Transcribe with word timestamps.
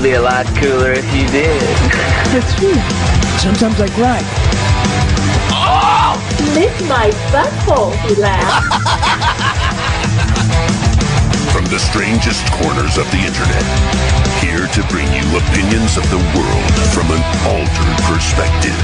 It'd 0.00 0.12
be 0.12 0.16
a 0.16 0.22
lot 0.22 0.46
cooler 0.56 0.92
if 0.96 1.04
you 1.12 1.28
did. 1.28 1.60
That's 2.32 2.56
true. 2.56 2.72
Sometimes 3.36 3.76
I 3.84 3.88
cry. 3.92 4.24
Oh! 5.52 6.16
Lick 6.56 6.72
my 6.88 7.12
butthole, 7.28 7.92
he 8.08 8.14
laughed. 8.16 8.64
From 11.52 11.66
the 11.66 11.76
strangest 11.78 12.48
corners 12.48 12.96
of 12.96 13.04
the 13.12 13.20
internet, 13.20 13.60
here 14.40 14.64
to 14.72 14.80
bring 14.88 15.04
you 15.12 15.20
opinions 15.36 16.00
of 16.00 16.08
the 16.08 16.22
world 16.32 16.72
from 16.96 17.12
an 17.12 17.20
altered 17.44 18.00
perspective. 18.08 18.80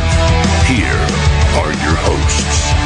Here 0.69 1.01
are 1.56 1.73
your 1.80 1.97
hosts, 2.05 2.77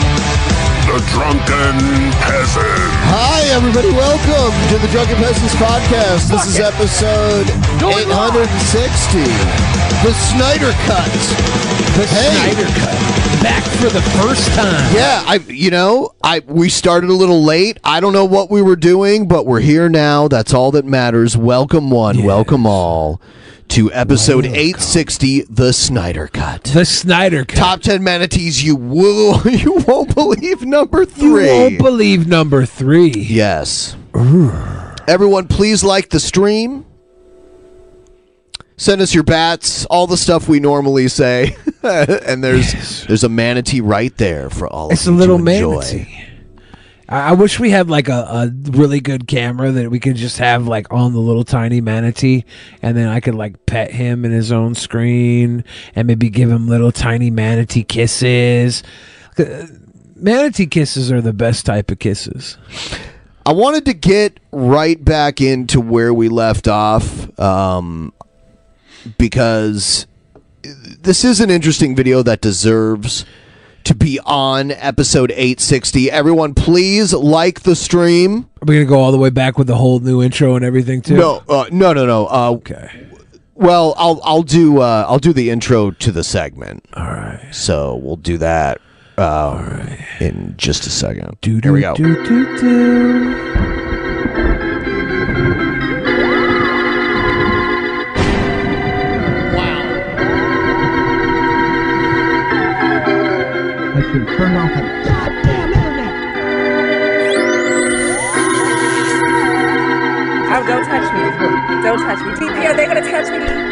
the 0.91 0.99
Drunken 1.15 1.79
Peasants. 2.19 2.67
Hi, 3.15 3.47
everybody. 3.55 3.93
Welcome 3.93 4.51
to 4.75 4.79
the 4.83 4.89
Drunken 4.91 5.15
Peasants 5.23 5.55
Podcast. 5.55 6.27
This 6.29 6.47
is 6.51 6.59
episode 6.59 7.47
860. 7.79 9.23
The 10.03 10.13
Snyder 10.35 10.73
Cut. 10.91 11.07
The 11.95 12.07
Hey. 12.11 12.35
Snyder 12.35 12.67
Cut. 12.81 12.99
Back 13.41 13.63
for 13.79 13.89
the 13.89 14.03
first 14.19 14.49
time. 14.55 14.93
Yeah, 14.93 15.23
I 15.29 15.37
you 15.47 15.71
know, 15.71 16.11
I 16.25 16.43
we 16.49 16.69
started 16.69 17.09
a 17.09 17.15
little 17.15 17.45
late. 17.45 17.79
I 17.85 18.01
don't 18.01 18.13
know 18.13 18.25
what 18.25 18.51
we 18.51 18.61
were 18.61 18.75
doing, 18.75 19.29
but 19.29 19.47
we're 19.47 19.61
here 19.61 19.89
now. 19.89 20.27
That's 20.27 20.53
all 20.53 20.73
that 20.73 20.85
matters. 20.85 21.37
Welcome 21.37 21.93
one, 21.93 22.25
welcome 22.25 22.67
all 22.67 23.21
to 23.71 23.93
episode 23.93 24.47
860, 24.47 25.43
The 25.49 25.73
Snyder 25.73 26.27
Cut. 26.29 26.65
The 26.65 26.85
Snyder 26.85 27.45
Cut. 27.45 27.57
Top 27.57 27.81
10 27.81 28.03
manatees 28.03 28.63
you 28.65 28.75
will 28.77 29.41
you 29.49 29.75
won't 29.87 30.15
believe 30.15 30.63
number 30.65 31.01
You 31.01 31.07
3. 31.07 31.47
won't 31.47 31.79
believe 31.79 32.27
number 32.27 32.67
three. 32.67 33.11
Yes. 33.13 33.97
Everyone, 35.07 35.47
please 35.47 35.85
like 35.85 36.09
the 36.11 36.21
stream. 36.21 36.85
Send 38.77 39.01
us 39.03 39.15
your 39.15 39.25
bats, 39.25 39.85
all 39.87 40.07
the 40.07 40.17
stuff 40.17 40.49
we 40.49 40.59
normally 40.59 41.07
say, 41.09 41.55
and 41.83 42.43
there's 42.43 42.73
Yes. 42.73 43.05
there's 43.07 43.25
a 43.25 43.29
manatee 43.29 43.81
right 43.83 44.17
there 44.17 44.49
for 44.51 44.67
all 44.69 44.87
of 44.87 44.93
us. 44.93 45.01
It's 45.01 45.07
of 45.07 45.13
a 45.15 45.15
you 45.15 45.19
little 45.21 45.39
to 45.45 45.51
enjoy. 45.53 45.81
manatee. 45.81 46.27
I, 47.11 47.31
I 47.31 47.33
wish 47.33 47.61
we 47.61 47.71
had 47.71 47.91
like 47.91 48.09
a, 48.09 48.13
a 48.13 48.51
really 48.71 49.01
good 49.01 49.27
camera 49.27 49.71
that 49.73 49.91
we 49.91 50.01
could 50.01 50.17
just 50.17 50.39
have 50.39 50.67
like 50.67 50.91
on 50.91 51.13
the 51.13 51.19
little 51.19 51.45
tiny 51.45 51.83
manatee, 51.83 52.45
and 52.81 52.97
then 52.97 53.09
I 53.09 53.21
could 53.21 53.35
like 53.35 53.67
pet 53.67 53.91
him 53.91 54.25
in 54.25 54.31
his 54.31 54.51
own 54.51 54.75
screen, 54.75 55.65
and 55.95 56.07
maybe 56.07 56.31
give 56.31 56.51
him 56.51 56.69
little 56.69 56.93
tiny 56.93 57.31
manatee 57.31 57.85
kisses. 57.85 58.83
Uh, 59.39 59.67
Manatee 60.21 60.67
kisses 60.67 61.11
are 61.11 61.21
the 61.21 61.33
best 61.33 61.65
type 61.65 61.91
of 61.91 61.99
kisses. 61.99 62.59
I 63.47 63.53
wanted 63.53 63.87
to 63.87 63.95
get 63.95 64.39
right 64.53 65.03
back 65.03 65.41
into 65.41 65.81
where 65.81 66.13
we 66.13 66.29
left 66.29 66.69
off 66.69 67.39
um, 67.41 68.13
because 69.17 70.07
this 71.01 71.25
is 71.25 71.41
an 71.41 71.49
interesting 71.49 71.97
video 71.97 72.23
that 72.23 72.43
deserves 72.43 73.25
to 73.85 73.95
be 73.95 74.19
on 74.25 74.71
episode 74.73 75.31
860. 75.31 76.11
Everyone, 76.11 76.55
please 76.55 77.13
like 77.13 77.61
the 77.63 77.75
stream. 77.77 78.49
Are 78.63 78.67
we 78.67 78.75
gonna 78.77 78.85
go 78.87 78.99
all 79.01 79.13
the 79.13 79.19
way 79.19 79.31
back 79.31 79.59
with 79.59 79.67
the 79.67 79.77
whole 79.77 80.01
new 80.01 80.23
intro 80.23 80.55
and 80.57 80.65
everything 80.65 81.03
too? 81.03 81.17
No, 81.17 81.43
uh, 81.49 81.67
no, 81.73 81.93
no, 81.93 82.07
no. 82.07 82.27
Uh, 82.27 82.51
Okay. 82.53 83.07
Well, 83.55 83.95
I'll 83.99 84.21
I'll 84.25 84.43
do 84.43 84.81
uh, 84.81 85.05
I'll 85.07 85.19
do 85.19 85.35
the 85.35 85.51
intro 85.51 85.91
to 85.91 86.11
the 86.13 86.25
segment. 86.25 86.83
All 86.95 87.05
right. 87.05 87.47
So 87.53 87.97
we'll 87.97 88.17
do 88.17 88.39
that 88.39 88.81
uh, 89.19 89.87
in 90.19 90.55
just 90.57 90.87
a 90.87 90.91
second. 90.91 91.37
Do, 91.43 91.61
Here 91.63 91.73
we 91.73 91.83
go. 91.83 91.95
do, 91.95 92.25
do, 92.25 92.59
do. 92.59 93.80
Can 104.73 104.85
turn 105.05 105.15
off 105.17 105.29
the 105.29 105.43
goddamn 105.43 105.73
internet. 105.73 106.15
Oh, 110.53 110.63
don't 110.67 110.85
touch 110.85 111.09
me. 111.15 111.23
Don't 111.83 112.01
touch 112.01 112.21
me. 112.27 112.33
TP, 112.35 112.57
are 112.67 112.75
they 112.77 112.87
going 112.87 113.03
to 113.03 113.11
touch 113.11 113.29
me? 113.31 113.71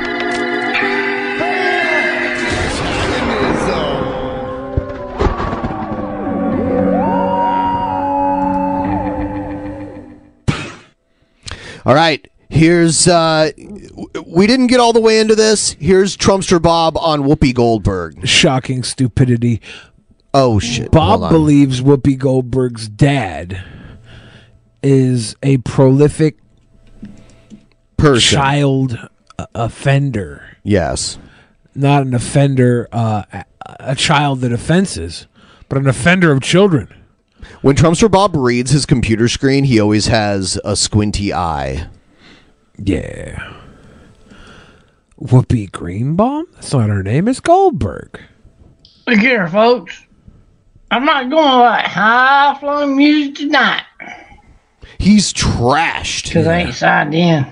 All 11.85 11.95
right. 11.95 12.29
Here's 12.51 13.07
uh 13.07 13.51
we 14.27 14.47
didn't 14.47 14.67
get 14.67 14.81
all 14.81 14.93
the 14.93 15.01
way 15.01 15.21
into 15.21 15.35
this. 15.35 15.73
Here's 15.79 16.17
Trumpster 16.17 16.61
Bob 16.61 16.99
on 16.99 17.23
Whoopi 17.23 17.55
Goldberg. 17.55 18.27
Shocking 18.27 18.83
stupidity. 18.83 19.61
Oh 20.35 20.59
shit. 20.59 20.91
Bob 20.91 21.31
believes 21.31 21.81
Whoopi 21.81 22.17
Goldberg's 22.19 22.89
dad 22.89 23.65
is 24.83 25.35
a 25.43 25.57
prolific 25.59 26.39
person. 27.97 28.39
child 28.39 29.09
offender, 29.55 30.57
Yes. 30.63 31.19
not 31.75 32.03
an 32.03 32.15
offender, 32.15 32.89
uh, 32.93 33.23
a, 33.33 33.45
a 33.81 33.95
child 33.95 34.41
that 34.41 34.53
offenses, 34.53 35.27
but 35.69 35.79
an 35.79 35.87
offender 35.89 36.31
of 36.33 36.41
children. 36.43 36.93
When 37.63 37.77
Trumpster 37.77 38.11
Bob 38.11 38.37
reads 38.37 38.71
his 38.71 38.85
computer 38.87 39.29
screen, 39.29 39.65
he 39.65 39.81
always 39.81 40.07
has 40.07 40.61
a 40.65 40.77
squinty 40.77 41.33
eye. 41.33 41.89
Yeah. 42.77 43.55
Whoopi 45.21 45.71
Greenbaum? 45.73 46.47
That's 46.55 46.73
not 46.73 46.89
her 46.91 47.03
name. 47.03 47.27
It's 47.29 47.41
Goldberg. 47.41 48.21
Look 49.07 49.19
here, 49.19 49.49
folks. 49.49 50.05
I'm 50.91 51.05
not 51.05 51.29
going 51.31 51.51
to 51.51 51.57
like 51.59 51.85
high 51.85 52.57
flowing 52.59 52.97
music 52.97 53.35
tonight 53.37 53.83
He's 54.99 55.33
trashed. 55.33 56.25
because 56.25 56.47
I 56.47 56.59
ain't 56.61 56.75
signed 56.75 57.15
in. 57.15 57.47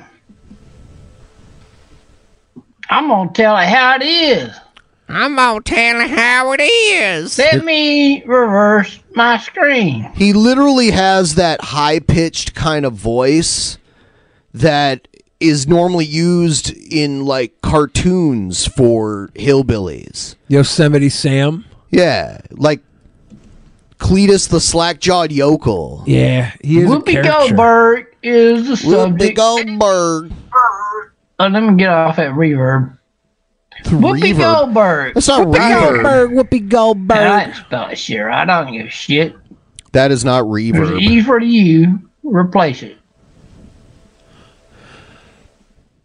I'm 2.88 3.08
going 3.08 3.28
to 3.28 3.34
tell 3.34 3.56
it 3.58 3.66
how 3.66 3.96
it 3.96 4.02
is. 4.02 4.50
I'm 5.08 5.36
gonna 5.36 5.60
tell 5.60 6.00
her 6.00 6.08
how 6.08 6.52
it 6.52 6.60
is. 6.60 7.38
Let 7.38 7.64
me 7.64 8.24
reverse 8.24 8.98
my 9.14 9.38
screen. 9.38 10.10
He 10.16 10.32
literally 10.32 10.90
has 10.90 11.36
that 11.36 11.60
high 11.60 12.00
pitched 12.00 12.54
kind 12.54 12.84
of 12.84 12.94
voice 12.94 13.78
that 14.52 15.06
is 15.38 15.68
normally 15.68 16.06
used 16.06 16.70
in 16.76 17.24
like 17.24 17.60
cartoons 17.62 18.66
for 18.66 19.30
hillbillies. 19.34 20.34
Yosemite 20.48 21.08
Sam. 21.08 21.64
Yeah, 21.90 22.40
like 22.50 22.80
Cletus 23.98 24.48
the 24.48 24.60
slack 24.60 25.00
jawed 25.00 25.32
yokel. 25.32 26.04
Yeah, 26.06 26.52
he 26.62 26.80
is 26.80 26.84
a 26.90 26.94
Whoopi 26.94 27.12
character. 27.12 27.32
Goldberg 27.32 28.06
is 28.22 28.68
the 28.68 28.74
Whoopi 28.74 28.90
subject. 28.90 29.36
Goldberg. 29.36 30.32
Oh, 31.38 31.46
let 31.48 31.62
me 31.62 31.74
get 31.76 31.88
off 31.90 32.16
that 32.16 32.30
reverb. 32.32 32.96
Whoopi 33.84 34.20
reverb? 34.34 34.38
Goldberg. 34.38 35.14
That's 35.14 35.28
not 35.28 35.46
Whoopi 35.46 35.56
reverb. 35.58 36.02
Goldberg. 36.02 36.30
Whoopi 36.50 36.68
Goldberg. 36.68 37.16
I 37.18 37.44
didn't 37.46 37.56
spell 37.56 37.88
it 37.88 37.96
shit. 37.98 38.20
I 38.22 38.44
don't 38.44 38.72
give 38.72 38.86
a 38.86 38.90
shit. 38.90 39.34
That 39.92 40.10
is 40.10 40.24
not 40.24 40.42
There's 40.42 40.72
reverb. 40.72 40.92
an 40.96 41.00
E 41.00 41.22
for 41.22 41.40
the 41.40 41.46
U. 41.46 41.98
Replace 42.22 42.82
it. 42.82 42.98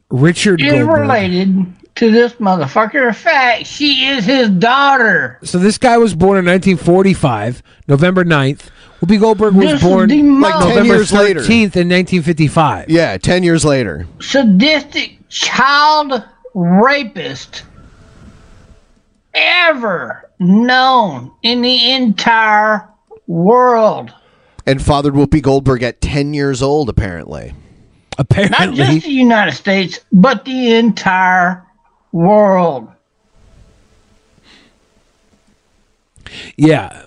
Richard 0.09 0.61
Is 0.61 0.71
Goldberg. 0.73 1.01
related 1.01 1.65
to 2.01 2.09
this 2.09 2.33
motherfucker. 2.33 3.09
In 3.09 3.13
fact, 3.13 3.67
she 3.67 4.07
is 4.07 4.25
his 4.25 4.49
daughter. 4.49 5.37
So 5.43 5.59
this 5.59 5.77
guy 5.77 5.99
was 5.99 6.15
born 6.15 6.39
in 6.39 6.45
1945, 6.45 7.61
November 7.87 8.25
9th. 8.25 8.69
Whoopi 9.01 9.19
Goldberg 9.19 9.53
was 9.53 9.65
This 9.67 9.73
is 9.75 9.81
born 9.87 10.09
the 10.09 10.23
like 10.23 10.55
most- 10.55 10.59
November 10.67 10.79
10 10.79 10.85
years 10.85 11.13
later. 11.13 11.39
13th 11.41 11.75
in 11.75 11.87
1955. 11.89 12.89
Yeah, 12.89 13.17
10 13.17 13.43
years 13.43 13.63
later. 13.63 14.07
sadistic 14.19 15.17
child 15.29 16.23
rapist 16.55 17.63
ever 19.35 20.27
known 20.39 21.31
in 21.43 21.61
the 21.61 21.91
entire 21.93 22.89
world. 23.27 24.11
And 24.65 24.81
fathered 24.81 25.13
Whoopi 25.13 25.41
Goldberg 25.43 25.83
at 25.83 26.01
10 26.01 26.33
years 26.33 26.63
old, 26.63 26.89
apparently. 26.89 27.53
Apparently. 28.17 28.51
Not 28.51 28.69
Apparently, 28.73 28.95
just 28.95 29.05
the 29.05 29.11
United 29.13 29.51
States, 29.53 29.99
but 30.11 30.45
the 30.45 30.73
entire 30.75 31.63
world. 32.11 32.89
yeah. 36.55 37.05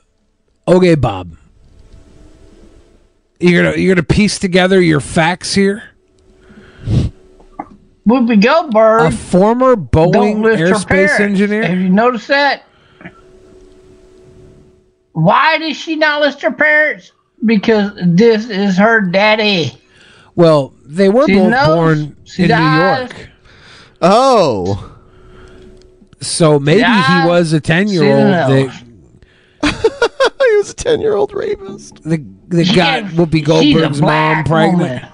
Okay, 0.67 0.95
Bob. 0.95 1.37
You're 3.41 3.63
gonna 3.63 3.77
you're 3.77 3.95
gonna 3.95 4.07
piece 4.07 4.39
together 4.39 4.81
your 4.81 5.01
facts 5.01 5.55
here. 5.55 5.83
Whoopi 8.07 8.43
Goldberg 8.43 9.13
A 9.13 9.17
former 9.17 9.77
don't 9.77 10.13
Boeing 10.13 10.43
list 10.43 10.61
her 10.61 10.73
airspace 10.73 11.21
engineer. 11.21 11.65
Have 11.67 11.79
you 11.79 11.89
noticed 11.89 12.29
that? 12.29 12.65
Why 15.13 15.59
does 15.59 15.77
she 15.77 15.97
not 15.97 16.21
list 16.21 16.43
her 16.43 16.53
parents? 16.53 17.13
Because 17.45 17.93
this 18.03 18.49
is 18.49 18.77
her 18.79 19.01
daddy. 19.01 19.73
Well, 20.35 20.75
they 20.85 21.09
were 21.09 21.27
See 21.27 21.35
both 21.35 21.45
the 21.45 21.51
nose? 21.51 21.67
born 21.77 22.17
See 22.25 22.43
in 22.45 22.49
the 22.49 22.59
New? 22.59 22.99
York, 22.99 23.29
Oh. 24.03 24.94
So 26.27 26.59
maybe 26.59 26.83
eyes? 26.85 27.23
he 27.25 27.29
was 27.29 27.53
a 27.53 27.61
ten 27.61 27.89
year 27.89 28.05
old. 28.05 28.51
nose? 28.51 28.83
he 29.63 30.57
was 30.59 30.71
a 30.71 30.75
10 30.75 31.01
year 31.01 31.15
old 31.17 31.33
rapist. 31.33 32.03
The 32.05 32.25
that 32.49 32.75
got 32.75 33.01
She's- 33.01 33.13
Whoopi 33.15 33.45
Goldberg's 33.45 34.01
mom 34.01 34.45
pregnant. 34.45 34.79
woman. 34.81 35.09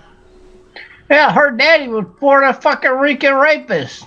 Yeah, 1.08 1.32
her 1.32 1.50
daddy 1.50 1.88
was 1.88 2.04
Puerto 2.18 2.52
fucking 2.52 2.90
Rican 2.92 3.34
rapist. 3.34 4.04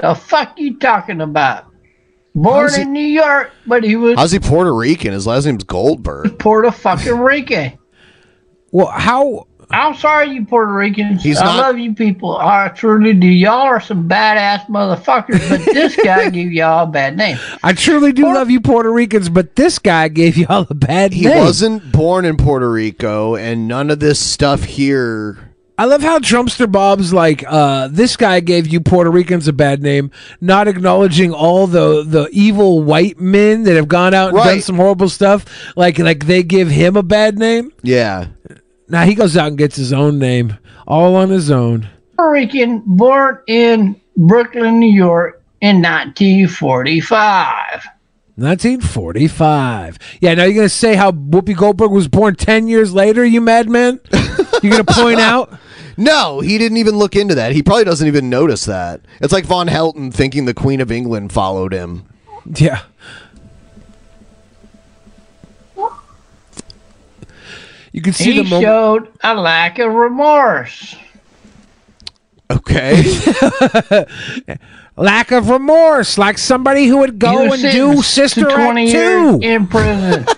The 0.00 0.14
fuck 0.14 0.58
you 0.58 0.78
talking 0.78 1.20
about? 1.20 1.64
Born 2.34 2.72
he- 2.72 2.82
in 2.82 2.92
New 2.92 3.00
York, 3.00 3.50
but 3.66 3.82
he 3.82 3.96
was 3.96 4.16
How's 4.16 4.30
he 4.32 4.38
Puerto 4.38 4.72
Rican? 4.74 5.12
His 5.12 5.26
last 5.26 5.46
name's 5.46 5.64
Goldberg. 5.64 6.38
Puerto 6.38 6.70
fucking 6.70 7.18
Rican. 7.18 7.76
Well, 8.70 8.86
how 8.88 9.47
I'm 9.70 9.94
sorry, 9.94 10.30
you 10.30 10.44
Puerto 10.46 10.72
Ricans. 10.72 11.22
He's 11.22 11.38
I 11.38 11.44
not- 11.44 11.56
love 11.58 11.78
you 11.78 11.94
people. 11.94 12.36
I 12.36 12.68
truly 12.68 13.12
do. 13.12 13.26
Y'all 13.26 13.62
are 13.62 13.80
some 13.80 14.08
badass 14.08 14.66
motherfuckers, 14.66 15.48
but 15.48 15.64
this 15.64 15.94
guy 16.04 16.30
gave 16.30 16.52
y'all 16.52 16.84
a 16.84 16.86
bad 16.86 17.16
name. 17.16 17.38
I 17.62 17.72
truly 17.74 18.12
do 18.12 18.24
love 18.24 18.50
you, 18.50 18.60
Puerto 18.60 18.90
Ricans, 18.92 19.28
but 19.28 19.56
this 19.56 19.78
guy 19.78 20.08
gave 20.08 20.36
y'all 20.36 20.66
a 20.70 20.74
bad 20.74 21.12
He 21.12 21.24
name. 21.26 21.34
He 21.36 21.40
wasn't 21.40 21.92
born 21.92 22.24
in 22.24 22.36
Puerto 22.36 22.70
Rico, 22.70 23.36
and 23.36 23.68
none 23.68 23.90
of 23.90 24.00
this 24.00 24.18
stuff 24.18 24.64
here. 24.64 25.38
I 25.80 25.84
love 25.84 26.02
how 26.02 26.18
Trumpster 26.18 26.70
Bob's 26.70 27.12
like, 27.12 27.44
uh, 27.46 27.86
this 27.86 28.16
guy 28.16 28.40
gave 28.40 28.66
you 28.66 28.80
Puerto 28.80 29.12
Ricans 29.12 29.46
a 29.46 29.52
bad 29.52 29.80
name, 29.80 30.10
not 30.40 30.66
acknowledging 30.66 31.32
all 31.32 31.68
the 31.68 32.02
the 32.02 32.28
evil 32.32 32.82
white 32.82 33.20
men 33.20 33.62
that 33.62 33.76
have 33.76 33.86
gone 33.86 34.12
out 34.12 34.30
and 34.30 34.38
done 34.38 34.60
some 34.60 34.74
horrible 34.74 35.08
stuff. 35.08 35.44
Like 35.76 36.00
like 36.00 36.26
they 36.26 36.42
give 36.42 36.68
him 36.68 36.96
a 36.96 37.04
bad 37.04 37.38
name. 37.38 37.70
Yeah. 37.82 38.26
Now 38.88 39.04
he 39.04 39.14
goes 39.14 39.36
out 39.36 39.48
and 39.48 39.58
gets 39.58 39.76
his 39.76 39.92
own 39.92 40.18
name, 40.18 40.56
all 40.86 41.16
on 41.16 41.30
his 41.30 41.50
own. 41.50 41.88
Puerto 42.16 42.32
Rican, 42.32 42.82
born 42.86 43.38
in 43.46 44.00
Brooklyn, 44.16 44.80
New 44.80 44.92
York 44.92 45.42
in 45.60 45.82
1945. 45.82 47.86
1945. 48.36 49.98
Yeah, 50.20 50.34
now 50.34 50.44
you're 50.44 50.54
gonna 50.54 50.68
say 50.68 50.94
how 50.94 51.10
Whoopi 51.10 51.56
Goldberg 51.56 51.90
was 51.90 52.06
born 52.08 52.36
ten 52.36 52.68
years 52.68 52.94
later, 52.94 53.24
you 53.24 53.40
madman? 53.40 54.00
You're 54.62 54.70
gonna 54.72 54.84
point 54.84 55.20
out? 55.20 55.58
No, 56.00 56.38
he 56.38 56.58
didn't 56.58 56.78
even 56.78 56.96
look 56.96 57.16
into 57.16 57.34
that. 57.34 57.50
He 57.50 57.60
probably 57.60 57.82
doesn't 57.82 58.06
even 58.06 58.30
notice 58.30 58.66
that. 58.66 59.00
It's 59.20 59.32
like 59.32 59.44
Von 59.44 59.66
Helton 59.66 60.14
thinking 60.14 60.44
the 60.44 60.54
Queen 60.54 60.80
of 60.80 60.92
England 60.92 61.32
followed 61.32 61.72
him. 61.72 62.04
Yeah. 62.54 62.82
You 67.92 68.02
can 68.02 68.12
see 68.12 68.32
He 68.32 68.38
the 68.42 68.44
moment. 68.44 68.62
showed 68.62 69.08
a 69.22 69.34
lack 69.34 69.78
of 69.78 69.92
remorse. 69.92 70.96
Okay. 72.50 73.02
lack 74.96 75.32
of 75.32 75.48
remorse, 75.50 76.16
like 76.18 76.38
somebody 76.38 76.86
who 76.86 76.98
would 76.98 77.18
go 77.18 77.46
was 77.48 77.62
and 77.62 77.72
do 77.72 78.02
Sister 78.02 78.42
to 78.44 78.50
20 78.54 78.82
Act 78.86 78.92
years 78.94 79.32
2. 79.36 79.40
in 79.42 79.66
prison. 79.66 80.26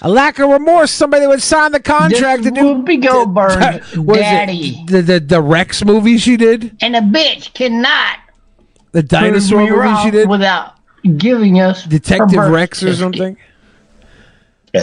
A 0.00 0.08
lack 0.08 0.38
of 0.38 0.48
remorse, 0.48 0.92
somebody 0.92 1.26
would 1.26 1.42
sign 1.42 1.72
the 1.72 1.80
contract 1.80 2.44
to 2.44 2.52
do. 2.52 2.60
Whoopi 2.60 3.02
Goldberg's 3.08 3.96
What 3.96 4.18
is 4.18 4.22
daddy. 4.22 4.68
it? 4.78 4.86
The, 4.86 5.02
the 5.02 5.18
the 5.20 5.42
Rex 5.42 5.84
movie 5.84 6.18
she 6.18 6.36
did, 6.36 6.76
And 6.80 6.94
a 6.94 7.00
bitch 7.00 7.52
cannot 7.52 8.18
the 8.92 9.02
dinosaur 9.02 9.68
movie 9.68 9.96
she 10.04 10.12
did, 10.12 10.28
without 10.28 10.74
giving 11.16 11.60
us 11.60 11.82
Detective 11.82 12.38
Rex 12.48 12.80
or 12.84 12.94
something. 12.94 13.36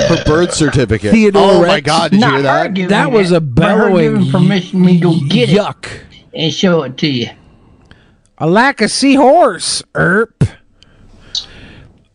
Her 0.08 0.24
birth 0.26 0.54
certificate. 0.54 1.12
Theodore 1.12 1.44
oh 1.44 1.68
my 1.68 1.80
God! 1.80 2.12
Did 2.12 2.18
you 2.18 2.22
Not 2.22 2.32
hear 2.32 2.38
her 2.40 2.44
that? 2.44 2.74
giving 2.74 2.90
That 2.90 3.12
was 3.12 3.32
it, 3.32 3.38
a 3.38 3.42
but 3.42 3.64
her 3.72 3.90
bellowing 3.90 4.32
permission 4.32 4.82
me 4.82 5.00
to 5.00 5.04
go 5.04 5.20
get 5.28 5.50
it 5.50 5.58
Yuck! 5.58 6.02
and 6.34 6.54
show 6.54 6.84
it 6.84 6.98
to 7.00 7.08
you. 7.08 7.30
A 8.38 8.48
lack 8.48 8.82
of 8.82 8.92
seahorse, 8.92 9.82
erp. 9.96 10.44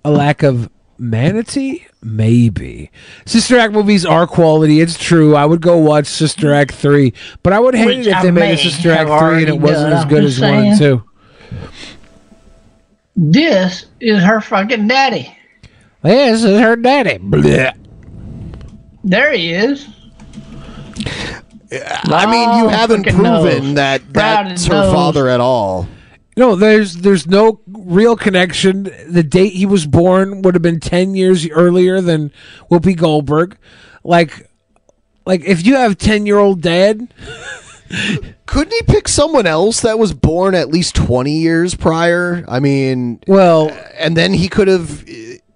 A 0.05 0.11
lack 0.11 0.43
of 0.43 0.69
manatee, 0.99 1.87
maybe. 2.03 2.91
Sister 3.27 3.59
Act 3.59 3.73
movies 3.73 4.05
are 4.05 4.27
quality. 4.27 4.81
It's 4.81 4.99
true. 4.99 5.35
I 5.37 5.47
would 5.47 5.61
go 5.63 5.79
watch 5.79 6.07
Sister 6.07 6.53
Act 6.53 6.73
three, 6.75 7.13
but 7.43 7.53
I 7.53 7.61
would 7.61 7.75
hate 7.75 7.87
Which 7.87 8.07
it 8.07 8.11
if 8.11 8.17
I 8.17 8.23
they 8.25 8.31
made 8.31 8.55
a 8.55 8.57
Sister 8.59 8.93
Act 8.93 9.09
three 9.09 9.41
and 9.45 9.49
it 9.49 9.61
wasn't 9.61 9.91
done. 9.91 9.93
as 9.93 10.03
I'm 10.05 10.09
good 10.09 10.25
as 10.25 10.39
just 10.39 10.43
one 10.43 10.65
and 10.67 10.79
two. 10.79 11.03
This 13.17 13.87
is 14.01 14.23
her 14.23 14.41
fucking 14.41 14.89
daddy. 14.89 15.37
This 16.03 16.45
is 16.45 16.61
her 16.61 16.77
daddy. 16.77 17.19
Blech. 17.19 17.77
There 19.05 19.33
he 19.33 19.53
is. 19.53 19.87
I 21.73 22.27
mean, 22.27 22.49
you 22.59 22.65
Long 22.65 22.69
haven't 22.71 23.05
fucking 23.05 23.19
proven 23.19 23.65
nose. 23.65 23.75
that 23.75 24.13
Proud 24.13 24.47
that's 24.51 24.67
her 24.67 24.75
nose. 24.75 24.93
father 24.93 25.29
at 25.29 25.41
all. 25.41 25.87
No, 26.37 26.57
there's 26.57 26.97
there's 26.97 27.27
no 27.27 27.61
real 27.69 28.17
connection. 28.17 28.85
The 29.09 29.23
date 29.23 29.53
he 29.53 29.67
was 29.67 29.87
born 29.87 30.43
would 30.43 30.55
have 30.55 30.63
been 30.63 30.81
ten 30.81 31.15
years 31.15 31.49
earlier 31.49 32.01
than 32.01 32.33
Whoopi 32.71 32.97
Goldberg. 32.97 33.57
Like, 34.03 34.51
like 35.27 35.45
if 35.45 35.65
you 35.67 35.77
have 35.77 35.97
ten 35.99 36.27
year 36.27 36.39
old 36.39 36.61
dad, 36.61 37.13
Couldn't 38.51 38.73
he 38.73 38.83
pick 38.83 39.07
someone 39.07 39.47
else 39.47 39.81
that 39.83 39.97
was 39.97 40.13
born 40.13 40.57
at 40.57 40.71
least 40.71 40.97
20 40.97 41.39
years 41.39 41.77
prior? 41.77 42.45
I 42.49 42.59
mean, 42.59 43.21
well, 43.29 43.71
and 43.97 44.17
then 44.17 44.35
he 44.35 44.49
could 44.49 44.67
have 44.67 45.05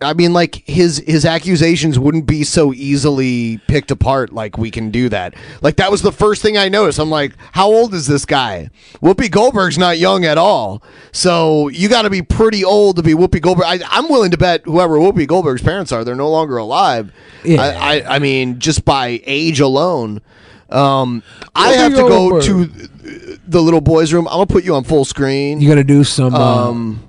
I 0.00 0.12
mean 0.12 0.32
like 0.32 0.62
his 0.66 0.98
his 1.06 1.24
accusations 1.24 1.98
wouldn't 1.98 2.26
be 2.26 2.44
so 2.44 2.72
easily 2.72 3.58
picked 3.66 3.90
apart 3.90 4.32
like 4.32 4.58
we 4.58 4.70
can 4.70 4.90
do 4.90 5.08
that. 5.08 5.34
Like 5.60 5.76
that 5.76 5.90
was 5.90 6.02
the 6.02 6.12
first 6.12 6.40
thing 6.40 6.56
I 6.56 6.68
noticed. 6.68 7.00
I'm 7.00 7.10
like, 7.10 7.32
how 7.52 7.66
old 7.66 7.94
is 7.94 8.06
this 8.06 8.24
guy? 8.24 8.70
Whoopi 9.02 9.28
Goldberg's 9.28 9.78
not 9.78 9.98
young 9.98 10.24
at 10.24 10.38
all. 10.38 10.82
So 11.10 11.68
you 11.68 11.88
got 11.88 12.02
to 12.02 12.10
be 12.10 12.22
pretty 12.22 12.64
old 12.64 12.96
to 12.96 13.02
be 13.02 13.14
Whoopi 13.14 13.40
Goldberg. 13.40 13.66
I, 13.66 13.80
I'm 13.90 14.08
willing 14.08 14.30
to 14.30 14.38
bet 14.38 14.62
whoever 14.66 14.98
Whoopi 14.98 15.26
Goldberg's 15.26 15.62
parents 15.62 15.90
are, 15.90 16.04
they're 16.04 16.14
no 16.14 16.30
longer 16.30 16.58
alive. 16.58 17.12
Yeah. 17.44 17.60
I, 17.60 17.96
I 17.96 18.16
I 18.16 18.18
mean 18.20 18.60
just 18.60 18.84
by 18.84 19.20
age 19.24 19.58
alone. 19.58 20.20
Um, 20.74 21.22
I 21.54 21.72
have 21.72 21.94
to 21.94 22.02
go 22.02 22.40
to 22.40 22.64
the 23.46 23.62
little 23.62 23.80
boys' 23.80 24.12
room. 24.12 24.26
I'm 24.28 24.34
gonna 24.34 24.46
put 24.46 24.64
you 24.64 24.74
on 24.74 24.84
full 24.84 25.04
screen. 25.04 25.60
You 25.60 25.68
got 25.68 25.76
to 25.76 25.84
do 25.84 26.04
some. 26.04 26.34
Uh, 26.34 26.70
Um, 26.70 27.08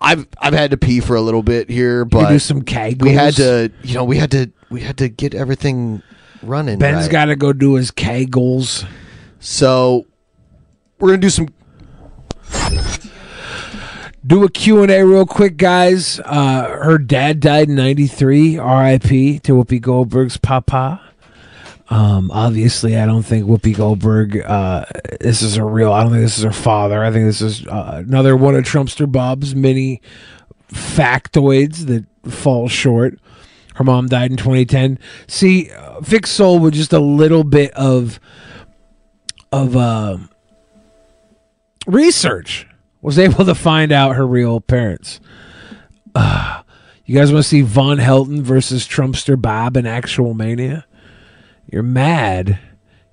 I've 0.00 0.26
I've 0.40 0.54
had 0.54 0.70
to 0.70 0.76
pee 0.76 1.00
for 1.00 1.14
a 1.14 1.20
little 1.20 1.42
bit 1.42 1.68
here, 1.68 2.00
you 2.00 2.04
but 2.06 2.30
do 2.30 2.38
some 2.38 2.62
kegels. 2.62 3.02
we 3.02 3.12
had 3.12 3.34
to, 3.34 3.70
you 3.82 3.94
know, 3.94 4.04
we 4.04 4.16
had 4.16 4.30
to 4.30 4.50
we 4.70 4.80
had 4.80 4.96
to 4.98 5.08
get 5.08 5.34
everything 5.34 6.02
running. 6.42 6.78
Ben's 6.78 7.02
right. 7.02 7.10
got 7.10 7.24
to 7.26 7.36
go 7.36 7.52
do 7.52 7.74
his 7.74 7.90
kegels. 7.90 8.86
So 9.40 10.06
we're 10.98 11.08
gonna 11.08 11.18
do 11.18 11.30
some. 11.30 11.48
Do 14.26 14.44
a 14.44 14.50
Q&A 14.50 15.04
real 15.04 15.24
quick, 15.24 15.56
guys. 15.56 16.20
Uh, 16.22 16.68
her 16.82 16.98
dad 16.98 17.40
died 17.40 17.68
in 17.68 17.76
93, 17.76 18.58
R.I.P. 18.58 19.38
to 19.38 19.52
Whoopi 19.52 19.80
Goldberg's 19.80 20.36
papa. 20.36 21.00
Um, 21.90 22.30
obviously, 22.30 22.98
I 22.98 23.06
don't 23.06 23.22
think 23.22 23.46
Whoopi 23.46 23.74
Goldberg, 23.74 24.42
uh, 24.44 24.84
this 25.20 25.40
is 25.40 25.56
her 25.56 25.66
real, 25.66 25.92
I 25.92 26.02
don't 26.02 26.12
think 26.12 26.22
this 26.22 26.36
is 26.36 26.44
her 26.44 26.52
father. 26.52 27.02
I 27.02 27.10
think 27.10 27.24
this 27.24 27.40
is 27.40 27.66
uh, 27.66 28.02
another 28.06 28.36
one 28.36 28.54
of 28.54 28.64
Trumpster 28.64 29.10
Bob's 29.10 29.54
many 29.54 30.02
factoids 30.68 31.86
that 31.86 32.04
fall 32.30 32.68
short. 32.68 33.18
Her 33.76 33.84
mom 33.84 34.06
died 34.08 34.30
in 34.30 34.36
2010. 34.36 34.98
See, 35.28 35.70
uh, 35.70 36.02
Fix 36.02 36.30
Soul 36.30 36.58
with 36.58 36.74
just 36.74 36.92
a 36.92 36.98
little 36.98 37.44
bit 37.44 37.72
of, 37.72 38.20
of, 39.50 39.74
uh, 39.76 40.18
research 41.86 42.66
was 43.00 43.18
able 43.18 43.44
to 43.44 43.54
find 43.54 43.92
out 43.92 44.16
her 44.16 44.26
real 44.26 44.60
parents. 44.60 45.20
Uh, 46.14 46.62
you 47.04 47.14
guys 47.14 47.32
want 47.32 47.42
to 47.42 47.48
see 47.48 47.62
Von 47.62 47.96
Helton 47.98 48.42
versus 48.42 48.86
Trumpster 48.86 49.40
Bob 49.40 49.76
in 49.76 49.86
Actual 49.86 50.34
Mania? 50.34 50.84
You're 51.70 51.82
mad. 51.82 52.58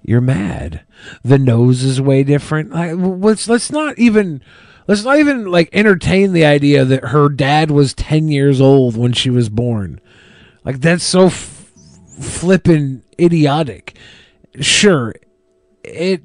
You're 0.02 0.22
mad. 0.22 0.84
The 1.24 1.40
nose 1.40 1.84
is 1.84 2.00
way 2.00 2.24
different. 2.24 2.72
Let's 2.72 3.48
let's 3.48 3.72
not 3.72 3.98
even 3.98 4.42
let's 4.88 5.04
not 5.04 5.18
even 5.18 5.50
like 5.52 5.70
entertain 5.74 6.32
the 6.32 6.46
idea 6.46 6.86
that 6.86 7.06
her 7.06 7.28
dad 7.30 7.72
was 7.72 7.94
ten 7.94 8.28
years 8.28 8.62
old 8.62 8.96
when 8.96 9.14
she 9.14 9.30
was 9.30 9.50
born. 9.50 10.00
Like 10.64 10.80
that's 10.80 11.04
so 11.04 11.26
f- 11.28 11.72
flippin' 12.20 13.04
idiotic. 13.20 13.98
Sure, 14.62 15.14
it 15.84 16.22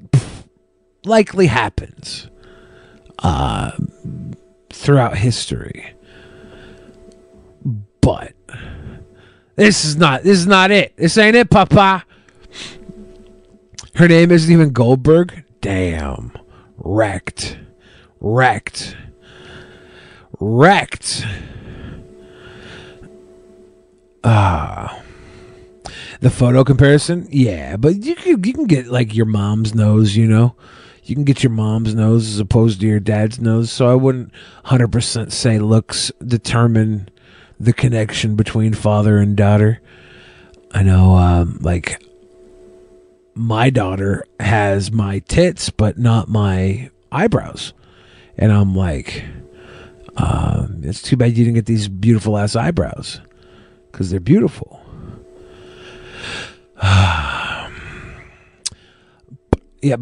likely 1.03 1.47
happens 1.47 2.29
uh, 3.19 3.71
throughout 4.69 5.17
history. 5.17 5.93
But 7.99 8.33
this 9.55 9.85
is 9.85 9.97
not 9.97 10.23
this 10.23 10.37
is 10.37 10.47
not 10.47 10.71
it. 10.71 10.95
This 10.97 11.17
ain't 11.17 11.35
it, 11.35 11.49
Papa. 11.49 12.05
Her 13.95 14.07
name 14.07 14.31
isn't 14.31 14.51
even 14.51 14.71
Goldberg. 14.71 15.43
Damn. 15.61 16.31
Wrecked. 16.77 17.57
Wrecked. 18.19 18.95
Wrecked. 20.39 21.25
Ah. 24.23 25.01
the 26.19 26.29
photo 26.29 26.63
comparison? 26.63 27.27
Yeah, 27.31 27.77
but 27.77 27.95
you 28.03 28.15
can 28.15 28.43
you 28.43 28.53
can 28.53 28.65
get 28.65 28.87
like 28.87 29.15
your 29.15 29.25
mom's 29.25 29.73
nose, 29.73 30.15
you 30.15 30.27
know 30.27 30.55
you 31.03 31.15
can 31.15 31.23
get 31.23 31.43
your 31.43 31.51
mom's 31.51 31.95
nose 31.95 32.27
as 32.27 32.39
opposed 32.39 32.79
to 32.79 32.87
your 32.87 32.99
dad's 32.99 33.39
nose. 33.39 33.71
So 33.71 33.89
I 33.89 33.95
wouldn't 33.95 34.31
100% 34.65 35.31
say 35.31 35.59
looks 35.59 36.11
determine 36.25 37.09
the 37.59 37.73
connection 37.73 38.35
between 38.35 38.73
father 38.73 39.17
and 39.17 39.35
daughter. 39.35 39.81
I 40.71 40.83
know, 40.83 41.15
um, 41.15 41.57
like, 41.61 42.01
my 43.33 43.69
daughter 43.69 44.25
has 44.39 44.91
my 44.91 45.19
tits, 45.19 45.69
but 45.69 45.97
not 45.97 46.29
my 46.29 46.89
eyebrows. 47.11 47.73
And 48.37 48.51
I'm 48.51 48.75
like, 48.75 49.23
um, 50.17 50.81
it's 50.83 51.01
too 51.01 51.15
bad 51.17 51.37
you 51.37 51.45
didn't 51.45 51.55
get 51.55 51.65
these 51.65 51.87
beautiful 51.87 52.37
ass 52.37 52.55
eyebrows 52.55 53.21
because 53.91 54.09
they're 54.09 54.19
beautiful. 54.19 54.79
yeah, 59.81 59.95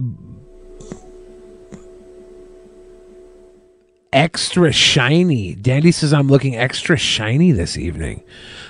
extra 4.11 4.71
shiny. 4.71 5.55
Dandy 5.55 5.91
says 5.91 6.13
I'm 6.13 6.27
looking 6.27 6.55
extra 6.55 6.97
shiny 6.97 7.51
this 7.51 7.77
evening. 7.77 8.23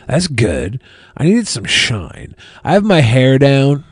That's 0.08 0.28
good. 0.28 0.82
I 1.16 1.26
needed 1.26 1.48
some 1.48 1.66
shine. 1.66 2.36
I 2.64 2.74
have 2.74 2.84
my 2.84 3.02
hair 3.02 3.38
down. 3.38 3.86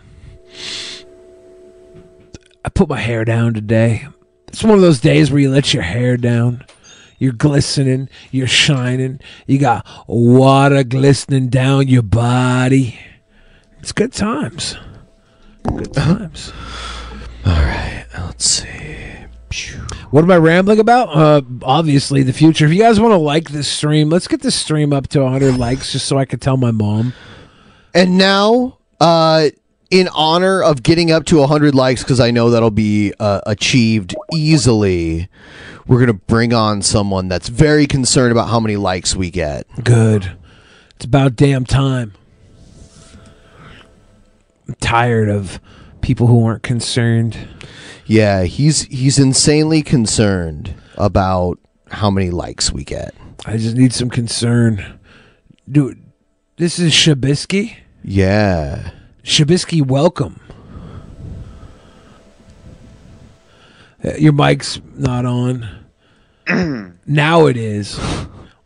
I 2.65 2.69
put 2.69 2.89
my 2.89 2.99
hair 2.99 3.23
down 3.25 3.53
today. 3.53 4.07
It's 4.47 4.63
one 4.63 4.75
of 4.75 4.81
those 4.81 4.99
days 4.99 5.31
where 5.31 5.39
you 5.39 5.51
let 5.51 5.73
your 5.73 5.83
hair 5.83 6.17
down. 6.17 6.65
You're 7.19 7.33
glistening, 7.33 8.09
you're 8.31 8.45
shining, 8.45 9.19
you 9.47 9.57
got 9.57 9.87
water 10.07 10.83
glistening 10.83 11.49
down 11.49 11.87
your 11.87 12.03
body. 12.03 12.99
It's 13.79 13.91
good 13.91 14.13
times. 14.13 14.75
Good 15.63 15.93
times. 15.93 16.53
All 17.45 17.53
right, 17.53 18.05
let's 18.17 18.45
see. 18.45 18.97
What 20.11 20.23
am 20.23 20.31
I 20.31 20.37
rambling 20.37 20.79
about? 20.79 21.09
Uh, 21.09 21.41
obviously, 21.63 22.23
the 22.23 22.33
future. 22.33 22.65
If 22.65 22.71
you 22.71 22.79
guys 22.79 22.99
want 22.99 23.13
to 23.13 23.17
like 23.17 23.49
this 23.49 23.67
stream, 23.67 24.09
let's 24.09 24.27
get 24.27 24.41
this 24.41 24.55
stream 24.55 24.93
up 24.93 25.07
to 25.09 25.21
100 25.21 25.57
likes 25.57 25.91
just 25.91 26.05
so 26.05 26.17
I 26.17 26.25
can 26.25 26.39
tell 26.39 26.57
my 26.57 26.71
mom. 26.71 27.13
And 27.93 28.17
now, 28.17 28.77
uh, 28.99 29.49
in 29.89 30.07
honor 30.09 30.61
of 30.61 30.83
getting 30.83 31.11
up 31.11 31.25
to 31.25 31.37
100 31.37 31.73
likes, 31.73 32.03
because 32.03 32.19
I 32.19 32.31
know 32.31 32.49
that'll 32.49 32.71
be 32.71 33.13
uh, 33.19 33.41
achieved 33.45 34.15
easily, 34.33 35.29
we're 35.87 35.97
going 35.97 36.07
to 36.07 36.13
bring 36.13 36.53
on 36.53 36.81
someone 36.81 37.27
that's 37.27 37.47
very 37.47 37.87
concerned 37.87 38.31
about 38.31 38.49
how 38.49 38.59
many 38.59 38.75
likes 38.75 39.15
we 39.15 39.31
get. 39.31 39.65
Good. 39.83 40.37
It's 40.95 41.05
about 41.05 41.35
damn 41.35 41.65
time. 41.65 42.13
I'm 44.67 44.75
tired 44.81 45.29
of 45.29 45.61
people 46.01 46.27
who 46.27 46.45
aren't 46.45 46.63
concerned. 46.63 47.47
Yeah, 48.05 48.43
he's 48.43 48.83
he's 48.83 49.19
insanely 49.19 49.81
concerned 49.81 50.73
about 50.95 51.59
how 51.91 52.09
many 52.09 52.29
likes 52.29 52.71
we 52.71 52.83
get. 52.83 53.13
I 53.45 53.57
just 53.57 53.77
need 53.77 53.93
some 53.93 54.09
concern. 54.09 54.99
Dude, 55.69 56.03
this 56.57 56.79
is 56.79 56.91
Shabisky. 56.93 57.77
Yeah. 58.03 58.91
Shabisky, 59.27 59.85
welcome. 59.85 60.39
Uh, 64.03 64.13
Your 64.17 64.31
mic's 64.31 64.79
not 64.95 65.25
on. 65.25 65.67
now 67.05 67.47
it 67.47 67.57
is. 67.57 67.99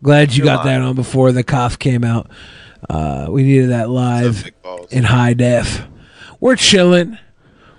Glad 0.03 0.35
you 0.35 0.43
got 0.43 0.63
that 0.65 0.81
on 0.81 0.93
before 0.93 1.31
the 1.31 1.43
cough 1.43 1.79
came 1.79 2.03
out. 2.03 2.29
Uh, 2.87 3.25
we 3.31 3.41
needed 3.41 3.71
that 3.71 3.89
live 3.89 4.51
in 4.91 5.03
high 5.03 5.33
def. 5.33 5.81
We're 6.39 6.55
chilling. 6.57 7.17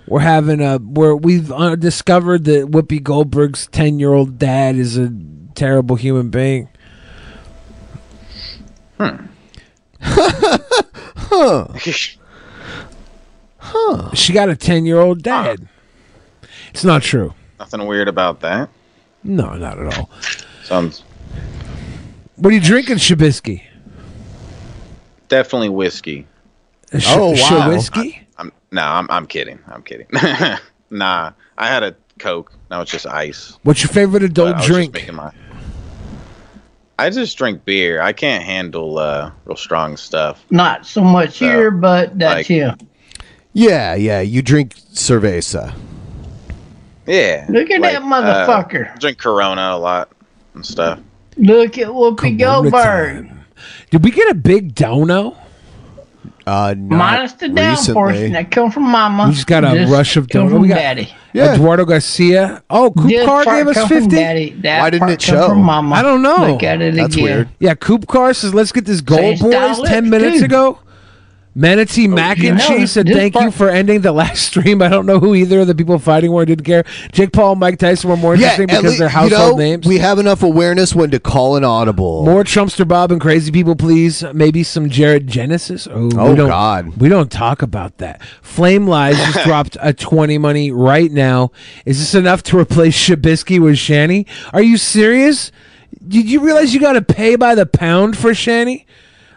We're 0.05 0.19
having 0.19 0.59
a 0.59 0.77
where 0.77 1.15
we've 1.15 1.53
uh, 1.53 1.77
discovered 1.77 2.43
that 2.45 2.69
Whoopi 2.69 3.01
Goldberg's 3.01 3.67
ten 3.67 3.97
year 3.97 4.11
old 4.11 4.37
dad 4.37 4.75
is 4.75 4.97
a 4.97 5.09
terrible 5.55 5.95
human 5.95 6.29
being. 6.29 6.67
Huh. 11.35 11.67
Huh. 13.63 14.13
She 14.13 14.33
got 14.33 14.49
a 14.49 14.55
ten 14.55 14.85
year 14.85 14.99
old 14.99 15.21
dad. 15.23 15.67
It's 16.71 16.83
not 16.83 17.01
true. 17.01 17.33
Nothing 17.59 17.85
weird 17.87 18.07
about 18.07 18.41
that. 18.41 18.69
No, 19.23 19.53
not 19.55 19.79
at 19.79 19.97
all. 19.97 20.09
Sounds 20.63 21.03
What 22.35 22.51
are 22.51 22.55
you 22.55 22.61
drinking, 22.61 22.97
Shabisky? 22.97 23.63
definitely 25.29 25.69
whiskey. 25.69 26.27
Sh- 26.97 27.05
Oh, 27.09 27.29
wow. 27.31 27.35
Shabisky? 27.37 28.19
I'm, 28.37 28.51
no, 28.71 28.83
I'm, 28.83 29.07
I'm 29.09 29.25
kidding. 29.25 29.57
I'm 29.67 29.81
kidding. 29.81 30.05
nah, 30.91 31.31
I 31.57 31.67
had 31.67 31.81
a 31.83 31.95
Coke. 32.19 32.51
Now 32.69 32.81
it's 32.81 32.91
just 32.91 33.07
ice. 33.07 33.57
What's 33.63 33.81
your 33.81 33.89
favorite 33.89 34.21
adult 34.23 34.57
I 34.57 34.65
drink? 34.67 34.95
Just 34.95 35.11
my, 35.13 35.31
I 36.99 37.09
just 37.09 37.35
drink 37.37 37.65
beer. 37.65 37.99
I 38.01 38.13
can't 38.13 38.43
handle 38.43 38.99
uh, 38.99 39.31
real 39.45 39.55
strong 39.55 39.97
stuff. 39.97 40.45
Not 40.51 40.85
so 40.85 41.01
much 41.03 41.37
So, 41.39 41.45
here, 41.45 41.71
but 41.71 42.17
that's 42.19 42.35
like- 42.35 42.45
here. 42.45 42.75
Yeah, 42.79 42.87
yeah. 43.53 43.95
Yeah. 43.95 44.21
You 44.21 44.41
drink 44.41 44.75
cerveza. 44.93 45.73
Yeah. 47.05 47.45
Look 47.49 47.69
at 47.69 47.81
that 47.81 48.01
uh, 48.01 48.05
motherfucker. 48.05 48.99
drink 48.99 49.17
Corona 49.17 49.71
a 49.73 49.77
lot 49.77 50.09
and 50.53 50.65
stuff. 50.65 50.99
Look 51.37 51.77
at 51.77 51.87
Whoopi 51.87 52.37
Goldberg. 52.37 53.29
Did 53.89 54.03
we 54.03 54.11
get 54.11 54.29
a 54.29 54.35
big 54.35 54.75
dono? 54.75 55.37
Uh, 56.45 56.75
Minus 56.77 57.33
the 57.33 57.47
down 57.47 57.77
portion 57.93 58.33
that 58.33 58.51
come 58.51 58.69
from 58.69 58.83
Mama. 58.83 59.27
We 59.27 59.33
just 59.33 59.47
got 59.47 59.63
a 59.63 59.69
This 59.77 59.89
rush 59.89 60.17
of 60.17 60.27
come 60.27 60.49
dono. 60.49 60.59
We 60.59 60.67
got 60.67 60.75
Daddy. 60.75 61.13
Eduardo 61.33 61.85
Garcia. 61.85 62.61
Oh, 62.69 62.91
Coop 62.91 63.07
This 63.07 63.25
Car 63.25 63.45
gave 63.45 63.67
us 63.67 63.75
come 63.75 63.87
from 63.87 64.01
fifty. 64.01 64.15
Daddy. 64.15 64.49
That 64.61 64.99
part 64.99 65.23
come 65.23 65.49
From 65.49 65.61
Mama. 65.61 65.95
I 65.95 66.01
don't 66.01 66.21
know. 66.21 66.51
Look 66.51 66.63
at 66.63 66.81
it 66.81 66.97
again. 66.97 67.49
Yeah, 67.59 67.75
Coop 67.75 68.07
Car 68.07 68.33
says 68.33 68.53
let's 68.53 68.73
get 68.73 68.85
this 68.85 68.99
gold 68.99 69.37
Same 69.37 69.51
boys 69.51 69.81
ten 69.87 70.09
minutes 70.09 70.39
too. 70.39 70.45
ago. 70.45 70.79
Manatee 71.55 72.07
oh, 72.07 72.11
Mac 72.11 72.39
you 72.39 72.49
and 72.51 72.59
Cheese 72.59 72.91
said, 72.93 73.07
"Thank 73.07 73.35
you 73.35 73.51
for 73.51 73.69
ending 73.69 74.01
the 74.01 74.11
last 74.11 74.41
stream." 74.47 74.81
I 74.81 74.87
don't 74.89 75.05
know 75.05 75.19
who 75.19 75.35
either 75.35 75.59
of 75.59 75.67
the 75.67 75.75
people 75.75 75.99
fighting 75.99 76.31
were. 76.31 76.45
Didn't 76.45 76.65
care. 76.65 76.83
Jake 77.11 77.31
Paul, 77.31 77.51
and 77.51 77.59
Mike 77.59 77.77
Tyson 77.77 78.09
were 78.09 78.17
more 78.17 78.33
interesting 78.33 78.71
at 78.71 78.77
because 78.77 78.93
lea- 78.93 78.97
they're 78.97 79.07
you 79.07 79.11
household 79.13 79.51
know, 79.51 79.57
names. 79.63 79.85
We 79.87 79.99
have 79.99 80.17
enough 80.17 80.41
awareness 80.41 80.95
when 80.95 81.11
to 81.11 81.19
call 81.19 81.55
an 81.55 81.63
audible. 81.63 82.25
More 82.25 82.43
Trumpster 82.43 82.87
Bob 82.87 83.11
and 83.11 83.21
crazy 83.21 83.51
people, 83.51 83.75
please. 83.75 84.23
Maybe 84.33 84.63
some 84.63 84.89
Jared 84.89 85.27
Genesis. 85.27 85.87
Oh, 85.87 86.09
Oh, 86.17 86.31
we 86.31 86.35
don't, 86.35 86.49
God. 86.49 86.97
we 86.97 87.07
don't 87.07 87.31
talk 87.31 87.61
about 87.61 87.99
that. 87.99 88.23
Flame 88.41 88.87
Lies 88.87 89.17
just 89.17 89.43
dropped 89.45 89.77
a 89.79 89.93
twenty 89.93 90.39
money 90.39 90.71
right 90.71 91.11
now. 91.11 91.51
Is 91.85 91.99
this 91.99 92.15
enough 92.15 92.41
to 92.43 92.57
replace 92.57 92.97
Shabisky 92.97 93.59
with 93.61 93.77
Shanny? 93.77 94.25
Are 94.53 94.63
you 94.63 94.77
serious? 94.77 95.51
Did 96.05 96.29
you 96.29 96.39
realize 96.41 96.73
you 96.73 96.79
got 96.79 96.93
to 96.93 97.01
pay 97.01 97.35
by 97.35 97.53
the 97.55 97.65
pound 97.67 98.17
for 98.17 98.33
Shanny? 98.33 98.85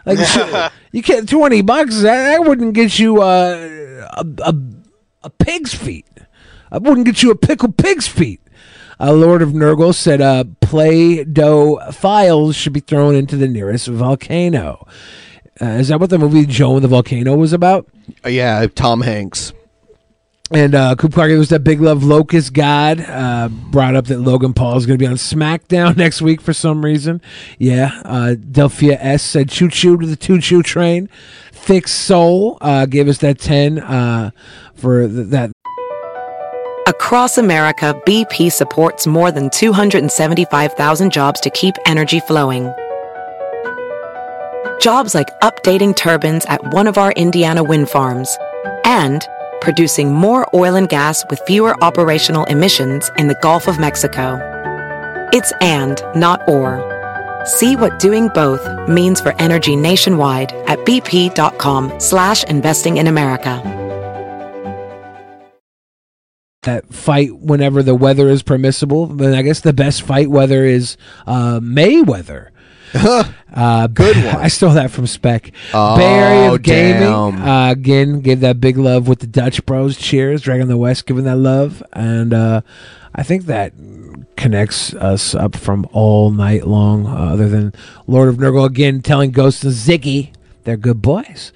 Like 0.07 0.19
sh- 0.27 0.73
you 0.91 1.03
can't 1.03 1.29
twenty 1.29 1.61
bucks. 1.61 2.01
That, 2.01 2.23
that 2.37 2.47
wouldn't 2.47 2.73
get 2.73 2.97
you 2.97 3.21
uh, 3.21 4.07
a, 4.17 4.25
a 4.43 4.55
a 5.23 5.29
pig's 5.29 5.73
feet. 5.73 6.07
I 6.71 6.79
wouldn't 6.79 7.05
get 7.05 7.21
you 7.21 7.31
a 7.31 7.35
pickled 7.35 7.77
pig's 7.77 8.07
feet. 8.07 8.41
Uh, 8.99 9.13
Lord 9.13 9.41
of 9.43 9.49
Nurgle 9.49 9.93
said, 9.93 10.21
uh, 10.21 10.43
Play-Doh 10.59 11.91
files 11.91 12.55
should 12.55 12.73
be 12.73 12.79
thrown 12.79 13.13
into 13.15 13.37
the 13.37 13.47
nearest 13.47 13.87
volcano. 13.87 14.87
Uh, 15.61 15.65
is 15.65 15.89
that 15.89 15.99
what 15.99 16.09
the 16.09 16.17
movie 16.17 16.45
Joe 16.45 16.75
and 16.75 16.83
the 16.83 16.87
Volcano 16.87 17.35
was 17.35 17.53
about? 17.53 17.87
Uh, 18.25 18.29
yeah, 18.29 18.65
Tom 18.73 19.01
Hanks. 19.01 19.53
And 20.49 20.75
uh, 20.75 20.95
Coop 20.95 21.13
Clark 21.13 21.31
was 21.31 21.49
that 21.49 21.63
Big 21.63 21.81
Love 21.81 22.03
Locust 22.03 22.53
God. 22.53 23.01
Uh, 23.01 23.49
brought 23.49 23.95
up 23.95 24.05
that 24.05 24.19
Logan 24.19 24.53
Paul 24.53 24.77
is 24.77 24.85
going 24.85 24.97
to 24.97 25.03
be 25.03 25.07
on 25.07 25.15
SmackDown 25.15 25.97
next 25.97 26.21
week 26.21 26.39
for 26.39 26.53
some 26.53 26.85
reason. 26.85 27.21
Yeah. 27.59 28.01
Uh, 28.05 28.35
Delphia 28.35 28.97
S 28.99 29.23
said, 29.23 29.49
choo 29.49 29.69
choo 29.69 29.97
to 29.97 30.05
the 30.05 30.15
choo 30.15 30.39
choo 30.39 30.63
train. 30.63 31.09
Thick 31.51 31.87
Soul 31.89 32.57
uh, 32.61 32.85
gave 32.85 33.09
us 33.09 33.17
that 33.17 33.39
10 33.39 33.79
uh, 33.79 34.31
for 34.73 35.07
th- 35.07 35.27
that. 35.27 35.51
Across 36.87 37.37
America, 37.37 38.01
BP 38.07 38.49
supports 38.49 39.05
more 39.05 39.29
than 39.29 39.49
275,000 39.49 41.11
jobs 41.11 41.41
to 41.41 41.49
keep 41.49 41.75
energy 41.85 42.21
flowing. 42.21 42.73
Jobs 44.79 45.13
like 45.13 45.27
updating 45.41 45.93
turbines 45.93 46.45
at 46.45 46.63
one 46.73 46.87
of 46.87 46.97
our 46.97 47.11
Indiana 47.13 47.61
wind 47.61 47.89
farms 47.89 48.37
and 48.85 49.27
producing 49.61 50.13
more 50.13 50.47
oil 50.53 50.75
and 50.75 50.89
gas 50.89 51.25
with 51.29 51.39
fewer 51.47 51.75
operational 51.83 52.45
emissions 52.45 53.09
in 53.17 53.27
the 53.27 53.39
Gulf 53.41 53.67
of 53.67 53.79
Mexico. 53.79 54.39
It's 55.33 55.51
and, 55.61 56.01
not 56.15 56.47
or. 56.47 56.83
See 57.45 57.75
what 57.75 57.99
doing 57.99 58.29
both 58.29 58.89
means 58.89 59.21
for 59.21 59.33
energy 59.41 59.75
nationwide 59.75 60.53
at 60.67 60.79
bp.com 60.79 61.99
slash 61.99 62.43
investing 62.45 62.97
in 62.97 63.07
America. 63.07 63.77
that 66.67 66.93
fight 66.93 67.35
whenever 67.35 67.81
the 67.81 67.95
weather 67.95 68.29
is 68.29 68.43
permissible. 68.43 69.07
Then 69.07 69.33
I 69.33 69.41
guess 69.41 69.61
the 69.61 69.73
best 69.73 70.03
fight 70.03 70.29
weather 70.29 70.65
is 70.65 70.97
uh, 71.25 71.59
Mayweather. 71.61 72.49
Uh, 72.93 73.87
Good 73.93 74.15
one. 74.25 74.35
I 74.35 74.47
stole 74.47 74.73
that 74.73 74.91
from 74.91 75.07
Spec. 75.07 75.51
Oh, 75.73 75.97
Area 75.99 76.53
of 76.53 76.61
Gaming 76.61 77.41
uh, 77.41 77.69
again 77.71 78.21
gave 78.21 78.41
that 78.41 78.59
big 78.59 78.77
love 78.77 79.07
with 79.07 79.19
the 79.19 79.27
Dutch 79.27 79.65
Bros. 79.65 79.97
Cheers, 79.97 80.41
Dragon 80.41 80.67
the 80.67 80.77
West 80.77 81.05
giving 81.05 81.25
that 81.25 81.37
love, 81.37 81.83
and 81.93 82.33
uh, 82.33 82.61
I 83.13 83.23
think 83.23 83.45
that 83.45 83.73
connects 84.35 84.93
us 84.93 85.33
up 85.33 85.55
from 85.55 85.87
all 85.91 86.31
night 86.31 86.67
long. 86.67 87.07
Uh, 87.07 87.33
other 87.33 87.49
than 87.49 87.73
Lord 88.05 88.29
of 88.29 88.35
Nurgle 88.35 88.65
again 88.65 89.01
telling 89.01 89.31
Ghost 89.31 89.63
and 89.63 89.73
Ziggy 89.73 90.31
they're 90.67 90.75
good 90.75 91.01
boys. 91.01 91.53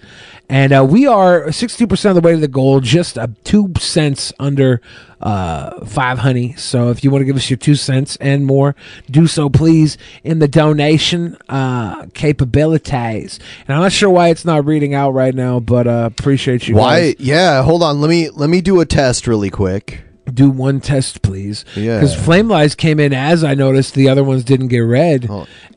And 0.52 0.74
uh, 0.74 0.86
we 0.88 1.08
are 1.08 1.46
62% 1.46 2.10
of 2.10 2.16
the 2.16 2.20
way 2.22 2.34
to 2.34 2.38
the 2.38 2.50
goal, 2.50 2.82
just 2.82 3.18
uh, 3.18 3.28
two 3.46 3.72
cents 3.80 4.34
under 4.38 4.82
uh, 5.22 5.86
five 5.86 6.20
honey. 6.20 6.54
So 6.56 6.90
if 6.90 7.06
you 7.06 7.10
want 7.10 7.22
to 7.22 7.26
give 7.26 7.38
us 7.38 7.50
your 7.50 7.56
two 7.56 7.76
cents 7.76 8.18
and 8.18 8.46
more, 8.46 8.76
do 9.10 9.28
so 9.28 9.50
please 9.50 9.98
in 10.26 10.40
the 10.40 10.50
donation 10.50 11.38
uh, 11.48 12.06
capabilities. 12.14 13.40
And 13.66 13.76
I'm 13.76 13.82
not 13.82 13.94
sure 13.94 14.10
why 14.10 14.28
it's 14.28 14.44
not 14.44 14.66
reading 14.66 14.94
out 14.94 15.12
right 15.12 15.34
now, 15.34 15.62
but 15.62 15.88
uh, 15.88 16.10
appreciate 16.12 16.68
you 16.68 16.76
Why? 16.76 17.14
guys. 17.14 17.16
Yeah, 17.20 17.64
hold 17.64 17.82
on. 17.82 18.02
Let 18.02 18.10
me 18.10 18.30
let 18.30 18.50
me 18.50 18.60
do 18.60 18.82
a 18.82 18.86
test 18.86 19.28
really 19.28 19.50
quick. 19.50 20.02
Do 20.34 20.50
one 20.50 20.82
test, 20.82 21.22
please. 21.22 21.64
Yeah. 21.78 21.98
Because 21.98 22.14
Flame 22.14 22.50
Lies 22.50 22.76
came 22.76 23.00
in 23.00 23.14
as 23.14 23.44
I 23.46 23.54
noticed 23.54 23.94
the 23.96 24.10
other 24.10 24.24
ones 24.24 24.44
didn't 24.44 24.68
get 24.68 24.80
read, 24.80 25.30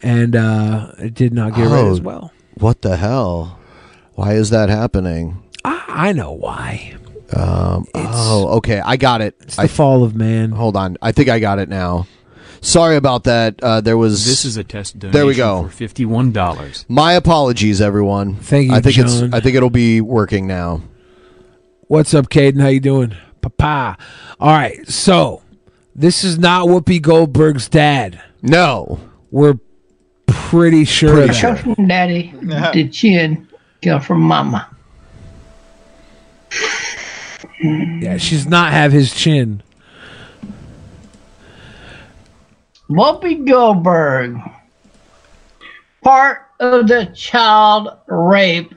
and 0.02 0.34
uh, 0.34 0.92
it 0.98 1.14
did 1.14 1.32
not 1.32 1.54
get 1.54 1.62
read 1.62 1.84
Oh, 1.86 1.92
as 1.92 2.00
well. 2.00 2.32
What 2.54 2.82
the 2.82 2.96
hell? 2.96 3.60
Why 4.14 4.34
is 4.34 4.50
that 4.50 4.68
happening? 4.68 5.42
I, 5.64 5.84
I 5.88 6.12
know 6.12 6.32
why. 6.32 6.94
Um, 7.32 7.86
oh, 7.94 8.48
okay. 8.58 8.80
I 8.80 8.96
got 8.96 9.20
it. 9.20 9.34
It's 9.40 9.56
the 9.56 9.68
fall 9.68 10.04
of 10.04 10.14
man. 10.14 10.50
Hold 10.52 10.76
on. 10.76 10.96
I 11.02 11.12
think 11.12 11.28
I 11.28 11.38
got 11.40 11.58
it 11.58 11.68
now. 11.68 12.06
Sorry 12.60 12.96
about 12.96 13.24
that. 13.24 13.62
Uh, 13.62 13.80
there 13.80 13.98
was. 13.98 14.24
This 14.24 14.44
is 14.44 14.56
a 14.56 14.64
test 14.64 14.98
donation 14.98 15.12
There 15.12 15.26
we 15.26 15.34
go. 15.34 15.64
for 15.64 15.68
fifty-one 15.70 16.32
dollars. 16.32 16.86
My 16.88 17.12
apologies, 17.14 17.80
everyone. 17.80 18.36
Thank 18.36 18.68
you, 18.70 18.74
I 18.74 18.80
think 18.80 18.96
John. 18.96 19.06
it's. 19.06 19.34
I 19.34 19.40
think 19.40 19.56
it'll 19.56 19.68
be 19.68 20.00
working 20.00 20.46
now. 20.46 20.82
What's 21.88 22.14
up, 22.14 22.30
Caden? 22.30 22.60
How 22.60 22.68
you 22.68 22.80
doing? 22.80 23.14
Papa. 23.42 23.98
All 24.40 24.52
right, 24.52 24.88
so 24.88 25.42
this 25.94 26.24
is 26.24 26.38
not 26.38 26.66
Whoopi 26.66 27.02
Goldberg's 27.02 27.68
dad. 27.68 28.22
No. 28.40 28.98
We're 29.30 29.58
pretty 30.26 30.84
sure 30.86 31.22
of 31.22 31.30
It 31.30 31.36
comes 31.40 31.62
that. 31.62 31.76
from 31.76 31.86
daddy. 31.88 32.32
The 32.72 32.88
chin 32.88 33.46
comes 33.84 34.04
from 34.04 34.20
mama. 34.20 34.68
Yeah, 37.62 38.16
she's 38.16 38.46
not 38.46 38.72
have 38.72 38.92
his 38.92 39.14
chin. 39.14 39.62
Whoopi 42.90 43.46
Goldberg, 43.48 44.38
part 46.02 46.46
of 46.60 46.88
the 46.88 47.06
child 47.14 47.88
rape 48.06 48.74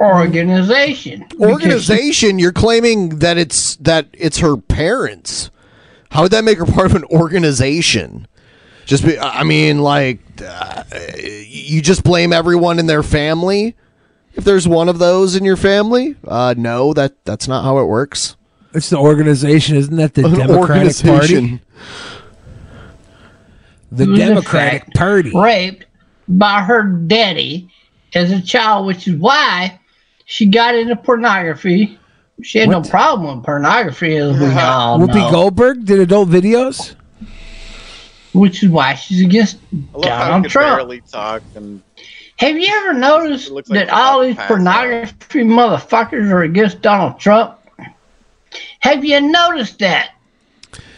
organization. 0.00 1.26
Organization. 1.38 2.38
You're 2.38 2.52
claiming 2.52 3.18
that 3.18 3.36
it's 3.36 3.76
that 3.76 4.06
it's 4.12 4.38
her 4.38 4.56
parents. 4.56 5.50
How 6.10 6.22
would 6.22 6.32
that 6.32 6.44
make 6.44 6.58
her 6.58 6.66
part 6.66 6.86
of 6.86 6.94
an 6.94 7.04
organization? 7.04 8.26
Just 8.86 9.04
be. 9.04 9.18
I 9.18 9.44
mean, 9.44 9.80
like, 9.80 10.20
uh, 10.42 10.84
you 11.18 11.82
just 11.82 12.02
blame 12.04 12.32
everyone 12.32 12.78
in 12.78 12.86
their 12.86 13.02
family. 13.02 13.76
If 14.34 14.44
there's 14.44 14.68
one 14.68 14.88
of 14.88 14.98
those 14.98 15.34
in 15.36 15.44
your 15.44 15.56
family, 15.56 16.16
uh, 16.26 16.54
no, 16.56 16.92
that 16.94 17.24
that's 17.24 17.48
not 17.48 17.64
how 17.64 17.78
it 17.78 17.84
works. 17.86 18.36
It's 18.74 18.90
the 18.90 18.98
organization, 18.98 19.76
isn't 19.76 19.96
that 19.96 20.14
the 20.14 20.24
An 20.26 20.34
Democratic 20.34 20.96
Party? 21.04 21.60
The 23.90 24.04
who 24.04 24.16
Democratic 24.16 24.92
Party. 24.94 25.32
raped 25.34 25.86
by 26.28 26.60
her 26.60 26.82
daddy 26.82 27.70
as 28.14 28.30
a 28.30 28.40
child, 28.42 28.86
which 28.86 29.08
is 29.08 29.16
why 29.16 29.80
she 30.26 30.46
got 30.46 30.74
into 30.74 30.94
pornography. 30.94 31.98
She 32.42 32.58
had 32.58 32.68
no 32.68 32.82
problem 32.82 33.36
with 33.38 33.44
pornography, 33.46 34.16
as 34.16 34.38
we 34.38 34.46
all 34.60 34.98
Whoopi 35.00 35.14
know, 35.14 35.30
Goldberg 35.30 35.84
did 35.86 35.98
adult 35.98 36.28
videos. 36.28 36.94
which 38.34 38.62
is 38.62 38.68
why 38.68 38.94
she's 38.94 39.22
against 39.22 39.58
I 39.96 40.00
Donald 40.00 40.44
he 40.44 40.50
Trump. 40.50 40.78
barely 40.78 41.00
talk 41.00 41.42
and 41.56 41.82
Have 42.38 42.56
you 42.56 42.68
ever 42.68 42.94
noticed 42.94 43.50
like 43.50 43.64
that 43.66 43.90
all 43.90 44.22
these 44.22 44.36
pass 44.36 44.46
pornography 44.46 45.40
motherfuckers 45.40 46.30
are 46.30 46.42
against 46.42 46.80
Donald 46.80 47.18
Trump? 47.18 47.58
Have 48.80 49.04
you 49.04 49.20
noticed 49.20 49.80
that? 49.80 50.12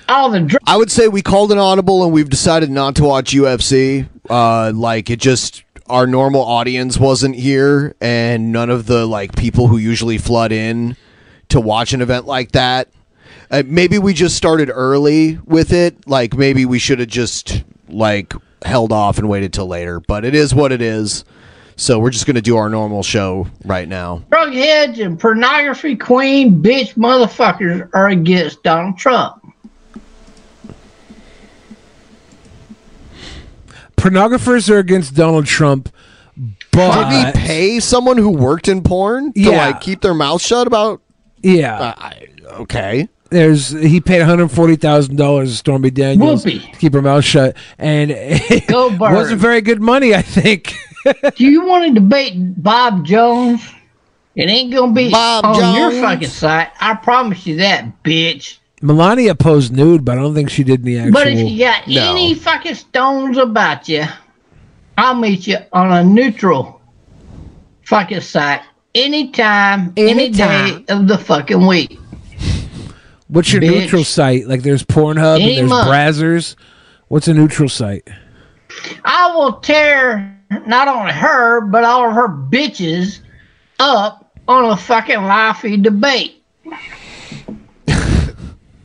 All 0.07 0.31
the 0.31 0.41
dr- 0.41 0.63
I 0.67 0.77
would 0.77 0.91
say 0.91 1.09
we 1.09 1.23
called 1.23 1.51
an 1.51 1.59
audible 1.59 2.05
and 2.05 2.13
we've 2.13 2.29
decided 2.29 2.71
not 2.71 2.97
to 2.97 3.05
watch 3.05 3.33
UFC. 3.33 4.07
Uh, 4.29 4.73
like 4.75 5.09
it 5.09 5.19
just 5.19 5.65
our 5.87 6.07
normal 6.07 6.43
audience 6.43 6.99
wasn't 6.99 7.35
here, 7.35 7.97
and 8.01 8.53
none 8.53 8.69
of 8.69 8.87
the 8.87 9.07
like 9.07 9.35
people 9.35 9.67
who 9.67 9.79
usually 9.79 10.19
flood 10.19 10.53
in 10.53 10.95
to 11.49 11.61
watch 11.61 11.93
an 11.95 12.03
event 12.03 12.27
like 12.27 12.53
that. 12.53 12.89
Uh, 13.51 13.63
maybe 13.67 13.99
we 13.99 14.13
just 14.13 14.37
started 14.37 14.71
early 14.71 15.39
with 15.47 15.73
it. 15.73 16.07
Like 16.07 16.35
maybe 16.35 16.67
we 16.67 16.79
should 16.79 16.99
have 17.01 17.09
just 17.09 17.65
like 17.89 18.35
held 18.65 18.93
off 18.93 19.19
and 19.19 19.29
waited 19.29 19.53
till 19.53 19.67
later. 19.67 20.01
But 20.01 20.25
it 20.25 20.35
is 20.35 20.55
what 20.55 20.73
it 20.73 20.83
is. 20.83 21.25
So 21.77 21.99
we're 21.99 22.11
just 22.11 22.27
gonna 22.27 22.43
do 22.43 22.57
our 22.59 22.69
normal 22.69 23.03
show 23.03 23.47
right 23.65 23.89
now. 23.89 24.23
drug 24.31 24.53
heads 24.53 24.99
and 24.99 25.19
pornography 25.19 25.97
queen 25.97 26.63
bitch 26.63 26.95
motherfuckers 26.95 27.89
are 27.95 28.09
against 28.09 28.63
Donald 28.63 28.99
Trump. 28.99 29.37
Pornographers 33.97 34.71
are 34.71 34.79
against 34.79 35.15
Donald 35.15 35.47
Trump, 35.47 35.91
but 36.73 37.11
Did 37.11 37.35
he 37.37 37.47
pay 37.47 37.81
someone 37.81 38.17
who 38.17 38.31
worked 38.31 38.69
in 38.69 38.83
porn 38.83 39.33
to 39.35 39.41
Yeah. 39.41 39.67
like 39.67 39.81
keep 39.81 40.01
their 40.01 40.15
mouth 40.15 40.41
shut 40.41 40.67
about? 40.67 41.01
yeah, 41.43 41.95
uh, 41.99 42.11
Okay. 42.61 43.09
There's 43.31 43.71
he 43.71 44.01
paid 44.01 44.19
one 44.21 44.29
hundred 44.29 44.49
forty 44.51 44.77
thousand 44.77 45.17
dollars 45.17 45.51
to 45.51 45.57
Stormy 45.57 45.91
Daniels 45.91 46.45
Whoopi. 46.45 46.71
to 46.73 46.79
keep 46.79 46.93
her 46.95 47.03
mouth 47.03 47.25
shut, 47.25 47.57
and 47.79 48.11
it 48.15 48.67
Goldberg. 48.67 49.15
wasn't 49.15 49.41
very 49.41 49.61
good 49.61 49.81
money. 49.81 50.15
I 50.15 50.23
think. 50.23 50.75
Do 51.37 51.45
you 51.45 51.65
want 51.65 51.89
to 51.89 51.95
debate 52.01 52.35
Bob 52.63 53.05
Jones? 53.07 53.63
It 54.37 54.49
ain't 54.49 54.73
gonna 54.73 54.93
be 54.93 55.11
Bob 55.11 55.45
on 55.45 55.75
your 55.75 55.91
Jones. 55.91 56.03
fucking 56.03 56.29
site. 56.29 56.69
I 56.81 56.95
promise 56.95 57.47
you 57.47 57.57
that, 57.57 58.03
bitch. 58.03 58.59
Melania 58.83 59.35
posed 59.35 59.75
nude, 59.75 60.05
but 60.05 60.19
I 60.19 60.23
don't 60.23 60.35
think 60.35 60.51
she 60.51 60.65
did 60.65 60.83
the 60.85 60.99
actual. 60.99 61.13
But 61.13 61.29
if 61.29 61.39
you 61.51 61.59
got 61.59 61.87
any 61.87 62.35
fucking 62.35 62.75
stones 62.75 63.37
about 63.37 63.89
you, 63.89 64.05
I'll 64.97 65.15
meet 65.15 65.47
you 65.47 65.59
on 65.73 65.93
a 65.93 66.03
neutral 66.03 66.81
fucking 67.85 68.21
site 68.21 68.63
anytime, 68.95 69.93
any 69.97 70.31
day 70.31 70.85
of 70.89 71.09
the 71.09 71.19
fucking 71.19 71.67
week. 71.67 71.99
What's 73.31 73.53
your 73.53 73.63
bitch. 73.63 73.71
neutral 73.83 74.05
site? 74.05 74.47
Like 74.47 74.63
there's 74.63 74.83
Pornhub 74.85 75.37
Any 75.37 75.51
and 75.51 75.59
there's 75.59 75.69
month. 75.71 75.89
Brazzers. 75.89 76.57
What's 77.09 77.29
a 77.29 77.35
neutral 77.35 77.69
site? 77.69 78.09
I 79.05 79.35
will 79.35 79.55
tear 79.55 80.37
not 80.67 80.89
only 80.89 81.13
her, 81.13 81.61
but 81.61 81.85
all 81.85 82.09
of 82.09 82.15
her 82.15 82.29
bitches 82.29 83.21
up 83.79 84.33
on 84.49 84.65
a 84.71 84.77
fucking 84.77 85.23
lively 85.25 85.77
debate. 85.77 86.43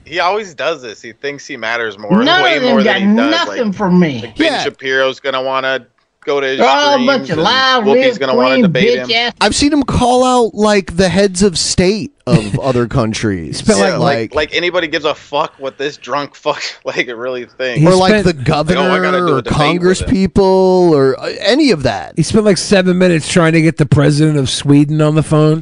He 0.07 0.19
always 0.19 0.53
does 0.53 0.83
this. 0.83 1.01
He 1.01 1.13
thinks 1.13 1.47
he 1.47 1.57
matters 1.57 1.97
more, 1.97 2.23
None 2.23 2.43
way 2.43 2.57
of 2.57 2.61
them 2.61 2.71
more 2.75 2.83
got 2.83 2.99
than 2.99 3.09
he 3.09 3.15
does. 3.17 3.31
nothing 3.31 3.65
Like, 3.69 3.75
for 3.75 3.89
me. 3.89 4.33
Ben 4.37 4.63
Shapiro's 4.63 5.19
gonna 5.19 5.41
want 5.41 5.63
to 5.65 5.87
go 6.23 6.39
to 6.39 6.45
his 6.45 6.59
They're 6.59 6.69
all 6.69 6.89
a 6.89 6.93
streams, 6.93 7.07
bunch 7.07 7.29
of 7.31 7.37
and 7.39 7.41
live, 7.43 7.83
Whoopi's 7.85 8.17
gonna 8.19 8.35
want 8.35 8.49
to 8.49 8.53
queen, 8.53 8.61
debate 8.61 8.99
him. 8.99 9.11
ass. 9.11 9.33
I've 9.41 9.55
seen 9.55 9.73
him 9.73 9.81
call 9.81 10.23
out 10.23 10.53
like 10.53 10.95
the 10.95 11.09
heads 11.09 11.41
of 11.41 11.57
state 11.57 12.13
of 12.27 12.57
other 12.59 12.87
countries. 12.87 13.61
Yeah, 13.67 13.97
like, 13.97 14.33
like 14.33 14.53
anybody 14.55 14.87
gives 14.87 15.05
a 15.05 15.13
fuck 15.13 15.53
what 15.59 15.77
this 15.77 15.97
drunk 15.97 16.35
fuck 16.35 16.61
like 16.85 17.07
really 17.07 17.45
thinks. 17.45 17.85
or 17.85 17.95
like 17.95 18.23
the 18.23 18.33
governor 18.33 18.79
Like, 18.81 18.89
oh, 18.89 18.93
I 18.93 18.99
gotta 18.99 19.17
do 19.17 19.27
a 19.27 19.33
or 19.37 19.41
debate 19.41 19.53
Congress 19.53 20.01
with 20.01 20.09
him. 20.09 20.15
people 20.15 20.91
or 20.93 21.19
uh, 21.19 21.33
any 21.39 21.71
of 21.71 21.83
that. 21.83 22.13
He 22.17 22.23
spent 22.23 22.45
like 22.45 22.57
seven 22.57 22.97
minutes 22.97 23.31
trying 23.31 23.53
to 23.53 23.61
get 23.61 23.77
the 23.77 23.85
president 23.85 24.37
of 24.37 24.49
Sweden 24.49 25.01
on 25.01 25.15
the 25.15 25.23
phone. 25.23 25.61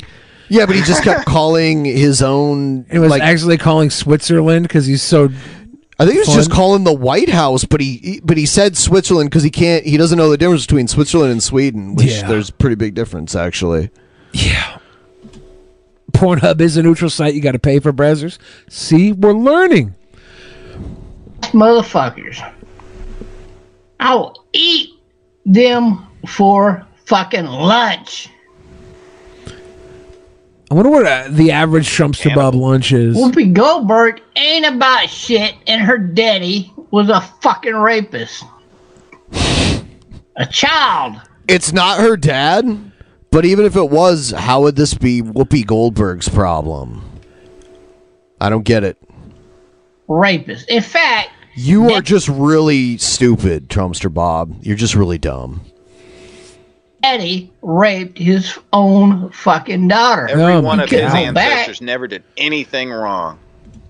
Yeah, 0.50 0.66
but 0.66 0.76
he 0.76 0.82
just 0.84 1.04
kept 1.04 1.26
calling 1.26 1.84
his 1.86 2.22
own. 2.22 2.86
It 2.92 3.00
was 3.00 3.10
like, 3.10 3.22
actually 3.24 3.58
calling 3.58 3.90
Switzerland 3.90 4.64
because 4.68 4.86
he's 4.86 5.02
so. 5.02 5.30
I 6.00 6.06
think 6.06 6.14
he 6.14 6.20
was 6.20 6.28
just 6.34 6.50
fun. 6.50 6.56
calling 6.58 6.84
the 6.84 6.94
White 6.94 7.30
House, 7.30 7.66
but 7.66 7.80
he, 7.82 7.98
he- 7.98 8.22
but 8.24 8.36
he 8.38 8.46
said 8.46 8.76
Switzerland 8.78 9.30
because 9.30 9.44
he 9.44 9.50
can't. 9.50 9.86
He 9.86 9.96
doesn't 9.98 10.18
know 10.18 10.30
the 10.30 10.38
difference 10.38 10.66
between 10.66 10.88
Switzerland 10.88 11.32
and 11.32 11.42
Sweden, 11.42 11.96
which 11.96 12.08
Yeah. 12.08 12.28
there's 12.28 12.50
a 12.50 12.54
pretty 12.54 12.76
big 12.76 12.94
difference 12.94 13.36
actually. 13.36 13.90
Pornhub 16.14 16.62
is 16.62 16.78
a 16.78 16.84
neutral 16.84 17.10
site. 17.10 17.34
You 17.34 17.42
got 17.42 17.52
to 17.54 17.60
pay 17.60 17.80
for 17.80 17.92
Brazzers. 17.92 18.38
See, 18.70 19.12
we're 19.12 19.34
learning. 19.34 19.96
motherfuckers. 21.52 22.54
I 24.00 24.16
will 24.16 24.46
eat 24.54 24.90
them 25.46 26.08
for 26.28 26.86
fucking 27.06 27.46
lunch. 27.46 28.30
I 30.72 30.76
wonder 30.76 30.90
what 30.90 31.06
uh, 31.06 31.28
the 31.30 31.52
average 31.52 31.88
Trumpster 31.88 32.34
Bob 32.34 32.56
lunch 32.56 32.92
is. 32.92 33.16
Whoopi 33.16 33.54
Goldberg 33.54 34.22
ain't 34.36 34.66
about 34.66 35.08
shit, 35.08 35.54
and 35.68 35.82
her 35.82 35.98
daddy 36.00 36.74
was 36.90 37.10
a 37.10 37.22
fucking 37.42 37.76
rapist. 37.76 38.44
A 40.36 40.46
child. 40.50 41.22
It's 41.48 41.72
not 41.74 42.00
her 42.00 42.18
dad, 42.18 42.92
but 43.34 43.44
even 43.46 43.66
if 43.66 43.76
it 43.76 43.90
was, 43.90 44.32
how 44.32 44.62
would 44.62 44.76
this 44.78 44.94
be 44.94 45.22
Whoopi 45.22 45.66
Goldberg's 45.66 46.30
problem? 46.30 47.04
I 48.40 48.50
don't 48.50 48.64
get 48.64 48.84
it. 48.86 48.98
Rapist. 50.08 50.70
In 50.70 50.82
fact, 50.82 51.30
You 51.56 51.92
are 51.92 52.02
just 52.02 52.28
really 52.30 52.98
stupid, 52.98 53.68
Trumpster 53.70 54.14
Bob. 54.14 54.56
You're 54.62 54.76
just 54.78 54.96
really 54.96 55.18
dumb. 55.18 55.62
Eddie 57.04 57.52
raped 57.62 58.18
his 58.18 58.58
own 58.72 59.30
fucking 59.32 59.90
daughter. 59.90 60.28
Every 60.30 60.60
one 60.62 60.80
of 60.80 60.90
his 60.90 61.12
couldn't 61.12 61.34
back. 61.34 61.52
ancestors 61.52 61.82
never 61.82 62.08
did 62.08 62.24
anything 62.38 62.92
wrong. 62.92 63.40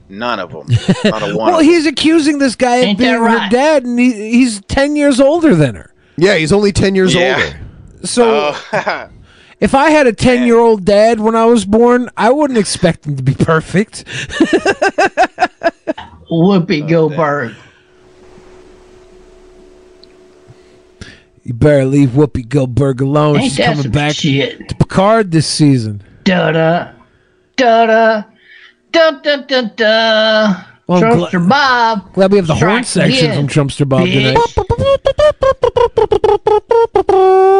None 0.09 0.39
of 0.39 0.51
them. 0.51 0.67
Not 1.05 1.21
a 1.21 1.35
one. 1.35 1.51
Well, 1.51 1.59
of 1.59 1.65
he's 1.65 1.85
accusing 1.85 2.39
this 2.39 2.55
guy 2.55 2.77
of 2.77 2.97
being 2.97 3.11
that 3.11 3.19
her 3.43 3.49
dad, 3.49 3.83
and 3.85 3.99
he, 3.99 4.31
he's 4.31 4.61
ten 4.61 4.95
years 4.95 5.19
older 5.19 5.55
than 5.55 5.75
her. 5.75 5.93
Yeah, 6.17 6.35
he's 6.35 6.51
only 6.51 6.71
ten 6.71 6.95
years 6.95 7.13
Yeah. 7.13 7.35
older. 7.41 7.59
So, 8.05 8.53
Oh. 8.73 9.09
if 9.63 9.73
I 9.73 9.89
had 9.91 10.05
a 10.07 10.13
ten-year-old 10.13 10.83
dad 10.83 11.21
when 11.21 11.37
I 11.37 11.45
was 11.45 11.63
born, 11.63 12.09
I 12.17 12.31
wouldn't 12.31 12.59
expect 12.59 13.07
him 13.07 13.15
to 13.15 13.23
be 13.23 13.33
perfect. 13.33 14.03
Whoopi 16.29 16.83
oh, 16.83 16.87
Goldberg. 16.87 17.55
You 21.43 21.53
better 21.53 21.85
leave 21.85 22.09
Whoopi 22.09 22.45
Goldberg 22.47 22.99
alone. 22.99 23.37
Ain't 23.37 23.53
She's 23.53 23.65
coming 23.65 23.89
back 23.89 24.15
shit? 24.15 24.67
to 24.67 24.75
Picard 24.75 25.31
this 25.31 25.47
season. 25.47 26.03
Da 26.25 26.51
da 26.51 26.91
da 27.55 27.85
da 27.85 28.23
da 28.91 29.11
da 29.11 29.37
da 29.43 29.61
da. 29.61 30.63
Well, 30.87 31.05
I'm 31.05 31.17
gla- 31.17 31.29
Trumpster 31.29 31.49
Bob. 31.49 32.13
Glad 32.13 32.31
we 32.31 32.37
have 32.37 32.47
the 32.47 32.55
horn 32.55 32.83
strike 32.83 33.11
section 33.11 33.31
again, 33.31 33.47
from 33.47 33.67
Trumpster 33.67 33.87
Bob 33.87 34.07
bitch. 34.07 34.35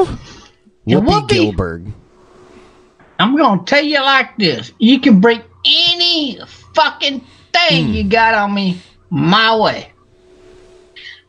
tonight. 0.03 0.19
And 0.87 1.01
Whoopi 1.03 1.21
Whoopi- 1.27 1.37
Goldberg. 1.37 1.93
I'm 3.19 3.37
gonna 3.37 3.63
tell 3.63 3.83
you 3.83 4.01
like 4.01 4.37
this: 4.37 4.71
you 4.79 4.99
can 4.99 5.19
bring 5.21 5.41
any 5.65 6.39
fucking 6.73 7.21
thing 7.53 7.85
Hmm. 7.87 7.93
you 7.93 8.03
got 8.03 8.33
on 8.33 8.53
me 8.53 8.81
my 9.09 9.55
way. 9.55 9.89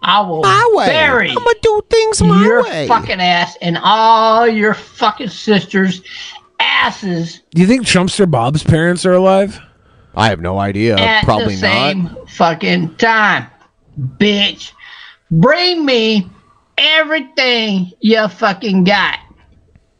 I 0.02 0.20
will 0.20 0.42
My 0.42 0.70
way. 0.74 0.86
bury 0.88 1.30
I'ma 1.30 1.50
do 1.62 1.80
things 1.88 2.22
my 2.22 2.42
your 2.44 2.62
way. 2.64 2.86
fucking 2.88 3.20
ass 3.20 3.56
and 3.62 3.78
all 3.82 4.46
your 4.46 4.74
fucking 4.74 5.28
sisters' 5.30 6.02
asses 6.60 7.40
Do 7.54 7.62
you 7.62 7.66
think 7.66 7.86
Trumpster 7.86 8.30
Bob's 8.30 8.62
parents 8.62 9.06
are 9.06 9.14
alive? 9.14 9.58
I 10.14 10.28
have 10.28 10.40
no 10.40 10.58
idea. 10.58 10.96
at 10.96 11.24
Probably 11.24 11.56
the 11.56 11.66
not. 11.66 11.72
same 11.72 12.16
fucking 12.28 12.96
time, 12.96 13.46
bitch. 14.18 14.72
Bring 15.30 15.84
me 15.86 16.28
everything 16.76 17.90
you 18.00 18.28
fucking 18.28 18.84
got, 18.84 19.18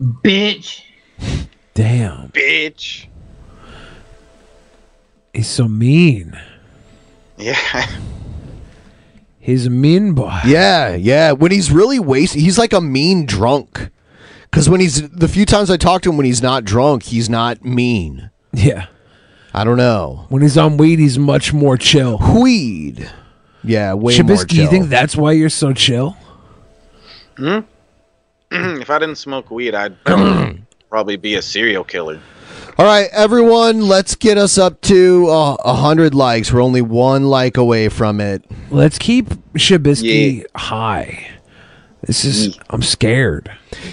bitch. 0.04 0.82
Damn, 1.74 2.28
bitch. 2.28 3.06
he's 5.32 5.48
so 5.48 5.66
mean. 5.66 6.38
Yeah. 7.36 7.86
He's 9.40 9.66
a 9.66 9.70
mean 9.70 10.14
boy. 10.14 10.40
Yeah, 10.46 10.94
yeah. 10.94 11.32
When 11.32 11.52
he's 11.52 11.70
really 11.70 11.98
wasted, 11.98 12.40
he's 12.40 12.58
like 12.58 12.72
a 12.72 12.80
mean 12.80 13.26
drunk. 13.26 13.90
Because 14.44 14.70
when 14.70 14.80
he's 14.80 15.06
the 15.10 15.28
few 15.28 15.44
times 15.44 15.70
I 15.70 15.76
talk 15.76 16.02
to 16.02 16.10
him 16.10 16.16
when 16.16 16.26
he's 16.26 16.42
not 16.42 16.64
drunk, 16.64 17.02
he's 17.02 17.28
not 17.28 17.64
mean. 17.64 18.30
Yeah. 18.52 18.86
I 19.52 19.64
don't 19.64 19.76
know. 19.76 20.26
When 20.30 20.42
he's 20.42 20.56
on 20.56 20.76
weed, 20.76 20.98
he's 20.98 21.18
much 21.18 21.52
more 21.52 21.76
chill. 21.76 22.18
Weed. 22.40 23.10
Yeah, 23.62 23.94
way 23.94 24.18
more 24.18 24.36
Shabisky, 24.36 24.54
you 24.54 24.68
think 24.68 24.88
that's 24.88 25.16
why 25.16 25.32
you're 25.32 25.48
so 25.48 25.72
chill? 25.72 26.16
Hmm? 27.36 27.60
if 28.80 28.90
I 28.90 28.98
didn't 28.98 29.16
smoke 29.16 29.50
weed, 29.50 29.74
I'd 29.74 29.96
probably 30.88 31.16
be 31.16 31.34
a 31.34 31.42
serial 31.42 31.84
killer. 31.84 32.20
All 32.76 32.86
right, 32.86 33.08
everyone, 33.12 33.82
let's 33.86 34.14
get 34.16 34.36
us 34.36 34.58
up 34.58 34.80
to 34.82 35.28
uh, 35.28 35.56
a 35.64 35.74
hundred 35.74 36.14
likes. 36.14 36.52
We're 36.52 36.62
only 36.62 36.82
one 36.82 37.24
like 37.24 37.56
away 37.56 37.88
from 37.88 38.20
it. 38.20 38.44
Let's 38.70 38.98
keep 38.98 39.26
Shabisky 39.54 40.44
high. 40.56 41.30
This 42.02 42.24
is. 42.24 42.58
I'm 42.70 42.82
scared. 42.82 43.50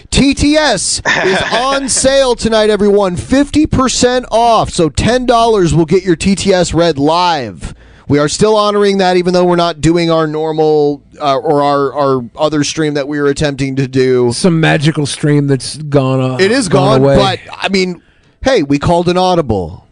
TTS 0.10 1.02
is 1.26 1.42
on 1.54 1.90
sale 1.90 2.36
tonight, 2.36 2.70
everyone. 2.70 3.16
50% 3.16 4.26
off. 4.30 4.70
So 4.70 4.90
$10 4.90 5.74
will 5.74 5.86
get 5.86 6.04
your 6.04 6.16
TTS 6.16 6.74
Red 6.74 6.98
live. 6.98 7.74
We 8.12 8.20
are 8.20 8.28
still 8.28 8.58
honoring 8.58 8.98
that, 8.98 9.16
even 9.16 9.34
though 9.34 9.46
we're 9.46 9.56
not 9.56 9.80
doing 9.80 10.12
our 10.12 10.28
normal 10.28 11.02
uh, 11.18 11.38
or 11.38 11.62
our, 11.64 11.94
our 11.94 12.26
other 12.36 12.66
stream 12.66 12.96
that 12.96 13.08
we 13.08 13.22
were 13.22 13.28
attempting 13.28 13.78
to 13.78 13.88
do. 13.88 14.34
Some 14.34 14.60
magical 14.60 15.06
stream 15.06 15.48
that's 15.48 15.78
gone. 15.78 16.20
Uh, 16.20 16.38
It 16.38 16.52
is 16.52 16.68
gone, 16.68 17.00
away. 17.02 17.16
but 17.16 17.40
I 17.58 17.70
mean, 17.70 18.04
hey, 18.42 18.64
we 18.64 18.80
called 18.80 19.08
an 19.08 19.16
audible. 19.16 19.88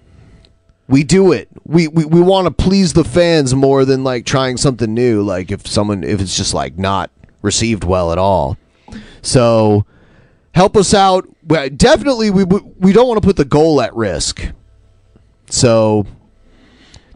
We 0.90 1.06
do 1.06 1.32
it. 1.32 1.48
We 1.64 1.88
we, 1.88 2.04
we 2.04 2.20
want 2.20 2.48
to 2.48 2.52
please 2.52 2.92
the 2.92 3.06
fans 3.06 3.56
more 3.56 3.86
than 3.86 4.04
like 4.04 4.26
trying 4.26 4.58
something 4.58 4.94
new. 4.94 5.22
Like 5.24 5.50
if 5.50 5.66
someone 5.66 6.04
if 6.04 6.20
it's 6.20 6.36
just 6.36 6.54
like 6.54 6.78
not 6.78 7.12
received 7.42 7.86
well 7.86 8.12
at 8.12 8.18
all. 8.18 8.58
So 9.22 9.86
help 10.54 10.76
us 10.76 10.94
out. 10.94 11.26
Definitely, 11.48 12.32
we 12.32 12.44
we 12.44 12.60
we 12.80 12.92
don't 12.92 13.08
want 13.08 13.22
to 13.22 13.26
put 13.26 13.38
the 13.38 13.46
goal 13.46 13.82
at 13.82 13.96
risk. 13.96 14.46
So 15.50 16.06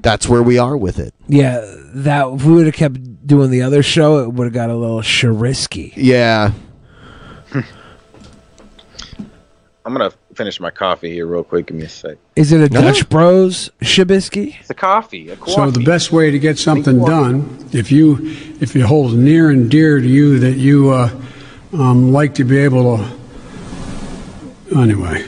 that's 0.03 0.29
where 0.29 0.43
we 0.43 0.57
are 0.59 0.77
with 0.77 0.99
it. 0.99 1.13
yeah, 1.27 1.61
that 1.95 2.27
if 2.27 2.45
we 2.45 2.53
would 2.53 2.65
have 2.67 2.75
kept 2.75 3.25
doing 3.25 3.49
the 3.49 3.61
other 3.63 3.81
show, 3.81 4.19
it 4.23 4.33
would 4.33 4.45
have 4.45 4.53
got 4.53 4.69
a 4.69 4.75
little 4.75 5.01
sharisky. 5.01 5.93
Yeah. 5.95 6.51
I'm 9.85 9.91
gonna 9.93 10.11
finish 10.33 10.59
my 10.61 10.71
coffee 10.71 11.11
here 11.11 11.25
real 11.27 11.43
quick. 11.43 11.65
Give 11.67 11.75
me 11.77 11.83
a 11.83 11.89
sec. 11.89 12.17
Is 12.37 12.53
it 12.53 12.61
a 12.61 12.69
Dutch 12.69 13.09
Bros 13.09 13.69
Shabisky? 13.81 14.55
It's 14.61 14.69
a 14.69 14.73
coffee. 14.73 15.29
A 15.29 15.37
So 15.45 15.69
the 15.71 15.83
best 15.83 16.11
way 16.13 16.31
to 16.31 16.39
get 16.39 16.57
something 16.57 17.03
done, 17.03 17.67
if 17.73 17.91
you 17.91 18.17
if 18.61 18.75
you 18.75 18.85
hold 18.87 19.13
near 19.13 19.49
and 19.49 19.69
dear 19.69 19.99
to 19.99 20.07
you 20.07 20.39
that 20.39 20.53
you 20.53 20.91
uh, 20.91 21.09
um, 21.73 22.13
like 22.13 22.33
to 22.35 22.45
be 22.45 22.57
able 22.59 22.97
to, 22.97 23.05
anyway. 24.79 25.25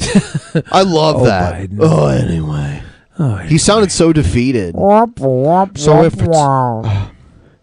I 0.72 0.82
love 0.82 1.16
Oh, 1.16 1.24
that. 1.26 1.70
Biden. 1.70 1.78
Oh, 1.80 2.08
anyway. 2.08 2.82
Oh, 3.22 3.36
He 3.36 3.58
sounded 3.58 3.92
so 3.92 4.14
defeated. 4.14 4.74
So 4.74 6.02
if 6.04 6.14
it's 6.14 6.36
uh, 6.36 7.10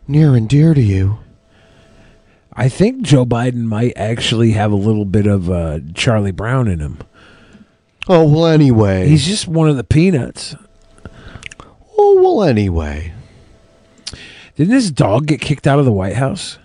near 0.08 0.36
and 0.36 0.48
dear 0.48 0.76
to 0.76 0.82
you, 0.82 1.18
I 2.54 2.70
think 2.70 3.02
Joe 3.02 3.26
Biden 3.26 3.64
might 3.64 3.94
actually 3.96 4.52
have 4.52 4.72
a 4.72 4.76
little 4.76 5.04
bit 5.06 5.26
of 5.26 5.50
uh, 5.50 5.80
Charlie 5.96 6.32
Brown 6.32 6.68
in 6.68 6.80
him. 6.80 7.00
oh 8.08 8.26
well. 8.32 8.46
Anyway, 8.46 9.08
He's 9.08 9.26
just 9.26 9.48
one 9.48 9.68
of 9.68 9.78
the 9.78 9.84
peanuts. 9.84 10.56
oh 11.98 12.22
well. 12.22 12.44
Anyway, 12.48 13.14
Didn't 14.56 14.74
his 14.76 14.92
dog 14.92 15.26
get 15.26 15.42
kicked 15.42 15.66
out 15.66 15.80
of 15.80 15.86
the 15.86 15.92
White 15.92 16.18
House? 16.18 16.60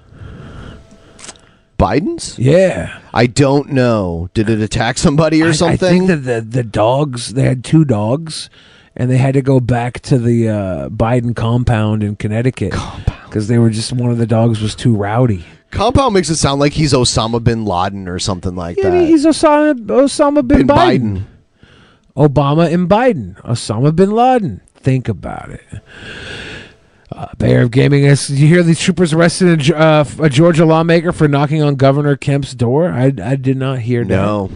Biden's. 1.78 2.38
Yeah. 2.38 3.00
I 3.12 3.26
don't 3.26 3.70
know. 3.72 4.28
Did 4.34 4.48
it 4.48 4.60
attack 4.60 4.98
somebody 4.98 5.42
or 5.42 5.46
I- 5.46 5.48
I, 5.48 5.52
something? 5.52 5.78
think 5.78 6.06
that 6.08 6.16
the, 6.18 6.40
the 6.42 6.62
dogs, 6.62 7.34
they 7.34 7.42
had 7.42 7.64
two 7.64 7.84
dogs, 7.84 8.48
and 8.96 9.10
they 9.10 9.18
had 9.18 9.34
to 9.34 9.42
go 9.42 9.60
back 9.60 10.00
to 10.00 10.18
the 10.18 10.48
uh, 10.48 10.88
Biden 10.88 11.34
compound 11.34 12.02
in 12.02 12.16
Connecticut 12.16 12.74
because 13.26 13.48
they 13.48 13.58
were 13.58 13.70
just 13.70 13.92
one 13.92 14.10
of 14.10 14.18
the 14.18 14.26
dogs 14.26 14.60
was 14.60 14.74
too 14.74 14.94
rowdy. 14.94 15.44
Compound 15.70 16.12
makes 16.12 16.28
it 16.28 16.36
sound 16.36 16.60
like 16.60 16.74
he's 16.74 16.92
Osama 16.92 17.42
bin 17.42 17.64
Laden 17.64 18.06
or 18.06 18.18
something 18.18 18.54
like 18.54 18.76
that. 18.76 18.84
Yeah, 18.84 18.90
that. 18.90 19.06
he's 19.06 19.24
Osama, 19.24 19.74
Osama 19.86 20.46
bin, 20.46 20.66
Bin 20.66 20.66
Biden. 20.66 21.24
Obama 22.14 22.70
and 22.72 22.88
Biden. 22.90 23.40
Osama 23.42 23.94
bin 23.94 24.10
Laden. 24.10 24.60
Think 24.74 25.08
about 25.08 25.48
it. 25.50 25.62
Uh, 27.10 27.28
Bear 27.38 27.62
of 27.62 27.70
Gaming. 27.70 28.04
Is, 28.04 28.28
you 28.30 28.46
hear 28.46 28.62
these 28.62 28.80
troopers 28.80 29.12
arrested 29.12 29.48
a, 29.48 29.56
Ge- 29.56 29.70
uh, 29.70 30.04
a 30.20 30.28
Georgia 30.28 30.64
lawmaker 30.64 31.12
for 31.12 31.28
knocking 31.28 31.62
on 31.62 31.76
Governor 31.76 32.16
Kemp's 32.16 32.54
door? 32.54 32.90
I, 32.90 33.12
I 33.22 33.36
did 33.36 33.56
not 33.56 33.80
hear 33.80 34.02
that. 34.02 34.08
No. 34.08 34.50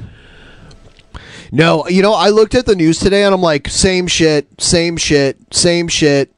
No, 1.53 1.87
you 1.89 2.03
know, 2.03 2.13
I 2.13 2.31
looked 2.31 2.55
at 2.55 2.67
the 2.67 2.75
news 2.75 2.99
today 2.99 3.25
and 3.25 3.35
I'm 3.35 3.41
like, 3.41 3.69
same 3.69 4.07
shit, 4.07 4.47
same 4.61 4.97
shit, 4.97 5.37
same 5.55 5.89
shit. 5.89 6.33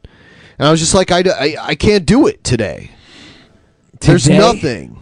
And 0.58 0.66
I 0.68 0.70
was 0.70 0.80
just 0.80 0.94
like, 0.94 1.10
I, 1.10 1.20
I, 1.28 1.56
I 1.60 1.74
can't 1.74 2.04
do 2.04 2.26
it 2.26 2.42
today. 2.44 2.90
There's 4.00 4.24
Today- 4.24 4.38
nothing. 4.38 4.94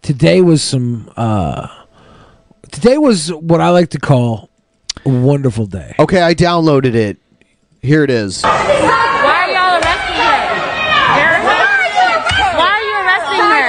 Today 0.00 0.40
was 0.40 0.62
some. 0.62 1.10
Uh, 1.16 1.66
today 2.70 2.96
was 2.98 3.30
what 3.32 3.60
I 3.60 3.70
like 3.70 3.90
to 3.90 3.98
call 3.98 4.48
a 5.04 5.08
wonderful 5.10 5.66
day. 5.66 5.94
Okay, 5.98 6.22
I 6.22 6.34
downloaded 6.34 6.94
it. 6.94 7.18
Here 7.82 8.04
it 8.04 8.10
is. 8.10 8.42
Why 8.42 8.48
are 8.48 9.50
y'all 9.52 9.76
arresting 9.76 10.16
her? 10.16 10.40
Why 12.56 12.70
are 12.72 12.84
you 12.88 12.94
arresting 13.04 13.44
her? 13.52 13.68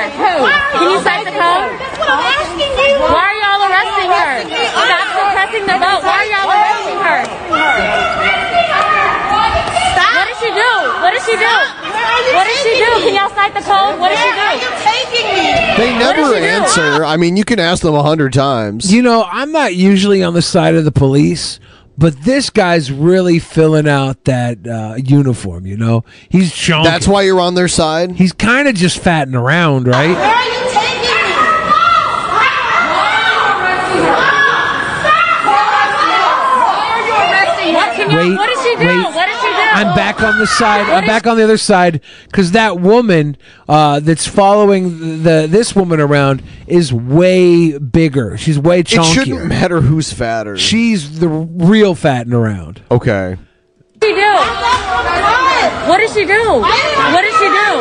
Can 0.80 0.91
you 0.91 0.99
cite 1.04 1.25
the 1.28 1.36
code? 1.36 1.75
Why 3.04 3.19
are 3.19 3.38
y'all 3.41 3.67
arresting 3.67 4.12
her? 4.15 4.47
Stop 4.69 5.08
suppressing 5.12 5.65
the 5.67 5.75
vote. 5.75 6.02
Why 6.08 6.23
are 6.23 6.30
y'all 6.30 6.47
arresting 6.56 6.99
her? 7.04 7.19
What 10.15 10.25
did 10.30 10.38
she 10.39 10.49
do? 10.56 10.71
What 11.04 11.12
did 11.12 11.18
she 11.29 11.37
do? 11.37 11.55
What 12.33 12.45
did 12.45 12.57
she 12.57 12.73
do? 12.77 12.91
Can 13.05 13.15
y'all 13.15 13.29
cite 13.35 13.53
the 13.53 13.61
code? 13.61 13.99
What 13.99 14.09
did 14.09 14.17
she 14.17 14.31
do? 14.31 14.39
They 15.77 15.97
never 15.97 16.35
answer. 16.35 17.05
I 17.05 17.17
mean, 17.17 17.37
you 17.37 17.45
can 17.45 17.59
ask 17.59 17.81
them 17.83 17.95
a 17.95 18.03
hundred 18.03 18.33
times. 18.33 18.91
You 18.91 19.01
know, 19.01 19.23
I'm 19.29 19.51
not 19.51 19.75
usually 19.75 20.23
on 20.23 20.33
the 20.33 20.41
side 20.41 20.75
of 20.75 20.85
the 20.85 20.91
police, 20.91 21.59
but 21.97 22.21
this 22.21 22.49
guy's 22.49 22.91
really 22.91 23.39
filling 23.39 23.87
out 23.87 24.23
that 24.25 24.67
uh, 24.67 24.95
uniform. 24.95 25.65
You 25.65 25.77
know, 25.77 26.03
he's 26.29 26.51
chonking. 26.53 26.85
That's 26.85 27.07
why 27.07 27.23
you're 27.23 27.39
on 27.41 27.55
their 27.55 27.67
side. 27.67 28.11
He's 28.11 28.33
kind 28.33 28.67
of 28.67 28.75
just 28.75 28.99
fatting 28.99 29.35
around, 29.35 29.87
right? 29.87 30.17
What 37.69 37.95
can 37.95 38.09
y'all, 38.09 38.17
Wait, 38.17 38.35
what 38.37 38.47
did 38.47 38.57
she 38.59 38.75
do? 38.75 38.87
wait. 38.87 39.03
What 39.03 39.05
did 39.05 39.13
she 39.13 39.15
do? 39.15 39.18
I'm 39.79 39.95
back 39.95 40.21
on 40.21 40.37
the 40.39 40.45
side. 40.45 40.89
I'm 40.89 41.05
back 41.05 41.25
on 41.25 41.37
the 41.37 41.43
other 41.43 41.57
side 41.57 42.01
because 42.25 42.51
that 42.51 42.81
woman 42.81 43.37
uh, 43.69 44.01
that's 44.01 44.27
following 44.27 45.23
the 45.23 45.47
this 45.49 45.73
woman 45.73 46.01
around 46.01 46.43
is 46.67 46.91
way 46.91 47.77
bigger. 47.77 48.37
She's 48.37 48.59
way 48.59 48.83
chunkier. 48.83 48.91
It 48.91 48.99
chunkier. 48.99 49.13
shouldn't 49.13 49.45
matter 49.47 49.79
who's 49.79 50.11
fatter. 50.11 50.57
She's 50.57 51.21
the 51.21 51.29
real 51.29 51.95
fatting 51.95 52.33
around. 52.33 52.81
Okay. 52.91 53.37
What 53.99 54.07
did 54.07 54.11
she 54.11 54.15
do? 54.15 54.33
What 55.87 55.97
did 55.97 56.11
she 56.11 56.25
do? 56.25 56.59
What 57.07 57.21
did 57.21 57.33
she 57.33 57.47
do? 57.47 57.71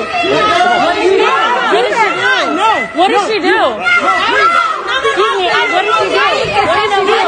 What 0.86 0.94
did 0.94 1.02
she 1.02 1.18
do? 1.18 1.26
What 1.74 1.82
did 1.82 1.94
she 1.98 2.06
do? 2.14 2.78
What 2.94 3.08
did 3.10 3.26
she 3.26 3.38
do? 3.42 3.58
Excuse 5.02 5.34
me, 5.36 5.46
uh, 5.50 5.58
what 5.74 5.82
did 5.82 5.94
she 5.98 6.06
do? 7.04 7.22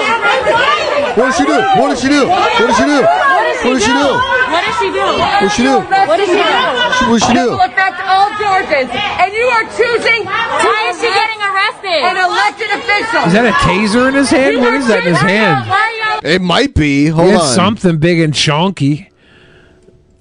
What 1.19 1.27
did 1.27 1.35
she 1.35 1.45
do? 1.45 1.59
What 1.81 1.89
did 1.91 1.99
she 1.99 2.09
do? 2.09 2.23
What 2.29 2.67
did 2.67 2.77
she 2.77 2.85
do? 2.85 3.40
What 3.61 3.75
did 3.77 3.83
she 3.83 3.93
do? 3.93 4.11
What 4.51 4.63
did 4.65 4.75
she 4.81 4.89
do? 4.91 5.05
What 5.05 5.41
did 5.41 5.53
she 5.53 5.63
do? 5.63 5.77
What 5.81 6.17
did 6.17 6.29
she 6.29 6.33
do? 6.33 6.49
What 6.49 6.51
did 6.51 6.93
she 6.97 7.05
do? 7.05 7.11
What 7.11 7.21
did 7.21 7.27
she 7.29 7.35
do? 7.35 7.47
Will 7.51 7.61
affect 7.61 8.01
all 8.09 8.29
Georgians, 8.41 8.91
and 8.91 9.33
you 9.33 9.47
are 9.53 9.65
choosing. 9.77 10.25
Why 10.25 10.89
is 10.89 10.97
she 11.01 11.09
getting 11.13 11.41
arrested? 11.45 12.01
An 12.01 12.17
elected 12.17 12.71
official. 12.73 13.21
Is 13.29 13.33
that 13.35 13.47
a 13.47 13.53
taser 13.61 14.09
in 14.09 14.15
his 14.15 14.31
hand? 14.31 14.59
What 14.59 14.75
is 14.75 14.87
that 14.89 15.01
in 15.05 15.13
his 15.13 15.21
hand? 15.21 16.25
It 16.25 16.41
might 16.41 16.75
be. 16.75 17.07
Hold 17.07 17.35
it's 17.35 17.43
on. 17.43 17.55
something 17.55 17.99
big 17.99 18.21
and 18.21 18.33
chonky. 18.33 19.09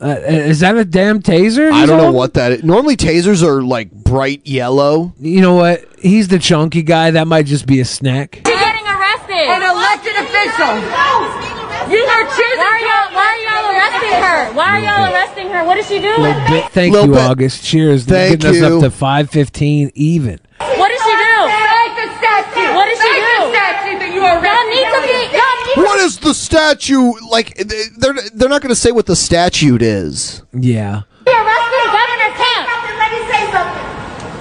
Uh, 0.01 0.15
is 0.25 0.61
that 0.61 0.77
a 0.77 0.85
damn 0.85 1.21
taser? 1.21 1.71
I 1.71 1.85
don't 1.85 1.97
know 1.97 2.11
what 2.11 2.33
that 2.35 2.53
is. 2.53 2.63
Normally 2.63 2.95
tasers 2.95 3.43
are 3.43 3.61
like 3.61 3.91
bright 3.91 4.45
yellow. 4.47 5.13
You 5.19 5.41
know 5.41 5.55
what? 5.55 5.85
He's 5.99 6.29
the 6.29 6.39
chunky 6.39 6.83
guy. 6.83 7.11
That 7.11 7.27
might 7.27 7.45
just 7.45 7.65
be 7.65 7.79
a 7.81 7.85
snack. 7.85 8.35
She's 8.35 8.43
getting 8.43 8.87
arrested. 8.87 9.47
An 9.47 9.61
elected 9.61 10.15
official. 10.15 11.58
You 11.89 12.03
are 12.05 12.23
choosing. 12.29 12.59
Why 12.61 12.69
are 12.69 12.85
y'all, 12.85 13.07
why 13.17 13.27
are 13.33 13.41
y'all 13.45 13.65
arresting 13.73 14.17
her? 14.21 14.53
Why 14.53 14.67
are 14.69 14.79
y'all 14.79 15.13
arresting 15.13 15.49
her? 15.49 15.65
What 15.65 15.75
did 15.75 15.85
she 15.85 15.99
do? 15.99 16.09
Little 16.21 16.47
bit. 16.47 16.71
Thank 16.71 16.93
Little 16.93 17.07
you, 17.09 17.13
bit. 17.15 17.21
August. 17.21 17.63
Cheers. 17.63 18.05
Thank 18.05 18.41
Getting 18.41 18.63
us 18.63 18.71
up 18.71 18.81
to 18.81 18.91
five 18.91 19.29
fifteen 19.29 19.91
even. 19.95 20.39
What 20.59 20.89
did 20.89 20.99
she 21.01 21.15
do? 21.17 21.35
Thank 21.49 21.95
the 21.97 22.07
statute. 22.19 22.73
What 22.75 22.85
did 22.85 22.97
she 22.97 23.09
Thank 23.09 23.25
do? 23.25 23.33
the 23.41 23.49
statute 23.49 23.99
that 24.05 24.11
you 24.13 24.21
are 24.21 24.37
Y'all 24.37 24.67
need 24.69 24.85
to 24.85 24.99
be. 25.01 25.17
Y'all 25.33 25.59
need 25.65 25.77
What 25.87 25.99
is 25.99 26.17
the 26.19 26.33
statue 26.33 27.13
like? 27.31 27.55
They're 27.57 28.13
they're 28.33 28.49
not 28.49 28.61
going 28.61 28.69
to 28.69 28.75
say 28.79 28.91
what 28.91 29.05
the 29.07 29.15
statute 29.15 29.81
is. 29.81 30.43
Yeah. 30.53 31.03
be 31.25 31.31
arresting 31.31 31.87
Governor 31.89 32.31
Kemp. 32.37 32.65
Let 33.01 33.09
me 33.17 33.21
say 33.33 33.41
something. 33.49 33.85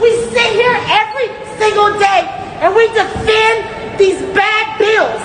We 0.05 0.11
sit 0.37 0.53
here 0.53 0.77
every 0.93 1.29
single 1.57 1.97
day 1.99 2.29
and 2.61 2.75
we 2.75 2.87
defend 2.93 3.99
these 3.99 4.21
bad 4.35 4.79
bills, 4.79 5.23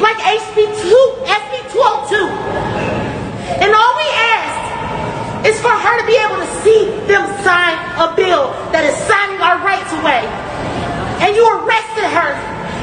like 0.00 0.16
HB 0.16 0.56
2, 0.56 0.96
SB 1.28 1.52
202. 1.76 2.16
And 3.60 3.70
all 3.70 3.92
we 4.00 4.08
ask 4.16 5.46
is 5.46 5.60
for 5.60 5.72
her 5.72 5.94
to 6.00 6.06
be 6.08 6.16
able 6.16 6.40
to 6.40 6.50
see 6.64 6.88
them 7.04 7.24
sign 7.44 7.76
a 8.00 8.08
bill 8.16 8.52
that 8.72 8.84
is 8.88 8.96
signing 9.04 9.40
our 9.44 9.60
rights 9.60 9.92
away. 10.00 10.24
And 11.20 11.36
you 11.36 11.44
arrested 11.44 12.08
her. 12.16 12.32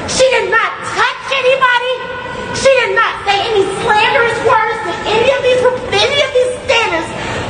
She 0.06 0.22
did 0.30 0.46
not 0.50 0.70
touch 0.94 1.22
anybody. 1.34 1.94
She 2.54 2.70
did 2.86 2.94
not 2.94 3.12
say 3.26 3.36
any 3.50 3.66
slanderous 3.82 4.38
words 4.46 4.78
to 4.86 4.92
any 5.10 5.30
of 5.34 5.40
these 5.42 5.62
any 5.90 6.18
of 6.22 6.30
these 6.32 6.52
standards. 6.70 7.08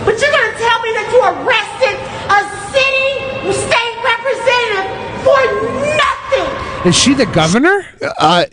But 0.08 0.16
you're 0.16 0.32
gonna 0.32 0.56
tell 0.56 0.78
me 0.80 0.90
that 0.96 1.08
you 1.12 1.20
arrested 1.22 1.96
a 2.32 2.38
sitting 2.72 3.14
state 3.52 3.96
representative 4.00 4.88
for 5.22 5.40
nothing. 5.92 6.48
Is 6.88 6.96
she 6.96 7.12
the 7.12 7.26
governor? 7.26 7.84
Uh, 8.18 8.44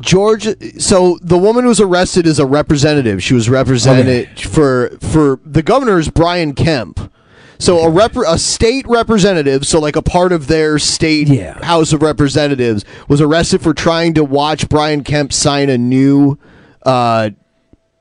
George. 0.00 0.46
So 0.80 1.18
the 1.22 1.38
woman 1.38 1.64
who 1.64 1.68
was 1.68 1.80
arrested 1.80 2.26
is 2.26 2.38
a 2.38 2.46
representative. 2.46 3.22
She 3.22 3.34
was 3.34 3.48
represented 3.48 4.28
for 4.40 4.90
for 5.00 5.40
the 5.44 5.62
governor 5.62 5.98
is 5.98 6.08
Brian 6.08 6.54
Kemp. 6.54 7.12
So 7.58 7.80
a 7.80 7.90
rep, 7.90 8.16
a 8.16 8.38
state 8.38 8.86
representative, 8.88 9.66
so 9.66 9.78
like 9.80 9.94
a 9.94 10.00
part 10.00 10.32
of 10.32 10.46
their 10.46 10.78
state 10.78 11.28
House 11.62 11.92
of 11.92 12.00
Representatives, 12.00 12.86
was 13.06 13.20
arrested 13.20 13.60
for 13.60 13.74
trying 13.74 14.14
to 14.14 14.24
watch 14.24 14.66
Brian 14.70 15.04
Kemp 15.04 15.30
sign 15.30 15.68
a 15.68 15.76
new 15.76 16.38
uh, 16.86 17.30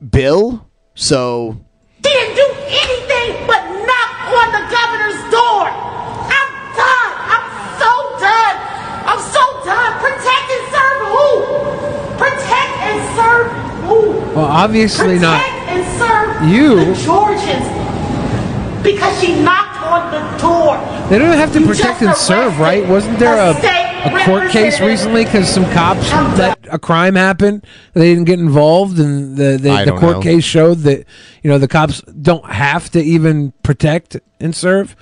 bill. 0.10 0.66
So 0.96 1.60
She 2.02 2.49
Well, 14.40 14.48
obviously 14.52 15.20
not. 15.20 15.42
And 15.44 15.86
serve 16.00 16.50
You. 16.50 16.76
the 16.86 16.94
Georgians. 17.04 18.84
Because 18.84 19.20
she 19.20 19.42
knocked 19.42 19.82
on 19.82 20.12
the 20.12 20.38
door. 20.42 20.78
They 21.10 21.18
don't 21.20 21.36
have 21.36 21.52
to 21.54 21.60
You 21.60 21.68
protect 21.68 22.02
and 22.02 22.16
serve, 22.16 22.60
right? 22.60 22.88
Wasn't 22.88 23.20
there 23.20 23.36
a 23.36 23.52
a, 23.54 24.22
a 24.22 24.26
court 24.26 24.50
case 24.52 24.80
recently 24.80 25.26
because 25.26 25.50
some 25.50 25.66
cops 25.74 26.10
let 26.38 26.58
a 26.72 26.80
crime 26.80 27.16
happen? 27.16 27.62
They 27.94 28.14
didn't 28.14 28.24
get 28.26 28.40
involved, 28.40 28.98
and 29.00 29.36
the 29.36 29.58
the, 29.58 29.84
the 29.86 29.98
court 30.00 30.18
know. 30.18 30.22
case 30.22 30.46
showed 30.46 30.80
that 30.80 31.06
you 31.44 31.50
know 31.50 31.58
the 31.58 31.68
cops 31.68 32.02
don't 32.04 32.46
have 32.46 32.90
to 32.92 33.02
even 33.02 33.52
protect 33.64 34.18
and 34.40 34.56
serve. 34.56 34.96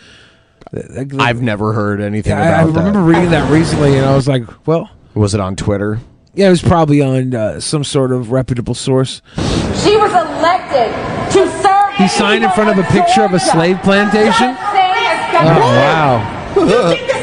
I've 1.20 1.42
never 1.44 1.74
heard 1.74 2.02
anything 2.02 2.34
about 2.34 2.54
I, 2.54 2.62
I 2.62 2.64
remember 2.64 3.00
that. 3.00 3.06
reading 3.06 3.30
that 3.30 3.52
recently, 3.52 3.96
and 3.98 4.06
I 4.06 4.16
was 4.16 4.28
like, 4.28 4.44
well, 4.68 4.90
Was 5.14 5.34
it 5.36 5.40
on 5.40 5.56
Twitter? 5.56 6.00
Yeah, 6.38 6.48
it 6.48 6.52
was 6.52 6.62
probably 6.62 7.02
on 7.02 7.34
uh, 7.34 7.60
some 7.60 7.84
sort 7.84 8.12
of 8.12 8.32
reputable 8.32 8.76
source. 8.76 9.24
She 9.84 9.98
was 9.98 10.12
elected 10.12 10.94
to 11.34 11.52
serve. 11.64 11.96
He 11.98 12.08
signed 12.08 12.44
in 12.44 12.52
front 12.52 12.70
of 12.70 12.78
a 12.78 12.88
picture 12.92 13.24
of 13.24 13.34
a 13.34 13.40
slave 13.40 13.82
plantation. 13.82 14.56
Oh 15.40 15.60
wow. 15.60 17.17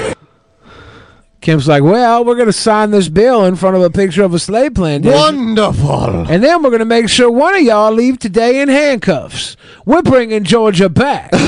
Kemp's 1.44 1.68
like, 1.68 1.82
well, 1.82 2.24
we're 2.24 2.36
going 2.36 2.46
to 2.46 2.52
sign 2.54 2.90
this 2.90 3.08
bill 3.10 3.44
in 3.44 3.54
front 3.54 3.76
of 3.76 3.82
a 3.82 3.90
picture 3.90 4.22
of 4.24 4.32
a 4.32 4.38
slave 4.38 4.74
plantation. 4.74 5.16
Wonderful. 5.18 6.26
And 6.30 6.42
then 6.42 6.62
we're 6.62 6.70
going 6.70 6.78
to 6.80 6.86
make 6.86 7.08
sure 7.10 7.30
one 7.30 7.54
of 7.54 7.60
y'all 7.60 7.92
leave 7.92 8.18
today 8.18 8.62
in 8.62 8.68
handcuffs. 8.70 9.54
We're 9.84 10.00
bringing 10.02 10.44
Georgia 10.44 10.88
back. 10.88 11.30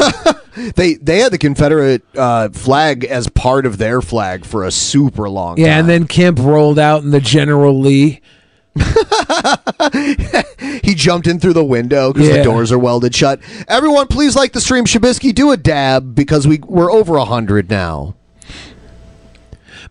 They 0.74 0.94
they 0.94 1.18
had 1.18 1.32
the 1.32 1.38
Confederate 1.38 2.02
uh, 2.16 2.48
flag 2.48 3.04
as 3.04 3.28
part 3.28 3.66
of 3.66 3.76
their 3.76 4.00
flag 4.00 4.46
for 4.46 4.64
a 4.64 4.70
super 4.70 5.28
long 5.28 5.56
time. 5.56 5.66
yeah, 5.66 5.78
and 5.78 5.86
then 5.86 6.06
Kemp 6.06 6.38
rolled 6.38 6.78
out 6.78 7.02
in 7.02 7.10
the 7.10 7.20
General 7.20 7.78
Lee. 7.78 8.22
he 10.82 10.94
jumped 10.94 11.26
in 11.26 11.38
through 11.40 11.52
the 11.52 11.62
window 11.64 12.10
because 12.12 12.28
Yeah. 12.28 12.38
the 12.38 12.42
doors 12.42 12.72
are 12.72 12.78
welded 12.78 13.14
shut. 13.14 13.40
Everyone, 13.68 14.06
please 14.06 14.34
like 14.34 14.52
the 14.52 14.60
stream. 14.62 14.86
Shabisky, 14.86 15.34
do 15.34 15.50
a 15.52 15.56
dab 15.58 16.14
because 16.14 16.46
we 16.48 16.58
we're 16.64 16.90
over 16.90 17.18
hundred 17.18 17.68
now. 17.70 18.14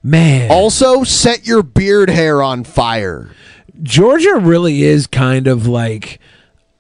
Man. 0.05 0.51
Also, 0.51 1.03
set 1.03 1.47
your 1.47 1.63
beard 1.63 2.11
hair 2.11 2.43
on 2.43 2.63
fire. 2.63 3.31
Georgia 3.81 4.35
really 4.35 4.83
is 4.83 5.07
kind 5.07 5.47
of 5.47 5.65
like 5.65 6.19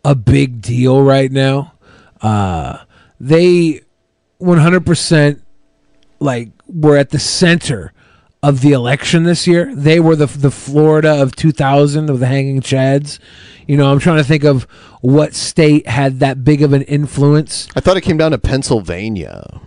a 0.03 0.13
big 0.13 0.61
deal 0.61 1.01
right 1.01 1.31
now. 1.31 1.73
Uh, 2.21 2.83
they 3.19 3.81
100% 4.39 5.41
like 6.19 6.49
were 6.67 6.97
at 6.97 7.09
the 7.09 7.17
center 7.17 7.93
of 8.43 8.61
the 8.61 8.73
election 8.73 9.23
this 9.23 9.47
year. 9.47 9.73
They 9.73 9.99
were 9.99 10.15
the 10.15 10.27
the 10.27 10.51
Florida 10.51 11.19
of 11.19 11.35
2000 11.35 12.11
of 12.11 12.19
the 12.19 12.27
hanging 12.27 12.61
chads. 12.61 13.17
You 13.65 13.75
know, 13.75 13.91
I'm 13.91 13.97
trying 13.97 14.17
to 14.17 14.23
think 14.23 14.43
of 14.43 14.63
what 15.01 15.33
state 15.33 15.87
had 15.87 16.19
that 16.19 16.43
big 16.43 16.61
of 16.61 16.73
an 16.73 16.83
influence. 16.83 17.67
I 17.75 17.79
thought 17.79 17.97
it 17.97 18.01
came 18.01 18.17
down 18.17 18.31
to 18.31 18.37
Pennsylvania. 18.37 19.61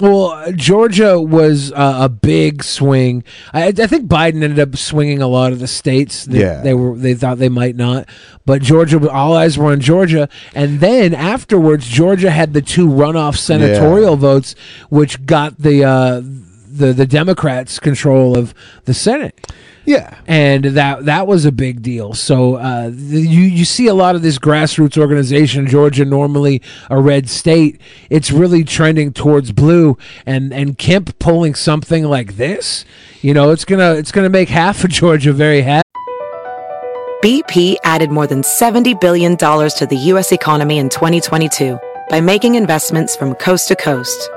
Well, 0.00 0.52
Georgia 0.52 1.20
was 1.20 1.72
uh, 1.72 1.98
a 2.02 2.08
big 2.08 2.62
swing. 2.62 3.24
I, 3.52 3.66
I 3.68 3.72
think 3.72 4.08
Biden 4.08 4.44
ended 4.44 4.60
up 4.60 4.76
swinging 4.76 5.20
a 5.20 5.26
lot 5.26 5.50
of 5.52 5.58
the 5.58 5.66
states. 5.66 6.24
That 6.26 6.38
Yeah. 6.38 6.60
they 6.62 6.72
were 6.72 6.96
they 6.96 7.14
thought 7.14 7.38
they 7.38 7.48
might 7.48 7.74
not, 7.74 8.08
but 8.46 8.62
Georgia, 8.62 9.10
all 9.10 9.36
eyes 9.36 9.58
were 9.58 9.72
on 9.72 9.80
Georgia. 9.80 10.28
And 10.54 10.78
then 10.78 11.14
afterwards, 11.14 11.88
Georgia 11.88 12.30
had 12.30 12.52
the 12.52 12.62
two 12.62 12.86
runoff 12.86 13.36
senatorial 13.38 14.16
votes, 14.16 14.54
which 14.88 15.26
got 15.26 15.58
the 15.58 15.82
uh, 15.84 16.20
the 16.22 16.92
the 16.92 17.06
Democrats 17.06 17.80
control 17.80 18.38
of 18.38 18.54
the 18.84 18.94
Senate. 18.94 19.52
Yeah, 19.88 20.18
and 20.26 20.64
that 20.64 21.06
that 21.06 21.26
was 21.26 21.46
a 21.46 21.50
big 21.50 21.80
deal. 21.80 22.12
So 22.12 22.56
uh, 22.56 22.90
the, 22.92 23.22
you 23.22 23.40
you 23.40 23.64
see 23.64 23.86
a 23.86 23.94
lot 23.94 24.16
of 24.16 24.20
this 24.20 24.38
grassroots 24.38 24.98
organization. 24.98 25.66
Georgia, 25.66 26.04
normally 26.04 26.60
a 26.90 27.00
red 27.00 27.26
state, 27.30 27.80
it's 28.10 28.30
really 28.30 28.64
trending 28.64 29.14
towards 29.14 29.50
blue. 29.50 29.96
And 30.26 30.52
and 30.52 30.76
Kemp 30.76 31.18
pulling 31.18 31.54
something 31.54 32.04
like 32.04 32.36
this, 32.36 32.84
you 33.22 33.32
know, 33.32 33.50
it's 33.50 33.64
gonna 33.64 33.94
it's 33.94 34.12
gonna 34.12 34.28
make 34.28 34.50
half 34.50 34.84
of 34.84 34.90
Georgia 35.00 35.32
very 35.32 35.62
happy. 35.62 35.88
BP 37.24 37.76
added 37.82 38.10
more 38.10 38.26
than 38.26 38.42
$70 38.42 39.00
billion 39.00 39.38
to 39.38 39.86
the 39.88 39.96
U.S. 40.12 40.32
economy 40.32 40.76
in 40.76 40.90
2022 40.90 41.78
by 42.10 42.20
making 42.20 42.56
investments 42.56 43.16
from 43.16 43.34
coast 43.36 43.68
to 43.68 43.74
coast. 43.74 44.28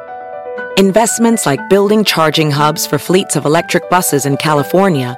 Investments 0.77 1.45
like 1.45 1.59
building 1.69 2.05
charging 2.05 2.49
hubs 2.49 2.87
for 2.87 2.97
fleets 2.97 3.35
of 3.35 3.43
electric 3.43 3.89
buses 3.89 4.25
in 4.25 4.37
California 4.37 5.17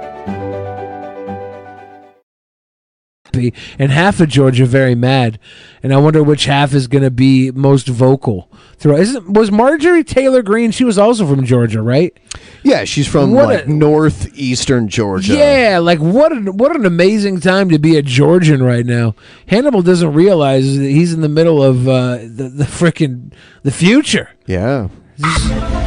And 3.33 3.91
half 3.91 4.19
of 4.19 4.29
Georgia 4.29 4.65
very 4.65 4.95
mad, 4.95 5.39
and 5.83 5.93
I 5.93 5.97
wonder 5.97 6.21
which 6.23 6.45
half 6.45 6.73
is 6.73 6.87
going 6.87 7.03
to 7.03 7.11
be 7.11 7.51
most 7.51 7.87
vocal. 7.87 8.49
Throughout, 8.77 8.99
isn't 9.01 9.33
was 9.33 9.51
Marjorie 9.51 10.03
Taylor 10.03 10.41
Greene? 10.41 10.71
She 10.71 10.83
was 10.83 10.97
also 10.97 11.27
from 11.27 11.45
Georgia, 11.45 11.81
right? 11.83 12.17
Yeah, 12.63 12.83
she's 12.83 13.07
from 13.07 13.31
What 13.31 13.45
like 13.45 13.65
a- 13.67 13.69
northeastern 13.69 14.87
Georgia. 14.87 15.33
Yeah, 15.35 15.77
like 15.79 15.99
what 15.99 16.31
an 16.31 16.57
what 16.57 16.75
an 16.75 16.85
amazing 16.85 17.39
time 17.41 17.69
to 17.69 17.77
be 17.77 17.95
a 17.97 18.01
Georgian 18.01 18.63
right 18.63 18.85
now. 18.85 19.13
Hannibal 19.47 19.83
doesn't 19.83 20.13
realize 20.13 20.77
that 20.77 20.83
he's 20.83 21.13
in 21.13 21.21
the 21.21 21.29
middle 21.29 21.61
of 21.61 21.87
uh, 21.87 22.17
the 22.17 22.49
the 22.53 22.63
frickin' 22.65 23.31
the 23.63 23.71
future. 23.71 24.29
Yeah. 24.47 24.87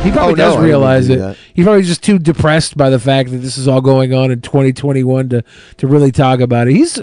He 0.05 0.11
probably 0.11 0.33
Oh, 0.33 0.35
does 0.35 0.53
didn't 0.55 0.65
realize 0.65 1.07
do 1.07 1.15
it. 1.15 1.17
that. 1.19 1.37
He's 1.55 1.65
probably 1.65 1.83
just 1.83 2.03
too 2.03 2.19
depressed 2.19 2.77
by 2.77 2.91
the 2.91 2.99
fact 2.99 3.31
that 3.31 3.39
this 3.39 3.57
is 3.59 3.67
all 3.69 3.81
going 3.81 4.13
on 4.13 4.31
in 4.31 4.41
2021 4.41 5.29
to 5.31 5.43
to 5.79 5.87
really 5.87 6.13
talk 6.13 6.41
about 6.41 6.69
it. 6.69 6.75
He's 6.75 6.99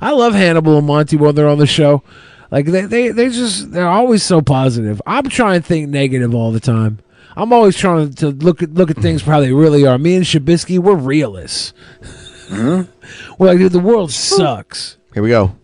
I 0.00 0.10
love 0.10 0.34
Hannibal 0.34 0.78
and 0.78 0.86
Monty 0.86 1.16
when 1.16 1.34
they're 1.34 1.48
on 1.48 1.58
the 1.58 1.66
show. 1.66 2.02
Like 2.50 2.66
they 2.66 2.82
they 2.82 3.08
they 3.10 3.28
just 3.28 3.70
they're 3.72 3.88
always 3.88 4.22
so 4.22 4.40
positive. 4.40 5.00
I'm 5.06 5.28
trying 5.28 5.62
to 5.62 5.66
think 5.66 5.88
negative 5.88 6.34
all 6.34 6.50
the 6.52 6.60
time. 6.60 6.98
I'm 7.36 7.52
always 7.52 7.76
trying 7.76 8.12
to 8.14 8.30
look 8.30 8.62
at 8.62 8.74
look 8.74 8.90
at 8.90 8.96
things 8.96 9.22
for 9.22 9.30
how 9.30 9.40
they 9.40 9.52
really 9.52 9.86
are. 9.86 9.96
Me 9.98 10.16
and 10.16 10.24
Shabisky, 10.24 10.78
we're 10.80 10.96
realists. 10.96 11.72
Mm-hmm. 12.48 12.90
We're 13.38 13.46
like, 13.46 13.58
dude, 13.58 13.70
the 13.72 13.78
world 13.78 14.10
sucks. 14.10 14.96
Here 15.14 15.22
we 15.22 15.28
go. 15.28 15.54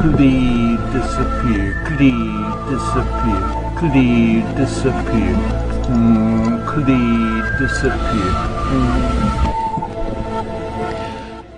Clee 0.00 0.76
disappear, 0.92 1.82
Clee 1.86 2.30
disappear, 2.70 3.42
Clee 3.78 4.42
disappear, 4.54 5.34
mm, 5.88 6.66
Clee 6.68 7.42
disappear. 7.58 8.58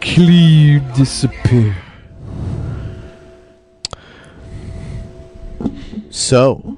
Cleave 0.01 0.83
disappear. 0.95 1.77
So, 6.09 6.77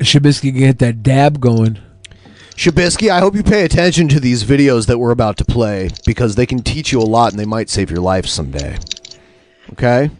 Shabisky 0.00 0.52
can 0.52 0.60
get 0.60 0.78
that 0.80 1.02
dab 1.02 1.40
going. 1.40 1.78
Shabisky, 2.56 3.08
I 3.08 3.20
hope 3.20 3.34
you 3.34 3.42
pay 3.42 3.64
attention 3.64 4.08
to 4.08 4.20
these 4.20 4.44
videos 4.44 4.86
that 4.86 4.98
we're 4.98 5.12
about 5.12 5.38
to 5.38 5.46
play 5.46 5.88
because 6.04 6.34
they 6.34 6.44
can 6.44 6.62
teach 6.62 6.92
you 6.92 7.00
a 7.00 7.08
lot 7.08 7.32
and 7.32 7.40
they 7.40 7.46
might 7.46 7.70
save 7.70 7.90
your 7.90 8.00
life 8.00 8.26
someday. 8.26 8.76
Okay? 9.72 10.10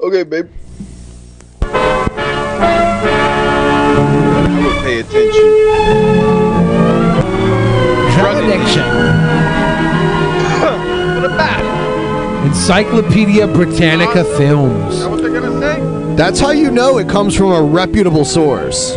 Okay, 0.00 0.22
babe. 0.22 0.48
I 4.06 4.60
will 4.62 4.82
pay 4.82 5.00
attention. 5.00 5.48
Drug 8.14 8.36
addiction. 8.44 8.86
what 11.14 11.24
about 11.24 11.60
it? 11.60 12.46
Encyclopedia 12.48 13.46
Britannica 13.46 14.24
Films. 14.36 15.06
What 15.06 15.22
they're 15.22 15.32
gonna 15.32 15.60
say? 15.60 15.80
That's 16.16 16.38
how 16.38 16.50
you 16.50 16.70
know 16.70 16.98
it 16.98 17.08
comes 17.08 17.34
from 17.34 17.52
a 17.52 17.62
reputable 17.62 18.24
source. 18.24 18.96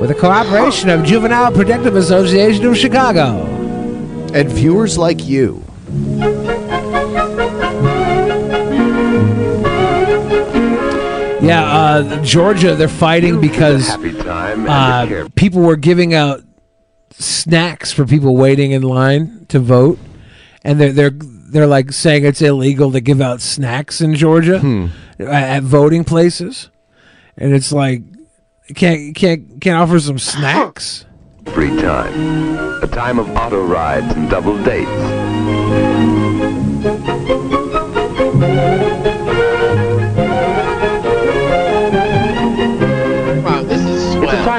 With 0.00 0.08
the 0.08 0.16
cooperation 0.18 0.88
of 0.88 1.04
Juvenile 1.04 1.52
Protective 1.52 1.96
Association 1.96 2.64
of 2.66 2.76
Chicago. 2.78 3.44
And 4.32 4.48
viewers 4.48 4.96
like 4.96 5.26
you. 5.26 5.62
Yeah, 11.50 11.64
uh, 11.64 12.22
Georgia, 12.24 12.74
they're 12.76 12.88
fighting 12.88 13.40
because 13.40 13.88
uh, 14.68 15.06
people 15.34 15.62
were 15.62 15.76
giving 15.76 16.14
out 16.14 16.42
snacks 17.12 17.92
for 17.92 18.06
people 18.06 18.36
waiting 18.36 18.70
in 18.72 18.82
line 18.82 19.46
to 19.48 19.58
vote, 19.58 19.98
and 20.64 20.80
they're 20.80 20.92
they're 20.92 21.10
they're 21.52 21.66
like 21.66 21.92
saying 21.92 22.24
it's 22.24 22.40
illegal 22.40 22.92
to 22.92 23.00
give 23.00 23.20
out 23.20 23.40
snacks 23.40 24.00
in 24.00 24.14
Georgia 24.14 24.60
at- 25.18 25.28
at 25.28 25.62
voting 25.64 26.04
places, 26.04 26.70
and 27.36 27.52
it's 27.52 27.72
like 27.72 28.02
can't 28.76 29.14
can't 29.16 29.60
can't 29.60 29.76
offer 29.76 29.98
some 29.98 30.18
snacks. 30.18 31.04
Free 31.46 31.74
time. 31.80 32.58
A 32.82 32.86
time 32.86 33.18
of 33.18 33.28
auto 33.36 33.64
rides 33.64 34.14
and 34.14 34.30
double 34.30 34.56
dates. 34.62 34.88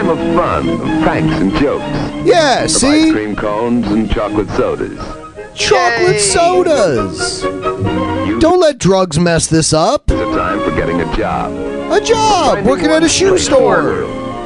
Time 0.02 0.10
of 0.10 0.36
fun, 0.36 0.70
of 0.70 1.04
pranks 1.04 1.36
and 1.36 1.52
jokes. 1.58 1.84
Yeah, 2.26 2.64
Of 2.64 2.72
see? 2.72 3.06
ice 3.08 3.12
cream 3.12 3.36
cones 3.36 3.88
and 3.88 4.10
chocolate 4.10 4.50
sodas. 4.52 4.98
Chocolate 5.56 6.20
sodas. 6.20 7.42
Don't 8.42 8.60
let 8.60 8.78
drugs 8.80 9.20
mess 9.20 9.48
this 9.48 9.74
up. 9.74 10.04
It's 10.10 10.20
a 10.20 10.36
time 10.38 10.60
for 10.62 10.72
getting 10.76 11.02
a 11.02 11.16
job. 11.16 11.52
A 11.92 12.02
job 12.04 12.66
working 12.66 12.88
at 12.90 13.04
a 13.04 13.10
shoe 13.10 13.38
store. 13.38 14.06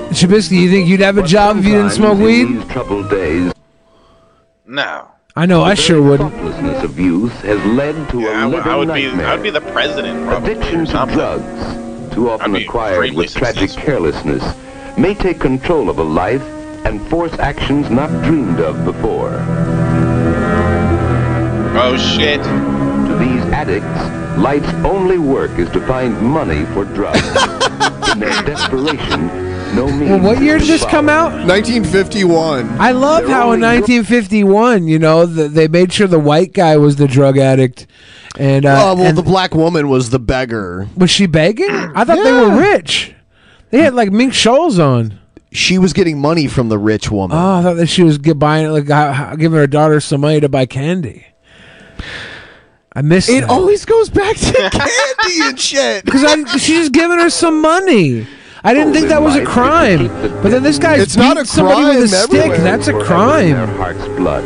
Shabisky, 0.09 0.59
you 0.59 0.69
think 0.69 0.87
you'd 0.87 0.99
have 0.99 1.17
a 1.17 1.23
job 1.23 1.57
if 1.57 1.65
you 1.65 1.73
didn't 1.75 1.91
smoke 1.91 2.17
weed? 2.19 2.45
These 2.45 2.65
troubled 2.71 3.09
days, 3.09 3.53
No. 4.65 5.07
I 5.37 5.45
know, 5.45 5.63
I 5.63 5.73
sure 5.73 6.01
wouldn't. 6.01 6.31
hopelessness 6.33 6.83
of 6.83 6.97
youth 6.97 7.33
has 7.41 7.63
led 7.65 8.09
to 8.11 8.21
Yeah, 8.21 8.27
I 8.29 8.43
a 8.43 8.47
would, 8.49 8.55
living 8.65 8.71
I 8.71 8.77
would 8.77 8.93
be. 8.93 9.23
I 9.23 9.33
would 9.35 9.43
be 9.43 9.49
the 9.49 9.59
president. 9.61 10.25
Probably, 10.27 10.53
Addiction 10.53 10.81
or 10.81 10.85
to 10.85 11.13
drugs, 11.13 12.13
too 12.15 12.29
often 12.29 12.55
acquired 12.55 13.13
with 13.13 13.33
tragic 13.33 13.69
carelessness, 13.71 14.41
may 14.97 15.13
take 15.13 15.39
control 15.39 15.89
of 15.89 15.99
a 15.99 16.03
life 16.03 16.41
and 16.85 17.05
force 17.09 17.33
actions 17.39 17.89
not 17.89 18.09
dreamed 18.23 18.59
of 18.59 18.85
before. 18.85 19.31
Oh 21.77 21.97
shit! 21.97 22.41
To 22.41 23.15
these 23.17 23.43
addicts, 23.51 24.37
life's 24.39 24.73
only 24.85 25.17
work 25.17 25.51
is 25.59 25.69
to 25.71 25.85
find 25.85 26.19
money 26.21 26.65
for 26.73 26.85
drugs. 26.85 27.19
In 28.11 28.19
their 28.21 28.43
desperation, 28.43 29.27
no 29.75 29.87
means. 29.87 30.09
Well, 30.09 30.19
what 30.21 30.41
year 30.41 30.57
did 30.57 30.67
this 30.67 30.85
come 30.85 31.09
out? 31.09 31.33
1951. 31.45 32.79
I 32.79 32.91
love 32.91 33.25
how 33.25 33.51
in 33.51 33.59
1951, 33.59 34.87
you 34.87 34.99
know, 34.99 35.25
the, 35.25 35.49
they 35.49 35.67
made 35.67 35.91
sure 35.91 36.07
the 36.07 36.17
white 36.19 36.53
guy 36.53 36.77
was 36.77 36.95
the 36.95 37.07
drug 37.09 37.37
addict, 37.37 37.87
and 38.39 38.65
uh, 38.65 38.91
oh, 38.91 38.95
well, 38.95 39.07
and 39.07 39.17
the 39.17 39.23
black 39.23 39.53
woman 39.53 39.89
was 39.89 40.11
the 40.11 40.19
beggar. 40.19 40.87
was 40.95 41.11
she 41.11 41.25
begging? 41.25 41.69
I 41.69 42.05
thought 42.05 42.23
they 42.23 42.31
were 42.31 42.57
rich. 42.57 43.14
They 43.75 43.81
had 43.83 43.93
like 43.93 44.09
mink 44.09 44.33
shoals 44.33 44.79
on. 44.79 45.19
She 45.51 45.77
was 45.77 45.91
getting 45.91 46.17
money 46.19 46.47
from 46.47 46.69
the 46.69 46.77
rich 46.77 47.11
woman. 47.11 47.37
Oh, 47.37 47.55
I 47.55 47.61
thought 47.61 47.73
that 47.75 47.87
she 47.87 48.03
was 48.03 48.17
gi- 48.17 48.31
buying 48.31 48.69
like 48.71 48.89
uh, 48.89 49.35
giving 49.35 49.59
her 49.59 49.67
daughter 49.67 49.99
some 49.99 50.21
money 50.21 50.39
to 50.39 50.47
buy 50.47 50.65
candy. 50.65 51.25
I 52.93 53.01
missed 53.01 53.27
It 53.27 53.41
that. 53.41 53.49
always 53.49 53.83
goes 53.83 54.09
back 54.09 54.37
to 54.37 54.53
candy 54.71 55.41
and 55.41 55.59
shit. 55.59 56.05
because 56.05 56.21
she's 56.51 56.77
just 56.79 56.91
giving 56.93 57.19
her 57.19 57.29
some 57.29 57.59
money. 57.61 58.25
I 58.63 58.73
didn't 58.73 58.93
think 58.93 59.09
that 59.09 59.21
was 59.21 59.35
a 59.35 59.43
crime, 59.45 60.07
but 60.07 60.49
then 60.51 60.63
this 60.63 60.79
guy's 60.79 61.01
It's 61.01 61.17
not 61.17 61.35
beating 61.35 61.41
a 61.43 61.45
somebody 61.45 61.83
with 61.99 62.13
a 62.13 62.15
crime 62.15 62.27
stick. 62.27 62.39
everywhere. 62.39 62.57
That's 62.61 62.87
a 62.87 62.91
Forever 62.93 63.01
in 63.01 63.05
crime. 63.07 63.49
their 63.51 63.67
heart's 63.77 64.07
blood. 64.17 64.43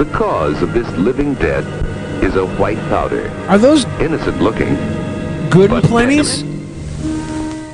The 0.00 0.06
cause 0.16 0.62
of 0.62 0.72
this 0.72 0.88
living 0.96 1.34
death 1.34 1.66
is 2.24 2.34
a 2.34 2.46
white 2.56 2.78
powder. 2.88 3.28
Are 3.50 3.58
those 3.58 3.84
innocent 4.00 4.40
looking? 4.40 4.74
good 5.50 5.70
and 5.70 5.84
plenties? 5.84 6.40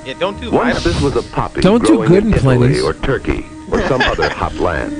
Yeah, 0.04 0.14
don't 0.18 0.40
do 0.40 0.50
Once 0.50 0.82
this 0.82 1.00
was 1.00 1.14
a 1.14 1.22
poppy 1.22 1.60
Don't 1.60 1.84
do 1.86 2.04
good 2.04 2.24
in 2.24 2.32
and 2.32 2.34
Italy 2.34 2.56
plenties. 2.70 2.82
or 2.84 2.94
Turkey 2.94 3.46
or 3.70 3.80
some 3.86 4.00
other 4.12 4.28
hot 4.28 4.54
land. 4.54 4.90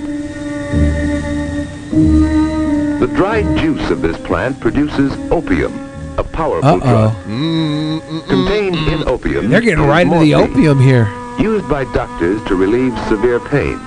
The 3.02 3.08
dried 3.08 3.58
juice 3.58 3.90
of 3.90 4.02
this 4.02 4.16
plant 4.18 4.60
produces 4.60 5.12
opium, 5.32 5.72
a 6.18 6.22
powerful 6.22 6.68
Uh 6.68 6.76
drug. 6.78 7.12
oh. 7.26 8.22
Contained 8.28 8.76
in 8.76 9.08
opium, 9.08 9.48
They're 9.50 9.60
getting 9.60 9.84
right 9.84 10.06
into 10.06 10.20
the 10.20 10.34
opium 10.34 10.78
here. 10.80 11.08
Used 11.40 11.68
by 11.68 11.82
doctors 11.92 12.40
to 12.44 12.54
relieve 12.54 12.96
severe 13.08 13.40
pain. 13.40 13.80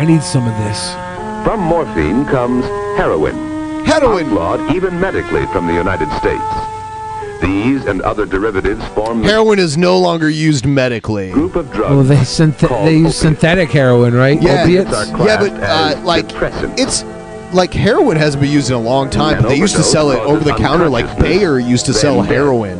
I 0.00 0.06
need 0.06 0.22
some 0.22 0.48
of 0.48 0.56
this. 0.64 0.92
From 1.44 1.60
morphine 1.60 2.24
comes 2.24 2.64
heroin. 2.96 3.34
Heroin. 3.84 4.28
Outlawed 4.28 4.74
even 4.74 4.98
medically 4.98 5.44
from 5.48 5.66
the 5.66 5.74
United 5.74 6.08
States. 6.16 6.42
These 7.42 7.84
and 7.84 8.00
other 8.00 8.24
derivatives 8.24 8.82
form 8.94 9.22
Heroin 9.22 9.58
is 9.58 9.76
no 9.76 9.98
longer 9.98 10.30
used 10.30 10.64
medically. 10.64 11.30
group 11.32 11.54
of 11.54 11.70
drugs. 11.70 11.90
Well, 11.94 12.02
they 12.02 12.16
synthe- 12.16 12.84
they 12.86 12.96
use 12.96 13.14
synthetic 13.14 13.68
heroin, 13.70 14.14
right? 14.14 14.40
Yeah, 14.40 14.62
Opiates. 14.62 14.90
yeah, 14.90 15.36
but 15.38 15.52
uh, 15.62 16.00
like 16.02 16.24
it's 16.78 17.04
like 17.54 17.74
heroin 17.74 18.16
hasn't 18.16 18.40
been 18.42 18.50
used 18.52 18.70
in 18.70 18.76
a 18.76 18.80
long 18.80 19.10
time. 19.10 19.42
But 19.42 19.50
they 19.50 19.56
used 19.56 19.76
to 19.76 19.82
sell 19.82 20.12
it 20.12 20.18
over 20.20 20.42
the 20.42 20.54
counter, 20.54 20.88
like 20.88 21.18
Bayer 21.18 21.58
used 21.58 21.84
to 21.86 21.92
sell 21.92 22.22
heroin. 22.22 22.78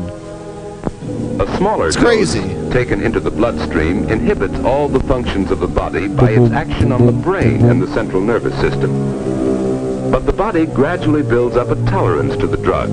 A 1.39 1.57
smaller 1.59 1.89
It's 1.89 1.97
dose 1.97 2.05
crazy. 2.05 2.41
Taken 2.71 3.03
into 3.03 3.21
the 3.21 3.31
bloodstream 3.31 4.09
inhibits 4.09 4.55
all 4.61 4.89
the 4.89 5.01
functions 5.01 5.51
of 5.51 5.61
the 5.61 5.67
body 5.67 6.09
by 6.09 6.31
its 6.31 6.53
action 6.53 6.93
on 6.93 7.07
the 7.07 7.13
brain 7.13 7.65
and 7.69 7.83
the 7.83 7.87
central 7.93 8.21
nervous 8.23 8.55
system. 8.61 8.91
But 10.11 10.27
the 10.27 10.33
body 10.33 10.67
gradually 10.67 11.23
builds 11.23 11.57
up 11.57 11.69
a 11.69 11.77
tolerance 11.91 12.37
to 12.39 12.47
the 12.47 12.57
drug. 12.57 12.91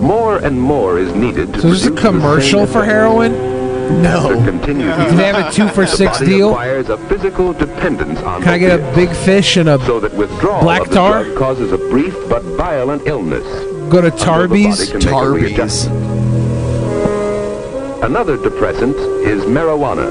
More 0.00 0.38
and 0.38 0.60
more 0.60 0.98
is 0.98 1.14
needed 1.14 1.54
to 1.54 1.60
So 1.60 1.68
is 1.68 1.84
this 1.84 1.92
a 1.92 1.96
commercial 2.00 2.66
for 2.66 2.84
heroin? 2.84 3.32
No. 4.02 4.28
Continues 4.44 4.94
Do 4.96 5.16
they 5.16 5.26
have 5.26 5.46
a 5.46 5.52
two 5.52 5.68
for 5.68 5.86
six 5.86 6.18
body 6.18 6.26
deal? 6.26 6.50
acquires 6.50 6.88
a 6.88 6.96
physical 7.08 7.52
dependence 7.52 8.18
on 8.20 8.42
Can 8.42 8.52
I 8.52 8.58
get 8.58 8.80
a 8.80 8.94
big 8.94 9.10
fish 9.14 9.56
and 9.58 9.68
a 9.68 9.78
so 9.84 10.00
that 10.00 10.12
withdrawal 10.14 10.62
black 10.62 10.82
of 10.82 10.88
the 10.88 10.94
tar? 10.94 11.24
drug 11.24 11.36
causes 11.38 11.72
a 11.72 11.78
brief 11.78 12.14
but 12.28 12.42
violent 12.56 13.06
illness. 13.06 13.44
go 13.90 14.00
to 14.00 14.06
until 14.10 14.48
the 14.48 14.48
body 14.48 14.64
Tarby's? 14.64 14.90
can 14.90 14.98
make 15.00 15.08
Tarby's. 15.08 15.86
Readjustment. 18.08 18.10
Another 18.10 18.36
depressant 18.50 18.96
is 19.26 19.42
marijuana, 19.44 20.10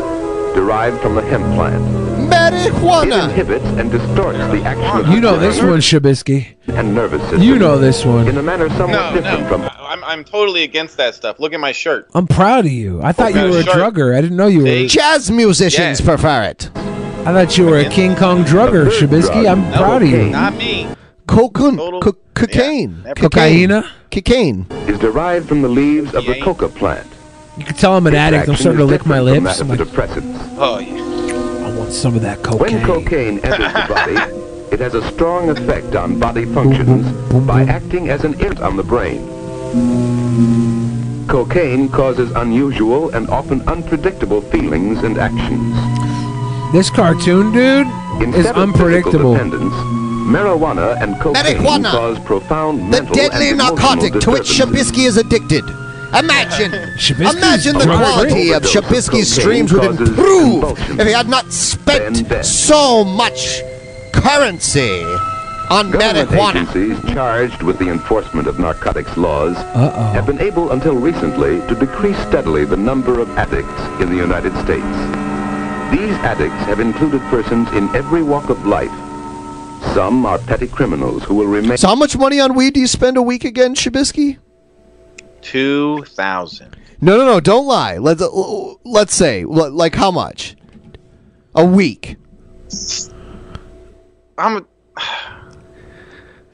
derived 0.56 1.02
from 1.02 1.16
the 1.16 1.22
hemp 1.22 1.44
plant. 1.56 1.84
It 2.24 2.72
Marijuana. 2.74 3.26
inhibits 3.26 3.66
and 3.66 3.92
distorts 3.92 4.38
the 4.38 4.64
action 4.64 5.06
of 5.06 5.14
You 5.14 5.20
know 5.20 5.38
this 5.38 5.60
one, 5.62 5.80
Shabisky. 5.80 6.56
and 6.68 6.96
nervous 6.96 7.22
system. 7.24 7.42
You 7.42 7.60
know 7.60 7.78
this 7.78 8.06
one. 8.06 8.28
in 8.28 8.38
a 8.38 8.44
manner 8.44 8.70
somewhat 8.70 9.14
No, 9.14 9.22
different 9.22 9.42
no. 9.42 9.48
from 9.50 9.62
I'm, 9.80 10.04
I'm 10.04 10.24
totally 10.24 10.64
against 10.64 10.98
that 10.98 11.16
stuff. 11.16 11.40
Look 11.40 11.54
at 11.54 11.60
my 11.60 11.72
shirt. 11.72 12.08
I'm 12.16 12.28
proud 12.28 12.66
of 12.66 12.72
you. 12.72 13.02
I 13.04 13.12
thought 13.12 13.34
you 13.36 13.42
were 13.50 13.60
a 13.60 13.64
sure. 13.64 13.74
drugger. 13.76 14.18
I 14.18 14.22
didn't 14.22 14.38
know 14.38 14.48
you 14.48 14.60
were. 14.60 14.66
See? 14.66 14.88
Jazz 14.88 15.30
musicians 15.30 16.00
Yeah. 16.00 16.06
prefer 16.06 16.44
it. 16.44 16.70
I 16.76 17.32
thought 17.34 17.58
you 17.58 17.66
were 17.66 17.78
a 17.80 17.90
King 17.90 18.16
Kong 18.16 18.44
drugger, 18.44 18.86
The 18.86 19.06
Shabisky. 19.08 19.44
drug, 19.44 19.46
I'm 19.46 19.70
no, 19.72 19.78
proud 19.78 20.02
of 20.04 20.10
you. 20.10 20.24
Not 20.30 20.56
me. 20.58 20.88
Cocaine. 21.28 21.78
Co- 21.78 22.18
cocaine. 22.34 23.04
Yeah, 23.06 23.14
Cocaine. 23.14 23.70
Cocaina? 23.70 23.88
Cocaine. 24.12 24.66
is 24.88 25.00
derived 25.00 25.48
from 25.48 25.62
the 25.62 25.70
leaves 25.70 26.14
of 26.14 26.26
the 26.26 26.40
coca 26.42 26.68
plant. 26.70 27.08
You 27.58 27.66
can 27.66 27.76
tell 27.76 27.96
I'm 27.96 28.08
an 28.08 28.16
addict. 28.16 28.50
I'm 28.50 28.56
starting 28.56 28.80
to 28.80 28.86
lick 28.86 29.06
my 29.06 29.20
lips. 29.20 29.44
that 29.60 29.62
I'm 29.62 29.80
of 29.80 29.98
like. 29.98 30.24
Oh 30.58 30.80
yeah. 30.80 31.68
I 31.68 31.78
want 31.78 31.92
some 31.92 32.16
of 32.16 32.22
that 32.22 32.42
cocaine. 32.44 32.60
When 32.60 32.86
cocaine. 32.86 33.40
cocaine 33.40 33.54
enters 33.54 33.74
the 33.74 33.86
body, 33.94 34.74
it 34.74 34.80
has 34.80 34.96
a 34.96 35.08
strong 35.12 35.50
effect 35.50 35.96
on 35.96 36.20
body 36.20 36.46
functions 36.46 37.06
by 37.46 37.64
acting 37.64 38.10
as 38.10 38.24
an 38.24 38.34
irritant 38.40 38.62
on 38.62 38.76
the 38.76 38.84
brain. 38.84 39.28
Cocaine 41.28 41.90
causes 41.90 42.32
unusual 42.32 43.10
and 43.16 43.30
often 43.30 43.62
unpredictable 43.68 44.42
feelings 44.42 45.04
and 45.04 45.18
actions. 45.18 45.76
This 46.74 46.90
cartoon, 46.90 47.52
dude, 47.52 47.88
is 47.88 48.24
Instead 48.24 48.36
of 48.36 48.36
physical 48.36 48.62
unpredictable. 48.64 49.34
dependence, 49.34 49.74
marijuana 50.26 51.00
and 51.02 51.20
cocaine 51.20 51.44
Marijuana. 51.44 51.92
cause 51.92 52.20
profound 52.20 52.80
The 52.80 52.84
mental 53.02 53.16
deadly 53.16 53.50
and 53.50 53.60
emotional 53.62 53.76
narcotic 53.96 54.22
to 54.22 54.32
which. 54.32 54.44
Shabisky 54.50 55.06
is 55.06 55.18
addicted. 55.18 55.64
Imagine, 56.18 56.72
Shabisky's 56.98 57.36
imagine 57.36 57.78
the 57.78 57.86
quality 57.86 58.52
of 58.52 58.64
Overdose 58.64 58.76
of 58.76 58.84
Shabisky's 58.86 59.34
streams 59.34 59.74
would 59.74 59.84
improve 59.84 60.64
if 61.00 61.08
he 61.08 61.14
had 61.14 61.28
not 61.28 61.52
spent 61.52 62.16
then 62.16 62.24
death. 62.26 62.46
so 62.46 63.04
much 63.04 63.62
currency 64.14 65.04
on 65.72 65.90
Government 65.92 66.30
marijuana. 66.30 66.50
agencies 66.72 67.14
charged 67.14 67.64
with 67.64 67.80
the 67.80 67.90
enforcement 67.90 68.48
of 68.48 68.60
narcotics 68.60 69.16
laws 69.18 69.56
Uh-oh. 69.58 70.12
have 70.14 70.26
been 70.28 70.40
able 70.40 70.72
until 70.72 70.94
recently 70.96 71.60
to 71.68 71.76
decrease 71.76 72.18
steadily 72.28 72.64
the 72.66 72.78
number 72.78 73.20
of 73.20 73.30
addicts 73.38 73.82
in 74.02 74.10
the 74.10 74.16
United 74.18 74.52
States. 74.64 74.86
These 75.92 76.14
addicts 76.26 76.58
have 76.66 76.80
included 76.80 77.22
persons 77.24 77.68
in 77.74 77.88
every 77.96 78.24
walk 78.24 78.50
of 78.50 78.66
life. 78.68 78.92
Some 79.94 80.26
are 80.26 80.38
petty 80.40 80.68
criminals 80.68 81.24
who 81.24 81.36
will 81.36 81.48
remain 81.48 81.78
So 81.78 81.88
how 81.88 81.96
much 81.96 82.18
money 82.18 82.40
on 82.40 82.54
weed 82.56 82.74
do 82.74 82.80
you 82.80 82.88
spend 82.88 83.18
a 83.18 83.22
week 83.22 83.44
again, 83.46 83.74
Shabisky? 83.76 84.38
Two 85.44 86.04
thousand. 86.06 86.76
No, 87.02 87.18
no, 87.18 87.26
no, 87.26 87.40
don't 87.40 87.68
lie. 87.68 87.98
Let's 87.98 88.24
let's 88.84 89.14
say 89.14 89.44
like 89.44 89.94
how 89.94 90.10
much? 90.10 90.56
A 91.54 91.66
week. 91.66 92.16
I'm. 94.38 94.58
A, 94.58 94.66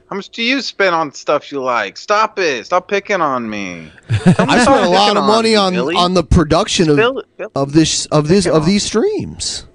how 0.09 0.15
much 0.15 0.29
do 0.29 0.41
you 0.41 0.61
spend 0.61 0.95
on 0.95 1.13
stuff 1.13 1.51
you 1.51 1.61
like? 1.61 1.95
Stop 1.95 2.39
it! 2.39 2.65
Stop 2.65 2.87
picking 2.87 3.21
on 3.21 3.47
me. 3.47 3.91
I 4.09 4.63
spent 4.63 4.85
a 4.85 4.89
lot 4.89 5.15
of 5.15 5.23
money 5.23 5.55
on 5.55 5.77
on 5.77 6.15
the 6.15 6.23
production 6.23 6.89
of 6.89 7.23
of 7.55 7.73
this 7.73 8.07
of 8.07 8.27
this 8.27 8.47
of 8.47 8.65
these 8.65 8.83
streams. 8.83 9.67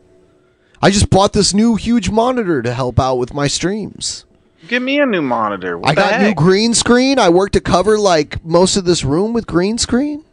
I 0.83 0.91
just 0.91 1.09
bought 1.09 1.33
this 1.33 1.55
new 1.55 1.77
huge 1.77 2.11
monitor 2.11 2.63
to 2.63 2.75
help 2.75 2.99
out 2.99 3.15
with 3.15 3.33
my 3.33 3.47
streams. 3.47 4.27
Give 4.69 4.83
me 4.83 5.01
a 5.01 5.07
new 5.07 5.23
monitor. 5.23 5.79
What 5.79 5.91
I 5.91 5.95
the 5.95 6.01
got 6.01 6.21
new 6.23 6.35
green 6.35 6.75
screen. 6.75 7.19
I 7.19 7.29
worked 7.29 7.53
to 7.55 7.61
cover 7.61 7.99
like 7.99 8.45
most 8.45 8.77
of 8.77 8.85
this 8.85 9.05
room 9.05 9.33
with 9.33 9.47
green 9.47 9.79
screen. 9.79 10.25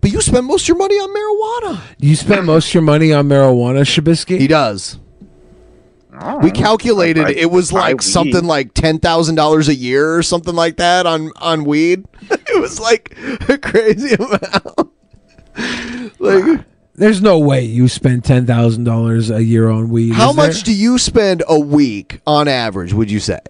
But 0.00 0.10
you 0.12 0.20
spend 0.20 0.46
most 0.46 0.62
of 0.64 0.68
your 0.68 0.76
money 0.78 0.96
on 0.96 1.10
marijuana. 1.10 1.80
You 1.98 2.16
spend 2.16 2.44
most 2.46 2.68
of 2.68 2.74
your 2.74 2.82
money 2.82 3.12
on 3.12 3.28
marijuana, 3.28 3.82
Shabisky? 3.82 4.38
He 4.38 4.48
does. 4.48 4.98
Oh, 6.20 6.38
We 6.40 6.50
calculated 6.50 7.24
I- 7.26 7.30
it 7.30 7.50
was 7.50 7.72
I 7.72 7.78
like 7.78 7.94
weed. 8.00 8.02
something 8.02 8.44
like 8.44 8.74
ten 8.74 8.98
thousand 8.98 9.36
dollars 9.36 9.68
a 9.68 9.74
year 9.74 10.16
or 10.16 10.22
something 10.22 10.54
like 10.54 10.76
that 10.78 11.06
on 11.06 11.30
on 11.36 11.64
weed. 11.64 12.04
it 12.30 12.60
was 12.60 12.78
like 12.80 13.16
a 13.48 13.56
crazy 13.58 14.14
amount. 14.18 14.90
like, 16.18 16.64
There's 16.94 17.22
no 17.22 17.38
way 17.38 17.62
you 17.64 17.88
spend 17.88 18.24
ten 18.24 18.44
thousand 18.44 18.84
dollars 18.84 19.30
a 19.30 19.42
year 19.42 19.70
on 19.70 19.88
weed. 19.88 20.12
how 20.14 20.30
is 20.30 20.36
there? 20.36 20.46
much 20.48 20.62
do 20.64 20.74
you 20.74 20.98
spend 20.98 21.42
a 21.48 21.58
week 21.58 22.20
on 22.26 22.48
average? 22.48 22.92
Would 22.92 23.10
you 23.10 23.20
say? 23.20 23.40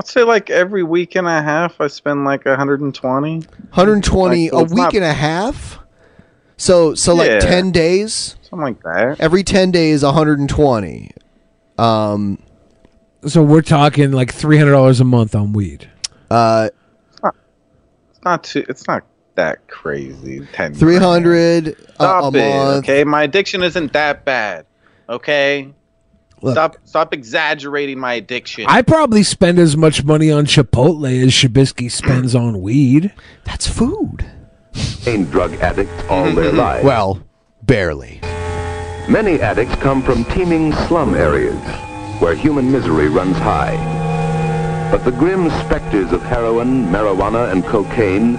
I'd 0.00 0.06
say 0.06 0.22
like 0.22 0.50
every 0.50 0.82
week 0.82 1.14
and 1.14 1.26
a 1.26 1.42
half, 1.42 1.80
I 1.80 1.86
spend 1.86 2.24
like 2.24 2.44
120. 2.44 3.34
120 3.36 4.50
Like, 4.50 4.50
so 4.50 4.58
a 4.58 4.62
week 4.64 4.76
not- 4.76 4.94
and 4.94 5.04
a 5.04 5.12
half. 5.12 5.78
So 6.56 6.94
so 6.94 7.14
Yeah. 7.14 7.34
like 7.34 7.40
10 7.40 7.72
days. 7.72 8.36
Something 8.42 8.60
like 8.60 8.82
that. 8.82 9.20
Every 9.20 9.42
10 9.42 9.70
days 9.70 10.02
120. 10.04 11.10
Um 11.78 12.38
So 13.26 13.42
we're 13.42 13.62
talking 13.62 14.12
like 14.12 14.32
three 14.32 14.58
hundred 14.58 14.72
dollars 14.72 15.00
a 15.00 15.04
month 15.04 15.34
on 15.34 15.52
weed. 15.52 15.88
uh 16.30 16.68
It's 17.24 18.24
not 18.24 18.44
too. 18.44 18.64
It's 18.68 18.86
not 18.86 19.04
that 19.34 19.66
crazy. 19.68 20.46
Ten. 20.52 20.74
300 20.74 21.68
a, 21.68 21.70
a 21.70 21.74
Stop 21.94 22.34
it. 22.34 22.38
month. 22.54 22.84
Okay, 22.84 23.04
my 23.04 23.22
addiction 23.22 23.62
isn't 23.62 23.92
that 23.94 24.24
bad. 24.24 24.66
Okay. 25.08 25.72
Look. 26.42 26.54
Stop. 26.54 26.76
Stop 26.84 27.14
exaggerating 27.14 27.98
my 27.98 28.14
addiction. 28.14 28.66
I 28.68 28.82
probably 28.82 29.22
spend 29.22 29.58
as 29.58 29.76
much 29.76 30.04
money 30.04 30.30
on 30.30 30.46
Chipotle 30.46 31.22
as 31.22 31.30
Shabisky 31.30 31.90
spends 31.90 32.34
on 32.34 32.60
weed. 32.60 33.12
That's 33.44 33.66
food. 33.68 34.26
Remain 35.06 35.26
drug 35.26 35.54
addicts 35.54 35.92
all 36.08 36.30
their 36.32 36.52
lives. 36.52 36.84
Well, 36.84 37.22
barely. 37.62 38.20
Many 39.08 39.40
addicts 39.40 39.74
come 39.76 40.02
from 40.02 40.24
teeming 40.26 40.72
slum 40.86 41.14
areas 41.14 41.58
where 42.20 42.34
human 42.34 42.70
misery 42.70 43.08
runs 43.08 43.36
high. 43.36 43.76
But 44.90 45.04
the 45.04 45.10
grim 45.12 45.48
specters 45.66 46.12
of 46.12 46.22
heroin, 46.22 46.86
marijuana, 46.86 47.50
and 47.50 47.64
cocaine 47.64 48.36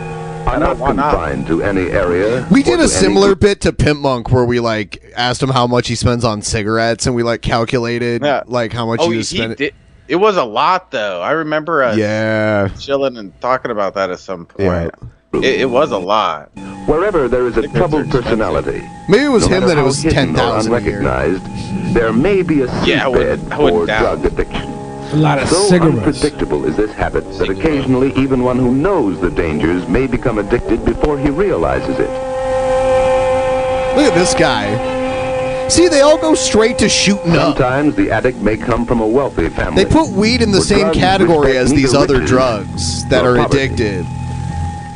are 0.47 0.59
not 0.59 0.77
confined 0.77 1.47
to 1.47 1.61
any 1.63 1.89
area. 1.89 2.45
We 2.51 2.63
did 2.63 2.79
a 2.79 2.87
similar 2.87 3.29
group. 3.29 3.39
bit 3.39 3.61
to 3.61 3.73
Pimp 3.73 3.99
Monk 4.01 4.31
where 4.31 4.45
we 4.45 4.59
like 4.59 5.03
asked 5.15 5.41
him 5.41 5.49
how 5.49 5.67
much 5.67 5.87
he 5.87 5.95
spends 5.95 6.23
on 6.23 6.41
cigarettes 6.41 7.05
and 7.05 7.15
we 7.15 7.23
like 7.23 7.41
calculated 7.41 8.21
Yeah. 8.23 8.43
like 8.45 8.73
how 8.73 8.85
much 8.85 8.99
oh, 9.01 9.09
he 9.09 9.17
was 9.17 9.29
he 9.29 9.37
spending. 9.37 9.57
did. 9.57 9.73
It 10.07 10.17
was 10.17 10.35
a 10.37 10.43
lot 10.43 10.91
though. 10.91 11.21
I 11.21 11.31
remember 11.31 11.81
us 11.83 11.97
Yeah. 11.97 12.67
chilling 12.79 13.17
and 13.17 13.39
talking 13.41 13.71
about 13.71 13.93
that 13.95 14.09
at 14.11 14.19
some 14.19 14.45
point. 14.45 14.91
Yeah. 15.33 15.39
It, 15.39 15.61
it 15.61 15.69
was 15.69 15.91
a 15.91 15.97
lot. 15.97 16.51
Wherever 16.85 17.27
there 17.27 17.47
is 17.47 17.57
a 17.57 17.67
troubled 17.69 18.11
personality, 18.11 18.83
Maybe 19.09 19.23
it 19.23 19.29
was 19.29 19.47
no 19.49 19.57
him 19.61 19.67
that 19.67 19.77
it 19.77 19.81
was 19.81 20.01
hidden 20.03 20.31
or 20.31 20.35
10,000 20.35 20.73
a 20.73 20.79
year. 20.81 20.99
unrecognized, 20.99 21.93
there 21.95 22.11
may 22.13 22.41
be 22.43 22.61
a 22.61 22.85
Yeah, 22.85 23.05
I 23.05 23.07
would- 23.07 23.51
I 23.51 23.57
would 23.59 23.73
for 23.73 23.85
doubt. 23.87 24.21
drug 24.21 24.25
addiction. 24.33 24.69
A 25.14 25.18
lot 25.18 25.38
of 25.38 25.47
so 25.47 25.68
cigarettes. 25.68 25.97
unpredictable 25.97 26.66
is 26.66 26.76
this 26.76 26.91
habit 26.91 27.24
that 27.38 27.47
occasionally 27.47 28.11
even 28.16 28.41
one 28.41 28.57
who 28.57 28.74
knows 28.74 29.22
the 29.22 29.30
dangers 29.30 29.88
may 29.88 30.07
become 30.07 30.39
addicted 30.39 30.84
before 30.84 31.20
he 31.20 31.30
realizes 31.30 31.99
it. 31.99 32.09
Look 33.95 34.11
at 34.11 34.16
this 34.16 34.34
guy. 34.34 35.70
See, 35.70 35.88
they 35.88 36.01
all 36.01 36.18
go 36.18 36.34
straight 36.34 36.80
to 36.80 36.89
shooting 36.89 37.34
up. 37.34 37.57
Sometimes 37.57 37.95
the 37.95 38.09
addict 38.09 38.39
may 38.39 38.57
come 38.57 38.88
from 38.88 39.01
a 39.01 39.07
wealthy 39.07 39.49
family. 39.49 39.84
They 39.84 39.89
put 39.89 40.09
weed 40.09 40.41
in 40.41 40.49
the 40.49 40.57
where 40.57 40.66
same 40.66 40.91
category 40.91 41.57
as 41.57 41.70
these 41.70 41.93
other 41.93 42.26
drugs 42.26 43.07
that 43.09 43.24
are 43.24 43.36
poverty. 43.36 43.66
addicted. 43.66 44.05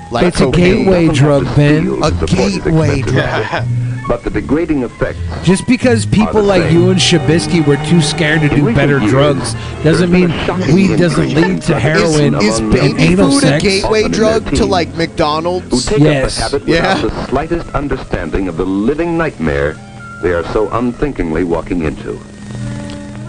Like 0.10 0.26
it's 0.26 0.42
a 0.42 0.50
gateway 0.50 1.10
drug, 1.10 1.46
Ben. 1.56 2.02
A 2.02 2.12
gateway 2.26 3.02
drug. 3.02 3.68
But 4.08 4.24
the 4.24 4.30
degrading 4.30 4.84
effects 4.84 5.20
Just 5.44 5.68
because 5.68 6.06
people 6.06 6.42
like 6.42 6.64
same. 6.64 6.74
you 6.74 6.90
and 6.92 7.00
Shabisky 7.00 7.66
were 7.68 7.76
too 7.86 8.02
scared 8.02 8.40
to 8.42 8.48
do 8.50 8.74
better 8.74 9.00
years, 9.00 9.12
drugs 9.12 9.54
doesn't 9.84 10.10
mean 10.12 10.30
weed 10.74 10.98
doesn't 10.98 11.34
lead 11.34 11.62
to 11.64 11.78
heroin 11.80 12.36
Is 12.36 12.60
among 12.60 12.74
and 12.74 12.98
baby 12.98 13.04
anal 13.04 13.32
food 13.32 13.44
a 13.44 13.60
gateway 13.60 14.08
drug 14.08 14.46
to 14.56 14.66
like 14.66 14.88
who 14.90 14.98
McDonald's? 14.98 15.86
take 15.86 16.00
Yes. 16.00 16.40
up 16.42 16.54
a 16.54 16.58
habit 16.60 16.68
Yeah. 16.70 17.02
without 17.04 17.12
the 17.20 17.28
slightest 17.28 17.70
understanding 17.76 18.48
of 18.48 18.56
the 18.56 18.66
living 18.66 19.18
nightmare 19.18 19.76
they 20.24 20.32
are 20.32 20.44
so 20.54 20.70
unthinkingly 20.72 21.44
walking 21.44 21.84
into. 21.84 22.18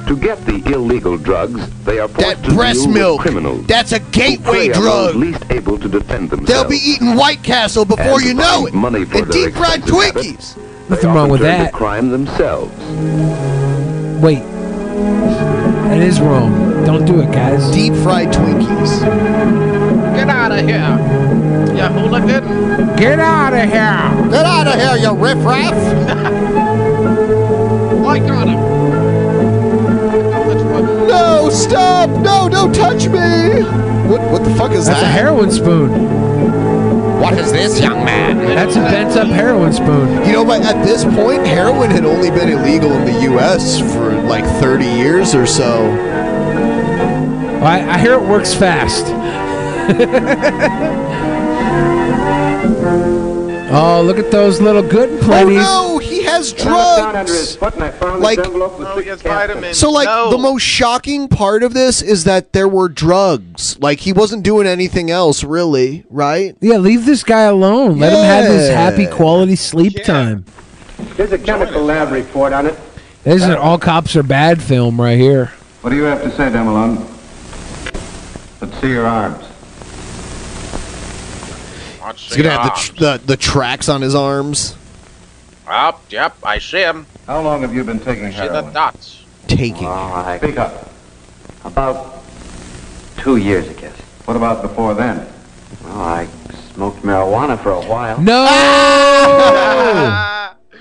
To 0.09 0.17
get 0.17 0.43
the 0.47 0.63
illegal 0.73 1.19
drugs, 1.19 1.69
they 1.85 1.99
are 1.99 2.09
forced 2.09 2.27
That 2.43 2.43
to 2.49 2.55
breast 2.55 2.85
deal 2.91 3.13
with 3.13 3.21
criminals. 3.21 3.67
That's 3.67 3.93
a 3.93 3.99
gateway 4.01 4.69
prey 4.69 4.73
on 4.73 4.81
drug. 4.81 5.07
those 5.13 5.17
least 5.17 5.45
able 5.51 5.79
to 5.79 5.87
defend 5.89 6.31
themselves. 6.31 6.49
They'll 6.51 6.69
be 6.69 6.77
eating 6.83 7.15
White 7.15 7.43
Castle 7.43 7.85
before 7.85 8.15
And 8.15 8.23
you 8.23 8.29
to 8.31 8.35
know 8.39 8.55
find 8.65 8.69
it. 8.69 8.75
money 8.75 9.05
for 9.05 9.19
And 9.19 9.27
their 9.31 9.47
deep 9.51 9.55
fried 9.55 9.81
expensive 9.83 10.15
habit, 10.15 10.25
Twinkies. 10.25 10.55
they 10.57 10.89
Nothing 10.89 11.09
wrong 11.11 11.19
often 11.19 11.31
with 11.33 11.41
turn 11.43 11.59
to 11.59 11.65
that. 11.65 11.73
crime 11.75 12.09
themselves. 12.09 12.73
Wait, 14.23 14.43
that 15.85 15.99
is 16.01 16.21
wrong. 16.23 16.85
Don't 16.87 17.05
do 17.05 17.21
it, 17.21 17.31
guys. 17.31 17.71
Deep 17.73 17.93
fried 17.97 18.29
Twinkies. 18.33 19.01
Get 20.15 20.31
out 20.31 20.53
of 20.53 20.61
here, 20.61 20.97
you 21.77 21.83
hooligan! 22.01 22.97
Get 22.97 23.21
out 23.21 23.53
of 23.53 23.61
here! 23.61 24.31
Get 24.31 24.47
out 24.47 24.67
of 24.67 24.75
here, 24.75 24.97
you 24.97 25.15
riffraff! 25.15 25.75
I 28.09 28.19
got 28.21 28.49
him. 28.49 28.58
No, 31.19 31.51
stop! 31.51 32.09
No, 32.11 32.49
don't 32.49 32.73
touch 32.73 33.09
me! 33.09 33.63
What 34.09 34.21
what 34.31 34.45
the 34.45 34.55
fuck 34.55 34.71
is 34.71 34.87
That's 34.87 35.01
that? 35.01 35.03
a 35.03 35.07
heroin 35.09 35.51
spoon. 35.51 35.91
What 37.21 37.37
is 37.37 37.51
this, 37.51 37.81
young 37.81 38.05
man? 38.05 38.39
That's 38.39 38.77
a 38.77 38.81
bent 38.81 39.17
up 39.17 39.27
heroin 39.27 39.73
spoon. 39.73 40.25
You 40.25 40.35
know, 40.35 40.45
but 40.45 40.63
at 40.63 40.85
this 40.85 41.03
point, 41.05 41.45
heroin 41.45 41.91
had 41.91 42.05
only 42.05 42.31
been 42.31 42.49
illegal 42.49 42.93
in 42.93 43.05
the 43.05 43.23
U.S. 43.23 43.81
for 43.81 44.13
like 44.23 44.45
30 44.61 44.85
years 44.85 45.35
or 45.35 45.45
so. 45.45 45.91
I, 47.65 47.95
I 47.95 47.99
hear 47.99 48.13
it 48.15 48.23
works 48.23 48.55
fast. 48.55 49.07
oh, 53.73 54.03
look 54.07 54.19
at 54.19 54.31
those 54.31 54.61
little 54.61 54.83
good 54.83 55.11
and 55.11 55.33
Oh 55.33 55.49
no, 55.49 55.98
has 56.39 56.53
drugs. 56.53 57.61
Like, 58.21 58.39
Oh, 58.41 59.73
so 59.73 59.91
like 59.91 60.07
no. 60.07 60.31
the 60.31 60.39
most 60.39 60.63
shocking 60.63 61.29
part 61.29 61.63
of 61.63 61.75
this 61.75 62.01
is 62.01 62.25
that 62.25 62.53
there 62.53 62.69
were 62.69 62.89
drugs. 62.89 63.79
Like 63.81 63.99
he 64.01 64.13
wasn't 64.13 64.45
doing 64.45 64.67
anything 64.67 65.11
else, 65.11 65.43
really, 65.45 66.05
right? 66.11 66.57
Yeah, 66.61 66.77
leave 66.77 67.05
this 67.05 67.25
guy 67.25 67.43
alone. 67.43 67.99
Let 67.99 68.13
him 68.13 68.25
have 68.25 68.47
his 68.51 68.69
happy 68.71 69.07
quality 69.07 69.57
sleep 69.57 70.03
time. 70.05 70.45
There's 71.17 71.33
a 71.33 71.39
chemical 71.39 71.83
lab 71.83 72.13
report 72.13 72.53
on 72.53 72.67
it. 72.67 72.79
This 73.25 73.43
is 73.43 73.49
an 73.49 73.57
all 73.57 73.79
cops 73.79 74.17
are 74.17 74.23
bad 74.23 74.63
film 74.63 75.01
right 75.01 75.19
here. 75.19 75.47
What 75.83 75.91
do 75.91 75.97
you 75.97 76.05
have 76.05 76.23
to 76.23 76.31
say, 76.31 76.45
Demelon? 76.51 76.97
Let's 78.61 78.81
see 78.81 78.91
your 78.91 79.07
arms. 79.07 79.45
He's 82.17 82.37
gonna 82.37 82.51
have 82.51 82.65
the, 82.65 82.71
tr- 82.81 82.95
the 82.95 83.21
the 83.27 83.37
tracks 83.37 83.89
on 83.89 84.01
his 84.01 84.15
arms. 84.15 84.78
Yep, 85.69 85.99
yep, 86.11 86.37
I 86.43 86.59
see 86.59 86.79
him. 86.81 87.07
How 87.27 87.41
long 87.43 87.61
have 87.63 87.75
you 87.75 87.85
been 87.85 88.01
taking 88.01 88.27
I 88.27 88.31
see 88.31 88.37
the 88.39 88.43
heroin? 88.55 88.73
dots. 88.73 89.25
Taking. 89.47 89.77
Speak 90.39 90.59
up. 90.59 90.91
About 91.65 92.23
two 93.19 93.37
years, 93.37 93.69
I 93.69 93.73
guess. 93.75 93.95
What 94.25 94.37
about 94.37 94.63
before 94.63 94.95
then? 94.95 95.27
Well, 95.85 96.01
I 96.01 96.27
smoked 96.75 97.03
marijuana 97.03 97.59
for 97.63 97.73
a 97.73 97.81
while. 97.85 98.19
No! 98.21 98.45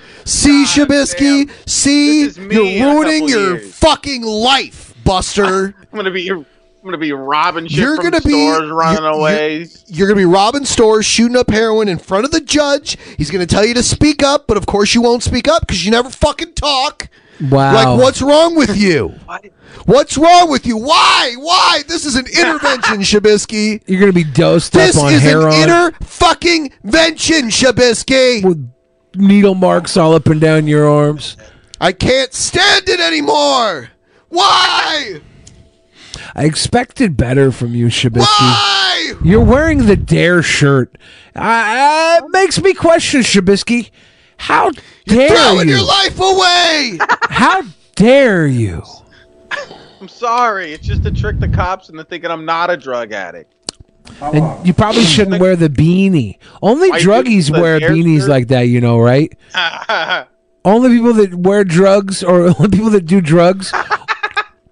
See, 0.24 0.64
Shabisky? 0.64 1.50
See, 1.68 2.24
This 2.26 2.36
is 2.38 2.52
you're 2.52 2.94
ruining 2.94 3.28
your 3.28 3.56
years. 3.56 3.74
fucking 3.74 4.22
life, 4.22 4.94
Buster. 5.04 5.74
I'm 5.92 5.96
gonna 5.96 6.10
be. 6.10 6.30
I'm 6.80 6.84
gonna 6.84 6.98
be 6.98 7.12
robbing 7.12 7.66
shit 7.66 7.78
You're 7.78 7.96
from 7.96 8.04
gonna 8.10 8.20
be- 8.22 8.30
stores, 8.30 8.70
running 8.70 9.02
you're- 9.02 9.16
away. 9.18 9.66
You're 9.88 10.06
gonna 10.08 10.16
be 10.20 10.24
robbing 10.24 10.64
stores, 10.64 11.04
shooting 11.06 11.36
up 11.36 11.50
heroin 11.50 11.88
in 11.88 11.98
front 11.98 12.24
of 12.24 12.30
the 12.30 12.40
judge. 12.40 12.96
He's 13.16 13.30
gonna 13.30 13.46
tell 13.46 13.64
you 13.66 13.74
to 13.74 13.82
speak 13.82 14.22
up, 14.22 14.46
but 14.46 14.56
of 14.56 14.66
course 14.66 14.94
you 14.94 15.02
won't 15.02 15.22
speak 15.24 15.48
up 15.48 15.66
because 15.66 15.84
you 15.84 15.90
never 15.90 16.08
fucking 16.08 16.52
talk. 16.54 17.08
Wow. 17.50 17.72
Like, 17.74 18.00
what's 18.02 18.22
wrong 18.22 18.54
with 18.56 18.76
you? 18.84 19.14
What's 19.86 20.16
wrong 20.16 20.50
with 20.50 20.66
you? 20.66 20.76
Why? 20.76 21.34
Why? 21.38 21.82
This 21.88 22.04
is 22.06 22.14
an 22.16 22.26
intervention, 22.26 22.98
Shabisky. 23.02 23.82
You're 23.86 24.00
gonna 24.00 24.12
be 24.12 24.24
dosed 24.24 24.72
This 24.72 24.96
up 24.96 25.04
on 25.04 25.12
is 25.12 25.22
heroin 25.22 25.52
an 25.54 25.62
inner 25.62 25.92
fucking 26.02 26.72
vention, 26.84 27.46
Shabisky. 27.48 28.44
with 28.44 28.70
needle 29.16 29.54
marks 29.56 29.96
all 29.96 30.14
up 30.14 30.26
and 30.28 30.40
down 30.40 30.66
your 30.68 30.88
arms. 30.88 31.36
I 31.80 31.92
can't 31.92 32.32
stand 32.32 32.88
it 32.88 33.00
anymore. 33.00 33.90
Why? 34.28 35.20
I 36.34 36.44
expected 36.44 37.16
better 37.16 37.50
from 37.52 37.74
you, 37.74 37.86
Shabisky. 37.86 38.20
Why? 38.20 39.14
You're 39.24 39.44
wearing 39.44 39.86
the 39.86 39.96
Dare 39.96 40.42
shirt. 40.42 40.96
Uh, 41.34 42.20
it 42.22 42.30
makes 42.30 42.60
me 42.60 42.74
question, 42.74 43.20
Shabisky. 43.20 43.90
How 44.36 44.70
dare 45.06 45.30
Throwing 45.30 45.68
you? 45.68 45.76
your 45.76 45.84
life 45.86 46.18
away. 46.20 46.98
How 47.30 47.62
dare 47.96 48.46
you? 48.46 48.82
I'm 50.00 50.08
sorry. 50.08 50.72
It's 50.72 50.86
just 50.86 51.02
to 51.02 51.10
trick 51.10 51.40
the 51.40 51.48
cops 51.48 51.88
into 51.88 52.04
thinking 52.04 52.30
I'm 52.30 52.44
not 52.44 52.70
a 52.70 52.76
drug 52.76 53.12
addict. 53.12 53.52
And 54.22 54.66
you 54.66 54.72
probably 54.72 55.02
shouldn't 55.04 55.40
wear 55.40 55.56
the 55.56 55.68
beanie. 55.68 56.38
Only 56.62 56.90
Why 56.90 57.00
druggies 57.00 57.50
wear 57.50 57.80
beanies 57.80 58.20
shirt? 58.20 58.28
like 58.28 58.48
that, 58.48 58.62
you 58.62 58.80
know, 58.80 58.98
right? 58.98 59.36
Only 60.64 60.90
people 60.90 61.12
that 61.14 61.34
wear 61.34 61.64
drugs 61.64 62.22
or 62.22 62.42
only 62.58 62.68
people 62.68 62.90
that 62.90 63.06
do 63.06 63.20
drugs 63.20 63.72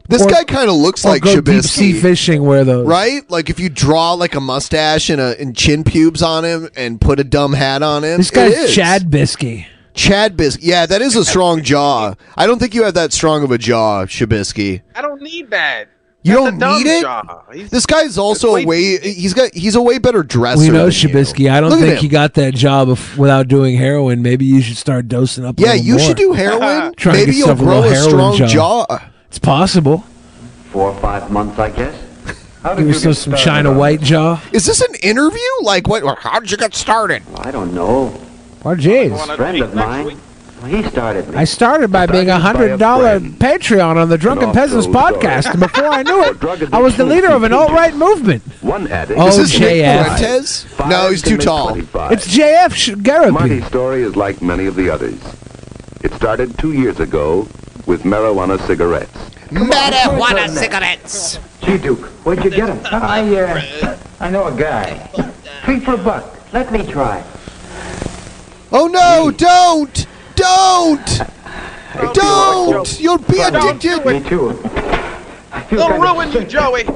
This 0.09 0.23
Or- 0.23 0.31
guy 0.31 0.45
kind 0.45 0.69
of 0.69 0.77
looks 0.77 1.05
or 1.05 1.09
like 1.11 1.23
go 1.23 1.41
deep 1.41 1.63
sea 1.65 1.93
fishing 1.93 2.45
where 2.45 2.65
those 2.65 2.87
Right? 2.87 3.29
Like 3.31 3.51
if 3.51 3.59
you 3.61 3.69
draw 3.69 4.13
like 4.15 4.35
a 4.35 4.41
mustache 4.41 5.11
and 5.11 5.21
a 5.21 5.39
and 5.41 5.57
chin 5.57 5.85
pubes 5.85 6.23
on 6.23 6.45
him 6.45 6.69
and 6.77 7.01
put 7.01 7.19
a 7.21 7.25
dumb 7.25 7.53
hat 7.55 7.83
on 7.83 8.05
him. 8.05 8.19
This 8.19 8.31
it 8.31 8.35
guy's 8.35 8.53
is. 8.55 8.75
Chad 8.75 9.11
Bisky. 9.11 9.67
Chad 9.95 10.37
Bisky. 10.37 10.59
Yeah, 10.63 10.87
that 10.87 11.01
is 11.03 11.17
a 11.17 11.25
strong 11.25 11.63
jaw. 11.63 12.15
I 12.37 12.47
don't 12.47 12.59
think 12.59 12.75
you 12.75 12.85
have 12.85 12.95
that 12.95 13.13
strong 13.13 13.43
of 13.43 13.51
a 13.51 13.59
jaw, 13.59 14.05
Shabisky. 14.05 14.83
I 14.95 15.01
don't 15.03 15.23
need 15.23 15.51
that. 15.51 15.87
You 16.23 16.33
That's 16.33 16.45
don't 16.45 16.57
a 16.57 16.59
dumb 16.59 16.83
need 16.83 16.91
it. 16.91 17.03
jaw. 17.03 17.23
He's- 17.53 17.71
This 17.71 17.87
guy's 17.87 18.19
also 18.19 18.57
a 18.57 18.65
way. 18.67 18.99
He's 18.99 19.33
got. 19.33 19.55
He's 19.55 19.75
a 19.77 19.81
way 19.81 19.99
better 19.99 20.23
dresser. 20.25 20.59
We 20.61 20.69
know 20.71 20.85
than. 20.87 20.91
Shabisky. 20.91 21.51
I 21.51 21.61
don't 21.61 21.71
Look 21.71 21.79
think 21.81 21.99
he 22.01 22.09
got 22.09 22.35
that 22.35 22.53
job 22.55 22.89
if, 22.89 23.17
without 23.17 23.47
doing 23.49 23.77
heroin. 23.77 24.23
Maybe 24.23 24.45
you 24.45 24.61
should 24.61 24.77
start 24.77 25.07
dosing 25.09 25.45
up. 25.45 25.59
Yeah, 25.61 25.69
little 25.73 25.85
you 25.87 25.97
more. 25.97 26.01
should 26.01 26.17
do 26.17 26.33
heroin. 26.33 26.93
Maybe 27.07 27.37
you'll 27.37 27.55
grow 27.55 27.81
little 27.81 27.85
a 27.85 27.89
heroin 27.95 28.35
strong 28.35 28.49
jaw. 28.49 28.87
It's 29.37 29.45
possible. 29.45 29.99
Four 30.71 30.93
or 30.93 30.99
five 30.99 31.31
months, 31.31 31.59
I 31.59 31.69
guess. 31.69 31.95
How 32.63 32.75
Give 32.75 32.87
yourself 32.87 33.17
some 33.17 33.35
China 33.35 33.71
white 33.71 34.01
jaw. 34.01 34.43
Is 34.51 34.65
this 34.65 34.81
an 34.81 34.95
interview? 35.03 35.39
Like 35.61 35.87
what? 35.87 36.19
How 36.21 36.41
did 36.41 36.51
you 36.51 36.57
get 36.57 36.75
started? 36.75 37.23
I 37.37 37.51
don't 37.51 37.75
know. 37.75 38.19
Oh, 38.65 38.75
jeez. 38.75 39.13
A 39.13 39.37
friend 39.37 39.61
of 39.61 39.75
mine. 39.75 40.19
Well, 40.63 40.71
he 40.71 40.83
started 40.89 41.29
me. 41.29 41.37
I 41.37 41.45
started 41.45 41.93
by 41.93 42.07
being 42.07 42.31
a 42.31 42.39
hundred 42.39 42.79
dollar 42.79 43.21
Patreon 43.21 43.97
on 43.97 44.09
the 44.09 44.17
Drunken 44.17 44.53
Peasants 44.53 44.87
podcast, 44.87 45.51
and 45.51 45.61
before 45.61 45.85
I 45.85 46.03
knew 46.03 46.25
it, 46.31 46.73
I 46.73 46.81
was 46.81 46.97
the 46.97 47.05
leader 47.05 47.29
of 47.31 47.43
an 47.43 47.53
alt 47.53 47.73
right 47.73 47.95
movement. 47.95 48.43
One 48.63 48.89
addict. 48.89 49.21
Oh, 49.21 49.29
Is 49.29 49.37
this 49.37 49.55
JF. 49.55 50.17
Fuentes? 50.17 50.79
No, 50.89 51.11
he's 51.11 51.21
too 51.21 51.37
tall. 51.37 51.77
It's 51.77 52.27
JF 52.27 52.73
Sh- 52.73 52.91
Gariepy. 52.93 53.33
Marty's 53.33 53.67
story 53.67 54.01
is 54.01 54.17
like 54.17 54.41
many 54.41 54.65
of 54.65 54.77
the 54.77 54.89
others. 54.89 55.21
It 56.03 56.15
started 56.15 56.57
two 56.57 56.73
years 56.73 57.01
ago 57.01 57.47
with 57.87 58.03
marijuana 58.03 58.59
cigarettes. 58.67 59.17
Marijuana 59.51 60.49
cigarettes. 60.49 61.39
Gee, 61.63 61.79
Duke, 61.79 62.05
where'd 62.25 62.45
you 62.45 62.51
get 62.51 62.69
him? 62.69 62.81
I, 62.85 63.23
uh, 63.37 63.97
I 64.21 64.31
know 64.31 64.47
a 64.49 64.57
guy. 64.57 64.99
Three 65.65 65.81
for 65.81 65.95
a 65.95 65.99
buck. 65.99 66.53
Let 66.53 66.73
me 66.73 66.85
try. 66.87 67.25
Oh 68.73 68.89
no! 68.89 69.31
Don't! 69.31 70.07
Don't! 70.35 71.23
Don't! 72.13 73.01
You'll 73.01 73.19
be 73.19 73.39
addicted. 73.41 74.05
Me 74.05 74.21
too. 74.29 74.53
They'll 75.71 75.99
ruin 75.99 76.33
you, 76.33 76.45
Joey. 76.45 76.85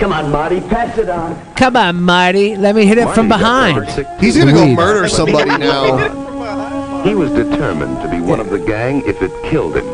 Come 0.00 0.12
on, 0.14 0.30
Marty, 0.30 0.60
pass 0.60 0.96
it 0.96 1.10
on. 1.10 1.36
Come 1.56 1.76
on, 1.76 2.00
Marty. 2.00 2.56
Let 2.56 2.74
me 2.74 2.86
hit 2.86 2.96
it 2.96 3.12
from 3.14 3.28
behind. 3.28 3.86
He's 4.18 4.36
gonna 4.36 4.52
go 4.52 4.66
murder 4.66 5.08
somebody 5.08 5.50
now. 5.58 6.39
He 7.04 7.14
was 7.14 7.30
determined 7.30 8.00
to 8.02 8.08
be 8.10 8.20
one 8.20 8.40
of 8.40 8.50
the 8.50 8.58
gang 8.58 9.02
if 9.06 9.20
it 9.22 9.32
killed 9.50 9.76
him. 9.76 9.86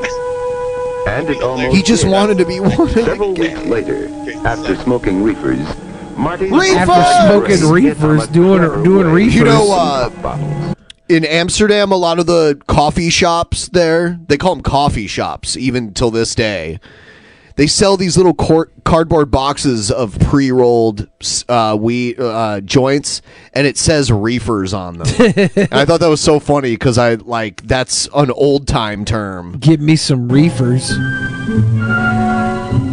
And 1.09 1.31
it 1.31 1.41
almost 1.43 1.75
He 1.77 1.83
just 1.83 2.03
did. 2.03 2.11
wanted 2.11 2.39
to 2.39 2.45
be 2.45 2.59
one. 2.59 2.73
Of 2.73 2.93
the 2.95 3.05
Several 3.05 3.33
weeks 3.35 3.63
later, 3.65 4.09
after 4.45 4.75
smoking 4.77 5.23
reefers, 5.23 5.65
Marty 6.17 6.49
After 6.51 7.29
smoking 7.29 7.71
reefers, 7.71 8.27
doing 8.29 8.83
doing 8.83 9.07
reefers. 9.07 9.35
You 9.37 9.45
know, 9.45 9.73
uh, 9.73 10.75
in 11.09 11.25
Amsterdam, 11.25 11.93
a 11.93 11.97
lot 11.97 12.19
of 12.19 12.27
the 12.27 12.61
coffee 12.67 13.11
shops 13.11 13.69
there, 13.69 14.19
they 14.27 14.37
call 14.37 14.57
them 14.57 14.63
coffee 14.65 15.07
shops, 15.07 15.57
even 15.57 15.95
till 15.95 16.11
this 16.11 16.35
day. 16.35 16.81
They 17.57 17.67
sell 17.67 17.97
these 17.97 18.17
little 18.17 18.35
cor- 18.35 18.71
cardboard 18.85 19.31
boxes 19.31 19.91
of 19.91 20.19
pre-rolled 20.21 21.09
uh, 21.49 21.77
weed 21.79 22.21
uh, 22.21 22.61
joints, 22.61 23.23
and 23.55 23.67
it 23.67 23.79
says 23.79 24.13
reefers 24.13 24.75
on 24.75 24.99
them. 24.99 25.07
I 25.73 25.85
thought 25.85 26.01
that 26.01 26.09
was 26.09 26.21
so 26.21 26.39
funny 26.39 26.73
because 26.73 26.99
I 26.99 27.15
like 27.15 27.63
that's 27.63 28.09
an 28.15 28.31
old 28.31 28.69
time 28.69 29.05
term. 29.05 29.59
Give 29.59 29.81
me 29.81 29.97
some 29.97 30.29
reefers. 30.29 30.93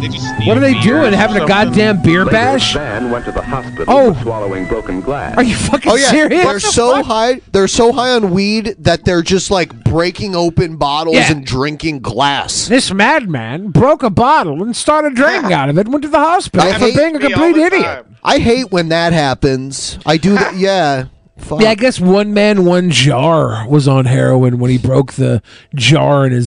They 0.04 0.10
just 0.10 0.46
What 0.46 0.58
are 0.58 0.60
they 0.60 0.78
doing? 0.82 1.14
Having 1.14 1.42
a 1.42 1.46
goddamn 1.46 2.02
beer 2.02 2.26
bash? 2.26 2.74
Van 2.74 3.10
went 3.10 3.24
to 3.24 3.32
the 3.32 3.40
hospital 3.40 3.84
Oh. 3.88 4.12
swallowing 4.20 4.66
broken 4.66 5.00
glass. 5.00 5.34
Are 5.38 5.42
you 5.42 5.56
fucking 5.56 5.90
Oh 5.90 5.94
yeah, 5.94 6.10
serious? 6.10 6.44
they're 6.44 6.60
so 6.60 7.02
high. 7.02 7.40
They're 7.52 7.66
so 7.68 7.90
high 7.90 8.10
on 8.10 8.30
weed 8.30 8.74
that 8.80 9.06
they're 9.06 9.22
just 9.22 9.50
like 9.50 9.72
breaking 9.84 10.36
open 10.36 10.76
bottles 10.76 11.16
Yeah. 11.16 11.30
and 11.32 11.42
drinking 11.46 12.00
glass. 12.00 12.68
This 12.68 12.92
madman 12.92 13.68
broke 13.70 14.02
a 14.02 14.10
bottle 14.10 14.62
and 14.62 14.76
started 14.76 15.14
drinking 15.14 15.54
out 15.54 15.70
of 15.70 15.78
it 15.78 15.86
and 15.86 15.92
went 15.94 16.02
to 16.02 16.08
the 16.10 16.18
hospital 16.18 16.68
I 16.68 16.74
for 16.74 16.92
being 16.92 17.16
a 17.16 17.20
complete 17.20 17.56
idiot. 17.56 17.82
time. 17.82 18.16
I 18.22 18.40
hate 18.40 18.70
when 18.70 18.90
that 18.90 19.14
happens. 19.14 19.98
I 20.04 20.18
do 20.18 20.34
that. 20.34 20.54
Yeah. 20.56 21.04
Fuck. 21.38 21.62
Yeah, 21.62 21.70
I 21.70 21.74
guess 21.76 21.98
one 21.98 22.32
man, 22.34 22.66
one 22.66 22.90
jar 22.90 23.66
was 23.66 23.88
on 23.88 24.04
heroin 24.04 24.58
when 24.58 24.70
he 24.70 24.76
broke 24.78 25.14
the 25.14 25.42
jar 25.74 26.26
in 26.26 26.32
his. 26.32 26.46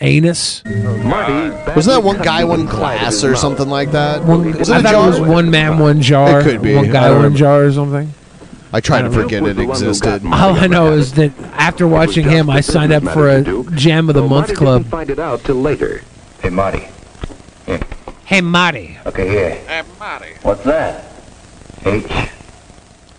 Anus. 0.00 0.62
Marty 0.64 1.50
Wasn't 1.74 1.86
that 1.86 2.02
one 2.02 2.18
guy, 2.22 2.44
one 2.44 2.68
class, 2.68 3.24
or 3.24 3.34
something 3.34 3.68
like 3.68 3.92
that? 3.92 4.22
One, 4.24 4.52
Was 4.58 4.68
I 4.70 4.76
it 4.76 4.80
a 4.80 4.82
thought 4.82 4.90
jar? 4.92 5.06
it 5.06 5.20
was 5.20 5.20
one 5.20 5.50
man, 5.50 5.78
one 5.78 6.02
jar. 6.02 6.40
It 6.40 6.44
could 6.44 6.62
be. 6.62 6.74
One 6.74 6.90
I 6.90 6.92
guy, 6.92 7.00
don't 7.04 7.12
one 7.12 7.16
remember. 7.24 7.38
jar 7.38 7.64
or 7.64 7.72
something. 7.72 8.12
I 8.72 8.80
tried 8.80 9.02
to 9.02 9.06
I 9.06 9.08
don't 9.08 9.22
forget 9.22 9.42
it 9.44 9.58
existed. 9.58 10.22
All 10.26 10.54
I 10.54 10.66
know 10.66 10.92
is 10.92 11.12
that 11.14 11.32
after 11.54 11.88
watching 11.88 12.28
him, 12.28 12.50
I 12.50 12.60
signed 12.60 12.92
up 12.92 13.04
for 13.04 13.28
a 13.30 13.42
Jam 13.74 14.08
of 14.10 14.14
the 14.16 14.22
So 14.22 14.28
Month 14.28 14.54
club. 14.54 14.84
find 14.86 15.08
it 15.08 15.18
out 15.18 15.44
till 15.44 15.56
later. 15.56 16.02
Hey, 16.42 16.50
Marty. 16.50 16.86
Hey, 18.26 18.40
Marty. 18.42 18.98
Okay, 19.06 19.28
here. 19.28 19.50
Hey, 19.66 19.82
Marty. 19.98 20.26
What's 20.42 20.64
that? 20.64 21.04
H. 21.86 22.04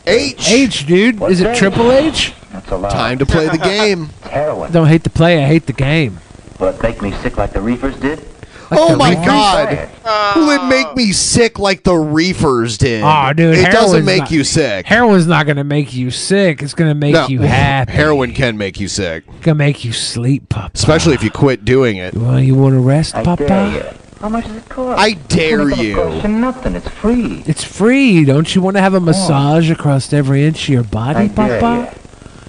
H. 0.06 0.52
H, 0.52 0.86
dude. 0.86 1.20
What's 1.20 1.34
Is 1.34 1.42
it 1.42 1.44
that? 1.46 1.58
Triple 1.58 1.92
H? 1.92 2.34
That's 2.52 2.70
a 2.72 2.78
lot. 2.78 2.92
Time 2.92 3.18
to 3.18 3.26
play 3.26 3.48
the 3.48 3.58
game. 3.58 4.10
Heroin. 4.22 4.72
Don't 4.72 4.88
hate 4.88 5.04
the 5.04 5.10
play, 5.10 5.44
I 5.44 5.48
hate 5.48 5.66
the 5.66 5.74
game. 5.74 6.20
Will 6.60 6.70
it 6.70 6.82
make 6.82 7.02
me 7.02 7.12
sick 7.12 7.38
like 7.38 7.54
the 7.54 7.62
reefers 7.62 7.96
did? 8.00 8.24
oh 8.72 8.98
my 8.98 9.12
reefers? 9.12 9.26
god! 9.26 9.90
Will 10.36 10.50
it 10.50 10.68
make 10.68 10.94
me 10.96 11.12
sick 11.14 11.58
like 11.60 11.84
the 11.84 11.96
reefers 11.96 12.78
did? 12.78 13.02
Aw, 13.04 13.32
dude, 13.34 13.58
it 13.58 13.72
doesn't 13.72 14.04
make 14.04 14.22
not- 14.24 14.32
you 14.32 14.44
sick. 14.44 14.86
Heroin's 14.86 15.26
not 15.28 15.46
gonna 15.48 15.64
make 15.64 15.94
you 15.94 16.12
sick. 16.12 16.62
It's 16.62 16.74
gonna 16.74 16.96
make 16.96 17.14
No, 17.14 17.28
you 17.28 17.42
happy. 17.42 17.92
Heroin 17.94 18.34
can 18.34 18.58
make 18.58 18.80
you 18.80 18.88
sick, 18.90 19.24
It's 19.28 19.46
gonna 19.46 19.56
make 19.56 19.86
you 19.86 19.94
sleep, 19.94 20.50
Papa. 20.50 20.72
especially 20.76 21.14
if 21.14 21.24
you 21.24 21.32
quit 21.32 21.64
doing 21.64 21.98
it. 21.98 22.14
Well, 22.14 22.40
you 22.40 22.56
want 22.56 22.74
to 22.74 22.80
rest, 22.80 23.16
I 23.16 23.24
Papa? 23.24 23.48
dare 23.48 23.72
you. 23.72 23.84
How 24.20 24.30
much 24.30 24.46
does 24.48 24.56
it 24.58 24.68
cost? 24.68 25.00
I 25.00 25.14
dare 25.14 25.70
It's 25.70 25.78
you. 25.80 25.96
gonna 25.96 26.12
cost 26.16 26.24
you 26.28 26.30
nothing. 26.34 26.76
It's 26.76 26.90
free. 26.90 27.44
It's 27.46 27.64
free. 27.64 28.26
Don't 28.26 28.54
you 28.56 28.62
want 28.62 28.76
to 28.76 28.82
have 28.82 28.96
a 28.96 29.00
massage 29.00 29.70
across 29.70 30.12
every 30.12 30.44
inch 30.46 30.64
of 30.64 30.70
your 30.70 30.84
body, 30.84 31.20
I 31.20 31.28
dare 31.28 31.60
Papa? 31.62 31.94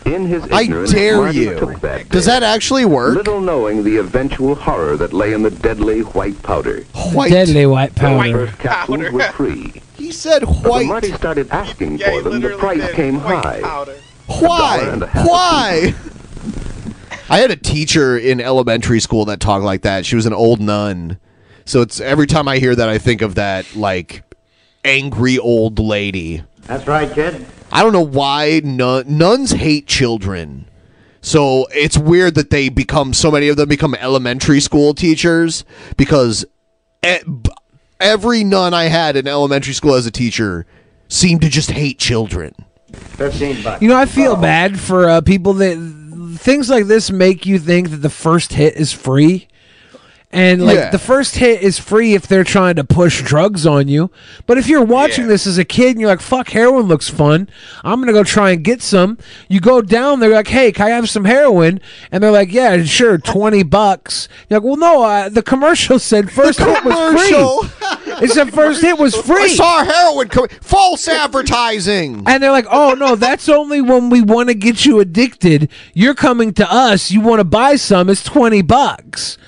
In 0.08 0.24
his 0.26 0.42
I 0.50 0.66
dare 0.66 1.16
Marty 1.18 1.38
you. 1.38 1.58
took 1.58 1.80
that 1.80 2.08
Does 2.08 2.24
day, 2.24 2.32
that 2.32 2.42
actually 2.42 2.84
work? 2.86 3.14
Little 3.16 3.40
knowing 3.42 3.84
the 3.84 3.96
eventual 3.98 4.54
horror 4.54 4.96
that 4.96 5.12
lay 5.12 5.32
in 5.34 5.42
the 5.42 5.50
deadly 5.50 6.00
white 6.00 6.42
powder. 6.42 6.82
White. 7.12 7.30
Deadly 7.30 7.66
white 7.66 7.94
The 7.94 8.00
powder. 8.00 8.46
first 8.46 8.58
capsules 8.58 9.10
were 9.12 9.20
free. 9.32 9.82
He 9.96 10.10
said 10.10 10.40
But 10.40 10.50
when 10.62 10.70
white. 10.70 10.86
Marty 10.86 11.12
started 11.12 11.50
asking 11.50 11.98
Yeah, 11.98 12.10
for 12.12 12.22
them, 12.30 12.40
the 12.40 12.56
price 12.56 12.90
came 12.92 13.18
high. 13.18 13.60
powder. 13.60 13.96
Why? 14.26 14.78
dollar 14.78 14.92
and 14.92 15.02
a 15.02 15.06
half 15.08 15.24
a 15.26 15.28
Why? 15.28 15.94
I 17.30 17.38
had 17.40 17.50
a 17.50 17.56
teacher 17.56 18.16
in 18.16 18.40
elementary 18.40 19.00
school 19.00 19.26
that 19.26 19.40
talked 19.40 19.64
like 19.64 19.82
that. 19.82 20.06
She 20.06 20.16
was 20.16 20.24
an 20.24 20.32
old 20.32 20.60
nun. 20.60 21.18
So 21.66 21.82
it's 21.82 22.00
every 22.00 22.26
time 22.26 22.48
I 22.48 22.56
hear 22.58 22.74
that, 22.74 22.88
I 22.88 22.96
think 22.96 23.20
of 23.20 23.34
that 23.34 23.66
like 23.76 24.22
angry 24.84 25.38
old 25.38 25.78
lady. 25.78 26.42
That's 26.66 26.86
right, 26.86 27.12
kid. 27.12 27.44
I 27.70 27.82
don't 27.82 27.92
know 27.92 28.00
why 28.04 28.60
nun- 28.64 29.04
nuns 29.18 29.52
hate 29.52 29.86
children. 29.86 30.68
So 31.20 31.66
it's 31.72 31.98
weird 31.98 32.34
that 32.36 32.50
they 32.50 32.68
become 32.68 33.12
so 33.12 33.30
many 33.30 33.48
of 33.48 33.56
them 33.56 33.68
become 33.68 33.94
elementary 33.96 34.60
school 34.60 34.94
teachers 34.94 35.64
because 35.96 36.44
e- 37.04 37.18
b- 37.24 37.50
every 38.00 38.44
nun 38.44 38.72
I 38.72 38.84
had 38.84 39.16
in 39.16 39.26
elementary 39.26 39.74
school 39.74 39.94
as 39.94 40.06
a 40.06 40.10
teacher 40.10 40.64
seemed 41.08 41.40
to 41.42 41.48
just 41.48 41.72
hate 41.72 41.98
children. 41.98 42.54
Fifteen 42.92 43.62
bucks. 43.62 43.82
You 43.82 43.88
know, 43.88 43.96
I 43.96 44.06
feel 44.06 44.36
bad 44.36 44.78
for 44.78 45.08
uh, 45.08 45.20
people 45.20 45.54
that 45.54 45.76
things 46.38 46.70
like 46.70 46.86
this 46.86 47.10
make 47.10 47.44
you 47.44 47.58
think 47.58 47.90
that 47.90 47.96
the 47.98 48.10
first 48.10 48.52
hit 48.52 48.76
is 48.76 48.92
free. 48.92 49.47
And 50.30 50.66
like 50.66 50.76
Yeah. 50.76 50.90
the 50.90 50.98
first 50.98 51.36
hit 51.36 51.62
is 51.62 51.78
free 51.78 52.12
if 52.14 52.26
they're 52.26 52.44
trying 52.44 52.76
to 52.76 52.84
push 52.84 53.22
drugs 53.22 53.66
on 53.66 53.88
you. 53.88 54.10
But 54.46 54.58
if 54.58 54.68
you're 54.68 54.84
watching 54.84 55.26
this 55.26 55.46
as 55.46 55.56
a 55.56 55.64
kid 55.64 55.92
and 55.92 56.00
you're 56.00 56.10
like, 56.10 56.20
fuck, 56.20 56.50
heroin 56.50 56.86
looks 56.86 57.08
fun, 57.08 57.48
I'm 57.82 57.96
going 58.00 58.08
to 58.08 58.12
go 58.12 58.24
try 58.24 58.50
and 58.50 58.62
get 58.62 58.82
some. 58.82 59.16
You 59.48 59.60
go 59.60 59.80
down, 59.80 60.20
they're 60.20 60.28
like, 60.34 60.48
hey, 60.48 60.70
can 60.70 60.86
I 60.88 60.90
have 60.90 61.08
some 61.08 61.24
heroin? 61.24 61.80
And 62.12 62.22
they're 62.22 62.30
like, 62.30 62.52
yeah, 62.52 62.82
sure, 62.84 63.16
20 63.16 63.62
bucks. 63.62 64.28
You're 64.50 64.60
like, 64.60 64.66
well, 64.66 64.76
no, 64.76 65.02
uh, 65.02 65.28
the 65.30 65.42
commercial 65.42 65.98
said 66.10 66.30
first 66.30 66.58
hit 66.58 66.84
was 66.84 67.22
free. 67.22 68.12
it 68.22 68.30
said 68.30 68.52
first 68.52 68.82
hit 68.82 68.98
was 68.98 69.16
free. 69.16 69.44
I 69.44 69.48
saw 69.48 69.82
heroin 69.82 70.28
co- 70.28 70.46
false 70.60 71.08
advertising. 71.08 72.24
And 72.26 72.42
they're 72.42 72.52
like, 72.52 72.66
oh 72.70 72.92
no, 72.94 73.16
that's 73.16 73.48
only 73.48 73.80
when 73.80 74.10
we 74.10 74.20
want 74.20 74.50
to 74.50 74.54
get 74.54 74.84
you 74.84 75.00
addicted. 75.00 75.70
You're 75.94 76.14
coming 76.14 76.52
to 76.54 76.70
us. 76.70 77.10
You 77.10 77.22
want 77.22 77.40
to 77.40 77.44
buy 77.44 77.76
some. 77.76 78.10
It's 78.10 78.22
20 78.24 78.60
bucks. 78.62 79.38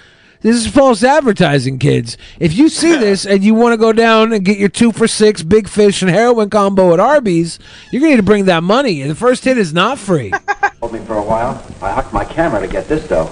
This 0.42 0.56
is 0.56 0.66
false 0.66 1.04
advertising, 1.04 1.78
kids. 1.78 2.16
If 2.38 2.54
you 2.54 2.70
see 2.70 2.96
this 2.98 3.26
and 3.26 3.44
you 3.44 3.54
want 3.54 3.74
to 3.74 3.76
go 3.76 3.92
down 3.92 4.32
and 4.32 4.44
get 4.44 4.56
your 4.56 4.70
two 4.70 4.90
for 4.90 5.06
six 5.06 5.42
big 5.42 5.68
fish 5.68 6.00
and 6.00 6.10
heroin 6.10 6.48
combo 6.48 6.94
at 6.94 7.00
Arby's, 7.00 7.58
you're 7.90 8.00
going 8.00 8.12
to 8.12 8.16
need 8.16 8.22
to 8.22 8.26
bring 8.26 8.46
that 8.46 8.62
money. 8.62 9.02
The 9.02 9.14
first 9.14 9.44
hit 9.44 9.58
is 9.58 9.74
not 9.74 9.98
free. 9.98 10.32
Hold 10.80 10.94
me 10.94 11.00
for 11.00 11.16
a 11.18 11.22
while. 11.22 11.62
I 11.82 11.92
hooked 11.92 12.14
my 12.14 12.24
camera 12.24 12.60
to 12.60 12.68
get 12.68 12.88
this 12.88 13.06
though. 13.06 13.26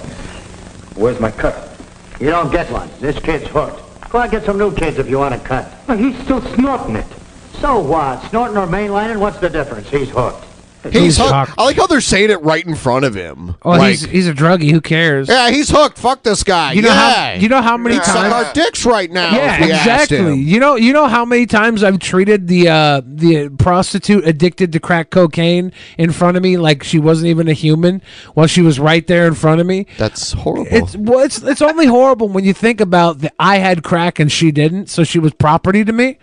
Where's 0.95 1.19
my 1.19 1.31
cut? 1.31 1.75
You 2.19 2.29
don't 2.29 2.51
get 2.51 2.69
one. 2.71 2.89
This 2.99 3.17
kid's 3.17 3.47
hooked. 3.47 4.09
Go 4.09 4.19
out 4.19 4.29
get 4.29 4.43
some 4.43 4.57
new 4.59 4.73
kids 4.75 4.99
if 4.99 5.09
you 5.09 5.17
want 5.17 5.33
a 5.33 5.39
cut. 5.39 5.71
He's 5.97 6.17
still 6.23 6.41
snorting 6.53 6.95
it. 6.95 7.07
So 7.53 7.79
what? 7.79 8.21
Snorting 8.29 8.57
or 8.57 8.67
mainlining? 8.67 9.17
What's 9.17 9.39
the 9.39 9.49
difference? 9.49 9.89
He's 9.89 10.09
hooked. 10.09 10.45
He's 10.83 11.17
hooked. 11.17 11.57
I 11.57 11.65
like 11.65 11.75
how 11.75 11.87
they're 11.87 11.99
saying 11.99 12.29
it 12.29 12.41
right 12.41 12.65
in 12.65 12.73
front 12.73 13.03
of 13.03 13.13
him. 13.13 13.55
Oh, 13.63 13.71
like, 13.71 13.91
he's, 13.91 14.01
he's 14.03 14.27
a 14.27 14.33
druggie. 14.33 14.71
Who 14.71 14.79
cares? 14.79 15.27
yeah, 15.27 15.49
he's 15.49 15.69
hooked. 15.69 15.97
Fuck 15.97 16.23
this 16.23 16.43
guy. 16.43 16.71
You 16.71 16.81
know 16.81 16.89
yeah. 16.89 17.33
how 17.33 17.41
you 17.41 17.49
know 17.49 17.61
how 17.61 17.75
many 17.75 17.95
He'd 17.95 18.03
suck 18.05 18.15
times 18.15 18.33
our 18.33 18.53
dicks 18.53 18.85
right 18.85 19.11
now. 19.11 19.35
Yeah, 19.35 19.55
if 19.55 19.65
we 19.65 19.71
asked 19.73 20.11
exactly. 20.11 20.39
You 20.39 20.59
know, 20.59 20.75
you 20.75 20.93
know 20.93 21.07
how 21.07 21.25
many 21.25 21.45
times 21.45 21.83
I've 21.83 21.99
treated 21.99 22.47
the 22.47 22.69
uh, 22.69 23.01
the 23.05 23.49
prostitute 23.49 24.25
addicted 24.25 24.71
to 24.71 24.79
crack 24.79 25.09
cocaine 25.09 25.73
in 25.97 26.11
front 26.13 26.37
of 26.37 26.43
me 26.43 26.57
like 26.57 26.83
she 26.83 26.97
wasn't 26.97 27.27
even 27.27 27.49
a 27.49 27.53
human 27.53 28.01
while 28.33 28.47
she 28.47 28.61
was 28.61 28.79
right 28.79 29.05
there 29.05 29.27
in 29.27 29.33
front 29.33 29.59
of 29.59 29.67
me. 29.67 29.85
That's 29.97 30.31
horrible. 30.31 30.67
It's 30.71 30.95
well, 30.95 31.19
it's 31.19 31.41
it's 31.43 31.61
only 31.61 31.87
horrible 31.87 32.29
when 32.29 32.45
you 32.45 32.53
think 32.53 32.79
about 32.79 33.19
that 33.19 33.33
I 33.37 33.57
had 33.57 33.83
crack 33.83 34.17
and 34.17 34.31
she 34.31 34.51
didn't, 34.51 34.87
so 34.87 35.03
she 35.03 35.19
was 35.19 35.33
property 35.33 35.83
to 35.83 35.91
me. 35.91 36.17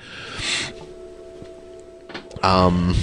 Um. 2.43 2.95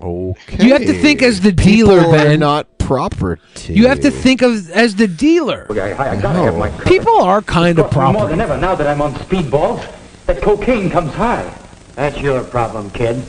Okay. 0.00 0.64
You 0.64 0.72
have 0.72 0.82
to 0.82 0.92
think 0.92 1.22
as 1.22 1.40
the 1.40 1.52
People 1.52 1.96
dealer, 1.96 2.00
are 2.00 2.12
Ben. 2.12 2.40
not 2.40 2.78
property. 2.78 3.74
You 3.74 3.88
have 3.88 4.00
to 4.00 4.10
think 4.10 4.42
of 4.42 4.70
as 4.70 4.94
the 4.94 5.08
dealer. 5.08 5.66
Okay, 5.70 5.92
hi, 5.92 6.10
I 6.10 6.20
gotta 6.20 6.38
have 6.38 6.56
my 6.56 6.70
cut. 6.70 6.86
People 6.86 7.20
are 7.20 7.42
kind 7.42 7.78
of 7.78 7.90
Costs 7.90 8.14
me 8.14 8.18
more 8.20 8.28
than 8.28 8.40
ever 8.40 8.56
now 8.56 8.74
that 8.74 8.86
I'm 8.86 9.02
on 9.02 9.14
speedballs. 9.14 9.84
That 10.26 10.40
cocaine 10.40 10.88
comes 10.88 11.12
high. 11.14 11.52
That's 11.96 12.18
your 12.18 12.44
problem, 12.44 12.90
kid. 12.90 13.22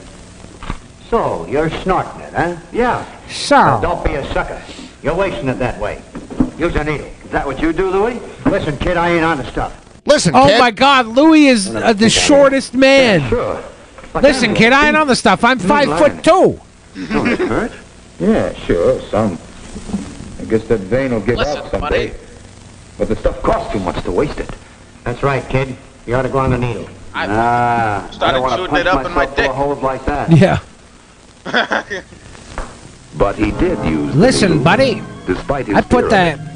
So, 1.09 1.47
you're 1.47 1.71
snorting 1.81 2.21
it, 2.21 2.33
huh? 2.33 2.55
Yeah. 2.71 3.03
So. 3.27 3.55
Now, 3.55 3.81
don't 3.81 4.05
be 4.05 4.13
a 4.13 4.25
sucker. 4.31 4.61
You're 5.01 5.15
wasting 5.15 5.49
it 5.49 5.57
that 5.57 5.79
way. 5.79 6.03
Use 6.57 6.75
a 6.75 6.83
needle. 6.83 7.07
Is 7.23 7.31
that 7.31 7.47
what 7.47 7.59
you 7.61 7.73
do, 7.73 7.89
Louis? 7.89 8.19
Listen, 8.45 8.77
kid, 8.77 8.95
I 8.95 9.11
ain't 9.11 9.23
on 9.25 9.37
the 9.37 9.45
stuff. 9.45 9.75
Listen, 10.05 10.33
Oh 10.35 10.59
my 10.59 10.71
God, 10.71 11.07
Louis 11.07 11.47
is 11.47 11.73
uh, 11.73 11.93
the 11.93 12.09
shortest 12.09 12.73
man. 12.73 13.27
Sure. 13.29 13.63
Listen, 14.15 14.53
kid, 14.53 14.73
I 14.73 14.87
ain't 14.87 14.97
on 14.97 15.07
the 15.07 15.15
stuff. 15.15 15.43
I'm 15.43 15.59
five 15.59 15.87
foot 15.99 16.23
two. 16.23 16.59
Don't 17.13 17.27
it 17.29 17.39
hurt? 17.39 17.71
Yeah, 18.19 18.53
sure, 18.53 18.99
some. 19.03 19.37
I 20.39 20.45
guess 20.45 20.65
that 20.67 20.79
vein 20.81 21.13
will 21.13 21.21
give 21.21 21.37
Listen, 21.37 21.57
out 21.57 21.71
someday. 21.71 22.13
But 22.97 23.07
the 23.07 23.15
stuff 23.15 23.41
costs 23.41 23.71
too 23.71 23.79
much 23.79 24.03
to 24.03 24.11
waste 24.11 24.39
it. 24.39 24.49
That's 25.03 25.23
right, 25.23 25.47
kid. 25.47 25.75
You 26.05 26.15
ought 26.15 26.23
to 26.23 26.29
go 26.29 26.39
on 26.39 26.49
the 26.51 26.57
needle. 26.57 26.89
ah, 27.13 28.07
I 28.07 28.11
started 28.11 28.33
don't 28.33 28.41
want 28.41 28.53
to 28.55 28.65
shooting 28.65 28.77
it 28.77 28.87
up 28.87 29.05
in 29.05 29.11
my 29.13 29.25
dick. 29.25 29.35
full 29.35 29.45
of 29.45 29.55
holes 29.55 29.81
like 29.83 30.05
that. 30.05 30.31
Yeah. 30.35 30.59
But 33.17 33.35
he 33.37 33.51
did 33.51 33.83
use. 33.85 34.15
Listen, 34.15 34.49
needle, 34.51 34.63
buddy. 34.63 35.01
Despite 35.25 35.67
his 35.67 35.75
I 35.75 35.81
put 35.81 36.01
fear 36.01 36.09
that 36.09 36.48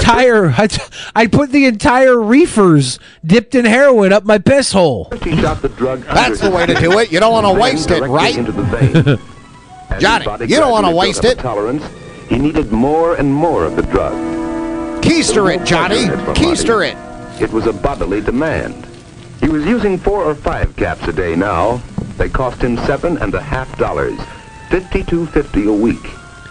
tire. 0.00 0.54
I, 0.56 0.66
t- 0.66 0.82
I 1.14 1.26
put 1.26 1.50
the 1.50 1.66
entire 1.66 2.20
reefers 2.20 2.98
dipped 3.24 3.54
in 3.54 3.64
heroin 3.64 4.12
up 4.12 4.24
my 4.24 4.38
piss 4.38 4.72
hole. 4.72 5.10
He 5.22 5.36
shot 5.36 5.62
the 5.62 5.68
drug. 5.70 6.02
That's 6.02 6.40
the 6.40 6.50
way 6.50 6.66
to 6.66 6.74
do 6.74 6.98
it. 6.98 7.10
You 7.12 7.20
don't 7.20 7.32
want 7.32 7.46
to 7.46 7.60
waste 7.60 7.90
it, 7.90 8.02
right? 8.02 8.36
Into 8.36 8.52
the 8.52 8.62
vein. 8.62 9.18
Johnny, 10.00 10.24
you 10.46 10.56
don't 10.56 10.72
wanna 10.72 10.94
waste 10.94 11.24
it. 11.24 11.38
Tolerance. 11.38 11.84
He 12.28 12.38
needed 12.38 12.72
more 12.72 13.14
and 13.16 13.32
more 13.32 13.64
of 13.64 13.76
the 13.76 13.82
drug. 13.82 14.12
Keister 15.04 15.54
it, 15.54 15.64
Johnny. 15.64 16.06
Keister 16.34 16.84
it. 16.88 16.96
It 17.40 17.52
was 17.52 17.66
a 17.66 17.72
bodily 17.72 18.20
demand. 18.20 18.86
He 19.40 19.48
was 19.48 19.64
using 19.64 19.98
four 19.98 20.24
or 20.24 20.34
five 20.34 20.74
caps 20.76 21.06
a 21.06 21.12
day 21.12 21.36
now. 21.36 21.82
They 22.16 22.28
cost 22.28 22.62
him 22.62 22.76
seven 22.78 23.18
and 23.18 23.34
a 23.34 23.40
half 23.40 23.76
dollars, 23.78 24.18
fifty-two 24.70 25.26
fifty 25.26 25.66
a 25.66 25.72
week. 25.72 26.02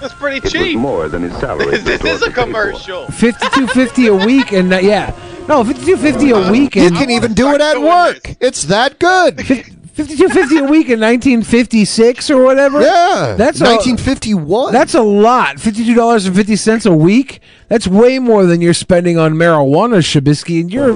That's 0.03 0.13
pretty 0.15 0.37
It 0.37 0.43
was 0.43 0.51
cheap. 0.53 0.77
more 0.77 1.07
than 1.07 1.23
his 1.23 1.33
salary. 1.39 1.77
this 1.77 2.03
is 2.03 2.03
a 2.03 2.03
afford 2.05 2.19
to 2.19 2.25
pay 2.25 2.31
for. 2.31 2.31
commercial. 2.43 3.05
Fifty-two 3.07 3.67
fifty 3.67 4.07
a 4.07 4.13
week, 4.15 4.51
and 4.51 4.73
uh, 4.73 4.77
yeah, 4.77 5.15
no, 5.47 5.63
fifty-two 5.63 5.97
fifty 5.97 6.31
a 6.31 6.51
week. 6.51 6.75
You 6.75 6.91
can 6.91 7.09
even 7.09 7.33
do 7.33 7.53
it 7.55 7.61
at 7.61 7.79
work. 7.81 8.35
It's 8.41 8.63
that 8.65 8.99
good. 8.99 9.39
fifty-two 9.45 10.27
fifty 10.29 10.57
a 10.57 10.63
week 10.65 10.89
in 10.89 10.99
nineteen 10.99 11.41
fifty-six 11.41 12.29
or 12.29 12.43
whatever. 12.43 12.81
Yeah, 12.81 13.35
that's 13.37 13.61
1951. 13.61 14.73
That's 14.73 14.93
a 14.93 15.01
lot. 15.01 15.59
Fifty-two 15.59 15.95
dollars 15.95 16.25
and 16.25 16.35
fifty 16.35 16.55
cents 16.57 16.85
a 16.85 16.93
week. 16.93 17.39
That's 17.69 17.87
way 17.87 18.19
more 18.19 18.45
than 18.45 18.59
you're 18.61 18.73
spending 18.73 19.17
on 19.17 19.33
marijuana, 19.35 19.99
Shabisky. 19.99 20.59
And 20.61 20.71
you're 20.71 20.93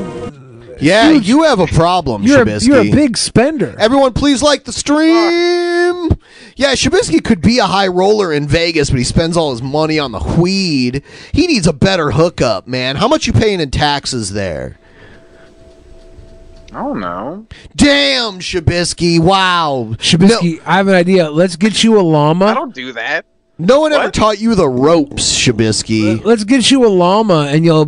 Yeah, 0.80 1.12
huge- 1.12 1.28
you 1.28 1.44
have 1.44 1.60
a 1.60 1.68
problem, 1.68 2.24
you're 2.24 2.42
a, 2.42 2.46
Shabisky. 2.46 2.68
you're 2.68 2.80
a 2.82 2.92
big 2.92 3.18
spender. 3.18 3.76
Everyone, 3.80 4.14
please 4.14 4.42
like 4.42 4.64
the 4.64 4.74
stream. 4.74 6.10
Yeah, 6.56 6.74
Shabisky 6.74 7.24
could 7.24 7.42
be 7.42 7.60
a 7.60 7.66
high 7.66 7.88
roller 7.88 8.34
in 8.34 8.48
Vegas, 8.48 8.90
but 8.90 8.98
he 8.98 9.04
spends 9.06 9.38
all 9.38 9.52
his 9.52 9.62
money 9.62 10.00
on 10.00 10.12
the 10.12 10.20
weed. 10.40 11.04
He 11.32 11.48
needs 11.48 11.68
a 11.68 11.74
better 11.74 12.12
hookup, 12.12 12.68
man. 12.68 12.96
How 12.96 13.08
much 13.08 13.28
you 13.28 13.34
paying 13.34 13.60
in 13.60 13.70
taxes 13.72 14.34
there? 14.34 14.78
I 16.74 16.84
don't 16.84 17.00
know. 17.00 17.46
Damn, 17.76 18.40
Shabisky! 18.40 19.20
Wow, 19.20 19.94
Shabisky, 19.98 20.62
I 20.66 20.78
have 20.78 20.88
an 20.88 20.96
idea. 20.96 21.30
Let's 21.30 21.56
get 21.56 21.84
you 21.84 22.00
a 22.00 22.02
llama. 22.02 22.46
I 22.48 22.54
don't 22.54 22.74
do 22.76 22.92
that. 22.94 23.26
No 23.60 23.80
one 23.82 23.92
ever 23.94 24.12
taught 24.12 24.40
you 24.40 24.54
the 24.56 24.70
ropes, 24.70 25.36
Shabisky. 25.36 26.24
Let's 26.24 26.44
get 26.44 26.70
you 26.70 26.86
a 26.86 26.90
llama, 26.90 27.48
and 27.50 27.66
you'll 27.66 27.86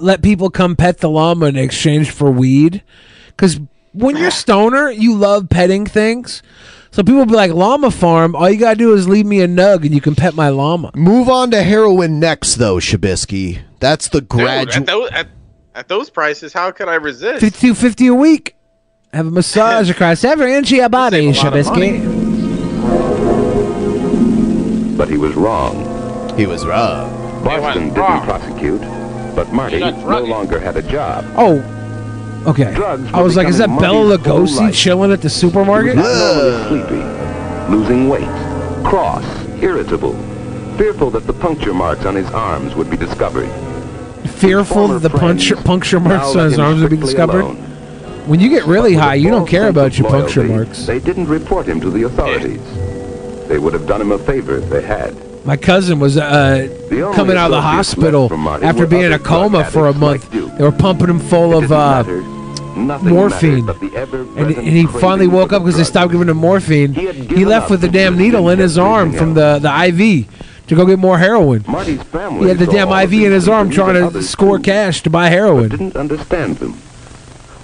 let 0.00 0.22
people 0.22 0.50
come 0.50 0.74
pet 0.74 0.98
the 0.98 1.08
llama 1.08 1.46
in 1.46 1.56
exchange 1.56 2.10
for 2.10 2.30
weed. 2.30 2.82
Because 3.28 3.60
when 3.92 4.16
you're 4.16 4.32
stoner, 4.32 4.90
you 4.90 5.14
love 5.14 5.48
petting 5.48 5.86
things. 5.86 6.42
So 6.90 7.02
people 7.02 7.26
be 7.26 7.34
like, 7.34 7.52
"Llama 7.52 7.90
farm. 7.90 8.36
All 8.36 8.48
you 8.48 8.58
gotta 8.58 8.76
do 8.76 8.94
is 8.94 9.08
leave 9.08 9.26
me 9.26 9.40
a 9.40 9.48
nug, 9.48 9.84
and 9.84 9.92
you 9.92 10.00
can 10.00 10.14
pet 10.14 10.34
my 10.34 10.48
llama." 10.48 10.90
Move 10.94 11.28
on 11.28 11.50
to 11.52 11.62
heroin 11.62 12.20
next, 12.20 12.56
though, 12.56 12.76
Shabisky. 12.76 13.60
That's 13.80 14.08
the 14.08 14.20
Dude, 14.20 14.28
graduate. 14.28 14.76
at, 14.76 14.86
those, 14.86 15.10
at, 15.10 15.26
at 15.74 15.88
those 15.88 16.08
prices, 16.10 16.52
how 16.52 16.70
could 16.70 16.88
I 16.88 16.94
resist? 16.94 17.40
Fifty-two 17.40 17.74
fifty 17.74 18.06
a 18.06 18.14
week. 18.14 18.54
Have 19.12 19.26
a 19.26 19.30
massage 19.30 19.90
across 19.92 20.24
every 20.24 20.54
inch 20.54 20.70
of 20.72 20.78
your 20.78 20.88
body, 20.88 21.32
Save 21.32 21.44
of 21.46 21.52
Shabisky. 21.52 22.23
But 24.96 25.08
he 25.08 25.16
was 25.16 25.34
wrong. 25.34 26.36
He 26.36 26.46
was 26.46 26.64
wrong. 26.64 27.10
Boston 27.44 27.88
didn't 27.88 27.98
wrong. 27.98 28.24
prosecute, 28.24 28.80
but 29.34 29.52
Marty 29.52 29.80
no 29.80 30.24
longer 30.24 30.58
had 30.58 30.76
a 30.76 30.82
job. 30.82 31.24
Oh, 31.36 31.58
okay. 32.46 32.72
Drugs 32.74 33.10
I 33.12 33.18
were 33.18 33.24
was 33.24 33.36
like, 33.36 33.48
"Is 33.48 33.58
that 33.58 33.66
becoming 33.68 33.80
Bela 33.80 34.04
Marty's 34.18 34.26
whole 34.26 34.40
Lugosi 34.46 34.56
life. 34.60 34.74
chilling 34.74 35.12
at 35.12 35.20
the 35.20 35.28
He 35.28 35.34
was 35.34 35.34
supermarket?" 35.34 35.98
abnormally 35.98 36.68
sleepy, 36.68 37.74
losing 37.76 38.08
weight, 38.08 38.28
cross, 38.84 39.24
irritable, 39.60 40.14
fearful 40.78 41.10
that 41.10 41.26
the 41.26 41.32
puncture 41.34 41.74
marks 41.74 42.06
on 42.06 42.14
his 42.14 42.30
arms 42.30 42.74
would 42.74 42.88
be 42.88 42.96
discovered. 42.96 43.48
Fearful 44.24 44.88
that 44.88 45.00
the 45.00 45.10
puncture, 45.10 45.56
puncture 45.56 46.00
marks 46.00 46.34
on 46.34 46.50
his 46.50 46.58
arms 46.58 46.80
would 46.80 46.90
be 46.90 46.96
discovered. 46.96 47.44
When 48.26 48.40
you 48.40 48.48
get 48.48 48.64
really 48.64 48.94
high, 48.94 49.16
you 49.16 49.28
don't 49.30 49.46
care 49.46 49.68
about 49.68 49.98
your 49.98 50.08
puncture 50.08 50.40
Loyalty, 50.40 50.54
marks. 50.64 50.86
They 50.86 50.98
didn't 50.98 51.26
report 51.26 51.66
him 51.66 51.78
to 51.82 51.90
the 51.90 52.04
authorities. 52.04 52.60
They 53.48 53.58
would 53.58 53.72
have 53.74 53.86
done 53.86 54.00
him 54.00 54.12
a 54.12 54.18
favor 54.18 54.56
if 54.56 54.68
they 54.70 54.82
had. 54.82 55.14
My 55.44 55.56
cousin 55.56 55.98
was 56.00 56.16
uh, 56.16 56.68
coming 57.14 57.36
out 57.36 57.46
of 57.46 57.50
the 57.50 57.60
hospital 57.60 58.22
left 58.22 58.30
from 58.32 58.40
Marty 58.40 58.64
after 58.64 58.86
being 58.86 59.04
in 59.04 59.12
a 59.12 59.18
coma 59.18 59.64
for 59.64 59.88
a 59.88 59.92
month. 59.92 60.32
like 60.32 60.56
They 60.56 60.64
were 60.64 60.72
pumping 60.72 61.08
him 61.10 61.20
full 61.20 61.56
of 61.56 61.70
uh, 61.70 62.02
morphine, 63.02 63.66
mattered 63.66 63.66
but 63.66 63.80
the 63.80 64.34
and, 64.38 64.50
and 64.56 64.66
he 64.66 64.86
finally 64.86 65.26
woke 65.26 65.52
up 65.52 65.62
because 65.62 65.76
they 65.76 65.84
stopped 65.84 66.12
giving 66.12 66.28
him 66.28 66.38
morphine. 66.38 66.94
He 66.94 67.12
He 67.12 67.44
left 67.44 67.70
with 67.70 67.82
the 67.82 67.88
damn 67.88 68.16
needle 68.16 68.48
in 68.48 68.58
his 68.58 68.78
arm 68.78 69.12
from 69.12 69.34
the 69.34 69.58
the 69.58 69.68
IV 69.88 70.28
to 70.68 70.74
go 70.74 70.86
get 70.86 70.98
more 70.98 71.18
heroin. 71.18 71.62
Marty's 71.68 72.02
family 72.04 72.42
He 72.44 72.48
had 72.48 72.58
the 72.58 72.66
damn 72.66 72.90
IV 72.90 73.12
in 73.12 73.32
his 73.32 73.48
arm 73.48 73.70
trying 73.70 74.10
to 74.10 74.22
score 74.22 74.56
too, 74.56 74.64
cash 74.64 75.02
to 75.02 75.10
buy 75.10 75.28
heroin. 75.28 75.68
didn't 75.68 75.96
understand 75.96 76.56
them. 76.56 76.78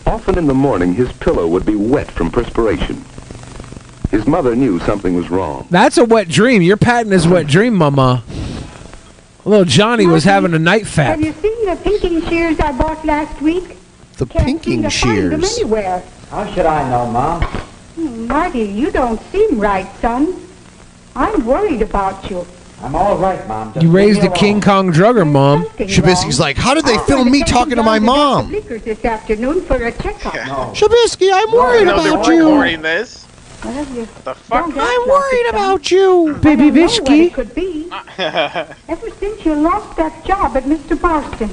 Often 0.07 0.39
in 0.39 0.47
the 0.47 0.55
morning, 0.55 0.95
his 0.95 1.13
pillow 1.13 1.47
would 1.47 1.65
be 1.65 1.77
wet 1.77 2.11
from 2.11 2.31
perspiration. 2.31 3.05
His 4.11 4.27
mother 4.27 4.57
knew 4.57 4.79
something 4.81 5.15
was 5.15 5.31
wrong. 5.31 5.67
That's 5.71 5.97
a 5.99 6.05
wet 6.05 6.29
dream. 6.29 6.63
You're 6.63 6.79
is 6.83 7.29
wet 7.29 7.47
dream, 7.47 7.75
mama. 7.75 8.25
Little 9.45 9.65
Johnny 9.65 10.07
was 10.07 10.25
having 10.25 10.53
a 10.53 10.59
night 10.59 10.83
fap. 10.83 11.07
Have 11.07 11.23
you 11.23 11.33
seen 11.33 11.65
the 11.67 11.77
pinking 11.77 12.21
shears 12.29 12.59
I 12.61 12.73
bought 12.73 13.05
last 13.05 13.41
week? 13.41 13.77
The 14.17 14.27
Can't 14.27 14.45
seem 14.45 14.59
pinking 14.59 14.83
to 14.83 14.91
find 14.91 15.33
them 15.33 15.41
shears. 15.41 15.59
anywhere. 15.59 16.03
How 16.31 16.53
should 16.53 16.67
I 16.67 16.89
know, 16.91 17.11
Mom? 17.11 17.43
Hmm, 17.43 18.27
Marty, 18.27 18.65
you 18.65 18.91
don't 18.91 19.21
seem 19.33 19.59
right, 19.59 19.89
son. 20.01 20.37
I'm 21.17 21.47
worried 21.47 21.83
about 21.83 22.31
you. 22.31 22.47
I'm 22.83 22.95
all 22.95 23.17
right, 23.19 23.47
Mom. 23.47 23.73
Just 23.73 23.85
You 23.85 23.91
raised 23.91 24.21
a 24.23 24.31
me 24.31 24.37
King 24.37 24.61
Kong 24.61 24.93
drugger, 24.93 25.31
mom. 25.31 25.65
Shabisky's 25.77 26.41
like, 26.41 26.57
how 26.57 26.75
did 26.75 26.85
they 26.85 26.99
film 26.99 27.31
me 27.31 27.43
talking 27.45 27.77
to 27.77 27.83
my 27.83 27.99
mom? 27.99 28.51
Liquors 28.51 28.83
this 28.83 29.05
afternoon 29.05 29.63
for 29.63 29.77
a 29.77 29.93
checkup. 29.93 30.33
Shabisky, 30.75 31.31
I'm 31.33 31.53
worried 31.53 31.87
no, 31.87 32.03
they're 32.03 32.15
about 32.15 32.27
you. 32.27 32.39
recording 32.49 32.83
this. 32.83 33.27
Well, 33.65 33.85
The 33.85 34.07
fuck? 34.35 34.73
I'm 34.77 35.09
worried 35.09 35.47
about 35.51 35.91
you. 35.91 36.39
Baby 36.43 36.65
I 36.65 36.71
don't 36.71 36.75
know 36.75 36.83
what 36.83 36.91
Bishki. 36.91 37.27
it 37.27 37.35
could 37.35 37.55
be. 37.55 37.89
Ever 38.89 39.11
since 39.19 39.45
you 39.45 39.55
lost 39.55 39.97
that 39.97 40.25
job 40.25 40.57
at 40.57 40.65
Mr. 40.65 40.97
Barston. 40.97 41.51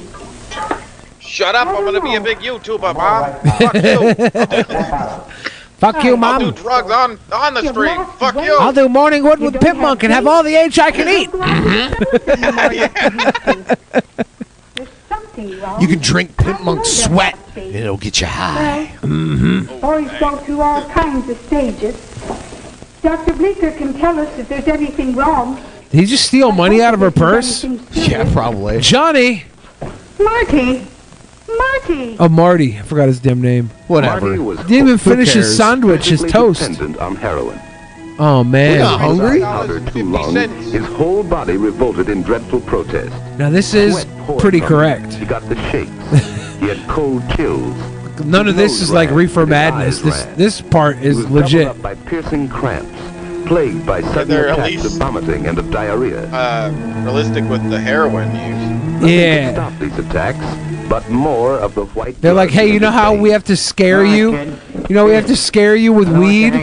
Shut 1.20 1.54
up! 1.54 1.68
I'm 1.68 1.84
gonna 1.84 2.00
be 2.00 2.14
a 2.14 2.20
big 2.20 2.38
YouTuber, 2.38 2.94
mom. 2.94 3.34
Fuck 3.58 3.74
you. 3.84 4.14
Fuck 5.78 6.02
you, 6.02 6.16
I'll 6.16 6.40
do 6.40 6.50
drugs 6.50 6.90
on 6.90 7.18
on 7.32 7.54
the 7.54 7.62
stream. 7.68 8.04
Fuck 8.18 8.34
you. 8.36 8.56
I'll 8.58 8.72
do 8.72 8.88
morning 8.88 9.22
wood 9.22 9.38
with 9.38 9.60
Pimp 9.60 9.78
Monk 9.78 10.02
and 10.02 10.12
have 10.12 10.26
all 10.26 10.42
the 10.42 10.56
H 10.56 10.76
I 10.78 10.90
can 10.90 11.08
eat. 11.08 11.30
Something 15.38 15.60
wrong. 15.60 15.80
You 15.80 15.86
can 15.86 16.00
drink 16.00 16.36
Pimp 16.36 16.62
Monk 16.62 16.84
sweat. 16.84 17.38
and 17.54 17.74
It'll 17.74 17.96
get 17.96 18.20
you 18.20 18.26
high. 18.26 18.90
Mm-hmm. 19.02 19.80
Boys 19.80 20.10
go 20.18 20.36
through 20.38 20.60
all 20.60 20.88
kinds 20.90 21.28
of 21.30 21.38
stages. 21.38 21.94
Dr. 23.02 23.34
Bleeker 23.34 23.70
can 23.70 23.94
tell 23.94 24.18
us 24.18 24.36
if 24.38 24.48
there's 24.48 24.66
anything 24.66 25.14
wrong. 25.14 25.54
Did 25.90 26.00
he 26.00 26.06
just 26.06 26.26
steal 26.26 26.50
money 26.50 26.82
out 26.82 26.92
of 26.92 27.00
her 27.00 27.12
purse? 27.12 27.62
Yeah, 27.92 28.30
probably. 28.32 28.80
Johnny. 28.80 29.44
Marty! 30.18 30.84
Marty! 31.46 32.16
Oh, 32.18 32.28
Marty. 32.28 32.76
I 32.76 32.82
forgot 32.82 33.06
his 33.06 33.20
damn 33.20 33.40
name. 33.40 33.68
Whatever. 33.86 34.26
Marty 34.26 34.38
was 34.40 34.58
Didn't 34.58 34.72
even 34.72 34.86
Who 34.88 34.98
finish 34.98 35.32
his 35.34 35.56
sandwich, 35.56 36.08
his 36.08 36.22
toast. 36.24 36.60
dependent 36.60 36.98
on 36.98 37.14
heroin. 37.14 37.60
Oh 38.20 38.42
man. 38.42 38.80
Powder 38.80 39.80
too 39.90 40.04
long, 40.04 40.34
his 40.34 40.84
whole 40.86 41.22
body 41.22 41.56
revolted 41.56 42.08
in 42.08 42.22
dreadful 42.22 42.60
protest. 42.60 43.14
Now 43.38 43.48
this 43.48 43.74
is 43.74 44.06
pretty 44.38 44.60
correct. 44.60 45.14
He 45.14 45.24
got 45.24 45.42
the 45.48 45.54
shakes. 45.70 45.90
he 46.58 46.66
had 46.66 46.88
cold 46.88 47.22
chills. 47.36 47.76
None 48.24 48.48
of 48.48 48.56
this 48.56 48.80
is 48.82 48.90
like 48.90 49.10
reefer 49.10 49.46
madness. 49.46 50.00
This 50.00 50.24
this 50.36 50.60
part 50.60 50.98
is 50.98 51.30
legit. 51.30 51.68
up 51.68 51.80
by 51.80 51.94
piercing 51.94 52.48
cramps, 52.48 52.90
plagued 53.48 53.86
by 53.86 54.00
sudden 54.02 54.28
they're 54.28 54.48
at 54.48 54.58
attacks 54.58 54.70
least- 54.70 54.84
of 54.86 54.92
vomiting 54.92 55.46
and 55.46 55.58
of 55.58 55.70
diarrhea. 55.70 56.26
Uh, 56.32 56.72
realistic 57.04 57.44
with 57.48 57.68
the 57.70 57.80
heroin 57.80 58.28
use. 58.34 58.68
Nothing 59.00 59.08
Yeah. 59.08 59.46
could 59.46 59.54
stop 59.54 59.72
these 59.78 59.98
attacks, 59.98 60.88
but 60.88 61.08
more 61.08 61.54
of 61.54 61.74
the 61.74 61.84
white. 61.86 62.20
They're 62.20 62.34
like, 62.34 62.50
hey, 62.50 62.66
you 62.72 62.80
know 62.80 62.90
how 62.90 63.14
we 63.14 63.30
have 63.30 63.44
to 63.44 63.56
scare 63.56 64.04
you? 64.04 64.36
You 64.88 64.94
know 64.94 65.04
we 65.04 65.12
have 65.12 65.26
to 65.26 65.36
scare 65.36 65.76
you 65.76 65.92
with 65.92 66.08
weed. 66.08 66.54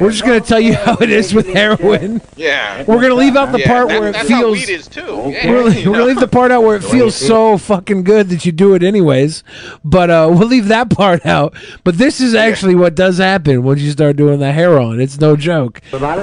We're 0.00 0.10
just 0.10 0.24
gonna 0.24 0.40
tell 0.40 0.60
you 0.60 0.74
how 0.74 0.96
it 1.00 1.10
is 1.10 1.32
with 1.34 1.46
heroin. 1.48 2.20
Yeah. 2.36 2.84
We're 2.86 3.00
gonna 3.00 3.14
leave 3.14 3.36
out 3.36 3.52
the 3.52 3.60
Yeah, 3.60 3.66
part 3.68 3.88
that- 3.88 4.00
where 4.00 4.08
it 4.10 4.12
that's 4.12 4.28
how 4.28 4.38
feels. 4.40 4.58
weed 4.58 4.68
is 4.72 4.86
too. 4.86 5.02
We're, 5.16 5.30
Yeah, 5.32 5.50
we're 5.88 5.92
gonna 5.94 6.04
leave 6.04 6.20
the 6.20 6.28
part 6.28 6.52
out 6.52 6.62
where 6.62 6.76
it 6.76 6.84
feels 6.84 7.14
so 7.16 7.56
fucking 7.58 8.04
good 8.04 8.28
that 8.28 8.44
you 8.46 8.52
do 8.52 8.74
it 8.74 8.82
anyways. 8.82 9.42
But 9.84 10.10
uh, 10.10 10.28
we'll 10.30 10.46
leave 10.48 10.68
that 10.68 10.90
part 10.90 11.24
out. 11.26 11.54
But 11.82 11.96
this 11.98 12.20
is 12.20 12.34
actually 12.34 12.74
what 12.76 12.94
does 12.94 13.18
happen 13.18 13.62
once 13.64 13.80
you 13.80 13.90
start 13.90 14.16
doing 14.16 14.38
the 14.40 14.52
heroin. 14.52 15.00
It's 15.00 15.18
no 15.20 15.34
joke. 15.36 15.80
About 15.92 16.18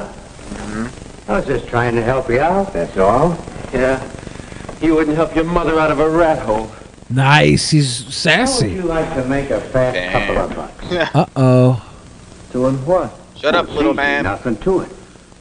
it? 0.60 0.92
I 1.28 1.34
was 1.38 1.46
just 1.46 1.68
trying 1.68 1.96
to 1.96 2.02
help 2.04 2.30
you 2.30 2.40
out, 2.40 2.74
that's 2.74 2.98
all. 2.98 3.38
Yeah. 3.74 4.02
You 4.82 4.96
wouldn't 4.96 5.16
help 5.18 5.36
your 5.36 5.44
mother 5.46 5.80
out 5.80 5.92
of 5.92 6.00
a 6.00 6.10
rat 6.10 6.40
hole. 6.40 6.72
Nice. 7.10 7.70
He's 7.72 8.24
How 8.26 8.46
would 8.62 8.72
you 8.72 8.82
like 8.84 9.14
to 9.16 9.26
make 9.26 9.50
a 9.50 9.60
fat 9.62 10.12
couple 10.12 10.38
of 10.38 10.56
bucks? 10.56 10.74
Uh 11.16 11.26
oh. 11.36 11.94
Doing 12.52 12.76
what? 12.86 13.14
Shut 13.36 13.56
up, 13.56 13.70
little 13.70 13.94
man. 13.94 14.24
Nothing 14.24 14.58
to 14.58 14.82
it. 14.82 14.92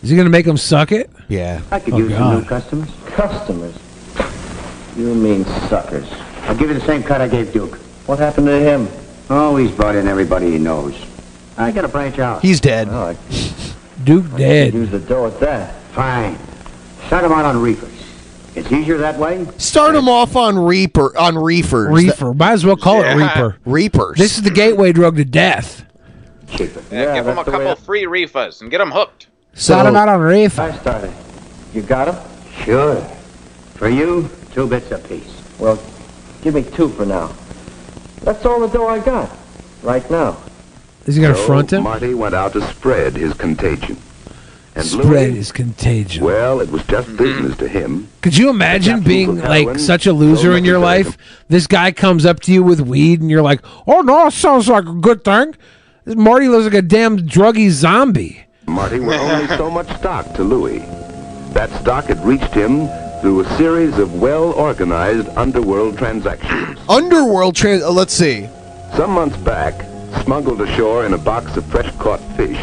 Is 0.02 0.10
he 0.10 0.16
gonna 0.16 0.28
make 0.30 0.46
him 0.46 0.56
suck 0.56 0.92
it? 0.92 1.10
Yeah. 1.28 1.60
I 1.70 1.80
could 1.80 1.94
Oh, 1.94 1.98
use 1.98 2.12
some 2.12 2.40
new 2.40 2.44
customers. 2.44 2.88
Customers. 3.06 3.74
You 4.96 5.14
mean 5.14 5.44
suckers. 5.68 6.08
I'll 6.42 6.56
give 6.56 6.68
you 6.68 6.74
the 6.74 6.84
same 6.86 7.02
cut 7.02 7.20
I 7.20 7.28
gave 7.28 7.52
Duke. 7.52 7.76
What 8.06 8.18
happened 8.18 8.46
to 8.46 8.58
him? 8.58 8.88
Oh, 9.28 9.56
he's 9.56 9.70
brought 9.72 9.94
in 9.96 10.06
everybody 10.06 10.52
he 10.52 10.58
knows. 10.58 10.94
I 11.58 11.72
gotta 11.72 11.88
branch 11.88 12.18
out. 12.18 12.42
He's 12.42 12.60
dead. 12.60 12.88
Oh, 12.90 13.08
I 13.08 13.14
Duke 14.06 14.36
dead. 14.36 14.72
use 14.72 14.90
the 14.90 15.00
dough 15.00 15.26
at 15.26 15.38
that. 15.40 15.74
Fine. 15.92 16.38
Start 17.08 17.24
him 17.24 17.32
out 17.32 17.44
on 17.44 17.60
reefers. 17.60 17.92
It's 18.54 18.70
easier 18.72 18.96
that 18.98 19.18
way. 19.18 19.46
Start 19.58 19.94
him 19.94 20.08
off 20.08 20.34
on 20.36 20.58
Reaper 20.58 21.16
on 21.18 21.36
reefers. 21.36 21.90
Reefer. 21.92 22.32
Might 22.32 22.52
as 22.52 22.64
well 22.64 22.76
call 22.76 23.00
Yeah. 23.02 23.12
it 23.12 23.16
Reaper. 23.16 23.56
Reapers. 23.66 24.16
This 24.16 24.36
is 24.38 24.42
the 24.44 24.50
gateway 24.50 24.92
drug 24.92 25.16
to 25.16 25.24
death. 25.26 25.84
Cheaper. 26.48 26.80
Yeah, 26.90 27.14
give 27.16 27.26
him 27.26 27.32
a 27.32 27.34
that's 27.34 27.44
the 27.46 27.50
way 27.50 27.58
couple 27.58 27.72
it- 27.72 27.78
free 27.80 28.06
reefers 28.06 28.62
and 28.62 28.70
get 28.70 28.80
him 28.80 28.92
hooked. 28.92 29.26
Start 29.54 29.86
him 29.86 29.96
out 29.96 30.08
on 30.08 30.20
Reefer. 30.20 30.62
I 30.62 30.72
started. 30.78 31.10
You 31.74 31.82
got 31.82 32.08
him? 32.08 32.16
Sure. 32.64 32.96
For 33.74 33.88
you, 33.88 34.30
two 34.54 34.66
bits 34.68 34.90
apiece. 34.92 35.42
Well, 35.58 35.78
give 36.42 36.54
me 36.54 36.62
two 36.62 36.88
for 36.90 37.04
now. 37.04 37.30
That's 38.22 38.44
all 38.46 38.60
the 38.60 38.68
dough 38.68 38.86
I 38.86 39.00
got. 39.00 39.28
Right 39.82 40.08
now. 40.10 40.36
Is 41.06 41.16
he 41.16 41.22
gonna 41.22 41.34
So 41.36 41.46
front 41.46 41.72
him? 41.72 41.84
Marty 41.84 42.14
went 42.14 42.34
out 42.34 42.52
to 42.54 42.60
spread 42.68 43.14
his 43.16 43.32
contagion. 43.34 43.96
And 44.74 44.84
Spread 44.84 45.06
Louis, 45.06 45.36
his 45.36 45.52
contagion. 45.52 46.22
well, 46.22 46.60
it 46.60 46.70
was 46.70 46.84
just 46.84 47.16
business 47.16 47.56
to 47.58 47.66
him. 47.68 48.08
Could 48.20 48.36
you 48.36 48.50
imagine 48.50 49.00
being 49.00 49.30
of 49.30 49.44
heroin, 49.44 49.66
like 49.68 49.78
such 49.78 50.06
a 50.06 50.12
loser 50.12 50.54
in 50.54 50.66
your 50.66 50.78
necessary 50.78 51.04
life? 51.04 51.18
This 51.48 51.66
guy 51.66 51.92
comes 51.92 52.26
up 52.26 52.40
to 52.40 52.52
you 52.52 52.62
with 52.62 52.80
weed, 52.82 53.22
and 53.22 53.30
you're 53.30 53.40
like, 53.40 53.60
"Oh 53.86 54.02
no, 54.02 54.26
it 54.26 54.32
sounds 54.34 54.68
like 54.68 54.84
a 54.84 54.92
good 54.92 55.24
thing." 55.24 55.54
This 56.04 56.14
Marty 56.14 56.48
looks 56.48 56.64
like 56.66 56.74
a 56.74 56.82
damn 56.82 57.20
druggy 57.20 57.70
zombie. 57.70 58.44
Marty 58.66 59.00
were 59.00 59.14
only 59.14 59.46
so 59.56 59.70
much 59.70 59.88
stock 59.96 60.34
to 60.34 60.42
Louis. 60.44 60.80
That 61.54 61.70
stock 61.80 62.04
had 62.06 62.22
reached 62.22 62.52
him 62.52 62.86
through 63.22 63.40
a 63.40 63.56
series 63.56 63.96
of 63.96 64.20
well-organized 64.20 65.26
underworld 65.38 65.96
transactions. 65.96 66.78
Underworld 66.86 67.56
trans. 67.56 67.82
Uh, 67.82 67.90
let's 67.92 68.12
see. 68.12 68.46
Some 68.94 69.12
months 69.12 69.38
back, 69.38 69.74
smuggled 70.22 70.60
ashore 70.60 71.06
in 71.06 71.14
a 71.14 71.18
box 71.18 71.56
of 71.56 71.64
fresh-caught 71.66 72.20
fish, 72.36 72.58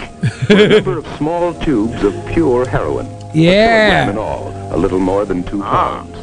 were 0.50 0.66
a 0.66 0.68
number 0.70 0.98
of 0.98 1.08
small 1.18 1.54
tubes 1.54 2.04
of 2.04 2.14
pure 2.28 2.68
heroin. 2.68 3.06
A 3.08 3.32
Yeah. 3.34 4.06
kilogram 4.06 4.10
in 4.10 4.18
all, 4.18 4.76
a 4.76 4.78
little 4.78 5.00
more 5.00 5.26
than 5.26 5.44
two 5.44 5.62
ah. 5.64 6.04
pounds. 6.04 6.18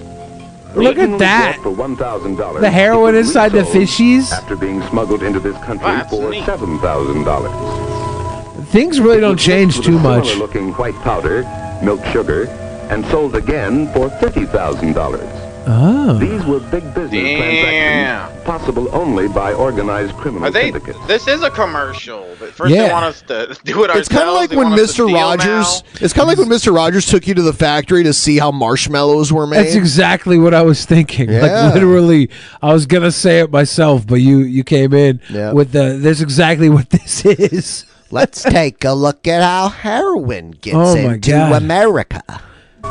Look 0.76 0.98
at 0.98 1.18
that. 1.18 1.58
For 1.62 1.70
one 1.70 1.96
thousand 1.96 2.36
dollars. 2.36 2.60
The 2.60 2.70
heroin 2.70 3.16
inside 3.16 3.50
the 3.50 3.62
fishies. 3.62 4.30
After 4.30 4.54
being 4.56 4.82
smuggled 4.88 5.22
into 5.24 5.40
this 5.40 5.56
country 5.64 5.88
That's 5.88 6.10
for 6.10 6.32
seven 6.44 6.78
thousand 6.78 7.24
dollars. 7.24 8.68
Things 8.68 9.00
really 9.00 9.20
don't 9.20 9.36
change 9.36 9.80
too 9.80 9.98
much. 9.98 10.28
Similar-looking 10.28 10.72
white 10.74 10.94
powder, 11.02 11.42
milk 11.82 12.04
sugar, 12.06 12.46
and 12.88 13.04
sold 13.06 13.34
again 13.34 13.92
for 13.92 14.10
thirty 14.10 14.46
thousand 14.46 14.92
dollars. 14.92 15.28
Oh. 15.66 16.18
These 16.18 16.44
were 16.46 16.60
big 16.60 16.82
business 16.94 17.10
Damn. 17.10 17.38
transactions, 17.38 18.44
possible 18.44 18.88
only 18.94 19.28
by 19.28 19.52
organized 19.52 20.14
criminal 20.16 20.48
Are 20.48 20.50
they? 20.50 20.70
syndicates. 20.72 20.98
This 21.06 21.28
is 21.28 21.42
a 21.42 21.50
commercial. 21.50 22.26
But 22.38 22.52
first 22.52 22.72
Yeah. 22.74 22.86
they 22.86 22.92
want 22.92 23.04
us 23.04 23.22
to 23.22 23.56
do 23.64 23.84
it 23.84 23.90
ourselves. 23.90 23.98
It's 24.00 24.08
kind 24.08 24.28
of 24.28 24.34
like 24.34 24.50
they 24.50 24.56
when 24.56 24.70
want 24.70 24.80
us 24.80 24.94
to 24.94 25.02
Mr. 25.06 25.12
Rogers. 25.14 25.46
now. 25.46 26.00
It's 26.00 26.12
kind 26.12 26.22
of 26.22 26.28
like 26.28 26.38
when 26.38 26.48
Mr. 26.48 26.74
Rogers 26.74 27.06
took 27.06 27.26
you 27.26 27.34
to 27.34 27.42
the 27.42 27.52
factory 27.52 28.02
to 28.04 28.12
see 28.12 28.38
how 28.38 28.50
marshmallows 28.50 29.32
were 29.32 29.46
made. 29.46 29.58
That's 29.66 29.74
exactly 29.74 30.38
what 30.38 30.54
I 30.54 30.62
was 30.62 30.84
thinking. 30.84 31.30
Yeah. 31.30 31.42
Like 31.42 31.74
literally, 31.74 32.30
I 32.62 32.72
was 32.72 32.86
gonna 32.86 33.12
say 33.12 33.40
it 33.40 33.50
myself, 33.52 34.06
but 34.06 34.16
you 34.16 34.38
you 34.38 34.64
came 34.64 34.92
in 34.94 35.20
Yeah. 35.28 35.52
with 35.52 35.72
the. 35.72 35.98
There's 36.00 36.20
exactly 36.22 36.68
what 36.68 36.90
this 36.90 37.24
is. 37.24 37.84
Let's 38.12 38.42
take 38.42 38.84
a 38.84 38.92
look 38.92 39.28
at 39.28 39.40
how 39.42 39.68
heroin 39.68 40.50
gets 40.52 40.74
Oh, 40.76 40.96
my 40.96 41.14
into 41.14 41.30
God. 41.30 41.62
America. 41.62 42.22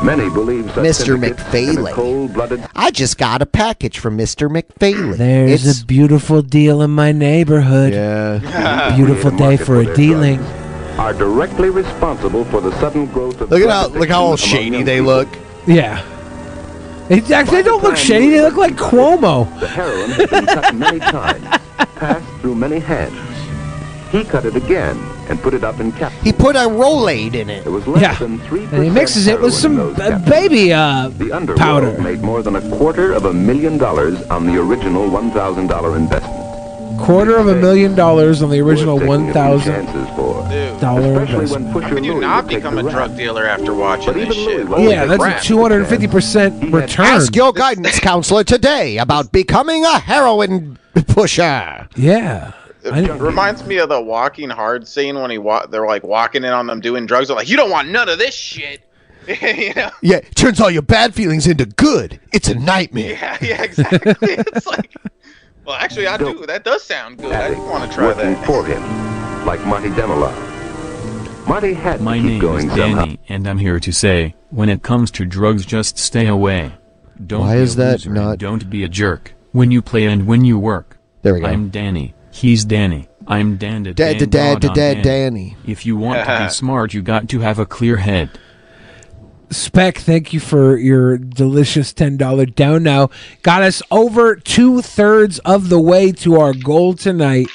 Many 0.02 0.30
believe 0.30 0.66
such 0.66 0.76
Mr. 0.84 1.06
syndicates 1.06 1.42
and 1.42 1.78
a 1.78 1.80
McFailey. 1.82 1.92
cold-blooded 1.92 2.64
I 2.74 2.90
just 2.90 3.18
got 3.18 3.42
a 3.42 3.46
package 3.46 3.98
from 3.98 4.16
Mr. 4.16 4.48
McFailey. 4.48 5.16
There's 5.18 5.62
It's- 5.66 5.82
a 5.82 5.84
beautiful 5.84 6.40
deal 6.42 6.80
in 6.80 6.90
my 6.90 7.12
neighborhood. 7.12 7.92
yeah. 7.92 8.94
Beautiful 8.96 9.30
day 9.32 9.56
for 9.56 9.64
for 9.64 9.80
a 9.80 9.94
dealing. 9.94 10.36
drugs, 10.38 10.98
are 10.98 11.12
directly 11.12 11.68
responsible 11.70 12.44
for 12.46 12.60
the 12.60 12.72
sudden 12.80 13.06
growth 13.06 13.40
of 13.40 13.50
Look 13.50 13.62
at 13.62 13.68
how 13.68 13.88
look 13.88 14.08
how 14.08 14.22
all 14.22 14.32
addiction 14.34 14.58
shady 14.58 14.82
they 14.82 14.96
people. 14.98 15.12
look. 15.12 15.28
Yeah. 15.66 16.02
They, 17.08 17.18
actually, 17.34 17.56
they 17.56 17.62
don't 17.64 17.82
look 17.82 17.96
shady. 17.96 18.30
They 18.30 18.40
look 18.40 18.56
like 18.56 18.76
Cuomo. 18.76 19.58
The 19.60 19.66
heroin 19.66 20.10
had 20.10 20.30
been 20.30 20.46
cut 20.46 20.74
many 20.76 20.98
times, 21.00 21.44
passed 21.96 22.24
through 22.40 22.54
many 22.54 22.78
hands. 22.78 23.16
He 24.12 24.22
cut 24.24 24.44
it 24.44 24.54
again 24.56 24.96
and 25.30 25.40
put 25.40 25.54
it 25.54 25.64
up 25.64 25.80
in 25.80 25.92
capsules. 25.92 26.22
He 26.24 26.32
put 26.32 26.56
a 26.56 26.60
Rolade 26.68 27.34
in 27.34 27.48
it. 27.48 27.64
It 27.66 27.70
was 27.70 27.86
less 27.86 28.02
Yeah. 28.02 28.14
than 28.14 28.38
three 28.40 28.64
And 28.64 28.82
he 28.84 28.90
mixes 28.90 29.26
it 29.28 29.40
with 29.40 29.54
some 29.54 29.78
uh, 29.98 30.18
baby 30.28 30.72
uh, 30.72 31.08
The 31.16 31.32
underworld 31.32 31.58
powder. 31.60 31.98
made 32.02 32.20
more 32.20 32.42
than 32.42 32.56
a 32.56 32.76
quarter 32.76 33.12
of 33.12 33.24
a 33.24 33.32
million 33.32 33.78
dollars 33.78 34.20
on 34.24 34.46
the 34.46 34.60
original 34.60 35.08
one 35.08 35.30
thousand 35.30 35.68
dollar 35.68 35.96
investment. 35.96 36.46
Quarter 37.00 37.36
of 37.38 37.46
a 37.48 37.54
million 37.54 37.94
dollars 37.94 38.42
on 38.42 38.50
the 38.50 38.60
original 38.60 38.98
one 38.98 39.32
thousand 39.32 39.86
dollar 40.80 41.22
investment. 41.22 41.68
How 41.68 41.88
can 41.88 42.04
you 42.04 42.20
not 42.20 42.46
become 42.48 42.76
a 42.76 42.82
drug 42.82 43.16
dealer 43.16 43.46
after 43.46 43.72
watching 43.72 44.12
this 44.14 44.34
shit? 44.34 44.68
Yeah, 44.68 45.06
that's 45.06 45.44
a 45.44 45.48
two 45.48 45.62
hundred 45.62 45.78
and 45.80 45.86
fifty 45.88 46.06
percent 46.08 46.62
return. 46.72 47.06
Ask 47.06 47.34
your 47.34 47.52
guidance 47.54 47.98
counselor 48.00 48.44
today 48.44 48.98
about 48.98 49.32
becoming 49.32 49.84
a 49.84 49.98
heroin 49.98 50.78
pusher. 51.06 51.88
Yeah. 51.96 52.52
It 52.84 53.10
reminds 53.20 53.64
me 53.66 53.78
of 53.78 53.88
the 53.88 54.00
walking 54.00 54.50
hard 54.50 54.86
scene 54.88 55.18
when 55.20 55.30
he 55.30 55.38
wa- 55.38 55.66
they're 55.66 55.86
like 55.86 56.02
walking 56.04 56.44
in 56.44 56.52
on 56.52 56.66
them 56.66 56.80
doing 56.80 57.06
drugs. 57.06 57.28
They're 57.28 57.36
like, 57.36 57.48
you 57.48 57.56
don't 57.56 57.70
want 57.70 57.88
none 57.88 58.08
of 58.08 58.18
this 58.18 58.34
shit. 58.34 58.80
you 59.28 59.74
know? 59.74 59.90
Yeah, 60.02 60.16
it 60.16 60.34
turns 60.34 60.60
all 60.60 60.70
your 60.70 60.82
bad 60.82 61.14
feelings 61.14 61.46
into 61.46 61.66
good. 61.66 62.18
It's 62.32 62.48
a 62.48 62.54
nightmare. 62.54 63.10
Yeah, 63.12 63.38
yeah, 63.42 63.62
exactly. 63.62 64.14
it's 64.22 64.66
like, 64.66 64.94
well, 65.64 65.76
actually, 65.76 66.06
I 66.06 66.16
do. 66.16 66.46
That 66.46 66.64
does 66.64 66.82
sound 66.82 67.18
good. 67.18 67.32
I 67.32 67.50
want 67.70 67.88
to 67.88 67.94
try 67.94 68.06
working 68.06 68.32
that. 68.32 68.46
for 68.46 68.64
him, 68.64 69.46
like 69.46 69.64
Monty 69.66 69.90
Demolon. 69.90 70.34
Monty 71.46 71.74
had 71.74 72.00
My 72.00 72.16
to 72.16 72.22
keep 72.22 72.30
name 72.30 72.40
going 72.40 72.66
is 72.68 72.76
somehow. 72.76 73.04
Danny, 73.04 73.20
and 73.28 73.46
I'm 73.46 73.58
here 73.58 73.78
to 73.80 73.92
say, 73.92 74.34
when 74.50 74.68
it 74.68 74.82
comes 74.82 75.10
to 75.12 75.24
drugs, 75.26 75.66
just 75.66 75.98
stay 75.98 76.26
away. 76.26 76.72
Don't 77.26 77.40
Why 77.40 77.56
is 77.56 77.76
that 77.76 78.06
not- 78.06 78.38
Don't 78.38 78.70
be 78.70 78.84
a 78.84 78.88
jerk 78.88 79.34
when 79.52 79.70
you 79.70 79.82
play 79.82 80.06
and 80.06 80.26
when 80.26 80.44
you 80.44 80.58
work. 80.58 80.96
There 81.22 81.34
we 81.34 81.40
go. 81.40 81.46
I'm 81.46 81.68
Danny. 81.68 82.14
He's 82.30 82.64
Danny. 82.64 83.08
I'm 83.26 83.56
Dan 83.56 83.84
to 83.84 83.94
Dad, 83.94 84.18
Dan 84.18 84.18
dad, 84.18 84.30
dad, 84.30 84.60
God 84.62 84.68
on 84.70 84.76
dad, 84.76 84.94
Dan. 84.94 85.04
Danny. 85.04 85.56
If 85.66 85.86
you 85.86 85.96
want 85.96 86.24
to 86.24 86.44
be 86.44 86.48
smart, 86.52 86.94
you 86.94 87.02
got 87.02 87.28
to 87.28 87.40
have 87.40 87.58
a 87.58 87.66
clear 87.66 87.96
head. 87.96 88.30
Spec, 89.50 89.98
thank 89.98 90.32
you 90.32 90.38
for 90.38 90.76
your 90.76 91.18
delicious 91.18 91.92
ten 91.92 92.16
dollar 92.16 92.46
down. 92.46 92.84
Now 92.84 93.10
got 93.42 93.62
us 93.62 93.82
over 93.90 94.36
two 94.36 94.80
thirds 94.80 95.40
of 95.40 95.68
the 95.68 95.80
way 95.80 96.12
to 96.12 96.38
our 96.38 96.54
goal 96.54 96.94
tonight. 96.94 97.48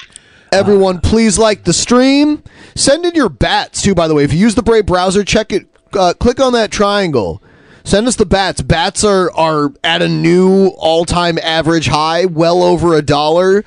Everyone, 0.52 1.00
please 1.00 1.38
like 1.38 1.64
the 1.64 1.72
stream. 1.72 2.42
Send 2.74 3.04
in 3.04 3.14
your 3.14 3.30
bats 3.30 3.82
too. 3.82 3.94
By 3.94 4.08
the 4.08 4.14
way, 4.14 4.24
if 4.24 4.32
you 4.32 4.38
use 4.38 4.54
the 4.54 4.62
Brave 4.62 4.86
browser, 4.86 5.24
check 5.24 5.52
it. 5.52 5.66
Uh, 5.92 6.12
click 6.18 6.38
on 6.38 6.52
that 6.52 6.70
triangle. 6.70 7.42
Send 7.84 8.06
us 8.08 8.16
the 8.16 8.26
bats. 8.26 8.60
Bats 8.62 9.02
are 9.02 9.30
are 9.34 9.72
at 9.82 10.02
a 10.02 10.08
new 10.08 10.68
all 10.76 11.04
time 11.04 11.38
average 11.42 11.86
high, 11.86 12.26
well 12.26 12.62
over 12.62 12.94
a 12.94 13.02
dollar. 13.02 13.64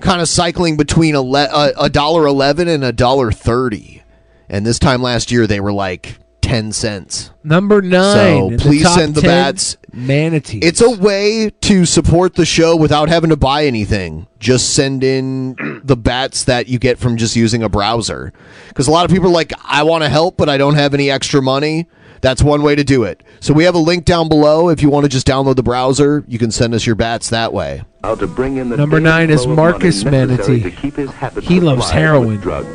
Kind 0.00 0.20
of 0.20 0.28
cycling 0.28 0.76
between 0.76 1.14
a 1.14 1.20
le- 1.22 1.72
a 1.78 1.90
dollar 1.90 2.26
eleven 2.26 2.68
and 2.68 2.82
a 2.84 2.92
dollar 2.92 3.30
thirty. 3.32 4.02
And 4.48 4.66
this 4.66 4.78
time 4.78 5.02
last 5.02 5.30
year, 5.30 5.46
they 5.46 5.60
were 5.60 5.72
like 5.72 6.18
ten 6.40 6.72
cents. 6.72 7.30
Number 7.44 7.80
nine. 7.80 8.14
So 8.14 8.48
in 8.50 8.58
please 8.58 8.82
top 8.82 8.98
send 8.98 9.14
the 9.14 9.22
bats. 9.22 9.76
Manatee. 9.92 10.58
It's 10.58 10.80
a 10.80 10.90
way 10.90 11.50
to 11.62 11.84
support 11.84 12.34
the 12.34 12.44
show 12.44 12.76
without 12.76 13.08
having 13.08 13.30
to 13.30 13.36
buy 13.36 13.66
anything. 13.66 14.26
Just 14.38 14.74
send 14.74 15.04
in 15.04 15.80
the 15.84 15.96
bats 15.96 16.44
that 16.44 16.68
you 16.68 16.78
get 16.78 16.98
from 16.98 17.16
just 17.16 17.36
using 17.36 17.62
a 17.62 17.68
browser. 17.68 18.32
Because 18.68 18.88
a 18.88 18.90
lot 18.90 19.04
of 19.04 19.10
people 19.10 19.28
are 19.28 19.32
like, 19.32 19.52
I 19.64 19.82
want 19.82 20.02
to 20.02 20.08
help, 20.08 20.36
but 20.36 20.48
I 20.48 20.56
don't 20.56 20.74
have 20.74 20.94
any 20.94 21.10
extra 21.10 21.42
money. 21.42 21.86
That's 22.20 22.42
one 22.42 22.62
way 22.62 22.74
to 22.74 22.84
do 22.84 23.04
it. 23.04 23.22
So 23.40 23.54
we 23.54 23.64
have 23.64 23.74
a 23.74 23.78
link 23.78 24.04
down 24.04 24.28
below. 24.28 24.68
If 24.68 24.82
you 24.82 24.90
want 24.90 25.04
to 25.04 25.08
just 25.08 25.26
download 25.26 25.56
the 25.56 25.62
browser, 25.62 26.22
you 26.28 26.38
can 26.38 26.50
send 26.50 26.74
us 26.74 26.84
your 26.86 26.94
bats 26.96 27.30
that 27.30 27.52
way. 27.52 27.82
How 28.04 28.14
to 28.14 28.26
bring 28.26 28.56
in 28.58 28.68
the 28.68 28.76
Number 28.76 29.00
nine 29.00 29.30
is 29.30 29.42
flow 29.44 29.52
of 29.52 29.56
money 29.56 29.70
Marcus 29.72 30.04
necessary 30.04 30.26
Manatee. 30.60 30.62
to 30.62 30.70
keep 30.70 30.96
his 30.96 31.10
He 31.42 31.60
loves 31.60 31.88
heroin. 31.90 32.36
drugs. 32.38 32.68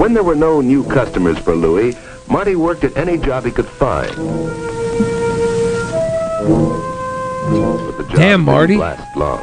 when 0.00 0.14
there 0.14 0.22
were 0.24 0.34
no 0.34 0.60
new 0.60 0.84
customers 0.84 1.38
for 1.38 1.54
Louis, 1.54 1.94
Marty 2.28 2.56
worked 2.56 2.84
at 2.84 2.96
any 2.96 3.18
job 3.18 3.44
he 3.44 3.50
could 3.50 3.66
find. 3.68 4.10
But 7.50 7.96
the 7.98 8.04
job 8.08 8.16
Damn, 8.16 8.40
Marty. 8.42 8.76
last 8.76 9.16
long. 9.16 9.40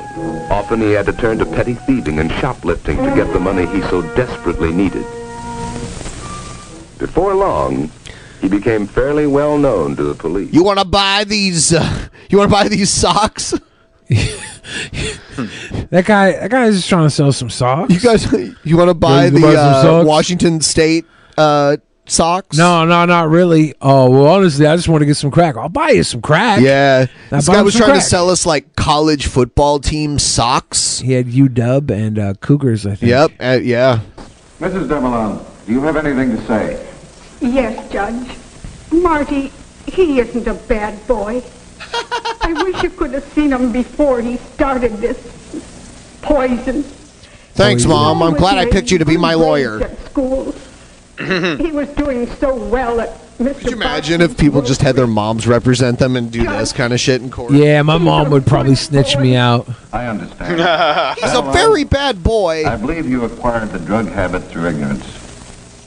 Often 0.49 0.81
he 0.81 0.91
had 0.91 1.05
to 1.05 1.13
turn 1.13 1.37
to 1.39 1.45
petty 1.45 1.73
thieving 1.75 2.19
and 2.19 2.31
shoplifting 2.31 2.97
to 2.97 3.15
get 3.15 3.31
the 3.33 3.39
money 3.39 3.65
he 3.67 3.81
so 3.83 4.01
desperately 4.15 4.71
needed. 4.71 5.05
Before 6.97 7.33
long, 7.33 7.91
he 8.41 8.47
became 8.47 8.87
fairly 8.87 9.27
well 9.27 9.57
known 9.57 9.95
to 9.95 10.03
the 10.03 10.15
police. 10.15 10.53
You 10.53 10.63
want 10.63 10.79
to 10.79 10.85
buy 10.85 11.23
these? 11.23 11.73
Uh, 11.73 12.07
you 12.29 12.37
want 12.37 12.49
to 12.49 12.55
buy 12.55 12.67
these 12.67 12.89
socks? 12.89 13.53
that 14.09 16.03
guy. 16.05 16.31
That 16.31 16.51
guy 16.51 16.65
is 16.65 16.77
just 16.77 16.89
trying 16.89 17.05
to 17.05 17.09
sell 17.09 17.31
some 17.31 17.49
socks. 17.49 17.93
You 17.93 17.99
guys, 17.99 18.31
you 18.63 18.77
want 18.77 18.89
to 18.89 18.93
buy 18.93 19.29
the 19.29 19.41
buy 19.41 19.55
uh. 19.55 20.03
Washington 20.03 20.61
State 20.61 21.05
uh, 21.37 21.77
socks? 22.05 22.57
No, 22.57 22.85
no, 22.85 23.05
not 23.05 23.29
really. 23.29 23.73
Oh 23.81 24.09
well, 24.09 24.27
honestly, 24.27 24.65
I 24.65 24.75
just 24.75 24.87
want 24.87 25.01
to 25.01 25.05
get 25.05 25.15
some 25.15 25.31
crack. 25.31 25.57
I'll 25.57 25.69
buy 25.69 25.89
you 25.89 26.03
some 26.03 26.21
crack. 26.21 26.61
Yeah, 26.61 27.07
Now 27.31 27.37
this 27.37 27.47
guy 27.47 27.61
was 27.61 27.73
some 27.73 27.85
trying 27.85 27.99
to 27.99 28.05
sell 28.05 28.29
us 28.29 28.45
like 28.45 28.75
college 28.75 29.27
football 29.27 29.79
team 29.79 30.19
socks. 30.19 30.99
He 30.99 31.13
had 31.13 31.27
UW 31.27 31.91
and 31.91 32.19
uh, 32.19 32.33
Cougars, 32.35 32.85
I 32.85 32.95
think. 32.95 33.09
Yep. 33.09 33.31
Uh, 33.39 33.59
yeah. 33.61 33.99
Mrs. 34.59 34.87
Demolon, 34.87 35.45
do 35.67 35.73
you 35.73 35.81
have 35.81 35.97
anything 35.97 36.31
to 36.31 36.41
say? 36.45 36.87
Yes, 37.41 37.91
Judge. 37.91 38.37
Marty, 38.91 39.51
he 39.85 40.19
isn't 40.21 40.47
a 40.47 40.53
bad 40.53 41.05
boy. 41.07 41.43
I 42.41 42.53
wish 42.63 42.81
you 42.81 42.89
could 42.89 43.13
have 43.13 43.25
seen 43.33 43.51
him 43.51 43.73
before 43.73 44.21
he 44.21 44.37
started 44.37 44.93
this 44.93 45.17
poison. 46.21 46.83
Thanks, 47.53 47.85
Mom. 47.85 48.23
I'm 48.23 48.35
glad 48.35 48.57
I 48.57 48.69
picked 48.69 48.91
you 48.91 48.97
to 48.99 49.05
be 49.05 49.17
my 49.17 49.33
lawyer. 49.33 49.83
At 49.83 49.99
school. 50.05 50.55
he 51.17 51.71
was 51.71 51.89
doing 51.89 52.27
so 52.35 52.55
well 52.55 53.01
at 53.01 53.09
Mr. 53.37 53.59
Could 53.59 53.71
you 53.71 53.75
imagine 53.75 54.21
if 54.21 54.37
people 54.37 54.61
just 54.61 54.81
had 54.81 54.95
their 54.95 55.07
moms 55.07 55.47
represent 55.47 55.99
them 55.99 56.15
and 56.15 56.31
do 56.31 56.43
this 56.43 56.71
kind 56.71 56.93
of 56.93 56.99
shit 56.99 57.21
in 57.21 57.29
court? 57.29 57.51
Yeah, 57.51 57.81
my 57.81 57.97
mom 57.97 58.29
would 58.29 58.45
probably 58.45 58.75
snitch 58.75 59.17
me 59.17 59.35
out. 59.35 59.67
I 59.91 60.05
understand. 60.05 61.19
He's 61.19 61.33
a 61.33 61.41
very 61.51 61.83
bad 61.83 62.23
boy. 62.23 62.65
I 62.65 62.77
believe 62.77 63.09
you 63.09 63.25
acquired 63.25 63.71
the 63.71 63.79
drug 63.79 64.07
habit 64.07 64.43
through 64.43 64.67
ignorance. 64.67 65.26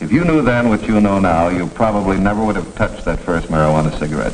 If 0.01 0.11
you 0.11 0.25
knew 0.25 0.41
then 0.43 0.71
what 0.71 0.87
you 0.89 0.99
know 1.01 1.19
now, 1.19 1.49
you 1.49 1.67
probably 1.67 2.19
never 2.19 2.43
would 2.43 2.57
have 2.57 2.75
touched 2.75 3.05
that 3.05 3.19
first 3.21 3.49
marijuana 3.49 3.97
cigarette. 3.99 4.33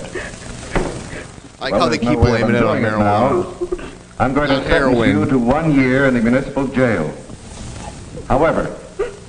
I 1.58 1.64
like 1.64 1.72
Well, 1.72 1.80
how 1.82 1.88
they 1.88 1.98
keep 1.98 2.10
no 2.10 2.16
blaming 2.20 2.54
it 2.54 2.62
on 2.62 2.76
undoing 2.76 2.84
marijuana. 2.84 3.80
now. 3.80 3.86
I'm 4.18 4.32
going 4.32 4.48
to 4.48 4.58
Not 4.58 4.66
sentence 4.66 5.06
you 5.08 5.26
to 5.26 5.38
one 5.38 5.74
year 5.74 6.06
in 6.06 6.14
the 6.14 6.20
municipal 6.20 6.68
jail. 6.68 7.12
However, 8.28 8.74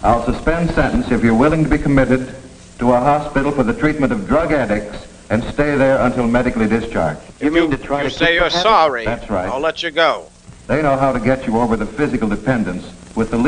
I'll 0.03 0.23
suspend 0.25 0.69
sentence 0.71 1.11
if 1.11 1.23
you're 1.23 1.33
willing 1.33 1.63
to 1.63 1.69
be 1.69 1.79
committed 1.79 2.35
to 2.79 2.93
a 2.93 2.99
hospital 2.99 3.51
for 3.51 3.63
the 3.63 3.73
treatment 3.73 4.13
of 4.13 4.27
drug 4.27 4.51
addicts 4.51 5.07
and 5.31 5.43
stay 5.45 5.75
there 5.75 5.99
until 6.01 6.27
medically 6.27 6.67
discharged. 6.67 7.19
You 7.41 7.51
mean 7.51 7.71
to 7.71 7.77
try 7.77 8.03
you 8.03 8.09
say 8.11 8.35
you're 8.35 8.49
sorry? 8.51 9.05
That's 9.05 9.29
right. 9.29 9.49
I'll 9.49 9.59
let 9.59 9.81
you 9.81 9.89
go. 9.91 10.29
They 10.67 10.81
know 10.83 10.97
how 10.97 11.11
to 11.11 11.19
get 11.19 11.47
you 11.47 11.57
over 11.57 11.75
the 11.75 11.85
physical 11.87 12.29
dependence 12.29 12.85
with 13.15 13.31
the 13.31 13.47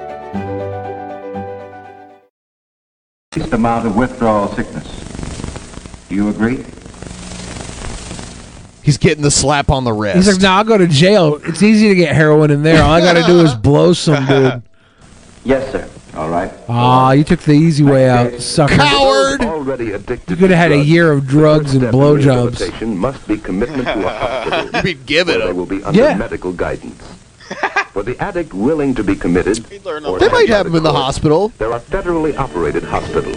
Least 3.37 3.53
amount 3.53 3.87
of 3.87 3.95
withdrawal 3.95 4.49
sickness. 4.49 4.85
Do 6.09 6.15
you 6.15 6.27
agree? 6.27 6.65
He's 8.83 8.97
getting 8.97 9.23
the 9.23 9.31
slap 9.31 9.69
on 9.69 9.85
the 9.85 9.93
wrist. 9.93 10.17
He's 10.17 10.27
like, 10.27 10.41
"No, 10.41 10.49
I'll 10.51 10.65
go 10.65 10.77
to 10.77 10.85
jail. 10.85 11.39
It's 11.45 11.63
easy 11.63 11.87
to 11.87 11.95
get 11.95 12.13
heroin 12.13 12.51
in 12.51 12.61
there. 12.61 12.83
All 12.83 12.91
I 12.91 12.99
got 12.99 13.13
to 13.13 13.23
do 13.23 13.39
is 13.39 13.53
blow 13.63 13.93
some 13.93 14.25
dude." 14.25 14.61
Yes, 15.45 15.71
sir. 15.71 15.89
All 16.17 16.27
right. 16.27 16.51
Ah, 16.67 17.13
you 17.13 17.23
took 17.23 17.39
the 17.39 17.53
easy 17.53 17.85
way 17.85 18.09
out, 18.09 18.33
sucker. 18.41 18.75
Coward! 18.75 19.39
Already 19.39 19.93
addicted 19.93 20.29
You 20.31 20.35
could 20.35 20.49
have 20.49 20.59
had 20.59 20.73
a 20.73 20.83
year 20.83 21.13
of 21.13 21.25
drugs 21.25 21.73
and 21.73 21.83
blowjobs. 21.83 22.59
Rehabilitation 22.59 22.97
must 22.97 23.25
be 23.29 23.37
commitment 23.37 23.85
to 23.85 24.07
a 24.07 24.09
hospital. 24.09 24.77
You 24.81 24.83
mean 24.83 25.03
give 25.05 25.29
it 25.29 25.37
where 25.37 25.47
they 25.47 25.53
will 25.53 25.65
be 25.65 25.81
under 25.85 25.97
Yeah. 25.97 26.15
medical 26.15 26.51
guidance. 26.51 27.01
For 27.91 28.03
the 28.03 28.17
addict 28.23 28.53
willing 28.53 28.95
to 28.95 29.03
be 29.03 29.15
committed, 29.15 29.59
or 29.85 30.17
They 30.17 30.29
might 30.29 30.47
have 30.47 30.65
the 30.65 30.69
him 30.69 30.75
in 30.77 30.83
the 30.83 30.93
hospital. 30.93 31.49
There 31.57 31.73
are 31.73 31.79
federally 31.79 32.37
operated 32.37 32.83
hospitals. 32.83 33.35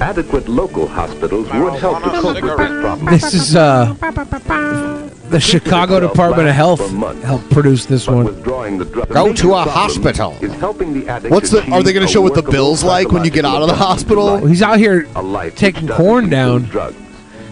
Adequate 0.00 0.48
local 0.48 0.88
hospitals 0.88 1.46
would 1.52 1.74
help 1.74 2.02
to 2.02 2.08
cope 2.08 2.36
with 2.36 2.44
this 2.44 2.80
problem. 2.80 3.04
This 3.10 3.34
is 3.34 3.54
uh, 3.54 3.94
the 5.28 5.38
Chicago 5.38 6.00
Department 6.00 6.48
of 6.48 6.54
Health 6.54 6.80
helped 7.22 7.50
produce 7.50 7.84
this 7.84 8.08
one. 8.08 8.24
Withdrawing 8.24 8.78
the 8.78 8.86
drug. 8.86 9.10
Go 9.10 9.30
to 9.34 9.52
a 9.52 9.64
hospital. 9.64 10.38
Is 10.40 10.54
helping 10.54 10.94
the 10.98 11.06
addict 11.06 11.30
What's 11.30 11.50
the? 11.50 11.62
Are 11.70 11.82
they 11.82 11.92
going 11.92 12.06
to 12.06 12.10
show 12.10 12.22
what 12.22 12.34
the 12.34 12.42
bill's 12.42 12.82
like 12.82 13.12
when 13.12 13.26
you 13.26 13.30
get 13.30 13.44
out 13.44 13.60
of 13.60 13.68
the 13.68 13.76
hospital? 13.76 14.38
He's 14.38 14.62
out 14.62 14.78
here 14.78 15.02
taking 15.54 15.86
corn 15.86 16.30
down. 16.30 16.62
Drugs. 16.62 16.96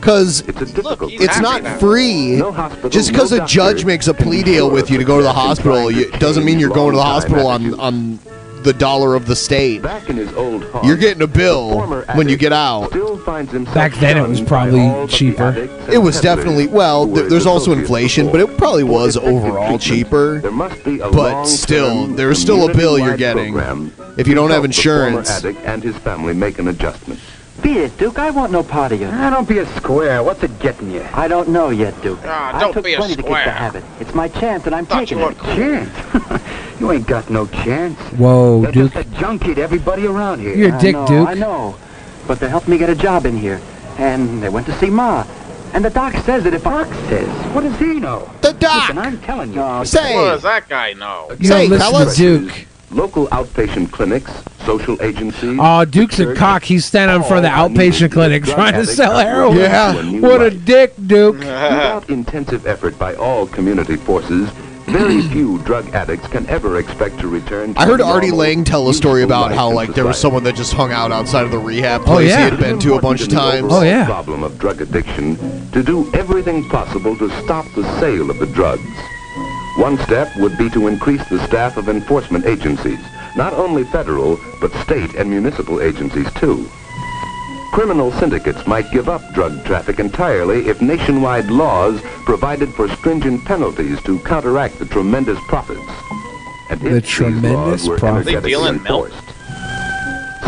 Because 0.00 0.42
it's 0.46 1.40
not 1.40 1.80
free. 1.80 2.40
Just 2.88 3.10
because 3.10 3.32
a 3.32 3.44
judge 3.46 3.84
makes 3.84 4.08
a 4.08 4.14
plea 4.14 4.42
deal 4.42 4.70
with 4.70 4.90
you 4.90 4.98
to 4.98 5.04
go 5.04 5.18
to 5.18 5.22
the 5.22 5.32
hospital, 5.32 5.90
you, 5.90 6.10
doesn't 6.12 6.44
mean 6.44 6.58
you're 6.58 6.70
going 6.70 6.92
to 6.92 6.96
the 6.98 7.02
hospital 7.02 7.46
on 7.46 7.78
on 7.78 8.18
the 8.62 8.72
dollar 8.72 9.14
of 9.14 9.26
the 9.26 9.36
state. 9.36 9.82
Back 9.82 10.08
in 10.10 10.16
his 10.16 10.32
old 10.34 10.64
haunt, 10.64 10.84
You're 10.84 10.96
getting 10.96 11.22
a 11.22 11.26
bill 11.28 11.80
when 12.16 12.28
you 12.28 12.36
get 12.36 12.52
out. 12.52 12.90
still 12.90 13.16
finds 13.18 13.52
himself 13.52 13.74
Back 13.74 13.94
then 13.94 14.18
it 14.18 14.28
was 14.28 14.40
probably 14.40 14.80
all 14.80 15.02
but 15.02 15.10
the 15.10 15.16
cheaper. 15.16 15.68
It 15.90 15.98
was 15.98 16.20
definitely 16.20 16.66
well. 16.66 17.06
Th- 17.06 17.28
there's 17.28 17.46
also 17.46 17.72
inflation, 17.72 18.26
before. 18.26 18.40
but 18.46 18.50
it 18.52 18.58
probably 18.58 18.82
was 18.84 19.16
overall 19.16 19.78
cheaper. 19.78 20.40
There 20.40 20.50
must 20.50 20.84
be 20.84 20.98
a 21.00 21.08
But 21.10 21.44
still, 21.44 22.08
there's 22.08 22.40
still 22.40 22.68
a 22.68 22.74
bill 22.74 22.98
you're 22.98 23.16
getting 23.16 23.56
if 24.16 24.26
you 24.26 24.34
don't 24.34 24.50
have 24.50 24.64
help 24.64 24.72
the 24.74 24.82
former 24.82 25.18
insurance. 25.18 25.44
and 25.44 25.82
his 25.82 25.96
family 25.98 26.34
make 26.34 26.58
an 26.58 26.66
adjustment. 26.68 27.20
Beat 27.62 27.76
it, 27.76 27.98
Duke. 27.98 28.18
I 28.18 28.30
want 28.30 28.52
no 28.52 28.62
part 28.62 28.92
of 28.92 29.00
you. 29.00 29.08
Ah, 29.10 29.30
don't 29.30 29.48
be 29.48 29.58
a 29.58 29.66
square. 29.76 30.22
What's 30.22 30.42
it 30.42 30.58
getting 30.60 30.90
you? 30.90 31.04
I 31.12 31.26
don't 31.28 31.48
know 31.48 31.70
yet, 31.70 32.00
Duke. 32.02 32.20
Ah, 32.24 32.56
I 32.56 32.60
don't 32.60 32.72
took 32.72 32.84
be 32.84 32.94
a 32.94 32.96
plenty 32.96 33.16
to 33.16 33.22
square. 33.22 33.44
kick 33.44 33.52
the 33.52 33.58
habit. 33.58 33.84
It's 34.00 34.14
my 34.14 34.28
chance, 34.28 34.66
and 34.66 34.74
I'm 34.74 34.86
Thought 34.86 35.00
taking 35.00 35.18
you 35.18 35.24
were 35.24 35.32
it. 35.32 35.38
Chance? 35.40 36.40
you 36.80 36.92
ain't 36.92 37.06
got 37.06 37.28
no 37.30 37.46
chance. 37.46 37.98
Whoa, 38.12 38.62
You're 38.62 38.72
Duke. 38.72 38.92
just 38.92 39.06
a 39.06 39.10
junkie 39.18 39.54
to 39.54 39.60
everybody 39.62 40.06
around 40.06 40.40
here. 40.40 40.54
You're 40.54 40.76
a 40.76 40.80
dick, 40.80 40.94
know, 40.94 41.06
Duke. 41.06 41.28
I 41.28 41.34
know. 41.34 41.76
But 42.26 42.38
they 42.40 42.48
helped 42.48 42.68
me 42.68 42.78
get 42.78 42.90
a 42.90 42.94
job 42.94 43.26
in 43.26 43.36
here. 43.36 43.60
And 43.98 44.40
they 44.42 44.48
went 44.48 44.66
to 44.66 44.78
see 44.78 44.90
Ma. 44.90 45.26
And 45.74 45.84
the 45.84 45.90
doc 45.90 46.14
says 46.24 46.44
that 46.44 46.54
if 46.54 46.66
I... 46.66 46.84
Doc 46.84 46.94
says? 47.08 47.54
What 47.54 47.62
does 47.62 47.78
he 47.78 47.94
know? 48.00 48.30
The 48.40 48.52
doc! 48.52 48.88
Listen, 48.88 48.98
I'm 48.98 49.20
telling 49.20 49.52
you. 49.52 49.84
say. 49.84 50.14
What 50.14 50.30
does 50.30 50.42
that 50.42 50.68
guy 50.68 50.92
know? 50.92 51.28
You 51.38 51.48
don't 51.48 51.68
listen 51.70 52.08
to 52.08 52.46
Duke. 52.46 52.66
Local 52.90 53.26
outpatient 53.28 53.90
clinics, 53.92 54.32
social 54.64 55.00
agencies. 55.02 55.58
Oh, 55.60 55.84
Duke's 55.84 56.18
a 56.20 56.34
cock. 56.34 56.62
He's 56.62 56.86
standing 56.86 57.16
in 57.16 57.22
front 57.22 57.44
of 57.44 57.50
the 57.52 57.58
oh, 57.58 57.68
outpatient 57.68 58.12
clinic 58.12 58.44
trying 58.44 58.74
to 58.74 58.86
sell 58.86 59.18
heroin. 59.18 59.58
Yeah. 59.58 60.20
What 60.20 60.40
a 60.40 60.50
dick, 60.50 60.94
Duke. 61.06 61.38
Without 61.38 62.08
intensive 62.08 62.66
effort 62.66 62.98
by 62.98 63.14
all 63.14 63.46
community 63.46 63.96
forces, 63.96 64.48
very 64.86 65.20
few 65.32 65.58
drug 65.64 65.88
addicts 65.94 66.26
can 66.28 66.46
ever 66.46 66.78
expect 66.78 67.18
to 67.20 67.28
return. 67.28 67.74
To 67.74 67.80
I 67.80 67.84
heard 67.86 68.00
Artie 68.00 68.28
normal, 68.28 68.38
Lange 68.46 68.64
tell 68.64 68.88
a 68.88 68.94
story 68.94 69.22
about 69.22 69.52
how 69.52 69.70
like 69.70 69.94
there 69.94 70.06
was 70.06 70.18
someone 70.18 70.42
that 70.44 70.56
just 70.56 70.72
hung 70.72 70.90
out 70.92 71.12
outside 71.12 71.44
of 71.44 71.50
the 71.50 71.58
rehab 71.58 72.02
Oh, 72.02 72.04
place 72.06 72.30
yeah. 72.30 72.44
he 72.44 72.50
had 72.50 72.58
been 72.58 72.78
to 72.80 72.94
a 72.94 73.00
bunch 73.00 73.20
of 73.20 73.28
In 73.28 73.34
the 73.34 73.40
times. 73.40 73.72
Oh, 73.72 73.82
overall 73.84 74.04
problem 74.06 74.42
of 74.42 74.58
drug 74.58 74.80
addiction 74.80 75.36
to 75.72 75.82
do 75.82 76.10
everything 76.14 76.66
possible 76.70 77.16
to 77.18 77.28
stop 77.42 77.66
the 77.74 77.82
sale 78.00 78.30
of 78.30 78.38
the 78.38 78.46
drugs. 78.46 78.82
One 79.78 79.96
step 79.98 80.28
would 80.38 80.58
be 80.58 80.68
to 80.70 80.88
increase 80.88 81.24
the 81.28 81.38
staff 81.46 81.76
of 81.76 81.88
enforcement 81.88 82.46
agencies, 82.46 82.98
not 83.36 83.52
only 83.52 83.84
federal, 83.84 84.38
but 84.60 84.72
state 84.82 85.14
and 85.14 85.30
municipal 85.30 85.80
agencies 85.80 86.26
too. 86.34 86.68
Criminal 87.72 88.10
syndicates 88.12 88.66
might 88.66 88.90
give 88.90 89.08
up 89.08 89.22
drug 89.34 89.64
traffic 89.64 90.00
entirely 90.00 90.66
if 90.68 90.80
nationwide 90.82 91.46
laws 91.46 92.00
provided 92.24 92.68
for 92.74 92.88
stringent 92.88 93.44
penalties 93.44 94.02
to 94.02 94.18
counteract 94.20 94.80
the 94.80 94.86
tremendous 94.86 95.38
profits. 95.46 95.80
And 96.70 96.80
The 96.80 96.96
if 96.96 97.02
these 97.04 97.10
tremendous 97.12 97.82
laws 97.84 97.88
were 97.88 97.98
profits. 97.98 98.26
They 98.32 98.40
dealing 98.48 98.82
milk? 98.82 99.06
enforced. 99.10 99.28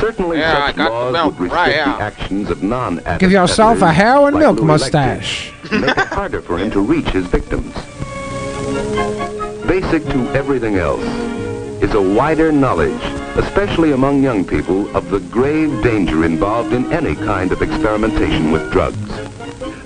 Certainly 0.00 0.38
Yeah, 0.38 0.58
I 0.64 0.66
such 0.68 0.76
got 0.76 0.90
laws 0.90 1.12
milk 1.12 1.38
would 1.38 1.52
right 1.52 1.66
restrict 1.68 1.86
out. 1.88 1.98
the 1.98 2.04
actions 2.04 2.50
of 2.50 2.62
non-addict 2.64 3.20
Give 3.20 3.30
yourself 3.30 3.80
a 3.82 3.92
heroin 3.92 4.34
like 4.34 4.40
milk 4.42 4.56
Louis 4.56 4.66
mustache. 4.66 5.52
Lecter, 5.62 5.80
make 5.82 5.98
it 5.98 6.06
harder 6.08 6.40
for 6.42 6.58
him 6.58 6.70
to 6.72 6.80
reach 6.80 7.08
his 7.10 7.26
victims. 7.26 7.72
Basic 9.70 10.04
to 10.06 10.28
everything 10.34 10.78
else 10.78 11.04
is 11.80 11.94
a 11.94 12.02
wider 12.02 12.50
knowledge, 12.50 13.00
especially 13.36 13.92
among 13.92 14.20
young 14.20 14.44
people, 14.44 14.90
of 14.96 15.10
the 15.10 15.20
grave 15.20 15.80
danger 15.80 16.24
involved 16.24 16.72
in 16.72 16.92
any 16.92 17.14
kind 17.14 17.52
of 17.52 17.62
experimentation 17.62 18.50
with 18.50 18.68
drugs. 18.72 18.98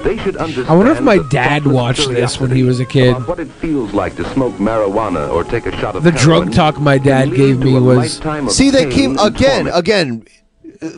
They 0.02 0.16
should 0.16 0.36
understand 0.38 0.70
I 0.70 0.74
wonder 0.74 0.92
if 0.92 1.02
my 1.02 1.18
the 1.18 1.28
dad 1.28 1.64
thoughtless 1.64 1.74
watched 1.74 2.08
this 2.08 2.40
when 2.40 2.50
he 2.50 2.62
was 2.62 2.80
a 2.80 2.86
kid. 2.86 3.12
what 3.28 3.38
it 3.38 3.50
feels 3.50 3.92
like 3.92 4.16
to 4.16 4.24
smoke 4.30 4.54
marijuana 4.54 5.30
or 5.30 5.44
take 5.44 5.66
a 5.66 5.72
shot 5.72 5.96
of 5.96 6.02
The 6.02 6.12
heroin 6.12 6.46
drug 6.46 6.54
talk 6.54 6.80
my 6.80 6.96
dad 6.96 7.34
gave 7.34 7.58
me 7.58 7.78
was 7.78 8.22
See, 8.56 8.70
they 8.70 8.86
pain 8.86 9.16
keep 9.16 9.20
again, 9.20 9.68
again. 9.68 10.24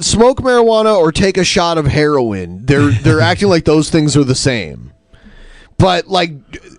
Smoke 0.01 0.39
marijuana 0.43 0.97
or 0.97 1.11
take 1.11 1.39
a 1.39 1.45
shot 1.45 1.77
of 1.77 1.87
heroin. 1.87 2.65
They're 2.67 2.93
they're 2.93 3.21
acting 3.33 3.49
like 3.49 3.65
those 3.65 3.91
things 3.91 4.17
are 4.17 4.23
the 4.23 4.37
same. 4.37 4.93
But 5.79 6.07
like, 6.07 6.31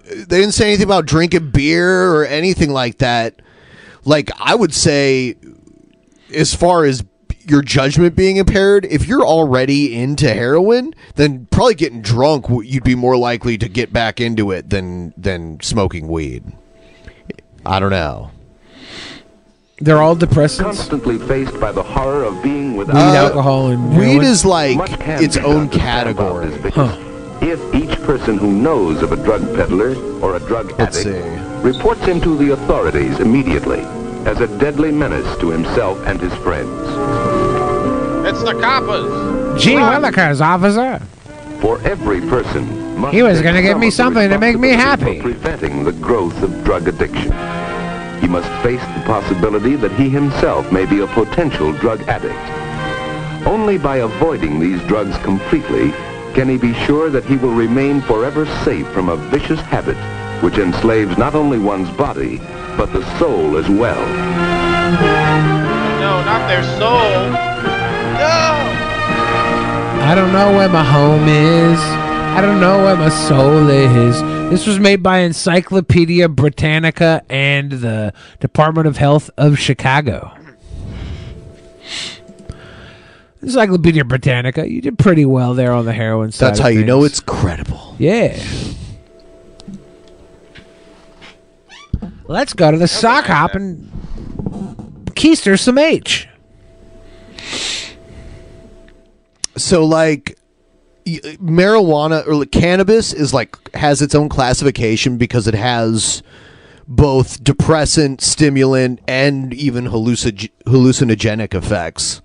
they 0.09 0.39
didn't 0.39 0.53
say 0.53 0.67
anything 0.67 0.85
about 0.85 1.05
drinking 1.05 1.51
beer 1.51 2.13
or 2.13 2.25
anything 2.25 2.71
like 2.71 2.99
that. 2.99 3.41
Like, 4.05 4.31
I 4.39 4.55
would 4.55 4.73
say, 4.73 5.35
as 6.33 6.53
far 6.53 6.85
as 6.85 7.03
your 7.45 7.61
judgment 7.61 8.15
being 8.15 8.37
impaired, 8.37 8.85
if 8.85 9.07
you're 9.07 9.25
already 9.25 9.95
into 9.99 10.33
heroin, 10.33 10.93
then 11.15 11.47
probably 11.51 11.75
getting 11.75 12.01
drunk, 12.01 12.45
you'd 12.63 12.83
be 12.83 12.95
more 12.95 13.17
likely 13.17 13.57
to 13.57 13.69
get 13.69 13.91
back 13.93 14.19
into 14.19 14.51
it 14.51 14.69
than 14.69 15.13
than 15.17 15.59
smoking 15.61 16.07
weed. 16.07 16.43
I 17.65 17.79
don't 17.79 17.91
know. 17.91 18.31
They're 19.79 20.01
all 20.01 20.15
depressants. 20.15 20.63
constantly 20.63 21.19
faced 21.19 21.59
by 21.59 21.71
the 21.71 21.83
horror 21.83 22.23
of 22.23 22.41
being 22.41 22.75
without 22.75 22.95
Weed, 22.95 23.05
without 23.05 23.25
alcohol, 23.27 23.67
and 23.67 23.89
Weed 23.91 24.05
heroin. 24.05 24.25
is 24.25 24.43
like 24.45 24.79
its 25.21 25.37
own 25.37 25.67
done 25.67 25.69
to 25.69 25.75
stamp 25.77 26.17
out 26.17 26.17
category. 26.17 26.49
this 26.49 26.73
vice. 26.73 27.16
If 27.49 27.73
each 27.73 27.97
person 28.01 28.37
who 28.37 28.51
knows 28.51 29.01
of 29.01 29.13
a 29.13 29.15
drug 29.15 29.41
peddler 29.55 29.95
or 30.21 30.35
a 30.35 30.39
drug 30.39 30.77
Let's 30.77 30.97
addict 30.97 31.23
see. 31.23 31.65
reports 31.65 32.01
him 32.01 32.19
to 32.19 32.35
the 32.35 32.51
authorities 32.51 33.21
immediately 33.21 33.79
as 34.27 34.41
a 34.41 34.47
deadly 34.59 34.91
menace 34.91 35.37
to 35.37 35.49
himself 35.49 35.97
and 36.05 36.19
his 36.19 36.33
friends. 36.43 36.77
It's 38.27 38.43
the 38.43 38.59
coppers. 38.59 39.63
Gee 39.63 39.75
Willikers, 39.75 40.41
officer. 40.41 40.99
For 41.61 41.79
every 41.87 42.19
person 42.19 42.99
must 42.99 43.15
He 43.15 43.23
was 43.23 43.41
gonna 43.41 43.61
give 43.61 43.79
me 43.79 43.91
something 43.91 44.29
to 44.29 44.37
make 44.37 44.59
me 44.59 44.71
happy. 44.71 45.21
preventing 45.21 45.85
the 45.85 45.93
growth 45.93 46.43
of 46.43 46.65
drug 46.65 46.89
addiction. 46.89 47.31
He 48.19 48.27
must 48.27 48.49
face 48.61 48.81
the 48.81 49.03
possibility 49.05 49.77
that 49.77 49.93
he 49.93 50.09
himself 50.09 50.69
may 50.73 50.85
be 50.85 50.99
a 50.99 51.07
potential 51.07 51.71
drug 51.71 52.01
addict. 52.09 53.47
Only 53.47 53.77
by 53.77 53.97
avoiding 53.97 54.59
these 54.59 54.81
drugs 54.81 55.17
completely 55.19 55.93
can 56.37 56.47
he 56.47 56.55
be 56.55 56.75
sure 56.85 57.09
that 57.09 57.25
he 57.25 57.35
will 57.35 57.51
remain 57.51 57.99
forever 57.99 58.45
safe 58.63 58.87
from 58.89 59.09
a 59.09 59.15
vicious 59.15 59.59
habit 59.59 59.97
which 60.43 60.59
enslaves 60.59 61.17
not 61.17 61.33
only 61.33 61.57
one's 61.57 61.89
body, 61.97 62.37
but 62.77 62.93
the 62.93 63.03
soul 63.17 63.57
as 63.57 63.67
well. 63.67 63.99
No, 65.99 66.21
not 66.25 66.47
their 66.47 66.61
soul. 66.77 67.31
No. 68.21 68.53
I 70.05 70.13
don't 70.13 70.31
know 70.31 70.51
where 70.55 70.69
my 70.69 70.83
home 70.83 71.27
is. 71.27 71.79
I 71.79 72.39
don't 72.39 72.61
know 72.61 72.83
where 72.83 72.95
my 72.95 73.09
soul 73.09 73.67
is. 73.67 74.21
This 74.51 74.67
was 74.67 74.79
made 74.79 75.01
by 75.01 75.21
Encyclopedia 75.21 76.29
Britannica 76.29 77.23
and 77.31 77.71
the 77.71 78.13
Department 78.39 78.85
of 78.85 78.97
Health 78.97 79.31
of 79.37 79.57
Chicago. 79.57 80.37
Encyclopedia 83.47 84.03
Britannica, 84.03 84.69
you 84.69 84.81
did 84.81 84.99
pretty 84.99 85.23
well 85.23 85.53
there 85.53 85.71
on 85.71 85.85
the 85.85 85.93
heroin 85.93 86.33
side. 86.33 86.47
That's 86.47 86.59
of 86.59 86.63
how 86.63 86.69
you 86.69 86.83
know 86.83 87.05
it's 87.05 87.21
credible. 87.21 87.95
Yeah. 87.97 88.37
Let's 92.25 92.51
go 92.51 92.71
to 92.71 92.77
the 92.77 92.89
sock 92.89 93.23
hop 93.23 93.55
and 93.55 93.89
keister 95.11 95.57
some 95.57 95.77
H. 95.77 96.27
So 99.55 99.85
like 99.85 100.37
y- 101.05 101.21
marijuana 101.41 102.27
or 102.27 102.35
like, 102.35 102.51
cannabis 102.51 103.13
is 103.13 103.33
like 103.33 103.73
has 103.75 104.01
its 104.01 104.13
own 104.13 104.27
classification 104.27 105.17
because 105.17 105.47
it 105.47 105.53
has 105.55 106.21
both 106.85 107.41
depressant, 107.41 108.19
stimulant, 108.19 108.99
and 109.07 109.53
even 109.53 109.85
hallucig- 109.85 110.51
hallucinogenic 110.65 111.53
effects 111.53 112.21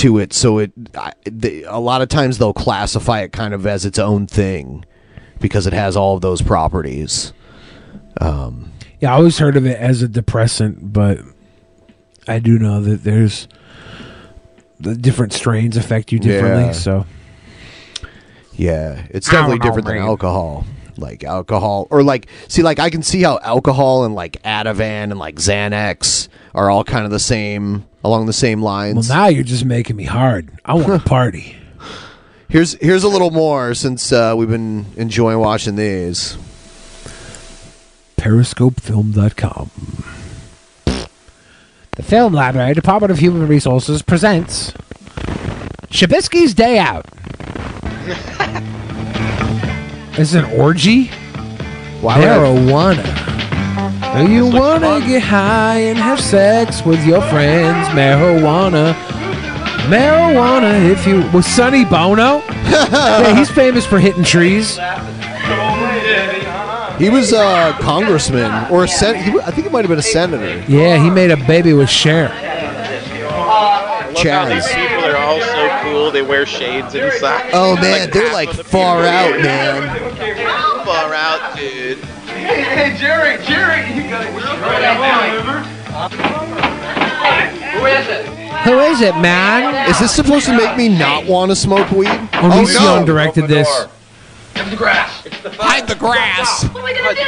to 0.00 0.18
it. 0.18 0.32
So 0.32 0.58
it 0.58 0.72
I, 0.94 1.12
they, 1.24 1.62
a 1.64 1.78
lot 1.78 2.02
of 2.02 2.08
times 2.08 2.38
they'll 2.38 2.52
classify 2.52 3.20
it 3.20 3.32
kind 3.32 3.54
of 3.54 3.66
as 3.66 3.84
its 3.84 3.98
own 3.98 4.26
thing 4.26 4.84
because 5.38 5.66
it 5.66 5.72
has 5.72 5.96
all 5.96 6.16
of 6.16 6.20
those 6.20 6.42
properties. 6.42 7.32
Um, 8.20 8.72
Yeah, 9.00 9.12
I 9.12 9.16
always 9.16 9.38
heard 9.38 9.56
of 9.56 9.66
it 9.66 9.78
as 9.78 10.02
a 10.02 10.08
depressant, 10.08 10.92
but 10.92 11.20
I 12.26 12.38
do 12.38 12.58
know 12.58 12.80
that 12.80 13.04
there's 13.04 13.48
the 14.78 14.94
different 14.94 15.32
strains 15.32 15.76
affect 15.76 16.12
you 16.12 16.18
differently. 16.18 16.64
Yeah. 16.64 16.72
So 16.72 17.06
Yeah, 18.54 19.06
it's 19.10 19.28
definitely 19.28 19.58
know, 19.58 19.64
different 19.64 19.86
than 19.86 19.98
alcohol. 19.98 20.64
Like 20.96 21.24
alcohol, 21.24 21.86
or 21.90 22.02
like 22.02 22.26
see, 22.48 22.62
like 22.62 22.78
I 22.78 22.90
can 22.90 23.02
see 23.02 23.22
how 23.22 23.38
alcohol 23.42 24.04
and 24.04 24.14
like 24.14 24.42
Ativan 24.42 25.04
and 25.10 25.18
like 25.18 25.36
Xanax 25.36 26.28
are 26.54 26.70
all 26.70 26.84
kind 26.84 27.04
of 27.04 27.10
the 27.10 27.18
same 27.18 27.86
along 28.02 28.26
the 28.26 28.32
same 28.32 28.62
lines. 28.62 29.08
well, 29.08 29.18
now 29.18 29.26
you're 29.28 29.44
just 29.44 29.64
making 29.64 29.96
me 29.96 30.04
hard. 30.04 30.50
I 30.64 30.74
want 30.74 30.88
to 30.88 30.98
party. 31.08 31.56
Here's 32.48 32.74
here's 32.74 33.04
a 33.04 33.08
little 33.08 33.30
more 33.30 33.74
since 33.74 34.12
uh, 34.12 34.34
we've 34.36 34.48
been 34.48 34.86
enjoying 34.96 35.38
watching 35.38 35.76
these. 35.76 36.36
Periscopefilm.com. 38.16 39.70
The 41.96 42.02
Film 42.02 42.32
Library, 42.32 42.74
Department 42.74 43.10
of 43.10 43.18
Human 43.18 43.46
Resources 43.46 44.02
presents 44.02 44.72
Shabisky's 45.88 46.54
Day 46.54 46.78
Out. 46.78 47.06
Is 50.18 50.34
it 50.34 50.44
an 50.44 50.60
orgy? 50.60 51.06
Why 52.00 52.18
Marijuana. 52.18 53.28
Do 54.16 54.32
you 54.32 54.46
wanna 54.46 55.00
get 55.06 55.22
high 55.22 55.78
and 55.78 55.98
have 55.98 56.20
sex 56.20 56.84
with 56.84 57.04
your 57.06 57.20
friends? 57.22 57.88
Marijuana. 57.88 58.94
Marijuana. 59.88 60.90
If 60.90 61.06
you 61.06 61.28
with 61.32 61.44
Sonny 61.44 61.84
Bono. 61.84 62.38
yeah, 62.70 63.36
he's 63.36 63.50
famous 63.50 63.86
for 63.86 63.98
hitting 63.98 64.24
trees. 64.24 64.78
He 66.98 67.08
was 67.08 67.32
a 67.32 67.74
congressman 67.80 68.70
or 68.70 68.84
a 68.84 68.88
sen- 68.88 69.16
he, 69.16 69.38
I 69.40 69.50
think 69.50 69.66
he 69.66 69.72
might 69.72 69.80
have 69.80 69.88
been 69.88 69.98
a 69.98 70.02
senator. 70.02 70.64
Yeah, 70.70 71.02
he 71.02 71.08
made 71.08 71.30
a 71.30 71.36
baby 71.36 71.72
with 71.72 71.88
Cher. 71.88 72.28
Chaz. 74.20 74.68
people 74.74 75.04
are 75.04 75.16
all 75.16 75.40
so 75.40 75.69
cool. 75.82 76.10
They 76.10 76.22
wear 76.22 76.46
shades 76.46 76.94
inside. 76.94 77.50
Oh 77.52 77.76
man, 77.76 78.10
they're 78.10 78.32
like 78.32 78.50
far 78.50 79.04
out, 79.04 79.40
man. 79.40 79.82
Far 80.84 81.14
out, 81.14 81.56
dude. 81.56 81.98
Hey, 81.98 82.62
hey, 82.62 82.96
Jerry, 82.96 83.36
Jerry, 83.44 83.86
you 83.94 84.08
gotta 84.08 84.30
Who 87.72 87.86
is 87.86 88.08
it? 88.08 88.26
Who 88.64 88.78
is 88.80 89.00
it, 89.00 89.16
man? 89.16 89.88
Is 89.88 89.98
this 89.98 90.14
supposed 90.14 90.46
to 90.46 90.56
make 90.56 90.76
me 90.76 90.88
not 90.88 91.24
want 91.26 91.50
to 91.50 91.56
smoke 91.56 91.90
weed? 91.90 92.08
Oh, 92.08 92.50
Onision 92.50 93.06
directed 93.06 93.48
this. 93.48 93.68
The 94.68 94.76
grass. 94.76 95.26
Hide 95.56 95.86
the 95.88 95.94
grass. 95.94 96.64
What 96.74 96.82
are 96.82 96.84
we 96.84 96.92
gonna 96.94 97.14
do? 97.14 97.22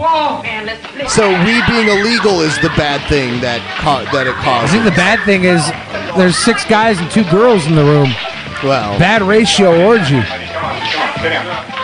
Whoa, 0.00 0.42
man. 0.42 0.70
So 1.08 1.28
weed 1.44 1.62
being 1.68 1.88
illegal 1.88 2.40
is 2.40 2.56
the 2.62 2.70
bad 2.78 3.02
thing 3.08 3.40
that 3.42 3.60
ca- 3.80 4.04
that 4.12 4.26
it 4.26 4.34
causes. 4.36 4.70
I 4.70 4.72
think 4.72 4.84
the 4.84 4.92
bad 4.96 5.20
thing 5.26 5.44
is 5.44 5.60
there's 6.16 6.36
six 6.36 6.64
guys 6.64 6.98
and 7.00 7.10
two 7.10 7.24
girls 7.30 7.66
in 7.66 7.74
the 7.74 7.84
room. 7.84 8.14
Well, 8.62 8.96
Bad 8.98 9.22
ratio 9.22 9.84
orgy. 9.84 10.22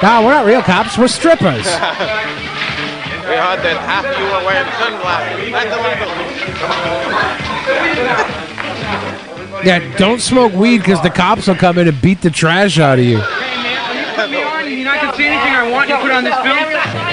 No, 0.01 0.23
we're 0.25 0.33
not 0.33 0.47
real 0.47 0.63
cops. 0.63 0.97
We're 0.97 1.09
strippers. 1.09 1.67
We 3.29 3.35
heard 3.37 3.61
that 3.61 3.77
half 3.85 4.09
of 4.09 4.17
you 4.17 4.25
were 4.25 4.41
wearing 4.49 4.65
sunglasses. 4.81 5.53
That's. 5.53 5.69
Yeah, 9.67 9.81
don't 9.99 10.21
smoke 10.21 10.53
weed 10.55 10.79
because 10.79 11.03
the 11.03 11.11
cops 11.11 11.47
will 11.47 11.55
come 11.57 11.77
in 11.77 11.89
and 11.89 12.01
beat 12.01 12.23
the 12.23 12.31
trash 12.31 12.79
out 12.79 12.99
of 12.99 13.05
you. 13.05 13.19
Put 13.19 14.31
me 14.31 14.43
on. 14.43 14.71
You 14.71 14.78
know 14.89 14.97
I 14.97 15.01
can 15.05 15.13
see 15.21 15.29
anything 15.29 15.53
I 15.53 15.69
want. 15.69 15.93
You 15.93 16.01
put 16.01 16.13
on 16.13 16.25
this 16.25 16.37
film. 16.41 16.57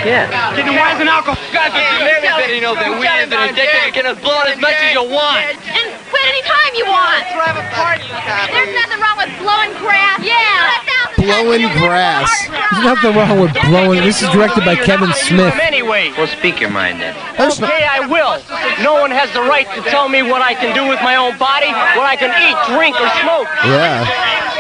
Yeah. 0.08 0.56
Get 0.56 0.64
the 0.64 0.72
wines 0.72 1.00
and 1.04 1.12
alcohol. 1.12 1.36
Guys, 1.52 1.76
Everybody 1.76 2.64
knows 2.64 2.80
that 2.80 2.96
weed 2.96 3.12
is 3.28 3.32
an 3.36 3.52
addiction. 3.52 3.92
You 3.92 3.94
can 3.94 4.08
blow 4.24 4.48
it 4.48 4.56
as 4.56 4.60
much 4.64 4.80
as 4.80 4.96
you 4.96 5.04
want. 5.04 5.44
And 5.60 5.88
quit 6.08 6.24
any 6.24 6.44
time 6.48 6.72
you 6.80 6.88
want. 6.88 7.20
Let's 7.28 7.52
have 7.52 7.60
a 7.60 7.68
party, 7.76 8.08
There's 8.08 8.72
nothing 8.72 9.00
wrong 9.04 9.18
with 9.20 9.32
blowing 9.44 9.76
grass. 9.84 10.24
Yeah. 10.24 10.85
Blowing 11.26 11.68
grass. 11.82 12.30
There's 12.48 12.86
nothing 12.86 13.16
wrong 13.16 13.40
with 13.42 13.54
blowing. 13.66 14.02
This 14.02 14.22
is 14.22 14.30
directed 14.30 14.66
by 14.66 14.76
Kevin 14.76 15.12
Smith. 15.14 15.54
Anyway. 15.62 16.14
Well, 16.18 16.28
speak 16.28 16.60
your 16.62 16.70
mind 16.70 17.02
then. 17.02 17.16
Okay, 17.36 17.86
I 17.86 18.06
will. 18.06 18.38
No 18.84 19.02
one 19.02 19.12
has 19.12 19.32
the 19.34 19.42
right 19.42 19.68
to 19.76 19.82
tell 19.90 20.10
me 20.10 20.22
what 20.22 20.42
I 20.42 20.54
can 20.54 20.76
do 20.76 20.88
with 20.88 21.02
my 21.02 21.16
own 21.16 21.38
body, 21.38 21.74
what 21.98 22.06
I 22.06 22.16
can 22.16 22.32
eat, 22.42 22.58
drink, 22.70 22.96
or 23.02 23.10
smoke. 23.26 23.50
Yeah. 23.66 24.06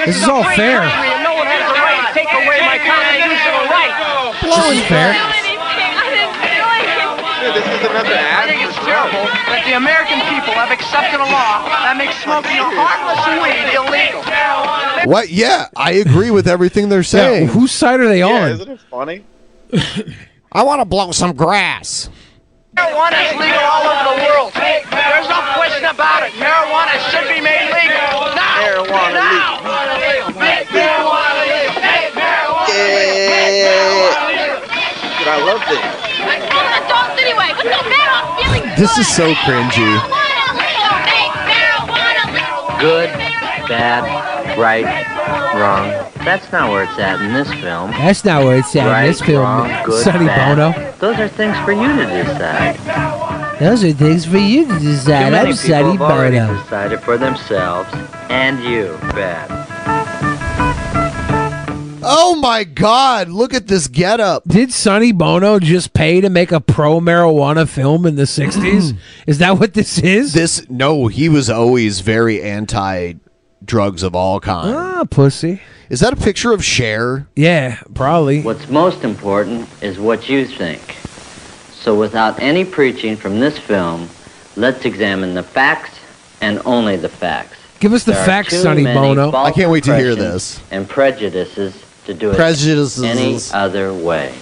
This 0.06 0.18
is 0.18 0.28
all 0.28 0.44
fair. 0.58 0.86
No 1.24 1.34
one 1.38 1.48
has 1.48 1.64
the 1.70 1.80
right 1.82 2.02
to 2.02 2.12
take 2.14 2.30
away 2.30 2.60
my 2.62 2.78
constitutional 2.82 3.66
right. 3.70 3.94
This 4.42 4.82
is 4.82 4.86
fair. 4.90 5.14
Dude, 5.14 5.44
this 7.56 7.64
is 7.65 7.82
another 7.88 8.11
I 8.19 8.44
think 8.52 8.60
it's 8.68 8.76
terrible 8.84 9.23
that 9.49 9.64
the 9.65 9.73
American 9.80 10.19
people 10.27 10.52
have 10.53 10.72
accepted 10.72 11.19
a 11.23 11.27
law 11.32 11.64
that 11.88 11.95
makes 11.98 12.15
smoking 12.22 12.60
a 12.60 12.68
harmless 12.76 13.23
weed 13.40 13.72
illegal. 13.73 14.22
What? 15.10 15.30
Yeah, 15.30 15.68
I 15.76 15.94
agree 16.03 16.32
with 16.32 16.48
everything 16.48 16.90
they're 16.90 16.99
Yeah, 16.99 17.48
saying. 17.48 17.48
whose 17.48 17.72
side 17.72 17.99
are 17.99 18.07
they 18.07 18.19
Yeah, 18.19 18.27
on? 18.27 18.52
isn't 18.52 18.69
it 18.72 18.82
funny? 18.91 19.23
I 20.52 20.64
want 20.64 20.82
to 20.82 20.86
blow 20.86 21.11
some 21.11 21.34
grass. 21.36 22.10
Marijuana 22.76 23.19
is 23.32 23.32
legal 23.40 23.64
all 23.64 23.88
over 23.88 24.03
the 24.11 24.18
world. 24.27 24.52
There's 24.56 25.30
no 25.32 25.40
question 25.56 25.86
about 25.88 26.23
it. 26.27 26.34
Marijuana 26.36 26.95
should 27.11 27.27
be 27.32 27.40
made 27.40 27.72
legal. 27.72 28.36
Now! 28.36 28.84
Marijuana 28.84 29.14
now! 29.15 29.52
Make 30.36 30.68
marijuana 30.76 31.44
legal! 31.48 31.80
Make 31.80 32.11
marijuana 32.19 32.68
Yeah. 32.76 34.60
Dude, 35.19 35.27
I 35.32 35.40
love 35.48 35.61
this. 35.72 35.80
Adults 36.26 36.27
anyway. 36.27 36.34
What's 36.36 36.44
so 36.45 36.60
bad 36.60 36.84
about 36.84 37.15
feeling 37.15 37.44
This 38.77 38.98
is 38.98 39.07
so 39.07 39.34
cringy. 39.34 40.11
Good, 42.80 43.10
bad, 43.69 44.03
right, 44.60 44.84
wrong. 45.60 45.90
That's 46.26 46.52
not 46.52 46.69
where 46.72 46.84
it's 46.84 46.99
at 46.99 47.22
in 47.22 47.34
this 47.34 47.49
film. 47.61 47.91
That's 47.91 48.26
not 48.26 48.44
where 48.44 48.57
it's 48.57 48.76
at 48.76 48.86
right, 48.88 49.03
in 49.03 49.07
this 49.11 49.22
film. 49.22 49.41
wrong, 49.44 49.84
good, 49.86 50.03
Sonny 50.03 50.26
bad. 50.26 50.56
Bono. 50.57 50.91
Those 50.99 51.19
are 51.19 51.27
things 51.30 51.57
for 51.60 51.72
you 51.72 51.88
to 51.95 52.06
decide. 52.06 52.77
Those 53.60 53.84
are 53.86 53.94
things 53.94 54.26
for 54.26 54.38
you 54.38 54.65
to 54.68 54.73
Too 54.73 54.80
decide. 54.80 55.32
many 55.32 55.38
I'm 55.38 55.45
people 55.45 55.57
Sonny 55.57 55.91
have 55.94 56.02
already 56.02 56.38
Bono. 56.40 56.61
decided 56.64 56.99
for 56.99 57.18
themselves, 57.18 57.90
and 58.30 58.61
you, 58.64 58.98
bad. 59.14 59.49
Oh 62.07 62.36
my 62.36 62.64
God! 62.64 63.30
Look 63.30 63.53
at 63.53 63.68
this 63.68 63.88
getup. 63.88 64.44
Did 64.48 64.72
Sonny 64.72 65.11
Bono 65.11 65.60
just 65.60 65.94
pay 65.94 66.22
to 66.22 66.30
make 66.30 66.52
a 66.52 66.61
pro 66.61 66.99
marijuana 66.99 67.68
film 67.68 68.06
in 68.06 68.15
the 68.15 68.23
60s? 68.23 68.98
is 69.27 69.40
that 69.40 69.57
what 69.57 69.73
this 69.73 69.98
is? 69.98 70.34
This 70.34 70.69
no, 70.69 71.07
he 71.07 71.30
was 71.30 71.49
always 71.49 72.02
very 72.02 72.44
anti 72.44 73.14
drugs 73.64 74.03
of 74.03 74.15
all 74.15 74.40
kinds. 74.40 74.76
Ah, 74.76 75.03
pussy. 75.10 75.61
Is 75.90 75.99
that 75.99 76.14
a 76.14 76.15
picture 76.15 76.52
of 76.52 76.64
Cher? 76.64 77.27
Yeah, 77.36 77.80
probably. 77.94 78.41
What's 78.41 78.69
most 78.69 79.03
important 79.03 79.68
is 79.82 79.99
what 79.99 80.30
you 80.30 80.45
think. 80.45 80.82
So, 81.73 81.98
without 81.98 82.40
any 82.40 82.65
preaching 82.65 83.15
from 83.15 83.40
this 83.40 83.57
film, 83.57 84.10
let's 84.56 84.86
examine 84.86 85.34
the 85.34 85.44
facts 85.44 85.99
and 86.41 86.61
only 86.65 86.98
the 86.98 87.10
facts. 87.10 87.57
Give 87.80 87.94
us 87.94 88.03
the 88.03 88.14
There 88.14 88.22
are 88.22 88.26
facts, 88.26 88.49
too 88.52 88.61
Sonny 88.61 88.84
many 88.84 88.98
Bono. 88.98 89.32
false 89.32 89.49
I 89.49 89.52
can't 89.52 89.69
wait 89.69 89.84
to 89.84 89.95
hear 89.95 90.11
impressions 90.11 90.57
this. 90.57 90.61
And 90.72 90.90
prejudices 90.90 91.85
to 92.06 92.14
do 92.14 92.32
it 92.32 92.36
Prejudices. 92.36 93.03
any 93.03 93.38
other 93.53 93.94
way. 93.94 94.34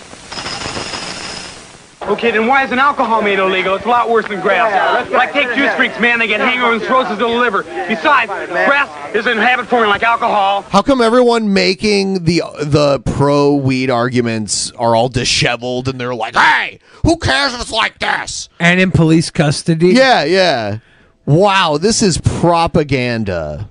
Okay, 2.01 2.31
then 2.31 2.47
why 2.47 2.65
isn't 2.65 2.77
alcohol 2.77 3.21
made 3.21 3.39
illegal? 3.39 3.75
It's 3.75 3.85
a 3.85 3.89
lot 3.89 4.09
worse 4.09 4.27
than 4.27 4.41
grass. 4.41 5.09
Like 5.09 5.31
take 5.31 5.47
juice 5.55 5.73
freaks, 5.75 5.97
man, 6.01 6.19
they 6.19 6.27
get 6.27 6.41
hangovers 6.41 6.73
and 6.73 6.81
cirrhosis 6.81 7.13
of 7.13 7.19
the 7.19 7.27
liver. 7.29 7.63
Besides, 7.63 8.29
grass 8.49 9.15
isn't 9.15 9.37
habit 9.37 9.67
forming 9.67 9.89
like 9.89 10.03
alcohol. 10.03 10.63
How 10.63 10.81
come 10.81 10.99
everyone 10.99 11.53
making 11.53 12.25
the 12.25 12.41
the 12.61 12.99
pro 12.99 13.55
weed 13.55 13.89
arguments 13.89 14.69
are 14.71 14.97
all 14.97 15.07
disheveled 15.07 15.87
and 15.87 15.97
they're 15.97 16.13
like, 16.13 16.35
"Hey, 16.35 16.79
who 17.05 17.15
cares 17.15 17.53
if 17.53 17.61
it's 17.61 17.71
like 17.71 17.99
this?" 17.99 18.49
And 18.59 18.81
in 18.81 18.91
police 18.91 19.29
custody? 19.31 19.93
Yeah, 19.93 20.25
yeah. 20.25 20.79
Wow, 21.25 21.77
this 21.77 22.01
is 22.01 22.17
propaganda. 22.17 23.69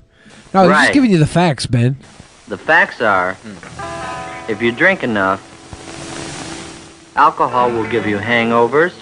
No, 0.54 0.62
he's 0.62 0.70
Right. 0.70 0.82
just 0.84 0.94
giving 0.94 1.10
you 1.10 1.18
the 1.18 1.26
facts, 1.26 1.66
Ben. 1.66 1.98
The 2.52 2.58
facts 2.58 3.00
are 3.00 3.38
if 4.46 4.60
you 4.60 4.72
drink 4.72 5.02
enough, 5.02 5.40
alcohol 7.16 7.70
will 7.70 7.88
give 7.88 8.06
you 8.06 8.18
hangovers, 8.18 8.92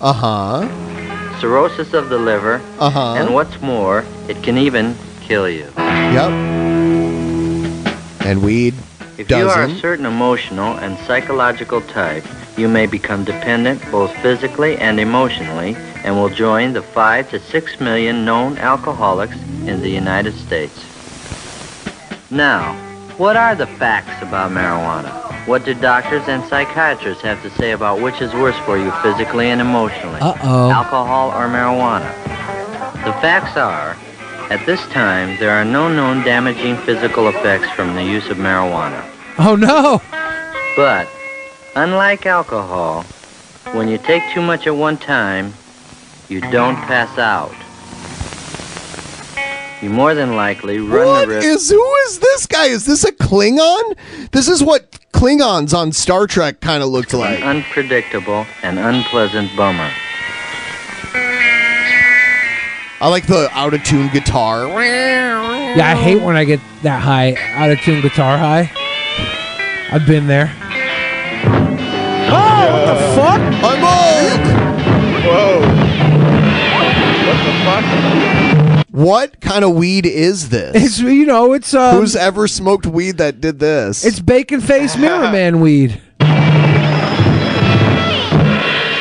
Uh 0.00 0.12
huh. 0.12 1.40
cirrhosis 1.40 1.92
of 1.92 2.08
the 2.08 2.18
liver, 2.18 2.60
Uh 2.78 2.88
huh. 2.88 3.14
and 3.18 3.34
what's 3.34 3.60
more, 3.60 4.04
it 4.28 4.40
can 4.44 4.56
even 4.56 4.94
kill 5.26 5.48
you. 5.48 5.66
Yep. 5.76 6.30
And 8.30 8.44
weed 8.44 8.74
If 9.18 9.28
you 9.28 9.48
are 9.50 9.64
a 9.64 9.66
doesn't. 9.66 9.80
certain 9.80 10.06
emotional 10.06 10.78
and 10.78 10.96
psychological 11.08 11.80
type, 11.80 12.22
you 12.56 12.68
may 12.68 12.86
become 12.86 13.24
dependent 13.24 13.82
both 13.90 14.14
physically 14.22 14.76
and 14.78 15.00
emotionally 15.00 15.74
and 16.04 16.14
will 16.14 16.28
join 16.30 16.74
the 16.74 16.82
5 16.82 17.28
to 17.30 17.40
6 17.40 17.80
million 17.80 18.24
known 18.24 18.56
alcoholics 18.58 19.34
in 19.66 19.80
the 19.82 19.90
United 19.90 20.34
States. 20.46 20.78
Now, 22.30 22.76
what 23.20 23.36
are 23.36 23.54
the 23.54 23.66
facts 23.66 24.22
about 24.22 24.50
marijuana? 24.50 25.12
What 25.46 25.66
do 25.66 25.74
doctors 25.74 26.26
and 26.26 26.42
psychiatrists 26.44 27.22
have 27.22 27.42
to 27.42 27.50
say 27.50 27.72
about 27.72 28.00
which 28.00 28.22
is 28.22 28.32
worse 28.32 28.56
for 28.64 28.78
you 28.78 28.90
physically 29.02 29.50
and 29.50 29.60
emotionally? 29.60 30.22
Uh-oh. 30.22 30.70
Alcohol 30.70 31.28
or 31.28 31.46
marijuana? 31.46 32.10
The 33.04 33.12
facts 33.20 33.58
are, 33.58 33.94
at 34.50 34.64
this 34.64 34.80
time, 34.86 35.38
there 35.38 35.50
are 35.50 35.66
no 35.66 35.94
known 35.94 36.24
damaging 36.24 36.78
physical 36.78 37.28
effects 37.28 37.68
from 37.72 37.94
the 37.94 38.02
use 38.02 38.26
of 38.30 38.38
marijuana. 38.38 39.06
Oh, 39.38 39.54
no. 39.54 40.00
But, 40.74 41.06
unlike 41.76 42.24
alcohol, 42.24 43.02
when 43.74 43.88
you 43.88 43.98
take 43.98 44.22
too 44.32 44.40
much 44.40 44.66
at 44.66 44.74
one 44.74 44.96
time, 44.96 45.52
you 46.30 46.40
don't 46.40 46.76
pass 46.76 47.18
out. 47.18 47.54
You 49.82 49.88
more 49.88 50.14
than 50.14 50.36
likely 50.36 50.78
run 50.78 51.06
What 51.06 51.20
the 51.28 51.34
risk. 51.36 51.46
is 51.46 51.70
who 51.70 51.94
is 52.06 52.18
this 52.18 52.46
guy? 52.46 52.66
Is 52.66 52.84
this 52.84 53.02
a 53.04 53.12
Klingon? 53.12 53.96
This 54.30 54.46
is 54.46 54.62
what 54.62 54.98
Klingons 55.12 55.72
on 55.72 55.92
Star 55.92 56.26
Trek 56.26 56.60
kind 56.60 56.82
of 56.82 56.90
looked 56.90 57.14
like. 57.14 57.40
An 57.40 57.56
unpredictable 57.56 58.44
and 58.62 58.78
unpleasant 58.78 59.56
bummer. 59.56 59.90
I 63.02 63.08
like 63.08 63.26
the 63.26 63.48
out 63.52 63.72
of 63.72 63.82
tune 63.82 64.08
guitar. 64.12 64.66
Yeah, 64.68 65.90
I 65.90 65.94
hate 65.94 66.20
when 66.20 66.36
I 66.36 66.44
get 66.44 66.60
that 66.82 67.00
high, 67.00 67.34
out 67.54 67.70
of 67.70 67.80
tune 67.80 68.02
guitar 68.02 68.36
high. 68.36 68.70
I've 69.90 70.06
been 70.06 70.26
there. 70.26 70.52
Oh, 72.28 72.68
what 72.70 72.84
the 72.84 72.96
fuck? 73.16 73.40
I'm 73.64 73.82
old. 73.82 74.40
Whoa. 75.24 75.60
What 77.26 77.38
the 77.46 77.52
fuck? 77.64 78.29
What 78.92 79.40
kind 79.40 79.64
of 79.64 79.76
weed 79.76 80.04
is 80.04 80.48
this? 80.48 80.74
It's 80.74 80.98
you 80.98 81.24
know, 81.24 81.52
it's 81.52 81.72
um, 81.74 81.94
Who's 81.96 82.16
ever 82.16 82.48
smoked 82.48 82.86
weed 82.86 83.18
that 83.18 83.40
did 83.40 83.60
this? 83.60 84.04
it's 84.04 84.18
bacon 84.18 84.60
face 84.60 84.96
mirror 84.96 85.30
man 85.30 85.60
weed. 85.60 85.90
This 85.90 85.98
is 86.18 86.26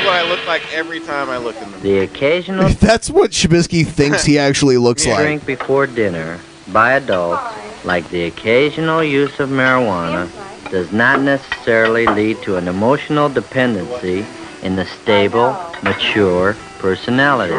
what 0.06 0.14
I 0.14 0.26
look 0.30 0.46
like 0.46 0.72
every 0.76 1.00
time 1.00 1.32
I 1.32 1.38
look 1.38 1.60
in 1.60 1.72
the 1.72 1.78
The 1.80 1.98
occasional 2.00 2.70
That's 2.70 3.10
what 3.10 3.32
Shabisky 3.32 3.84
thinks 3.88 4.24
he 4.24 4.38
actually 4.38 4.78
looks 4.78 5.06
like. 5.08 5.18
drink 5.24 5.44
before 5.48 5.88
dinner 5.88 6.40
by 6.72 6.94
adults, 6.94 7.42
like 7.84 8.08
the 8.12 8.26
occasional 8.26 9.04
use 9.04 9.40
of 9.40 9.50
marijuana, 9.50 10.30
does 10.70 10.92
not 10.92 11.20
necessarily 11.22 12.06
lead 12.06 12.40
to 12.44 12.58
an 12.58 12.68
emotional 12.68 13.28
dependency 13.28 14.24
in 14.62 14.76
the 14.76 14.86
stable, 14.86 15.58
mature 15.82 16.56
personality. 16.78 17.56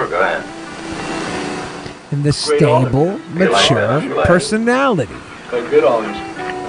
And 2.11 2.25
the 2.25 2.33
stable, 2.33 3.19
mature 3.35 4.25
personality. 4.25 5.15
Good 5.51 5.85
orange. 5.85 6.17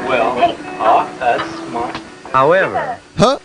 Well, 0.07 0.55
ah, 0.79 1.15
that's 1.19 1.67
smart. 1.67 1.97
However, 2.31 2.99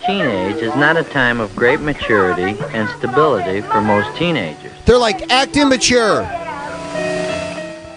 teenage 0.04 0.56
is 0.56 0.74
not 0.76 0.98
a 0.98 1.04
time 1.04 1.40
of 1.40 1.56
great 1.56 1.80
maturity 1.80 2.58
and 2.74 2.88
stability 2.98 3.62
for 3.62 3.80
most 3.80 4.14
teenagers. 4.16 4.72
They're 4.84 4.98
like 4.98 5.32
act 5.32 5.56
immature. 5.56 6.22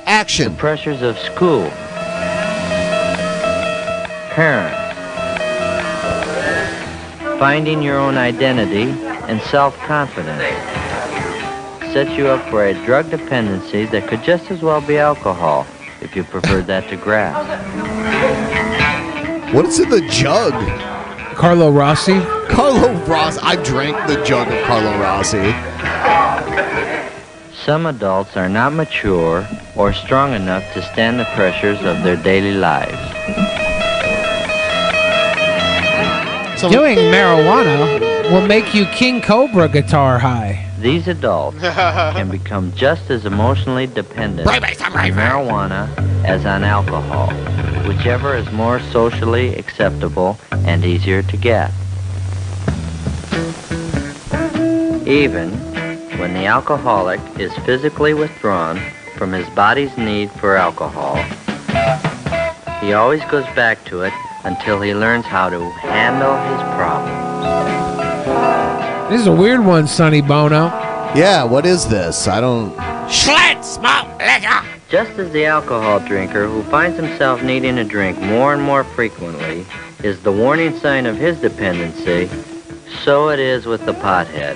Action. 0.06 0.54
The 0.54 0.58
pressures 0.58 1.02
of 1.02 1.18
school, 1.20 1.70
parents, 4.32 4.78
finding 7.38 7.82
your 7.82 7.98
own 7.98 8.18
identity, 8.18 8.92
and 9.30 9.42
self-confidence 9.42 10.79
set 11.94 12.16
you 12.18 12.28
up 12.28 12.48
for 12.50 12.66
a 12.66 12.74
drug 12.86 13.10
dependency 13.10 13.86
that 13.86 14.08
could 14.08 14.22
just 14.24 14.52
as 14.52 14.62
well 14.62 14.80
be 14.82 14.98
alcohol 14.98 15.66
if 16.02 16.16
you 16.16 16.24
preferred 16.24 16.68
that 16.68 16.88
to 16.90 16.96
grass. 16.96 17.36
What's 19.54 19.80
in 19.80 19.90
the 19.90 20.02
jug? 20.10 20.54
Carlo 21.36 21.72
Rossi. 21.72 22.20
Carlo 22.48 22.94
Rossi. 23.06 23.40
I've 23.42 23.64
drank 23.64 23.98
the 24.08 24.24
jug 24.24 24.48
of 24.48 24.64
Carlo 24.66 25.00
Rossi. 25.00 25.52
Some 27.56 27.88
adults 27.88 28.38
are 28.38 28.50
not 28.50 28.74
mature 28.74 29.48
or 29.76 29.92
strong 29.92 30.34
enough 30.34 30.64
to 30.74 30.82
stand 30.94 31.20
the 31.20 31.26
pressures 31.36 31.80
of 31.84 32.04
their 32.04 32.18
daily 32.18 32.54
lives. 32.54 32.98
Doing 36.62 36.98
marijuana 36.98 38.32
will 38.32 38.46
make 38.46 38.76
you 38.76 38.86
King 38.86 39.22
Cobra 39.22 39.68
guitar 39.68 40.20
high. 40.20 40.69
These 40.80 41.10
adults 41.10 41.60
can 41.62 42.32
become 42.32 42.72
just 42.74 43.12
as 43.12 43.26
emotionally 43.26 43.86
dependent 43.86 44.48
on 44.48 44.62
marijuana 44.62 45.90
as 46.24 46.46
on 46.46 46.64
alcohol, 46.64 47.28
whichever 47.86 48.34
is 48.34 48.50
more 48.54 48.80
socially 48.80 49.56
acceptable 49.56 50.40
and 50.52 50.86
easier 50.86 51.22
to 51.22 51.36
get. 51.36 51.72
Even 55.06 55.52
when 56.18 56.34
the 56.34 56.46
alcoholic 56.46 57.20
is 57.38 57.54
physically 57.66 58.14
withdrawn 58.14 58.80
from 59.18 59.34
his 59.34 59.50
body's 59.50 59.98
need 59.98 60.32
for 60.32 60.56
alcohol, 60.56 61.18
he 62.80 62.94
always 62.94 63.24
goes 63.26 63.46
back 63.54 63.84
to 63.84 64.04
it 64.04 64.14
until 64.46 64.80
he 64.80 64.94
learns 64.94 65.26
how 65.26 65.50
to 65.50 65.60
handle 65.72 66.38
his 66.38 66.62
problems. 66.78 67.89
This 69.10 69.22
is 69.22 69.28
a 69.28 69.32
weird 69.32 69.66
one, 69.66 69.88
Sonny 69.88 70.22
Bono. 70.22 70.68
Yeah, 71.16 71.44
what 71.44 71.66
is 71.66 71.90
this? 71.90 72.28
I 72.28 72.40
don't. 72.40 72.76
Schlitz, 73.08 73.64
smoke, 73.64 74.08
liquor. 74.20 74.64
Just 74.88 75.18
as 75.18 75.32
the 75.32 75.46
alcohol 75.46 76.00
drinker 76.00 76.46
who 76.46 76.62
finds 76.70 76.96
himself 76.96 77.42
needing 77.42 77.80
a 77.80 77.84
drink 77.84 78.20
more 78.22 78.54
and 78.54 78.62
more 78.62 78.84
frequently 78.84 79.66
is 80.04 80.22
the 80.22 80.32
warning 80.32 80.78
sign 80.78 81.08
of 81.08 81.18
his 81.18 81.42
dependency, 81.42 82.30
so 83.04 83.30
it 83.30 83.40
is 83.40 83.66
with 83.66 83.84
the 83.88 83.94
pothead. 83.94 84.56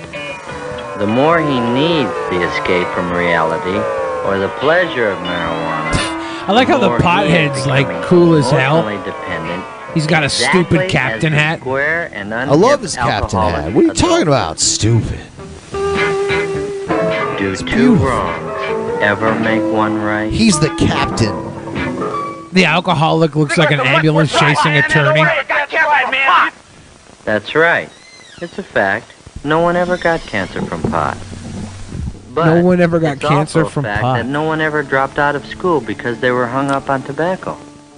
The 0.98 1.06
more 1.08 1.40
he 1.40 1.58
needs 1.58 2.12
the 2.30 2.48
escape 2.48 2.86
from 2.94 3.10
reality 3.10 3.78
or 4.24 4.38
the 4.38 4.50
pleasure 4.60 5.08
of 5.08 5.18
marijuana, 5.18 5.94
I 6.46 6.52
like 6.52 6.68
how 6.68 6.78
the 6.78 6.90
more 6.90 6.98
he 6.98 7.02
is 7.02 7.04
pothead's 7.04 7.66
like 7.66 7.88
becoming 7.88 8.08
cool 8.08 8.34
as 8.34 8.48
hell. 8.52 8.84
dependent. 9.04 9.43
He's 9.94 10.06
got 10.06 10.22
a 10.22 10.26
exactly 10.26 10.64
stupid 10.64 10.90
captain 10.90 11.32
hat. 11.32 11.60
Square 11.60 12.10
and 12.12 12.34
I 12.34 12.52
love 12.52 12.82
his 12.82 12.96
unhip 12.96 13.30
captain 13.30 13.38
hat. 13.38 13.72
What 13.72 13.80
are 13.80 13.82
you 13.84 13.90
adult. 13.92 14.10
talking 14.10 14.26
about? 14.26 14.60
Stupid. 14.60 15.20
Do 17.38 17.56
two 17.56 17.94
wrongs 17.96 19.00
ever 19.00 19.38
make 19.38 19.62
one 19.72 20.00
right? 20.00 20.32
He's 20.32 20.58
the 20.58 20.70
captain. 20.76 21.52
The 22.52 22.64
alcoholic 22.64 23.36
looks 23.36 23.58
like 23.58 23.70
an 23.70 23.80
ambulance 23.80 24.32
chasing 24.32 24.76
attorney. 24.76 25.24
That's 27.24 27.54
right. 27.54 27.90
It's 28.40 28.58
a 28.58 28.62
fact. 28.62 29.12
No 29.44 29.60
one 29.60 29.76
ever 29.76 29.96
got 29.96 30.20
cancer 30.20 30.62
from 30.62 30.82
pot. 30.82 31.16
But 32.32 32.54
No 32.54 32.64
one 32.64 32.80
ever 32.80 32.98
got 32.98 33.20
cancer 33.20 33.64
from 33.64 33.84
pot. 33.84 34.16
That 34.16 34.26
no 34.26 34.42
one 34.42 34.60
ever 34.60 34.82
dropped 34.82 35.18
out 35.18 35.36
of 35.36 35.46
school 35.46 35.80
because 35.80 36.20
they 36.20 36.30
were 36.30 36.46
hung 36.46 36.70
up 36.70 36.90
on 36.90 37.02
tobacco. 37.02 37.54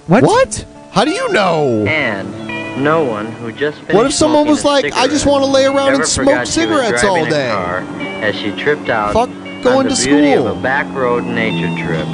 What? 0.07 0.23
What? 0.23 0.65
How 0.97 1.05
do 1.05 1.11
you 1.11 1.31
know? 1.31 1.85
And 1.85 2.83
no 2.83 3.03
one 3.03 3.27
who 3.33 3.51
just 3.51 3.77
What 3.93 4.07
if 4.07 4.13
someone 4.13 4.47
was 4.47 4.65
like, 4.65 4.91
I 4.95 5.07
just 5.07 5.27
want 5.27 5.43
to 5.43 5.47
lay 5.47 5.65
around 5.65 5.93
and 5.93 6.03
smoke 6.03 6.25
forgot 6.25 6.47
she 6.47 6.65
was 6.65 6.79
cigarettes 6.79 7.03
all 7.03 7.23
day? 7.23 7.51
car 7.51 7.81
as 8.01 8.35
she 8.35 8.51
tripped 8.53 8.89
out 8.89 9.13
Fuck 9.13 9.29
going 9.61 9.87
to 9.89 9.95
school. 9.95 10.47
of 10.47 10.57
a 10.57 10.59
back 10.59 10.91
road 10.95 11.23
nature 11.23 11.69
trip. 11.85 12.07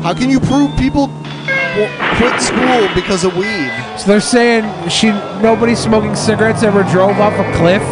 How 0.00 0.14
can 0.14 0.30
you 0.30 0.40
prove 0.40 0.74
people 0.78 1.08
quit 2.16 2.40
school 2.40 2.88
because 2.94 3.24
of 3.24 3.36
weed? 3.36 3.70
So 3.98 4.06
they're 4.06 4.22
saying 4.22 4.88
she 4.88 5.10
nobody 5.42 5.74
smoking 5.74 6.16
cigarettes 6.16 6.62
ever 6.62 6.82
drove 6.84 7.20
off 7.20 7.34
a 7.34 7.58
cliff. 7.58 7.82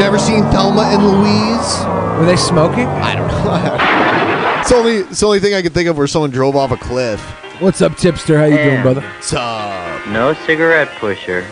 Never 0.00 0.18
seen 0.18 0.42
Thelma 0.44 0.84
and 0.84 1.04
Louise? 1.06 1.84
Were 2.18 2.24
they 2.24 2.36
smoking? 2.36 2.86
I 2.86 3.14
don't 3.14 3.28
know. 3.28 4.56
it's 4.60 4.70
the 4.70 4.74
only 4.74 4.96
it's 5.00 5.20
the 5.20 5.26
only 5.26 5.40
thing 5.40 5.52
I 5.52 5.60
can 5.60 5.74
think 5.74 5.86
of 5.86 5.98
where 5.98 6.06
someone 6.06 6.30
drove 6.30 6.56
off 6.56 6.70
a 6.70 6.78
cliff. 6.78 7.20
What's 7.58 7.80
up, 7.80 7.96
tipster? 7.96 8.36
How 8.38 8.44
you 8.44 8.58
doing, 8.58 8.82
brother? 8.82 9.00
What's 9.00 9.32
up? 9.32 10.06
No 10.08 10.34
cigarette 10.44 10.88
pusher 10.98 11.46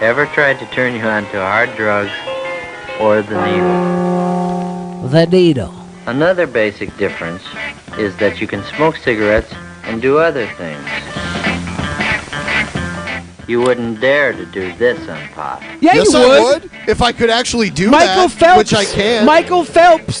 ever 0.00 0.26
tried 0.26 0.58
to 0.58 0.66
turn 0.66 0.94
you 0.94 1.02
on 1.02 1.22
to 1.26 1.38
hard 1.38 1.74
drugs 1.76 2.10
or 3.00 3.22
the 3.22 3.44
needle. 3.46 5.08
The 5.08 5.26
needle. 5.26 5.74
Another 6.06 6.48
basic 6.48 6.96
difference 6.96 7.42
is 7.96 8.16
that 8.16 8.40
you 8.40 8.48
can 8.48 8.64
smoke 8.74 8.96
cigarettes 8.96 9.52
and 9.84 10.02
do 10.02 10.18
other 10.18 10.46
things. 10.58 10.84
You 13.48 13.60
wouldn't 13.60 14.00
dare 14.00 14.32
to 14.32 14.46
do 14.46 14.72
this 14.78 14.98
on 15.08 15.28
pot. 15.28 15.62
Yeah, 15.80 15.94
yes, 15.94 16.12
you 16.12 16.18
I 16.18 16.26
would. 16.40 16.62
would 16.62 16.70
if 16.88 17.00
I 17.02 17.12
could 17.12 17.30
actually 17.30 17.70
do 17.70 17.88
Michael 17.90 18.28
that, 18.28 18.30
Phelps. 18.36 18.58
which 18.58 18.74
I 18.74 18.84
can. 18.84 19.26
Michael 19.26 19.64
Phelps. 19.64 20.20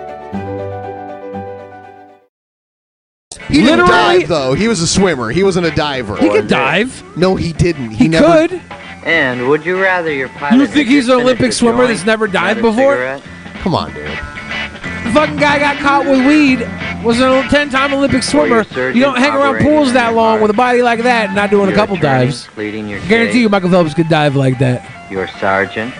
He 3.51 3.61
didn't 3.61 3.85
Literally- 3.85 4.19
dive 4.19 4.27
though. 4.29 4.53
He 4.53 4.67
was 4.67 4.79
a 4.81 4.87
swimmer. 4.87 5.29
He 5.29 5.43
wasn't 5.43 5.65
a 5.67 5.71
diver. 5.71 6.15
He 6.17 6.29
could 6.29 6.47
dive. 6.47 7.03
No, 7.17 7.35
he 7.35 7.51
didn't. 7.53 7.91
He, 7.91 7.95
He 8.03 8.07
never. 8.07 8.47
could. 8.47 8.61
And 9.05 9.49
would 9.49 9.65
you 9.65 9.81
rather 9.81 10.11
your 10.13 10.29
pilot 10.29 10.55
You 10.55 10.61
had 10.61 10.69
think 10.69 10.87
he's 10.87 11.07
just 11.07 11.15
an 11.15 11.21
Olympic 11.23 11.49
a 11.49 11.51
swimmer 11.51 11.79
joint, 11.79 11.89
that's 11.89 12.05
never 12.05 12.27
dived 12.27 12.61
not 12.61 12.69
a 12.69 12.71
before? 12.71 12.93
cigarette? 12.93 13.23
Come 13.55 13.75
on, 13.75 13.93
dude. 13.93 14.05
The 14.05 15.11
fucking 15.13 15.37
guy 15.37 15.59
got 15.59 15.77
caught 15.77 16.05
with 16.05 16.25
weed. 16.27 16.59
Was 17.03 17.19
a 17.19 17.41
ten-time 17.49 17.93
Olympic 17.95 18.21
swimmer. 18.21 18.63
surgeon 18.63 18.95
You 18.95 19.03
don't 19.03 19.17
hang 19.17 19.31
around 19.31 19.55
operating 19.55 19.67
pools 19.71 19.87
on 19.89 19.93
that 19.95 20.05
your 20.09 20.15
long 20.17 20.29
heart. 20.33 20.41
with 20.43 20.51
a 20.51 20.53
body 20.53 20.83
like 20.83 21.01
that 21.01 21.25
and 21.27 21.35
not 21.35 21.49
doing 21.49 21.71
a 21.71 21.73
couple 21.73 21.95
attorney 21.95 22.25
dives. 22.27 22.45
pleading 22.53 22.87
your 22.87 22.99
Guarantee 23.07 23.31
case, 23.33 23.41
you, 23.41 23.49
Michael 23.49 23.71
Phelps 23.71 23.95
could 23.95 24.07
dive 24.07 24.35
like 24.35 24.59
that. 24.59 24.87
Your 25.11 25.27
sergeant, 25.39 25.93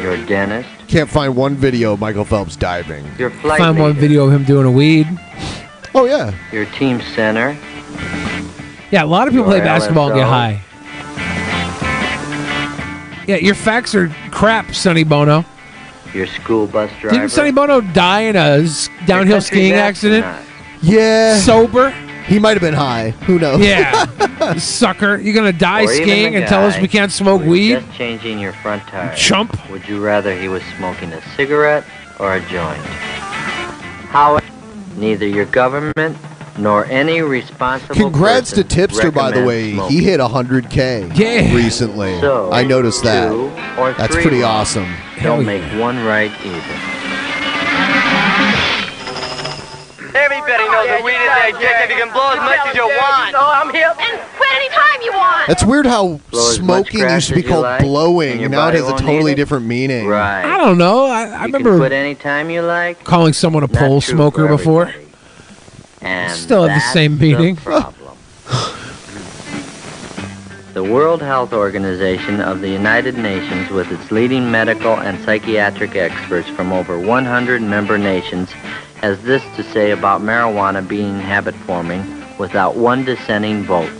your 0.00 0.16
dentist, 0.26 0.68
Can't 0.90 1.08
find 1.08 1.36
one 1.36 1.54
video 1.54 1.92
of 1.92 2.00
Michael 2.00 2.24
Phelps 2.24 2.56
diving. 2.56 3.06
Your 3.16 3.30
flight 3.30 3.60
Find 3.60 3.78
one 3.78 3.90
leader, 3.90 4.00
video 4.00 4.26
of 4.26 4.32
him 4.32 4.42
doing 4.44 4.66
a 4.66 4.70
weed. 4.70 5.06
Oh 5.94 6.04
yeah. 6.04 6.32
your 6.52 6.66
team 6.66 7.00
center, 7.14 7.56
Yeah, 8.90 9.04
a 9.04 9.06
lot 9.06 9.28
of 9.28 9.32
people 9.32 9.46
Your 9.46 9.58
play 9.60 9.60
basketball 9.60 10.08
and 10.10 10.16
get 10.18 10.26
high. 10.26 10.60
Yeah, 13.28 13.36
your 13.36 13.54
facts 13.54 13.94
are 13.94 14.08
crap, 14.32 14.74
Sonny 14.74 15.04
Bono. 15.04 15.44
your 16.12 16.26
school 16.26 16.66
bus 16.66 16.90
driver. 17.00 17.16
Didn't 17.16 17.30
Sonny 17.30 17.52
Bono 17.52 17.80
die 17.80 18.22
in 18.22 18.34
a 18.34 18.62
s- 18.64 18.88
downhill 19.06 19.34
country's 19.36 19.46
skiing 19.46 19.72
accident? 19.74 20.24
astronaut. 20.24 20.46
Yeah. 20.82 21.38
Sober? 21.38 21.94
He 22.26 22.38
might 22.38 22.52
have 22.52 22.60
been 22.60 22.74
high. 22.74 23.10
Who 23.26 23.38
knows? 23.38 23.60
Yeah. 23.60 24.54
Sucker. 24.58 25.18
You're 25.18 25.34
going 25.34 25.50
to 25.52 25.58
die 25.58 25.84
Or 25.84 25.88
skiing 25.88 26.36
and 26.36 26.46
tell 26.46 26.64
us 26.66 26.78
we 26.80 26.88
can't 26.88 27.10
smoke 27.12 27.42
weed? 27.42 27.80
Just 27.80 27.92
changing 27.96 28.38
your 28.38 28.52
front 28.52 28.82
tire. 28.84 29.14
Chump. 29.16 29.56
Would 29.70 29.86
you 29.88 30.00
rather 30.02 30.34
he 30.38 30.48
was 30.48 30.62
smoking 30.76 31.12
a 31.12 31.20
cigarette 31.36 31.84
or 32.18 32.34
a 32.34 32.40
joint? 32.40 32.78
How? 34.10 34.40
neither 34.96 35.26
your 35.26 35.46
government 35.46 36.16
nor 36.58 36.84
any 36.86 37.22
responsible 37.22 37.94
Congrats 37.94 38.50
to 38.52 38.62
Tipster, 38.64 39.10
by 39.10 39.30
the 39.30 39.42
way. 39.44 39.72
smoking. 39.72 39.96
He 39.96 40.04
hit 40.04 40.20
100K 40.20 41.10
Yeah. 41.14 41.54
recently. 41.54 42.20
So, 42.20 42.52
I 42.52 42.64
noticed 42.64 43.02
that. 43.04 43.30
or 43.32 43.92
That's 43.94 44.14
pretty 44.16 44.40
wrong. 44.42 44.50
awesome. 44.60 44.94
Don't 45.22 45.46
make 45.46 45.62
one 45.80 46.04
right 46.04 46.30
either. 46.44 46.89
Everybody 50.14 50.64
knows 50.64 50.86
that 50.86 51.02
weed 51.04 51.12
is 51.12 51.28
that 51.28 51.52
kick 51.58 51.76
if 51.84 51.90
you 51.90 52.02
can 52.02 52.12
blow 52.12 52.30
as 52.30 52.38
much 52.38 52.58
as 52.66 52.74
you 52.74 52.86
want. 52.86 53.32
No, 53.32 53.40
I'm 53.42 53.72
hip. 53.72 53.94
And 54.00 54.20
quit 54.36 54.50
any 54.54 54.68
time 54.68 55.02
you 55.02 55.12
want. 55.12 55.46
That's 55.48 55.64
weird 55.64 55.86
how 55.86 56.20
Blow 56.30 56.40
smoking 56.40 57.00
used 57.00 57.28
to 57.28 57.34
be 57.34 57.42
called 57.42 57.62
like, 57.62 57.82
blowing, 57.82 58.42
and 58.42 58.50
now 58.52 58.68
it 58.68 58.74
has 58.74 58.88
a 58.88 58.96
totally 58.96 59.34
different 59.34 59.66
meaning. 59.66 60.06
Right. 60.06 60.44
I 60.44 60.56
don't 60.56 60.78
know. 60.78 61.06
I, 61.06 61.22
I 61.22 61.46
you 61.46 61.52
can 61.52 61.62
remember 61.62 61.78
quit 61.78 61.92
any 61.92 62.14
time 62.14 62.50
you 62.50 62.62
like. 62.62 63.02
calling 63.04 63.32
someone 63.32 63.62
a 63.62 63.66
Not 63.68 63.76
pole 63.78 64.00
smoker 64.00 64.48
before. 64.48 64.92
And 66.02 66.32
Still 66.32 66.66
have 66.66 66.76
the 66.80 66.92
same 66.92 67.18
meaning. 67.18 67.56
problem. 67.56 68.16
The 70.72 70.84
World 70.84 71.20
Health 71.20 71.52
Organization 71.52 72.40
of 72.40 72.60
the 72.60 72.68
United 72.68 73.18
Nations, 73.18 73.70
with 73.70 73.90
its 73.90 74.12
leading 74.12 74.48
medical 74.52 74.94
and 75.00 75.18
psychiatric 75.24 75.96
experts 75.96 76.48
from 76.48 76.72
over 76.72 76.96
100 76.96 77.60
member 77.60 77.98
nations, 77.98 78.48
has 79.00 79.22
this 79.22 79.42
to 79.56 79.62
say 79.62 79.92
about 79.92 80.20
marijuana 80.20 80.86
being 80.86 81.18
habit 81.18 81.54
forming 81.54 82.04
without 82.38 82.76
one 82.76 83.04
dissenting 83.04 83.64
vote. 83.64 83.90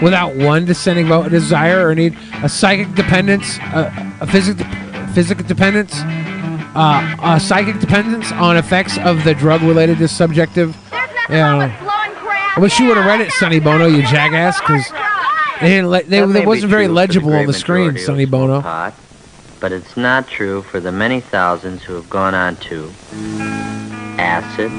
Without 0.00 0.34
one 0.36 0.64
dissenting 0.64 1.06
vote, 1.08 1.26
a 1.26 1.30
desire 1.30 1.86
or 1.88 1.94
need, 1.94 2.16
a 2.42 2.48
psychic 2.48 2.94
dependence, 2.94 3.58
a, 3.58 3.92
a 4.20 4.26
physic, 4.26 4.56
physical 5.12 5.44
dependence, 5.44 5.92
uh, 6.74 7.16
a 7.22 7.40
psychic 7.40 7.80
dependence 7.80 8.30
on 8.32 8.56
effects 8.56 8.96
of 8.98 9.24
the 9.24 9.34
drug 9.34 9.60
related 9.62 9.98
to 9.98 10.08
subjective. 10.08 10.76
You 11.28 11.34
know, 11.36 11.60
I 11.60 12.56
wish 12.60 12.78
you 12.78 12.86
would 12.86 12.96
have 12.96 13.06
read 13.06 13.20
it, 13.20 13.32
Sonny 13.32 13.60
Bono, 13.60 13.86
you 13.86 14.02
jackass, 14.02 14.60
because 14.60 14.88
they 15.60 15.68
didn't. 15.68 15.90
Let, 15.90 16.08
they, 16.08 16.20
That 16.20 16.42
it 16.42 16.46
wasn't 16.46 16.70
very 16.70 16.84
true 16.84 16.88
for 16.88 16.94
the 16.94 16.94
legible 16.94 17.32
on 17.34 17.46
the 17.46 17.52
screen, 17.52 17.98
Sonny 17.98 18.24
Bono. 18.24 18.62
pot, 18.62 18.94
but 19.60 19.72
it's 19.72 19.96
not 19.96 20.26
true 20.28 20.62
for 20.62 20.80
the 20.80 20.92
many 20.92 21.20
thousands 21.20 21.82
who 21.82 21.94
have 21.94 22.08
gone 22.10 22.34
on 22.34 22.56
to 22.56 22.90
acid, 24.18 24.70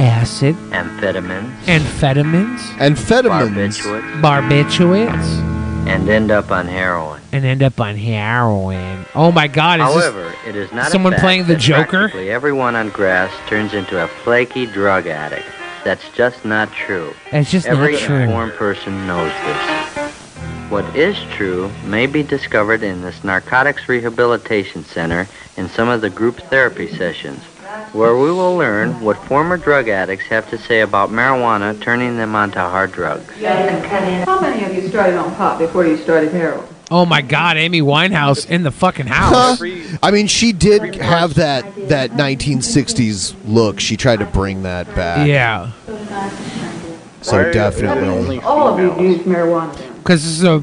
Acid, 0.00 0.54
amphetamines, 0.70 1.52
amphetamines, 1.64 2.58
Amphetamines. 2.78 3.80
barbiturates, 3.80 4.20
barbiturates, 4.22 5.88
and 5.88 6.08
end 6.08 6.30
up 6.30 6.50
on 6.50 6.66
heroin. 6.66 7.20
and 7.32 7.44
end 7.44 7.62
up 7.62 7.80
on 7.80 7.96
heroin. 7.96 9.04
Oh 9.14 9.30
my 9.32 9.46
God! 9.48 9.80
Is 9.80 9.86
However, 9.86 10.34
it 10.46 10.56
is 10.56 10.72
not 10.72 10.90
someone 10.90 11.12
fact 11.12 11.22
playing 11.22 11.46
the 11.46 11.56
Joker? 11.56 11.84
practically 12.08 12.30
everyone 12.30 12.74
on 12.74 12.88
grass 12.90 13.32
turns 13.48 13.74
into 13.74 14.02
a 14.02 14.08
flaky 14.08 14.66
drug 14.66 15.06
addict. 15.06 15.46
That's 15.84 16.08
just 16.12 16.44
not 16.44 16.72
true. 16.72 17.12
It's 17.32 17.50
just 17.50 17.66
not 17.66 17.74
true. 17.74 17.84
Every 17.94 18.22
informed 18.22 18.52
person 18.54 19.06
knows 19.06 19.32
this. 19.44 20.01
What 20.72 20.96
is 20.96 21.18
true 21.24 21.70
may 21.84 22.06
be 22.06 22.22
discovered 22.22 22.82
in 22.82 23.02
this 23.02 23.22
narcotics 23.22 23.90
rehabilitation 23.90 24.86
center 24.86 25.28
in 25.58 25.68
some 25.68 25.90
of 25.90 26.00
the 26.00 26.08
group 26.08 26.38
therapy 26.44 26.88
sessions, 26.88 27.42
where 27.92 28.16
we 28.16 28.32
will 28.32 28.56
learn 28.56 28.98
what 29.02 29.18
former 29.18 29.58
drug 29.58 29.90
addicts 29.90 30.24
have 30.28 30.48
to 30.48 30.56
say 30.56 30.80
about 30.80 31.10
marijuana 31.10 31.78
turning 31.78 32.16
them 32.16 32.34
onto 32.34 32.58
hard 32.58 32.90
drugs. 32.90 33.34
How 33.42 34.40
many 34.40 34.64
of 34.64 34.72
you 34.72 34.88
started 34.88 35.18
on 35.18 35.34
pot 35.34 35.58
before 35.58 35.84
you 35.86 35.98
started 35.98 36.32
heroin? 36.32 36.66
Oh 36.90 37.04
my 37.04 37.20
God! 37.20 37.58
Amy 37.58 37.82
Winehouse 37.82 38.48
in 38.48 38.62
the 38.62 38.70
fucking 38.70 39.08
house. 39.08 39.60
I 40.02 40.10
mean, 40.10 40.26
she 40.26 40.54
did 40.54 40.94
have 40.94 41.34
that 41.34 41.66
that 41.90 42.12
1960s 42.12 43.36
look. 43.44 43.78
She 43.78 43.98
tried 43.98 44.20
to 44.20 44.26
bring 44.26 44.62
that 44.62 44.86
back. 44.94 45.28
Yeah, 45.28 45.72
So 47.20 47.52
definitely. 47.52 48.40
All 48.40 48.68
of 48.68 48.80
you 48.80 49.06
use 49.06 49.20
marijuana. 49.26 49.91
Because 50.02 50.22
this 50.22 50.32
is 50.32 50.44
a 50.44 50.60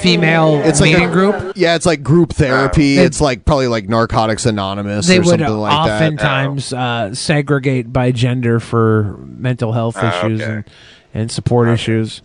female 0.00 0.60
It's 0.64 0.80
like 0.80 0.92
meeting 0.92 1.08
a 1.08 1.12
group. 1.12 1.52
Yeah, 1.56 1.74
it's 1.74 1.86
like 1.86 2.02
group 2.02 2.32
therapy. 2.32 2.96
They- 2.96 3.04
it's 3.04 3.20
like 3.20 3.44
probably 3.44 3.68
like 3.68 3.88
Narcotics 3.88 4.46
Anonymous 4.46 5.06
They 5.06 5.16
or 5.16 5.20
would 5.20 5.28
something 5.40 5.48
like 5.48 5.86
that. 5.86 6.02
oftentimes 6.02 6.72
uh, 6.72 7.14
segregate 7.14 7.92
by 7.92 8.12
gender 8.12 8.60
for 8.60 9.16
mental 9.24 9.72
health 9.72 9.96
Ah, 9.98 10.08
issues 10.24 10.40
okay. 10.42 10.52
and, 10.52 10.64
and 11.14 11.30
support 11.30 11.68
issues. 11.68 12.22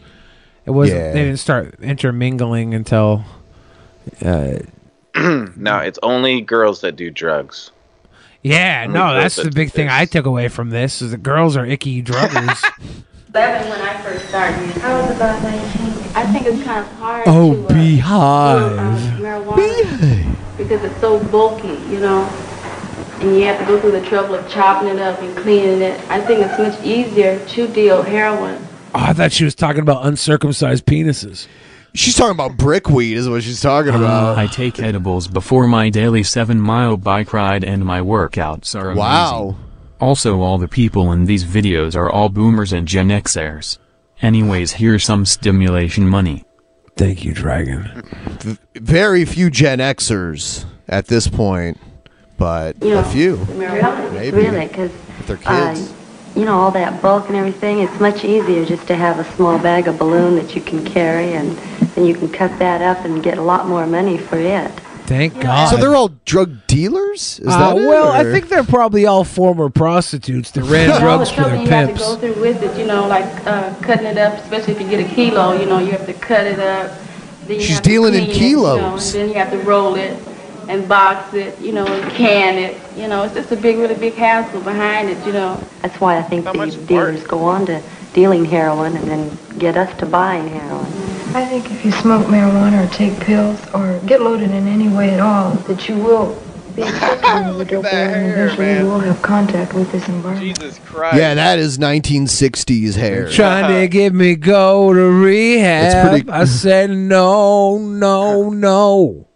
It 0.66 0.72
wasn't. 0.72 1.00
Yeah. 1.00 1.12
They 1.14 1.24
didn't 1.26 1.40
start 1.40 1.76
intermingling 1.82 2.74
until. 2.74 3.24
Uh, 4.24 4.60
no, 5.16 5.78
it's 5.80 6.00
only 6.04 6.42
girls 6.42 6.82
that 6.82 6.96
do 6.96 7.10
drugs. 7.12 7.72
yeah, 8.42 8.86
no, 8.88 9.14
that's 9.14 9.36
the 9.38 9.52
big 9.52 9.72
thing 9.72 9.88
I 9.90 10.06
took 10.06 10.26
away 10.26 10.48
from 10.50 10.70
this 10.70 11.02
is 11.02 11.12
the 11.12 11.18
girls 11.18 11.56
are 11.56 11.66
icky 11.66 12.02
druggers. 12.04 12.64
11 13.34 13.68
when 13.68 13.82
I 13.82 14.00
first 14.04 14.30
started. 14.30 14.78
I 14.84 15.02
was 15.02 15.16
about 15.16 15.42
19. 15.42 15.56
I 16.16 16.32
think 16.32 16.46
it's 16.46 16.64
kind 16.64 16.86
of 16.86 16.92
hard 16.98 17.24
oh, 17.26 17.56
to 17.56 17.66
uh, 17.66 17.74
beehive. 17.74 18.72
marijuana 19.20 20.38
because 20.56 20.84
it's 20.84 21.02
so 21.02 21.24
bulky, 21.30 21.82
you 21.92 22.00
know, 22.00 22.26
and 23.22 23.36
you 23.36 23.46
have 23.46 23.58
to 23.58 23.66
go 23.66 23.82
through 23.82 23.94
the 23.94 24.06
trouble 24.06 24.36
of 24.36 24.48
chopping 24.48 24.90
it 24.90 25.00
up 25.00 25.20
and 25.20 25.36
cleaning 25.36 25.82
it. 25.82 26.00
I 26.12 26.22
think 26.22 26.46
it's 26.46 26.60
much 26.60 26.86
easier 26.86 27.44
to 27.44 27.68
deal 27.70 28.04
heroin. 28.04 28.64
Oh, 28.94 29.00
I 29.00 29.14
thought 29.14 29.32
she 29.32 29.46
was 29.46 29.56
talking 29.56 29.82
about 29.82 30.06
uncircumcised 30.06 30.86
penises. 30.86 31.48
She's 31.96 32.16
talking 32.16 32.36
about 32.36 32.56
brickweed, 32.56 33.18
is 33.18 33.28
what 33.28 33.42
she's 33.42 33.62
talking 33.62 33.96
about. 33.96 34.38
I 34.38 34.46
take 34.46 34.80
edibles 34.80 35.28
before 35.28 35.66
my 35.66 35.90
daily 35.90 36.22
seven 36.22 36.62
mile 36.62 36.98
bike 36.98 37.34
ride 37.34 37.64
and 37.64 37.84
my 37.84 38.00
workouts 38.00 38.76
are 38.76 38.92
amazing. 38.92 39.00
Wow. 39.00 39.56
Also, 40.04 40.42
all 40.42 40.58
the 40.58 40.68
people 40.68 41.14
in 41.14 41.24
these 41.24 41.46
videos 41.46 41.96
are 41.96 42.12
all 42.12 42.28
boomers 42.28 42.74
and 42.74 42.86
Gen 42.86 43.08
Xers. 43.08 43.78
Anyways, 44.22 44.74
here's 44.74 45.06
some 45.06 45.26
stimulation 45.26 46.10
money. 46.10 46.44
Thank 46.98 47.24
you, 47.24 47.34
Dragon. 47.34 48.04
V- 48.42 48.58
very 48.76 49.24
few 49.24 49.50
Gen 49.50 49.80
Xers 49.80 50.66
at 50.90 51.08
this 51.08 51.30
point, 51.30 51.78
but 52.38 52.84
You 52.84 52.90
know, 52.90 53.00
a 53.00 53.04
few. 53.06 53.38
Maybe. 53.56 54.36
Really, 54.36 54.68
because 54.68 54.92
With 54.92 55.28
their 55.28 55.38
kids. 55.38 55.92
Uh, 55.92 55.94
you 56.36 56.44
know 56.44 56.60
all 56.60 56.72
that 56.72 57.02
bulk 57.02 57.30
and 57.30 57.38
everything. 57.38 57.80
It's 57.80 57.98
much 58.02 58.26
easier 58.26 58.66
just 58.66 58.86
to 58.88 58.98
have 58.98 59.20
a 59.20 59.36
small 59.36 59.58
bag 59.58 59.88
of 59.88 59.98
balloon 59.98 60.36
that 60.36 60.54
you 60.54 60.62
can 60.62 60.84
carry, 60.84 61.32
and 61.32 61.56
then 61.96 62.06
you 62.06 62.14
can 62.14 62.28
cut 62.28 62.60
that 62.60 62.82
up 62.82 63.06
and 63.06 63.24
get 63.24 63.38
a 63.38 63.42
lot 63.42 63.70
more 63.70 63.88
money 63.88 64.18
for 64.18 64.38
it. 64.38 64.70
Thank 65.06 65.40
God. 65.42 65.70
So 65.70 65.78
they're 65.78 65.96
all 65.96 66.12
drug 66.26 66.66
dealers? 66.68 67.40
Is 67.40 67.48
Uh, 67.48 67.58
that 67.60 67.78
it, 67.78 67.88
well, 67.88 68.10
I 68.12 68.22
or- 68.24 68.32
think 68.32 68.50
they're 68.50 68.64
probably 68.64 69.06
all 69.06 69.24
former 69.24 69.70
prostitutes 69.70 70.52
that 70.52 70.64
ran 70.64 71.00
drugs 71.02 71.30
for 71.30 71.36
trouble 71.42 71.52
their 71.52 71.62
you 71.64 71.70
have 71.70 71.88
to 71.90 71.94
pimps. 71.96 72.02
go 72.08 72.16
through 72.16 72.42
with 72.42 72.64
it, 72.64 72.78
you 72.80 72.86
know, 72.86 73.08
like 73.08 73.26
uh, 73.46 73.74
cutting 73.82 74.06
it 74.06 74.18
up, 74.18 74.34
especially 74.40 74.74
if 74.76 74.82
you 74.82 74.88
get 74.90 75.00
a 75.06 75.16
kilo, 75.16 75.54
you 75.60 75.66
know, 75.66 75.80
you 75.80 75.92
have 75.92 76.06
to 76.06 76.14
cut 76.14 76.46
it 76.48 76.60
up. 76.60 76.92
Then 77.48 77.58
you 77.58 77.62
She's 77.62 77.76
have 77.76 77.84
to 77.84 77.90
dealing 77.90 78.14
in 78.14 78.22
clean 78.26 78.32
it, 78.32 78.38
you 78.42 78.56
know, 78.56 78.76
kilos. 78.76 79.14
and 79.14 79.24
then 79.24 79.30
you 79.30 79.36
have 79.36 79.52
to 79.52 79.58
roll 79.60 79.96
it 79.96 80.18
and 80.70 80.88
box 80.88 81.34
it, 81.34 81.60
you 81.60 81.74
know, 81.74 81.86
and 81.86 82.12
can 82.14 82.58
it. 82.58 82.78
You 82.96 83.10
know, 83.10 83.24
it's 83.24 83.34
just 83.34 83.52
a 83.52 83.58
big, 83.58 83.78
really 83.78 83.96
big 83.96 84.14
hassle 84.14 84.62
behind 84.62 85.10
it, 85.10 85.18
you 85.26 85.34
know. 85.34 85.60
That's 85.82 86.00
why 86.00 86.18
I 86.18 86.22
think 86.22 86.50
these 86.54 86.76
dealers 86.78 87.22
go 87.28 87.44
on 87.44 87.66
to 87.66 87.82
dealing 88.14 88.46
heroin 88.46 88.96
and 88.96 89.08
then 89.08 89.38
get 89.58 89.76
us 89.78 89.96
to 90.00 90.06
buying 90.06 90.48
heroin. 90.48 90.86
I 91.36 91.46
think 91.46 91.72
if 91.72 91.84
you 91.84 91.92
smoke 91.92 92.28
marijuana 92.28 92.86
or 92.88 92.94
take 92.94 93.20
pills 93.20 93.60
or 93.74 94.00
get 94.06 94.22
loaded 94.22 94.52
in 94.52 94.68
any 94.68 94.88
way 94.88 95.10
at 95.12 95.20
all, 95.20 95.52
that 95.68 95.90
you 95.90 95.96
will 95.98 96.40
be 96.76 96.82
accepted 96.84 97.48
with 97.48 97.58
the 97.58 97.66
dope 97.66 97.86
and 97.86 98.32
eventually 98.32 98.78
you 98.78 98.86
will 98.86 99.00
have 99.00 99.22
contact 99.22 99.74
with 99.74 99.92
this 99.92 100.08
environment. 100.08 100.58
Jesus 100.58 100.80
Christ. 100.86 101.18
Yeah, 101.18 101.34
that 101.36 101.58
is 101.60 101.78
1960s 101.80 102.96
hair. 102.96 103.30
Trying 103.30 103.82
to 103.82 103.88
get 103.88 104.14
me 104.14 104.36
go 104.36 104.94
to 104.94 105.00
rehab. 105.00 105.86
It's 105.86 106.10
pretty- 106.10 106.30
I 106.32 106.46
said 106.46 106.92
no, 106.92 107.78
no, 107.80 108.50
no. 108.50 109.28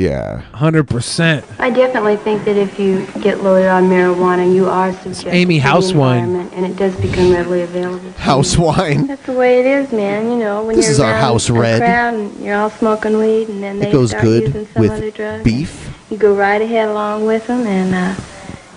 Yeah. 0.00 0.40
Hundred 0.52 0.84
percent. 0.88 1.44
I 1.58 1.68
definitely 1.70 2.16
think 2.16 2.44
that 2.46 2.56
if 2.56 2.78
you 2.78 3.06
get 3.20 3.42
loaded 3.42 3.68
on 3.68 3.84
marijuana, 3.84 4.52
you 4.52 4.66
are 4.68 4.92
subjected 4.94 5.34
Amy 5.34 5.58
to 5.58 5.62
the 5.62 5.68
House 5.68 5.92
wine. 5.92 6.24
environment, 6.24 6.52
and 6.54 6.64
it 6.64 6.76
does 6.76 6.96
become 6.96 7.32
readily 7.32 7.62
available. 7.62 8.10
to 8.12 8.18
House 8.20 8.56
you. 8.56 8.62
wine. 8.62 9.06
That's 9.06 9.26
the 9.26 9.32
way 9.32 9.60
it 9.60 9.66
is, 9.66 9.92
man. 9.92 10.30
You 10.30 10.36
know, 10.38 10.64
when 10.64 10.76
This 10.76 10.86
you're 10.86 10.92
is 10.92 11.00
our 11.00 11.10
around 11.12 11.20
house 11.20 11.48
a 11.50 11.52
red. 11.52 11.80
crowd 11.80 12.14
and 12.14 12.40
you're 12.44 12.56
all 12.56 12.70
smoking 12.70 13.18
weed, 13.18 13.48
and 13.48 13.62
then 13.62 13.78
they 13.78 13.88
It 13.88 13.92
goes 13.92 14.10
start 14.10 14.24
good 14.24 14.42
using 14.44 14.66
some 14.72 14.80
with 14.82 14.90
other 14.92 15.10
drug. 15.10 15.44
beef. 15.44 15.88
You 16.10 16.16
go 16.16 16.34
right 16.34 16.62
ahead 16.62 16.88
along 16.88 17.26
with 17.26 17.46
them, 17.46 17.66
and 17.66 17.94
uh, 17.94 18.20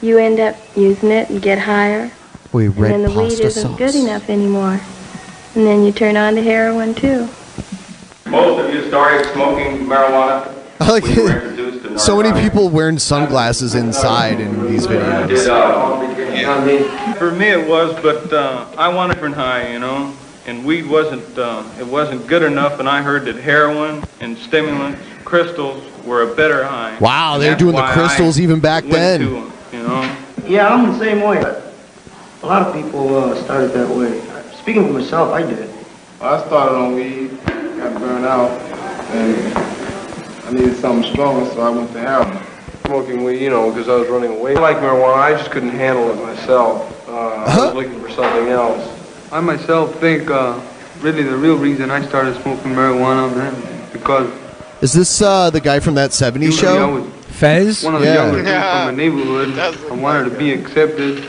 you 0.02 0.18
end 0.18 0.40
up 0.41 0.56
using 0.76 1.10
it 1.12 1.30
and 1.30 1.41
get 1.41 1.58
higher, 1.60 2.12
We 2.52 2.66
and 2.66 2.78
red 2.78 2.91
then 2.91 3.04
the 3.04 3.10
weed 3.12 3.30
pasta 3.30 3.45
isn't 3.45 3.64
sauce. 3.70 3.78
good 3.78 3.95
enough 3.95 4.30
anymore. 4.30 4.82
And 5.56 5.66
then 5.66 5.86
you 5.86 5.91
turn 5.94 6.18
on 6.18 6.36
to 6.36 6.41
heroin 6.44 6.94
too. 6.94 7.30
Most 8.26 8.60
of 8.60 8.74
you 8.74 8.88
started 8.90 9.26
smoking 9.34 9.86
marijuana. 9.86 10.52
I 10.84 10.89
like 10.89 11.03
when 11.03 11.15
you 11.15 11.23
were 11.23 11.30
introduced 11.31 11.84
to 11.85 11.97
so 11.97 12.18
many 12.18 12.30
narcotics. 12.30 12.49
people 12.53 12.69
wearing 12.69 12.99
sunglasses 12.99 13.73
inside 13.73 14.41
in 14.41 14.68
these 14.69 14.85
videos. 14.85 15.27
Did, 15.30 15.49
uh, 15.49 17.14
For 17.15 17.31
me, 17.31 17.47
it 17.47 17.68
was, 17.68 17.93
but 18.01 18.34
uh, 18.34 18.65
I 18.77 18.89
wanted 18.93 19.11
a 19.11 19.15
different 19.15 19.35
high, 19.35 19.72
you 19.72 19.80
know. 19.80 20.14
And 20.45 20.65
weed 20.65 20.85
wasn't 20.88 21.38
uh, 21.38 21.64
it 21.80 21.88
wasn't 21.88 22.27
good 22.27 22.43
enough, 22.43 22.81
and 22.81 22.89
I 22.89 23.01
heard 23.01 23.23
that 23.26 23.38
heroin 23.38 24.03
and 24.19 24.38
stimulants, 24.38 24.99
crystals, 25.23 25.81
were 26.03 26.34
a 26.34 26.35
better 26.35 26.65
high. 26.65 26.97
Wow, 26.99 27.38
they're 27.38 27.55
doing 27.55 27.76
the 27.76 27.88
crystals 27.93 28.38
I 28.38 28.41
even 28.41 28.60
back 28.60 28.84
then. 28.84 29.22
to 29.22 29.38
'em, 29.38 29.53
you 29.72 29.84
know. 29.88 30.18
Yeah, 30.45 30.68
I'm 30.68 30.91
the 30.91 30.99
same 30.99 31.22
way. 31.22 31.38
A 31.38 32.45
lot 32.45 32.68
of 32.68 32.73
people 32.76 33.15
uh, 33.15 33.41
started 33.45 33.72
that 33.72 33.88
way. 33.88 34.19
Speaking 34.57 34.85
for 34.88 34.91
myself, 34.99 35.31
I 35.34 35.43
did. 35.43 35.69
I 36.19 36.45
started 36.45 36.76
on 36.76 36.95
weed, 36.95 37.30
got 37.45 37.97
burned 37.99 38.26
out, 38.26 38.51
and 39.11 39.53
I 39.57 39.82
needed 40.54 40.78
something 40.78 41.12
stronger, 41.12 41.50
so 41.52 41.62
I 41.62 41.70
went 41.70 41.92
to 41.94 42.00
heroin. 42.00 42.40
Smoking 42.86 43.24
weed, 43.24 43.42
you 43.42 43.50
know, 43.50 43.72
because 43.72 43.88
I 43.88 43.96
was 43.96 44.08
running 44.10 44.32
away. 44.38 44.56
I 44.56 44.60
like 44.60 44.78
marijuana, 44.78 45.16
I 45.16 45.32
just 45.32 45.52
couldn't 45.52 45.70
handle 45.70 46.10
it 46.12 46.22
myself. 46.22 47.08
Uh, 47.08 47.12
I 47.48 47.66
was 47.66 47.74
looking 47.76 48.00
for 48.02 48.10
something 48.10 48.50
else. 48.50 49.32
I 49.32 49.40
myself 49.40 49.96
think 50.00 50.30
uh, 50.30 50.60
really 51.00 51.24
the 51.24 51.36
real 51.36 51.58
reason 51.58 51.90
I 51.90 52.06
started 52.06 52.40
smoking 52.42 52.72
marijuana, 52.74 53.34
man, 53.36 53.90
because 53.94 54.30
Is 54.82 54.94
this 54.94 55.22
uh, 55.22 55.50
the 55.50 55.62
guy 55.62 55.80
from 55.80 55.96
that 55.96 56.12
70s 56.12 56.42
Usually 56.42 56.68
I 56.72 56.76
show? 56.76 57.00
was 57.02 57.10
Fez? 57.28 57.84
one 57.84 57.96
of 57.96 58.02
the 58.02 58.08
Yeah. 58.08 58.26
younger 58.26 58.44
kids 58.44 58.66
from 58.86 58.86
the 58.88 59.02
neighborhood. 59.02 59.60
I 59.90 59.94
wanted 59.96 60.30
to 60.30 60.38
be 60.38 60.52
accepted. 60.54 61.28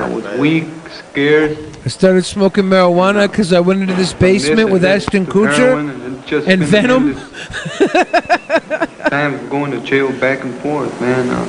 I 0.00 0.08
was 0.08 0.38
weak, 0.38 0.66
scared. 1.10 1.58
I 1.84 1.88
started 1.88 2.24
smoking 2.24 2.64
marijuana 2.64 3.30
because 3.30 3.52
I 3.52 3.60
went 3.60 3.82
into 3.82 3.94
this 3.94 4.12
basement 4.12 4.60
and 4.60 4.72
with 4.72 4.82
then 4.82 4.96
Ashton 4.96 5.26
Kutcher 5.26 5.78
and 5.78 6.26
just 6.26 6.48
and 6.48 6.60
been 6.60 6.68
Venom. 6.68 7.14
Time 9.10 9.34
of 9.34 9.48
going 9.48 9.70
to 9.70 9.80
jail 9.80 10.10
back 10.18 10.44
and 10.44 10.54
forth, 10.60 11.00
man. 11.00 11.30
Uh, 11.30 11.48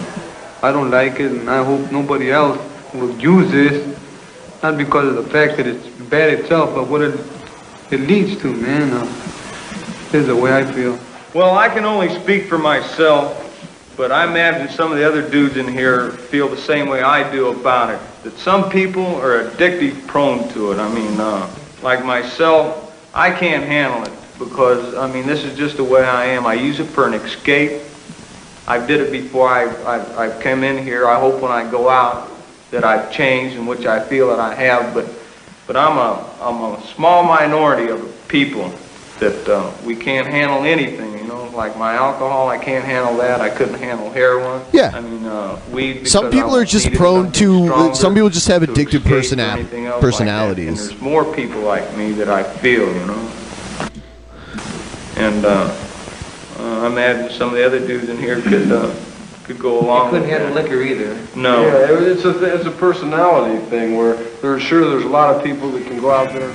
I 0.61 0.71
don't 0.71 0.91
like 0.91 1.19
it, 1.19 1.31
and 1.31 1.49
I 1.49 1.63
hope 1.63 1.91
nobody 1.91 2.31
else 2.31 2.59
will 2.93 3.17
use 3.19 3.51
this. 3.51 3.97
Not 4.61 4.77
because 4.77 5.07
of 5.07 5.15
the 5.15 5.29
fact 5.29 5.57
that 5.57 5.65
it's 5.67 5.87
bad 6.09 6.33
itself, 6.33 6.75
but 6.75 6.87
what 6.87 7.01
it 7.01 7.19
it 7.91 8.01
leads 8.01 8.39
to, 8.41 8.53
man. 8.53 8.93
Uh, 8.93 9.03
this 10.11 10.21
is 10.21 10.27
the 10.27 10.35
way 10.35 10.53
I 10.55 10.63
feel. 10.71 10.99
Well, 11.33 11.57
I 11.57 11.69
can 11.69 11.85
only 11.85 12.09
speak 12.21 12.45
for 12.45 12.57
myself, 12.57 13.48
but 13.99 14.13
I 14.13 14.23
imagine 14.23 14.69
some 14.69 14.93
of 14.93 14.97
the 14.97 15.05
other 15.05 15.21
dudes 15.29 15.57
in 15.57 15.67
here 15.67 16.11
feel 16.11 16.47
the 16.47 16.55
same 16.55 16.87
way 16.87 17.01
I 17.01 17.29
do 17.33 17.49
about 17.49 17.89
it. 17.89 17.99
That 18.23 18.37
some 18.37 18.69
people 18.69 19.05
are 19.17 19.43
addictive 19.43 20.07
prone 20.07 20.47
to 20.53 20.71
it. 20.71 20.79
I 20.79 20.87
mean, 20.93 21.19
uh, 21.19 21.53
like 21.81 22.05
myself, 22.05 22.95
I 23.13 23.29
can't 23.29 23.65
handle 23.65 24.05
it 24.05 24.17
because, 24.39 24.95
I 24.95 25.11
mean, 25.11 25.27
this 25.27 25.43
is 25.43 25.57
just 25.57 25.75
the 25.75 25.83
way 25.83 26.01
I 26.01 26.27
am. 26.27 26.47
I 26.47 26.53
use 26.53 26.79
it 26.79 26.85
for 26.85 27.09
an 27.09 27.13
escape. 27.13 27.81
I 28.65 28.77
did 28.87 29.01
it 29.01 29.11
before 29.11 29.49
I, 29.49 29.65
I, 29.65 30.27
I 30.27 30.41
came 30.41 30.63
in 30.63 30.81
here. 30.81 31.05
I 31.05 31.19
hope 31.19 31.41
when 31.41 31.51
I 31.51 31.69
go 31.69 31.89
out 31.89 32.31
that 32.71 32.85
I've 32.85 33.11
changed, 33.11 33.57
in 33.57 33.65
which 33.65 33.85
I 33.85 34.01
feel 34.01 34.29
that 34.29 34.39
I 34.39 34.55
have. 34.55 34.93
But, 34.93 35.09
but 35.67 35.75
I'm 35.75 35.97
a, 35.97 36.25
I'm 36.39 36.61
a 36.73 36.81
small 36.95 37.23
minority 37.23 37.91
of 37.91 38.27
people 38.29 38.73
that 39.19 39.47
uh, 39.49 39.71
we 39.85 39.95
can't 39.95 40.27
handle 40.27 40.63
anything. 40.63 41.17
You 41.17 41.27
know, 41.27 41.49
like 41.55 41.77
my 41.77 41.93
alcohol, 41.95 42.47
I 42.49 42.57
can't 42.57 42.85
handle 42.85 43.17
that. 43.17 43.41
I 43.41 43.49
couldn't 43.49 43.75
handle 43.79 44.09
heroin. 44.11 44.61
Yeah. 44.71 44.91
I 44.93 45.01
mean, 45.01 45.25
uh, 45.25 45.59
weed. 45.71 46.07
Some 46.07 46.29
people 46.31 46.55
are 46.55 46.65
just 46.65 46.91
prone 46.93 47.31
to. 47.33 47.65
stronger 47.67 47.95
Some 47.95 48.13
people 48.13 48.29
just 48.29 48.47
have 48.47 48.61
to 48.65 48.67
addictive 48.71 48.95
escape 48.95 49.05
or 49.05 49.09
persona- 49.09 49.43
anything 49.43 49.85
else 49.85 49.95
like 49.95 50.01
personalities. 50.01 50.67
And 50.67 50.77
there's 50.91 51.01
more 51.01 51.25
people 51.33 51.61
like 51.61 51.95
me 51.97 52.11
that 52.13 52.29
I 52.29 52.43
feel, 52.43 52.87
you 52.87 53.05
know. 53.05 53.31
And 55.17 55.45
uh, 55.45 55.75
uh, 56.59 56.81
I 56.81 56.87
imagine 56.87 57.29
some 57.31 57.49
of 57.49 57.55
the 57.55 57.65
other 57.65 57.79
dudes 57.85 58.07
in 58.09 58.17
here 58.17 58.41
could 58.41 58.71
uh, 58.71 58.93
could 59.43 59.59
go 59.59 59.79
along. 59.81 60.11
couldn't 60.11 60.29
with 60.29 60.39
handle 60.39 60.53
liquor 60.53 60.81
either. 60.81 61.17
No. 61.35 61.61
Yeah, 61.61 61.91
it- 61.97 62.07
it's 62.07 62.23
a, 62.25 62.55
it's 62.55 62.65
a 62.65 62.71
personality 62.71 63.59
thing 63.65 63.97
where 63.97 64.13
there's 64.41 64.61
sure 64.63 64.89
there's 64.89 65.03
a 65.03 65.07
lot 65.09 65.35
of 65.35 65.43
people 65.43 65.69
that 65.71 65.85
can 65.87 65.99
go 65.99 66.09
out 66.11 66.31
there. 66.33 66.53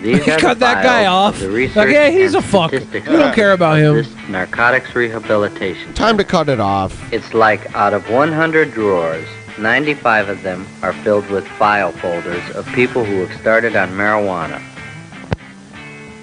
These 0.00 0.26
are 0.28 0.38
Cut 0.38 0.58
that 0.60 0.82
guy 0.82 1.06
off. 1.06 1.34
of 1.34 1.52
The 1.52 1.66
Like, 1.74 1.90
yeah, 1.90 2.08
he's 2.08 2.34
a 2.34 2.42
fuck. 2.42 2.70
statistics 2.70 3.08
We 3.08 3.16
don't 3.16 3.34
care 3.34 3.52
about 3.52 3.78
him. 3.78 4.04
Narcotics 4.30 4.94
rehabilitation. 4.94 5.92
Time 5.94 6.16
to 6.16 6.24
cut 6.24 6.48
it 6.48 6.60
off. 6.60 7.12
It's 7.12 7.34
like 7.34 7.74
out 7.74 7.92
of 7.92 8.08
100 8.08 8.72
drawers, 8.72 9.28
95 9.58 10.28
of 10.30 10.42
them 10.42 10.66
are 10.82 10.92
filled 10.92 11.28
with 11.28 11.46
file 11.46 11.92
folders 11.92 12.42
of 12.54 12.66
people 12.68 13.04
who 13.04 13.24
have 13.26 13.40
started 13.40 13.76
on 13.76 13.90
marijuana. 13.90 14.62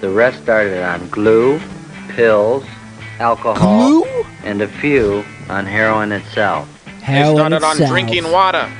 The 0.00 0.10
rest 0.10 0.42
started 0.42 0.82
on 0.82 1.08
glue, 1.08 1.60
pills, 2.08 2.64
alcohol, 3.20 4.04
and 4.44 4.60
a 4.62 4.68
few 4.68 5.24
on 5.48 5.66
heroin 5.66 6.12
itself. 6.12 6.68
They 7.06 7.22
started 7.22 7.62
on 7.62 7.76
drinking 7.76 8.30
water. 8.30 8.70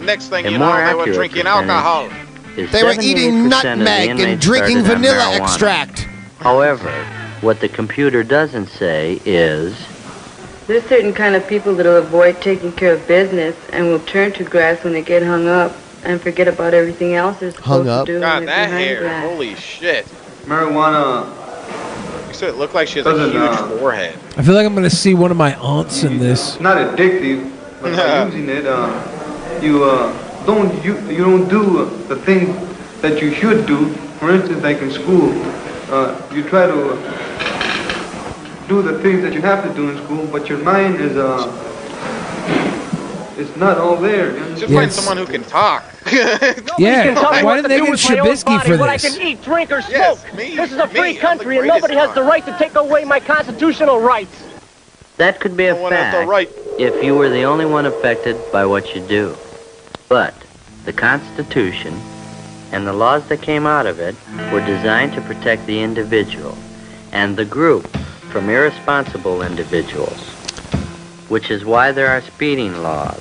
Next 0.00 0.28
thing 0.28 0.46
A 0.46 0.50
you 0.50 0.58
know, 0.58 0.66
they 0.66 0.72
were 0.72 0.80
accurate 0.80 1.14
drinking 1.14 1.42
percentage 1.42 1.70
alcohol. 1.70 2.27
Is 2.58 2.70
They 2.72 2.82
were 2.82 2.90
78% 2.92 3.02
eating 3.02 3.36
of 3.38 3.42
the 3.44 3.48
nutmeg 3.48 4.10
and 4.10 4.20
inmates 4.20 4.44
drinking 4.44 4.78
started 4.84 4.90
on 4.96 5.02
vanilla 5.02 5.22
marijuana. 5.24 5.40
extract. 5.42 6.08
However, 6.40 6.90
what 7.40 7.60
the 7.60 7.68
computer 7.68 8.22
doesn't 8.22 8.66
say 8.68 9.20
is 9.24 9.76
There's 10.66 10.84
certain 10.84 11.12
kind 11.14 11.34
of 11.34 11.46
people 11.48 11.74
that'll 11.74 11.96
avoid 11.96 12.40
taking 12.42 12.72
care 12.72 12.92
of 12.94 13.06
business 13.08 13.56
and 13.72 13.86
will 13.86 14.00
turn 14.00 14.32
to 14.32 14.44
grass 14.44 14.82
when 14.84 14.92
they 14.92 15.02
get 15.02 15.22
hung 15.22 15.46
up 15.48 15.72
and 16.04 16.20
forget 16.20 16.46
about 16.48 16.74
everything 16.74 17.14
else 17.14 17.38
they're 17.40 17.50
supposed 17.52 17.66
Hung 17.66 17.88
up? 17.88 18.06
to 18.06 18.12
do. 18.14 18.20
God, 18.20 18.40
they're 18.40 18.46
that 18.46 18.66
behind 18.66 18.84
hair. 18.84 19.00
grass. 19.00 19.24
Holy 19.30 19.54
shit. 19.56 20.06
Marijuana. 20.44 21.34
You 22.28 22.34
said 22.34 22.48
it 22.50 22.56
looked 22.56 22.74
like 22.74 22.88
she 22.88 22.98
has 22.98 23.06
a 23.06 23.10
Doesn't, 23.10 23.30
huge 23.32 23.42
uh, 23.42 23.78
forehead. 23.78 24.18
I 24.36 24.42
feel 24.42 24.54
like 24.54 24.66
I'm 24.66 24.74
gonna 24.74 24.90
see 24.90 25.14
one 25.14 25.30
of 25.30 25.36
my 25.36 25.54
aunts 25.56 26.02
in 26.04 26.18
this. 26.18 26.58
not 26.60 26.76
addictive, 26.76 27.50
but 27.80 27.96
by 27.96 28.24
using 28.26 28.48
it, 28.48 28.66
uh, 28.66 29.58
you 29.62 29.84
uh, 29.84 30.12
don't 30.48 30.82
you 30.82 30.98
you 31.10 31.24
don't 31.28 31.46
do 31.48 31.62
uh, 31.80 31.84
the 32.08 32.16
things 32.16 32.50
that 33.02 33.20
you 33.20 33.30
should 33.34 33.66
do. 33.66 33.92
For 34.18 34.30
instance, 34.30 34.62
like 34.62 34.80
in 34.80 34.90
school, 34.90 35.30
uh, 35.92 36.18
you 36.32 36.42
try 36.42 36.66
to 36.66 36.78
uh, 36.92 38.66
do 38.66 38.80
the 38.80 38.98
things 39.02 39.20
that 39.22 39.34
you 39.34 39.42
have 39.42 39.62
to 39.68 39.74
do 39.74 39.90
in 39.90 40.02
school, 40.04 40.26
but 40.26 40.48
your 40.48 40.58
mind 40.64 41.02
is 41.02 41.18
uh, 41.18 41.52
it's 43.36 43.54
not 43.56 43.76
all 43.76 43.96
there. 43.96 44.36
You 44.36 44.58
Should 44.58 44.70
find 44.70 44.90
someone 44.90 45.18
who 45.18 45.26
can 45.26 45.44
talk. 45.44 45.84
Yeah, 46.78 47.02
can 47.02 47.14
tell 47.22 47.32
me 47.32 47.42
why 47.42 47.42
what 47.42 47.56
didn't 47.56 47.68
they 47.68 47.80
get 47.80 47.90
with 47.90 48.08
my 48.08 48.18
own 48.18 48.26
Trubisky 48.26 48.44
body, 48.44 48.70
for 48.70 48.78
what 48.78 48.90
this? 48.90 49.04
I 49.04 49.08
can 49.08 49.26
eat, 49.26 49.42
drink, 49.42 49.70
or 49.70 49.82
smoke. 49.82 49.92
Yes, 49.92 50.34
me, 50.34 50.56
this 50.56 50.72
is 50.72 50.78
a 50.78 50.88
free 50.88 51.00
me, 51.00 51.16
I'm 51.16 51.20
country, 51.20 51.58
and 51.58 51.66
greatest 51.66 51.82
nobody 51.82 51.94
has 51.96 52.14
the 52.14 52.22
right 52.22 52.44
to 52.46 52.56
take 52.56 52.74
away 52.76 53.04
my 53.04 53.20
constitutional 53.20 54.00
rights. 54.00 54.44
that 55.18 55.38
could 55.40 55.56
be 55.56 55.66
a 55.66 55.74
one 55.76 55.92
has 55.92 56.14
the 56.14 56.18
fact 56.20 56.28
right. 56.30 56.50
if 56.78 57.04
you 57.04 57.14
were 57.14 57.28
the 57.28 57.42
only 57.42 57.66
one 57.66 57.84
affected 57.84 58.36
by 58.52 58.64
what 58.64 58.94
you 58.94 59.02
do. 59.06 59.36
But 60.08 60.34
the 60.86 60.92
Constitution 60.92 61.94
and 62.72 62.86
the 62.86 62.92
laws 62.92 63.22
that 63.28 63.42
came 63.42 63.66
out 63.66 63.86
of 63.86 63.98
it 63.98 64.16
were 64.52 64.64
designed 64.64 65.12
to 65.14 65.20
protect 65.20 65.66
the 65.66 65.80
individual 65.80 66.56
and 67.12 67.36
the 67.36 67.44
group 67.44 67.94
from 68.32 68.48
irresponsible 68.48 69.42
individuals, 69.42 70.20
which 71.28 71.50
is 71.50 71.64
why 71.64 71.92
there 71.92 72.08
are 72.08 72.22
speeding 72.22 72.82
laws. 72.82 73.20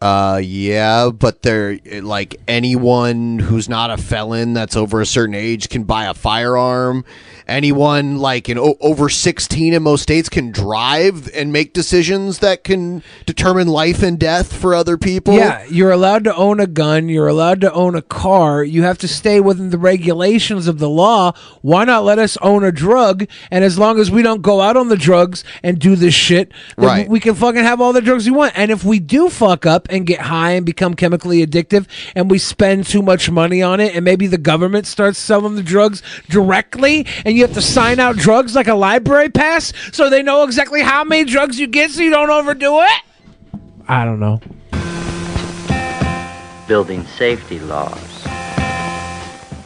Uh, 0.00 0.40
yeah, 0.44 1.08
but 1.10 1.40
they're 1.42 1.78
like 2.02 2.36
anyone 2.46 3.38
who's 3.38 3.68
not 3.68 3.90
a 3.90 3.96
felon 3.96 4.52
that's 4.52 4.76
over 4.76 5.00
a 5.00 5.06
certain 5.06 5.34
age 5.34 5.68
can 5.70 5.84
buy 5.84 6.04
a 6.04 6.12
firearm. 6.14 7.04
Anyone 7.48 8.18
like 8.18 8.48
in 8.48 8.58
o- 8.58 8.76
over 8.80 9.08
16 9.08 9.72
in 9.72 9.82
most 9.84 10.02
states 10.02 10.28
can 10.28 10.50
drive 10.50 11.30
and 11.32 11.52
make 11.52 11.72
decisions 11.72 12.40
that 12.40 12.64
can 12.64 13.04
determine 13.24 13.68
life 13.68 14.02
and 14.02 14.18
death 14.18 14.52
for 14.52 14.74
other 14.74 14.98
people. 14.98 15.34
Yeah, 15.34 15.64
you're 15.70 15.92
allowed 15.92 16.24
to 16.24 16.34
own 16.34 16.58
a 16.58 16.66
gun. 16.66 17.08
You're 17.08 17.28
allowed 17.28 17.60
to 17.60 17.72
own 17.72 17.94
a 17.94 18.02
car. 18.02 18.64
You 18.64 18.82
have 18.82 18.98
to 18.98 19.08
stay 19.08 19.38
within 19.40 19.70
the 19.70 19.78
regulations 19.78 20.66
of 20.66 20.80
the 20.80 20.88
law. 20.90 21.32
Why 21.62 21.84
not 21.84 22.04
let 22.04 22.18
us 22.18 22.36
own 22.38 22.64
a 22.64 22.72
drug? 22.72 23.26
And 23.50 23.64
as 23.64 23.78
long 23.78 24.00
as 24.00 24.10
we 24.10 24.22
don't 24.22 24.42
go 24.42 24.60
out 24.60 24.76
on 24.76 24.88
the 24.88 24.96
drugs 24.96 25.44
and 25.62 25.78
do 25.78 25.94
this 25.94 26.14
shit, 26.14 26.50
then 26.76 26.84
Right. 26.86 27.08
we 27.08 27.20
can 27.20 27.36
fucking 27.36 27.62
have 27.62 27.80
all 27.80 27.92
the 27.92 28.02
drugs 28.02 28.26
we 28.26 28.32
want. 28.32 28.54
And 28.56 28.72
if 28.72 28.82
we 28.84 28.98
do 28.98 29.30
fuck 29.30 29.64
up, 29.64 29.85
up 29.86 29.92
and 29.94 30.06
get 30.06 30.20
high 30.20 30.52
and 30.52 30.66
become 30.66 30.94
chemically 30.94 31.46
addictive, 31.46 31.86
and 32.14 32.30
we 32.30 32.38
spend 32.38 32.86
too 32.86 33.02
much 33.02 33.30
money 33.30 33.62
on 33.62 33.80
it, 33.80 33.94
and 33.94 34.04
maybe 34.04 34.26
the 34.26 34.38
government 34.38 34.86
starts 34.86 35.18
selling 35.18 35.54
the 35.54 35.62
drugs 35.62 36.02
directly, 36.28 37.06
and 37.24 37.36
you 37.36 37.42
have 37.42 37.54
to 37.54 37.62
sign 37.62 38.00
out 38.00 38.16
drugs 38.16 38.54
like 38.54 38.68
a 38.68 38.74
library 38.74 39.28
pass 39.28 39.72
so 39.92 40.10
they 40.10 40.22
know 40.22 40.42
exactly 40.44 40.82
how 40.82 41.04
many 41.04 41.24
drugs 41.24 41.58
you 41.58 41.66
get 41.66 41.90
so 41.90 42.02
you 42.02 42.10
don't 42.10 42.30
overdo 42.30 42.80
it? 42.80 43.02
I 43.88 44.04
don't 44.04 44.20
know. 44.20 44.40
building 46.66 47.06
safety 47.16 47.60
laws, 47.60 48.26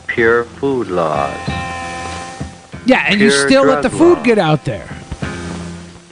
pure 0.07 0.45
food 0.45 0.89
laws, 0.89 1.35
Yeah, 2.85 3.07
and 3.09 3.19
you 3.21 3.31
still 3.31 3.65
let 3.65 3.83
the 3.83 3.89
food 3.89 4.19
law. 4.19 4.25
get 4.25 4.39
out 4.39 4.65
there. 4.67 4.87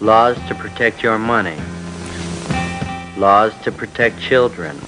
laws 0.01 0.39
to 0.48 0.55
protect 0.55 1.02
your 1.02 1.18
money, 1.18 1.56
laws 3.19 3.53
to 3.65 3.73
protect 3.73 4.20
children, 4.20 4.78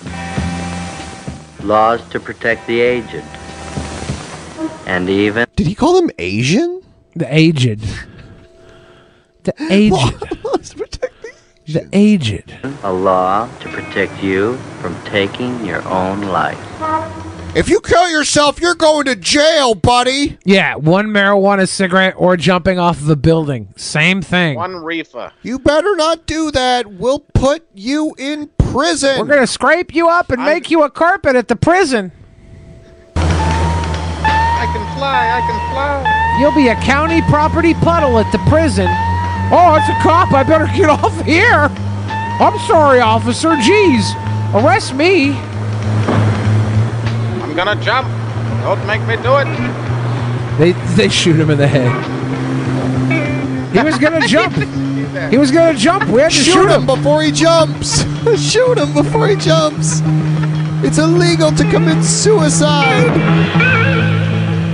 laws 1.62 2.00
to 2.10 2.20
protect 2.20 2.66
the 2.68 2.80
aged, 2.80 3.24
and 4.86 5.10
even. 5.10 5.46
Did 5.56 5.66
he 5.66 5.74
call 5.74 5.94
them 5.94 6.10
Asian? 6.18 6.82
The 7.16 7.26
aged. 7.34 7.82
The 9.42 9.54
aged. 9.68 10.44
Laws 10.44 10.70
to 10.70 10.76
protect 10.76 11.22
the 11.22 11.32
the 11.72 11.88
aged. 11.92 12.56
A 12.82 12.92
law 12.92 13.48
to 13.58 13.68
protect 13.68 14.22
you 14.22 14.56
from 14.80 14.94
taking 15.04 15.64
your 15.64 15.86
own 15.88 16.22
life. 16.22 16.58
If 17.52 17.68
you 17.68 17.80
kill 17.80 18.08
yourself, 18.08 18.60
you're 18.60 18.76
going 18.76 19.06
to 19.06 19.16
jail, 19.16 19.74
buddy. 19.74 20.38
Yeah, 20.44 20.76
one 20.76 21.08
marijuana 21.08 21.68
cigarette 21.68 22.14
or 22.16 22.36
jumping 22.36 22.78
off 22.78 23.00
the 23.04 23.16
building. 23.16 23.74
Same 23.76 24.22
thing. 24.22 24.54
One 24.54 24.76
reefer. 24.76 25.32
You 25.42 25.58
better 25.58 25.96
not 25.96 26.26
do 26.26 26.52
that. 26.52 26.86
We'll 26.92 27.18
put 27.18 27.66
you 27.74 28.14
in 28.18 28.50
prison. 28.58 29.18
We're 29.18 29.26
gonna 29.26 29.48
scrape 29.48 29.92
you 29.92 30.08
up 30.08 30.30
and 30.30 30.44
make 30.44 30.70
you 30.70 30.84
a 30.84 30.90
carpet 30.90 31.34
at 31.34 31.48
the 31.48 31.56
prison. 31.56 32.12
I 33.16 34.70
can 34.72 34.96
fly. 34.96 35.30
I 35.30 35.40
can 35.40 35.72
fly. 35.72 36.36
You'll 36.40 36.54
be 36.54 36.68
a 36.68 36.76
county 36.76 37.20
property 37.22 37.74
puddle 37.74 38.16
at 38.20 38.30
the 38.30 38.38
prison. 38.48 38.86
Oh, 39.52 39.74
it's 39.74 39.88
a 39.88 40.00
cop. 40.02 40.32
I 40.32 40.44
better 40.44 40.66
get 40.66 40.88
off 40.90 41.20
here. 41.22 41.68
I'm 42.40 42.56
sorry, 42.68 43.00
officer. 43.00 43.48
Jeez. 43.56 44.14
Arrest 44.54 44.94
me. 44.94 45.30
I'm 47.50 47.56
gonna 47.56 47.82
jump. 47.82 48.06
Don't 48.62 48.86
make 48.86 49.00
me 49.08 49.16
do 49.24 49.36
it. 49.38 49.48
They 50.56 50.70
they 50.94 51.08
shoot 51.08 51.34
him 51.34 51.50
in 51.50 51.58
the 51.58 51.66
head. 51.66 51.90
He 53.72 53.82
was 53.82 53.98
gonna 53.98 54.24
jump. 54.28 54.54
He 55.32 55.36
was 55.36 55.50
gonna 55.50 55.76
jump. 55.76 56.08
We 56.08 56.20
had 56.20 56.30
to 56.30 56.36
Shoot, 56.36 56.52
shoot, 56.52 56.70
him 56.70 56.86
before 56.86 57.22
he 57.22 57.32
jumps. 57.32 58.02
Shoot 58.40 58.78
him 58.78 58.94
before 58.94 59.26
he 59.26 59.34
jumps. 59.34 60.00
It's 60.84 60.98
illegal 60.98 61.50
to 61.50 61.68
commit 61.70 62.04
suicide. 62.04 63.08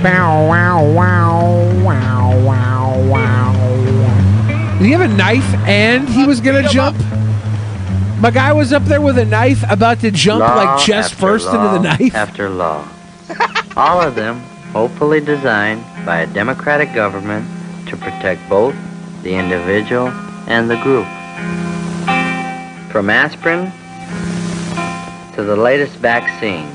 Bow 0.03 0.47
wow 0.47 0.85
wow 0.93 1.83
wow 1.83 2.39
wow 2.45 3.07
wow. 3.09 4.77
Did 4.77 4.85
he 4.85 4.91
have 4.91 5.01
a 5.01 5.07
knife 5.07 5.51
and 5.65 6.07
he 6.07 6.27
was 6.27 6.39
gonna 6.41 6.69
jump? 6.69 6.95
My 8.19 8.31
guy 8.31 8.51
was 8.51 8.73
up 8.73 8.83
there 8.85 8.99
with 8.99 9.19
a 9.19 9.25
knife 9.25 9.63
about 9.69 9.99
to 9.99 10.09
jump 10.09 10.39
law 10.39 10.55
like 10.55 10.83
chest 10.83 11.13
after 11.13 11.21
first 11.21 11.45
into 11.47 11.59
the 11.59 11.79
knife. 11.79 12.15
After 12.15 12.49
law. 12.49 12.87
All 13.77 14.01
of 14.01 14.15
them 14.15 14.39
hopefully 14.73 15.19
designed 15.19 15.83
by 16.03 16.21
a 16.21 16.27
democratic 16.27 16.95
government 16.95 17.45
to 17.89 17.95
protect 17.95 18.41
both 18.49 18.75
the 19.21 19.35
individual 19.35 20.07
and 20.47 20.67
the 20.67 20.77
group. 20.81 21.05
From 22.91 23.11
aspirin 23.11 23.71
to 25.35 25.43
the 25.43 25.55
latest 25.55 25.93
vaccines, 25.97 26.73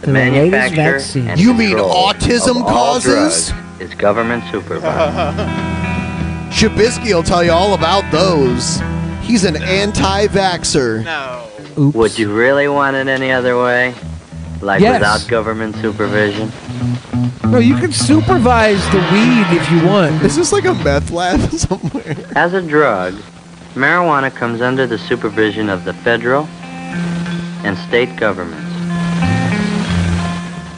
the 0.00 0.08
the 0.08 0.12
latest 0.12 0.52
manufacture 0.52 0.98
vaccine. 0.98 1.28
and 1.28 1.40
You 1.40 1.54
mean 1.54 1.78
autism 1.78 2.60
causes? 2.66 3.48
drugs 3.48 3.80
is 3.80 3.94
government 3.94 4.44
supervised. 4.50 5.38
Shabisky 6.54 7.14
will 7.14 7.22
tell 7.22 7.42
you 7.42 7.52
all 7.52 7.72
about 7.72 8.04
those. 8.12 8.80
He's 9.24 9.44
an 9.44 9.56
anti-vaxxer. 9.62 11.04
No. 11.04 11.48
Would 11.76 12.18
you 12.18 12.32
really 12.32 12.68
want 12.68 12.94
it 12.96 13.08
any 13.08 13.32
other 13.32 13.60
way? 13.60 13.94
Like 14.60 14.80
Yes. 14.80 15.00
without 15.00 15.26
government 15.28 15.74
supervision? 15.76 16.52
No, 17.50 17.58
you 17.58 17.76
can 17.76 17.92
supervise 17.92 18.82
the 18.90 18.98
weed 19.12 19.46
if 19.58 19.70
you 19.70 19.86
want. 19.86 20.22
Is 20.22 20.36
this 20.36 20.52
like 20.52 20.64
a 20.64 20.74
meth 20.74 21.10
lab 21.10 21.40
somewhere? 21.64 22.16
As 22.36 22.54
a 22.54 22.62
drug, 22.62 23.14
marijuana 23.74 24.34
comes 24.34 24.60
under 24.60 24.86
the 24.86 24.98
supervision 24.98 25.68
of 25.68 25.84
the 25.84 25.92
federal 25.92 26.44
and 27.64 27.76
state 27.78 28.14
governments. 28.16 28.70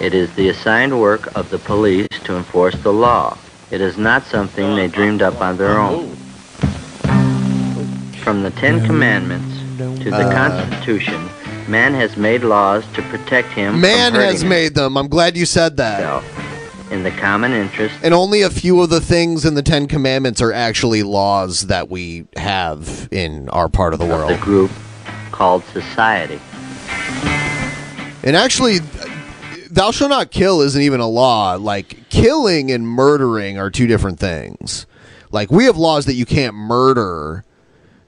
It 0.01 0.15
is 0.15 0.33
the 0.35 0.49
assigned 0.49 0.99
work 1.01 1.35
of 1.37 1.51
the 1.51 1.59
police 1.59 2.09
to 2.25 2.37
enforce 2.37 2.77
the 2.83 2.93
law. 2.93 3.37
It 3.71 3.81
is 3.81 3.97
not 3.99 4.25
something 4.25 4.77
they 4.77 4.89
dreamed 4.89 5.23
up 5.23 5.41
on 5.41 5.57
their 5.57 5.79
own. 5.79 6.11
Oh. 6.11 6.17
From 8.27 8.43
the 8.43 8.51
Ten 8.51 8.85
Commandments 8.85 9.57
to 9.79 10.11
the 10.11 10.17
Uh. 10.17 10.33
Constitution, 10.33 11.29
man 11.69 11.95
has 11.95 12.17
made 12.17 12.43
laws 12.43 12.85
to 12.95 13.03
protect 13.03 13.53
him 13.53 13.81
Man 13.81 14.15
from 14.15 14.21
has 14.21 14.35
hurting 14.35 14.49
made 14.49 14.75
them. 14.75 14.97
I'm 14.99 15.07
glad 15.07 15.37
you 15.37 15.47
said 15.47 15.77
that. 15.77 16.01
himself 16.01 16.91
in 16.91 17.05
the 17.05 17.13
common 17.13 17.53
interest 17.53 17.95
And 18.03 18.13
only 18.13 18.43
a 18.43 18.51
few 18.51 18.83
of 18.83 18.91
the 18.91 19.01
things 19.01 19.45
in 19.45 19.55
the 19.55 19.63
Ten 19.63 19.87
Commandments 19.87 20.43
are 20.43 20.53
actually 20.53 21.05
laws 21.05 21.69
that 21.69 21.89
we 21.89 22.27
have 22.37 23.09
in 23.13 23.49
our 23.51 23.69
part 23.69 23.93
of 23.93 24.01
the 24.01 24.07
world. 24.07 24.33
the 24.33 24.39
group 24.39 24.73
called 25.31 25.63
society. 25.67 26.41
And 28.25 28.35
actually, 28.37 28.81
thou 29.71 29.93
shalt 29.93 30.11
not 30.11 30.33
kill 30.33 30.63
isn't 30.63 30.83
even 30.83 30.99
a 30.99 31.07
law. 31.07 31.55
Like, 31.55 32.09
killing 32.09 32.73
and 32.73 32.89
murdering 32.89 33.57
are 33.57 33.71
two 33.71 33.87
different 33.87 34.19
things. 34.19 34.85
Like, 35.31 35.53
we 35.53 35.67
have 35.67 35.77
laws 35.77 36.07
that 36.07 36.15
you 36.15 36.27
can't 36.27 36.57
murder. 36.57 37.45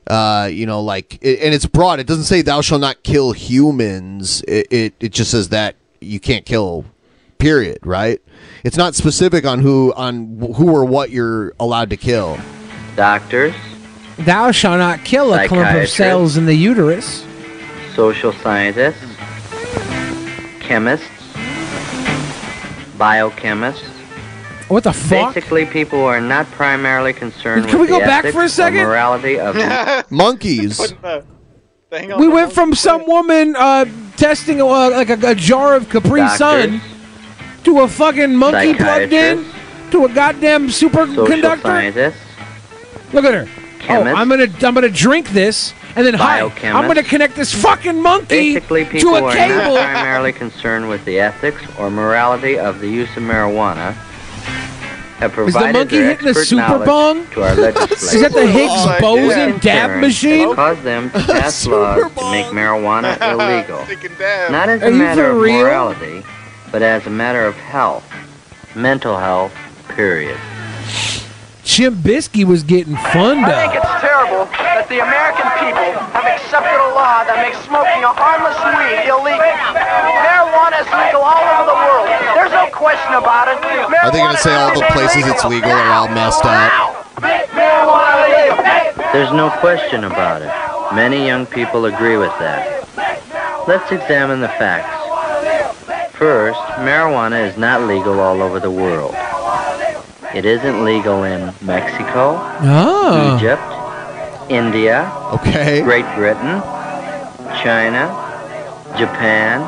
Uh, 0.08 0.48
you 0.50 0.64
know, 0.66 0.80
like, 0.80 1.18
it, 1.20 1.40
and 1.40 1.54
it's 1.54 1.66
broad. 1.66 2.00
It 2.00 2.06
doesn't 2.06 2.24
say 2.24 2.40
thou 2.42 2.62
shalt 2.62 2.80
not 2.80 3.02
kill 3.02 3.32
humans. 3.32 4.42
It, 4.48 4.66
it, 4.70 4.94
it 5.00 5.12
just 5.12 5.30
says 5.30 5.50
that 5.50 5.76
you 6.00 6.18
can't 6.18 6.46
kill, 6.46 6.86
period, 7.38 7.78
right? 7.82 8.20
It's 8.64 8.76
not 8.76 8.94
specific 8.94 9.44
on 9.44 9.58
who 9.60 9.92
on 9.94 10.38
who 10.56 10.74
or 10.74 10.84
what 10.84 11.10
you're 11.10 11.52
allowed 11.60 11.90
to 11.90 11.96
kill. 11.96 12.38
Doctors, 12.96 13.54
Thou 14.18 14.50
shalt 14.50 14.78
not 14.78 15.04
kill 15.04 15.32
a 15.34 15.46
clump 15.46 15.76
of 15.76 15.88
cells 15.88 16.36
in 16.36 16.46
the 16.46 16.54
uterus. 16.54 17.24
social 17.94 18.32
scientists, 18.32 19.04
chemists, 20.60 21.06
biochemists. 22.96 23.97
What 24.68 24.84
the 24.84 24.92
fuck? 24.92 25.34
Basically, 25.34 25.64
people 25.64 26.00
who 26.00 26.04
are 26.04 26.20
not 26.20 26.46
primarily 26.50 27.12
concerned 27.14 27.66
Can 27.68 27.78
with 27.78 27.88
we 27.88 27.94
go 27.94 28.00
the 28.00 28.06
back 28.06 28.24
ethics 28.24 28.34
for 28.34 28.42
a 28.42 28.44
or 28.44 28.48
second? 28.48 28.82
morality 28.82 29.38
of 29.40 29.56
Monkeys. 30.10 30.94
We 32.18 32.28
went 32.28 32.52
from 32.52 32.74
some 32.74 33.06
woman 33.06 33.56
uh, 33.56 33.86
testing 34.16 34.60
uh, 34.60 34.90
like 34.90 35.08
a, 35.08 35.30
a 35.30 35.34
jar 35.34 35.74
of 35.74 35.88
Capri 35.88 36.20
Doctors. 36.20 36.38
Sun 36.38 36.80
to 37.64 37.80
a 37.80 37.88
fucking 37.88 38.34
monkey 38.36 38.74
plugged 38.74 39.12
in 39.12 39.44
to 39.90 40.04
a 40.04 40.08
goddamn 40.12 40.68
social 40.70 40.90
superconductor. 41.06 41.62
scientists, 41.62 42.16
Look 43.12 43.24
at 43.24 43.32
her. 43.34 43.46
Oh, 43.48 43.78
Chemist. 43.80 44.16
I'm 44.18 44.28
gonna 44.28 44.48
I'm 44.62 44.74
gonna 44.74 44.90
drink 44.90 45.30
this 45.30 45.72
and 45.96 46.06
then 46.06 46.12
hi. 46.12 46.40
I'm 46.40 46.48
Biochemist. 46.50 46.88
gonna 46.88 47.02
connect 47.04 47.36
this 47.36 47.54
fucking 47.62 48.02
monkey 48.02 48.26
basically 48.54 48.84
to 48.84 48.90
people 48.90 49.10
who 49.10 49.16
a 49.16 49.22
are 49.24 49.32
cable. 49.32 49.74
not 49.76 49.92
primarily 49.92 50.32
concerned 50.32 50.88
with 50.90 51.02
the 51.06 51.18
ethics 51.20 51.62
or 51.78 51.90
morality 51.90 52.58
of 52.58 52.80
the 52.80 52.88
use 52.88 53.08
of 53.16 53.22
marijuana 53.22 53.96
have 55.18 55.36
Is 55.38 55.54
the 55.54 55.60
monkey 55.72 55.98
their 55.98 56.10
hitting 56.14 56.28
a 56.28 56.34
super 56.34 56.84
bong? 56.84 57.26
to 57.30 57.42
our 57.42 57.54
legislators. 57.54 58.14
Is 58.14 58.20
that 58.22 58.32
the 58.32 58.46
Higgs 58.46 58.72
This 58.72 58.94
in 58.96 59.00
boson 59.00 59.58
dab 59.58 60.00
machine? 60.00 60.46
has 60.48 60.54
caused 60.56 60.82
them 60.82 61.10
to 61.10 61.18
pass 61.26 61.66
laws 61.66 62.12
to 62.12 62.30
make 62.30 62.46
marijuana 62.46 63.16
illegal. 63.32 63.78
Not 64.50 64.68
as 64.68 64.82
Are 64.82 64.86
a 64.86 64.90
matter 64.90 65.26
of 65.30 65.38
real? 65.38 65.60
morality, 65.62 66.22
but 66.70 66.82
as 66.82 67.06
a 67.06 67.10
matter 67.10 67.44
of 67.46 67.54
health, 67.56 68.04
mental 68.76 69.16
health, 69.18 69.52
period. 69.88 70.38
Chimp 71.68 72.00
Bisky 72.00 72.48
was 72.48 72.62
getting 72.64 72.96
fun 73.12 73.44
I 73.44 73.68
think 73.68 73.76
it's 73.76 74.00
terrible 74.00 74.48
that 74.56 74.88
the 74.88 75.04
American 75.04 75.44
people 75.60 76.00
have 76.16 76.24
accepted 76.24 76.80
a 76.80 76.90
law 76.96 77.28
that 77.28 77.44
makes 77.44 77.60
smoking 77.68 78.00
a 78.00 78.08
harmless 78.08 78.56
weed 78.72 79.04
illegal. 79.04 79.52
Marijuana 79.76 80.80
is 80.80 80.88
legal 80.88 81.20
all 81.20 81.44
over 81.44 81.68
the 81.68 81.76
world. 81.76 82.08
There's 82.40 82.56
no 82.56 82.72
question 82.72 83.20
about 83.20 83.52
it. 83.52 83.60
Are 84.00 84.08
they 84.08 84.16
going 84.16 84.32
to 84.32 84.40
say 84.40 84.56
all 84.56 84.72
the 84.72 84.88
places 84.96 85.28
it's 85.28 85.44
legal 85.44 85.68
are 85.68 85.92
all 85.92 86.08
messed 86.08 86.48
up? 86.48 86.72
There's 89.12 89.36
no 89.36 89.52
question 89.60 90.08
about 90.08 90.40
it. 90.40 90.50
Many 90.96 91.20
young 91.28 91.44
people 91.44 91.84
agree 91.84 92.16
with 92.16 92.32
that. 92.40 92.80
Let's 93.68 93.92
examine 93.92 94.40
the 94.40 94.48
facts. 94.56 94.88
First, 96.16 96.58
marijuana 96.80 97.44
is 97.44 97.60
not 97.60 97.84
legal 97.84 98.18
all 98.24 98.40
over 98.40 98.58
the 98.58 98.72
world. 98.72 99.14
It 100.38 100.44
isn't 100.44 100.84
legal 100.84 101.24
in 101.24 101.52
Mexico, 101.62 102.38
Oh. 102.62 103.36
Egypt, 103.36 103.60
India, 104.48 105.10
okay. 105.34 105.82
Great 105.82 106.04
Britain, 106.14 106.62
China, 107.60 108.06
Japan, 108.96 109.62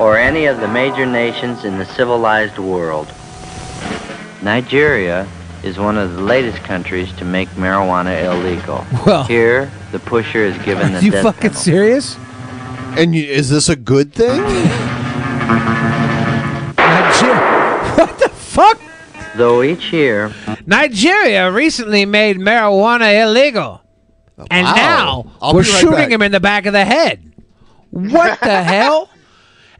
or 0.00 0.18
any 0.18 0.46
of 0.46 0.58
the 0.58 0.66
major 0.66 1.06
nations 1.06 1.64
in 1.64 1.78
the 1.78 1.84
civilized 1.84 2.58
world. 2.58 3.06
Nigeria 4.42 5.28
is 5.62 5.78
one 5.78 5.96
of 5.96 6.16
the 6.16 6.22
latest 6.22 6.58
countries 6.64 7.12
to 7.18 7.24
make 7.24 7.48
marijuana 7.50 8.24
illegal. 8.24 8.84
Well- 9.06 9.22
Here, 9.24 9.70
the 9.92 10.00
pusher 10.00 10.40
is 10.44 10.58
given 10.64 10.92
the 10.92 11.00
you 11.04 11.12
death 11.12 11.22
fucking 11.22 11.40
penalty. 11.50 11.70
serious? 11.70 12.16
And 12.98 13.14
you, 13.14 13.26
is 13.26 13.48
this 13.48 13.68
a 13.68 13.76
good 13.76 14.12
thing? 14.12 14.42
what 17.96 18.18
the 18.18 18.28
fuck? 18.28 18.80
Though 19.36 19.62
each 19.62 19.92
year, 19.92 20.32
Nigeria 20.66 21.50
recently 21.52 22.06
made 22.06 22.38
marijuana 22.38 23.22
illegal. 23.22 23.82
And 24.50 24.66
Wow. 24.66 24.74
now 24.74 25.32
I'll 25.40 25.54
we're 25.54 25.60
right 25.60 25.66
shooting 25.68 25.90
back. 25.92 26.10
him 26.10 26.22
in 26.22 26.32
the 26.32 26.40
back 26.40 26.66
of 26.66 26.72
the 26.72 26.84
head. 26.84 27.32
What 27.90 28.40
the 28.40 28.62
hell? 28.62 29.08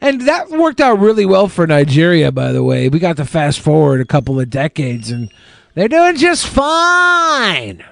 And 0.01 0.21
that 0.21 0.49
worked 0.49 0.79
out 0.79 0.99
really 0.99 1.25
well 1.25 1.47
for 1.47 1.65
Nigeria, 1.65 2.31
by 2.31 2.51
the 2.51 2.63
way. 2.63 2.87
We 2.89 2.99
got 2.99 3.17
to 3.17 3.25
fast 3.25 3.59
forward 3.59 3.99
a 4.01 4.05
couple 4.05 4.39
of 4.39 4.49
decades 4.49 5.09
and 5.11 5.31
they're 5.73 5.87
doing 5.87 6.15
just 6.17 6.45
fine. 6.47 7.83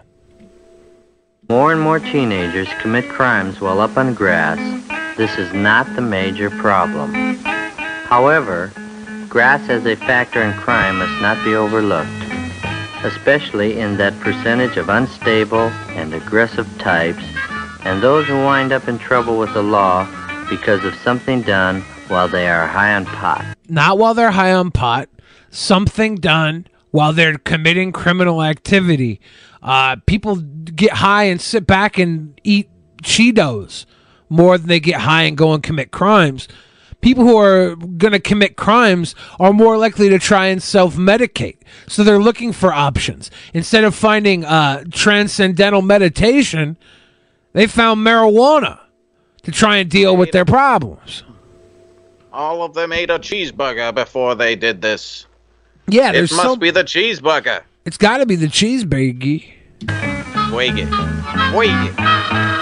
more 1.49 1.71
and 1.71 1.81
more 1.81 1.99
teenagers 1.99 2.67
commit 2.81 3.07
crimes 3.09 3.59
while 3.61 3.79
up 3.79 3.97
on 3.97 4.13
grass. 4.13 4.57
This 5.17 5.37
is 5.37 5.51
not 5.53 5.85
the 5.95 6.01
major 6.01 6.49
problem. 6.49 7.13
However, 8.05 8.71
grass 9.35 9.69
as 9.69 9.85
a 9.85 9.97
factor 9.97 10.41
in 10.41 10.53
crime 10.53 10.97
must 10.97 11.21
not 11.21 11.35
be 11.43 11.53
overlooked, 11.55 12.07
especially 13.03 13.77
in 13.77 13.97
that 13.97 14.17
percentage 14.21 14.77
of 14.77 14.87
unstable 14.87 15.67
and 15.89 16.13
aggressive 16.13 16.65
types 16.77 17.21
and 17.83 18.01
those 18.01 18.25
who 18.27 18.35
wind 18.35 18.71
up 18.71 18.87
in 18.87 18.97
trouble 18.97 19.37
with 19.37 19.53
the 19.53 19.61
law 19.61 20.07
because 20.49 20.85
of 20.85 20.95
something 21.03 21.41
done 21.41 21.81
while 22.07 22.29
they 22.29 22.47
are 22.47 22.65
high 22.65 22.95
on 22.95 23.03
pot. 23.03 23.43
Not 23.67 23.97
while 23.97 24.13
they're 24.13 24.31
high 24.31 24.53
on 24.53 24.71
pot, 24.71 25.09
something 25.49 26.15
done 26.15 26.65
while 26.91 27.11
they're 27.11 27.37
committing 27.37 27.91
criminal 27.91 28.41
activity. 28.41 29.19
Uh, 29.61 29.97
people 30.05 30.37
get 30.37 30.93
high 30.93 31.25
and 31.25 31.41
sit 31.41 31.67
back 31.67 31.97
and 31.97 32.39
eat 32.45 32.69
Cheetos 33.03 33.85
more 34.29 34.57
than 34.57 34.69
they 34.69 34.79
get 34.79 35.01
high 35.01 35.23
and 35.23 35.35
go 35.35 35.53
and 35.53 35.61
commit 35.61 35.91
crimes. 35.91 36.47
People 37.05 37.23
who 37.23 37.37
are 37.37 37.75
going 37.75 38.13
to 38.13 38.19
commit 38.19 38.57
crimes 38.57 39.13
are 39.39 39.53
more 39.53 39.77
likely 39.77 40.09
to 40.09 40.17
try 40.17 40.47
and 40.47 40.63
self 40.63 40.95
medicate. 40.95 41.57
So 41.87 42.03
they're 42.03 42.17
looking 42.17 42.51
for 42.51 42.73
options. 42.73 43.29
Instead 43.53 43.83
of 43.83 43.93
finding 43.93 44.43
uh, 44.43 44.85
transcendental 44.89 45.83
meditation, 45.83 46.77
they 47.53 47.67
found 47.67 48.03
marijuana 48.03 48.79
to 49.43 49.51
try 49.51 49.77
and 49.77 49.87
deal 49.87 50.17
with 50.17 50.31
their 50.31 50.45
problems. 50.45 51.23
All 52.33 52.63
of 52.63 52.73
them 52.73 52.91
ate 52.91 53.11
a 53.11 53.19
cheeseburger 53.19 53.93
before 53.93 54.33
they 54.33 54.55
did 54.55 54.81
this. 54.81 55.27
Yeah, 55.87 56.11
it 56.11 56.21
must 56.21 56.41
so- 56.41 56.55
be 56.55 56.71
the 56.71 56.83
cheeseburger. 56.83 57.61
It's 57.85 57.97
got 57.97 58.17
to 58.17 58.25
be 58.25 58.35
the 58.35 58.47
cheeseburger. 58.47 59.45
Wig 60.51 60.79
it. 60.79 60.89
Wig 61.55 61.69
it. 61.69 62.54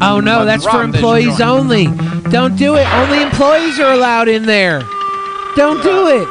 Oh 0.00 0.20
no, 0.20 0.44
that's 0.44 0.64
for 0.64 0.82
employees 0.82 1.40
only. 1.40 1.86
Don't 2.30 2.56
do 2.56 2.76
it. 2.76 2.86
Only 2.94 3.22
employees 3.22 3.80
are 3.80 3.92
allowed 3.92 4.28
in 4.28 4.44
there. 4.44 4.80
Don't 5.56 5.82
do 5.82 6.06
it. 6.08 6.28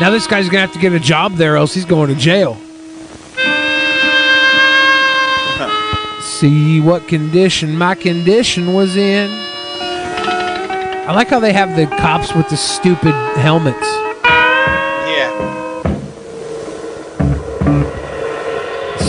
Now 0.00 0.10
this 0.10 0.26
guy's 0.26 0.48
gonna 0.48 0.60
have 0.60 0.72
to 0.72 0.78
get 0.78 0.92
a 0.92 1.00
job 1.00 1.34
there, 1.34 1.56
else 1.56 1.74
he's 1.74 1.84
going 1.84 2.08
to 2.08 2.14
jail. 2.14 2.56
See 6.22 6.80
what 6.80 7.06
condition 7.08 7.76
my 7.76 7.94
condition 7.94 8.74
was 8.74 8.96
in. 8.96 9.30
I 11.06 11.12
like 11.12 11.28
how 11.28 11.38
they 11.38 11.52
have 11.52 11.76
the 11.76 11.86
cops 11.86 12.34
with 12.34 12.48
the 12.48 12.56
stupid 12.56 13.14
helmets. 13.36 13.86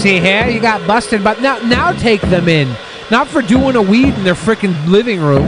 See 0.06 0.20
here, 0.20 0.48
you 0.48 0.60
got 0.60 0.86
busted, 0.86 1.24
but 1.24 1.42
now 1.42 1.58
now 1.62 1.92
take 1.92 2.22
them 2.22 2.48
in. 2.48 2.72
Not 3.10 3.28
for 3.28 3.42
doing 3.42 3.76
a 3.76 3.82
weed 3.82 4.14
in 4.14 4.24
their 4.24 4.36
freaking 4.36 4.76
living 4.86 5.20
room. 5.20 5.48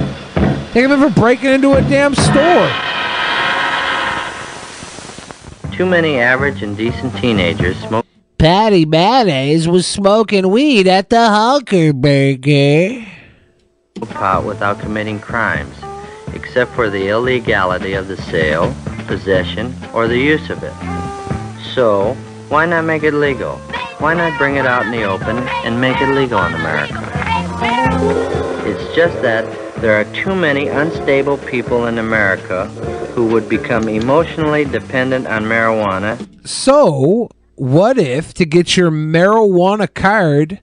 Take 0.71 0.87
them 0.87 0.93
in 0.93 0.99
for 0.99 1.11
breaking 1.11 1.51
into 1.51 1.73
a 1.73 1.81
damn 1.81 2.15
store. 2.15 2.67
Too 5.73 5.85
many 5.85 6.17
average 6.17 6.63
and 6.63 6.75
decent 6.75 7.15
teenagers 7.17 7.77
smoke 7.81 8.07
Patti 8.39 8.83
Mayonnaise 8.83 9.67
was 9.67 9.85
smoking 9.85 10.49
weed 10.49 10.87
at 10.87 11.11
the 11.11 11.29
Honker 11.29 11.93
Burger. 11.93 13.05
pot 14.09 14.43
without 14.43 14.79
committing 14.79 15.19
crimes, 15.19 15.75
except 16.33 16.71
for 16.71 16.89
the 16.89 17.09
illegality 17.09 17.93
of 17.93 18.07
the 18.07 18.17
sale, 18.17 18.75
possession, 19.05 19.75
or 19.93 20.07
the 20.07 20.17
use 20.17 20.49
of 20.49 20.63
it. 20.63 20.73
So, 21.75 22.17
why 22.49 22.65
not 22.65 22.85
make 22.85 23.03
it 23.03 23.13
legal? 23.13 23.57
Why 23.99 24.13
not 24.13 24.37
bring 24.37 24.55
it 24.55 24.65
out 24.65 24.85
in 24.85 24.91
the 24.91 25.03
open 25.03 25.37
and 25.65 25.81
make 25.81 25.99
it 26.01 26.09
legal 26.13 26.43
in 26.45 26.53
America? 26.53 27.11
It's 28.65 28.95
just 28.95 29.21
that 29.21 29.45
there 29.81 29.99
are 29.99 30.05
too 30.13 30.35
many 30.35 30.67
unstable 30.67 31.37
people 31.39 31.87
in 31.87 31.97
America 31.97 32.67
who 33.15 33.27
would 33.27 33.49
become 33.49 33.89
emotionally 33.89 34.65
dependent 34.65 35.27
on 35.27 35.43
marijuana 35.43 36.17
So, 36.47 37.29
what 37.55 37.97
if 37.97 38.33
to 38.35 38.45
get 38.45 38.77
your 38.77 38.91
marijuana 38.91 39.91
card, 39.93 40.61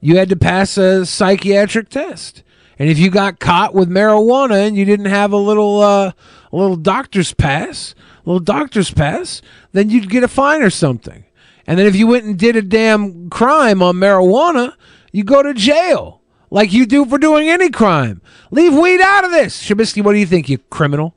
you 0.00 0.16
had 0.16 0.28
to 0.30 0.36
pass 0.36 0.76
a 0.76 1.06
psychiatric 1.06 1.88
test? 1.88 2.42
And 2.78 2.88
if 2.90 2.98
you 2.98 3.10
got 3.10 3.38
caught 3.38 3.74
with 3.74 3.88
marijuana 3.88 4.66
and 4.66 4.76
you 4.76 4.84
didn't 4.84 5.06
have 5.06 5.32
a 5.32 5.36
little 5.36 5.80
uh, 5.80 6.12
a 6.52 6.56
little 6.56 6.76
doctor's 6.76 7.32
pass, 7.32 7.94
little 8.24 8.40
doctor's 8.40 8.90
pass, 8.90 9.42
then 9.72 9.90
you'd 9.90 10.10
get 10.10 10.24
a 10.24 10.28
fine 10.28 10.62
or 10.62 10.70
something. 10.70 11.24
And 11.66 11.78
then 11.78 11.86
if 11.86 11.94
you 11.94 12.06
went 12.06 12.24
and 12.24 12.38
did 12.38 12.56
a 12.56 12.62
damn 12.62 13.30
crime 13.30 13.82
on 13.82 13.96
marijuana, 13.96 14.74
you 15.12 15.24
go 15.24 15.42
to 15.42 15.54
jail 15.54 16.20
like 16.50 16.72
you 16.72 16.86
do 16.86 17.04
for 17.06 17.18
doing 17.18 17.48
any 17.48 17.70
crime. 17.70 18.20
Leave 18.50 18.74
weed 18.74 19.00
out 19.00 19.24
of 19.24 19.30
this. 19.30 19.62
Shabisky, 19.62 20.04
what 20.04 20.12
do 20.12 20.18
you 20.18 20.26
think, 20.26 20.48
you 20.48 20.58
criminal? 20.58 21.14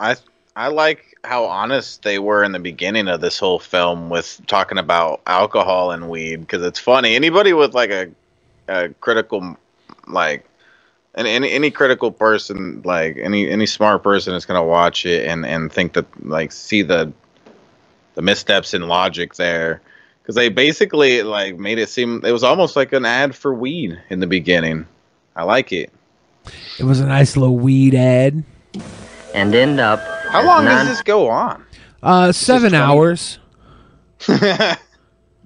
I 0.00 0.16
I 0.56 0.68
like 0.68 1.16
how 1.24 1.44
honest 1.44 2.02
they 2.02 2.18
were 2.18 2.42
in 2.42 2.52
the 2.52 2.58
beginning 2.58 3.06
of 3.06 3.20
this 3.20 3.38
whole 3.38 3.58
film 3.58 4.10
with 4.10 4.40
talking 4.46 4.78
about 4.78 5.20
alcohol 5.26 5.90
and 5.90 6.08
weed 6.08 6.40
because 6.40 6.62
it's 6.62 6.78
funny. 6.78 7.14
Anybody 7.14 7.52
with 7.52 7.74
like 7.74 7.90
a, 7.90 8.10
a 8.68 8.88
critical 9.00 9.56
like 10.06 10.44
and 11.14 11.26
any 11.26 11.50
any 11.50 11.70
critical 11.70 12.10
person 12.12 12.82
like 12.84 13.16
any 13.18 13.50
any 13.50 13.66
smart 13.66 14.02
person 14.02 14.34
is 14.34 14.46
gonna 14.46 14.62
watch 14.64 15.04
it 15.06 15.26
and 15.26 15.44
and 15.44 15.72
think 15.72 15.94
that 15.94 16.06
like 16.26 16.52
see 16.52 16.82
the 16.82 17.12
the 18.14 18.22
missteps 18.22 18.74
in 18.74 18.86
logic 18.88 19.34
there 19.34 19.80
because 20.22 20.34
they 20.34 20.48
basically 20.48 21.22
like 21.22 21.58
made 21.58 21.78
it 21.78 21.88
seem 21.88 22.24
it 22.24 22.32
was 22.32 22.44
almost 22.44 22.76
like 22.76 22.92
an 22.92 23.04
ad 23.04 23.34
for 23.34 23.52
weed 23.54 24.00
in 24.10 24.20
the 24.20 24.26
beginning. 24.26 24.86
I 25.36 25.44
like 25.44 25.72
it. 25.72 25.90
It 26.78 26.84
was 26.84 27.00
a 27.00 27.06
nice 27.06 27.36
little 27.36 27.56
weed 27.56 27.94
ad. 27.94 28.42
and 29.34 29.54
end 29.54 29.80
up 29.80 30.00
How 30.28 30.44
long 30.44 30.64
non- 30.64 30.86
does 30.86 30.88
this 30.88 31.02
go 31.02 31.28
on? 31.28 31.64
Uh, 32.02 32.32
seven 32.32 32.74
hours. 32.74 33.38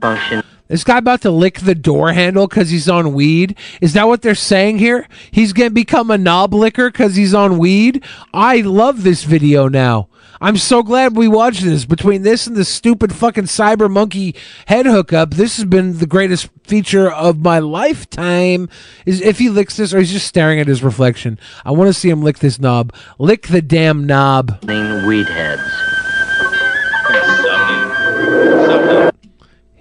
function 0.01 0.43
This 0.75 0.83
guy 0.83 0.99
about 0.99 1.21
to 1.21 1.31
lick 1.31 1.61
the 1.61 1.77
door 1.77 2.13
handle 2.13 2.49
because 2.49 2.69
he's 2.69 2.89
on 2.89 3.13
weed. 3.13 3.57
Is 3.81 3.93
that 3.93 4.09
what 4.09 4.23
they're 4.23 4.35
saying 4.35 4.79
here? 4.79 5.07
He's 5.31 5.53
gonna 5.53 5.71
become 5.71 6.11
a 6.11 6.19
knob 6.19 6.53
licker 6.53 6.91
because 6.91 7.15
he's 7.15 7.33
on 7.33 7.59
weed. 7.59 8.03
I 8.33 8.61
love 8.63 9.05
this 9.05 9.23
video 9.23 9.69
now. 9.69 10.09
I'm 10.41 10.57
so 10.57 10.83
glad 10.83 11.17
we 11.17 11.29
watched 11.29 11.63
this. 11.63 11.85
Between 11.85 12.23
this 12.23 12.49
and 12.49 12.57
the 12.57 12.65
stupid 12.65 13.15
fucking 13.15 13.45
cyber 13.45 13.89
monkey 13.89 14.35
head 14.67 14.87
hookup, 14.87 15.35
this 15.35 15.59
has 15.59 15.65
been 15.65 15.99
the 15.99 16.09
greatest 16.09 16.49
feature 16.65 17.09
of 17.09 17.39
my 17.39 17.61
lifetime. 17.61 18.69
Is 19.07 19.21
if 19.21 19.39
he 19.39 19.51
licks 19.51 19.77
this 19.77 19.95
or 19.95 20.01
he's 20.01 20.11
just 20.11 20.27
staring 20.27 20.59
at 20.59 20.67
his 20.67 20.83
reflection. 20.83 21.39
I 21.65 21.71
want 21.71 21.87
to 21.87 21.95
see 21.95 22.11
him 22.11 22.25
lick 22.25 22.41
this 22.41 22.59
knob. 22.59 22.93
Lick 23.21 23.47
the 23.47 23.63
damn 23.63 24.07
knob. 24.07 24.61
clean 24.63 25.07
weed 25.07 25.29
heads. 25.29 25.63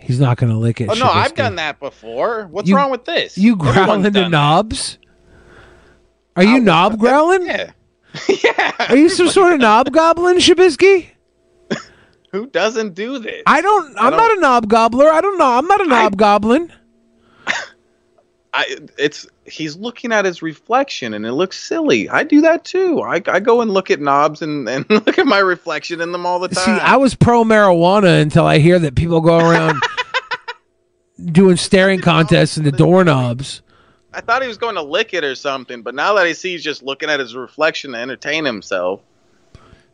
He's 0.04 0.20
not 0.20 0.38
gonna 0.38 0.60
lick 0.60 0.82
it. 0.82 0.90
Oh 0.90 0.96
no, 0.96 1.06
I've 1.06 1.34
done 1.34 1.56
that 1.56 1.80
before. 1.80 2.48
What's 2.52 2.68
You- 2.68 2.76
wrong 2.76 2.92
with 2.92 3.06
this? 3.06 3.38
You 3.38 3.56
growling 3.56 4.06
into 4.06 4.28
knobs? 4.28 4.98
Are 6.36 6.44
you 6.44 6.60
knob 6.60 7.00
growling? 7.00 7.46
Yeah. 7.46 7.72
yeah. 8.44 8.74
Are 8.90 8.98
you 8.98 9.08
some 9.08 9.30
sort 9.30 9.54
of 9.54 9.60
knob 9.60 9.92
goblin, 9.94 10.38
Shabisky? 10.38 11.08
Who 12.32 12.48
doesn't 12.48 12.96
do 12.96 13.20
this? 13.20 13.44
I 13.46 13.62
don't. 13.62 13.96
I'm 13.98 14.12
not 14.12 14.38
a 14.38 14.42
knob 14.42 14.68
gobbler. 14.68 15.08
I 15.08 15.22
don't 15.22 15.38
know. 15.38 15.52
I'm 15.52 15.68
not 15.68 15.82
a 15.82 15.86
knob 15.86 16.18
goblin. 16.18 16.72
I 18.54 18.78
it's 19.00 19.26
he's 19.46 19.76
looking 19.76 20.12
at 20.12 20.26
his 20.26 20.42
reflection 20.42 21.14
and 21.14 21.26
it 21.26 21.34
looks 21.34 21.58
silly. 21.58 22.08
I 22.10 22.24
do 22.24 22.42
that 22.42 22.66
too. 22.66 23.02
I, 23.02 23.22
I 23.28 23.40
go 23.40 23.62
and 23.62 23.72
look 23.72 23.90
at 23.90 24.00
knobs 24.00 24.42
and, 24.42 24.70
and 24.70 24.86
look 24.90 25.18
at 25.18 25.26
my 25.26 25.40
reflection 25.40 26.02
in 26.02 26.12
them 26.12 26.26
all 26.26 26.40
the 26.40 26.50
time. 26.50 26.64
See, 26.64 26.72
time. 26.72 26.82
I 26.82 26.98
was 26.98 27.16
pro 27.16 27.44
marijuana 27.44 28.22
until 28.22 28.46
I 28.46 28.60
hear 28.60 28.78
that 28.80 28.96
people 28.96 29.22
go 29.22 29.38
around 29.40 29.82
doing 31.24 31.58
staring 31.58 32.02
contests 32.02 32.58
in 32.58 32.64
the 32.64 32.72
doorknobs. 32.72 33.62
I 34.14 34.22
thought 34.22 34.42
he 34.42 34.48
was 34.48 34.58
going 34.58 34.76
to 34.76 34.82
lick 34.84 35.14
it 35.14 35.24
or 35.24 35.36
something, 35.36 35.82
but 35.82 35.96
now 35.96 36.14
that 36.14 36.26
I 36.26 36.34
see 36.34 36.52
he's 36.52 36.64
just 36.64 36.84
looking 36.84 37.10
at 37.10 37.20
his 37.20 37.36
reflection 37.36 37.92
to 37.94 37.98
entertain 37.98 38.46
himself, 38.46 39.02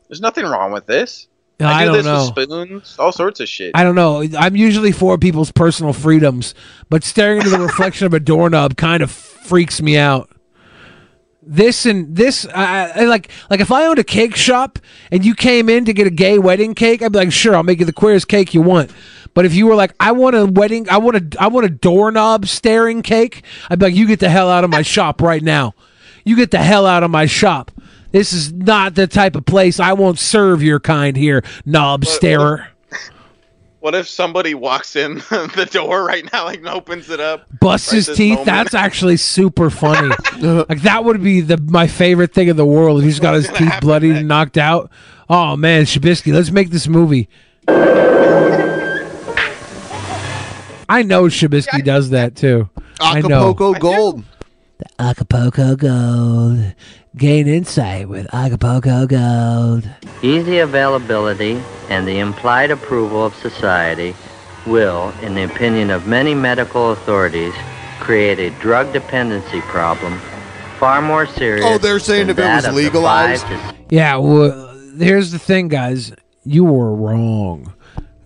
there's 0.07 0.21
nothing 0.21 0.45
wrong 0.45 0.71
with 0.71 0.85
this. 0.85 1.27
I 1.61 1.65
I 1.65 1.79
do 1.81 1.85
don't 1.87 1.97
this 1.97 2.05
know. 2.05 2.31
with 2.35 2.49
spoons, 2.49 2.95
all 2.99 3.11
sorts 3.11 3.39
of 3.39 3.49
shit. 3.49 3.71
I 3.75 3.83
don't 3.83 3.95
know. 3.95 4.23
I'm 4.37 4.55
usually 4.55 4.91
for 4.91 5.17
people's 5.17 5.51
personal 5.51 5.93
freedoms, 5.93 6.55
but 6.89 7.03
staring 7.03 7.39
into 7.39 7.49
the 7.49 7.59
reflection 7.59 8.05
of 8.07 8.13
a 8.13 8.19
doorknob 8.19 8.77
kind 8.77 9.03
of 9.03 9.11
freaks 9.11 9.81
me 9.81 9.97
out. 9.97 10.29
This 11.41 11.85
and 11.85 12.15
this, 12.15 12.45
I, 12.53 12.91
I 12.91 13.05
like 13.05 13.29
like 13.49 13.59
if 13.59 13.71
I 13.71 13.85
owned 13.87 13.99
a 13.99 14.03
cake 14.03 14.35
shop 14.35 14.79
and 15.11 15.25
you 15.25 15.33
came 15.33 15.67
in 15.67 15.83
to 15.85 15.93
get 15.93 16.07
a 16.07 16.11
gay 16.11 16.37
wedding 16.39 16.75
cake, 16.75 17.01
I'd 17.01 17.11
be 17.11 17.19
like, 17.19 17.31
sure, 17.31 17.55
I'll 17.55 17.63
make 17.63 17.79
you 17.79 17.85
the 17.85 17.93
queerest 17.93 18.27
cake 18.27 18.53
you 18.53 18.61
want. 18.61 18.91
But 19.33 19.45
if 19.45 19.53
you 19.53 19.67
were 19.67 19.75
like, 19.75 19.93
I 19.99 20.11
want 20.11 20.35
a 20.35 20.45
wedding, 20.45 20.89
I 20.89 20.97
want 20.97 21.17
a, 21.17 21.41
I 21.41 21.47
want 21.47 21.65
a 21.65 21.69
doorknob 21.69 22.47
staring 22.47 23.01
cake, 23.01 23.43
I'd 23.69 23.79
be 23.79 23.85
like, 23.85 23.95
you 23.95 24.07
get 24.07 24.19
the 24.19 24.29
hell 24.29 24.49
out 24.49 24.63
of 24.63 24.69
my 24.69 24.81
shop 24.81 25.21
right 25.21 25.41
now. 25.41 25.73
You 26.25 26.35
get 26.35 26.51
the 26.51 26.59
hell 26.59 26.85
out 26.85 27.03
of 27.03 27.11
my 27.11 27.25
shop. 27.25 27.71
This 28.11 28.33
is 28.33 28.51
not 28.51 28.95
the 28.95 29.07
type 29.07 29.35
of 29.35 29.45
place 29.45 29.79
I 29.79 29.93
won't 29.93 30.19
serve 30.19 30.63
your 30.63 30.79
kind 30.79 31.15
here, 31.15 31.43
knob 31.65 32.05
starer. 32.05 32.67
What 33.79 33.95
if 33.95 34.09
somebody 34.09 34.55
walks 34.55 34.97
in 34.97 35.15
the 35.29 35.67
door 35.71 36.03
right 36.03 36.29
now, 36.33 36.43
like 36.43 36.59
and 36.59 36.67
opens 36.67 37.09
it 37.09 37.21
up, 37.21 37.47
busts 37.61 37.93
right 37.93 38.05
his 38.05 38.17
teeth. 38.17 38.31
moment? 38.31 38.45
That's 38.45 38.73
actually 38.73 39.15
super 39.15 39.69
funny. 39.69 40.13
like 40.41 40.81
that 40.81 41.05
would 41.05 41.23
be 41.23 41.39
the 41.39 41.57
my 41.57 41.87
favorite 41.87 42.33
thing 42.33 42.49
in 42.49 42.57
the 42.57 42.65
world. 42.65 42.99
If 42.99 43.05
he's 43.05 43.21
got 43.21 43.35
his 43.35 43.47
teeth 43.47 43.73
bloodied 43.79 44.17
and 44.17 44.27
knocked 44.27 44.57
out. 44.57 44.91
Oh 45.29 45.55
man, 45.55 45.83
Shabisky, 45.83 46.33
let's 46.33 46.51
make 46.51 46.71
this 46.71 46.89
movie. 46.89 47.29
I 50.89 51.03
know 51.03 51.25
Shabisky 51.25 51.83
does 51.83 52.09
that 52.09 52.35
too. 52.35 52.67
I 52.99 53.21
know. 53.21 53.49
Acapulco 53.51 53.73
Gold. 53.75 54.23
The 54.79 54.85
Acapulco 54.99 55.75
Gold. 55.75 56.73
Gain 57.15 57.47
insight 57.47 58.09
with 58.09 58.33
Acapulco 58.33 59.05
Gold. 59.05 59.87
Easy 60.23 60.57
availability 60.57 61.61
and 61.89 62.07
the 62.07 62.17
implied 62.17 62.71
approval 62.71 63.23
of 63.23 63.35
society 63.35 64.15
will, 64.65 65.13
in 65.21 65.35
the 65.35 65.43
opinion 65.43 65.91
of 65.91 66.07
many 66.07 66.33
medical 66.33 66.91
authorities, 66.91 67.53
create 67.99 68.39
a 68.39 68.49
drug 68.59 68.91
dependency 68.91 69.61
problem 69.61 70.19
far 70.79 71.01
more 71.01 71.27
serious. 71.27 71.65
Oh, 71.67 71.77
they're 71.77 71.99
saying 71.99 72.27
than 72.27 72.31
if 72.31 72.39
it 72.39 72.41
was 72.41 72.63
that 72.63 72.69
of 72.69 72.75
the 72.75 72.81
legalized? 72.81 73.45
to 73.47 73.75
Yeah, 73.89 74.15
well, 74.15 74.75
here's 74.97 75.31
the 75.31 75.39
thing, 75.39 75.67
guys. 75.67 76.13
You 76.45 76.63
were 76.63 76.95
wrong. 76.95 77.73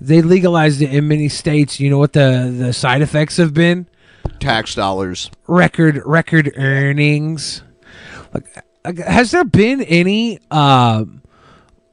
They 0.03 0.21
legalized 0.21 0.81
it 0.81 0.93
in 0.93 1.07
many 1.07 1.29
states. 1.29 1.79
You 1.79 1.89
know 1.89 1.97
what 1.97 2.11
the 2.13 2.53
the 2.55 2.73
side 2.73 3.01
effects 3.01 3.37
have 3.37 3.53
been? 3.53 3.87
Tax 4.39 4.75
dollars. 4.75 5.31
Record 5.47 6.01
record 6.05 6.51
earnings. 6.57 7.63
Like, 8.33 8.45
like, 8.83 8.97
has 8.97 9.31
there 9.31 9.45
been 9.45 9.81
any 9.83 10.39
um 10.51 11.21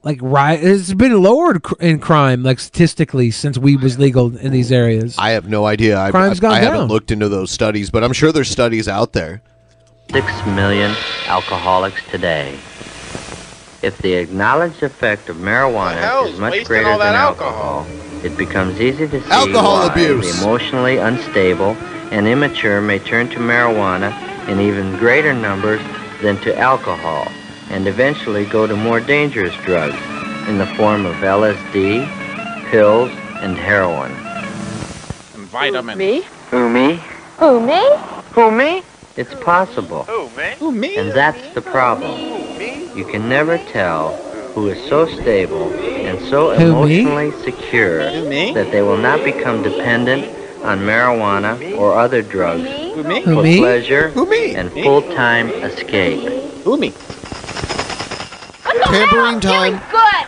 like 0.02 0.18
right? 0.22 0.58
It's 0.62 0.92
been 0.92 1.22
lowered 1.22 1.62
cr- 1.62 1.74
in 1.80 2.00
crime, 2.00 2.42
like 2.42 2.58
statistically, 2.58 3.30
since 3.30 3.56
weed 3.58 3.80
was 3.80 3.98
legal 3.98 4.36
in 4.36 4.50
these 4.50 4.72
areas. 4.72 5.14
I 5.18 5.30
have 5.30 5.48
no 5.48 5.66
idea. 5.66 6.00
I've, 6.00 6.10
Crime's 6.10 6.38
I've- 6.38 6.40
gone 6.40 6.52
I 6.52 6.58
haven't 6.60 6.88
looked 6.88 7.12
into 7.12 7.28
those 7.28 7.50
studies, 7.52 7.90
but 7.90 8.02
I'm 8.02 8.12
sure 8.12 8.32
there's 8.32 8.50
studies 8.50 8.88
out 8.88 9.12
there. 9.12 9.40
Six 10.10 10.26
million 10.46 10.96
alcoholics 11.26 12.02
today. 12.10 12.58
If 13.82 13.96
the 13.98 14.12
acknowledged 14.12 14.82
effect 14.82 15.30
of 15.30 15.36
marijuana 15.38 16.26
is 16.26 16.34
is 16.34 16.40
much 16.40 16.64
greater 16.64 16.90
than 16.90 16.98
that 16.98 17.14
alcohol, 17.14 17.86
it 18.22 18.36
becomes 18.36 18.78
easy 18.78 19.08
to 19.08 19.22
see 19.22 19.30
Alcohol 19.30 19.78
why 19.78 19.86
abuse. 19.86 20.36
the 20.36 20.42
emotionally 20.44 20.98
unstable 20.98 21.74
and 22.10 22.28
immature 22.28 22.82
may 22.82 22.98
turn 22.98 23.30
to 23.30 23.38
marijuana 23.38 24.12
in 24.48 24.60
even 24.60 24.98
greater 24.98 25.32
numbers 25.32 25.80
than 26.20 26.36
to 26.42 26.58
alcohol, 26.58 27.26
and 27.70 27.86
eventually 27.86 28.44
go 28.44 28.66
to 28.66 28.76
more 28.76 29.00
dangerous 29.00 29.54
drugs 29.64 29.96
in 30.46 30.58
the 30.58 30.66
form 30.76 31.06
of 31.06 31.14
LSD, 31.16 32.06
pills, 32.70 33.10
and 33.40 33.56
heroin. 33.56 34.12
And 35.34 35.46
vitamin. 35.48 35.96
Me? 35.96 36.22
Who, 36.50 36.68
me? 36.68 37.00
Who, 37.38 37.60
me? 37.60 37.88
Who, 38.32 38.50
me? 38.50 38.82
It's 39.16 39.34
possible. 39.42 40.02
Who, 40.04 40.28
me? 40.36 40.54
Who, 40.58 40.72
me? 40.72 40.96
And 40.96 41.12
that's 41.12 41.54
the 41.54 41.62
problem. 41.62 42.40
You 42.94 43.04
can 43.04 43.28
never 43.28 43.56
tell 43.58 44.16
who 44.54 44.68
is 44.68 44.88
so 44.88 45.06
stable 45.06 45.72
and 45.72 46.18
so 46.28 46.54
Who, 46.56 46.86
me? 46.86 47.00
emotionally 47.00 47.30
secure 47.44 48.10
Who, 48.10 48.28
me? 48.28 48.52
that 48.52 48.70
they 48.72 48.82
will 48.82 48.96
not 48.98 49.22
become 49.24 49.62
dependent 49.62 50.24
on 50.64 50.80
marijuana 50.80 51.78
or 51.78 51.94
other 51.96 52.20
drugs 52.22 52.68
Who, 52.68 53.04
me? 53.04 53.20
Who, 53.22 53.34
for 53.36 53.42
me? 53.42 53.58
pleasure 53.58 54.08
Who, 54.10 54.26
me? 54.26 54.54
and 54.56 54.72
Me? 54.74 54.82
full-time 54.82 55.50
escape. 55.50 56.20
Who, 56.64 56.76
me? 56.78 56.92
Tampering 58.84 59.40
time. 59.40 59.80
Good. 59.90 60.26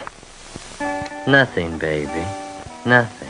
Nothing, 1.26 1.78
baby. 1.78 2.24
Nothing. 2.86 3.28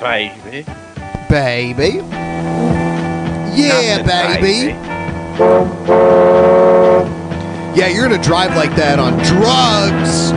Baby. 0.00 0.64
Baby. 1.28 2.00
Yeah, 3.56 4.02
Nothing, 4.02 4.42
baby. 4.42 4.99
Yeah, 7.74 7.88
you're 7.88 8.06
gonna 8.06 8.22
drive 8.22 8.54
like 8.56 8.76
that 8.76 8.98
on 8.98 9.16
drugs. 9.24 10.32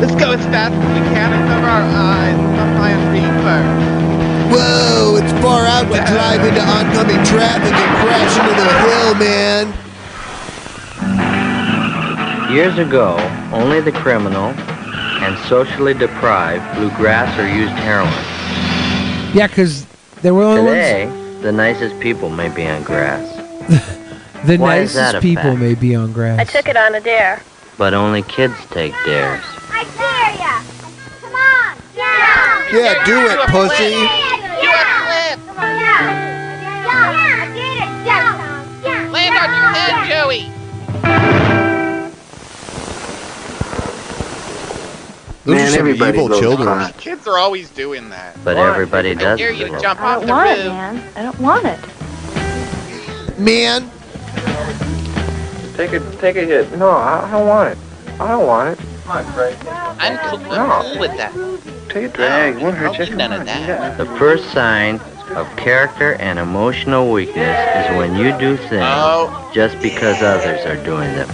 Let's 0.00 0.14
go 0.14 0.32
as 0.32 0.40
fast 0.46 0.72
as 0.72 0.80
we 0.80 1.00
can 1.12 1.30
and 1.30 1.46
cover 1.48 1.66
our 1.66 1.82
eyes. 1.82 2.36
Stop 2.40 2.72
high 2.80 2.94
on 2.96 3.04
reefer. 3.12 3.60
Whoa, 4.48 5.16
it's 5.20 5.32
far 5.42 5.66
out 5.66 5.84
to 5.92 6.00
drive 6.10 6.40
into 6.40 6.62
oncoming 6.62 7.22
traffic 7.26 7.74
and 7.74 7.92
crash 8.00 8.32
into 8.40 8.54
the 8.56 8.68
hill, 8.80 9.12
man. 9.20 9.72
Years 12.50 12.78
ago, 12.78 13.18
only 13.52 13.80
the 13.82 13.92
criminal 13.92 14.54
and 15.20 15.36
socially 15.48 15.92
deprived 15.92 16.64
blew 16.76 16.88
grass 16.96 17.38
or 17.38 17.46
used 17.46 17.72
heroin. 17.72 18.10
Yeah, 19.34 19.48
because 19.48 19.84
they 20.22 20.30
were 20.30 20.44
the 20.44 20.50
only 20.50 20.70
Today, 20.70 21.10
the 21.42 21.52
nicest 21.52 22.00
people 22.00 22.30
may 22.30 22.48
be 22.48 22.66
on 22.66 22.82
grass, 22.84 23.20
ones. 23.22 23.33
The 24.44 24.58
Why 24.58 24.78
is 24.78 24.92
that 24.94 25.12
nicest 25.12 25.14
a 25.14 25.20
people 25.20 25.42
fact? 25.44 25.60
may 25.60 25.74
be 25.74 25.94
on 25.94 26.12
grass. 26.12 26.38
I 26.38 26.44
took 26.44 26.68
it 26.68 26.76
on 26.76 26.94
a 26.94 27.00
dare. 27.00 27.40
but 27.78 27.94
only 27.94 28.22
kids 28.22 28.54
take 28.70 28.92
dares. 29.06 29.42
I 29.70 29.84
dare 29.96 30.34
ya. 30.36 30.60
Come 31.22 31.34
on. 31.34 31.76
Yeah. 31.96 32.68
Yeah, 32.72 33.04
do 33.06 33.26
it, 33.26 33.38
pussy. 33.48 33.94
Do 34.60 34.68
a 34.68 34.84
flip. 35.00 35.46
Come 35.46 35.58
on. 35.58 35.78
Yeah. 35.78 36.84
Yeah. 36.84 37.42
I 37.42 37.46
did 37.54 37.76
it. 37.78 38.06
Yeah. 38.06 38.64
Yeah. 38.84 39.10
Land 39.10 39.36
on 39.38 39.48
your 39.50 39.70
head, 39.72 40.08
Joey. 40.08 40.50
Those 45.44 45.56
Man, 45.56 45.66
are 45.66 45.70
some 45.72 45.78
everybody 45.80 46.16
evil 46.16 46.28
goes 46.28 46.40
children. 46.40 46.68
hot. 46.68 46.96
Kids 46.96 47.26
are 47.26 47.36
always 47.36 47.68
doing 47.70 48.08
that. 48.08 48.42
But 48.44 48.56
Why? 48.56 48.70
everybody 48.70 49.10
I 49.10 49.14
does 49.14 49.38
dare 49.38 49.52
you 49.52 49.66
to 49.68 49.74
it. 49.76 49.80
jump 49.82 50.00
I 50.00 50.14
off 50.14 50.18
don't 50.20 50.26
the 50.26 50.32
want 50.32 50.48
it, 50.50 50.56
roof. 50.64 50.72
man. 50.72 51.02
I 51.16 51.22
don't 51.22 51.38
want 51.40 51.66
it. 51.66 51.78
Man, 53.38 53.90
Take 55.74 55.92
a 55.92 55.98
take 56.18 56.36
a 56.36 56.44
hit. 56.44 56.70
No, 56.78 56.90
I, 56.90 57.26
I 57.26 57.30
don't 57.32 57.48
want 57.48 57.72
it. 57.72 57.78
I 58.20 58.28
don't 58.28 58.46
want 58.46 58.78
it. 58.78 58.86
I'm 59.08 60.18
cool, 60.30 60.52
I'm 60.52 60.82
cool 60.82 61.00
with 61.00 61.16
that. 61.16 61.32
Take 61.88 62.04
a 62.04 62.08
drag. 62.08 62.58
Won't 62.58 62.76
hurt 62.76 62.96
you. 62.96 63.04
I'll 63.04 63.10
do 63.10 63.16
none 63.16 63.32
of 63.32 63.44
that. 63.46 63.98
The 63.98 64.06
first 64.16 64.52
sign 64.52 65.00
of 65.34 65.48
character 65.56 66.14
and 66.14 66.38
emotional 66.38 67.10
weakness 67.10 67.58
is 67.90 67.96
when 67.96 68.14
you 68.14 68.38
do 68.38 68.56
things 68.56 68.84
Oh. 68.84 69.50
just 69.52 69.80
because 69.80 70.22
others 70.22 70.64
are 70.64 70.82
doing 70.84 71.12
them. 71.14 71.28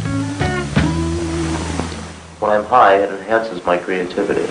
When 2.41 2.51
I'm 2.51 2.65
high, 2.65 2.97
it 2.97 3.11
enhances 3.11 3.63
my 3.67 3.77
creativity. 3.77 4.51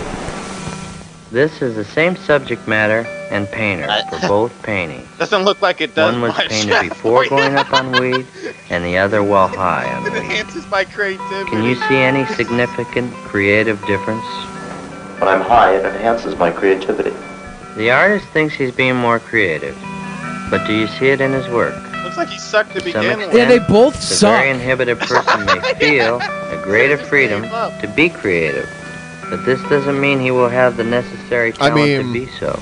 This 1.31 1.61
is 1.61 1.75
the 1.75 1.85
same 1.85 2.15
subject 2.15 2.67
matter 2.67 3.05
and 3.29 3.47
painter 3.51 3.87
for 4.09 4.27
both 4.27 4.63
paintings. 4.63 5.07
Doesn't 5.19 5.43
look 5.43 5.61
like 5.61 5.79
it 5.79 5.93
does 5.93 6.11
One 6.13 6.21
was 6.23 6.33
much. 6.35 6.49
painted 6.49 6.89
before 6.89 7.25
going 7.29 7.55
up 7.55 7.71
on 7.71 7.91
weed, 7.91 8.25
and 8.71 8.83
the 8.83 8.97
other 8.97 9.21
while 9.21 9.47
high 9.47 9.91
on 9.93 10.07
It 10.07 10.13
weed. 10.13 10.19
enhances 10.19 10.65
my 10.71 10.85
creativity. 10.85 11.49
Can 11.51 11.63
you 11.63 11.75
see 11.75 11.97
any 11.97 12.25
significant 12.33 13.13
creative 13.13 13.79
difference? 13.85 14.25
When 15.19 15.27
I'm 15.27 15.41
high, 15.41 15.75
it 15.75 15.85
enhances 15.85 16.35
my 16.37 16.49
creativity. 16.49 17.13
The 17.77 17.91
artist 17.91 18.25
thinks 18.29 18.55
he's 18.55 18.71
being 18.73 18.95
more 18.95 19.19
creative, 19.19 19.77
but 20.49 20.65
do 20.65 20.73
you 20.73 20.87
see 20.87 21.09
it 21.09 21.21
in 21.21 21.31
his 21.31 21.47
work? 21.49 21.75
Looks 22.03 22.17
like 22.17 22.29
he 22.29 22.39
sucked 22.39 22.71
to 22.73 22.79
To 22.79 22.85
begin 22.85 23.01
extent, 23.05 23.27
with. 23.33 23.35
Yeah, 23.37 23.45
they 23.47 23.59
both 23.59 23.93
the 23.93 24.01
suck. 24.01 24.39
very 24.39 24.49
inhibited 24.49 24.97
person 24.99 25.45
may 25.45 25.59
feel 25.79 26.19
a 26.21 26.59
greater 26.63 26.97
freedom 26.97 27.43
to 27.43 27.93
be 27.95 28.09
creative, 28.09 28.67
but 29.29 29.45
this 29.45 29.61
doesn't 29.69 29.99
mean 29.99 30.19
he 30.19 30.31
will 30.31 30.49
have 30.49 30.77
the 30.77 30.83
necessary 30.83 31.49
I 31.59 31.69
talent 31.69 31.75
mean- 31.85 32.07
to 32.07 32.13
be 32.13 32.31
so. 32.39 32.59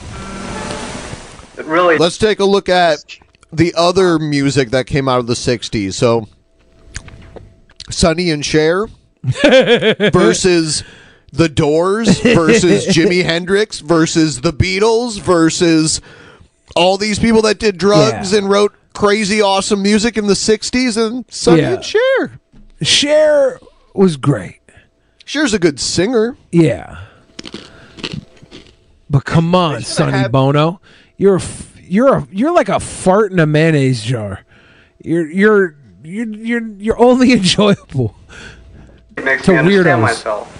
If 1.58 1.68
really. 1.68 1.98
Let's 1.98 2.18
take 2.18 2.40
a 2.40 2.46
look 2.46 2.70
at 2.70 3.00
the 3.52 3.74
other 3.76 4.20
music 4.20 4.70
that 4.72 4.86
came 4.88 5.08
out 5.08 5.20
of 5.20 5.28
the 5.28 5.34
60s. 5.34 5.94
So, 5.94 6.28
Sonny 7.90 8.30
and 8.30 8.46
Cher 8.46 8.88
versus 9.24 10.84
The 11.32 11.50
Doors 11.50 12.20
versus 12.22 12.86
Jimi 12.96 13.24
Hendrix 13.24 13.80
versus 13.80 14.42
The 14.42 14.52
Beatles 14.54 15.20
versus 15.20 16.02
all 16.76 16.98
these 16.98 17.18
people 17.18 17.42
that 17.44 17.58
did 17.60 17.78
drugs 17.78 18.34
and 18.34 18.50
wrote 18.50 18.74
crazy 18.94 19.42
awesome 19.42 19.82
music 19.82 20.18
in 20.18 20.28
the 20.28 20.34
60s 20.34 20.98
and 20.98 21.26
Sonny 21.30 21.62
Yeah. 21.62 21.74
and 21.76 21.84
Cher. 21.86 22.40
Cher 22.82 23.60
was 23.96 24.18
great. 24.18 24.57
Cher's 25.28 25.54
a 25.54 25.60
good 25.60 25.78
singer. 25.80 26.38
Yeah. 26.52 27.04
But 29.10 29.26
come 29.26 29.54
on, 29.54 29.82
Sonny 29.82 30.28
Bono, 30.30 30.80
you're 31.18 31.36
a 31.36 31.42
f- 31.42 31.78
you're 31.84 32.16
a 32.18 32.28
you're 32.32 32.54
like 32.54 32.70
a 32.70 32.80
fart 32.80 33.32
in 33.34 33.40
a 33.40 33.46
mayonnaise 33.46 34.04
jar. 34.04 34.40
You're 35.04 35.30
you're 35.30 35.76
you're 36.04 36.28
you're 36.28 36.68
you're 36.78 37.00
only 37.00 37.34
enjoyable 37.40 38.16
It 39.18 39.26
makes 39.26 39.44
to 39.44 39.52
me 39.52 39.58
understand 39.60 40.00
weirdos. 40.00 40.02
myself. 40.02 40.54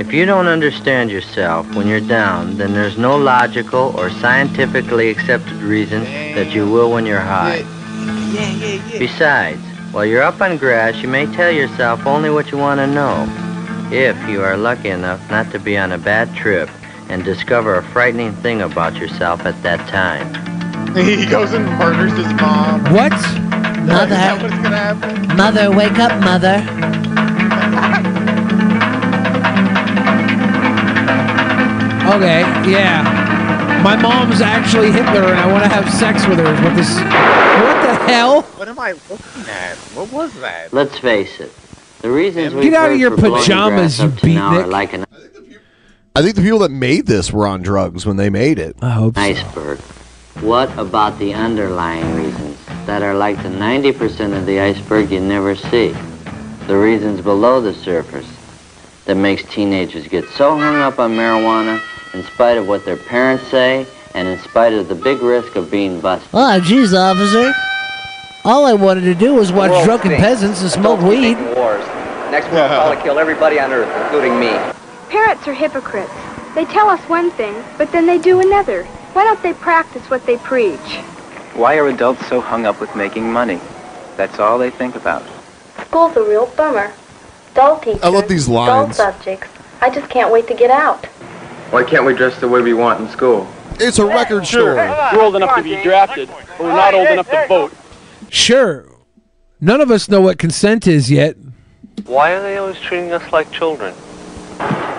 If 0.00 0.12
you 0.12 0.26
don't 0.26 0.46
understand 0.48 1.10
yourself 1.10 1.72
when 1.74 1.86
you're 1.86 2.00
down, 2.00 2.58
then 2.58 2.72
there's 2.74 2.98
no 2.98 3.16
logical 3.16 3.94
or 3.96 4.10
scientifically 4.10 5.08
accepted 5.08 5.54
reason 5.54 6.02
that 6.34 6.52
you 6.54 6.68
will 6.70 6.90
when 6.92 7.06
you're 7.06 7.18
high. 7.20 7.62
Besides, 8.98 9.60
while 9.96 10.04
you're 10.04 10.22
up 10.22 10.42
on 10.42 10.58
grass, 10.58 11.00
you 11.00 11.08
may 11.08 11.24
tell 11.24 11.50
yourself 11.50 12.06
only 12.06 12.28
what 12.28 12.52
you 12.52 12.58
want 12.58 12.78
to 12.78 12.86
know. 12.86 13.24
If 13.90 14.28
you 14.28 14.42
are 14.42 14.54
lucky 14.54 14.90
enough 14.90 15.30
not 15.30 15.50
to 15.52 15.58
be 15.58 15.78
on 15.78 15.92
a 15.92 15.96
bad 15.96 16.36
trip 16.36 16.68
and 17.08 17.24
discover 17.24 17.76
a 17.76 17.82
frightening 17.82 18.32
thing 18.32 18.60
about 18.60 18.96
yourself 18.96 19.46
at 19.46 19.56
that 19.62 19.88
time. 19.88 20.26
he 20.94 21.24
goes 21.24 21.54
and 21.54 21.64
murders 21.78 22.12
his 22.12 22.30
mom. 22.34 22.84
What? 22.92 23.14
Is 23.14 23.20
that 24.10 24.42
what's 24.42 24.54
gonna 24.56 24.76
happen? 24.76 25.34
Mother, 25.34 25.74
wake 25.74 25.98
up, 25.98 26.20
mother. 26.20 26.60
Okay, 32.06 32.42
yeah. 32.70 33.02
My 33.82 33.96
mom's 33.96 34.40
actually 34.40 34.92
Hitler, 34.92 35.24
and 35.24 35.40
I 35.40 35.46
want 35.50 35.64
to 35.64 35.68
have 35.68 35.92
sex 35.92 36.24
with 36.26 36.38
her. 36.38 36.54
What 36.62 36.76
this? 36.76 37.75
What 38.06 38.14
hell? 38.14 38.42
What 38.42 38.68
am 38.68 38.78
I 38.78 38.92
looking 38.92 39.48
at? 39.48 39.76
What 39.94 40.12
was 40.12 40.32
that? 40.34 40.72
Let's 40.72 40.96
face 40.98 41.40
it. 41.40 41.52
The 42.02 42.10
reasons 42.10 42.52
Get 42.52 42.62
we've 42.62 42.72
out 42.72 42.92
of 42.92 43.00
your 43.00 43.16
pajamas, 43.16 43.98
you 43.98 44.04
up 44.04 44.16
to 44.18 44.28
now 44.28 44.54
are 44.54 44.62
beatnik. 44.62 44.70
like 44.70 44.92
an 44.92 45.06
I 46.14 46.22
think 46.22 46.36
the 46.36 46.42
people 46.42 46.60
that 46.60 46.70
made 46.70 47.06
this 47.06 47.32
were 47.32 47.48
on 47.48 47.62
drugs 47.62 48.06
when 48.06 48.16
they 48.16 48.30
made 48.30 48.60
it. 48.60 48.76
I 48.80 48.90
hope 48.90 49.18
iceberg. 49.18 49.80
What 50.40 50.70
about 50.78 51.18
the 51.18 51.34
underlying 51.34 52.14
reasons 52.14 52.64
that 52.86 53.02
are 53.02 53.14
like 53.14 53.42
the 53.42 53.48
90% 53.48 54.38
of 54.38 54.46
the 54.46 54.60
iceberg 54.60 55.10
you 55.10 55.20
never 55.20 55.56
see? 55.56 55.88
The 56.68 56.76
reasons 56.76 57.20
below 57.22 57.60
the 57.60 57.74
surface 57.74 58.28
that 59.06 59.16
makes 59.16 59.42
teenagers 59.52 60.06
get 60.06 60.24
so 60.28 60.56
hung 60.56 60.76
up 60.76 61.00
on 61.00 61.10
marijuana 61.16 61.82
in 62.14 62.22
spite 62.22 62.56
of 62.56 62.68
what 62.68 62.84
their 62.84 62.96
parents 62.96 63.48
say 63.48 63.84
and 64.14 64.28
in 64.28 64.38
spite 64.38 64.72
of 64.74 64.86
the 64.88 64.94
big 64.94 65.20
risk 65.22 65.56
of 65.56 65.72
being 65.72 66.00
busted. 66.00 66.30
Oh, 66.32 66.60
geez, 66.60 66.94
officer. 66.94 67.52
All 68.46 68.64
I 68.64 68.74
wanted 68.74 69.00
to 69.00 69.14
do 69.16 69.34
was 69.34 69.50
watch 69.50 69.84
drunken 69.84 70.12
stinks. 70.12 70.22
peasants 70.22 70.62
and 70.62 70.70
smoke 70.70 71.00
Adults 71.00 71.16
weed. 71.16 71.34
making 71.34 71.54
Wars. 71.56 71.84
Next 72.30 72.46
one 72.46 72.62
will 72.62 72.68
probably 72.68 73.02
kill 73.02 73.18
everybody 73.18 73.58
on 73.58 73.72
Earth, 73.72 73.90
including 74.04 74.38
me. 74.38 74.50
Parents 75.08 75.48
are 75.48 75.52
hypocrites. 75.52 76.12
They 76.54 76.64
tell 76.66 76.88
us 76.88 77.00
one 77.08 77.32
thing, 77.32 77.60
but 77.76 77.90
then 77.90 78.06
they 78.06 78.18
do 78.18 78.38
another. 78.38 78.84
Why 79.14 79.24
don't 79.24 79.42
they 79.42 79.52
practice 79.52 80.08
what 80.10 80.24
they 80.26 80.36
preach? 80.36 80.78
Why 81.54 81.76
are 81.76 81.88
adults 81.88 82.24
so 82.28 82.40
hung 82.40 82.66
up 82.66 82.80
with 82.80 82.94
making 82.94 83.32
money? 83.32 83.58
That's 84.16 84.38
all 84.38 84.58
they 84.58 84.70
think 84.70 84.94
about. 84.94 85.24
School's 85.80 86.16
a 86.16 86.22
real 86.22 86.46
bummer. 86.56 86.92
Dull 87.54 87.80
teachers. 87.80 88.02
I 88.04 88.08
love 88.10 88.28
these 88.28 88.46
Dull 88.46 88.92
subjects. 88.92 89.48
I 89.80 89.90
just 89.90 90.08
can't 90.08 90.30
wait 90.30 90.46
to 90.46 90.54
get 90.54 90.70
out. 90.70 91.04
Why 91.72 91.82
can't 91.82 92.04
we 92.04 92.14
dress 92.14 92.38
the 92.38 92.46
way 92.46 92.62
we 92.62 92.74
want 92.74 93.00
in 93.00 93.08
school? 93.08 93.48
It's 93.80 93.98
a 93.98 94.06
record 94.06 94.46
store. 94.46 94.76
We're 94.76 95.20
old 95.20 95.34
enough 95.34 95.56
to 95.56 95.64
be 95.64 95.82
drafted, 95.82 96.28
but 96.28 96.60
we're 96.60 96.68
not 96.68 96.94
old 96.94 97.08
enough 97.08 97.28
to 97.30 97.46
vote. 97.48 97.72
Sure. 98.28 98.86
None 99.60 99.80
of 99.80 99.90
us 99.90 100.08
know 100.08 100.20
what 100.20 100.38
consent 100.38 100.86
is 100.86 101.10
yet. 101.10 101.36
Why 102.04 102.32
are 102.32 102.42
they 102.42 102.56
always 102.58 102.78
treating 102.80 103.12
us 103.12 103.32
like 103.32 103.50
children? 103.50 103.94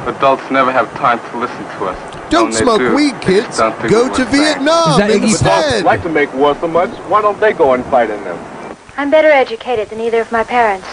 Adults 0.07 0.49
never 0.49 0.71
have 0.71 0.91
time 0.95 1.19
to 1.31 1.37
listen 1.37 1.63
to 1.77 1.85
us. 1.85 2.29
Don't 2.31 2.53
smoke 2.53 2.79
do, 2.79 2.95
weed, 2.95 3.13
kids. 3.21 3.57
don't 3.57 3.75
think 3.77 3.91
Go 3.91 4.09
of 4.09 4.15
to 4.15 4.23
what's 4.23 4.31
saying. 4.31 4.55
Vietnam 4.55 5.01
instead. 5.01 5.83
like 5.85 6.01
to 6.03 6.09
make 6.09 6.33
war 6.33 6.55
so 6.55 6.67
much. 6.67 6.89
Why 7.09 7.21
don't 7.21 7.39
they 7.39 7.53
go 7.53 7.73
and 7.73 7.83
fight 7.85 8.09
in 8.09 8.21
them? 8.23 8.75
I'm 8.97 9.11
better 9.11 9.29
educated 9.29 9.89
than 9.89 9.99
either 10.01 10.21
of 10.21 10.31
my 10.31 10.43
parents, 10.43 10.87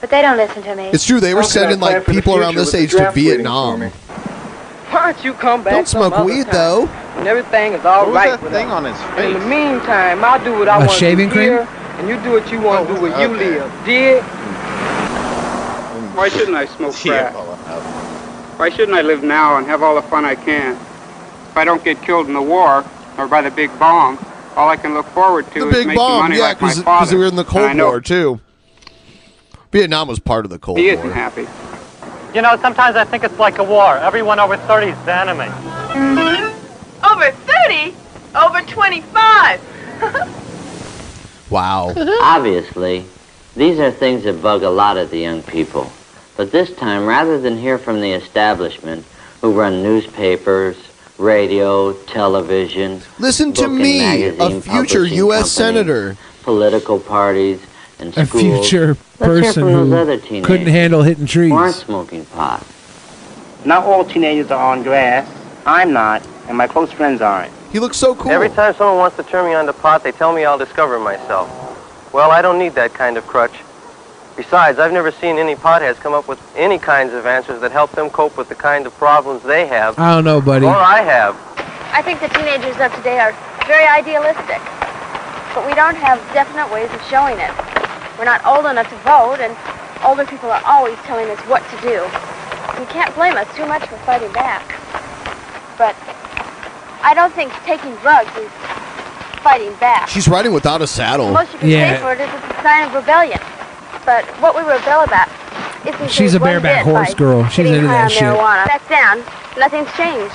but 0.00 0.10
they 0.10 0.20
don't 0.20 0.36
listen 0.36 0.62
to 0.64 0.74
me. 0.74 0.84
It's 0.88 1.06
true. 1.06 1.20
They 1.20 1.34
were 1.34 1.42
How 1.42 1.48
can 1.48 1.58
I 1.58 1.60
sending 1.60 1.80
like 1.80 2.06
people 2.06 2.36
around 2.36 2.56
this 2.56 2.74
age 2.74 2.90
to 2.90 2.96
draft 2.98 3.16
waiting 3.16 3.44
for 3.44 3.76
Vietnam. 3.78 3.92
Me? 4.86 4.92
Why 4.92 5.12
don't 5.12 5.24
you 5.24 5.32
come 5.34 5.62
back 5.62 5.72
Don't 5.74 5.88
some 5.88 6.00
smoke 6.02 6.12
other 6.14 6.24
weed 6.24 6.44
time 6.44 6.52
though. 6.52 6.86
when 6.86 7.26
everything 7.26 7.72
is 7.74 7.84
all 7.84 8.00
What 8.04 8.08
was 8.08 8.14
right 8.16 8.30
that 8.30 8.42
with 8.42 8.52
thing 8.52 8.66
us? 8.70 8.72
on 8.72 8.84
his 8.84 9.24
In 9.24 9.32
the 9.40 9.46
meantime, 9.46 10.24
I'll 10.24 10.42
do 10.44 10.52
what 10.58 10.68
I 10.68 10.76
A 10.76 10.78
want 10.80 10.90
to 10.92 10.96
shaving 10.96 11.28
do 11.28 11.34
cream? 11.34 11.44
here, 11.50 11.68
and 11.98 12.08
you 12.08 12.16
do 12.22 12.32
what 12.32 12.50
you 12.50 12.60
want 12.60 12.86
to 12.86 12.92
oh, 12.92 12.96
do 12.96 13.02
where 13.02 13.20
you 13.20 13.34
okay. 13.34 13.60
live. 13.60 13.84
Dig? 13.86 14.22
Why 16.16 16.28
shouldn't 16.28 16.56
I 16.56 16.66
smoke 16.66 16.94
crack? 16.94 17.34
well, 17.34 17.44
Why 18.56 18.70
shouldn't 18.70 18.96
I 18.96 19.02
live 19.02 19.22
now 19.22 19.58
and 19.58 19.66
have 19.66 19.82
all 19.82 19.94
the 19.94 20.02
fun 20.02 20.24
I 20.24 20.34
can? 20.34 20.72
If 20.74 21.56
I 21.56 21.64
don't 21.64 21.84
get 21.84 22.00
killed 22.02 22.26
in 22.26 22.32
the 22.34 22.40
war 22.42 22.84
or 23.18 23.26
by 23.28 23.42
the 23.42 23.50
big 23.50 23.76
bomb, 23.78 24.18
all 24.56 24.68
I 24.70 24.76
can 24.76 24.94
look 24.94 25.06
forward 25.08 25.46
to 25.52 25.60
The 25.60 25.68
is 25.68 25.74
big 25.74 25.86
making 25.88 25.98
bomb, 25.98 26.20
money 26.22 26.36
yeah, 26.36 26.42
like 26.44 26.62
my 26.62 26.68
because 26.68 26.82
father. 26.82 27.14
we 27.16 27.20
were 27.22 27.28
in 27.28 27.36
the 27.36 27.42
I 27.42 27.46
Cold 27.46 27.76
know 27.76 27.86
War 27.88 28.00
too. 28.00 28.40
Vietnam 29.72 30.08
was 30.08 30.18
part 30.18 30.46
of 30.46 30.50
the 30.50 30.58
Cold 30.58 30.78
He 30.78 30.86
War. 30.86 30.94
isn't 30.94 31.12
happy. 31.12 31.46
You 32.36 32.42
know, 32.42 32.54
sometimes 32.60 32.96
I 32.96 33.04
think 33.04 33.24
it's 33.24 33.38
like 33.38 33.56
a 33.56 33.64
war. 33.64 33.96
Everyone 33.96 34.38
over 34.38 34.58
30 34.58 34.88
is 34.88 35.04
the 35.06 35.18
enemy. 35.18 35.46
Over 37.02 37.30
30? 37.30 37.94
Over 38.36 38.60
25? 38.60 40.32
Wow. 41.48 41.94
Obviously, 42.22 43.04
these 43.54 43.78
are 43.78 43.92
things 43.92 44.24
that 44.24 44.42
bug 44.42 44.64
a 44.64 44.68
lot 44.68 44.96
of 44.98 45.10
the 45.10 45.20
young 45.20 45.44
people. 45.44 45.90
But 46.36 46.50
this 46.50 46.74
time, 46.74 47.06
rather 47.06 47.40
than 47.40 47.56
hear 47.56 47.78
from 47.78 48.00
the 48.00 48.10
establishment, 48.10 49.06
who 49.40 49.52
run 49.52 49.80
newspapers, 49.80 50.76
radio, 51.18 51.92
television, 51.92 53.00
Listen 53.20 53.52
to 53.52 53.62
book 53.62 53.70
and 53.70 53.78
me, 53.78 54.24
a 54.26 54.60
future 54.60 55.06
U.S. 55.06 55.38
companies, 55.38 55.52
senator. 55.52 56.16
political 56.42 56.98
parties, 56.98 57.60
and 57.98 58.16
A 58.16 58.26
schools, 58.26 58.68
future 58.68 58.94
person 59.18 59.62
from 59.64 59.90
those 59.90 60.22
who 60.24 60.42
couldn't 60.42 60.66
handle 60.68 61.02
hitting 61.02 61.26
trees. 61.26 61.50
who 61.50 61.56
aren't 61.56 61.74
smoking 61.74 62.24
pot. 62.26 62.64
Not 63.64 63.84
all 63.84 64.04
teenagers 64.04 64.50
are 64.50 64.72
on 64.72 64.82
grass. 64.82 65.28
I'm 65.64 65.92
not, 65.92 66.26
and 66.48 66.56
my 66.56 66.66
close 66.66 66.92
friends 66.92 67.20
aren't. 67.20 67.52
He 67.72 67.78
looks 67.80 67.96
so 67.96 68.14
cool. 68.14 68.30
Every 68.30 68.48
time 68.50 68.74
someone 68.74 68.98
wants 68.98 69.16
to 69.16 69.22
turn 69.24 69.46
me 69.46 69.54
on 69.54 69.66
to 69.66 69.72
pot, 69.72 70.04
they 70.04 70.12
tell 70.12 70.32
me 70.32 70.44
I'll 70.44 70.58
discover 70.58 70.98
myself. 70.98 71.48
Well, 72.12 72.30
I 72.30 72.40
don't 72.42 72.58
need 72.58 72.74
that 72.74 72.94
kind 72.94 73.16
of 73.16 73.26
crutch. 73.26 73.52
Besides, 74.36 74.78
I've 74.78 74.92
never 74.92 75.10
seen 75.10 75.38
any 75.38 75.54
potheads 75.56 75.96
come 75.96 76.12
up 76.12 76.28
with 76.28 76.38
any 76.56 76.78
kinds 76.78 77.14
of 77.14 77.24
answers 77.26 77.60
that 77.62 77.72
help 77.72 77.90
them 77.92 78.10
cope 78.10 78.36
with 78.36 78.48
the 78.50 78.54
kind 78.54 78.86
of 78.86 78.94
problems 78.94 79.42
they 79.42 79.66
have, 79.66 79.98
I 79.98 80.14
don't 80.14 80.24
know, 80.24 80.40
buddy. 80.42 80.66
or 80.66 80.74
I 80.76 81.00
have. 81.00 81.34
I 81.92 82.02
think 82.02 82.20
the 82.20 82.28
teenagers 82.28 82.76
of 82.78 82.94
today 82.94 83.18
are 83.18 83.32
very 83.66 83.86
idealistic, 83.86 84.60
but 85.54 85.66
we 85.66 85.74
don't 85.74 85.96
have 85.96 86.18
definite 86.34 86.70
ways 86.70 86.92
of 86.92 87.02
showing 87.08 87.38
it. 87.38 87.50
We're 88.18 88.24
not 88.24 88.44
old 88.44 88.66
enough 88.66 88.88
to 88.88 88.96
vote, 89.04 89.40
and 89.40 89.52
older 90.04 90.24
people 90.24 90.50
are 90.50 90.62
always 90.64 90.96
telling 91.04 91.28
us 91.30 91.40
what 91.48 91.62
to 91.70 91.76
do. 91.82 92.00
You 92.80 92.86
can't 92.88 93.14
blame 93.14 93.36
us 93.36 93.48
too 93.56 93.66
much 93.66 93.84
for 93.86 93.96
fighting 94.04 94.32
back. 94.32 94.64
But 95.78 95.94
I 97.02 97.12
don't 97.14 97.32
think 97.34 97.52
taking 97.64 97.94
drugs 97.96 98.34
is 98.36 98.50
fighting 99.42 99.74
back. 99.76 100.08
She's 100.08 100.28
riding 100.28 100.52
without 100.52 100.82
a 100.82 100.86
saddle. 100.86 101.30
Most 101.30 101.52
you 101.52 101.58
can 101.58 101.70
say 101.70 102.00
for 102.00 102.12
it 102.12 102.20
is 102.20 102.28
it's 102.32 102.58
a 102.58 102.62
sign 102.62 102.88
of 102.88 102.94
rebellion. 102.94 103.38
But 104.04 104.24
what 104.40 104.54
we 104.54 104.62
rebel 104.62 105.02
about 105.02 105.28
isn't 105.86 106.10
She's 106.10 106.34
a 106.34 106.38
one 106.38 106.50
bareback 106.50 106.84
bit 106.84 106.92
horse 106.92 107.12
by 107.12 107.18
girl. 107.18 107.48
She's 107.48 107.70
into 107.70 107.86
high 107.86 107.92
that 107.92 108.04
on 108.04 108.10
shit. 108.10 108.22
Marijuana. 108.22 108.66
Back 108.66 108.88
down, 108.88 109.18
nothing's 109.58 109.92
changed. 109.92 110.34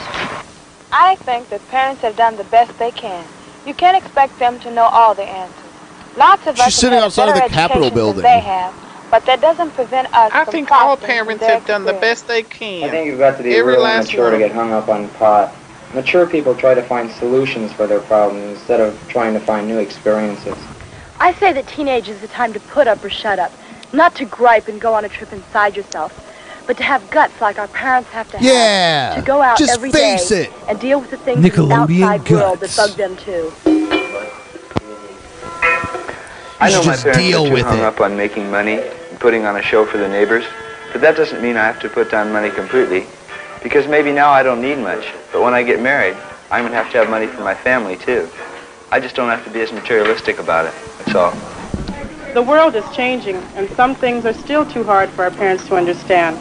I 0.91 1.15
think 1.21 1.49
that 1.49 1.65
parents 1.69 2.01
have 2.01 2.15
done 2.15 2.37
the 2.37 2.43
best 2.45 2.77
they 2.77 2.91
can. 2.91 3.25
You 3.65 3.73
can't 3.73 3.97
expect 3.97 4.37
them 4.39 4.59
to 4.59 4.71
know 4.71 4.83
all 4.83 5.13
the 5.13 5.23
answers. 5.23 5.60
Lots 6.17 6.45
of 6.47 6.55
She's 6.57 6.67
us 6.67 6.75
sitting 6.75 6.95
have 6.95 7.05
outside 7.05 7.29
of 7.29 7.35
the 7.35 7.49
Capitol 7.55 7.89
building. 7.89 8.23
They 8.23 8.39
have, 8.41 8.73
but 9.09 9.25
that 9.25 9.39
doesn't 9.41 9.71
prevent 9.71 10.07
us 10.13 10.31
I 10.33 10.43
from 10.43 10.51
think 10.51 10.71
all 10.71 10.97
parents 10.97 11.43
have 11.45 11.65
done 11.65 11.85
the 11.85 11.93
best 11.93 12.27
they 12.27 12.43
can. 12.43 12.83
I 12.83 12.89
think 12.89 13.07
you've 13.07 13.19
got 13.19 13.37
to 13.37 13.43
be 13.43 13.55
Every 13.55 13.73
really 13.73 13.83
last 13.83 14.07
mature 14.07 14.23
one 14.25 14.33
to 14.33 14.37
get 14.39 14.51
hung 14.51 14.71
up 14.71 14.89
on 14.89 15.07
pot. 15.09 15.53
Mature 15.93 16.25
people 16.27 16.55
try 16.55 16.73
to 16.73 16.81
find 16.83 17.09
solutions 17.11 17.71
for 17.73 17.87
their 17.87 17.99
problems 18.01 18.57
instead 18.59 18.79
of 18.79 18.97
trying 19.09 19.33
to 19.33 19.39
find 19.39 19.67
new 19.67 19.77
experiences. 19.79 20.55
I 21.19 21.33
say 21.33 21.53
that 21.53 21.67
teenage 21.67 22.07
is 22.09 22.19
the 22.21 22.27
time 22.27 22.51
to 22.53 22.59
put 22.59 22.87
up 22.87 23.03
or 23.03 23.09
shut 23.09 23.39
up, 23.39 23.51
not 23.93 24.15
to 24.15 24.25
gripe 24.25 24.67
and 24.67 24.79
go 24.81 24.93
on 24.93 25.05
a 25.05 25.09
trip 25.09 25.31
inside 25.33 25.75
yourself. 25.77 26.17
but 26.67 26.77
to 26.77 26.83
have 26.83 27.09
guts 27.09 27.41
like 27.41 27.57
our 27.59 27.67
parents 27.69 28.09
have 28.11 28.29
to 28.31 28.37
have. 28.37 28.45
Yeah, 28.45 29.15
To 29.15 29.21
go 29.21 29.41
out 29.41 29.57
just 29.57 29.73
every 29.73 29.91
day 29.91 30.15
face 30.17 30.31
it. 30.31 30.51
and 30.69 30.79
deal 30.79 31.01
with 31.01 31.09
the 31.09 31.17
things 31.17 31.37
in 31.37 31.41
the 31.43 31.49
Nickelodeon 31.49 32.03
outside 32.03 32.29
world 32.31 32.59
that 32.59 32.75
guts. 32.75 32.77
bug 32.77 32.97
them 32.97 33.15
too. 33.17 33.51
I 36.61 36.69
know 36.69 36.81
should 36.81 36.87
my 36.87 36.93
just 36.93 37.03
parents 37.03 37.23
deal 37.23 37.43
are 37.43 37.47
too 37.47 37.53
with 37.53 37.63
hung 37.63 37.79
it. 37.79 37.83
up 37.83 38.01
on 38.01 38.15
making 38.15 38.51
money 38.51 38.77
and 38.79 39.19
putting 39.19 39.45
on 39.45 39.55
a 39.55 39.61
show 39.63 39.85
for 39.85 39.97
the 39.97 40.07
neighbors, 40.07 40.45
but 40.91 41.01
that 41.01 41.17
doesn't 41.17 41.41
mean 41.41 41.57
I 41.57 41.65
have 41.65 41.79
to 41.81 41.89
put 41.89 42.11
down 42.11 42.31
money 42.31 42.51
completely, 42.51 43.07
because 43.63 43.87
maybe 43.87 44.11
now 44.11 44.29
I 44.29 44.43
don't 44.43 44.61
need 44.61 44.77
much, 44.77 45.11
but 45.31 45.41
when 45.41 45.53
I 45.55 45.63
get 45.63 45.81
married, 45.81 46.15
I'm 46.51 46.63
gonna 46.63 46.75
have 46.75 46.91
to 46.91 46.99
have 46.99 47.09
money 47.09 47.25
for 47.27 47.41
my 47.41 47.55
family 47.55 47.97
too. 47.97 48.29
I 48.91 48.99
just 48.99 49.15
don't 49.15 49.29
have 49.29 49.43
to 49.45 49.49
be 49.49 49.61
as 49.61 49.71
materialistic 49.71 50.37
about 50.37 50.65
it. 50.65 50.73
That's 50.99 51.15
all. 51.15 51.33
The 52.33 52.43
world 52.43 52.75
is 52.75 52.85
changing, 52.95 53.37
and 53.55 53.69
some 53.71 53.95
things 53.95 54.25
are 54.25 54.33
still 54.33 54.65
too 54.65 54.83
hard 54.83 55.09
for 55.09 55.23
our 55.23 55.31
parents 55.31 55.67
to 55.67 55.75
understand. 55.75 56.37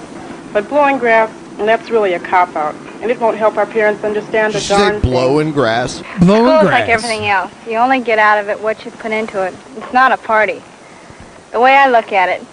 But 0.53 0.69
blowing 0.69 0.99
grass, 0.99 1.31
and 1.59 1.67
that's 1.67 1.91
really 1.91 2.13
a 2.13 2.21
cop-out, 2.21 2.75
and 3.01 3.10
it 3.10 3.18
won't 3.18 3.36
help 3.36 3.56
our 3.56 3.66
parents 3.66 4.05
understand 4.05 4.52
the 4.52 4.59
Did 4.59 4.68
you 4.68 4.77
say 4.77 4.90
darn 4.90 5.01
blowing 5.01 5.52
grass? 5.52 5.97
School's 5.97 6.64
like 6.64 6.89
everything 6.89 7.27
else. 7.27 7.52
You 7.66 7.77
only 7.77 8.01
get 8.01 8.18
out 8.18 8.39
of 8.39 8.48
it 8.48 8.60
what 8.60 8.85
you 8.85 8.90
put 8.90 9.10
into 9.12 9.44
it. 9.44 9.55
It's 9.77 9.93
not 9.93 10.12
a 10.12 10.16
party. 10.18 10.62
The 11.52 11.60
way 11.60 11.74
I 11.77 11.89
look 11.89 12.12
at 12.12 12.28
it, 12.28 12.47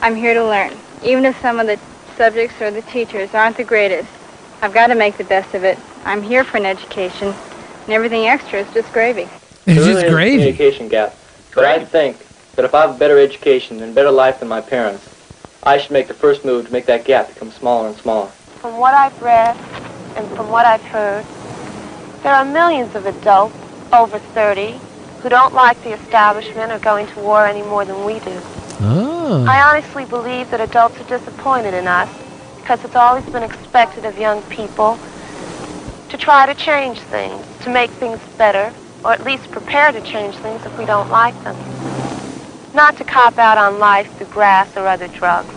I'm 0.00 0.14
here 0.14 0.34
to 0.34 0.44
learn. 0.44 0.72
Even 1.04 1.24
if 1.24 1.40
some 1.40 1.60
of 1.60 1.66
the 1.66 1.78
subjects 2.16 2.60
or 2.60 2.70
the 2.70 2.82
teachers 2.82 3.34
aren't 3.34 3.56
the 3.56 3.64
greatest, 3.64 4.08
I've 4.62 4.72
got 4.72 4.88
to 4.88 4.94
make 4.94 5.16
the 5.16 5.24
best 5.24 5.54
of 5.54 5.64
it. 5.64 5.78
I'm 6.04 6.22
here 6.22 6.44
for 6.44 6.56
an 6.56 6.66
education, 6.66 7.28
and 7.28 7.88
everything 7.90 8.26
extra 8.26 8.60
is 8.60 8.72
just 8.72 8.92
gravy. 8.92 9.28
There 9.64 9.76
really 9.76 9.90
is 9.90 10.02
a 10.02 10.06
communication 10.06 10.88
gap. 10.88 11.14
But 11.54 11.64
I 11.64 11.84
think 11.84 12.18
that 12.56 12.64
if 12.64 12.74
I 12.74 12.82
have 12.82 12.96
a 12.96 12.98
better 12.98 13.18
education 13.18 13.82
and 13.82 13.94
better 13.94 14.10
life 14.10 14.40
than 14.40 14.48
my 14.48 14.60
parents, 14.60 15.08
I 15.62 15.78
should 15.78 15.92
make 15.92 16.08
the 16.08 16.14
first 16.14 16.44
move 16.44 16.66
to 16.66 16.72
make 16.72 16.86
that 16.86 17.04
gap 17.04 17.28
become 17.28 17.50
smaller 17.50 17.88
and 17.88 17.96
smaller. 17.96 18.30
From 18.62 18.76
what 18.76 18.94
I've 18.94 19.20
read 19.20 19.56
and 20.14 20.36
from 20.36 20.48
what 20.48 20.66
I've 20.66 20.84
heard, 20.84 21.24
there 22.22 22.32
are 22.32 22.44
millions 22.44 22.94
of 22.94 23.06
adults 23.06 23.56
over 23.92 24.20
30 24.20 24.78
who 25.20 25.28
don't 25.28 25.52
like 25.52 25.82
the 25.82 25.92
establishment 25.92 26.70
or 26.70 26.78
going 26.78 27.08
to 27.08 27.18
war 27.18 27.44
any 27.44 27.62
more 27.62 27.84
than 27.84 28.04
we 28.04 28.20
do. 28.20 28.40
Oh. 28.82 29.44
I 29.48 29.62
honestly 29.62 30.04
believe 30.04 30.48
that 30.52 30.60
adults 30.60 30.96
are 31.00 31.18
disappointed 31.18 31.74
in 31.74 31.88
us 31.88 32.08
because 32.58 32.84
it's 32.84 32.94
always 32.94 33.24
been 33.24 33.42
expected 33.42 34.04
of 34.04 34.16
young 34.16 34.40
people 34.42 34.96
to 36.10 36.16
try 36.16 36.46
to 36.46 36.54
change 36.54 37.00
things, 37.00 37.44
to 37.62 37.68
make 37.68 37.90
things 37.90 38.20
better, 38.38 38.72
or 39.04 39.10
at 39.10 39.24
least 39.24 39.50
prepare 39.50 39.90
to 39.90 40.00
change 40.02 40.36
things 40.36 40.64
if 40.64 40.78
we 40.78 40.86
don't 40.86 41.10
like 41.10 41.34
them. 41.42 41.56
Not 42.74 42.96
to 42.98 43.02
cop 43.02 43.38
out 43.38 43.58
on 43.58 43.80
life 43.80 44.16
through 44.18 44.28
grass 44.28 44.76
or 44.76 44.86
other 44.86 45.08
drugs. 45.08 45.52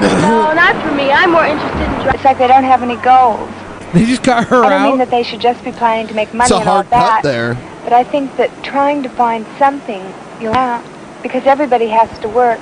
No, 0.00 0.52
not 0.54 0.74
for 0.82 0.94
me. 0.94 1.10
I'm 1.10 1.32
more 1.32 1.44
interested 1.44 1.84
in 1.84 2.02
drugs. 2.02 2.14
It's 2.14 2.24
like 2.24 2.38
they 2.38 2.48
don't 2.48 2.64
have 2.64 2.82
any 2.82 2.96
goals. 2.96 3.50
They 3.92 4.04
just 4.04 4.22
got 4.22 4.46
her 4.46 4.64
I 4.64 4.68
don't 4.70 4.82
mean 4.90 4.98
that 4.98 5.10
they 5.10 5.24
should 5.24 5.40
just 5.40 5.64
be 5.64 5.72
planning 5.72 6.06
to 6.08 6.14
make 6.14 6.32
money 6.32 6.46
It's 6.46 6.52
a 6.52 6.56
and 6.58 6.68
all 6.68 6.74
hard 6.76 6.90
that. 6.90 7.22
cut 7.22 7.22
there. 7.24 7.54
But 7.82 7.92
I 7.92 8.04
think 8.04 8.36
that 8.36 8.50
trying 8.62 9.02
to 9.02 9.08
find 9.08 9.44
something 9.58 10.00
you'll 10.40 10.54
have, 10.54 10.84
because 11.22 11.44
everybody 11.46 11.88
has 11.88 12.16
to 12.20 12.28
work, 12.28 12.60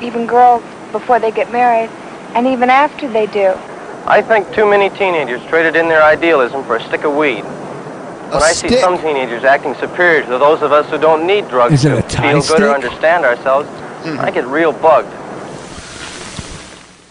even 0.00 0.26
girls 0.26 0.62
before 0.92 1.18
they 1.18 1.30
get 1.30 1.52
married, 1.52 1.90
and 2.34 2.46
even 2.46 2.70
after 2.70 3.08
they 3.08 3.26
do. 3.26 3.54
I 4.06 4.22
think 4.22 4.52
too 4.54 4.68
many 4.68 4.88
teenagers 4.96 5.44
traded 5.46 5.76
in 5.76 5.88
their 5.88 6.02
idealism 6.02 6.64
for 6.64 6.76
a 6.76 6.82
stick 6.82 7.04
of 7.04 7.14
weed. 7.14 7.42
When 7.42 8.42
I 8.42 8.52
see 8.52 8.68
some 8.78 8.98
teenagers 8.98 9.44
acting 9.44 9.74
superior 9.74 10.22
to 10.22 10.38
those 10.38 10.62
of 10.62 10.72
us 10.72 10.88
who 10.90 10.98
don't 10.98 11.26
need 11.26 11.48
drugs 11.48 11.74
Is 11.74 11.82
to 11.82 12.02
feel 12.02 12.42
good 12.42 12.62
or 12.62 12.70
understand 12.74 13.24
ourselves, 13.24 13.68
hmm. 14.04 14.18
I 14.20 14.30
get 14.30 14.46
real 14.46 14.72
bugged. 14.72 15.12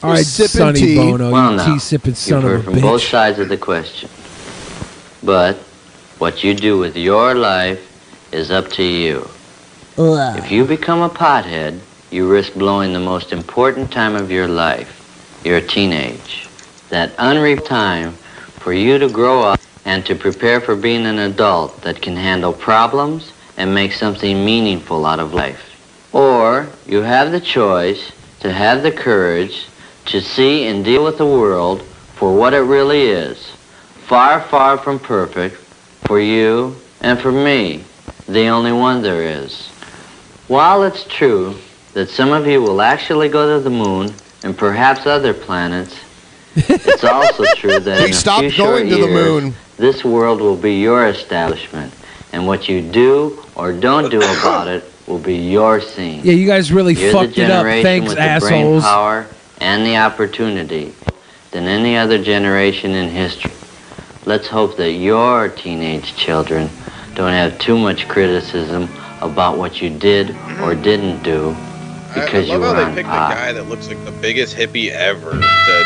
All 0.06 0.11
right, 0.11 0.26
sipping 0.26 0.48
Sonny 0.49 0.80
tea. 0.80 0.95
Bono, 0.98 1.32
Well, 1.32 1.52
you 1.52 1.57
now, 1.57 1.73
tea 1.73 1.80
sipping 1.80 2.14
son 2.14 2.36
You've 2.36 2.44
heard 2.44 2.60
of 2.60 2.68
a 2.68 2.72
from 2.72 2.82
both 2.82 3.02
sides 3.02 3.40
of 3.40 3.49
the 3.49 3.57
question. 3.57 4.07
But 5.23 5.56
what 6.19 6.44
you 6.44 6.53
do 6.53 6.77
with 6.77 6.95
your 6.95 7.34
life 7.34 7.82
is 8.32 8.52
up 8.52 8.69
to 8.73 8.84
you. 8.84 9.27
If 10.38 10.52
you 10.52 10.64
become 10.64 11.02
a 11.02 11.10
pothead, 11.10 11.80
you 12.11 12.30
risk 12.30 12.53
blowing 12.53 12.94
the 12.94 12.99
most 12.99 13.34
important 13.34 13.91
time 13.91 14.14
of 14.15 14.30
your 14.30 14.48
life, 14.48 15.41
your 15.44 15.60
teenage. 15.60 16.48
That 16.90 17.11
unreaped 17.18 17.65
time 17.65 18.11
for 18.61 18.73
you 18.73 18.99
to 18.99 19.10
grow 19.10 19.41
up 19.41 19.60
and 19.86 20.06
to 20.06 20.14
prepare 20.14 20.61
for 20.61 20.76
being 20.76 21.07
an 21.07 21.18
adult 21.18 21.82
that 21.82 21.99
can 21.99 22.15
handle 22.15 22.53
problems 22.53 23.34
and 23.57 23.73
make 23.73 23.91
something 23.91 24.45
meaningful 24.45 25.03
out 25.03 25.19
of 25.19 25.34
life. 25.34 25.64
Or 26.14 26.69
you 26.86 27.02
have 27.02 27.32
the 27.32 27.41
choice 27.41 28.11
to 28.41 28.53
have 28.53 28.84
the 28.84 28.91
courage 28.91 29.65
to 30.06 30.22
see 30.22 30.68
and 30.68 30.86
deal 30.86 31.03
with 31.03 31.18
the 31.18 31.26
world 31.26 31.82
for 32.15 32.36
what 32.36 32.53
it 32.53 32.60
really 32.61 33.03
is. 33.03 33.52
Far, 34.07 34.41
far 34.41 34.77
from 34.77 34.99
perfect 34.99 35.56
for 36.06 36.19
you 36.19 36.76
and 37.02 37.19
for 37.19 37.32
me, 37.32 37.84
the 38.27 38.48
only 38.48 38.72
one 38.72 39.02
there 39.02 39.23
is. 39.23 39.68
While 40.48 40.84
it's 40.84 41.03
true 41.06 41.56
that 41.94 42.10
some 42.10 42.32
of 42.32 42.48
you 42.48 42.61
will 42.61 42.82
actually 42.82 43.30
go 43.30 43.57
to 43.57 43.64
the 43.64 43.69
moon 43.69 44.14
and 44.44 44.57
perhaps 44.57 45.06
other 45.07 45.34
planets, 45.34 45.99
it's 46.56 47.03
also 47.03 47.44
true 47.56 47.80
that 47.80 47.99
We 47.99 48.06
in 48.06 48.11
a 48.11 48.40
few 48.40 48.49
short 48.49 48.69
going 48.77 48.90
to 48.90 48.95
the 48.95 49.07
years, 49.07 49.44
moon. 49.44 49.53
this 49.77 50.06
world 50.06 50.40
will 50.40 50.56
be 50.56 50.80
your 50.80 51.07
establishment, 51.07 51.94
and 52.32 52.48
what 52.48 52.69
you 52.69 52.82
do 52.82 53.44
or 53.56 53.73
don't 53.73 54.10
do 54.10 54.19
about 54.19 54.68
it 54.68 54.84
will 55.07 55.19
be 55.19 55.36
your 55.36 55.82
scene. 55.82 56.22
Yeah, 56.23 56.34
you 56.34 56.45
guys 56.48 56.72
really 56.72 56.94
You're 56.94 57.11
fucked 57.11 57.38
it 57.38 57.49
up. 57.52 57.65
Thanks, 57.65 58.07
with 58.07 58.18
the 58.18 58.40
brain 58.40 58.65
assholes. 58.65 58.84
power 58.84 59.27
and 59.60 59.86
the 59.86 59.98
opportunity 59.98 60.94
than 61.52 61.65
any 61.65 61.95
other 61.98 62.22
generation 62.22 62.91
in 62.91 63.10
history. 63.10 63.52
Let's 64.26 64.48
hope 64.48 64.77
that 64.77 64.94
your 64.94 65.49
teenage 65.49 66.15
children 66.15 66.69
don't 67.14 67.32
have 67.32 67.57
too 67.60 67.77
much 67.77 68.07
criticism 68.07 68.90
about 69.22 69.57
what 69.57 69.82
you 69.82 69.90
did 69.90 70.36
or 70.61 70.76
didn't 70.76 71.23
do 71.23 71.56
because 72.10 72.15
I, 72.15 72.22
I 72.22 72.26
because 72.26 72.48
you 72.48 72.57
love 72.57 72.61
were 72.61 72.68
how 72.68 72.73
they 72.73 72.84
on 72.90 72.95
picked 72.95 73.10
pot. 73.10 73.32
a 73.32 73.36
guy 73.36 73.53
that 73.53 73.64
looks 73.69 73.88
like 73.88 74.03
the 74.06 74.11
biggest 74.11 74.56
hippie 74.56 74.90
ever 74.90 75.32
to 75.32 75.86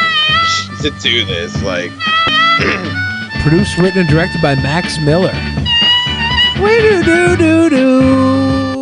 to 0.81 0.89
do 1.01 1.25
this. 1.25 1.61
Like, 1.63 1.91
Produced, 3.43 3.77
written, 3.77 3.99
and 4.01 4.09
directed 4.09 4.41
by 4.41 4.55
Max 4.55 4.97
Miller. 4.99 5.33
We 6.61 6.81
do 6.81 7.03
do 7.03 7.37
do 7.37 7.69
do. 7.69 8.38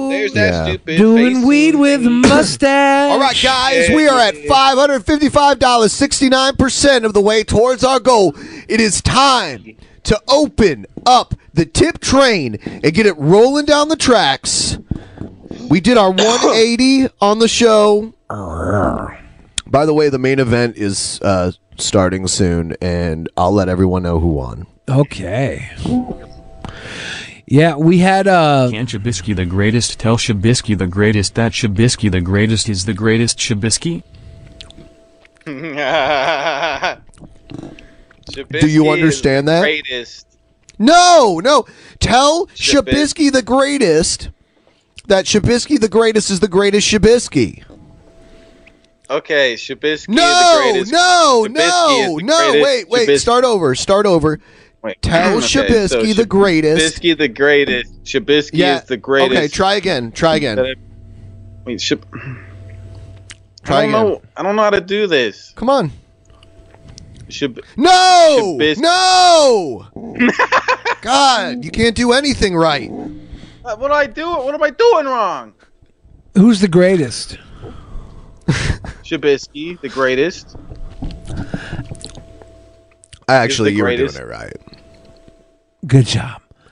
There's 0.10 0.34
that 0.34 0.66
stupid 0.68 0.98
Doing 0.98 1.36
face 1.38 1.46
weed 1.46 1.76
with 1.76 2.06
a 2.06 2.10
mustache. 2.10 3.12
All 3.12 3.20
right, 3.20 3.38
guys, 3.42 3.90
we 3.90 4.08
are 4.08 4.20
at 4.20 4.36
five 4.48 4.78
hundred 4.78 5.06
fifty-five 5.06 5.60
dollars, 5.60 5.94
sixty-nine 5.94 6.56
percent 6.56 7.06
of 7.06 7.14
the 7.14 7.22
way 7.22 7.44
towards 7.44 7.84
our 7.84 8.00
goal. 8.00 8.34
It 8.68 8.80
is 8.82 9.02
time 9.02 9.76
to 10.04 10.22
open 10.28 10.86
up 11.06 11.34
the 11.54 11.66
tip 11.66 12.00
train 12.00 12.56
and 12.66 12.94
get 12.94 13.06
it 13.06 13.18
rolling 13.18 13.66
down 13.66 13.90
the 13.90 13.96
tracks. 13.96 14.78
We 15.70 15.82
did 15.82 15.98
our 15.98 16.12
180 16.12 17.08
on 17.20 17.40
the 17.40 17.48
show. 17.48 18.14
By 19.66 19.86
the 19.86 19.94
way, 19.94 20.08
the 20.10 20.20
main 20.20 20.40
event 20.40 20.78
is 20.78 21.20
uh, 21.22 21.52
starting 21.78 22.28
soon, 22.28 22.76
and 22.82 23.28
I'll 23.36 23.52
let 23.52 23.68
everyone 23.68 24.04
know 24.04 24.20
who 24.20 24.28
won. 24.30 24.66
Okay. 24.88 25.70
Yeah, 27.50 27.76
we 27.78 28.00
had 28.00 28.28
uh 28.28 28.68
Can 28.72 28.88
Shabisky 28.88 29.34
the 29.34 29.46
greatest 29.46 29.98
tell 30.00 30.18
Shabisky 30.18 30.78
the 30.78 30.86
greatest 30.88 31.36
that 31.36 31.54
Shabisky 31.54 32.12
the 32.12 32.20
greatest 32.20 32.68
is 32.68 32.84
the 32.86 32.94
greatest 32.94 33.38
Shabisky? 33.40 34.04
Do 35.46 35.54
you 38.68 38.90
understand 38.90 39.48
that? 39.48 39.62
Greatest. 39.62 40.28
No, 40.78 41.40
no. 41.42 41.66
Tell 42.00 42.48
Shabisky 42.48 43.32
the 43.32 43.42
greatest 43.42 44.30
that 45.08 45.24
Shabisky 45.26 45.80
the 45.80 45.88
greatest 45.88 46.30
is 46.30 46.42
the 46.42 46.50
greatest 46.50 46.86
Shabisky. 46.86 47.64
Okay, 49.10 49.54
Shabisky 49.56 50.10
No, 50.10 50.22
is 50.22 50.58
the 50.58 50.72
greatest. 50.74 50.92
no, 50.92 51.46
Shabisky 51.48 51.54
no, 51.56 52.18
the 52.18 52.24
no. 52.24 52.38
greatest. 52.52 52.64
Wait, 52.66 52.90
wait. 52.90 53.08
Shabis- 53.10 53.20
Start 53.22 53.46
over. 53.46 53.74
Start 53.74 54.06
over. 54.06 54.38
Wait. 54.88 55.02
Tell 55.02 55.38
Okay, 55.40 55.46
Shabisky 55.46 55.90
so 55.90 56.14
the 56.14 56.26
greatest. 56.26 57.02
Shabisky 57.02 57.18
the 57.18 57.28
greatest. 57.28 58.04
Shabisky 58.06 58.52
Yeah. 58.54 58.78
is 58.78 58.84
the 58.86 58.96
greatest. 58.96 59.38
Okay, 59.38 59.48
try 59.50 59.74
again. 59.76 60.14
Try 60.14 60.38
again. 60.38 60.58
I- 60.60 60.76
Wait, 61.66 61.80
Shab- 61.80 62.04
Try 63.66 63.80
I 63.80 63.82
don't 63.82 63.90
again. 63.90 63.92
know. 63.92 64.22
I 64.38 64.44
don't 64.44 64.56
know 64.56 64.62
how 64.62 64.70
to 64.70 64.80
do 64.80 65.06
this. 65.08 65.52
Come 65.58 65.70
on. 65.70 65.92
Shab- 67.28 67.60
No, 67.76 68.56
Shabis- 68.58 68.78
no. 68.78 69.88
God, 71.02 71.66
you 71.66 71.72
can't 71.72 71.94
do 71.98 72.14
anything 72.14 72.56
right. 72.56 72.90
Uh, 73.66 73.76
What 73.76 73.90
do 73.90 73.94
I 73.94 74.06
do? 74.08 74.26
What 74.26 74.56
am 74.56 74.64
I 74.64 74.70
doing 74.70 75.06
wrong? 75.06 75.54
who's 76.34 76.62
the 76.62 76.70
greatest? 76.70 77.38
Shabisky, 79.04 79.82
the 79.82 79.90
greatest. 79.90 80.56
Actually, 83.28 83.72
the 83.72 83.78
you 83.78 83.84
were 83.84 83.98
doing 83.98 84.16
it 84.16 84.26
right. 84.26 84.56
Good 85.88 86.06
job. 86.06 86.42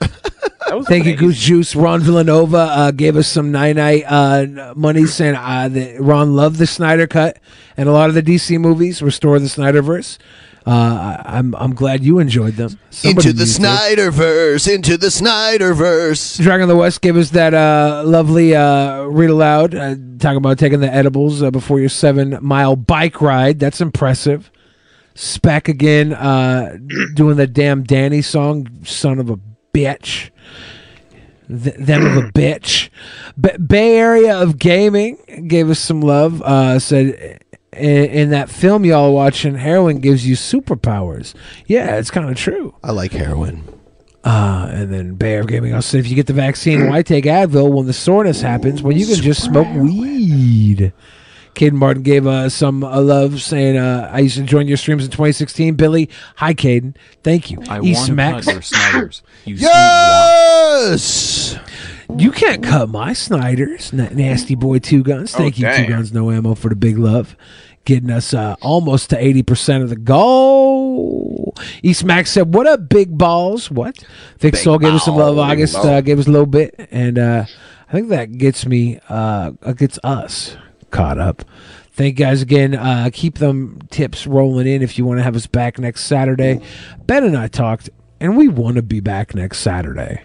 Thank 0.86 1.06
you, 1.06 1.16
Goose 1.16 1.38
Juice. 1.38 1.74
Ron 1.76 2.00
Villanova 2.00 2.58
uh, 2.58 2.90
gave 2.90 3.16
us 3.16 3.28
some 3.28 3.50
nine 3.52 3.76
night 3.76 4.02
uh, 4.06 4.74
money, 4.76 5.06
saying 5.06 5.36
uh, 5.36 5.68
that 5.68 6.00
Ron 6.00 6.34
loved 6.34 6.56
the 6.58 6.66
Snyder 6.66 7.06
cut 7.06 7.38
and 7.76 7.88
a 7.88 7.92
lot 7.92 8.08
of 8.08 8.14
the 8.14 8.22
DC 8.22 8.58
movies. 8.60 9.00
Restore 9.00 9.38
the 9.38 9.46
Snyderverse. 9.46 10.18
Uh, 10.66 10.70
I- 11.24 11.38
I'm 11.38 11.54
I'm 11.54 11.74
glad 11.74 12.02
you 12.02 12.18
enjoyed 12.18 12.54
them. 12.54 12.78
Somebody 12.90 13.28
into 13.28 13.38
the 13.38 13.44
used 13.44 13.60
it. 13.60 13.62
Snyderverse, 13.62 14.74
into 14.74 14.96
the 14.96 15.06
Snyderverse. 15.06 16.42
Dragon 16.42 16.62
of 16.62 16.68
the 16.68 16.76
West 16.76 17.00
gave 17.00 17.16
us 17.16 17.30
that 17.30 17.54
uh, 17.54 18.02
lovely 18.04 18.54
uh, 18.56 19.02
read 19.04 19.30
aloud, 19.30 19.74
uh, 19.74 19.94
talking 20.18 20.38
about 20.38 20.58
taking 20.58 20.80
the 20.80 20.92
edibles 20.92 21.42
uh, 21.42 21.52
before 21.52 21.78
your 21.78 21.88
seven 21.88 22.38
mile 22.42 22.74
bike 22.74 23.20
ride. 23.20 23.60
That's 23.60 23.80
impressive. 23.80 24.50
Spec 25.16 25.66
again, 25.68 26.12
uh, 26.12 26.76
doing 27.14 27.36
the 27.36 27.46
damn 27.46 27.82
Danny 27.82 28.22
song, 28.22 28.68
son 28.84 29.18
of 29.18 29.30
a 29.30 29.38
bitch. 29.74 30.30
Th- 31.48 31.74
them 31.76 32.04
of 32.04 32.16
a 32.18 32.28
bitch. 32.32 32.90
B- 33.40 33.56
Bay 33.58 33.96
Area 33.98 34.36
of 34.40 34.58
Gaming 34.58 35.16
gave 35.48 35.70
us 35.70 35.78
some 35.80 36.00
love. 36.02 36.42
Uh, 36.42 36.78
said 36.78 37.40
in, 37.72 38.04
in 38.04 38.30
that 38.30 38.50
film 38.50 38.84
y'all 38.84 39.12
watching, 39.14 39.54
heroin 39.54 40.00
gives 40.00 40.26
you 40.26 40.36
superpowers. 40.36 41.34
Yeah, 41.66 41.96
it's 41.96 42.10
kind 42.10 42.28
of 42.28 42.36
true. 42.36 42.74
I 42.84 42.92
like 42.92 43.12
heroin. 43.12 43.64
Uh, 44.22 44.68
and 44.72 44.92
then 44.92 45.14
Bear 45.14 45.44
Gaming 45.44 45.72
also 45.72 45.92
said, 45.92 46.00
if 46.00 46.08
you 46.08 46.16
get 46.16 46.26
the 46.26 46.32
vaccine, 46.32 46.88
why 46.88 47.02
take 47.02 47.24
Advil 47.26 47.72
when 47.72 47.86
the 47.86 47.92
soreness 47.92 48.42
happens 48.42 48.82
when 48.82 48.96
you 48.98 49.06
can 49.06 49.14
just 49.16 49.44
smoke 49.44 49.68
weed? 49.76 50.92
Caden 51.56 51.72
Martin 51.72 52.02
gave 52.02 52.26
uh, 52.26 52.50
some 52.50 52.84
uh, 52.84 53.00
love, 53.00 53.40
saying, 53.40 53.78
uh, 53.78 54.10
I 54.12 54.18
used 54.20 54.36
to 54.36 54.42
join 54.42 54.68
your 54.68 54.76
streams 54.76 55.04
in 55.06 55.10
2016. 55.10 55.74
Billy, 55.74 56.10
hi, 56.36 56.52
Caden. 56.52 56.94
Thank 57.24 57.50
you. 57.50 57.62
I 57.66 57.80
East 57.80 58.00
want 58.00 58.06
to 58.08 58.14
Max. 58.14 58.44
cut 58.44 58.52
your 58.52 58.62
Snyders. 58.62 59.22
You 59.46 59.54
Yes! 59.56 61.58
You 62.16 62.30
can't 62.30 62.62
cut 62.62 62.90
my 62.90 63.14
Snyders. 63.14 63.90
Na- 63.92 64.10
nasty 64.10 64.54
boy, 64.54 64.80
two 64.80 65.02
guns. 65.02 65.34
Oh, 65.34 65.38
Thank 65.38 65.58
you, 65.58 65.68
two 65.74 65.86
guns, 65.86 66.12
no 66.12 66.30
ammo 66.30 66.54
for 66.54 66.68
the 66.68 66.76
big 66.76 66.98
love. 66.98 67.34
Getting 67.86 68.10
us 68.10 68.34
uh, 68.34 68.56
almost 68.60 69.10
to 69.10 69.16
80% 69.16 69.82
of 69.82 69.88
the 69.88 69.96
goal. 69.96 71.54
East 71.82 72.04
Max 72.04 72.32
said, 72.32 72.52
What 72.52 72.66
up, 72.66 72.88
big 72.88 73.16
balls? 73.16 73.70
What? 73.70 73.96
Big 74.40 74.56
Soul 74.56 74.78
gave 74.78 74.92
us 74.92 75.04
some 75.04 75.16
love. 75.16 75.38
August 75.38 75.76
uh, 75.76 76.00
gave 76.02 76.18
us 76.18 76.26
a 76.26 76.30
little 76.30 76.46
bit. 76.46 76.74
And 76.90 77.18
uh, 77.18 77.44
I 77.88 77.92
think 77.92 78.08
that 78.10 78.36
gets 78.36 78.66
me, 78.66 78.98
uh, 79.08 79.52
uh, 79.62 79.72
gets 79.72 79.98
us 80.04 80.56
caught 80.96 81.18
up. 81.18 81.44
Thank 81.92 82.18
you 82.18 82.24
guys 82.26 82.42
again. 82.42 82.74
Uh, 82.74 83.10
keep 83.12 83.38
them 83.38 83.78
tips 83.90 84.26
rolling 84.26 84.66
in 84.66 84.82
if 84.82 84.98
you 84.98 85.04
want 85.06 85.18
to 85.18 85.22
have 85.22 85.36
us 85.36 85.46
back 85.46 85.78
next 85.78 86.04
Saturday. 86.04 86.60
Ben 87.06 87.24
and 87.24 87.36
I 87.36 87.48
talked, 87.48 87.88
and 88.20 88.36
we 88.36 88.48
want 88.48 88.76
to 88.76 88.82
be 88.82 89.00
back 89.00 89.34
next 89.34 89.58
Saturday. 89.58 90.22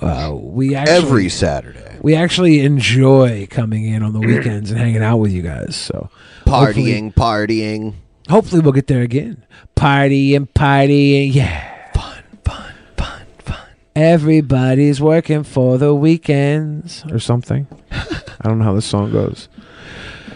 Uh, 0.00 0.32
we 0.38 0.74
actually, 0.74 0.94
Every 0.96 1.28
Saturday. 1.28 1.98
we 2.02 2.14
actually 2.14 2.60
enjoy 2.60 3.46
coming 3.50 3.84
in 3.86 4.02
on 4.02 4.12
the 4.12 4.20
weekends 4.20 4.70
and 4.70 4.78
hanging 4.78 5.02
out 5.02 5.16
with 5.18 5.32
you 5.32 5.42
guys. 5.42 5.74
So 5.76 6.10
hopefully- 6.46 6.92
Partying, 6.92 7.14
partying. 7.14 7.94
Hopefully, 8.28 8.60
we'll 8.60 8.72
get 8.72 8.88
there 8.88 9.00
again. 9.02 9.42
Partying, 9.76 10.48
partying, 10.52 11.32
yeah. 11.32 11.77
Everybody's 13.98 15.00
working 15.00 15.42
for 15.42 15.76
the 15.76 15.92
weekends 15.92 17.04
or 17.10 17.18
something. 17.18 17.66
I 17.90 18.44
don't 18.44 18.60
know 18.60 18.64
how 18.64 18.74
the 18.74 18.80
song 18.80 19.10
goes. 19.10 19.48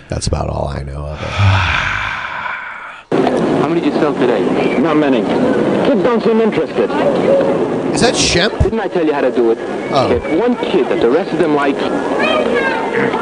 That's 0.09 0.27
about 0.27 0.49
all 0.49 0.67
I 0.67 0.83
know 0.83 1.07
of 1.07 1.23
it. 1.23 1.29
How 3.61 3.69
many 3.69 3.81
did 3.81 3.95
you 3.95 4.01
sell 4.01 4.15
today? 4.15 4.79
Not 4.81 4.97
many. 4.97 5.21
Kids 5.87 6.03
don't 6.03 6.21
seem 6.25 6.41
interested. 6.41 6.91
Is 7.95 8.01
that 8.01 8.15
Shemp? 8.15 8.61
Didn't 8.65 8.81
I 8.81 8.89
tell 8.89 9.07
you 9.07 9.13
how 9.13 9.21
to 9.21 9.31
do 9.31 9.53
it? 9.53 9.59
Oh. 9.93 10.09
Get 10.09 10.41
one 10.41 10.57
kid 10.57 10.89
that 10.89 11.01
the 11.01 11.11
rest 11.11 11.33
of 11.33 11.39
them 11.39 11.55
like. 11.55 11.79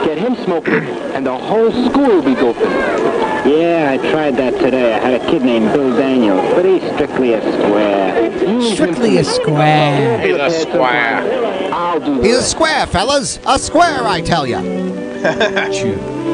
Get 0.06 0.16
him 0.16 0.36
smoking, 0.36 0.84
and 1.12 1.26
the 1.26 1.36
whole 1.36 1.70
school 1.70 2.06
will 2.06 2.22
be 2.22 2.34
doping. 2.34 3.19
Yeah, 3.46 3.88
I 3.90 4.10
tried 4.10 4.36
that 4.36 4.58
today. 4.58 4.92
I 4.94 4.98
had 4.98 5.20
a 5.20 5.30
kid 5.30 5.42
named 5.42 5.72
Bill 5.72 5.96
Daniels, 5.96 6.54
but 6.54 6.64
he's 6.64 6.82
strictly 6.92 7.32
a 7.32 7.40
square. 7.40 8.72
Strictly 8.74 9.16
a 9.18 9.24
square. 9.24 10.20
He's 10.20 10.36
a 10.36 10.50
square. 10.50 11.72
I'll 11.72 12.00
do 12.00 12.20
He's 12.20 12.36
a 12.36 12.42
square, 12.42 12.86
fellas. 12.86 13.38
A 13.46 13.58
square, 13.58 14.06
I 14.06 14.20
tell 14.20 14.46
ya. 14.46 14.60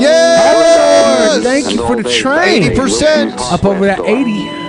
Yes! 0.00 1.42
thank 1.42 1.70
you 1.70 1.86
for 1.86 1.94
the 1.94 2.08
train. 2.10 2.62
80%. 2.62 3.38
Up 3.52 3.64
over 3.64 3.84
that 3.84 4.00
80. 4.00 4.59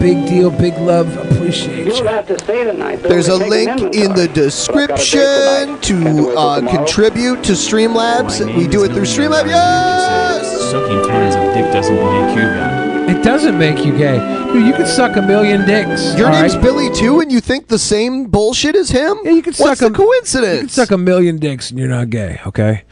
Big 0.00 0.26
deal, 0.28 0.50
big 0.50 0.74
love. 0.78 1.08
Appreciate 1.32 1.86
you. 1.86 1.94
You'll 1.94 2.06
have 2.08 2.26
to 2.28 2.38
stay 2.38 2.62
tonight. 2.64 3.02
Bill. 3.02 3.10
There's 3.10 3.28
a 3.28 3.36
We're 3.36 3.48
link 3.48 3.70
taking 3.80 4.04
in 4.04 4.14
the 4.14 4.28
description 4.28 5.80
to 5.80 6.34
uh, 6.36 6.60
contribute 6.70 7.42
to 7.44 7.52
Streamlabs. 7.52 8.40
We 8.56 8.68
do 8.68 8.84
it 8.84 8.92
through 8.92 9.02
Streamlabs. 9.02 9.46
Yes! 9.48 10.70
Sucking 10.70 11.08
tons 11.08 11.34
of 11.34 11.54
dick 11.54 11.72
doesn't 11.72 11.96
make 11.96 12.36
you 12.36 12.42
gay. 12.44 13.12
It 13.12 13.24
doesn't 13.24 13.58
make 13.58 13.84
you 13.84 13.96
gay. 13.98 14.52
Dude, 14.52 14.66
you 14.66 14.72
could 14.74 14.86
suck 14.86 15.16
a 15.16 15.22
million 15.22 15.66
dicks. 15.66 16.16
Your 16.16 16.30
name's 16.30 16.54
right? 16.54 16.62
Billy 16.62 16.94
too, 16.94 17.20
and 17.20 17.32
you 17.32 17.40
think 17.40 17.68
the 17.68 17.78
same 17.78 18.26
bullshit 18.26 18.76
as 18.76 18.90
him? 18.90 19.18
Yeah, 19.24 19.32
you 19.32 19.42
could 19.42 19.56
What's 19.56 19.80
suck 19.80 19.92
the 19.92 19.94
a 19.94 20.04
coincidence? 20.04 20.54
You 20.54 20.60
can 20.60 20.68
suck 20.68 20.90
a 20.90 20.98
million 20.98 21.38
dicks 21.38 21.70
and 21.70 21.78
you're 21.78 21.88
not 21.88 22.10
gay, 22.10 22.40
okay? 22.46 22.84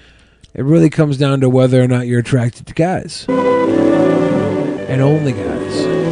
It 0.54 0.64
really 0.64 0.90
comes 0.90 1.18
down 1.18 1.40
to 1.42 1.48
whether 1.50 1.82
or 1.82 1.86
not 1.86 2.06
you're 2.06 2.20
attracted 2.20 2.66
to 2.66 2.74
guys. 2.74 3.26
And 3.28 5.02
only 5.02 5.32
guys. 5.32 6.05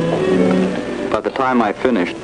By 1.25 1.31
the 1.31 1.37
time 1.39 1.63
I 1.63 1.73
finished, 1.73 2.17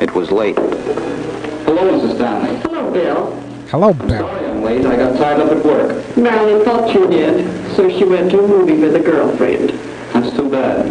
it 0.00 0.14
was 0.14 0.30
late. 0.30 0.56
Hello, 0.56 1.82
Mrs. 1.84 2.14
Stanley. 2.14 2.56
Hello, 2.60 2.90
Bill. 2.90 3.40
Hello, 3.68 3.92
Bill. 3.92 4.26
I'm 4.26 4.62
late. 4.62 4.86
I 4.86 4.96
got 4.96 5.18
tied 5.18 5.38
up 5.38 5.52
at 5.52 5.62
work. 5.62 6.16
Marilyn 6.16 6.64
thought 6.64 6.94
you 6.94 7.06
did, 7.08 7.76
so 7.76 7.90
she 7.90 8.04
went 8.04 8.30
to 8.30 8.42
a 8.42 8.48
movie 8.48 8.78
with 8.78 8.96
a 8.96 9.00
girlfriend. 9.00 9.68
That's 10.14 10.34
too 10.34 10.50
bad. 10.50 10.90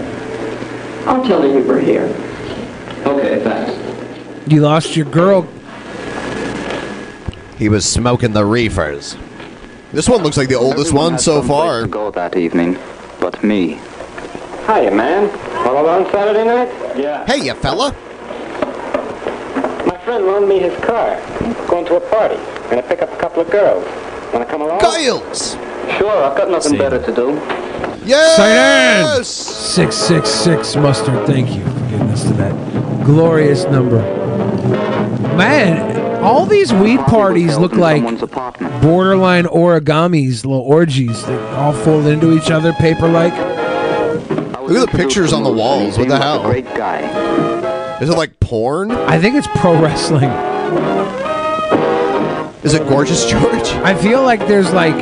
I'll 1.07 1.25
tell 1.25 1.41
her 1.41 1.47
you 1.47 1.63
were 1.63 1.79
here. 1.79 2.03
Okay, 3.07 3.43
thanks. 3.43 4.51
You 4.51 4.61
lost 4.61 4.95
your 4.95 5.07
girl. 5.07 5.47
He 7.57 7.69
was 7.69 7.91
smoking 7.91 8.33
the 8.33 8.45
reefers. 8.45 9.17
This 9.91 10.07
one 10.07 10.21
looks 10.21 10.37
like 10.37 10.49
the 10.49 10.53
oldest 10.53 10.89
Everyone 10.89 11.03
one 11.03 11.11
had 11.13 11.21
so 11.21 11.39
someplace 11.39 11.57
far. 11.57 11.81
To 11.81 11.87
go 11.87 12.11
that 12.11 12.37
evening, 12.37 12.77
but 13.19 13.43
me. 13.43 13.79
Hiya, 14.67 14.91
man. 14.91 15.35
Followed 15.63 15.87
on 15.87 16.11
Saturday 16.11 16.45
night? 16.45 16.86
Yeah. 16.97 17.25
Hey, 17.27 17.45
you 17.45 17.53
fella. 17.53 17.91
My 19.85 19.97
friend 20.03 20.25
loaned 20.25 20.49
me 20.49 20.59
his 20.59 20.75
car. 20.83 21.15
Going 21.67 21.85
to 21.85 21.95
a 21.97 21.99
party. 22.09 22.37
Gonna 22.69 22.81
pick 22.81 23.03
up 23.03 23.13
a 23.13 23.17
couple 23.17 23.41
of 23.41 23.51
girls. 23.51 23.85
Wanna 24.33 24.45
come 24.45 24.61
along? 24.61 24.79
Giles! 24.79 25.53
Sure, 25.97 26.23
I've 26.23 26.35
got 26.35 26.49
nothing 26.49 26.77
better 26.77 26.99
to 27.03 27.13
do. 27.13 27.33
Yes! 28.03 29.27
666 29.27 30.75
mustard. 30.77 31.27
Thank 31.27 31.55
you 31.55 31.63
for 31.63 31.79
getting 31.89 32.09
us 32.09 32.23
to 32.23 32.33
that 32.33 33.05
glorious 33.05 33.65
number. 33.65 33.99
Man, 35.37 36.23
all 36.23 36.45
these 36.45 36.73
weed 36.73 36.99
parties 37.01 37.57
look 37.57 37.73
like 37.73 38.01
borderline 38.81 39.45
origamis, 39.45 40.45
little 40.45 40.61
orgies. 40.61 41.23
They 41.25 41.37
all 41.49 41.73
fold 41.73 42.07
into 42.07 42.35
each 42.35 42.49
other, 42.49 42.73
paper 42.73 43.07
like. 43.07 43.56
Look 44.67 44.77
at 44.87 44.91
the 44.91 44.97
pictures 44.97 45.33
on 45.33 45.43
the 45.43 45.51
walls. 45.51 45.97
What 45.97 46.07
the 46.09 46.17
hell? 46.17 46.43
Great 46.43 46.65
guy. 46.75 47.97
Is 47.99 48.09
it 48.09 48.17
like 48.17 48.39
porn? 48.39 48.91
I 48.91 49.17
think 49.19 49.35
it's 49.35 49.47
pro 49.47 49.79
wrestling. 49.81 50.29
Is 52.63 52.73
it 52.73 52.87
Gorgeous 52.89 53.25
George? 53.29 53.67
I 53.83 53.95
feel 53.95 54.23
like 54.23 54.41
there's 54.47 54.71
like 54.73 54.95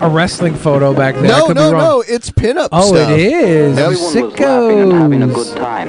a 0.00 0.08
wrestling 0.08 0.54
photo 0.54 0.94
back 0.94 1.14
there. 1.16 1.26
I 1.32 1.38
No, 1.40 1.46
could 1.48 1.56
no, 1.56 1.68
be 1.70 1.74
wrong. 1.74 1.82
no. 1.84 2.04
It's 2.08 2.30
pinup 2.30 2.70
Oh, 2.72 2.94
stuff. 2.94 3.10
it 3.10 3.20
is. 3.20 3.76
Yep. 3.76 3.86
Everyone 3.86 4.14
was 4.14 4.14
laughing 4.40 4.80
and 4.80 4.92
having 4.92 5.22
a 5.22 5.26
good 5.26 5.56
time. 5.56 5.88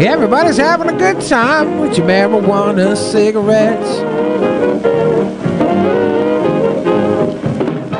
Yeah, 0.00 0.10
everybody's 0.12 0.56
having 0.56 0.88
a 0.88 0.98
good 0.98 1.20
time 1.28 1.78
with 1.78 1.96
your 1.96 2.06
marijuana 2.06 2.96
cigarettes. 2.96 4.00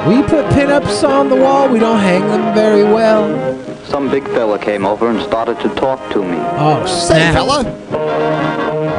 We 0.09 0.23
put 0.23 0.47
pinups 0.47 1.07
on 1.07 1.29
the 1.29 1.37
wall. 1.37 1.69
We 1.69 1.79
don't 1.79 1.99
hang 1.99 2.27
them 2.29 2.55
very 2.55 2.83
well. 2.83 3.29
Some 3.85 4.11
big 4.11 4.25
fella 4.25 4.59
came 4.59 4.87
over 4.87 5.11
and 5.11 5.21
started 5.23 5.61
to 5.61 5.69
talk 5.75 6.01
to 6.13 6.23
me. 6.23 6.39
Oh, 6.41 6.87
snap. 6.87 7.35
fella. 7.35 7.65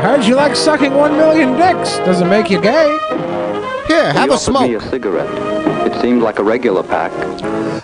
Heard 0.02 0.24
you 0.24 0.36
like 0.36 0.56
sucking 0.56 0.94
one 0.94 1.14
million 1.18 1.58
dicks. 1.58 1.98
Doesn't 2.00 2.30
make 2.30 2.52
you 2.52 2.62
gay. 2.62 2.88
Here, 3.88 4.14
have 4.14 4.30
he 4.30 4.36
offered 4.36 4.68
me 4.68 4.76
a 4.76 4.82
cigarette. 4.82 5.88
It 5.88 6.00
seemed 6.00 6.22
like 6.22 6.38
a 6.38 6.44
regular 6.44 6.84
pack. 6.84 7.12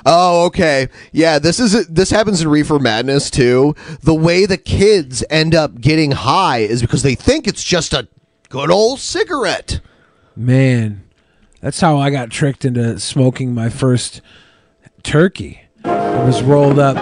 Oh, 0.06 0.46
okay. 0.46 0.88
Yeah, 1.12 1.40
this 1.40 1.60
is 1.60 1.88
this 1.88 2.12
happens 2.12 2.44
in 2.44 2.48
Reefer 2.48 2.78
Madness 2.78 3.32
too. 3.32 3.76
The 4.02 4.14
way 4.14 4.46
the 4.46 4.58
kids 4.58 5.24
end 5.32 5.56
up 5.56 5.82
getting 5.82 6.12
high 6.12 6.60
is 6.60 6.82
because 6.82 7.02
they 7.02 7.16
think 7.16 7.48
it's 7.48 7.64
just 7.64 7.92
a 7.92 8.08
good 8.50 8.70
old 8.70 9.00
cigarette. 9.00 9.80
Man, 10.36 11.05
that's 11.66 11.82
how 11.82 11.98
I 11.98 12.12
got 12.12 12.30
tricked 12.30 12.64
into 12.64 13.00
smoking 13.00 13.56
my 13.56 13.70
first 13.70 14.22
turkey. 15.02 15.62
It 15.84 16.24
was 16.24 16.44
rolled 16.44 16.78
up 16.78 16.96
in 16.96 17.02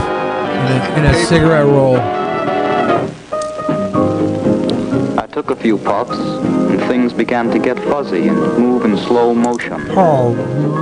a, 0.71 0.99
in 0.99 1.03
a 1.03 1.13
cigarette 1.25 1.65
roll. 1.65 1.97
I 5.19 5.27
took 5.33 5.49
a 5.49 5.55
few 5.57 5.77
puffs, 5.77 6.17
and 6.17 6.79
things 6.83 7.11
began 7.11 7.51
to 7.51 7.59
get 7.59 7.77
fuzzy 7.77 8.29
and 8.29 8.37
move 8.37 8.85
in 8.85 8.95
slow 8.95 9.33
motion. 9.33 9.81
Oh, 9.97 10.33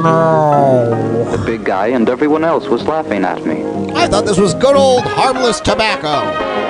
no. 0.03 1.36
The 1.36 1.44
big 1.44 1.66
guy 1.66 1.88
and 1.88 2.08
everyone 2.08 2.44
else 2.44 2.68
was 2.68 2.84
laughing 2.84 3.26
at 3.26 3.44
me. 3.48 3.64
I 3.95 4.08
thought 4.08 4.26
this 4.26 4.38
was 4.38 4.53
good 4.53 4.76
old 4.76 5.02
harmless 5.02 5.60
tobacco. 5.60 6.62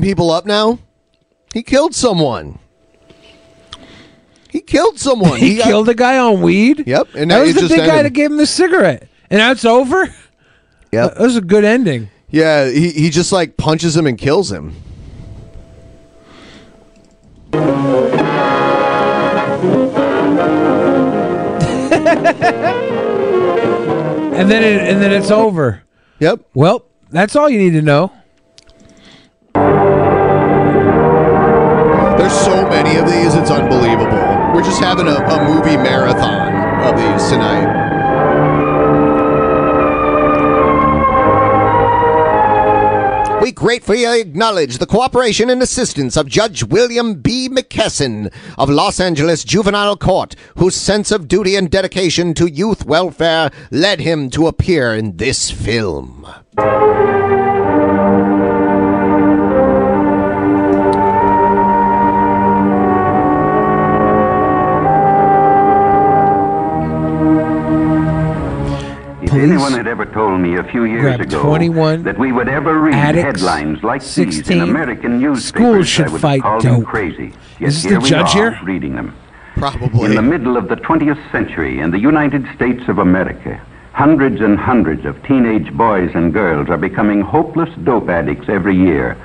Beating 0.00 0.10
people 0.16 0.30
up 0.30 0.46
now. 0.46 0.78
He 1.52 1.62
killed 1.62 1.94
someone. 1.94 2.58
He 4.48 4.60
killed 4.60 4.98
someone. 4.98 5.38
He, 5.40 5.56
got- 5.56 5.64
killed 5.66 5.88
a 5.88 5.94
guy 5.94 6.18
on 6.18 6.42
weed. 6.42 6.84
Yep, 6.86 7.14
and 7.14 7.30
that 7.30 7.38
now 7.38 7.42
was 7.42 7.54
the 7.54 7.68
big 7.68 7.78
guy 7.78 8.02
that 8.02 8.12
gave 8.12 8.30
him 8.30 8.36
the 8.36 8.46
cigarette, 8.46 9.08
and 9.30 9.38
now 9.38 9.50
it's 9.52 9.64
over. 9.64 10.12
Yep. 10.92 11.14
that 11.14 11.22
was 11.22 11.36
a 11.36 11.40
good 11.40 11.64
ending. 11.64 12.08
Yeah, 12.30 12.68
he, 12.68 12.90
he 12.90 13.10
just 13.10 13.32
like 13.32 13.56
punches 13.56 13.96
him 13.96 14.06
and 14.06 14.18
kills 14.18 14.50
him. 14.50 14.74
and 24.40 24.50
then 24.50 24.62
it, 24.62 24.80
and 24.80 25.02
then 25.02 25.12
it's 25.12 25.30
over. 25.30 25.82
Yep. 26.20 26.40
Well, 26.54 26.84
that's 27.10 27.36
all 27.36 27.48
you 27.48 27.58
need 27.58 27.72
to 27.72 27.82
know. 27.82 28.12
These, 33.30 33.40
it's 33.40 33.50
unbelievable. 33.50 34.16
We're 34.54 34.62
just 34.62 34.80
having 34.80 35.06
a, 35.06 35.14
a 35.14 35.44
movie 35.44 35.76
marathon 35.76 36.82
of 36.82 36.96
these 36.96 37.28
tonight. 37.28 37.90
We 43.40 43.52
gratefully 43.52 44.04
acknowledge 44.04 44.78
the 44.78 44.86
cooperation 44.86 45.48
and 45.50 45.62
assistance 45.62 46.16
of 46.16 46.26
Judge 46.28 46.64
William 46.64 47.14
B. 47.14 47.48
McKesson 47.48 48.32
of 48.58 48.68
Los 48.68 49.00
Angeles 49.00 49.44
Juvenile 49.44 49.96
Court, 49.96 50.34
whose 50.56 50.74
sense 50.74 51.10
of 51.10 51.28
duty 51.28 51.56
and 51.56 51.70
dedication 51.70 52.34
to 52.34 52.50
youth 52.50 52.84
welfare 52.84 53.50
led 53.70 54.00
him 54.00 54.30
to 54.30 54.46
appear 54.46 54.94
in 54.94 55.16
this 55.16 55.50
film. 55.50 56.26
If 69.32 69.42
anyone 69.42 69.72
had 69.72 69.86
ever 69.86 70.06
told 70.06 70.40
me 70.40 70.56
a 70.56 70.64
few 70.64 70.84
years 70.84 71.20
ago 71.20 71.40
21 71.42 72.02
that 72.02 72.18
we 72.18 72.32
would 72.32 72.48
ever 72.48 72.78
read 72.80 72.94
addicts, 72.94 73.40
headlines 73.42 73.82
like 73.84 74.02
these 74.02 74.48
in 74.50 74.60
American 74.60 75.20
newspapers, 75.20 75.44
schools 75.44 75.88
should 75.88 76.08
I 76.08 76.12
would 76.12 76.20
fight 76.20 76.32
have 76.34 76.42
called 76.42 76.62
them 76.64 76.80
dope. 76.80 76.88
crazy. 76.88 77.32
Yet 77.60 77.68
Is 77.68 77.82
this 77.82 77.84
here 77.84 77.92
the 77.94 78.00
we 78.00 78.08
judge 78.08 78.36
are, 78.36 78.50
here? 78.52 78.58
reading 78.64 78.96
them. 78.96 79.14
Probably. 79.54 80.06
In 80.06 80.14
the 80.16 80.22
middle 80.22 80.56
of 80.56 80.68
the 80.68 80.76
20th 80.76 81.30
century, 81.30 81.80
in 81.80 81.90
the 81.90 81.98
United 81.98 82.44
States 82.56 82.82
of 82.88 82.98
America, 82.98 83.60
hundreds 83.92 84.40
and 84.40 84.58
hundreds 84.58 85.04
of 85.04 85.22
teenage 85.24 85.72
boys 85.74 86.10
and 86.14 86.32
girls 86.32 86.68
are 86.68 86.78
becoming 86.78 87.20
hopeless 87.20 87.70
dope 87.84 88.08
addicts 88.08 88.48
every 88.48 88.74
year. 88.76 89.16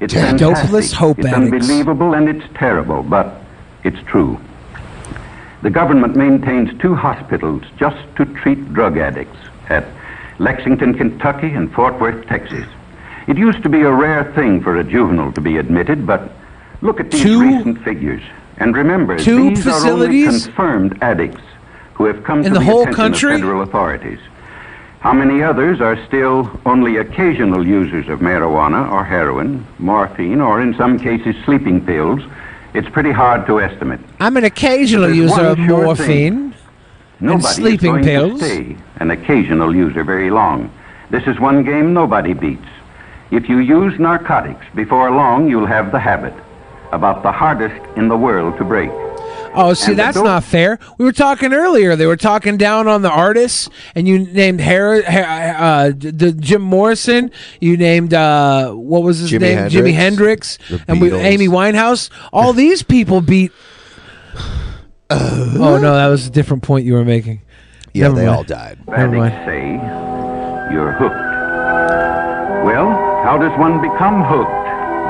It's 0.00 0.14
Yeah, 0.14 0.30
fantastic. 0.30 0.64
dopeless 0.64 0.92
hope 0.92 1.18
it's 1.20 1.28
addicts. 1.28 1.52
unbelievable 1.52 2.14
and 2.14 2.28
it's 2.28 2.44
terrible, 2.54 3.02
but 3.02 3.40
it's 3.84 4.00
true. 4.06 4.38
The 5.64 5.70
government 5.70 6.14
maintains 6.14 6.78
two 6.78 6.94
hospitals 6.94 7.62
just 7.78 7.96
to 8.16 8.26
treat 8.26 8.74
drug 8.74 8.98
addicts 8.98 9.38
at 9.70 9.86
Lexington, 10.38 10.92
Kentucky 10.92 11.48
and 11.48 11.72
Fort 11.72 11.98
Worth, 11.98 12.26
Texas. 12.26 12.66
It 13.26 13.38
used 13.38 13.62
to 13.62 13.70
be 13.70 13.80
a 13.80 13.90
rare 13.90 14.30
thing 14.34 14.60
for 14.62 14.76
a 14.76 14.84
juvenile 14.84 15.32
to 15.32 15.40
be 15.40 15.56
admitted, 15.56 16.06
but 16.06 16.30
look 16.82 17.00
at 17.00 17.10
these 17.10 17.22
Two- 17.22 17.40
recent 17.40 17.82
figures. 17.82 18.22
And 18.58 18.76
remember, 18.76 19.16
these 19.16 19.64
facilities? 19.64 20.26
are 20.26 20.28
only 20.28 20.42
confirmed 20.44 20.98
addicts 21.02 21.42
who 21.94 22.04
have 22.04 22.22
come 22.24 22.42
to 22.42 22.50
the 22.50 22.58
the, 22.58 22.64
whole 22.64 22.82
attention 22.82 22.96
country? 22.96 23.34
of 23.36 23.40
federal 23.40 23.62
authorities. 23.62 24.18
How 25.00 25.14
many 25.14 25.42
others 25.42 25.80
are 25.80 25.96
still 26.06 26.50
only 26.66 26.98
occasional 26.98 27.66
users 27.66 28.10
of 28.10 28.20
marijuana 28.20 28.92
or 28.92 29.02
heroin, 29.02 29.66
morphine, 29.78 30.42
or 30.42 30.60
in 30.60 30.74
some 30.74 30.98
cases 30.98 31.34
sleeping 31.46 31.80
pills? 31.86 32.20
It's 32.74 32.88
pretty 32.88 33.12
hard 33.12 33.46
to 33.46 33.60
estimate. 33.60 34.00
I'm 34.18 34.36
an 34.36 34.42
occasional 34.42 35.14
user 35.14 35.46
of 35.46 35.58
sure 35.58 35.84
morphine 35.84 36.50
thing. 36.50 36.54
Nobody 37.20 37.34
and 37.34 37.44
sleeping 37.44 38.02
pills. 38.02 38.42
An 38.96 39.12
occasional 39.12 39.74
user 39.74 40.02
very 40.02 40.28
long. 40.28 40.72
This 41.08 41.22
is 41.28 41.38
one 41.38 41.62
game 41.62 41.94
nobody 41.94 42.34
beats. 42.34 42.66
If 43.30 43.48
you 43.48 43.58
use 43.58 43.96
narcotics, 44.00 44.66
before 44.74 45.12
long 45.12 45.48
you'll 45.48 45.66
have 45.66 45.92
the 45.92 46.00
habit. 46.00 46.34
About 46.90 47.22
the 47.22 47.30
hardest 47.30 47.80
in 47.96 48.08
the 48.08 48.16
world 48.16 48.58
to 48.58 48.64
break. 48.64 48.90
Oh, 49.56 49.72
see, 49.72 49.92
And 49.92 49.98
that's 49.98 50.16
not 50.16 50.42
fair. 50.44 50.78
We 50.98 51.04
were 51.04 51.12
talking 51.12 51.52
earlier. 51.52 51.94
They 51.96 52.06
were 52.06 52.16
talking 52.16 52.56
down 52.56 52.88
on 52.88 53.02
the 53.02 53.10
artists, 53.10 53.68
and 53.94 54.08
you 54.08 54.18
named 54.18 54.60
Har- 54.60 55.02
Har- 55.02 55.54
uh, 55.58 55.90
d- 55.90 56.10
d- 56.10 56.32
Jim 56.38 56.60
Morrison. 56.62 57.30
You 57.60 57.76
named 57.76 58.12
uh, 58.14 58.72
what 58.72 59.02
was 59.04 59.18
his 59.20 59.30
Jimi 59.30 59.40
name? 59.40 59.58
Jimi 59.68 59.92
Hendrix, 59.94 60.56
Hendrix, 60.56 60.58
the 60.68 60.84
and 60.88 61.00
we, 61.00 61.12
Amy 61.14 61.46
Winehouse. 61.48 62.10
All 62.32 62.52
these 62.52 62.82
people 62.82 63.20
beat. 63.20 63.52
oh 65.10 65.78
no, 65.80 65.94
that 65.94 66.08
was 66.08 66.26
a 66.26 66.30
different 66.30 66.62
point 66.62 66.84
you 66.84 66.94
were 66.94 67.04
making. 67.04 67.42
Yeah, 67.92 68.04
Never 68.08 68.14
they 68.16 68.26
mind. 68.26 68.36
all 68.36 68.44
died. 68.44 68.78
Never 68.88 69.16
mind. 69.16 69.34
Say 69.46 70.74
you're 70.74 70.92
hooked. 70.92 71.14
Well, 72.66 72.88
how 73.22 73.38
does 73.38 73.56
one 73.58 73.80
become 73.80 74.24
hooked? 74.24 74.50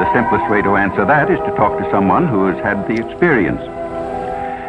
The 0.01 0.13
simplest 0.13 0.51
way 0.51 0.61
to 0.61 0.77
answer 0.77 1.05
that 1.07 1.31
is 1.31 1.39
to 1.39 1.51
talk 1.57 1.79
to 1.79 1.89
someone 1.91 2.27
who 2.27 2.47
has 2.49 2.59
had 2.63 2.87
the 2.89 2.95
experience. 3.09 3.61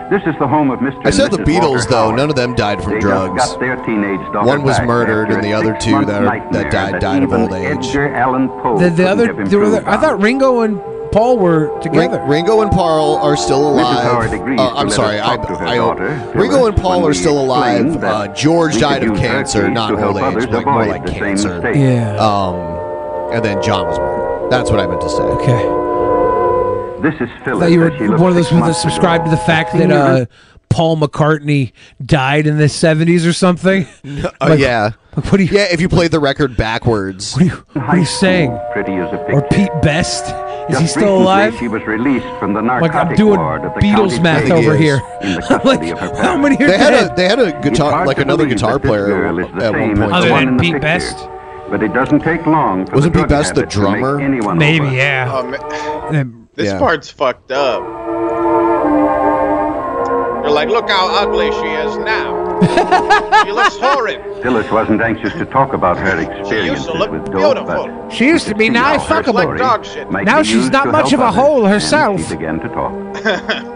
This 0.10 0.22
is 0.27 0.36
the 0.40 0.48
home 0.48 0.69
of 0.69 0.80
Mr. 0.80 1.02
I 1.06 1.10
said 1.10 1.34
and 1.34 1.45
the 1.45 1.52
Beatles, 1.52 1.61
Walter 1.61 1.90
though. 1.90 1.95
Howard. 1.98 2.15
None 2.18 2.30
of 2.30 2.36
them 2.36 2.53
died 2.56 2.84
from 2.84 2.94
They 2.94 2.99
drugs. 2.99 3.36
Just 3.41 3.53
got 3.53 3.60
their 3.60 3.76
teenage 3.86 4.19
daughter 4.32 4.48
One 4.48 4.61
was 4.64 4.80
murdered, 4.82 5.32
and 5.32 5.44
the 5.44 5.53
other 5.53 5.76
two 5.80 6.06
that 6.06 6.23
are- 6.23 6.40
that 6.52 6.72
died- 6.72 6.94
that 6.94 7.02
died 7.02 7.23
of 7.23 7.34
old 7.34 7.53
age. 7.53 7.88
Edgar 7.88 8.14
Allan 8.15 8.49
Poe 8.61 8.77
The, 8.77 8.90
the 8.91 9.10
other, 9.10 9.27
have 9.34 9.49
there 9.49 9.60
were, 9.60 9.65
improved 9.65 9.88
I 9.88 9.98
thought 9.98 10.22
Ringo 10.22 10.61
and 10.61 10.80
Paul 11.11 11.38
were 11.40 11.72
together. 11.82 12.19
Ring- 12.19 12.27
Ringo 12.30 12.61
and 12.61 12.72
Paul 12.72 13.18
are 13.18 13.36
still 13.36 13.68
alive. 13.69 14.06
Uh, 14.60 14.73
I'm 14.76 14.90
sorry, 14.90 15.19
us 15.19 15.27
I, 15.27 15.36
talk 15.38 15.48
to 15.48 15.56
her 15.56 15.65
I 15.68 15.76
daughter, 15.77 16.32
Ringo 16.36 16.65
and 16.68 16.76
Paul 16.77 17.07
are 17.07 17.14
still 17.14 17.40
alive. 17.41 18.03
Uh, 18.03 18.27
George 18.27 18.77
died 18.80 19.03
of 19.03 19.18
cancer, 19.18 19.69
not 19.69 19.90
to 19.90 20.06
old 20.06 20.18
age, 20.18 20.23
others 20.23 20.48
like 20.49 20.65
more 20.65 20.86
like 20.86 21.06
cancer. 21.07 21.61
Yeah. 21.73 22.15
Um, 22.18 22.56
and 23.34 23.44
then 23.44 23.61
John 23.61 23.88
was 23.88 23.98
murdered. 23.98 24.52
That's 24.52 24.69
what 24.69 24.80
I 24.80 24.86
meant 24.86 25.02
to 25.02 25.10
say. 25.10 25.23
Okay. 25.23 25.85
This 27.11 27.22
is 27.22 27.30
I 27.30 27.44
Phyllis. 27.45 27.60
thought 27.61 27.72
you 27.72 27.80
were 27.80 27.91
looked 27.91 28.19
one 28.19 28.30
of 28.30 28.36
those 28.36 28.45
six 28.48 28.53
people 28.56 28.68
that 28.68 28.73
subscribed 28.73 29.26
to 29.26 29.32
the 29.32 29.38
fact 29.38 29.73
that 29.73 29.91
uh, 29.91 30.26
Paul 30.69 30.98
McCartney 30.98 31.72
died 32.03 32.48
in 32.48 32.57
the 32.57 32.65
70s 32.65 33.27
or 33.27 33.34
something. 33.34 33.86
Oh 34.41 34.48
Like, 34.48 34.60
yeah. 34.60 34.91
What 35.14 35.34
are 35.40 35.44
you? 35.44 35.49
Yeah, 35.52 35.68
if 35.72 35.80
you 35.80 35.88
played 35.88 36.11
the 36.11 36.19
record 36.19 36.57
backwards. 36.57 37.34
What 37.34 37.41
are 37.44 37.45
you, 37.45 37.52
what 37.73 37.77
are 37.86 37.98
you 37.98 38.06
saying? 38.06 38.60
Pretty 38.73 38.94
as 38.94 39.11
a. 39.14 39.18
Or 39.32 39.41
Pete 39.49 39.69
Best? 39.82 40.26
Is 40.26 40.80
Just 40.80 40.82
he 40.82 40.88
still 40.88 41.02
recently, 41.03 41.22
alive? 41.22 41.56
She 41.60 41.68
was 41.68 41.84
released 41.84 42.26
from 42.40 42.53
the 42.53 42.61
Like 42.61 42.94
I'm 42.95 43.15
doing 43.15 43.40
ward 43.40 43.61
at 43.64 43.76
the 43.76 43.82
Beatles 43.82 44.22
math 44.22 44.49
over 44.52 44.73
is. 44.73 44.80
here. 44.80 44.98
Like, 45.22 45.48
custody 45.48 45.91
of 45.91 45.99
her 45.99 46.15
how 46.22 46.38
many 46.38 46.56
are 46.56 46.68
They 46.68 46.77
had 46.77 46.90
dead? 46.90 47.11
a 47.11 47.15
they 47.15 47.26
had 47.30 47.40
a 47.40 47.61
guitar 47.61 47.91
hard 47.91 48.07
like 48.07 48.18
another 48.18 48.45
guitar 48.48 48.80
player 48.80 49.06
girl 49.06 49.40
is 49.40 49.48
the 49.56 49.64
at 49.65 49.72
one 49.73 49.95
point. 49.95 50.11
Other 50.11 50.30
than 50.30 50.57
Pete 50.60 50.73
picture. 50.73 50.80
Best? 50.80 51.18
But 51.69 51.82
it 51.84 51.94
doesn't 51.94 52.19
take 52.22 52.45
long 52.48 52.86
for 52.88 52.95
Wasn't 52.95 53.14
Pete 53.15 53.27
Best 53.30 53.53
the 53.56 53.61
habit 53.61 53.72
to 53.73 53.82
make 53.84 53.91
drummer? 54.02 54.19
anyone 54.22 54.57
Maybe, 54.57 54.86
over. 54.88 54.95
yeah. 54.95 55.32
Oh, 55.32 55.40
um, 55.40 55.52
man. 55.52 56.11
Them- 56.11 56.34
um, 56.34 56.44
This 56.56 56.68
Yeah. 56.72 56.80
part's 56.80 57.10
fucked 57.10 57.52
up. 57.52 57.84
You're 60.44 60.52
like, 60.53 60.69
look 60.69 60.90
how 60.90 61.10
ugly 61.15 61.52
she 61.52 61.68
is 61.86 61.98
now. 61.98 62.44
she 63.44 63.52
looks 63.52 63.76
horrid. 63.77 64.22
Phyllis 64.41 64.69
wasn't 64.72 65.02
anxious 65.02 65.34
to 65.34 65.45
talk 65.45 65.73
about 65.73 65.98
her 65.98 66.18
experience. 66.19 66.48
She 66.48 66.56
used 66.56 66.86
experiences 66.86 66.86
to 66.88 66.94
look 66.94 67.11
with 67.11 67.26
dope, 67.26 67.56
beautiful. 67.56 67.88
but 67.88 68.10
She 68.11 68.26
used 68.27 68.48
to 68.48 68.56
be 68.56 68.65
see 68.65 68.69
nigh 68.69 68.98
fuckable. 68.98 69.41
story 69.41 69.57
Dog 69.57 69.86
shit. 69.86 70.10
Now 70.11 70.44
she's 70.44 70.69
not 70.69 70.88
much 70.90 71.11
of 71.14 71.19
a 71.19 71.23
others, 71.26 71.36
hole 71.36 71.65
and 71.65 71.73
herself. 71.73 72.22
She 72.22 72.36
began 72.36 72.60
to 72.61 72.69
talk. 72.69 72.94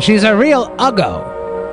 She's 0.00 0.24
a 0.24 0.36
real 0.36 0.66
uggo. 0.76 1.22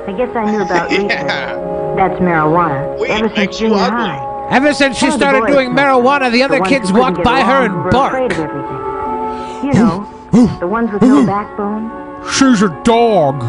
I 0.08 0.12
guess 0.16 0.34
I 0.34 0.50
knew 0.50 0.62
about 0.62 0.90
research. 0.90 1.10
yeah. 1.10 1.56
That's 1.96 2.14
marijuana. 2.20 2.98
Weed 2.98 3.10
Ever 3.10 3.28
since 3.34 3.60
you 3.60 3.68
junior 3.68 3.82
high. 3.84 4.48
Ever 4.50 4.74
since 4.74 4.96
she 4.96 5.06
Some 5.06 5.14
of 5.14 5.20
the 5.20 5.26
started 5.26 5.46
doing 5.52 5.70
marijuana, 5.70 6.26
the 6.30 6.38
The 6.38 6.42
other 6.42 6.58
ones 6.58 6.68
kids 6.68 6.90
who 6.90 6.96
couldn't 6.96 7.16
walk 7.18 7.24
by 7.24 7.40
her 7.42 7.64
and 7.66 7.84
were 7.84 7.90
bark. 7.90 8.12
afraid 8.12 8.32
of 8.32 8.38
everything. 8.38 8.78
You 9.66 9.72
know, 9.74 10.58
the 10.60 10.66
ones 10.66 10.90
with 10.92 11.02
no 11.02 11.24
backbone. 11.26 11.90
She's 12.30 12.62
a 12.62 12.68
dog. 12.84 13.42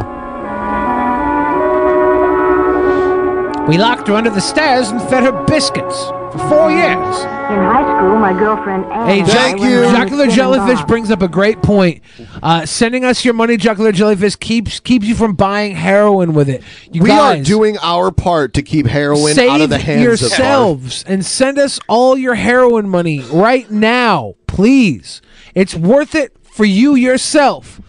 We 3.67 3.77
locked 3.77 4.07
her 4.09 4.13
under 4.15 4.29
the 4.29 4.41
stairs 4.41 4.89
and 4.89 5.01
fed 5.03 5.23
her 5.23 5.31
biscuits. 5.45 6.11
For 6.33 6.49
four 6.49 6.71
years. 6.71 7.17
In 7.43 7.59
high 7.59 7.97
school, 7.97 8.17
my 8.17 8.33
girlfriend 8.33 8.85
Anne. 8.85 9.07
Hey, 9.07 9.19
and 9.19 9.29
I 9.29 9.33
Jack, 9.33 9.59
went 9.59 9.73
around 9.73 9.95
Jocular 9.95 10.25
the 10.25 10.31
Jellyfish 10.31 10.79
bar. 10.79 10.87
brings 10.87 11.11
up 11.11 11.21
a 11.21 11.27
great 11.27 11.61
point. 11.61 12.01
Uh, 12.41 12.65
sending 12.65 13.05
us 13.05 13.23
your 13.23 13.33
money, 13.35 13.57
Jocular 13.57 13.91
Jellyfish, 13.91 14.35
keeps 14.37 14.79
keeps 14.79 15.05
you 15.05 15.15
from 15.15 15.35
buying 15.35 15.75
heroin 15.75 16.33
with 16.33 16.49
it. 16.49 16.63
You 16.91 17.03
we 17.03 17.09
guys, 17.09 17.41
are 17.41 17.43
doing 17.43 17.77
our 17.79 18.11
part 18.11 18.55
to 18.55 18.63
keep 18.63 18.87
heroin 18.87 19.37
out 19.37 19.61
of 19.61 19.69
the 19.69 19.77
hands 19.77 19.99
of 19.99 20.03
yourselves 20.03 21.03
and 21.03 21.23
send 21.25 21.59
us 21.59 21.79
all 21.87 22.17
your 22.17 22.35
heroin 22.35 22.89
money 22.89 23.19
right 23.31 23.69
now, 23.69 24.33
please. 24.47 25.21
It's 25.53 25.75
worth 25.75 26.15
it 26.15 26.35
for 26.41 26.65
you 26.65 26.95
yourself 26.95 27.79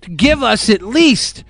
to 0.00 0.10
give 0.10 0.42
us 0.42 0.68
at 0.68 0.82
least 0.82 1.44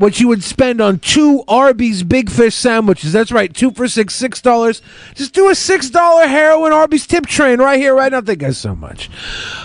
what 0.00 0.18
you 0.18 0.28
would 0.28 0.42
spend 0.42 0.80
on 0.80 0.98
two 0.98 1.44
Arby's 1.46 2.02
Big 2.02 2.30
Fish 2.30 2.54
sandwiches. 2.54 3.12
That's 3.12 3.30
right, 3.30 3.52
two 3.52 3.70
for 3.70 3.86
six, 3.86 4.14
six 4.14 4.40
dollars. 4.40 4.80
Just 5.14 5.34
do 5.34 5.50
a 5.50 5.54
six 5.54 5.90
dollar 5.90 6.26
heroin 6.26 6.72
Arby's 6.72 7.06
tip 7.06 7.26
train 7.26 7.58
right 7.58 7.78
here, 7.78 7.94
right 7.94 8.10
now. 8.10 8.22
Thank 8.22 8.40
you 8.40 8.48
guys 8.48 8.56
so 8.56 8.74
much. 8.74 9.10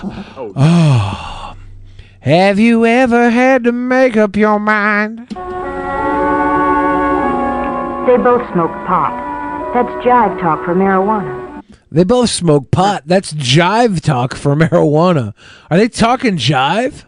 Oh. 0.04 1.56
Have 2.20 2.60
you 2.60 2.86
ever 2.86 3.30
had 3.30 3.64
to 3.64 3.72
make 3.72 4.18
up 4.18 4.36
your 4.36 4.60
mind? 4.60 5.30
They 8.08 8.18
both 8.18 8.46
smoke 8.52 8.72
pot. 8.86 9.74
That's 9.74 10.06
jive 10.06 10.42
talk 10.42 10.66
for 10.66 10.76
marijuana. 10.76 11.64
They 11.92 12.04
both 12.04 12.30
smoke 12.30 12.72
pot. 12.72 13.04
That's 13.06 13.32
jive 13.34 14.02
talk 14.02 14.36
for 14.36 14.54
marijuana. 14.54 15.34
Are 15.72 15.78
they 15.78 15.88
talking 15.88 16.36
jive? 16.36 17.06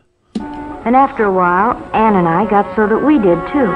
And 0.88 0.95
after 0.95 1.26
a 1.26 1.34
while, 1.34 1.76
Anne 1.93 2.15
and 2.15 2.30
I 2.30 2.49
got 2.49 2.73
so 2.73 2.88
that 2.88 3.03
we 3.03 3.15
did 3.19 3.35
too. 3.51 3.68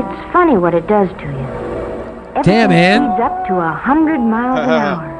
It's 0.00 0.32
funny 0.32 0.56
what 0.56 0.72
it 0.74 0.86
does 0.86 1.10
to 1.20 1.26
you. 1.26 1.46
Damn, 2.42 2.70
Everything 2.70 2.72
Ann. 2.72 3.02
speeds 3.02 3.20
up 3.20 3.46
to 3.48 3.54
a 3.56 3.70
hundred 3.72 4.18
miles 4.18 4.60
an 4.60 4.70
hour. 4.80 5.12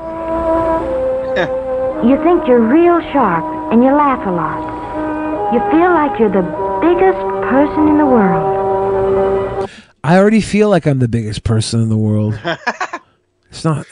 You 2.03 2.17
think 2.25 2.49
you're 2.49 2.61
real 2.61 3.03
sharp 3.13 3.45
and 3.75 3.85
you 3.85 3.91
laugh 3.91 4.27
a 4.27 4.31
lot. 4.31 5.53
You 5.53 5.61
feel 5.71 5.91
like 5.91 6.19
you're 6.19 6.31
the 6.31 6.49
biggest 6.81 7.21
person 7.51 7.89
in 7.89 7.99
the 7.99 8.07
world. 8.07 9.69
I 10.03 10.17
already 10.17 10.41
feel 10.41 10.71
like 10.71 10.87
I'm 10.87 10.99
the 10.99 11.09
biggest 11.09 11.45
person 11.45 11.83
in 11.83 11.91
the 11.91 11.97
world. 11.99 12.41
it's 13.51 13.67
not. 13.67 13.87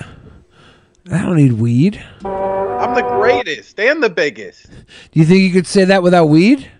I 1.12 1.22
don't 1.22 1.36
need 1.36 1.52
weed. 1.55 2.02
I'm 2.24 2.94
the 2.94 3.02
greatest 3.02 3.78
and 3.78 4.02
the 4.02 4.09
biggest. 4.10 4.70
Do 4.70 5.20
you 5.20 5.24
think 5.26 5.40
you 5.40 5.51
could 5.52 5.66
say 5.66 5.85
that 5.85 6.02
without 6.02 6.26
weed? 6.26 6.70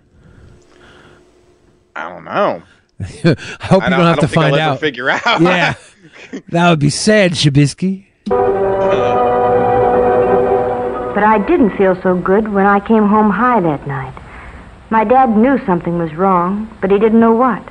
I 1.95 2.09
don't 2.09 2.25
know. 2.25 2.63
I 3.01 3.05
hope 3.67 3.83
I 3.83 3.87
you 3.87 3.91
don't- 3.91 3.91
don't 3.91 4.01
I 4.01 4.09
have 4.09 4.17
to 4.17 4.21
don't 4.23 4.31
think 4.31 4.37
I'll 4.37 4.51
find 4.51 4.57
out. 4.57 4.81
figure 4.81 5.11
out. 5.11 5.23
yeah, 5.41 5.75
that 6.49 6.71
would 6.71 6.79
be 6.79 6.91
sad, 6.91 7.33
Shabisky. 7.33 8.07
But 11.15 11.23
I 11.23 11.39
didn't 11.47 11.77
feel 11.77 12.01
so 12.03 12.17
good 12.17 12.49
when 12.49 12.67
I 12.67 12.81
came 12.81 13.07
home 13.07 13.31
high 13.31 13.61
that 13.61 13.87
night. 13.87 14.15
My 14.91 15.05
dad 15.05 15.37
knew 15.37 15.65
something 15.65 15.99
was 15.99 16.13
wrong, 16.15 16.69
but 16.81 16.91
he 16.91 16.99
didn't 16.99 17.21
know 17.21 17.33
what. 17.33 17.63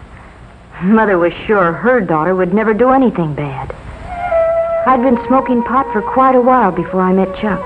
Mother 0.82 1.18
was 1.18 1.34
sure 1.46 1.72
her 1.74 2.00
daughter 2.00 2.36
would 2.36 2.54
never 2.54 2.74
do 2.74 2.90
anything 2.92 3.34
bad. 3.36 3.76
I'd 4.86 5.02
been 5.02 5.18
smoking 5.28 5.64
pot 5.64 5.92
for 5.94 6.02
quite 6.02 6.36
a 6.36 6.42
while 6.42 6.72
before 6.72 7.02
I 7.02 7.14
met 7.14 7.34
Chuck. 7.40 7.62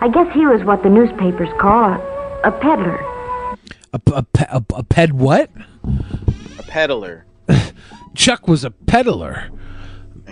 I 0.00 0.08
guess 0.12 0.32
he 0.34 0.46
was 0.46 0.62
what 0.64 0.82
the 0.82 0.88
newspapers 0.88 1.48
call 1.60 1.90
a, 1.92 2.40
a 2.44 2.52
peddler. 2.52 2.98
A, 3.92 4.00
a, 4.12 4.22
pe- 4.22 4.46
a, 4.48 4.62
a 4.74 4.82
ped 4.82 5.12
what? 5.12 5.50
A 6.58 6.62
peddler. 6.64 7.24
Chuck 8.14 8.48
was 8.48 8.64
a 8.64 8.70
peddler, 8.70 9.50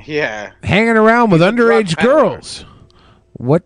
Yeah. 0.05 0.51
hanging 0.65 0.97
around 0.97 1.31
with 1.31 1.41
underage 1.41 1.97
girls. 2.03 2.65
What? 3.35 3.63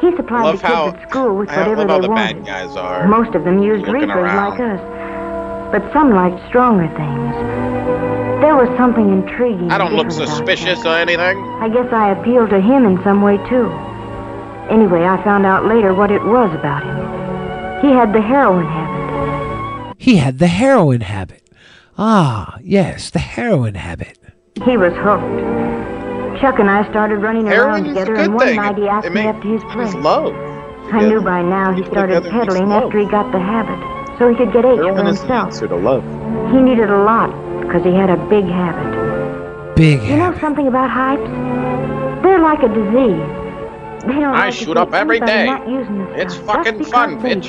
He 0.00 0.14
supplied 0.16 0.44
Love 0.44 0.56
the 0.60 0.62
kids 0.62 0.74
how 0.74 0.88
at 0.88 1.10
school 1.10 1.36
with 1.36 1.48
I 1.50 1.56
whatever 1.58 1.76
love 1.78 1.88
how 1.88 1.96
they 1.98 2.02
the 2.06 2.10
wanted. 2.10 2.44
bad 2.44 2.46
guys 2.46 2.76
are. 2.76 3.08
Most 3.08 3.34
of 3.34 3.44
them 3.44 3.60
used 3.62 3.86
looking 3.86 4.02
reefers 4.02 4.16
around. 4.16 4.58
like 4.58 4.60
us, 4.60 5.72
but 5.72 5.92
some 5.92 6.14
liked 6.14 6.46
stronger 6.48 6.86
things. 6.96 8.23
There 8.44 8.56
was 8.56 8.68
something 8.76 9.08
intriguing. 9.10 9.70
I 9.72 9.78
don't 9.78 9.94
look 9.94 10.10
suspicious 10.10 10.84
or 10.84 10.94
anything. 10.98 11.38
I 11.64 11.68
guess 11.70 11.90
I 11.90 12.10
appealed 12.12 12.50
to 12.50 12.60
him 12.60 12.84
in 12.84 13.02
some 13.02 13.22
way, 13.22 13.38
too. 13.48 13.70
Anyway, 14.68 15.02
I 15.04 15.16
found 15.24 15.46
out 15.46 15.64
later 15.64 15.94
what 15.94 16.10
it 16.10 16.22
was 16.22 16.52
about 16.54 16.82
him. 16.84 17.80
He 17.80 17.90
had 17.96 18.12
the 18.12 18.20
heroin 18.20 18.66
habit. 18.66 19.94
He 19.98 20.16
had 20.16 20.38
the 20.38 20.46
heroin 20.46 21.00
habit. 21.00 21.42
Ah, 21.96 22.58
yes, 22.62 23.08
the 23.10 23.18
heroin 23.18 23.74
habit. 23.76 24.18
He 24.62 24.76
was 24.76 24.92
hooked. 24.92 26.40
Chuck 26.42 26.58
and 26.58 26.68
I 26.70 26.86
started 26.90 27.18
running 27.20 27.48
around 27.48 27.84
together, 27.84 28.14
and 28.16 28.34
one 28.34 28.46
thing. 28.48 28.56
night 28.56 28.76
he 28.76 28.86
asked 28.88 29.06
It 29.06 29.14
me 29.14 29.22
make- 29.24 29.34
up 29.36 29.40
to 29.42 29.48
his 29.48 29.64
place. 29.72 29.94
love. 29.94 30.34
I 30.92 31.00
knew 31.00 31.22
by 31.22 31.40
now 31.40 31.72
he 31.72 31.82
started 31.86 32.22
together 32.22 32.30
peddling 32.44 32.72
after 32.72 32.98
he 32.98 33.06
got 33.06 33.32
the 33.32 33.38
habit, 33.38 33.78
so 34.18 34.28
he 34.28 34.34
could 34.34 34.52
get 34.52 34.66
H 34.66 34.76
for 34.76 34.84
Heroin 34.84 35.06
is 35.06 35.16
the 35.20 35.26
himself. 35.26 35.46
answer 35.46 35.66
to 35.68 35.76
love. 35.76 36.04
He 36.52 36.60
needed 36.60 36.90
a 36.90 36.98
lot, 37.04 37.30
because 37.66 37.84
he 37.84 37.92
had 37.92 38.10
a 38.10 38.16
big 38.28 38.44
habit. 38.44 39.74
Big 39.76 40.02
You 40.02 40.16
know 40.16 40.36
something 40.40 40.66
about 40.68 40.90
hypes? 40.90 42.22
They're 42.22 42.38
like 42.40 42.62
a 42.62 42.68
disease. 42.68 43.42
They 44.06 44.20
don't 44.20 44.34
I 44.34 44.46
like 44.46 44.52
to 44.52 44.58
shoot 44.58 44.76
see 44.76 44.80
up 44.80 44.92
every 44.92 45.16
anybody 45.16 45.32
day. 45.32 45.46
not 45.46 46.18
It's 46.18 46.34
fucking 46.34 46.84
fun, 46.84 47.20
bitch. 47.20 47.48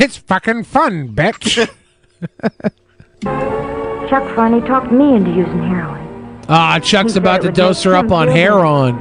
It's 0.00 0.16
fucking 0.18 0.64
fun, 0.64 1.14
bitch. 1.14 1.68
Chuck 4.08 4.34
finally 4.36 4.66
talked 4.66 4.92
me 4.92 5.14
into 5.14 5.30
using 5.30 5.62
heroin. 5.62 6.00
Ah, 6.48 6.78
Chuck's 6.78 7.14
He 7.14 7.18
about 7.18 7.42
to 7.42 7.50
dose 7.52 7.82
her 7.84 7.94
up 7.94 8.10
on 8.12 8.28
heroin. 8.28 8.98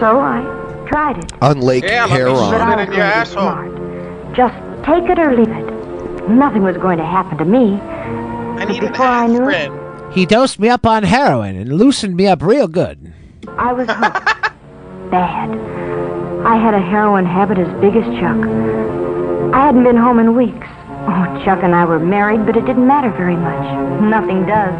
So 0.00 0.18
I 0.20 0.42
tried 0.88 1.18
it. 1.18 1.32
On 1.42 1.60
Lake 1.60 1.84
Yeah, 1.84 2.06
let 2.06 2.10
me 2.12 2.18
But 2.50 2.60
I 2.60 2.72
it 2.72 2.76
was 2.76 2.88
in 2.88 2.92
your 2.94 3.02
going 3.02 3.10
to 3.10 3.16
asshole. 3.16 3.42
smart. 3.42 4.34
Just 4.34 4.84
take 4.84 5.08
it 5.08 5.18
or 5.18 5.36
leave 5.36 5.48
it. 5.48 6.28
Nothing 6.28 6.62
was 6.62 6.76
going 6.76 6.98
to 6.98 7.04
happen 7.04 7.38
to 7.38 7.44
me. 7.44 7.78
I 8.56 8.64
but 8.64 8.68
need 8.68 8.82
an 8.84 8.92
before 8.92 9.06
I 9.06 9.26
knew 9.26 9.48
it, 9.48 9.70
aspirin. 9.70 10.12
He 10.12 10.26
dosed 10.26 10.58
me 10.58 10.68
up 10.68 10.86
on 10.86 11.02
heroin 11.02 11.56
and 11.56 11.72
loosened 11.76 12.16
me 12.16 12.26
up 12.26 12.42
real 12.42 12.68
good. 12.68 13.12
I 13.58 13.72
was 13.72 13.88
hooked. 13.88 14.24
Bad. 15.10 15.50
I 16.46 16.56
had 16.56 16.74
a 16.74 16.80
heroin 16.80 17.24
habit 17.24 17.58
as 17.58 17.68
big 17.80 17.96
as 17.96 18.04
Chuck. 18.20 18.36
I 19.54 19.66
hadn't 19.66 19.84
been 19.84 19.96
home 19.96 20.18
in 20.18 20.34
weeks. 20.36 20.66
Oh, 21.06 21.42
Chuck 21.44 21.60
and 21.62 21.74
I 21.74 21.84
were 21.84 21.98
married, 21.98 22.46
but 22.46 22.56
it 22.56 22.64
didn't 22.64 22.86
matter 22.86 23.10
very 23.10 23.36
much. 23.36 24.00
Nothing 24.02 24.46
does. 24.46 24.72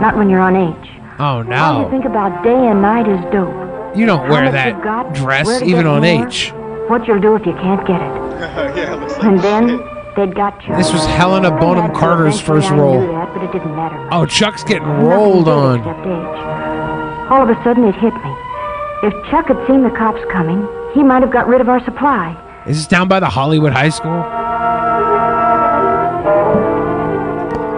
Not 0.00 0.16
when 0.16 0.30
you're 0.30 0.40
on 0.40 0.56
H. 0.56 0.90
Oh 1.18 1.42
no. 1.42 1.56
All 1.56 1.84
you 1.84 1.90
think 1.90 2.04
about 2.06 2.42
day 2.42 2.66
and 2.68 2.80
night 2.80 3.06
is 3.06 3.20
dope. 3.32 3.54
You 3.96 4.06
don't 4.06 4.24
How 4.24 4.30
wear 4.30 4.50
that 4.50 4.82
got, 4.82 5.14
dress 5.14 5.62
even 5.62 5.86
on 5.86 6.02
more, 6.02 6.26
H. 6.26 6.50
What 6.88 7.06
you'll 7.06 7.20
do 7.20 7.34
if 7.34 7.44
you 7.44 7.52
can't 7.52 7.86
get 7.86 8.00
it. 8.00 8.08
yeah, 8.76 8.94
looks 8.94 9.14
like 9.18 9.24
And 9.24 9.40
then 9.40 9.78
shit. 9.78 9.99
They'd 10.16 10.34
got 10.34 10.60
Chuck. 10.60 10.76
This 10.76 10.92
was 10.92 11.04
Helena 11.06 11.50
Bonham 11.50 11.94
Carter's 11.94 12.40
first 12.40 12.70
role. 12.70 13.00
that, 13.00 13.34
but 13.34 13.44
it 13.44 13.52
didn't 13.52 13.74
matter. 13.76 14.08
Oh, 14.12 14.26
Chuck's 14.26 14.64
getting 14.64 14.88
rolled 14.88 15.48
on. 15.48 15.80
All 17.30 17.42
of 17.42 17.48
a 17.48 17.62
sudden, 17.62 17.84
it 17.84 17.94
hit 17.94 18.14
me. 18.14 18.36
If 19.02 19.12
Chuck 19.30 19.46
had 19.48 19.66
seen 19.66 19.82
the 19.82 19.90
cops 19.90 20.20
coming, 20.32 20.66
he 20.94 21.02
might 21.02 21.22
have 21.22 21.32
got 21.32 21.46
rid 21.46 21.60
of 21.60 21.68
our 21.68 21.82
supply. 21.84 22.36
Is 22.66 22.76
this 22.76 22.86
down 22.86 23.08
by 23.08 23.20
the 23.20 23.28
Hollywood 23.28 23.72
High 23.72 23.88
School? 23.88 24.22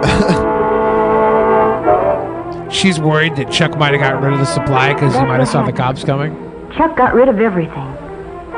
She's 2.71 2.99
worried 2.99 3.35
that 3.37 3.49
Chuck 3.51 3.77
might 3.77 3.93
have 3.93 4.01
got 4.01 4.21
rid 4.21 4.33
of 4.33 4.39
the 4.39 4.45
supply 4.45 4.93
because 4.93 5.13
he 5.15 5.21
might 5.21 5.39
have 5.39 5.47
saw 5.47 5.65
the 5.65 5.71
cops 5.71 6.03
coming. 6.03 6.33
Chuck 6.75 6.97
got 6.97 7.13
rid 7.13 7.29
of 7.29 7.39
everything. 7.39 7.97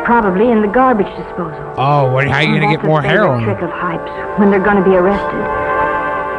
Probably 0.05 0.51
in 0.51 0.61
the 0.61 0.67
garbage 0.67 1.07
disposal. 1.17 1.73
Oh, 1.77 2.11
what, 2.13 2.27
how 2.27 2.35
are 2.35 2.43
you 2.43 2.59
gonna 2.59 2.77
get 2.77 2.85
more 2.85 2.99
a 2.99 3.07
heroin? 3.07 3.43
trick 3.43 3.57
of 3.63 3.71
hypes 3.71 4.37
when 4.37 4.51
they're 4.51 4.63
going 4.63 4.77
to 4.77 4.83
be 4.87 4.95
arrested. 4.95 5.41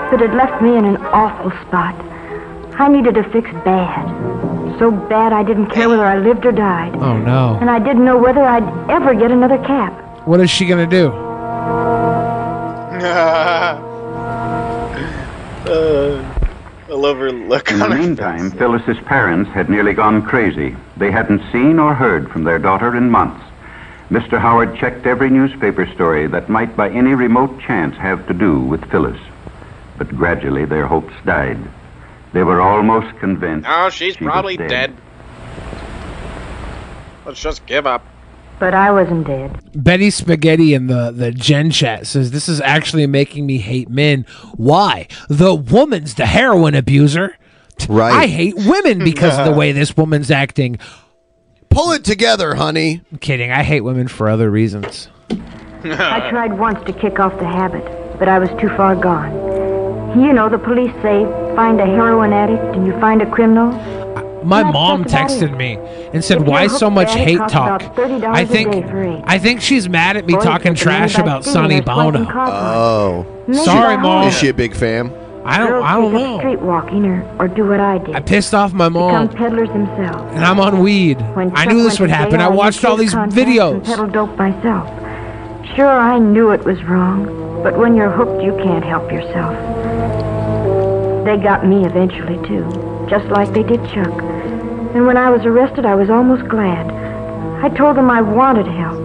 But 0.08 0.22
it 0.22 0.32
left 0.34 0.62
me 0.62 0.76
in 0.76 0.84
an 0.84 0.98
awful 1.06 1.50
spot. 1.66 1.96
I 2.78 2.86
needed 2.86 3.16
a 3.16 3.28
fix 3.30 3.50
bad. 3.64 4.06
So 4.78 4.92
bad 4.92 5.32
I 5.32 5.42
didn't 5.42 5.70
care 5.70 5.88
whether 5.88 6.04
I 6.04 6.16
lived 6.16 6.46
or 6.46 6.52
died. 6.52 6.94
Oh 6.94 7.18
no. 7.18 7.58
And 7.60 7.68
I 7.68 7.80
didn't 7.80 8.04
know 8.04 8.16
whether 8.16 8.44
I'd 8.44 8.62
ever 8.88 9.14
get 9.14 9.32
another 9.32 9.58
cap. 9.58 9.92
What 10.28 10.38
is 10.40 10.48
she 10.48 10.64
gonna 10.66 10.86
do? 10.86 11.08
uh, 13.06 13.82
I 16.88 16.92
love 16.92 17.16
her 17.16 17.32
look 17.32 17.68
In 17.68 17.80
the 17.80 17.88
meantime, 17.88 18.52
Phyllis's 18.52 18.98
parents 19.06 19.50
had 19.50 19.68
nearly 19.68 19.92
gone 19.92 20.22
crazy. 20.22 20.76
They 20.96 21.10
hadn't 21.10 21.42
seen 21.50 21.80
or 21.80 21.94
heard 21.94 22.30
from 22.30 22.44
their 22.44 22.60
daughter 22.60 22.94
in 22.94 23.10
months. 23.10 23.42
Mr. 24.10 24.38
Howard 24.38 24.76
checked 24.76 25.04
every 25.06 25.30
newspaper 25.30 25.86
story 25.94 26.28
that 26.28 26.48
might 26.48 26.76
by 26.76 26.88
any 26.90 27.14
remote 27.14 27.58
chance 27.60 27.96
have 27.96 28.26
to 28.28 28.34
do 28.34 28.60
with 28.60 28.88
Phyllis. 28.90 29.20
But 29.98 30.08
gradually 30.10 30.64
their 30.64 30.86
hopes 30.86 31.14
died. 31.24 31.58
They 32.32 32.44
were 32.44 32.60
almost 32.60 33.16
convinced. 33.18 33.68
Oh, 33.68 33.90
she's 33.90 34.14
she 34.14 34.24
was 34.24 34.30
probably 34.30 34.56
dead. 34.56 34.68
dead. 34.68 34.96
Let's 37.24 37.40
just 37.40 37.66
give 37.66 37.86
up. 37.86 38.04
But 38.58 38.72
I 38.72 38.90
wasn't 38.90 39.26
dead. 39.26 39.60
Betty 39.74 40.10
Spaghetti 40.10 40.72
in 40.72 40.86
the, 40.86 41.10
the 41.10 41.32
Gen 41.32 41.70
chat 41.70 42.06
says, 42.06 42.30
This 42.30 42.48
is 42.48 42.60
actually 42.60 43.06
making 43.06 43.44
me 43.44 43.58
hate 43.58 43.90
men. 43.90 44.24
Why? 44.54 45.08
The 45.28 45.54
woman's 45.54 46.14
the 46.14 46.26
heroin 46.26 46.74
abuser. 46.74 47.36
Right. 47.88 48.14
I 48.14 48.26
hate 48.26 48.54
women 48.56 49.00
because 49.00 49.38
of 49.38 49.44
the 49.44 49.52
way 49.58 49.72
this 49.72 49.96
woman's 49.96 50.30
acting. 50.30 50.78
Pull 51.76 51.92
it 51.92 52.04
together, 52.04 52.54
honey. 52.54 53.02
I'm 53.12 53.18
kidding. 53.18 53.52
I 53.52 53.62
hate 53.62 53.82
women 53.82 54.08
for 54.08 54.30
other 54.30 54.50
reasons. 54.50 55.08
I 55.28 56.26
tried 56.30 56.58
once 56.58 56.82
to 56.86 56.92
kick 56.94 57.20
off 57.20 57.38
the 57.38 57.44
habit, 57.44 57.84
but 58.18 58.30
I 58.30 58.38
was 58.38 58.48
too 58.58 58.70
far 58.78 58.96
gone. 58.96 60.18
You 60.18 60.32
know, 60.32 60.48
the 60.48 60.56
police 60.56 60.90
say 61.02 61.26
find 61.54 61.78
a 61.78 61.84
heroin 61.84 62.32
addict 62.32 62.74
and 62.74 62.86
you 62.86 62.98
find 62.98 63.20
a 63.20 63.30
criminal. 63.30 63.72
My 64.42 64.62
That's 64.62 64.72
mom 64.72 65.04
texted 65.04 65.54
me 65.54 65.76
and 66.14 66.24
said, 66.24 66.40
If 66.40 66.46
"Why 66.46 66.66
so 66.68 66.88
much 66.88 67.08
at 67.08 67.18
it, 67.18 67.20
it 67.20 67.28
hate 67.28 67.48
talk?" 67.50 67.82
about 67.82 67.94
$30 67.94 68.24
I 68.24 68.40
a 68.40 68.46
think 68.46 68.72
day 68.72 68.80
for 68.80 69.02
eight. 69.02 69.22
I 69.26 69.38
think 69.38 69.60
she's 69.60 69.86
mad 69.86 70.16
at 70.16 70.24
me 70.24 70.32
Boys 70.32 70.44
talking 70.44 70.74
trash 70.74 71.18
about 71.18 71.44
stealing 71.44 71.72
Sonny 71.72 71.80
their 71.80 71.94
sweat 71.94 72.14
and 72.14 72.26
Bono. 72.26 72.48
Oh. 72.48 73.44
Maybe 73.48 73.58
Sorry, 73.58 73.98
mom. 73.98 74.28
Is 74.28 74.38
she 74.38 74.48
a 74.48 74.54
big 74.54 74.74
fan? 74.74 75.12
I 75.46 75.58
don't. 75.58 75.68
Girls 75.68 75.84
I 75.84 75.94
don't 75.94 76.12
know. 76.12 76.38
Streetwalking 76.38 77.06
or, 77.06 77.42
or 77.42 77.48
do 77.48 77.66
what 77.66 77.80
I 77.80 77.98
did. 77.98 78.14
I 78.14 78.20
pissed 78.20 78.52
off 78.54 78.72
my 78.72 78.88
mom. 78.88 79.28
Become 79.28 79.38
peddlers 79.38 79.68
themselves. 79.68 80.34
and 80.34 80.44
I'm 80.44 80.58
on 80.60 80.80
weed. 80.80 81.20
When 81.34 81.56
I 81.56 81.66
knew 81.66 81.82
this 81.82 82.00
would 82.00 82.10
happen. 82.10 82.40
I 82.40 82.48
watched 82.48 82.84
all 82.84 82.96
these 82.96 83.14
videos. 83.14 83.84
peddled 83.84 84.12
dope 84.12 84.36
myself. 84.36 84.88
Sure, 85.74 85.88
I 85.88 86.18
knew 86.18 86.50
it 86.50 86.64
was 86.64 86.82
wrong, 86.84 87.62
but 87.62 87.76
when 87.76 87.96
you're 87.96 88.10
hooked, 88.10 88.42
you 88.42 88.52
can't 88.62 88.84
help 88.84 89.10
yourself. 89.12 89.54
They 91.24 91.36
got 91.36 91.66
me 91.66 91.84
eventually 91.84 92.36
too, 92.46 93.06
just 93.10 93.26
like 93.26 93.52
they 93.52 93.62
did 93.62 93.80
Chuck. 93.90 94.22
And 94.94 95.06
when 95.06 95.16
I 95.16 95.28
was 95.30 95.44
arrested, 95.44 95.84
I 95.84 95.94
was 95.94 96.08
almost 96.08 96.48
glad. 96.48 96.86
I 97.62 97.68
told 97.68 97.96
them 97.96 98.10
I 98.10 98.20
wanted 98.20 98.66
help. 98.66 99.04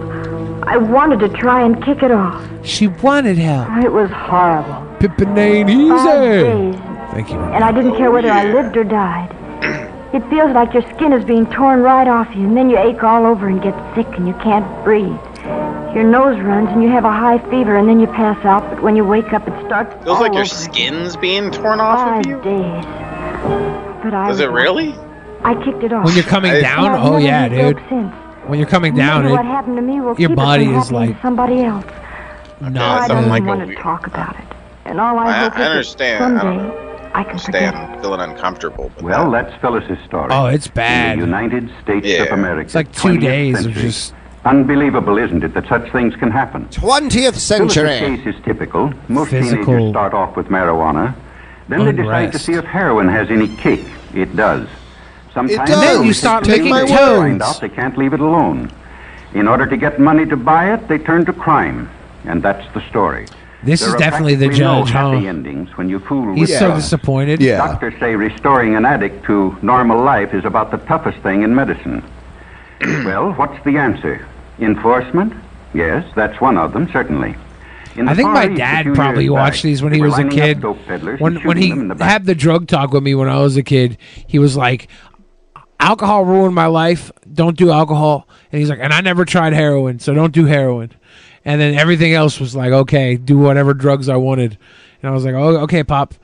I 0.66 0.76
wanted 0.76 1.18
to 1.20 1.28
try 1.28 1.62
and 1.64 1.84
kick 1.84 2.02
it 2.02 2.12
off. 2.12 2.48
She 2.64 2.86
wanted 2.86 3.36
help. 3.38 3.68
It 3.84 3.92
was 3.92 4.10
horrible. 4.10 4.91
Pippin 5.02 5.36
ain't 5.36 5.68
Five 5.68 5.78
easy. 5.78 6.72
days, 6.74 6.74
Thank 7.12 7.30
you. 7.30 7.38
and 7.40 7.64
I 7.64 7.72
didn't 7.72 7.96
care 7.96 8.12
whether 8.12 8.30
I 8.30 8.44
lived 8.52 8.76
or 8.76 8.84
died. 8.84 9.30
It 10.12 10.20
feels 10.28 10.52
like 10.52 10.74
your 10.74 10.82
skin 10.94 11.10
is 11.14 11.24
being 11.24 11.46
torn 11.46 11.80
right 11.80 12.06
off 12.06 12.28
you, 12.36 12.42
and 12.46 12.54
then 12.54 12.68
you 12.68 12.76
ache 12.76 13.02
all 13.02 13.24
over 13.24 13.48
and 13.48 13.62
get 13.62 13.72
sick 13.94 14.06
and 14.18 14.28
you 14.28 14.34
can't 14.34 14.66
breathe. 14.84 15.16
Your 15.94 16.04
nose 16.04 16.38
runs 16.38 16.68
and 16.68 16.82
you 16.82 16.90
have 16.90 17.06
a 17.06 17.10
high 17.10 17.38
fever, 17.48 17.76
and 17.78 17.88
then 17.88 17.98
you 17.98 18.06
pass 18.08 18.36
out, 18.44 18.62
but 18.68 18.82
when 18.82 18.94
you 18.94 19.06
wake 19.06 19.32
up, 19.32 19.48
it 19.48 19.54
starts 19.66 19.90
Feels 20.04 20.08
all 20.16 20.20
like 20.20 20.32
your 20.34 20.42
over 20.42 20.48
skin's 20.54 21.16
being 21.16 21.50
torn 21.50 21.80
off 21.80 21.98
Five 21.98 22.20
of 22.20 22.26
you. 22.26 22.36
days. 22.42 22.84
But 24.04 24.12
I 24.12 24.28
Does 24.28 24.40
it 24.40 24.50
really? 24.50 24.94
I 25.44 25.54
kicked 25.64 25.82
it 25.82 25.94
off. 25.94 26.04
When 26.04 26.14
you're 26.14 26.24
coming 26.24 26.52
I- 26.52 26.60
down, 26.60 26.84
And 26.88 26.94
I've 26.96 27.06
oh 27.10 27.16
yeah, 27.16 27.48
dude. 27.48 27.82
since. 27.88 28.12
When 28.48 28.58
you're 28.58 28.68
coming 28.68 28.92
Maybe 28.94 29.06
down, 29.06 29.30
what 29.30 29.40
it, 29.40 29.46
happened 29.46 29.76
to 29.76 29.82
me 29.82 30.02
will 30.02 30.14
your 30.20 30.28
keep 30.28 30.36
body 30.36 30.64
it 30.64 30.72
from 30.72 30.76
is 30.82 30.92
like 30.92 31.22
somebody 31.22 31.62
else. 31.62 31.86
no. 32.60 32.84
I 32.84 33.08
don't 33.08 33.28
like 33.30 33.44
want 33.46 33.66
to 33.66 33.74
talk 33.76 34.06
about 34.06 34.36
it. 34.38 34.44
And 34.84 35.00
all 35.00 35.18
I, 35.18 35.26
I, 35.28 35.32
hope 35.32 35.56
I 35.56 35.62
is 35.62 35.68
understand. 35.68 36.36
that 36.36 36.44
I 36.44 36.44
don't 36.44 36.58
someday 36.70 37.10
I 37.14 37.22
can 37.22 37.30
understand 37.32 37.76
forget. 37.76 38.00
feeling 38.02 38.20
uncomfortable. 38.20 38.90
But 38.96 39.04
Well, 39.04 39.30
that's 39.30 39.54
Phyllis's 39.60 39.98
story. 40.06 40.28
Oh, 40.30 40.46
it's 40.46 40.66
bad. 40.68 41.14
In 41.14 41.18
the 41.20 41.26
United 41.26 41.70
States 41.82 42.06
Yeah. 42.06 42.22
of 42.24 42.32
America. 42.32 42.62
It's 42.62 42.74
like 42.74 42.90
two 42.92 43.08
20th 43.18 43.20
days 43.20 43.66
of 43.66 43.72
just 43.72 44.14
Unbelievable, 44.44 45.18
isn't 45.18 45.44
it, 45.44 45.54
that 45.54 45.68
such 45.68 45.92
things 45.92 46.16
can 46.16 46.28
happen? 46.32 46.66
20th 46.70 47.12
Phyllis's 47.12 47.42
century. 47.44 47.98
case 48.00 48.26
is 48.26 48.34
typical. 48.44 48.92
Most 49.08 49.30
Physical 49.30 49.64
teenagers 49.66 49.90
start 49.90 50.14
off 50.14 50.36
with 50.36 50.46
marijuana. 50.48 51.14
Then 51.68 51.84
they 51.84 51.92
decide 51.92 52.32
to 52.32 52.40
see 52.40 52.54
if 52.54 52.64
heroin 52.64 53.08
has 53.08 53.30
any 53.30 53.46
kick. 53.56 53.84
It 54.14 54.34
does. 54.34 54.66
Sometimes 55.32 55.70
does. 55.70 55.80
they 55.80 55.86
Then 55.96 56.04
you 56.06 56.12
start 56.12 56.42
the 56.44 56.50
licking 56.50 56.72
pills 56.72 56.80
and 56.80 56.88
toads. 56.98 57.18
Find 57.20 57.42
out 57.42 57.60
they 57.60 57.68
can't 57.68 57.96
leave 57.96 58.14
it 58.14 58.20
alone. 58.20 58.70
In 59.34 59.46
order 59.46 59.64
to 59.66 59.76
get 59.76 60.00
money 60.00 60.26
to 60.26 60.36
buy 60.36 60.74
it, 60.74 60.88
they 60.88 60.98
turn 60.98 61.24
to 61.26 61.32
crime, 61.32 61.88
and 62.24 62.42
that's 62.42 62.66
the 62.74 62.80
story. 62.90 63.26
This 63.64 63.80
There 63.80 63.90
is 63.90 63.94
definitely 63.96 64.34
the 64.34 64.46
practically 64.46 64.64
no 64.66 64.80
judge, 64.84 64.90
happy 64.92 65.22
huh? 65.22 65.28
endings 65.28 65.76
when 65.76 65.88
you 65.88 65.98
fool 66.00 66.34
He's 66.34 66.48
with 66.50 66.58
so 66.58 66.66
drugs. 66.68 66.84
disappointed. 66.84 67.40
Yeah. 67.40 67.58
Doctors 67.58 67.94
say 68.00 68.16
restoring 68.16 68.74
an 68.74 68.84
addict 68.84 69.24
to 69.26 69.56
normal 69.62 70.02
life 70.02 70.34
is 70.34 70.44
about 70.44 70.70
the 70.72 70.78
toughest 70.78 71.18
thing 71.18 71.42
in 71.42 71.54
medicine. 71.54 72.02
well, 73.04 73.32
what's 73.34 73.62
the 73.64 73.76
answer? 73.78 74.26
Enforcement? 74.58 75.32
Yes, 75.74 76.04
that's 76.16 76.40
one 76.40 76.58
of 76.58 76.72
them, 76.72 76.88
certainly. 76.92 77.36
In 77.94 78.08
I 78.08 78.14
think 78.14 78.30
my 78.30 78.48
dad 78.48 78.86
probably 78.94 79.28
watched 79.28 79.58
back, 79.58 79.62
these 79.62 79.82
when 79.82 79.92
he 79.92 80.00
was 80.02 80.18
a 80.18 80.26
kid. 80.26 80.62
When 81.20 81.36
when 81.44 81.56
he 81.58 81.72
the 81.72 81.96
had 82.04 82.24
the 82.24 82.34
drug 82.34 82.66
talk 82.66 82.90
with 82.92 83.02
me 83.02 83.14
when 83.14 83.28
I 83.28 83.38
was 83.38 83.56
a 83.56 83.62
kid, 83.62 83.98
he 84.26 84.38
was 84.38 84.56
like, 84.56 84.88
"Alcohol 85.78 86.24
ruined 86.24 86.54
my 86.54 86.66
life. 86.66 87.12
Don't 87.32 87.56
do 87.56 87.70
alcohol." 87.70 88.26
And 88.50 88.60
he's 88.60 88.70
like, 88.70 88.78
"And 88.80 88.94
I 88.94 89.02
never 89.02 89.26
tried 89.26 89.52
heroin, 89.52 89.98
so 89.98 90.14
don't 90.14 90.32
do 90.32 90.46
heroin." 90.46 90.90
And 91.44 91.60
then 91.60 91.74
everything 91.74 92.12
else 92.14 92.38
was 92.38 92.54
like, 92.54 92.72
"Okay, 92.72 93.16
do 93.16 93.38
whatever 93.38 93.74
drugs 93.74 94.08
I 94.08 94.16
wanted." 94.16 94.56
And 95.02 95.10
I 95.10 95.14
was 95.14 95.24
like, 95.24 95.34
"Oh, 95.34 95.58
okay, 95.62 95.82
pop." 95.82 96.14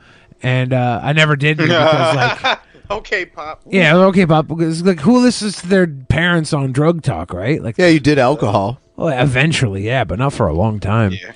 And 0.41 0.73
uh, 0.73 1.01
I 1.03 1.11
never 1.13 1.35
did 1.35 1.57
because 1.57 2.15
like. 2.43 2.59
okay, 2.89 3.25
pop. 3.25 3.61
Yeah, 3.67 3.95
okay, 3.97 4.25
Pop. 4.25 4.47
Because 4.47 4.81
like, 4.83 5.01
who 5.01 5.19
listens 5.19 5.57
to 5.61 5.67
their 5.67 5.85
parents 5.85 6.53
on 6.53 6.71
drug 6.71 7.01
talk, 7.01 7.33
right? 7.33 7.61
Like, 7.61 7.77
Yeah, 7.77 7.87
you 7.87 7.99
did 7.99 8.17
alcohol. 8.17 8.79
well, 8.95 9.09
eventually, 9.21 9.85
yeah, 9.85 10.05
but 10.05 10.17
not 10.17 10.31
for 10.33 10.47
a 10.47 10.53
long 10.53 10.79
time. 10.79 11.11
Yeah. 11.11 11.33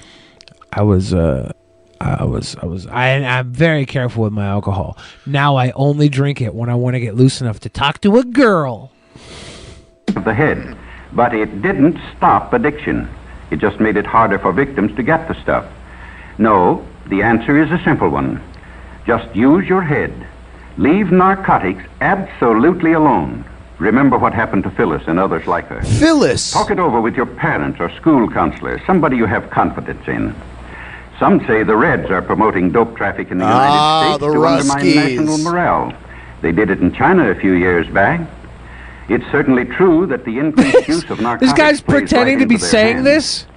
I 0.71 0.81
was, 0.83 1.13
uh, 1.13 1.51
I 1.99 2.23
was, 2.23 2.55
I 2.61 2.65
was, 2.65 2.87
I, 2.87 3.09
I'm 3.15 3.51
very 3.53 3.85
careful 3.85 4.23
with 4.23 4.33
my 4.33 4.45
alcohol. 4.47 4.97
Now 5.25 5.55
I 5.57 5.71
only 5.75 6.07
drink 6.09 6.39
it 6.41 6.55
when 6.55 6.69
I 6.69 6.75
want 6.75 6.95
to 6.95 6.99
get 7.01 7.13
loose 7.15 7.41
enough 7.41 7.59
to 7.59 7.69
talk 7.69 7.99
to 8.01 8.17
a 8.17 8.23
girl. 8.23 8.91
of 10.15 10.23
the 10.23 10.33
head. 10.33 10.77
But 11.11 11.35
it 11.35 11.61
didn't 11.61 11.99
stop 12.17 12.53
addiction. 12.53 13.07
It 13.53 13.59
just 13.59 13.79
made 13.79 13.97
it 13.97 14.07
harder 14.07 14.39
for 14.39 14.51
victims 14.51 14.95
to 14.95 15.03
get 15.03 15.27
the 15.27 15.35
stuff. 15.43 15.65
No, 16.39 16.83
the 17.05 17.21
answer 17.21 17.61
is 17.61 17.69
a 17.69 17.77
simple 17.83 18.09
one. 18.09 18.41
Just 19.05 19.33
use 19.35 19.67
your 19.69 19.83
head. 19.83 20.11
Leave 20.77 21.11
narcotics 21.11 21.83
absolutely 22.01 22.93
alone. 22.93 23.45
Remember 23.77 24.17
what 24.17 24.33
happened 24.33 24.63
to 24.63 24.71
Phyllis 24.71 25.03
and 25.05 25.19
others 25.19 25.45
like 25.45 25.67
her. 25.67 25.83
Phyllis. 25.83 26.51
Talk 26.51 26.71
it 26.71 26.79
over 26.79 26.99
with 26.99 27.15
your 27.15 27.27
parents 27.27 27.79
or 27.79 27.91
school 27.91 28.27
counselor, 28.27 28.81
somebody 28.87 29.17
you 29.17 29.27
have 29.27 29.51
confidence 29.51 30.07
in. 30.07 30.33
Some 31.19 31.45
say 31.45 31.61
the 31.61 31.75
Reds 31.75 32.09
are 32.09 32.23
promoting 32.23 32.71
dope 32.71 32.97
traffic 32.97 33.29
in 33.29 33.37
the 33.37 33.45
Ah, 33.45 34.15
United 34.15 34.15
States 34.15 34.19
the 34.25 34.33
to 34.33 34.45
undermine 34.47 34.95
national 34.95 35.37
morale. 35.37 35.93
They 36.41 36.51
did 36.51 36.71
it 36.71 36.79
in 36.81 36.91
China 36.91 37.29
a 37.29 37.35
few 37.35 37.53
years 37.53 37.87
back. 37.89 38.21
It's 39.09 39.25
certainly 39.31 39.65
true 39.65 40.05
that 40.07 40.23
the 40.25 40.37
increased 40.39 40.87
use 40.95 41.03
of 41.09 41.19
narcotics 41.19 41.41
This 41.51 41.53
guy's 41.53 41.81
plays 41.81 42.01
pretending 42.01 42.35
right 42.37 42.43
to 42.43 42.47
be 42.47 42.57
saying 42.57 42.95
hands. 42.97 43.05
this. 43.05 43.47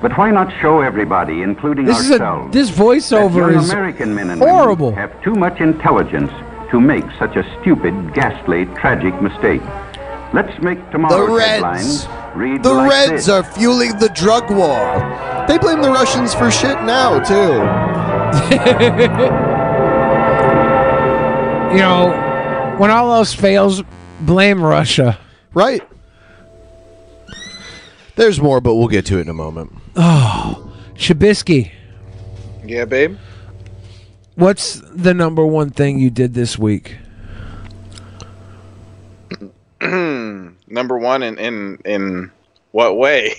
But 0.00 0.16
why 0.18 0.30
not 0.30 0.52
show 0.60 0.80
everybody, 0.82 1.42
including 1.42 1.84
This 1.86 1.98
is 2.00 2.10
a 2.10 2.14
ourselves, 2.14 2.52
this 2.52 2.68
that 2.70 2.76
voiceover 2.78 3.36
young 3.52 3.54
is 3.54 3.70
American 3.70 4.14
men 4.14 4.30
and 4.30 4.40
horrible. 4.40 4.90
women 4.92 5.00
have 5.08 5.22
too 5.22 5.34
much 5.34 5.60
intelligence 5.60 6.30
to 6.70 6.80
make 6.80 7.04
such 7.18 7.36
a 7.36 7.44
stupid, 7.60 8.12
ghastly, 8.14 8.66
tragic 8.76 9.20
mistake. 9.22 9.62
Let's 10.32 10.60
make 10.62 10.78
The 10.90 10.98
Reds. 10.98 11.46
headlines 11.46 12.08
read 12.34 12.62
The 12.62 12.74
like 12.74 12.90
Reds 12.90 13.10
this. 13.12 13.28
are 13.28 13.42
fueling 13.42 13.96
the 13.98 14.08
drug 14.10 14.50
war. 14.50 15.44
They 15.48 15.56
blame 15.56 15.80
the 15.80 15.90
Russians 15.90 16.34
for 16.34 16.50
shit 16.50 16.82
now, 16.82 17.20
too. 17.20 17.62
You 21.72 21.82
know, 21.82 22.74
when 22.78 22.90
all 22.90 23.12
else 23.12 23.34
fails, 23.34 23.82
blame 24.20 24.62
Russia. 24.62 25.18
Right. 25.54 25.82
There's 28.16 28.40
more, 28.40 28.60
but 28.60 28.74
we'll 28.76 28.88
get 28.88 29.04
to 29.06 29.18
it 29.18 29.22
in 29.22 29.28
a 29.28 29.34
moment. 29.34 29.72
Oh, 29.94 30.72
Shabisky, 30.94 31.70
Yeah, 32.64 32.86
babe. 32.86 33.16
what's 34.36 34.80
the 34.94 35.12
number 35.12 35.44
one 35.44 35.68
thing 35.70 35.98
you 35.98 36.08
did 36.10 36.32
this 36.34 36.58
week? 36.58 36.96
Number 39.80 40.98
one 40.98 41.22
in 41.22 41.38
in 41.38 41.78
in 41.84 42.30
what 42.72 42.96
way? 42.96 43.32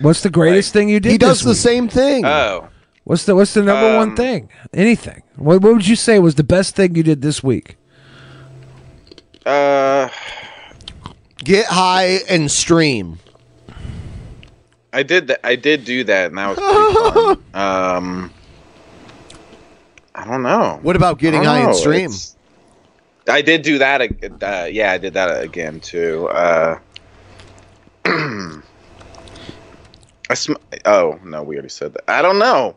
What's 0.00 0.22
the 0.22 0.30
greatest 0.30 0.72
thing 0.72 0.88
you 0.88 0.98
did? 1.00 1.12
He 1.12 1.18
does 1.18 1.38
this 1.38 1.44
the 1.44 1.50
week? 1.50 1.74
same 1.76 1.88
thing. 1.88 2.24
Oh, 2.24 2.68
What's 3.04 3.24
the 3.26 3.34
What's 3.34 3.54
the 3.54 3.62
number 3.62 3.96
one 3.96 4.10
Um, 4.10 4.16
thing? 4.16 4.48
Anything? 4.72 5.22
What, 5.36 5.62
what 5.62 5.72
would 5.74 5.86
you 5.86 5.96
say 5.96 6.18
was 6.18 6.34
the 6.34 6.44
best 6.44 6.74
thing 6.74 6.94
you 6.96 7.02
did 7.02 7.22
this 7.22 7.42
week? 7.42 7.76
Uh, 9.46 10.08
Get 11.42 11.66
high 11.66 12.20
and 12.28 12.50
stream. 12.50 13.18
I 14.92 15.02
did 15.02 15.26
that. 15.28 15.40
I 15.44 15.56
did 15.56 15.84
do 15.84 16.04
that, 16.04 16.28
and 16.28 16.38
that 16.38 16.56
was 16.56 16.58
pretty 16.58 16.94
fun. 17.24 17.40
Um, 17.54 18.30
I 20.14 20.24
don't 20.24 20.42
know. 20.42 20.78
What 20.82 20.96
about 20.96 21.18
getting 21.18 21.40
I 21.40 21.44
don't 21.44 21.52
high 21.52 21.58
and 21.60 21.66
know. 21.68 21.72
stream? 21.74 22.04
It's- 22.06 22.36
I 23.28 23.42
did 23.42 23.62
do 23.62 23.78
that. 23.78 24.00
Uh, 24.02 24.68
yeah, 24.70 24.92
I 24.92 24.98
did 24.98 25.14
that 25.14 25.42
again 25.42 25.80
too. 25.80 26.28
Uh, 26.28 26.78
I 28.04 28.60
sm- 30.34 30.52
oh 30.84 31.18
no, 31.24 31.42
we 31.42 31.56
already 31.56 31.68
said 31.70 31.94
that. 31.94 32.04
I 32.08 32.20
don't 32.22 32.38
know. 32.38 32.76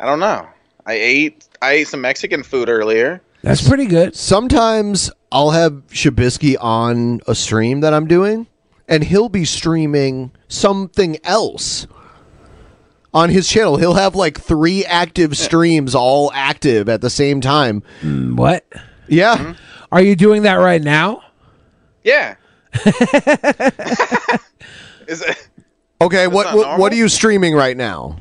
I 0.00 0.06
don't 0.06 0.18
know. 0.20 0.46
I 0.86 0.94
ate. 0.94 1.48
I 1.62 1.72
ate 1.72 1.88
some 1.88 2.00
Mexican 2.00 2.42
food 2.42 2.68
earlier. 2.68 3.20
That's 3.42 3.66
pretty 3.66 3.86
good. 3.86 4.16
Sometimes 4.16 5.10
I'll 5.34 5.50
have 5.50 5.72
Shabisky 5.88 6.56
on 6.60 7.20
a 7.26 7.34
stream 7.34 7.80
that 7.80 7.92
I'm 7.92 8.06
doing, 8.06 8.46
and 8.86 9.02
he'll 9.02 9.28
be 9.28 9.44
streaming 9.44 10.30
something 10.46 11.18
else 11.24 11.88
on 13.12 13.30
his 13.30 13.48
channel. 13.48 13.76
He'll 13.76 13.94
have 13.94 14.14
like 14.14 14.40
three 14.40 14.84
active 14.84 15.36
streams 15.36 15.92
all 15.96 16.30
active 16.32 16.88
at 16.88 17.00
the 17.00 17.10
same 17.10 17.40
time. 17.40 17.82
Mm, 18.00 18.36
what? 18.36 18.64
Yeah. 19.08 19.36
Mm-hmm. 19.36 19.52
Are 19.90 20.02
you 20.02 20.14
doing 20.14 20.42
that 20.42 20.54
right 20.54 20.80
now? 20.80 21.24
Yeah. 22.04 22.36
Is 25.08 25.20
it? 25.20 25.48
Okay, 26.00 26.28
what 26.28 26.54
what, 26.54 26.78
what 26.78 26.92
are 26.92 26.96
you 26.96 27.08
streaming 27.08 27.54
right 27.54 27.76
now? 27.76 28.18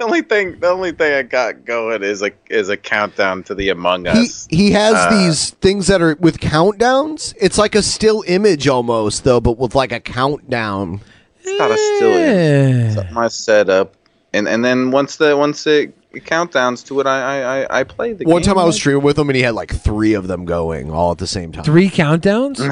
The 0.00 0.06
only 0.06 0.22
thing, 0.22 0.58
the 0.60 0.68
only 0.68 0.92
thing 0.92 1.12
I 1.12 1.20
got 1.22 1.66
going 1.66 2.02
is 2.02 2.22
a 2.22 2.30
is 2.48 2.70
a 2.70 2.76
countdown 2.78 3.42
to 3.44 3.54
the 3.54 3.68
Among 3.68 4.06
Us. 4.06 4.46
he 4.48 4.56
he 4.56 4.70
has 4.70 4.94
Uh, 4.94 5.10
these 5.10 5.50
things 5.50 5.88
that 5.88 6.00
are 6.00 6.16
with 6.20 6.40
countdowns. 6.40 7.34
It's 7.38 7.58
like 7.58 7.74
a 7.74 7.82
still 7.82 8.24
image 8.26 8.66
almost 8.66 9.24
though, 9.24 9.42
but 9.42 9.58
with 9.58 9.74
like 9.74 9.92
a 9.92 10.00
countdown. 10.00 11.02
It's 11.42 11.58
not 11.58 11.70
a 11.70 11.76
still 11.76 12.12
image. 12.16 12.94
Something 12.94 13.16
I 13.18 13.28
set 13.28 13.68
up, 13.68 13.94
and 14.32 14.48
and 14.48 14.64
then 14.64 14.90
once 14.90 15.16
the 15.16 15.36
once 15.36 15.66
it 15.66 15.92
countdowns 16.14 16.82
to 16.86 16.98
it, 17.00 17.06
I 17.06 17.20
I 17.20 17.60
I, 17.64 17.80
I 17.80 17.84
play 17.84 18.14
the 18.14 18.24
One 18.24 18.40
game. 18.40 18.46
time 18.54 18.58
I 18.58 18.64
was 18.64 18.76
streaming 18.76 19.02
with 19.02 19.18
him 19.18 19.28
and 19.28 19.36
he 19.36 19.42
had 19.42 19.54
like 19.54 19.70
three 19.74 20.14
of 20.14 20.28
them 20.28 20.46
going 20.46 20.90
all 20.90 21.12
at 21.12 21.18
the 21.18 21.26
same 21.26 21.52
time. 21.52 21.62
Three 21.64 21.90
countdowns? 21.90 22.56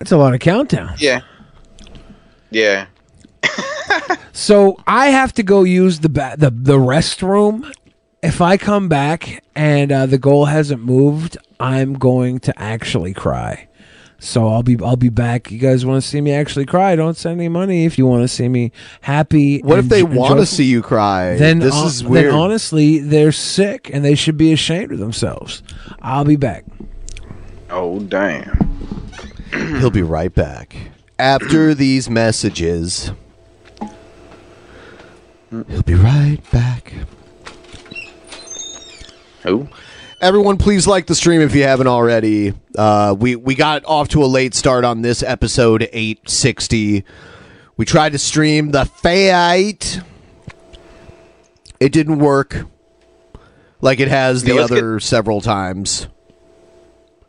That's 0.00 0.10
a 0.10 0.16
lot 0.16 0.34
of 0.34 0.40
countdowns. 0.40 1.00
Yeah. 1.00 1.20
Yeah. 2.50 2.86
So 4.32 4.76
I 4.86 5.08
have 5.08 5.32
to 5.34 5.42
go 5.42 5.62
use 5.64 6.00
the 6.00 6.08
ba- 6.08 6.34
the 6.36 6.50
the 6.50 6.76
restroom. 6.78 7.72
If 8.22 8.40
I 8.40 8.56
come 8.56 8.88
back 8.88 9.42
and 9.54 9.92
uh, 9.92 10.06
the 10.06 10.18
goal 10.18 10.46
hasn't 10.46 10.82
moved, 10.82 11.36
I'm 11.60 11.94
going 11.94 12.40
to 12.40 12.58
actually 12.60 13.14
cry. 13.14 13.68
So 14.18 14.48
I'll 14.48 14.62
be 14.62 14.76
I'll 14.82 14.96
be 14.96 15.08
back. 15.10 15.50
You 15.50 15.58
guys 15.58 15.84
want 15.86 16.02
to 16.02 16.08
see 16.08 16.20
me 16.20 16.32
actually 16.32 16.66
cry? 16.66 16.96
Don't 16.96 17.16
send 17.16 17.38
any 17.40 17.48
money 17.48 17.84
if 17.84 17.98
you 17.98 18.06
want 18.06 18.22
to 18.22 18.28
see 18.28 18.48
me 18.48 18.72
happy. 19.02 19.60
What 19.60 19.78
if 19.78 19.88
they 19.88 20.02
want 20.02 20.40
to 20.40 20.46
see 20.46 20.64
you 20.64 20.82
cry? 20.82 21.36
Then 21.36 21.58
this 21.58 21.74
hon- 21.74 21.86
is 21.86 22.04
weird. 22.04 22.26
Then 22.26 22.34
honestly, 22.34 22.98
they're 22.98 23.32
sick 23.32 23.90
and 23.92 24.04
they 24.04 24.14
should 24.14 24.36
be 24.36 24.52
ashamed 24.52 24.92
of 24.92 24.98
themselves. 24.98 25.62
I'll 26.02 26.24
be 26.24 26.36
back. 26.36 26.64
Oh 27.70 28.00
damn. 28.00 28.88
He'll 29.52 29.90
be 29.90 30.02
right 30.02 30.34
back 30.34 30.76
after 31.18 31.74
these 31.74 32.08
messages. 32.10 33.12
He'll 35.68 35.82
be 35.82 35.94
right 35.94 36.38
back. 36.50 36.92
Who? 39.42 39.68
Everyone, 40.20 40.56
please 40.56 40.86
like 40.86 41.06
the 41.06 41.14
stream 41.14 41.40
if 41.40 41.54
you 41.54 41.62
haven't 41.62 41.86
already. 41.86 42.54
Uh, 42.76 43.14
we 43.18 43.36
we 43.36 43.54
got 43.54 43.84
off 43.84 44.08
to 44.08 44.24
a 44.24 44.26
late 44.26 44.54
start 44.54 44.84
on 44.84 45.02
this 45.02 45.22
episode 45.22 45.82
860. 45.92 47.04
We 47.76 47.84
tried 47.84 48.12
to 48.12 48.18
stream 48.18 48.70
the 48.70 48.86
fight. 48.86 50.00
It 51.78 51.92
didn't 51.92 52.18
work 52.18 52.64
like 53.82 54.00
it 54.00 54.08
has 54.08 54.42
the 54.42 54.54
Yeah, 54.54 54.60
let's 54.62 54.72
other 54.72 55.00
several 55.00 55.42
times. 55.42 56.08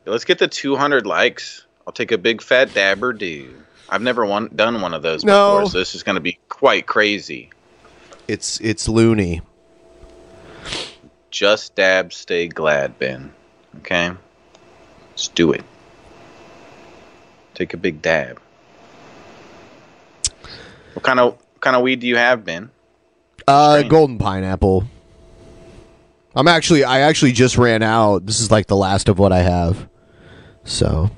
Let's 0.06 0.24
get 0.24 0.40
the 0.40 0.48
200 0.48 1.06
likes. 1.06 1.66
I'll 1.86 1.92
take 1.92 2.14
a 2.14 2.18
big 2.18 2.42
fat 2.42 2.74
dabber 2.74 3.12
do. 3.12 3.54
I've 3.90 4.02
never 4.02 4.26
one, 4.26 4.50
done 4.56 4.82
one 4.82 4.94
of 4.94 5.02
those 5.02 5.24
No. 5.24 5.56
before, 5.60 5.72
so 5.72 5.78
this 5.80 5.96
is 5.96 6.04
going 6.04 6.16
to 6.16 6.22
be 6.22 6.40
quite 6.48 6.86
crazy. 6.86 7.50
It's 8.28 8.60
it's 8.60 8.88
loony. 8.88 9.42
Just 11.32 11.76
dab, 11.76 12.14
stay 12.14 12.48
glad, 12.48 12.98
Ben. 13.00 13.34
Okay? 13.78 14.12
Let's 15.12 15.28
do 15.28 15.52
it. 15.52 15.64
Take 17.54 17.74
a 17.74 17.78
big 17.78 18.02
dab. 18.02 18.40
What 20.94 21.04
kind 21.04 21.20
of 21.20 21.34
what 21.34 21.62
kind 21.62 21.76
of 21.76 21.82
weed 21.82 22.00
do 22.00 22.08
you 22.08 22.18
have, 22.18 22.44
Ben? 22.44 22.70
Uh, 23.48 23.84
golden 23.84 24.18
pineapple. 24.18 24.86
I'm 26.36 26.48
actually 26.48 26.84
I 26.84 27.00
actually 27.00 27.32
just 27.32 27.58
ran 27.58 27.82
out. 27.82 28.26
This 28.26 28.40
is 28.40 28.52
like 28.52 28.68
the 28.68 28.76
last 28.76 29.10
of 29.10 29.18
what 29.18 29.32
I 29.32 29.40
have. 29.40 29.88
So 30.66 31.10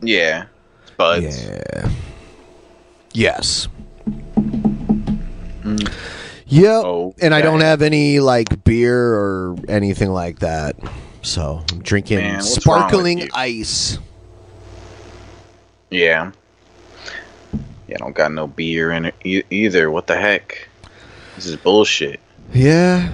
Yeah. 0.00 0.46
It's 0.82 0.90
buds. 0.92 1.44
Yeah. 1.44 1.90
Yes. 3.12 3.68
Yep. 6.48 6.84
and 7.20 7.34
I 7.34 7.40
don't 7.42 7.60
have 7.60 7.82
any 7.82 8.20
like 8.20 8.64
beer 8.64 8.96
or 8.96 9.56
anything 9.68 10.10
like 10.10 10.38
that. 10.40 10.76
So 11.22 11.64
I'm 11.72 11.82
drinking 11.82 12.18
Man, 12.18 12.34
what's 12.36 12.66
wrong 12.66 12.76
with 12.76 12.88
sparkling 12.88 13.28
ice. 13.34 13.98
Yeah. 15.90 16.30
Yeah, 17.88 17.94
I 17.94 17.98
don't 17.98 18.14
got 18.14 18.32
no 18.32 18.46
beer 18.46 18.92
in 18.92 19.06
it 19.06 19.14
e- 19.24 19.42
either. 19.50 19.90
What 19.90 20.06
the 20.06 20.16
heck? 20.16 20.68
This 21.36 21.46
is 21.46 21.56
bullshit. 21.56 22.20
Yeah. 22.52 23.12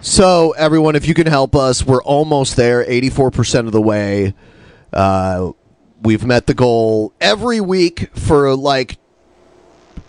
So, 0.00 0.52
everyone, 0.52 0.94
if 0.96 1.08
you 1.08 1.14
can 1.14 1.26
help 1.26 1.56
us, 1.56 1.84
we're 1.84 2.02
almost 2.02 2.56
there, 2.56 2.84
84% 2.84 3.66
of 3.66 3.72
the 3.72 3.80
way. 3.82 4.34
Uh, 4.92 5.52
we've 6.02 6.24
met 6.24 6.46
the 6.46 6.54
goal 6.54 7.12
every 7.20 7.60
week 7.60 8.10
for 8.14 8.54
like, 8.54 8.98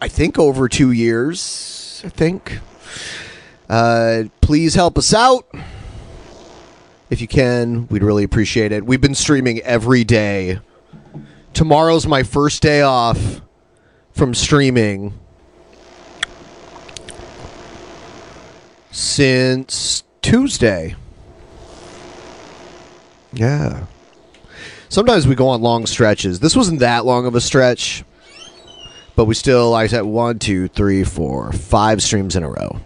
I 0.02 0.08
think, 0.08 0.38
over 0.38 0.68
two 0.70 0.92
years. 0.92 2.02
I 2.06 2.10
think. 2.10 2.60
Uh, 3.70 4.24
please 4.42 4.76
help 4.76 4.98
us 4.98 5.14
out. 5.14 5.48
If 7.10 7.22
you 7.22 7.28
can, 7.28 7.88
we'd 7.88 8.04
really 8.04 8.24
appreciate 8.24 8.72
it. 8.72 8.86
We've 8.86 9.02
been 9.02 9.16
streaming 9.16 9.60
every 9.62 10.04
day. 10.04 10.60
Tomorrow's 11.54 12.06
my 12.06 12.24
first 12.24 12.62
day 12.62 12.82
off 12.82 13.42
from 14.12 14.34
streaming 14.34 15.14
since 18.92 20.04
Tuesday. 20.22 20.96
Yeah. 23.34 23.86
Sometimes 24.90 25.28
we 25.28 25.36
go 25.36 25.48
on 25.50 25.62
long 25.62 25.86
stretches. 25.86 26.40
This 26.40 26.56
wasn't 26.56 26.80
that 26.80 27.06
long 27.06 27.26
of 27.26 27.36
a 27.36 27.42
stretch, 27.42 28.04
but 29.18 29.26
we 29.26 29.34
still, 29.34 29.74
I 29.74 29.88
said, 29.88 30.04
one, 30.04 30.38
two, 30.38 30.68
three, 30.68 31.04
four, 31.04 31.52
five 31.52 32.04
streams 32.04 32.36
in 32.36 32.44
a 32.44 32.50
row. 32.50 32.80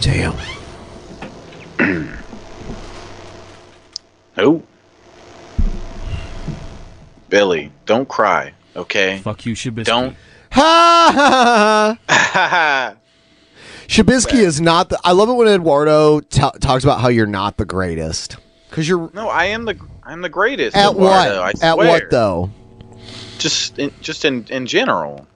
Damn. 0.00 0.36
Who? 4.36 4.62
Billy, 7.30 7.72
don't 7.86 8.06
cry, 8.06 8.52
okay? 8.76 9.20
Fuck 9.20 9.46
you, 9.46 9.54
Shabisky. 9.54 9.84
Don't. 9.86 10.16
Ha 10.54 11.12
ha 11.16 11.98
ha! 12.06 12.96
Shabisky 13.88 14.38
is 14.38 14.60
not 14.60 14.88
the. 14.88 15.00
I 15.02 15.10
love 15.10 15.28
it 15.28 15.32
when 15.32 15.48
Eduardo 15.48 16.20
ta 16.20 16.50
talks 16.52 16.84
about 16.84 17.00
how 17.00 17.08
you're 17.08 17.26
not 17.26 17.56
the 17.56 17.64
greatest. 17.64 18.36
Because 18.70 18.88
you're. 18.88 19.10
No, 19.12 19.28
I 19.28 19.46
am 19.46 19.64
the 19.64 19.76
I'm 20.04 20.20
the 20.20 20.28
greatest. 20.28 20.76
At 20.76 20.92
Eduardo, 20.92 21.40
I 21.40 21.46
what? 21.46 21.62
At 21.64 21.76
what, 21.76 22.10
though? 22.12 22.50
Just 23.44 23.78
in, 23.78 23.92
just 24.00 24.24
in 24.24 24.46
in 24.48 24.64
general. 24.66 25.26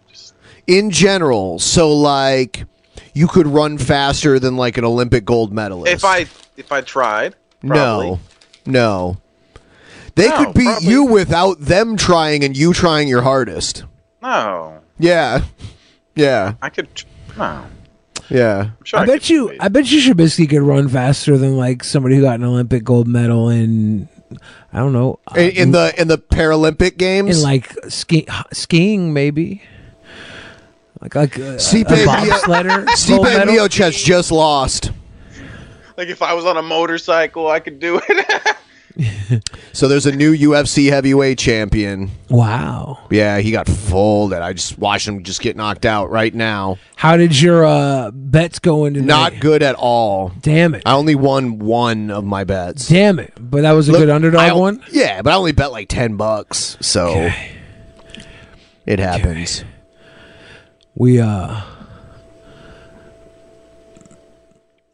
In 0.66 0.90
general. 0.90 1.58
So, 1.58 1.92
like, 1.92 2.64
you 3.12 3.28
could 3.28 3.46
run 3.46 3.76
faster 3.76 4.38
than, 4.38 4.56
like, 4.56 4.78
an 4.78 4.84
Olympic 4.86 5.26
gold 5.26 5.52
medalist. 5.52 5.92
If 5.92 6.06
I 6.06 6.20
if 6.56 6.72
I 6.72 6.80
tried, 6.80 7.34
probably. 7.60 8.10
No. 8.12 8.20
No. 8.64 9.16
They 10.14 10.28
No, 10.28 10.36
could 10.46 10.54
beat 10.54 10.64
probably- 10.64 10.88
you 10.88 11.04
without 11.04 11.60
them 11.60 11.98
trying 11.98 12.44
and 12.44 12.56
you 12.56 12.72
trying 12.72 13.08
your 13.08 13.20
hardest. 13.20 13.84
No, 14.22 14.78
Yeah. 14.98 15.42
Yeah. 16.16 16.54
I 16.62 16.70
could. 16.70 16.88
No. 17.36 17.64
Yeah. 18.30 18.70
I 18.94 19.04
bet 19.04 19.28
you. 19.28 19.54
I 19.60 19.68
bet 19.68 19.90
you 19.92 20.00
Shabisky 20.00 20.48
could 20.48 20.62
run 20.62 20.88
faster 20.88 21.36
than 21.36 21.58
like 21.58 21.84
somebody 21.84 22.16
who 22.16 22.22
got 22.22 22.36
an 22.40 22.44
Olympic 22.44 22.84
gold 22.84 23.06
medal 23.06 23.50
in. 23.50 24.08
I 24.73 24.78
don't 24.78 24.92
know. 24.92 25.18
uh, 25.34 25.40
In, 25.40 25.50
in 25.57 25.70
the 25.73 25.94
in 26.00 26.08
the 26.08 26.18
Paralympic 26.18 26.97
games, 26.98 27.39
in 27.39 27.42
like 27.42 27.73
ski, 27.89 28.26
skiing 28.52 29.12
maybe. 29.12 29.62
Like 31.00 31.15
like 31.15 31.39
uh, 31.39 31.42
a, 31.42 31.57
a 31.57 32.07
bobsledder. 32.07 32.68
gold 32.86 32.89
Stipe. 32.89 33.44
Miocic 33.44 34.05
just 34.05 34.32
lost. 34.32 34.90
Like 35.97 36.08
if 36.08 36.23
I 36.23 36.32
was 36.34 36.44
on 36.44 36.57
a 36.57 36.62
motorcycle, 36.62 37.48
I 37.48 37.60
could 37.60 37.78
do 37.81 38.00
it. 38.08 38.57
So 39.72 39.86
there's 39.86 40.06
a 40.06 40.12
new 40.12 40.34
UFC 40.36 40.90
heavyweight 40.90 41.38
champion. 41.38 42.10
Wow. 42.28 42.98
Yeah, 43.10 43.38
he 43.38 43.52
got 43.52 43.68
folded. 43.68 44.40
I 44.42 44.52
just 44.52 44.76
watched 44.78 45.06
him 45.06 45.22
just 45.22 45.40
get 45.40 45.56
knocked 45.56 45.86
out 45.86 46.10
right 46.10 46.34
now. 46.34 46.78
How 46.96 47.16
did 47.16 47.40
your 47.40 47.64
uh, 47.64 48.10
bets 48.12 48.58
go 48.58 48.86
into 48.86 49.00
Not 49.02 49.38
good 49.38 49.62
at 49.62 49.76
all. 49.76 50.32
Damn 50.40 50.74
it. 50.74 50.82
I 50.84 50.94
only 50.94 51.14
won 51.14 51.60
one 51.60 52.10
of 52.10 52.24
my 52.24 52.42
bets. 52.42 52.88
Damn 52.88 53.20
it! 53.20 53.34
But 53.38 53.62
that 53.62 53.72
was 53.72 53.88
a 53.88 53.92
Look, 53.92 54.00
good 54.00 54.10
underdog 54.10 54.40
I- 54.40 54.52
one. 54.52 54.82
Yeah, 54.90 55.22
but 55.22 55.32
I 55.32 55.36
only 55.36 55.52
bet 55.52 55.70
like 55.70 55.88
ten 55.88 56.16
bucks. 56.16 56.76
So 56.80 57.30
it 58.84 58.98
happens. 58.98 59.64
We 60.96 61.20
uh 61.20 61.60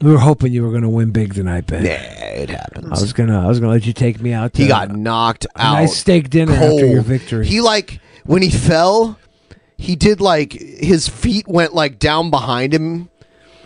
We 0.00 0.10
were 0.12 0.18
hoping 0.18 0.52
you 0.52 0.62
were 0.62 0.70
going 0.70 0.82
to 0.82 0.88
win 0.88 1.10
big 1.12 1.34
tonight, 1.34 1.66
Ben. 1.66 1.84
Nah, 1.84 1.90
it 1.90 2.50
happens. 2.50 2.86
I 2.86 3.00
was 3.00 3.12
gonna, 3.12 3.42
I 3.42 3.46
was 3.48 3.58
gonna 3.60 3.72
let 3.72 3.86
you 3.86 3.92
take 3.92 4.20
me 4.20 4.32
out. 4.32 4.52
To 4.54 4.62
He 4.62 4.68
got 4.68 4.90
knocked 4.90 5.46
a 5.54 5.60
out. 5.62 5.72
nice 5.74 5.96
steak 5.96 6.28
dinner 6.30 6.56
cold. 6.58 6.80
after 6.80 6.86
your 6.86 7.02
victory. 7.02 7.46
He 7.46 7.60
like 7.60 8.00
when 8.26 8.42
he 8.42 8.50
fell, 8.50 9.18
he 9.78 9.96
did 9.96 10.20
like 10.20 10.52
his 10.52 11.08
feet 11.08 11.46
went 11.48 11.74
like 11.74 11.98
down 11.98 12.30
behind 12.30 12.74
him. 12.74 13.08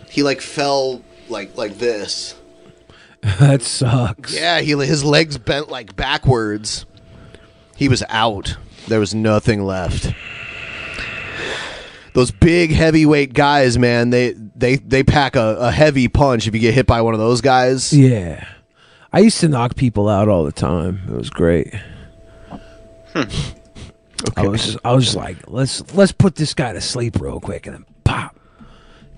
He 0.09 0.23
like 0.23 0.39
fell 0.39 1.01
like 1.27 1.57
like 1.57 1.77
this. 1.77 2.35
that 3.39 3.61
sucks. 3.63 4.33
Yeah, 4.33 4.61
he 4.61 4.71
his 4.77 5.03
legs 5.03 5.37
bent 5.37 5.69
like 5.69 5.95
backwards. 5.95 6.85
He 7.75 7.89
was 7.89 8.03
out. 8.07 8.55
There 8.87 8.99
was 8.99 9.13
nothing 9.13 9.63
left. 9.63 10.13
Those 12.13 12.31
big 12.31 12.71
heavyweight 12.71 13.33
guys, 13.33 13.77
man, 13.77 14.09
they 14.09 14.35
they 14.59 14.75
they 14.75 15.03
pack 15.03 15.35
a, 15.35 15.55
a 15.59 15.71
heavy 15.71 16.07
punch 16.07 16.47
if 16.47 16.53
you 16.53 16.59
get 16.59 16.73
hit 16.73 16.85
by 16.85 17.01
one 17.01 17.13
of 17.13 17.19
those 17.19 17.41
guys. 17.41 17.93
Yeah, 17.93 18.47
I 19.11 19.19
used 19.19 19.39
to 19.41 19.47
knock 19.47 19.75
people 19.75 20.09
out 20.09 20.27
all 20.27 20.43
the 20.43 20.51
time. 20.51 21.01
It 21.07 21.13
was 21.13 21.29
great. 21.29 21.73
I 24.35 24.47
was, 24.47 24.65
just, 24.65 24.77
I 24.83 24.93
was 24.93 25.05
just 25.05 25.15
like, 25.15 25.37
let's 25.47 25.93
let's 25.93 26.11
put 26.11 26.35
this 26.35 26.53
guy 26.53 26.73
to 26.73 26.81
sleep 26.81 27.19
real 27.19 27.39
quick, 27.39 27.65
and 27.65 27.75
then 27.75 27.85
pop, 28.03 28.37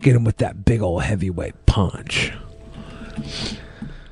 get 0.01 0.15
him 0.15 0.23
with 0.23 0.37
that 0.37 0.63
big 0.63 0.81
old 0.81 1.03
heavyweight 1.03 1.65
punch. 1.65 2.31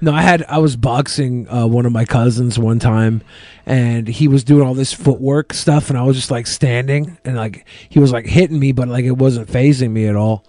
No, 0.01 0.13
I 0.13 0.21
had 0.21 0.43
I 0.43 0.59
was 0.59 0.75
boxing 0.75 1.49
uh, 1.49 1.67
one 1.67 1.85
of 1.85 1.91
my 1.91 2.05
cousins 2.05 2.57
one 2.57 2.79
time, 2.79 3.21
and 3.65 4.07
he 4.07 4.27
was 4.27 4.43
doing 4.43 4.65
all 4.65 4.73
this 4.73 4.93
footwork 4.93 5.53
stuff, 5.53 5.89
and 5.89 5.99
I 5.99 6.03
was 6.03 6.15
just 6.15 6.31
like 6.31 6.47
standing, 6.47 7.17
and 7.25 7.35
like 7.35 7.65
he 7.89 7.99
was 7.99 8.11
like 8.11 8.25
hitting 8.25 8.59
me, 8.59 8.71
but 8.71 8.87
like 8.87 9.05
it 9.05 9.17
wasn't 9.17 9.49
phasing 9.49 9.91
me 9.91 10.07
at 10.07 10.15
all, 10.15 10.45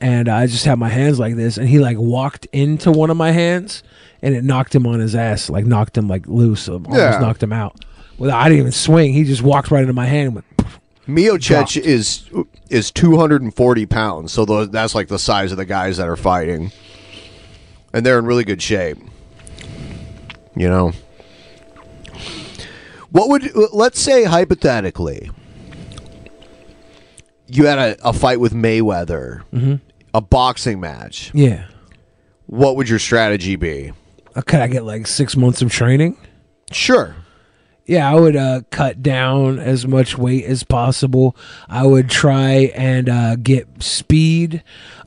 and 0.00 0.28
I 0.28 0.46
just 0.46 0.64
had 0.64 0.78
my 0.78 0.88
hands 0.88 1.18
like 1.18 1.34
this, 1.36 1.56
and 1.58 1.68
he 1.68 1.78
like 1.78 1.96
walked 1.98 2.46
into 2.52 2.90
one 2.92 3.10
of 3.10 3.16
my 3.16 3.30
hands, 3.32 3.82
and 4.22 4.34
it 4.34 4.44
knocked 4.44 4.74
him 4.74 4.86
on 4.86 5.00
his 5.00 5.14
ass, 5.14 5.48
like 5.50 5.64
knocked 5.66 5.96
him 5.98 6.08
like 6.08 6.26
loose, 6.26 6.68
almost 6.68 6.94
Yeah. 6.96 7.18
knocked 7.20 7.42
him 7.42 7.52
out. 7.52 7.76
Well, 8.18 8.30
I 8.34 8.44
didn't 8.48 8.60
even 8.60 8.72
swing; 8.72 9.12
he 9.12 9.24
just 9.24 9.42
walked 9.42 9.70
right 9.70 9.82
into 9.82 9.92
my 9.92 10.06
hand. 10.06 10.26
And 10.26 10.34
went, 10.36 10.46
Miocic 11.08 11.76
is 11.80 12.28
is 12.68 12.90
240 12.90 13.86
pounds, 13.86 14.32
so 14.32 14.44
tho- 14.44 14.66
that's 14.66 14.94
like 14.94 15.08
the 15.08 15.18
size 15.18 15.52
of 15.52 15.58
the 15.58 15.64
guys 15.64 15.96
that 15.96 16.08
are 16.08 16.16
fighting, 16.16 16.70
and 17.92 18.04
they're 18.04 18.18
in 18.18 18.26
really 18.26 18.44
good 18.44 18.60
shape. 18.60 18.98
You 20.56 20.68
know, 20.68 20.92
what 23.10 23.28
would 23.28 23.50
let's 23.72 24.00
say 24.00 24.24
hypothetically, 24.24 25.30
you 27.46 27.66
had 27.66 27.78
a, 27.78 28.08
a 28.08 28.12
fight 28.12 28.40
with 28.40 28.52
Mayweather, 28.52 29.42
Mhm. 29.54 29.80
A 30.18 30.20
boxing 30.20 30.80
match. 30.80 31.30
Yeah. 31.32 31.66
What 32.46 32.74
would 32.74 32.88
your 32.88 32.98
strategy 32.98 33.54
be? 33.54 33.92
Uh, 34.34 34.42
Could 34.42 34.58
I 34.60 34.66
get 34.66 34.82
like 34.84 35.06
six 35.06 35.36
months 35.36 35.62
of 35.62 35.70
training? 35.70 36.16
Sure. 36.72 37.14
Yeah, 37.86 38.10
I 38.10 38.16
would 38.16 38.34
uh, 38.36 38.62
cut 38.70 39.00
down 39.00 39.60
as 39.60 39.86
much 39.86 40.18
weight 40.18 40.44
as 40.44 40.64
possible. 40.64 41.36
I 41.68 41.86
would 41.86 42.10
try 42.10 42.72
and 42.74 43.08
uh, 43.08 43.36
get 43.36 43.66
speed, 43.82 44.62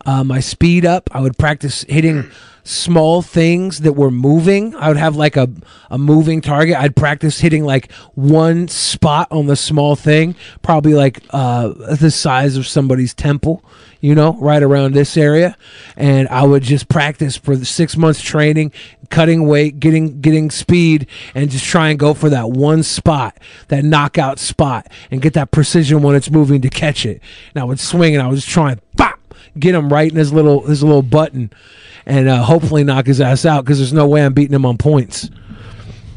uh, 0.05 0.23
my 0.23 0.39
speed 0.39 0.85
up. 0.85 1.09
I 1.11 1.19
would 1.19 1.37
practice 1.37 1.83
hitting 1.89 2.31
small 2.63 3.21
things 3.21 3.79
that 3.79 3.93
were 3.93 4.11
moving. 4.11 4.75
I 4.75 4.87
would 4.87 4.97
have 4.97 5.15
like 5.15 5.37
a, 5.37 5.49
a 5.89 5.97
moving 5.97 6.41
target. 6.41 6.77
I'd 6.77 6.95
practice 6.95 7.39
hitting 7.39 7.63
like 7.63 7.91
one 8.15 8.67
spot 8.67 9.27
on 9.31 9.47
the 9.47 9.55
small 9.55 9.95
thing, 9.95 10.35
probably 10.61 10.93
like 10.93 11.23
uh, 11.31 11.69
the 11.95 12.11
size 12.11 12.57
of 12.57 12.67
somebody's 12.67 13.13
temple, 13.13 13.63
you 13.99 14.15
know, 14.15 14.37
right 14.39 14.61
around 14.61 14.93
this 14.93 15.17
area. 15.17 15.57
And 15.95 16.27
I 16.29 16.43
would 16.43 16.63
just 16.63 16.89
practice 16.89 17.37
for 17.37 17.55
six 17.63 17.97
months 17.97 18.21
training, 18.21 18.71
cutting 19.09 19.47
weight, 19.47 19.79
getting 19.79 20.21
getting 20.21 20.49
speed, 20.51 21.07
and 21.35 21.49
just 21.49 21.65
try 21.65 21.89
and 21.89 21.99
go 21.99 22.13
for 22.13 22.29
that 22.29 22.51
one 22.51 22.83
spot, 22.83 23.37
that 23.67 23.83
knockout 23.83 24.39
spot, 24.39 24.87
and 25.09 25.21
get 25.21 25.33
that 25.33 25.51
precision 25.51 26.01
when 26.01 26.15
it's 26.15 26.31
moving 26.31 26.61
to 26.61 26.69
catch 26.69 27.05
it. 27.05 27.21
And 27.53 27.61
I 27.61 27.65
would 27.65 27.79
swing 27.79 28.15
and 28.15 28.23
I 28.23 28.27
would 28.27 28.35
just 28.35 28.49
try 28.49 28.71
and 28.71 28.81
bop, 28.95 29.10
get 29.59 29.75
him 29.75 29.91
right 29.91 30.09
in 30.11 30.17
his 30.17 30.31
little 30.33 30.61
his 30.65 30.83
little 30.83 31.01
button, 31.01 31.51
and 32.05 32.27
uh, 32.27 32.43
hopefully 32.43 32.83
knock 32.83 33.05
his 33.07 33.19
ass 33.21 33.45
out 33.45 33.63
because 33.65 33.77
there's 33.79 33.93
no 33.93 34.07
way 34.07 34.23
I'm 34.25 34.33
beating 34.33 34.53
him 34.55 34.65
on 34.65 34.77
points. 34.77 35.29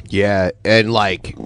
Yeah, 0.09 0.51
and 0.65 0.93
like 0.93 1.37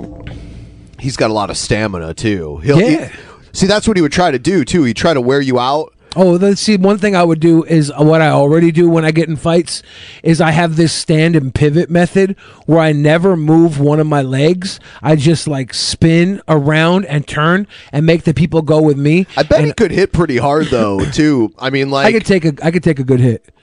he's 0.98 1.16
got 1.16 1.30
a 1.30 1.34
lot 1.34 1.50
of 1.50 1.56
stamina 1.56 2.14
too. 2.14 2.58
He'll, 2.58 2.80
Yeah. 2.80 3.08
he- 3.08 3.14
see, 3.52 3.66
that's 3.66 3.86
what 3.88 3.96
he 3.96 4.02
would 4.02 4.12
try 4.12 4.30
to 4.30 4.38
do 4.38 4.64
too. 4.64 4.84
He'd 4.84 4.96
try 4.96 5.14
to 5.14 5.20
wear 5.20 5.40
you 5.40 5.58
out. 5.58 5.94
Oh, 6.20 6.32
let's 6.32 6.60
see. 6.60 6.76
One 6.76 6.98
thing 6.98 7.14
I 7.14 7.22
would 7.22 7.38
do 7.38 7.62
is 7.62 7.92
uh, 7.92 8.02
what 8.02 8.20
I 8.20 8.30
already 8.30 8.72
do 8.72 8.90
when 8.90 9.04
I 9.04 9.12
get 9.12 9.28
in 9.28 9.36
fights 9.36 9.84
is 10.24 10.40
I 10.40 10.50
have 10.50 10.74
this 10.74 10.92
stand 10.92 11.36
and 11.36 11.54
pivot 11.54 11.90
method 11.90 12.36
where 12.66 12.80
I 12.80 12.90
never 12.90 13.36
move 13.36 13.78
one 13.78 14.00
of 14.00 14.08
my 14.08 14.22
legs. 14.22 14.80
I 15.00 15.14
just 15.14 15.46
like 15.46 15.72
spin 15.72 16.42
around 16.48 17.06
and 17.06 17.24
turn 17.24 17.68
and 17.92 18.04
make 18.04 18.24
the 18.24 18.34
people 18.34 18.62
go 18.62 18.82
with 18.82 18.98
me. 18.98 19.28
I 19.36 19.44
bet 19.44 19.64
he 19.64 19.72
could 19.72 19.92
hit 19.92 20.12
pretty 20.12 20.38
hard 20.38 20.66
though 20.66 20.98
too. 21.12 21.54
I 21.56 21.70
mean, 21.70 21.88
like 21.88 22.06
I 22.06 22.12
could 22.12 22.26
take 22.26 22.44
a 22.44 22.52
I 22.64 22.72
could 22.72 22.82
take 22.82 22.98
a 22.98 23.04
good 23.04 23.20
hit. 23.20 23.54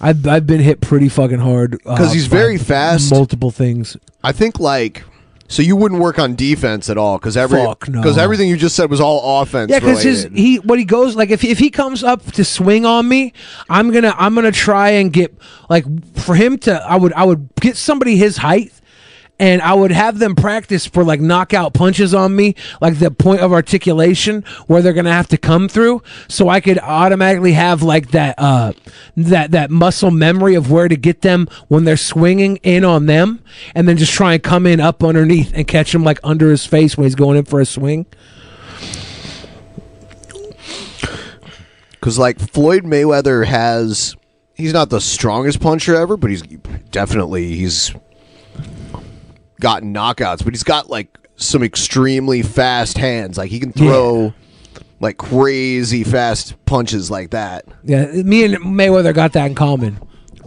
I've 0.00 0.26
I've 0.26 0.44
been 0.44 0.60
hit 0.60 0.80
pretty 0.80 1.08
fucking 1.08 1.38
hard 1.38 1.70
because 1.70 2.10
uh, 2.10 2.14
he's 2.14 2.26
very 2.26 2.58
fast. 2.58 3.12
Multiple 3.12 3.52
things. 3.52 3.96
I 4.24 4.32
think 4.32 4.58
like 4.58 5.04
so 5.48 5.62
you 5.62 5.76
wouldn't 5.76 6.00
work 6.00 6.18
on 6.18 6.34
defense 6.34 6.90
at 6.90 6.98
all 6.98 7.18
because 7.18 7.36
every 7.36 7.62
Fuck, 7.62 7.88
no. 7.88 8.00
because 8.00 8.18
everything 8.18 8.48
you 8.48 8.56
just 8.56 8.76
said 8.76 8.90
was 8.90 9.00
all 9.00 9.42
offense. 9.42 9.70
Yeah, 9.70 9.78
because 9.78 10.02
his 10.02 10.28
he 10.34 10.56
what 10.56 10.78
he 10.78 10.84
goes 10.84 11.16
like 11.16 11.30
if 11.30 11.44
if 11.44 11.58
he 11.58 11.70
comes 11.70 12.02
up 12.02 12.24
to 12.32 12.44
swing 12.44 12.84
on 12.84 13.08
me, 13.08 13.32
I'm 13.68 13.90
gonna 13.92 14.14
I'm 14.16 14.34
gonna 14.34 14.52
try 14.52 14.90
and 14.90 15.12
get 15.12 15.34
like 15.68 15.84
for 16.16 16.34
him 16.34 16.58
to 16.58 16.74
I 16.82 16.96
would 16.96 17.12
I 17.12 17.24
would 17.24 17.48
get 17.60 17.76
somebody 17.76 18.16
his 18.16 18.36
height. 18.36 18.72
And 19.38 19.60
I 19.60 19.74
would 19.74 19.92
have 19.92 20.18
them 20.18 20.34
practice 20.34 20.86
for 20.86 21.04
like 21.04 21.20
knockout 21.20 21.74
punches 21.74 22.14
on 22.14 22.34
me, 22.34 22.54
like 22.80 22.98
the 22.98 23.10
point 23.10 23.40
of 23.42 23.52
articulation 23.52 24.44
where 24.66 24.80
they're 24.80 24.94
gonna 24.94 25.12
have 25.12 25.28
to 25.28 25.36
come 25.36 25.68
through, 25.68 26.02
so 26.26 26.48
I 26.48 26.60
could 26.60 26.78
automatically 26.78 27.52
have 27.52 27.82
like 27.82 28.12
that 28.12 28.36
uh 28.38 28.72
that 29.16 29.50
that 29.50 29.70
muscle 29.70 30.10
memory 30.10 30.54
of 30.54 30.70
where 30.70 30.88
to 30.88 30.96
get 30.96 31.20
them 31.20 31.48
when 31.68 31.84
they're 31.84 31.98
swinging 31.98 32.56
in 32.62 32.82
on 32.82 33.04
them, 33.04 33.42
and 33.74 33.86
then 33.86 33.98
just 33.98 34.12
try 34.14 34.32
and 34.32 34.42
come 34.42 34.66
in 34.66 34.80
up 34.80 35.04
underneath 35.04 35.52
and 35.54 35.68
catch 35.68 35.94
him 35.94 36.02
like 36.02 36.18
under 36.24 36.50
his 36.50 36.64
face 36.64 36.96
when 36.96 37.04
he's 37.04 37.14
going 37.14 37.36
in 37.36 37.44
for 37.44 37.60
a 37.60 37.66
swing. 37.66 38.06
Because 41.92 42.18
like 42.18 42.38
Floyd 42.38 42.84
Mayweather 42.84 43.44
has, 43.44 44.14
he's 44.54 44.72
not 44.72 44.88
the 44.90 45.00
strongest 45.00 45.60
puncher 45.60 45.94
ever, 45.94 46.16
but 46.16 46.30
he's 46.30 46.42
definitely 46.90 47.54
he's 47.56 47.92
gotten 49.60 49.92
knockouts. 49.94 50.44
But 50.44 50.54
he's 50.54 50.62
got 50.64 50.88
like 50.90 51.16
some 51.36 51.62
extremely 51.62 52.42
fast 52.42 52.98
hands. 52.98 53.36
Like 53.38 53.50
he 53.50 53.60
can 53.60 53.72
throw 53.72 54.32
like 55.00 55.18
crazy 55.18 56.04
fast 56.04 56.54
punches 56.66 57.10
like 57.10 57.30
that. 57.30 57.64
Yeah, 57.84 58.06
me 58.06 58.44
and 58.44 58.56
Mayweather 58.56 59.14
got 59.14 59.32
that 59.34 59.46
in 59.46 59.54
common. 59.54 59.98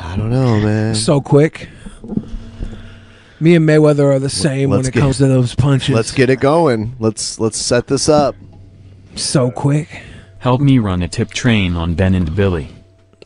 I 0.00 0.14
don't 0.16 0.30
know, 0.30 0.60
man. 0.60 0.94
So 0.94 1.20
quick. 1.20 1.68
Me 3.40 3.54
and 3.54 3.68
Mayweather 3.68 4.04
are 4.14 4.18
the 4.18 4.28
same 4.28 4.70
when 4.70 4.78
let's 4.80 4.88
it 4.88 4.94
get- 4.94 5.00
comes 5.00 5.18
to 5.18 5.26
those 5.28 5.54
punches. 5.54 5.94
Let's 5.94 6.12
get 6.12 6.30
it 6.30 6.40
going. 6.40 6.96
Let's 6.98 7.38
let's 7.38 7.58
set 7.58 7.86
this 7.86 8.08
up. 8.08 8.34
So 9.14 9.50
quick. 9.50 10.02
Help 10.38 10.60
me 10.60 10.78
run 10.78 11.02
a 11.02 11.08
tip 11.08 11.30
train 11.30 11.74
on 11.76 11.94
Ben 11.94 12.14
and 12.14 12.34
Billy. 12.34 12.68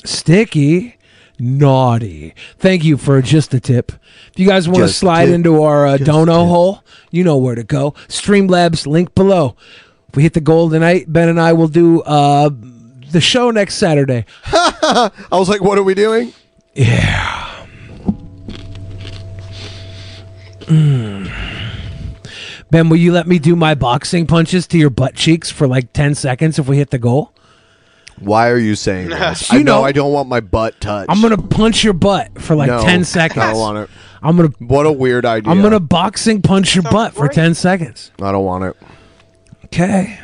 Sticky. 0.04 0.96
Naughty. 1.38 2.34
Thank 2.58 2.84
you 2.84 2.96
for 2.96 3.20
just 3.20 3.52
a 3.52 3.58
tip. 3.60 3.90
If 4.32 4.38
you 4.38 4.46
guys 4.46 4.68
want 4.68 4.78
to 4.80 4.86
Just 4.86 4.98
slide 4.98 5.26
tip. 5.26 5.34
into 5.34 5.62
our 5.62 5.86
uh, 5.86 5.96
dono 5.96 6.44
hole, 6.44 6.84
you 7.10 7.24
know 7.24 7.36
where 7.36 7.54
to 7.56 7.64
go. 7.64 7.92
Streamlabs, 8.08 8.86
link 8.86 9.14
below. 9.14 9.56
If 10.08 10.16
we 10.16 10.22
hit 10.22 10.34
the 10.34 10.40
goal 10.40 10.70
tonight, 10.70 11.06
Ben 11.08 11.28
and 11.28 11.40
I 11.40 11.52
will 11.52 11.68
do 11.68 12.00
uh, 12.02 12.50
the 13.10 13.20
show 13.20 13.50
next 13.50 13.74
Saturday. 13.76 14.24
I 14.44 15.10
was 15.32 15.48
like, 15.48 15.62
what 15.62 15.78
are 15.78 15.82
we 15.82 15.94
doing? 15.94 16.32
Yeah. 16.74 17.66
Mm. 20.60 21.30
Ben, 22.70 22.88
will 22.88 22.96
you 22.96 23.12
let 23.12 23.26
me 23.26 23.38
do 23.38 23.56
my 23.56 23.74
boxing 23.74 24.26
punches 24.26 24.66
to 24.68 24.78
your 24.78 24.90
butt 24.90 25.14
cheeks 25.14 25.50
for 25.50 25.66
like 25.66 25.92
10 25.92 26.14
seconds 26.14 26.58
if 26.58 26.68
we 26.68 26.76
hit 26.76 26.90
the 26.90 26.98
goal? 26.98 27.32
Why 28.24 28.48
are 28.50 28.58
you 28.58 28.74
saying 28.74 29.08
this? 29.10 29.50
You 29.52 29.60
I 29.60 29.62
know 29.62 29.78
know- 29.78 29.84
I 29.84 29.92
don't 29.92 30.12
want 30.12 30.28
my 30.28 30.40
butt 30.40 30.80
touched. 30.80 31.10
I'm 31.10 31.20
going 31.20 31.36
to 31.36 31.42
punch 31.42 31.82
your 31.84 31.92
butt 31.94 32.40
for 32.40 32.54
like 32.54 32.68
No, 32.68 32.82
10 32.82 33.04
seconds. 33.04 33.38
I 33.44 33.50
don't 33.52 33.58
want 33.60 33.78
it. 33.78 33.90
I'm 34.22 34.36
going 34.36 34.52
to 34.52 34.64
What 34.64 34.86
a 34.86 34.92
weird 34.92 35.24
idea. 35.26 35.50
I'm 35.50 35.60
going 35.60 35.72
to 35.72 35.80
boxing 35.80 36.42
punch 36.42 36.74
your 36.74 36.84
butt 36.84 37.14
for 37.14 37.28
10 37.28 37.54
seconds. 37.54 38.10
I 38.20 38.30
don't 38.32 38.44
want 38.44 38.64
it. 38.64 38.76
Okay. 39.66 40.18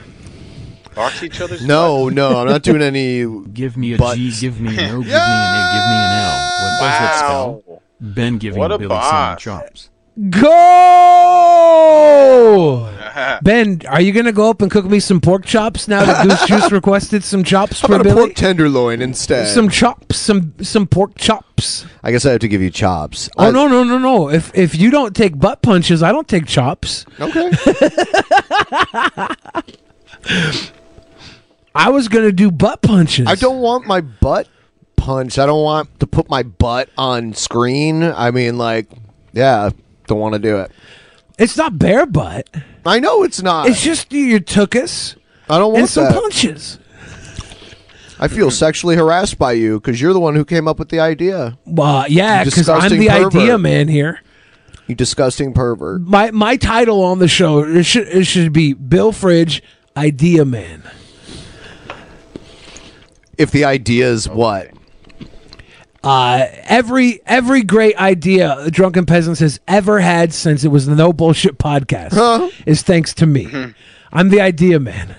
Box 0.94 1.22
each 1.22 1.40
other's 1.40 1.64
No, 1.64 2.08
no, 2.08 2.40
I'm 2.40 2.48
not 2.48 2.62
doing 2.62 2.82
any. 2.82 3.24
Give 3.52 3.76
me 3.76 3.94
a 3.94 3.98
butt- 3.98 4.16
G, 4.16 4.32
give 4.40 4.60
me 4.60 4.70
an 4.70 4.90
O, 4.94 4.98
give 4.98 5.06
me 5.06 5.12
an 5.12 5.54
A, 5.54 5.72
give 5.72 5.84
me 5.86 5.96
an 5.96 6.12
L. 6.24 6.80
What 6.80 6.80
does 6.80 7.10
it 7.10 7.18
spell? 7.18 7.62
Wow. 7.66 7.82
Ben 8.00 8.38
giving 8.38 8.58
What 8.58 8.72
a 8.72 8.78
Billy 8.78 8.88
some 8.90 8.98
boss. 9.00 9.40
chops. 9.42 9.90
Go! 10.18 11.74
Ben, 13.42 13.80
are 13.88 14.00
you 14.00 14.12
gonna 14.12 14.30
go 14.32 14.50
up 14.50 14.62
and 14.62 14.70
cook 14.70 14.84
me 14.84 15.00
some 15.00 15.20
pork 15.20 15.44
chops 15.44 15.88
now 15.88 16.04
that 16.04 16.24
Goose 16.26 16.46
Juice 16.46 16.70
requested 16.72 17.22
some 17.24 17.42
chops 17.44 17.80
How 17.80 17.88
for 17.88 17.94
about 17.94 18.06
a 18.06 18.10
Billy? 18.10 18.20
pork 18.26 18.34
tenderloin 18.34 19.00
instead? 19.02 19.48
Some 19.48 19.68
chops, 19.68 20.16
some 20.16 20.54
some 20.62 20.86
pork 20.86 21.16
chops. 21.16 21.84
I 22.02 22.10
guess 22.10 22.24
I 22.26 22.32
have 22.32 22.40
to 22.40 22.48
give 22.48 22.60
you 22.62 22.70
chops. 22.70 23.28
Oh 23.36 23.50
no 23.50 23.66
no 23.68 23.84
no 23.84 23.98
no! 23.98 24.28
If 24.30 24.54
if 24.56 24.74
you 24.76 24.90
don't 24.90 25.14
take 25.16 25.38
butt 25.38 25.62
punches, 25.62 26.02
I 26.02 26.12
don't 26.12 26.28
take 26.28 26.46
chops. 26.46 27.04
Okay. 27.20 27.50
I 31.74 31.90
was 31.90 32.08
gonna 32.08 32.32
do 32.32 32.50
butt 32.50 32.82
punches. 32.82 33.26
I 33.28 33.34
don't 33.34 33.60
want 33.60 33.86
my 33.86 34.00
butt 34.00 34.48
punched. 34.96 35.38
I 35.38 35.46
don't 35.46 35.62
want 35.62 36.00
to 36.00 36.06
put 36.06 36.28
my 36.28 36.42
butt 36.42 36.88
on 36.98 37.32
screen. 37.34 38.02
I 38.02 38.30
mean, 38.30 38.58
like, 38.58 38.88
yeah, 39.32 39.70
don't 40.08 40.18
want 40.18 40.34
to 40.34 40.38
do 40.38 40.58
it. 40.58 40.72
It's 41.38 41.56
not 41.56 41.78
bare 41.78 42.06
butt. 42.06 42.48
I 42.84 42.98
know 42.98 43.22
it's 43.22 43.42
not. 43.42 43.68
It's 43.68 43.82
just 43.82 44.12
you 44.12 44.40
took 44.40 44.74
us. 44.74 45.14
I 45.48 45.58
don't 45.58 45.72
want 45.72 45.82
and 45.82 45.88
some 45.88 46.04
that. 46.04 46.14
punches. 46.14 46.78
I 48.20 48.26
feel 48.26 48.50
sexually 48.50 48.96
harassed 48.96 49.38
by 49.38 49.52
you 49.52 49.78
because 49.78 50.00
you're 50.00 50.12
the 50.12 50.20
one 50.20 50.34
who 50.34 50.44
came 50.44 50.66
up 50.66 50.78
with 50.80 50.88
the 50.88 50.98
idea. 50.98 51.56
Well, 51.64 52.06
yeah, 52.08 52.42
because 52.42 52.68
I'm 52.68 52.90
the 52.90 53.06
pervert. 53.06 53.34
idea 53.36 53.58
man 53.58 53.86
here. 53.86 54.20
You 54.88 54.94
disgusting 54.94 55.52
pervert. 55.52 56.00
My 56.00 56.30
my 56.32 56.56
title 56.56 57.02
on 57.02 57.18
the 57.20 57.28
show 57.28 57.60
it 57.60 57.84
should 57.84 58.08
it 58.08 58.24
should 58.24 58.52
be 58.52 58.72
Bill 58.72 59.12
Fridge, 59.12 59.62
Idea 59.96 60.44
Man. 60.44 60.82
If 63.36 63.52
the 63.52 63.64
idea 63.64 64.10
is 64.10 64.28
what? 64.28 64.70
Uh, 66.02 66.46
every 66.64 67.20
every 67.26 67.62
great 67.62 67.96
idea 67.96 68.70
Drunken 68.70 69.04
Peasants 69.04 69.40
has 69.40 69.58
ever 69.66 69.98
had 70.00 70.32
since 70.32 70.62
it 70.64 70.68
was 70.68 70.86
the 70.86 70.94
No 70.94 71.12
Bullshit 71.12 71.58
podcast 71.58 72.52
is 72.66 72.82
thanks 72.82 73.12
to 73.14 73.26
me. 73.26 73.74
I'm 74.12 74.28
the 74.28 74.40
idea 74.40 74.78
man. 74.78 75.16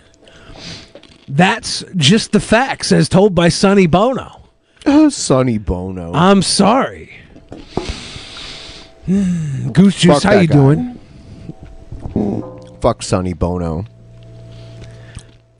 That's 1.27 1.83
just 1.95 2.32
the 2.32 2.40
facts 2.40 2.91
as 2.91 3.08
told 3.09 3.35
by 3.35 3.49
Sonny 3.49 3.88
Bono. 3.88 4.49
Oh, 4.85 5.09
Sonny 5.09 5.58
Bono. 5.58 6.14
I'm 6.14 6.41
sorry. 6.41 7.11
Goose 9.06 9.95
Juice, 9.99 10.24
Fuck 10.24 10.24
how 10.24 10.40
you 10.40 10.48
guy. 10.48 10.56
doing? 10.56 10.99
Fuck 12.82 13.03
Sonny 13.03 13.33
Bono. 13.33 13.85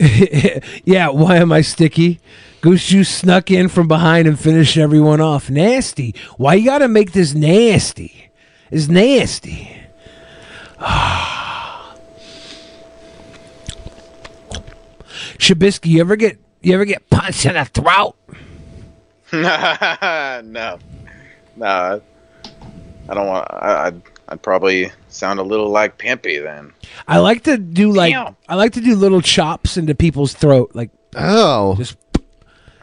yeah, 0.84 1.08
why 1.08 1.36
am 1.36 1.52
I 1.52 1.60
sticky? 1.60 2.20
Goose 2.60 2.86
Juice 2.86 3.08
snuck 3.08 3.50
in 3.50 3.68
from 3.68 3.88
behind 3.88 4.28
and 4.28 4.38
finished 4.38 4.76
everyone 4.76 5.20
off. 5.20 5.48
Nasty. 5.48 6.14
Why 6.36 6.54
you 6.54 6.66
gotta 6.66 6.88
make 6.88 7.12
this 7.12 7.34
nasty? 7.34 8.30
It's 8.70 8.88
nasty. 8.88 9.76
Shabisky, 15.38 15.86
you 15.86 16.00
ever 16.00 16.16
get 16.16 16.38
you 16.60 16.74
ever 16.74 16.84
get 16.84 17.08
punched 17.08 17.46
in 17.46 17.54
the 17.54 17.64
throat? 17.64 18.14
no, 19.32 20.78
no, 21.56 22.02
I 23.08 23.14
don't 23.14 23.26
want. 23.26 23.46
I, 23.50 23.86
I'd, 23.86 24.02
I'd 24.28 24.42
probably 24.42 24.92
sound 25.08 25.38
a 25.38 25.42
little 25.42 25.70
like 25.70 25.96
Pimpy 25.98 26.42
then. 26.42 26.72
I 27.08 27.18
like 27.18 27.44
to 27.44 27.56
do 27.56 27.92
like 27.92 28.14
I 28.48 28.54
like 28.54 28.72
to 28.74 28.80
do 28.80 28.94
little 28.96 29.22
chops 29.22 29.76
into 29.78 29.94
people's 29.94 30.34
throat, 30.34 30.72
like 30.74 30.90
Oh, 31.16 31.74
just 31.76 31.96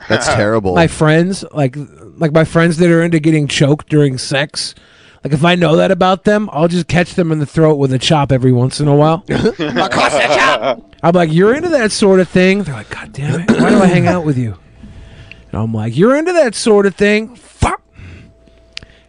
that's 0.07 0.27
terrible. 0.27 0.75
my 0.75 0.87
friends, 0.87 1.43
like 1.51 1.75
like 2.17 2.31
my 2.31 2.43
friends 2.43 2.77
that 2.77 2.89
are 2.89 3.01
into 3.03 3.19
getting 3.19 3.47
choked 3.47 3.89
during 3.89 4.17
sex. 4.17 4.73
Like 5.23 5.33
if 5.33 5.43
I 5.43 5.55
know 5.55 5.75
that 5.75 5.91
about 5.91 6.23
them, 6.23 6.49
I'll 6.53 6.67
just 6.67 6.87
catch 6.87 7.15
them 7.15 7.31
in 7.31 7.39
the 7.39 7.45
throat 7.45 7.75
with 7.75 7.91
a 7.91 7.99
chop 7.99 8.31
every 8.31 8.51
once 8.51 8.79
in 8.79 8.87
a 8.87 8.95
while. 8.95 9.25
I'm 11.03 11.13
like, 11.13 11.33
you're 11.33 11.53
into 11.53 11.69
that 11.69 11.91
sort 11.91 12.19
of 12.19 12.29
thing. 12.29 12.63
They're 12.63 12.75
like, 12.75 12.89
God 12.89 13.11
damn 13.13 13.41
it, 13.41 13.51
why 13.51 13.69
do 13.69 13.77
I 13.79 13.87
hang 13.87 14.07
out 14.07 14.25
with 14.25 14.37
you? 14.37 14.57
And 15.51 15.61
I'm 15.61 15.73
like, 15.73 15.97
you're 15.97 16.15
into 16.15 16.33
that 16.33 16.55
sort 16.55 16.85
of 16.85 16.95
thing. 16.95 17.35
Fuck, 17.35 17.81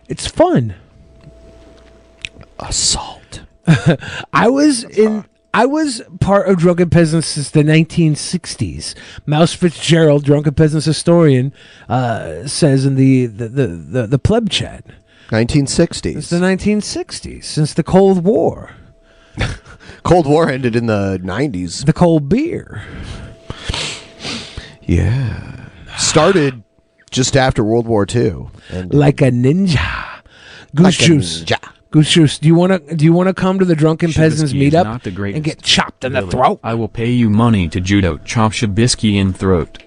it's 0.08 0.26
fun. 0.26 0.74
Assault. 2.58 3.42
I 4.32 4.48
was 4.48 4.84
in. 4.84 5.24
I 5.58 5.66
was 5.66 6.02
part 6.20 6.48
of 6.48 6.58
Drunken 6.58 6.88
Peasants 6.88 7.26
since 7.26 7.50
the 7.50 7.64
1960s. 7.64 8.94
Mouse 9.26 9.54
Fitzgerald, 9.54 10.24
Drunken 10.24 10.54
Peasants 10.54 10.86
historian, 10.86 11.52
uh, 11.88 12.46
says 12.46 12.86
in 12.86 12.94
the 12.94 13.26
the, 13.26 13.48
the, 13.48 13.66
the 13.66 14.06
the 14.06 14.18
pleb 14.20 14.50
chat. 14.50 14.84
1960s. 15.30 16.16
It's 16.16 16.30
the 16.30 16.36
1960s, 16.38 17.42
since 17.42 17.74
the 17.74 17.82
Cold 17.82 18.24
War. 18.24 18.70
Cold 20.04 20.26
War 20.28 20.48
ended 20.48 20.76
in 20.76 20.86
the 20.86 21.18
90s. 21.24 21.84
The 21.84 21.92
cold 21.92 22.28
beer. 22.28 22.84
Yeah. 24.82 25.68
Started 25.96 26.62
just 27.10 27.36
after 27.36 27.64
World 27.64 27.88
War 27.88 28.06
II. 28.08 28.46
And 28.70 28.94
Like 28.94 29.20
a 29.20 29.30
ninja. 29.32 30.22
Goose 30.74 30.84
Like 30.84 31.00
a 31.00 31.04
juice. 31.04 31.42
ninja. 31.42 31.72
Goose 31.98 32.10
juice. 32.12 32.38
Do 32.38 32.46
you 32.46 32.54
want 32.54 32.86
to? 32.88 32.94
Do 32.94 33.04
you 33.04 33.12
want 33.12 33.26
to 33.26 33.34
come 33.34 33.58
to 33.58 33.64
the 33.64 33.74
Drunken 33.74 34.12
Peasants 34.12 34.52
Shabisky 34.52 34.62
is 34.68 34.72
meetup 34.72 34.84
not 34.84 35.02
the 35.02 35.10
greatest. 35.10 35.36
and 35.36 35.44
get 35.44 35.62
chopped 35.62 36.04
in 36.04 36.12
the 36.12 36.24
throat? 36.28 36.60
I 36.62 36.74
will 36.74 36.86
pay 36.86 37.10
you 37.10 37.28
money 37.28 37.68
to 37.68 37.80
judo 37.80 38.18
chop 38.18 38.52
Shabisky 38.52 39.14
in 39.16 39.32
throat. 39.32 39.82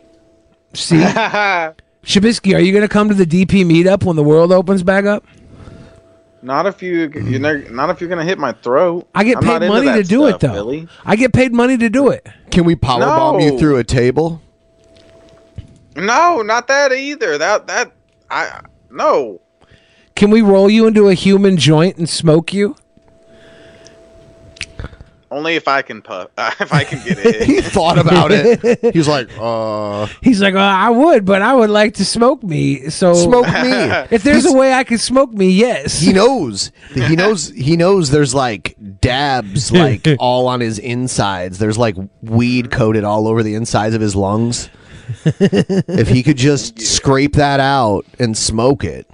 See, 0.73 0.97
Shabisky, 2.03 2.53
are 2.53 2.59
you 2.59 2.73
going 2.73 2.81
to 2.81 2.89
come 2.89 3.07
to 3.07 3.15
the 3.15 3.25
DP 3.25 3.65
meetup 3.65 4.03
when 4.03 4.17
the 4.17 4.23
world 4.23 4.51
opens 4.51 4.83
back 4.83 5.05
up? 5.05 5.23
Not 6.41 6.65
if 6.65 6.81
you, 6.81 7.09
you're 7.13 7.39
not, 7.39 7.69
not 7.71 7.89
if 7.91 8.01
you're 8.01 8.09
gonna 8.09 8.25
hit 8.25 8.39
my 8.39 8.51
throat. 8.51 9.07
I 9.15 9.23
get 9.23 9.37
I'm 9.37 9.43
paid 9.43 9.67
money 9.69 9.93
to 9.93 10.03
do 10.03 10.25
it 10.27 10.39
though. 10.41 10.51
Billy. 10.53 10.87
I 11.05 11.15
get 11.15 11.31
paid 11.33 11.53
money 11.53 11.77
to 11.77 11.87
do 11.87 12.09
it. 12.09 12.27
Can 12.49 12.65
we 12.65 12.75
powerbomb 12.75 13.39
No. 13.39 13.39
you 13.39 13.57
through 13.59 13.77
a 13.77 13.83
table? 13.85 14.41
No, 15.95 16.41
not 16.41 16.67
that 16.67 16.91
either. 16.91 17.37
That 17.37 17.67
that 17.67 17.91
I 18.29 18.61
no. 18.89 19.39
Can 20.21 20.29
we 20.29 20.43
roll 20.43 20.69
you 20.69 20.85
into 20.85 21.07
a 21.09 21.15
human 21.15 21.57
joint 21.57 21.97
and 21.97 22.07
smoke 22.07 22.53
you? 22.53 22.75
Only 25.31 25.55
if 25.55 25.67
I 25.67 25.81
can 25.81 26.03
puff. 26.03 26.29
if 26.37 26.71
I 26.71 26.83
can 26.83 27.03
get 27.03 27.17
it. 27.25 27.41
he 27.47 27.59
thought 27.59 27.97
about 27.97 28.29
it. 28.31 28.79
He's 28.93 29.07
like, 29.07 29.31
uh. 29.39 30.05
He's 30.21 30.39
like, 30.39 30.53
well, 30.53 30.63
I 30.63 30.91
would, 30.91 31.25
but 31.25 31.41
I 31.41 31.55
would 31.55 31.71
like 31.71 31.95
to 31.95 32.05
smoke 32.05 32.43
me. 32.43 32.91
So 32.91 33.15
Smoke 33.15 33.47
me. 33.47 33.71
If 34.11 34.21
there's 34.21 34.43
He's- 34.43 34.53
a 34.53 34.55
way 34.55 34.71
I 34.73 34.83
can 34.83 34.99
smoke 34.99 35.31
me, 35.33 35.49
yes. 35.49 35.99
He 35.99 36.13
knows. 36.13 36.71
He 36.93 37.15
knows. 37.15 37.49
He 37.49 37.75
knows. 37.75 38.11
There's 38.11 38.35
like 38.35 38.75
dabs, 39.01 39.71
like 39.71 40.07
all 40.19 40.45
on 40.47 40.59
his 40.59 40.77
insides. 40.77 41.57
There's 41.57 41.79
like 41.79 41.95
weed 42.21 42.69
coated 42.69 43.03
all 43.05 43.27
over 43.27 43.41
the 43.41 43.55
insides 43.55 43.95
of 43.95 44.01
his 44.01 44.15
lungs. 44.15 44.69
if 45.25 46.09
he 46.09 46.21
could 46.21 46.37
just 46.37 46.79
scrape 46.79 47.33
that 47.33 47.59
out 47.59 48.05
and 48.19 48.37
smoke 48.37 48.83
it, 48.83 49.09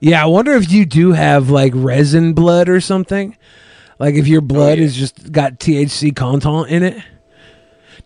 Yeah, 0.00 0.22
I 0.22 0.26
wonder 0.26 0.52
if 0.52 0.70
you 0.70 0.84
do 0.84 1.12
have 1.12 1.50
like 1.50 1.72
resin 1.74 2.34
blood 2.34 2.68
or 2.68 2.80
something. 2.80 3.36
Like 3.98 4.14
if 4.14 4.26
your 4.26 4.40
blood 4.40 4.78
oh, 4.78 4.82
is 4.82 4.96
just 4.96 5.32
got 5.32 5.58
THC 5.58 6.14
content 6.14 6.68
in 6.68 6.82
it. 6.82 7.02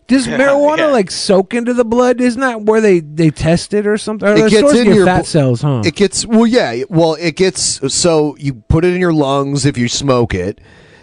Does 0.07 0.25
marijuana 0.25 0.77
yeah. 0.77 0.85
like 0.85 1.11
soak 1.11 1.53
into 1.53 1.73
the 1.73 1.83
blood? 1.83 2.21
Isn't 2.21 2.39
that 2.39 2.61
where 2.61 2.79
they 2.79 3.01
they 3.01 3.29
test 3.29 3.73
it 3.73 3.85
or 3.85 3.97
something? 3.97 4.27
Or 4.27 4.35
it 4.35 4.49
gets 4.49 4.73
in 4.73 4.93
your 4.93 5.05
fat 5.05 5.21
bl- 5.21 5.25
cells, 5.25 5.61
huh? 5.61 5.81
It 5.85 5.95
gets 5.95 6.25
well, 6.25 6.47
yeah. 6.47 6.83
Well, 6.89 7.15
it 7.15 7.35
gets 7.35 7.93
so 7.93 8.37
you 8.37 8.53
put 8.53 8.85
it 8.85 8.93
in 8.93 9.01
your 9.01 9.11
lungs 9.11 9.65
if 9.65 9.77
you 9.77 9.89
smoke 9.89 10.33
it, 10.33 10.61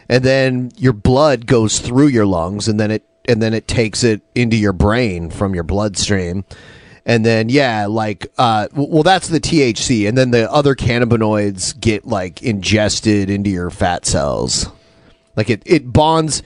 and 0.09 0.25
then 0.25 0.71
your 0.79 0.95
blood 0.95 1.47
goes 1.47 1.81
through 1.81 2.07
your 2.07 2.25
lungs, 2.25 2.67
and 2.67 2.81
then 2.81 2.91
it 2.91 3.05
and 3.27 3.43
then 3.43 3.53
it 3.53 3.69
takes 3.69 4.05
it 4.05 4.23
into 4.35 4.57
your 4.57 4.73
brain 4.73 5.29
from 5.29 5.55
your 5.55 5.65
bloodstream, 5.65 6.45
and 7.07 7.25
then 7.25 7.49
yeah, 7.49 7.87
like 7.87 8.27
uh, 8.39 8.69
well, 8.75 9.03
that's 9.03 9.29
the 9.29 9.41
THC, 9.41 10.09
and 10.09 10.17
then 10.17 10.31
the 10.31 10.51
other 10.51 10.75
cannabinoids 10.75 11.79
get 11.79 12.07
like 12.07 12.43
ingested 12.43 13.31
into 13.31 13.51
your 13.51 13.71
fat 13.71 14.07
cells, 14.07 14.69
like 15.37 15.51
it 15.51 15.63
it 15.67 15.93
bonds. 15.93 16.43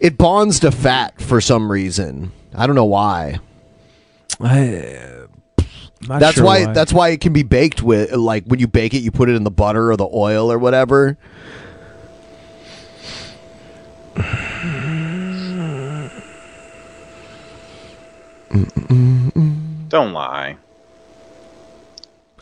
It 0.00 0.18
bonds 0.18 0.60
to 0.60 0.72
fat 0.72 1.20
for 1.20 1.40
some 1.40 1.70
reason. 1.70 2.32
I 2.54 2.66
don't 2.66 2.74
know 2.74 2.84
why. 2.84 3.38
I, 4.40 5.26
that's 6.00 6.36
sure 6.36 6.44
why, 6.44 6.66
why. 6.66 6.72
That's 6.72 6.92
why 6.92 7.10
it 7.10 7.20
can 7.20 7.32
be 7.32 7.44
baked 7.44 7.82
with. 7.82 8.12
Like 8.12 8.44
when 8.44 8.58
you 8.58 8.66
bake 8.66 8.94
it, 8.94 8.98
you 8.98 9.12
put 9.12 9.28
it 9.28 9.36
in 9.36 9.44
the 9.44 9.50
butter 9.50 9.92
or 9.92 9.96
the 9.96 10.08
oil 10.12 10.50
or 10.50 10.58
whatever. 10.58 11.16
Don't 19.92 20.14
lie. 20.14 20.56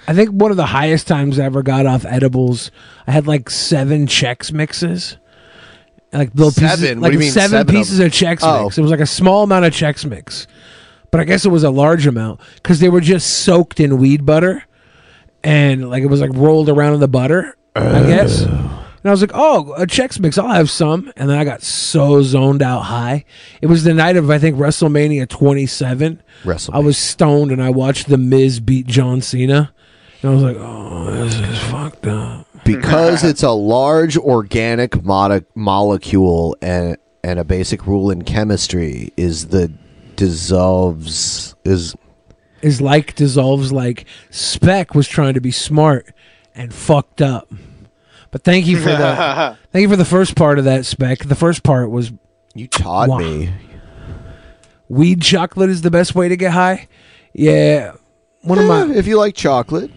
I 0.06 0.14
think 0.14 0.30
one 0.30 0.52
of 0.52 0.56
the 0.56 0.66
highest 0.66 1.08
times 1.08 1.36
I 1.40 1.44
ever 1.46 1.64
got 1.64 1.84
off 1.84 2.04
edibles, 2.04 2.70
I 3.08 3.10
had 3.10 3.26
like 3.26 3.50
seven 3.50 4.06
Chex 4.06 4.52
mixes. 4.52 5.16
Like 6.12 6.30
little 6.34 6.52
pieces, 6.52 6.78
Seven? 6.80 7.00
What 7.00 7.08
like 7.08 7.10
do 7.10 7.14
you 7.18 7.20
mean 7.24 7.32
seven, 7.32 7.50
seven 7.50 7.60
of 7.68 7.74
pieces 7.74 7.98
them? 7.98 8.06
of 8.06 8.12
Chex 8.12 8.38
Oh. 8.42 8.64
mix. 8.64 8.78
It 8.78 8.82
was 8.82 8.90
like 8.92 9.00
a 9.00 9.06
small 9.06 9.42
amount 9.42 9.64
of 9.64 9.72
Chex 9.72 10.04
mix, 10.04 10.46
but 11.10 11.20
I 11.20 11.24
guess 11.24 11.44
it 11.44 11.48
was 11.48 11.64
a 11.64 11.70
large 11.70 12.06
amount 12.06 12.38
because 12.54 12.78
they 12.78 12.88
were 12.88 13.00
just 13.00 13.40
soaked 13.40 13.80
in 13.80 13.98
weed 13.98 14.24
butter, 14.24 14.62
and 15.42 15.90
like 15.90 16.04
it 16.04 16.06
was 16.06 16.20
like 16.20 16.30
rolled 16.34 16.68
around 16.68 16.94
in 16.94 17.00
the 17.00 17.08
butter. 17.08 17.56
I 17.74 18.02
guess, 18.06 18.44
oh. 18.46 18.69
And 19.02 19.08
I 19.08 19.12
was 19.12 19.20
like, 19.22 19.30
oh, 19.32 19.72
a 19.74 19.86
Chex 19.86 20.20
Mix, 20.20 20.36
I'll 20.36 20.48
have 20.48 20.68
some. 20.70 21.10
And 21.16 21.30
then 21.30 21.38
I 21.38 21.44
got 21.44 21.62
so 21.62 22.20
zoned 22.22 22.62
out 22.62 22.80
high. 22.80 23.24
It 23.62 23.66
was 23.66 23.82
the 23.84 23.94
night 23.94 24.16
of, 24.16 24.30
I 24.30 24.38
think, 24.38 24.56
WrestleMania 24.56 25.26
27. 25.28 26.22
WrestleMania. 26.44 26.74
I 26.74 26.78
was 26.80 26.98
stoned 26.98 27.50
and 27.50 27.62
I 27.62 27.70
watched 27.70 28.08
The 28.08 28.18
Miz 28.18 28.60
beat 28.60 28.86
John 28.86 29.22
Cena. 29.22 29.72
And 30.22 30.30
I 30.30 30.34
was 30.34 30.42
like, 30.42 30.56
oh, 30.58 31.10
this 31.12 31.34
is 31.36 31.58
fucked 31.70 32.06
up. 32.06 32.46
because 32.64 33.24
it's 33.30 33.42
a 33.42 33.50
large 33.52 34.18
organic 34.18 35.02
mode- 35.02 35.46
molecule 35.54 36.56
and 36.60 36.96
and 37.22 37.38
a 37.38 37.44
basic 37.44 37.86
rule 37.86 38.10
in 38.10 38.22
chemistry 38.22 39.12
is 39.16 39.48
the 39.48 39.70
dissolves 40.16 41.54
is 41.64 41.94
Is 42.62 42.80
like 42.80 43.14
dissolves 43.14 43.72
like 43.72 44.04
Spec 44.30 44.94
was 44.94 45.08
trying 45.08 45.34
to 45.34 45.40
be 45.40 45.50
smart 45.50 46.12
and 46.54 46.72
fucked 46.74 47.22
up. 47.22 47.50
But 48.31 48.42
thank 48.44 48.67
you 48.67 48.76
for 48.78 48.91
the 48.91 49.57
thank 49.73 49.83
you 49.83 49.89
for 49.89 49.97
the 49.97 50.05
first 50.05 50.36
part 50.36 50.59
of 50.59 50.65
that 50.67 50.86
Spec. 50.86 51.20
The 51.20 51.34
first 51.34 51.62
part 51.62 51.91
was 51.91 52.12
you 52.55 52.67
taught 52.68 53.09
me. 53.18 53.50
Weed 54.89 55.23
chocolate 55.23 55.70
is 55.70 55.83
the 55.83 55.91
best 55.91 56.15
way 56.15 56.28
to 56.28 56.36
get 56.36 56.52
high. 56.52 56.89
Yeah, 57.33 57.92
one 58.42 58.59
of 58.59 58.67
my 58.67 58.91
if 58.94 59.07
you 59.07 59.17
like 59.18 59.34
chocolate. 59.34 59.91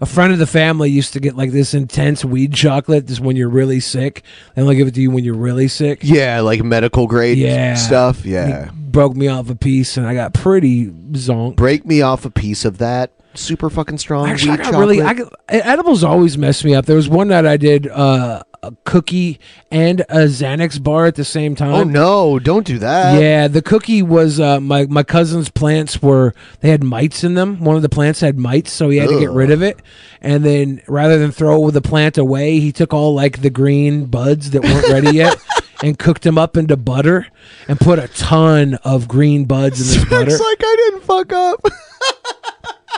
A 0.00 0.06
friend 0.06 0.32
of 0.32 0.38
the 0.38 0.46
family 0.46 0.90
used 0.90 1.12
to 1.14 1.20
get 1.20 1.36
like 1.36 1.52
this 1.52 1.74
intense 1.74 2.24
weed 2.24 2.52
chocolate. 2.54 3.06
This 3.06 3.18
when 3.20 3.36
you're 3.36 3.48
really 3.48 3.80
sick. 3.80 4.22
They 4.54 4.62
only 4.62 4.76
give 4.76 4.88
it 4.88 4.94
to 4.94 5.00
you 5.02 5.10
when 5.10 5.24
you're 5.24 5.34
really 5.34 5.68
sick. 5.68 6.00
Yeah, 6.02 6.40
like 6.40 6.62
medical 6.62 7.06
grade 7.06 7.38
Yeah. 7.38 7.74
stuff. 7.74 8.22
He 8.22 8.32
Yeah. 8.32 8.70
broke 8.74 9.16
me 9.16 9.28
off 9.28 9.50
a 9.50 9.54
piece, 9.54 9.96
and 9.96 10.06
I 10.06 10.14
got 10.14 10.32
pretty 10.34 10.86
zonked. 10.86 11.56
Break 11.56 11.84
me 11.86 12.00
off 12.02 12.24
a 12.24 12.30
piece 12.30 12.64
of 12.64 12.78
that 12.78 13.10
super 13.36 13.70
fucking 13.70 13.98
strong 13.98 14.28
Actually, 14.28 14.52
I 14.52 14.56
got 14.56 14.74
really. 14.74 15.02
I 15.02 15.14
got, 15.14 15.32
edibles 15.48 16.02
always 16.04 16.36
mess 16.36 16.64
me 16.64 16.74
up. 16.74 16.86
There 16.86 16.96
was 16.96 17.08
one 17.08 17.28
night 17.28 17.46
I 17.46 17.56
did 17.56 17.86
uh, 17.88 18.42
a 18.62 18.72
cookie 18.84 19.38
and 19.70 20.00
a 20.00 20.26
Xanax 20.26 20.82
bar 20.82 21.06
at 21.06 21.14
the 21.14 21.24
same 21.24 21.54
time. 21.54 21.74
Oh 21.74 21.84
no! 21.84 22.38
Don't 22.38 22.66
do 22.66 22.78
that. 22.78 23.20
Yeah, 23.20 23.48
the 23.48 23.62
cookie 23.62 24.02
was 24.02 24.40
uh, 24.40 24.60
my 24.60 24.86
my 24.86 25.02
cousin's 25.02 25.50
plants 25.50 26.02
were 26.02 26.34
they 26.60 26.70
had 26.70 26.82
mites 26.82 27.24
in 27.24 27.34
them. 27.34 27.60
One 27.60 27.76
of 27.76 27.82
the 27.82 27.88
plants 27.88 28.20
had 28.20 28.38
mites, 28.38 28.72
so 28.72 28.88
he 28.88 28.98
had 28.98 29.08
to 29.08 29.20
get 29.20 29.30
rid 29.30 29.50
of 29.50 29.62
it. 29.62 29.80
And 30.20 30.44
then 30.44 30.82
rather 30.88 31.18
than 31.18 31.30
throw 31.30 31.70
the 31.70 31.82
plant 31.82 32.18
away, 32.18 32.58
he 32.58 32.72
took 32.72 32.92
all 32.92 33.14
like 33.14 33.42
the 33.42 33.50
green 33.50 34.06
buds 34.06 34.50
that 34.50 34.62
weren't 34.62 34.88
ready 34.88 35.16
yet 35.16 35.36
and 35.82 35.98
cooked 35.98 36.22
them 36.22 36.38
up 36.38 36.56
into 36.56 36.76
butter 36.76 37.26
and 37.68 37.78
put 37.78 37.98
a 37.98 38.08
ton 38.08 38.74
of 38.84 39.08
green 39.08 39.44
buds 39.44 39.80
in 39.80 39.86
this 40.00 40.08
butter. 40.08 40.30
It's 40.30 40.40
like 40.40 40.60
I 40.60 40.76
didn't 40.90 41.02
fuck 41.04 41.32
up. 41.32 41.66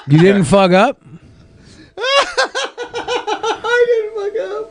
you 0.07 0.19
didn't 0.19 0.45
fuck 0.45 0.73
up. 0.73 1.01
I 2.01 3.85
didn't 3.87 4.15
fuck 4.33 4.39
up. 4.63 4.71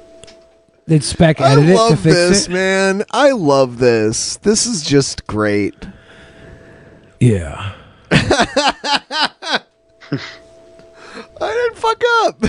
Did 0.87 1.03
Spec 1.03 1.41
I 1.41 1.51
edit 1.51 1.65
it 1.65 1.67
to 1.67 1.75
love 1.75 1.99
fix 1.99 2.15
this, 2.15 2.47
it? 2.47 2.51
man. 2.51 3.03
I 3.11 3.31
love 3.31 3.77
this. 3.79 4.37
This 4.37 4.65
is 4.65 4.81
just 4.83 5.27
great. 5.27 5.75
Yeah. 7.19 7.73
I 8.11 9.61
didn't 11.41 11.77
fuck 11.77 12.01
up. 12.23 12.43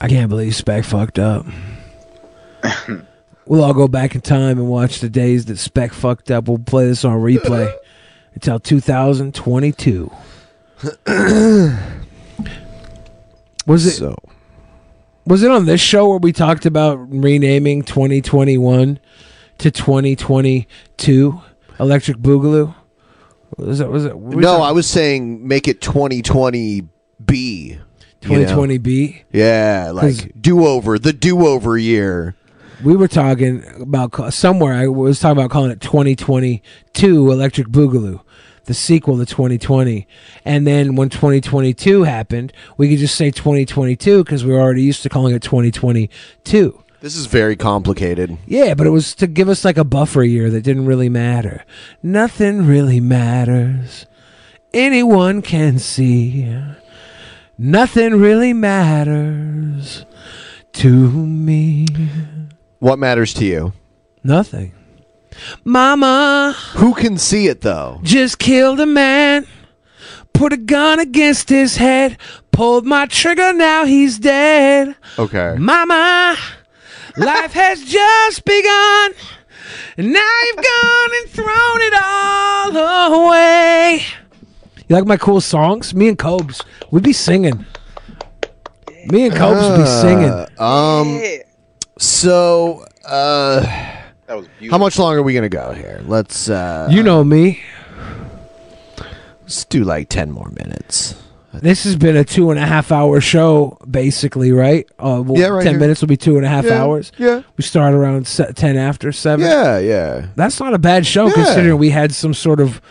I 0.00 0.08
can't 0.08 0.28
believe 0.28 0.54
Spec 0.54 0.84
fucked 0.84 1.18
up. 1.18 1.44
we'll 3.46 3.64
all 3.64 3.74
go 3.74 3.88
back 3.88 4.14
in 4.14 4.20
time 4.20 4.58
and 4.58 4.68
watch 4.68 5.00
the 5.00 5.08
days 5.08 5.46
that 5.46 5.58
Spec 5.58 5.92
fucked 5.92 6.30
up. 6.30 6.48
We'll 6.48 6.58
play 6.58 6.86
this 6.86 7.04
on 7.04 7.18
replay 7.20 7.72
until 8.34 8.58
2022. 8.60 10.10
Was 13.66 13.86
it 13.86 13.92
so? 13.92 14.14
Was 15.26 15.42
it 15.42 15.50
on 15.50 15.66
this 15.66 15.80
show 15.80 16.08
where 16.08 16.18
we 16.18 16.32
talked 16.32 16.66
about 16.66 16.96
renaming 17.12 17.82
2021 17.82 19.00
to 19.58 19.70
2022 19.72 21.40
Electric 21.80 22.18
Boogaloo? 22.18 22.74
Was 23.56 23.80
it? 23.80 23.88
Was 23.88 24.04
it? 24.04 24.16
we 24.16 24.36
No, 24.36 24.48
talking- 24.52 24.64
I 24.66 24.72
was 24.72 24.86
saying 24.86 25.46
make 25.46 25.66
it 25.66 25.80
2020 25.80 26.82
B. 27.24 27.78
2020 28.20 28.78
B. 28.78 29.22
Yeah, 29.32 29.90
like 29.92 30.32
do 30.40 30.64
over, 30.66 30.98
the 30.98 31.12
do 31.12 31.46
over 31.46 31.76
year. 31.76 32.36
We 32.84 32.94
were 32.94 33.08
talking 33.08 33.64
about 33.80 34.34
somewhere. 34.34 34.74
I 34.74 34.86
was 34.86 35.18
talking 35.18 35.38
about 35.38 35.50
calling 35.50 35.70
it 35.70 35.80
2022 35.80 37.32
Electric 37.32 37.68
Boogaloo, 37.68 38.20
the 38.64 38.74
sequel 38.74 39.16
to 39.16 39.24
2020. 39.24 40.06
And 40.44 40.66
then 40.66 40.94
when 40.94 41.08
2022 41.08 42.02
happened, 42.02 42.52
we 42.76 42.90
could 42.90 42.98
just 42.98 43.14
say 43.14 43.30
2022 43.30 44.22
because 44.24 44.44
we 44.44 44.52
were 44.52 44.60
already 44.60 44.82
used 44.82 45.02
to 45.04 45.08
calling 45.08 45.34
it 45.34 45.42
2022. 45.42 46.82
This 47.00 47.16
is 47.16 47.26
very 47.26 47.56
complicated. 47.56 48.36
Yeah, 48.46 48.74
but 48.74 48.86
it 48.86 48.90
was 48.90 49.14
to 49.16 49.26
give 49.26 49.48
us 49.48 49.64
like 49.64 49.78
a 49.78 49.84
buffer 49.84 50.22
year 50.22 50.50
that 50.50 50.62
didn't 50.62 50.86
really 50.86 51.08
matter. 51.08 51.64
Nothing 52.02 52.66
really 52.66 53.00
matters. 53.00 54.06
Anyone 54.74 55.40
can 55.40 55.78
see. 55.78 56.54
Nothing 57.56 58.16
really 58.20 58.52
matters 58.52 60.04
to 60.72 61.10
me. 61.10 61.86
What 62.78 62.98
matters 62.98 63.32
to 63.34 63.44
you? 63.44 63.72
Nothing. 64.22 64.72
Mama. 65.64 66.54
Who 66.74 66.94
can 66.94 67.18
see 67.18 67.46
it 67.48 67.60
though? 67.60 68.00
Just 68.02 68.38
killed 68.38 68.80
a 68.80 68.86
man. 68.86 69.46
Put 70.32 70.52
a 70.52 70.56
gun 70.56 70.98
against 71.00 71.48
his 71.48 71.76
head. 71.76 72.18
Pulled 72.52 72.86
my 72.86 73.06
trigger, 73.06 73.52
now 73.52 73.84
he's 73.84 74.18
dead. 74.18 74.94
Okay. 75.18 75.56
Mama, 75.58 76.36
life 77.16 77.52
has 77.52 77.82
just 77.84 78.44
begun. 78.44 79.12
And 79.98 80.12
now 80.12 80.30
you've 80.46 80.56
gone 80.56 81.10
and 81.20 81.30
thrown 81.30 81.80
it 81.80 81.94
all 82.02 83.26
away. 83.28 84.02
You 84.88 84.94
like 84.96 85.06
my 85.06 85.16
cool 85.16 85.40
songs? 85.40 85.94
Me 85.94 86.08
and 86.08 86.18
Cobes, 86.18 86.62
we'd 86.90 87.02
be 87.02 87.12
singing. 87.12 87.66
Me 89.06 89.26
and 89.26 89.34
Cobes 89.34 89.60
would 89.68 89.78
be 89.78 89.86
singing. 89.86 90.30
Uh, 90.30 90.62
Um. 90.62 91.20
So, 91.98 92.84
uh, 93.06 93.64
how 94.70 94.78
much 94.78 94.98
longer 94.98 95.20
are 95.20 95.22
we 95.22 95.32
gonna 95.34 95.48
go 95.48 95.72
here? 95.72 96.00
Let's. 96.04 96.48
uh 96.50 96.88
You 96.90 97.02
know 97.02 97.24
me. 97.24 97.60
Let's 99.42 99.64
do 99.64 99.84
like 99.84 100.08
ten 100.08 100.30
more 100.30 100.50
minutes. 100.50 101.14
This 101.54 101.84
has 101.84 101.96
been 101.96 102.16
a 102.16 102.24
two 102.24 102.50
and 102.50 102.60
a 102.60 102.66
half 102.66 102.92
hour 102.92 103.18
show, 103.22 103.78
basically, 103.90 104.52
right? 104.52 104.86
Uh, 104.98 105.22
well, 105.24 105.40
Yeah, 105.40 105.46
right 105.46 105.62
ten 105.62 105.72
here. 105.74 105.80
minutes 105.80 106.02
will 106.02 106.08
be 106.08 106.16
two 106.18 106.36
and 106.36 106.44
a 106.44 106.48
half 106.50 106.66
Yeah, 106.66 106.82
hours. 106.82 107.12
yeah. 107.16 107.42
We 107.56 107.64
start 107.64 107.94
around 107.94 108.26
se- 108.26 108.52
ten 108.56 108.76
after 108.76 109.10
seven. 109.10 109.46
Yeah, 109.46 109.78
yeah. 109.78 110.26
That's 110.36 110.60
not 110.60 110.74
a 110.74 110.78
bad 110.78 111.06
show 111.06 111.28
Yeah. 111.28 111.32
considering 111.32 111.78
we 111.78 111.88
had 111.90 112.12
some 112.14 112.34
sort 112.34 112.60
of 112.60 112.82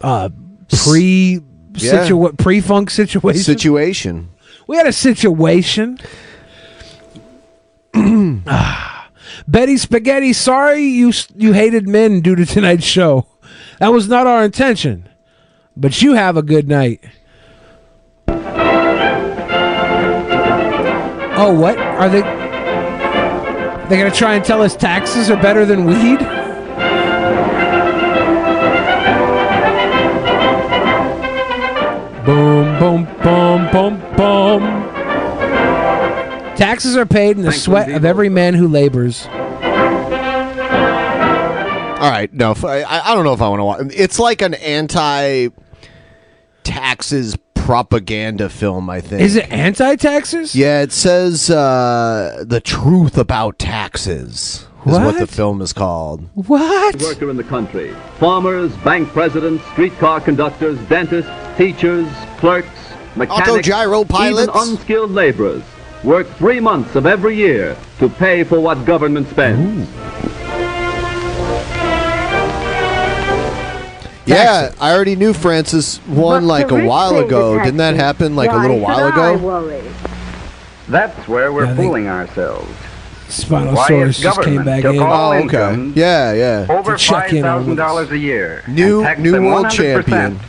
uh, 0.00 0.28
pre 0.84 1.40
Yeah. 1.74 2.04
situa- 2.08 2.36
pre 2.36 2.60
funk 2.60 2.90
situation. 2.90 3.42
Situation. 3.44 4.28
we 4.66 4.76
had 4.76 4.88
a 4.88 4.92
situation. 4.92 5.98
Ah. 8.46 9.10
Betty 9.46 9.76
Spaghetti, 9.76 10.32
sorry 10.32 10.82
you 10.82 11.12
you 11.34 11.52
hated 11.52 11.88
men 11.88 12.20
due 12.20 12.36
to 12.36 12.46
tonight's 12.46 12.84
show. 12.84 13.26
That 13.78 13.88
was 13.88 14.08
not 14.08 14.26
our 14.26 14.44
intention. 14.44 15.08
But 15.76 16.02
you 16.02 16.12
have 16.14 16.36
a 16.36 16.42
good 16.42 16.68
night. 16.68 17.02
Oh, 21.42 21.52
what? 21.58 21.78
Are 21.78 22.08
they 22.08 22.20
They 23.88 23.96
going 23.98 24.10
to 24.10 24.16
try 24.16 24.34
and 24.34 24.44
tell 24.44 24.62
us 24.62 24.76
taxes 24.76 25.30
are 25.30 25.40
better 25.40 25.64
than 25.64 25.84
weed? 25.86 26.20
Boom, 32.24 32.78
boom, 32.78 33.04
boom, 33.22 33.70
boom, 33.72 34.16
boom. 34.16 34.79
Taxes 36.60 36.94
are 36.94 37.06
paid 37.06 37.38
in 37.38 37.42
the 37.42 37.52
sweat 37.52 37.90
of 37.90 38.04
every 38.04 38.28
man 38.28 38.52
who 38.52 38.68
labors. 38.68 39.26
All 42.00 42.10
right, 42.10 42.30
no, 42.34 42.50
f- 42.50 42.66
I, 42.66 42.82
I 42.84 43.14
don't 43.14 43.24
know 43.24 43.32
if 43.32 43.40
I 43.40 43.48
want 43.48 43.60
to 43.60 43.64
watch. 43.64 43.80
It's 43.94 44.18
like 44.18 44.42
an 44.42 44.52
anti-taxes 44.52 45.54
propaganda 47.54 48.50
film. 48.50 48.90
I 48.90 49.00
think. 49.00 49.22
Is 49.22 49.36
it 49.36 49.50
anti-taxes? 49.50 50.54
Yeah, 50.54 50.82
it 50.82 50.92
says 50.92 51.48
uh, 51.48 52.44
the 52.46 52.60
truth 52.60 53.16
about 53.16 53.58
taxes. 53.58 54.66
Is 54.86 54.92
what 54.92 55.12
the 55.14 55.20
What? 55.20 55.30
film 55.30 55.62
is 55.62 55.72
called. 55.72 56.28
What? 56.34 57.00
Worker 57.00 57.30
in 57.30 57.38
the 57.38 57.44
country. 57.44 57.94
Farmers, 58.18 58.76
bank 58.78 59.08
presidents, 59.10 59.64
streetcar 59.72 60.20
conductors, 60.20 60.78
dentists, 60.88 61.30
teachers, 61.56 62.06
clerks, 62.36 62.68
mechanics, 63.16 63.66
Autogyro 63.66 64.06
pilots. 64.06 64.48
even 64.54 64.60
unskilled 64.68 65.10
laborers 65.10 65.62
work 66.04 66.26
three 66.36 66.60
months 66.60 66.94
of 66.96 67.06
every 67.06 67.36
year 67.36 67.76
to 67.98 68.08
pay 68.08 68.44
for 68.44 68.60
what 68.60 68.84
government 68.84 69.28
spends. 69.28 69.88
Yeah, 74.26 74.72
I 74.80 74.92
already 74.94 75.16
knew 75.16 75.32
Francis 75.32 76.04
won 76.06 76.42
But 76.42 76.46
like 76.46 76.68
the 76.68 76.74
a 76.74 76.78
rich 76.78 76.86
while 76.88 77.10
pay 77.10 77.20
the 77.20 77.26
ago. 77.26 77.58
Didn't 77.58 77.78
that 77.78 77.96
happen 77.96 78.36
like 78.36 78.50
a 78.52 78.56
little 78.56 78.78
while 78.78 79.08
ago? 79.08 79.80
That's 80.88 81.26
where 81.28 81.52
we're 81.52 81.64
Yeah, 81.66 81.76
fooling 81.76 82.06
ourselves. 82.08 82.68
Spinosaurus 83.28 84.20
just 84.20 84.42
came 84.42 84.64
back 84.64 84.84
in. 84.84 84.98
Oh, 85.00 85.32
okay. 85.44 85.92
Yeah, 85.94 86.32
yeah. 86.32 86.66
over 86.68 86.92
To 86.96 86.98
check 86.98 87.32
in 87.32 87.44
on 87.44 87.60
thousand 87.60 87.72
us. 87.72 87.76
dollars 87.78 88.10
a 88.10 88.18
year. 88.18 88.62
New- 88.68 89.04
and 89.04 89.22
new 89.22 89.32
them 89.32 89.46
world 89.46 89.66
100%. 89.66 90.04
champion. 90.06 90.40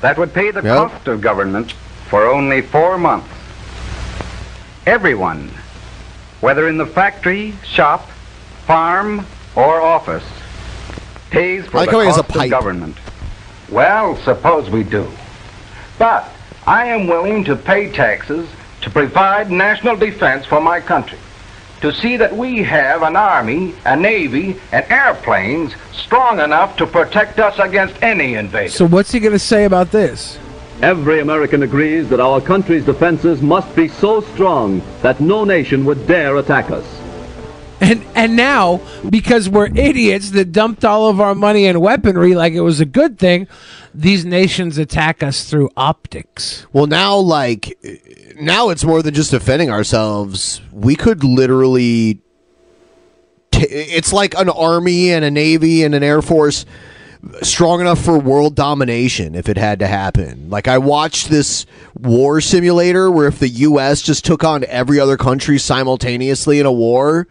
That 0.00 0.16
would 0.18 0.32
pay 0.32 0.50
the 0.52 0.62
Yep. 0.62 0.76
cost 0.76 1.08
of 1.08 1.20
government 1.20 1.72
for 2.08 2.26
only 2.26 2.60
four 2.62 2.98
months. 2.98 3.28
Everyone, 4.86 5.48
whether 6.40 6.68
in 6.68 6.76
the 6.76 6.86
factory, 6.86 7.54
shop, 7.64 8.08
farm, 8.66 9.24
or 9.54 9.80
office, 9.80 10.24
pays 11.30 11.66
for 11.66 11.76
I 11.78 11.80
like 11.80 11.90
the 11.90 11.96
how 11.96 12.00
a 12.00 12.04
cost 12.06 12.18
of 12.18 12.28
pipe. 12.28 12.50
government. 12.50 12.96
Well, 13.70 14.16
suppose 14.16 14.68
we 14.70 14.82
do. 14.82 15.08
But 15.98 16.28
I 16.66 16.86
am 16.86 17.06
willing 17.06 17.44
to 17.44 17.54
pay 17.54 17.92
taxes 17.92 18.48
to 18.80 18.90
provide 18.90 19.50
national 19.52 19.96
defense 19.96 20.46
for 20.46 20.60
my 20.60 20.80
country. 20.80 21.18
To 21.82 21.92
see 21.92 22.16
that 22.16 22.36
we 22.36 22.62
have 22.62 23.02
an 23.02 23.16
army, 23.16 23.74
a 23.84 23.96
navy, 23.96 24.60
and 24.72 24.84
airplanes 24.90 25.74
strong 25.92 26.40
enough 26.40 26.76
to 26.76 26.86
protect 26.86 27.38
us 27.38 27.58
against 27.58 28.00
any 28.02 28.34
invasion. 28.34 28.76
So 28.76 28.86
what's 28.86 29.12
he 29.12 29.20
going 29.20 29.32
to 29.32 29.38
say 29.38 29.64
about 29.64 29.90
this? 29.90 30.38
Every 30.82 31.20
American 31.20 31.62
agrees 31.62 32.08
that 32.08 32.18
our 32.18 32.40
country's 32.40 32.84
defenses 32.84 33.40
must 33.40 33.72
be 33.76 33.86
so 33.86 34.20
strong 34.20 34.82
that 35.00 35.20
no 35.20 35.44
nation 35.44 35.84
would 35.84 36.08
dare 36.08 36.36
attack 36.38 36.72
us. 36.72 36.84
And 37.80 38.04
and 38.16 38.34
now 38.34 38.80
because 39.08 39.48
we're 39.48 39.66
idiots 39.66 40.32
that 40.32 40.50
dumped 40.50 40.84
all 40.84 41.08
of 41.08 41.20
our 41.20 41.36
money 41.36 41.66
in 41.66 41.78
weaponry 41.80 42.34
like 42.34 42.52
it 42.52 42.62
was 42.62 42.80
a 42.80 42.84
good 42.84 43.16
thing, 43.16 43.46
these 43.94 44.24
nations 44.24 44.76
attack 44.76 45.22
us 45.22 45.48
through 45.48 45.70
optics. 45.76 46.66
Well, 46.72 46.88
now 46.88 47.16
like 47.16 47.78
now 48.40 48.70
it's 48.70 48.82
more 48.82 49.02
than 49.02 49.14
just 49.14 49.30
defending 49.30 49.70
ourselves. 49.70 50.60
We 50.72 50.96
could 50.96 51.22
literally. 51.22 52.20
T- 53.52 53.66
it's 53.68 54.12
like 54.12 54.34
an 54.36 54.48
army 54.48 55.12
and 55.12 55.24
a 55.24 55.30
navy 55.30 55.84
and 55.84 55.94
an 55.94 56.02
air 56.02 56.22
force 56.22 56.66
strong 57.42 57.80
enough 57.80 58.04
for 58.04 58.18
world 58.18 58.54
domination 58.54 59.34
if 59.34 59.48
it 59.48 59.56
had 59.56 59.78
to 59.78 59.86
happen. 59.86 60.50
Like 60.50 60.68
I 60.68 60.78
watched 60.78 61.28
this 61.28 61.66
war 61.94 62.40
simulator 62.40 63.10
where 63.10 63.28
if 63.28 63.38
the 63.38 63.48
U.S. 63.48 64.02
just 64.02 64.24
took 64.24 64.44
on 64.44 64.64
every 64.64 64.98
other 64.98 65.16
country 65.16 65.58
simultaneously 65.58 66.60
in 66.60 66.66
a 66.66 66.72
war. 66.72 67.28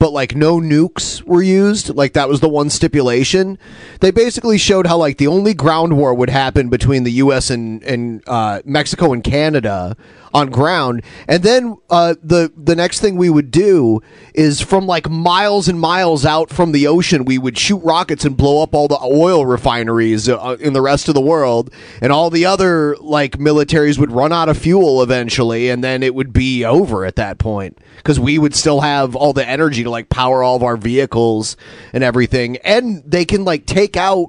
But 0.00 0.12
like 0.12 0.36
no 0.36 0.60
nukes 0.60 1.22
were 1.22 1.42
used, 1.42 1.92
like 1.92 2.12
that 2.12 2.28
was 2.28 2.38
the 2.38 2.48
one 2.48 2.70
stipulation. 2.70 3.58
They 3.98 4.12
basically 4.12 4.56
showed 4.56 4.86
how 4.86 4.96
like 4.96 5.18
the 5.18 5.26
only 5.26 5.54
ground 5.54 5.96
war 5.96 6.14
would 6.14 6.30
happen 6.30 6.68
between 6.68 7.02
the 7.02 7.10
U.S. 7.12 7.50
and 7.50 7.82
and 7.82 8.22
uh, 8.28 8.62
Mexico 8.64 9.12
and 9.12 9.24
Canada 9.24 9.96
on 10.32 10.50
ground, 10.50 11.02
and 11.26 11.42
then 11.42 11.76
uh, 11.90 12.14
the 12.22 12.52
the 12.56 12.76
next 12.76 13.00
thing 13.00 13.16
we 13.16 13.30
would 13.30 13.50
do 13.50 14.00
is 14.34 14.60
from 14.60 14.86
like 14.86 15.08
miles 15.08 15.68
and 15.68 15.80
miles 15.80 16.24
out 16.24 16.50
from 16.50 16.72
the 16.72 16.86
ocean, 16.86 17.24
we 17.24 17.38
would 17.38 17.58
shoot 17.58 17.78
rockets 17.78 18.24
and 18.24 18.36
blow 18.36 18.62
up 18.62 18.74
all 18.74 18.88
the 18.88 18.98
oil 19.02 19.46
refineries 19.46 20.28
uh, 20.28 20.56
in 20.60 20.72
the 20.72 20.82
rest 20.82 21.08
of 21.08 21.14
the 21.14 21.20
world, 21.20 21.70
and 22.00 22.12
all 22.12 22.30
the 22.30 22.46
other 22.46 22.96
like 22.96 23.38
militaries 23.38 23.98
would 23.98 24.12
run 24.12 24.32
out 24.32 24.48
of 24.48 24.58
fuel 24.58 25.02
eventually, 25.02 25.68
and 25.70 25.82
then 25.82 26.02
it 26.02 26.14
would 26.14 26.32
be 26.32 26.64
over 26.64 27.04
at 27.04 27.16
that 27.16 27.38
point. 27.38 27.78
Because 27.96 28.20
we 28.20 28.38
would 28.38 28.54
still 28.54 28.80
have 28.80 29.16
all 29.16 29.32
the 29.32 29.46
energy 29.46 29.82
to 29.82 29.90
like 29.90 30.08
power 30.08 30.42
all 30.42 30.56
of 30.56 30.62
our 30.62 30.76
vehicles 30.76 31.56
and 31.92 32.04
everything, 32.04 32.56
and 32.58 33.02
they 33.04 33.24
can 33.24 33.44
like 33.44 33.66
take 33.66 33.96
out 33.96 34.28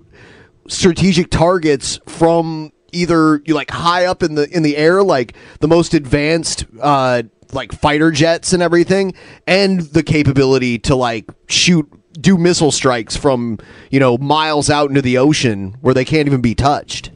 strategic 0.67 1.29
targets 1.29 1.99
from 2.05 2.71
either 2.93 3.41
you 3.45 3.53
like 3.53 3.71
high 3.71 4.05
up 4.05 4.23
in 4.23 4.35
the 4.35 4.49
in 4.55 4.63
the 4.63 4.77
air 4.77 5.03
like 5.03 5.35
the 5.59 5.67
most 5.67 5.93
advanced 5.93 6.65
uh 6.81 7.23
like 7.51 7.71
fighter 7.71 8.11
jets 8.11 8.53
and 8.53 8.61
everything 8.61 9.13
and 9.47 9.81
the 9.81 10.03
capability 10.03 10.77
to 10.77 10.95
like 10.95 11.25
shoot 11.47 11.87
do 12.13 12.37
missile 12.37 12.71
strikes 12.71 13.15
from 13.15 13.57
you 13.89 13.99
know 13.99 14.17
miles 14.17 14.69
out 14.69 14.89
into 14.89 15.01
the 15.01 15.17
ocean 15.17 15.75
where 15.81 15.93
they 15.93 16.05
can't 16.05 16.27
even 16.27 16.41
be 16.41 16.53
touched 16.53 17.11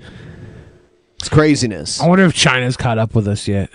it's 1.19 1.29
craziness 1.29 2.01
I 2.01 2.07
wonder 2.07 2.25
if 2.25 2.33
China's 2.33 2.75
caught 2.75 2.97
up 2.97 3.15
with 3.15 3.27
us 3.27 3.47
yet. 3.47 3.69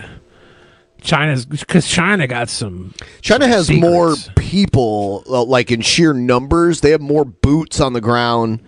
China's 1.01 1.47
because 1.47 1.89
China 1.89 2.27
got 2.27 2.49
some. 2.49 2.93
China 3.20 3.44
some 3.44 3.51
has 3.52 3.67
secrets. 3.68 3.81
more 3.81 4.15
people, 4.36 5.23
uh, 5.28 5.44
like 5.44 5.70
in 5.70 5.81
sheer 5.81 6.12
numbers. 6.12 6.81
They 6.81 6.91
have 6.91 7.01
more 7.01 7.25
boots 7.25 7.81
on 7.81 7.93
the 7.93 8.01
ground 8.01 8.60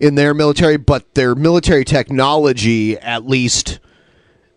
in 0.00 0.14
their 0.14 0.34
military, 0.34 0.76
but 0.76 1.14
their 1.14 1.34
military 1.34 1.84
technology, 1.84 2.98
at 2.98 3.26
least 3.26 3.78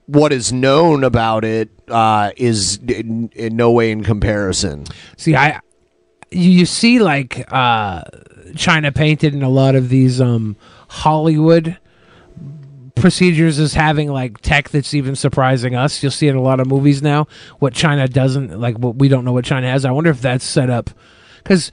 what 0.06 0.34
is 0.34 0.52
known 0.52 1.04
about 1.04 1.46
it, 1.46 1.70
uh, 1.88 2.32
is 2.38 2.78
in, 2.88 3.30
in 3.36 3.56
no 3.56 3.72
way 3.72 3.92
in 3.92 4.04
comparison. 4.04 4.86
See, 5.18 5.36
I 5.36 5.60
you, 6.32 6.66
see 6.66 7.00
like 7.00 7.52
uh, 7.52 8.04
China 8.56 8.92
painted 8.92 9.34
in 9.34 9.44
a 9.44 9.50
lot 9.50 9.76
of 9.76 9.90
these 9.90 10.22
um, 10.22 10.56
Hollywood 10.90 11.78
procedures 12.96 13.60
as 13.60 13.74
having 13.74 14.12
like 14.12 14.40
tech 14.42 14.70
that's 14.70 14.94
even 14.94 15.16
surprising 15.16 15.76
us. 15.76 16.04
You'll 16.04 16.12
see 16.12 16.28
in 16.28 16.36
a 16.36 16.42
lot 16.42 16.60
of 16.60 16.68
movies 16.68 17.02
now 17.02 17.28
what 17.60 17.74
China 17.74 18.08
doesn't 18.08 18.60
like. 18.60 18.78
What 18.78 18.96
we 18.96 19.08
don't 19.08 19.26
know 19.26 19.32
what 19.32 19.46
China 19.46 19.70
has. 19.70 19.86
I 19.86 19.92
wonder 19.92 20.10
if 20.10 20.22
that's 20.22 20.46
set 20.46 20.70
up 20.70 20.90
because 21.38 21.72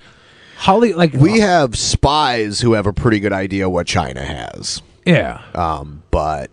Holly 0.56 0.92
like 0.94 1.12
We 1.12 1.40
have 1.40 1.76
spies 1.76 2.60
who 2.60 2.72
have 2.72 2.86
a 2.86 2.92
pretty 2.92 3.20
good 3.20 3.32
idea 3.32 3.68
what 3.68 3.86
China 3.86 4.22
has. 4.22 4.82
Yeah. 5.04 5.42
Um, 5.54 6.02
but 6.10 6.50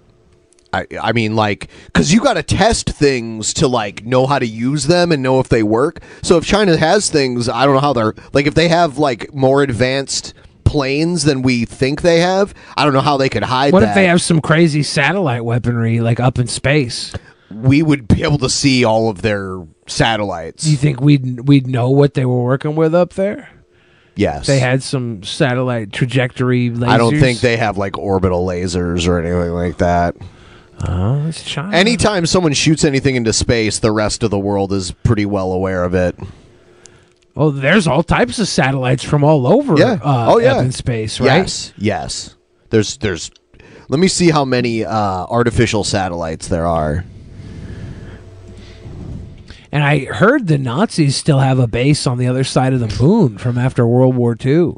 I, 0.73 0.87
I 1.01 1.11
mean, 1.13 1.35
like, 1.35 1.69
because 1.85 2.11
you 2.11 2.19
got 2.21 2.33
to 2.33 2.43
test 2.43 2.89
things 2.89 3.53
to 3.55 3.67
like 3.67 4.05
know 4.05 4.25
how 4.25 4.39
to 4.39 4.45
use 4.45 4.87
them 4.87 5.11
and 5.11 5.21
know 5.21 5.39
if 5.39 5.49
they 5.49 5.63
work. 5.63 5.99
So 6.21 6.37
if 6.37 6.45
China 6.45 6.75
has 6.75 7.09
things, 7.09 7.47
I 7.47 7.65
don't 7.65 7.75
know 7.75 7.81
how 7.81 7.93
they're 7.93 8.15
like. 8.33 8.47
If 8.47 8.55
they 8.55 8.67
have 8.67 8.97
like 8.97 9.33
more 9.33 9.61
advanced 9.61 10.33
planes 10.65 11.23
than 11.23 11.43
we 11.43 11.65
think 11.65 12.01
they 12.01 12.19
have, 12.19 12.53
I 12.75 12.83
don't 12.83 12.93
know 12.93 13.01
how 13.01 13.17
they 13.17 13.29
could 13.29 13.43
hide. 13.43 13.71
What 13.71 13.81
that. 13.81 13.89
if 13.89 13.95
they 13.95 14.07
have 14.07 14.21
some 14.21 14.41
crazy 14.41 14.83
satellite 14.83 15.45
weaponry 15.45 15.99
like 15.99 16.19
up 16.19 16.39
in 16.39 16.47
space? 16.47 17.13
We 17.51 17.83
would 17.83 18.07
be 18.07 18.23
able 18.23 18.39
to 18.39 18.49
see 18.49 18.83
all 18.83 19.09
of 19.09 19.21
their 19.21 19.63
satellites. 19.85 20.63
Do 20.63 20.71
you 20.71 20.77
think 20.77 21.01
we'd 21.01 21.47
we'd 21.47 21.67
know 21.67 21.91
what 21.91 22.15
they 22.15 22.25
were 22.25 22.43
working 22.43 22.75
with 22.75 22.95
up 22.95 23.13
there? 23.13 23.49
Yes. 24.15 24.45
They 24.45 24.59
had 24.59 24.83
some 24.83 25.23
satellite 25.23 25.91
trajectory 25.91 26.69
lasers. 26.69 26.87
I 26.87 26.97
don't 26.97 27.19
think 27.19 27.39
they 27.39 27.57
have 27.57 27.77
like 27.77 27.97
orbital 27.97 28.45
lasers 28.45 29.07
or 29.07 29.19
anything 29.19 29.53
like 29.53 29.77
that. 29.77 30.15
Oh, 30.87 31.27
it's 31.27 31.43
China. 31.43 31.75
Anytime 31.75 32.25
someone 32.25 32.53
shoots 32.53 32.83
anything 32.83 33.15
into 33.15 33.33
space, 33.33 33.79
the 33.79 33.91
rest 33.91 34.23
of 34.23 34.31
the 34.31 34.39
world 34.39 34.73
is 34.73 34.91
pretty 34.91 35.25
well 35.25 35.51
aware 35.51 35.83
of 35.83 35.93
it. 35.93 36.15
Oh, 37.35 37.49
there's 37.49 37.87
all 37.87 38.03
types 38.03 38.37
of 38.39 38.47
satellites 38.47 39.03
from 39.03 39.23
all 39.23 39.47
over. 39.47 39.77
Yeah. 39.77 39.97
Uh, 40.03 40.33
oh 40.33 40.37
yeah. 40.39 40.61
in 40.61 40.71
space, 40.71 41.19
right? 41.19 41.37
Yes. 41.37 41.73
Yes. 41.77 42.35
There's 42.69 42.97
there's. 42.97 43.31
Let 43.89 43.99
me 43.99 44.07
see 44.07 44.29
how 44.29 44.45
many 44.45 44.85
uh, 44.85 44.91
artificial 44.93 45.83
satellites 45.83 46.47
there 46.47 46.67
are. 46.67 47.05
And 49.73 49.83
I 49.83 50.05
heard 50.05 50.45
the 50.45 50.59
Nazis 50.59 51.15
still 51.15 51.39
have 51.39 51.57
a 51.57 51.65
base 51.65 52.05
on 52.05 52.19
the 52.19 52.27
other 52.27 52.43
side 52.43 52.73
of 52.73 52.79
the 52.79 53.03
moon 53.03 53.39
from 53.39 53.57
after 53.57 53.87
World 53.87 54.15
War 54.15 54.37
II. 54.39 54.75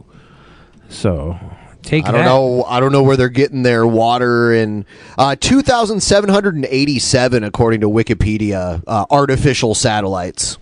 So 0.88 1.38
take 1.82 2.06
I 2.06 2.12
don't 2.12 2.22
that. 2.22 2.26
know. 2.26 2.64
I 2.64 2.80
don't 2.80 2.94
know 2.94 3.04
where 3.04 3.18
they're 3.18 3.28
getting 3.28 3.64
their 3.64 3.86
water 3.86 4.54
and 4.54 4.86
uh, 5.18 5.36
two 5.38 5.62
thousand 5.62 6.00
seven 6.00 6.30
hundred 6.30 6.56
and 6.56 6.66
eighty-seven, 6.70 7.44
according 7.44 7.82
to 7.82 7.90
Wikipedia, 7.90 8.82
uh, 8.88 9.06
artificial 9.12 9.76
satellites. 9.76 10.58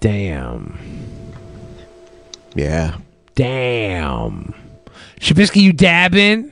Damn. 0.00 0.78
Yeah. 2.54 2.96
Damn. 3.34 4.54
Shabisky, 5.20 5.60
you 5.60 5.74
dabbing? 5.74 6.50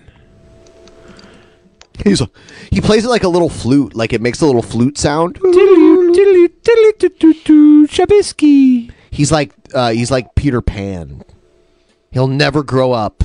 He's 2.04 2.20
a, 2.20 2.30
he 2.70 2.80
plays 2.80 3.04
it 3.04 3.08
like 3.08 3.24
a 3.24 3.28
little 3.28 3.48
flute, 3.48 3.94
like 3.94 4.12
it 4.12 4.20
makes 4.20 4.40
a 4.40 4.46
little 4.46 4.62
flute 4.62 4.98
sound. 4.98 5.36
Shabisky. 7.88 8.92
He's 9.10 9.32
like 9.32 9.52
uh, 9.74 9.90
he's 9.90 10.10
like 10.10 10.34
Peter 10.34 10.60
Pan. 10.60 11.22
He'll 12.10 12.28
never 12.28 12.62
grow 12.62 12.92
up. 12.92 13.24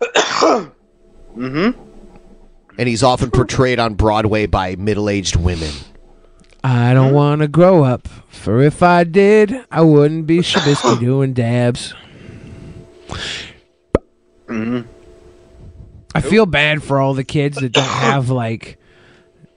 mm-hmm. 0.00 1.70
And 2.78 2.88
he's 2.88 3.02
often 3.02 3.30
portrayed 3.30 3.78
on 3.80 3.94
Broadway 3.94 4.46
by 4.46 4.76
middle-aged 4.76 5.36
women. 5.36 5.72
I 6.62 6.94
don't 6.94 7.12
want 7.12 7.40
to 7.40 7.48
grow 7.48 7.82
up, 7.84 8.06
for 8.28 8.62
if 8.62 8.82
I 8.82 9.04
did, 9.04 9.64
I 9.70 9.82
wouldn't 9.82 10.26
be 10.26 10.38
Shabisky 10.38 11.00
doing 11.00 11.32
dabs. 11.32 11.94
Mm-hmm. 14.46 14.97
I 16.14 16.20
feel 16.20 16.46
bad 16.46 16.82
for 16.82 17.00
all 17.00 17.14
the 17.14 17.24
kids 17.24 17.58
that 17.58 17.72
don't 17.72 17.84
have 17.86 18.30
like 18.30 18.78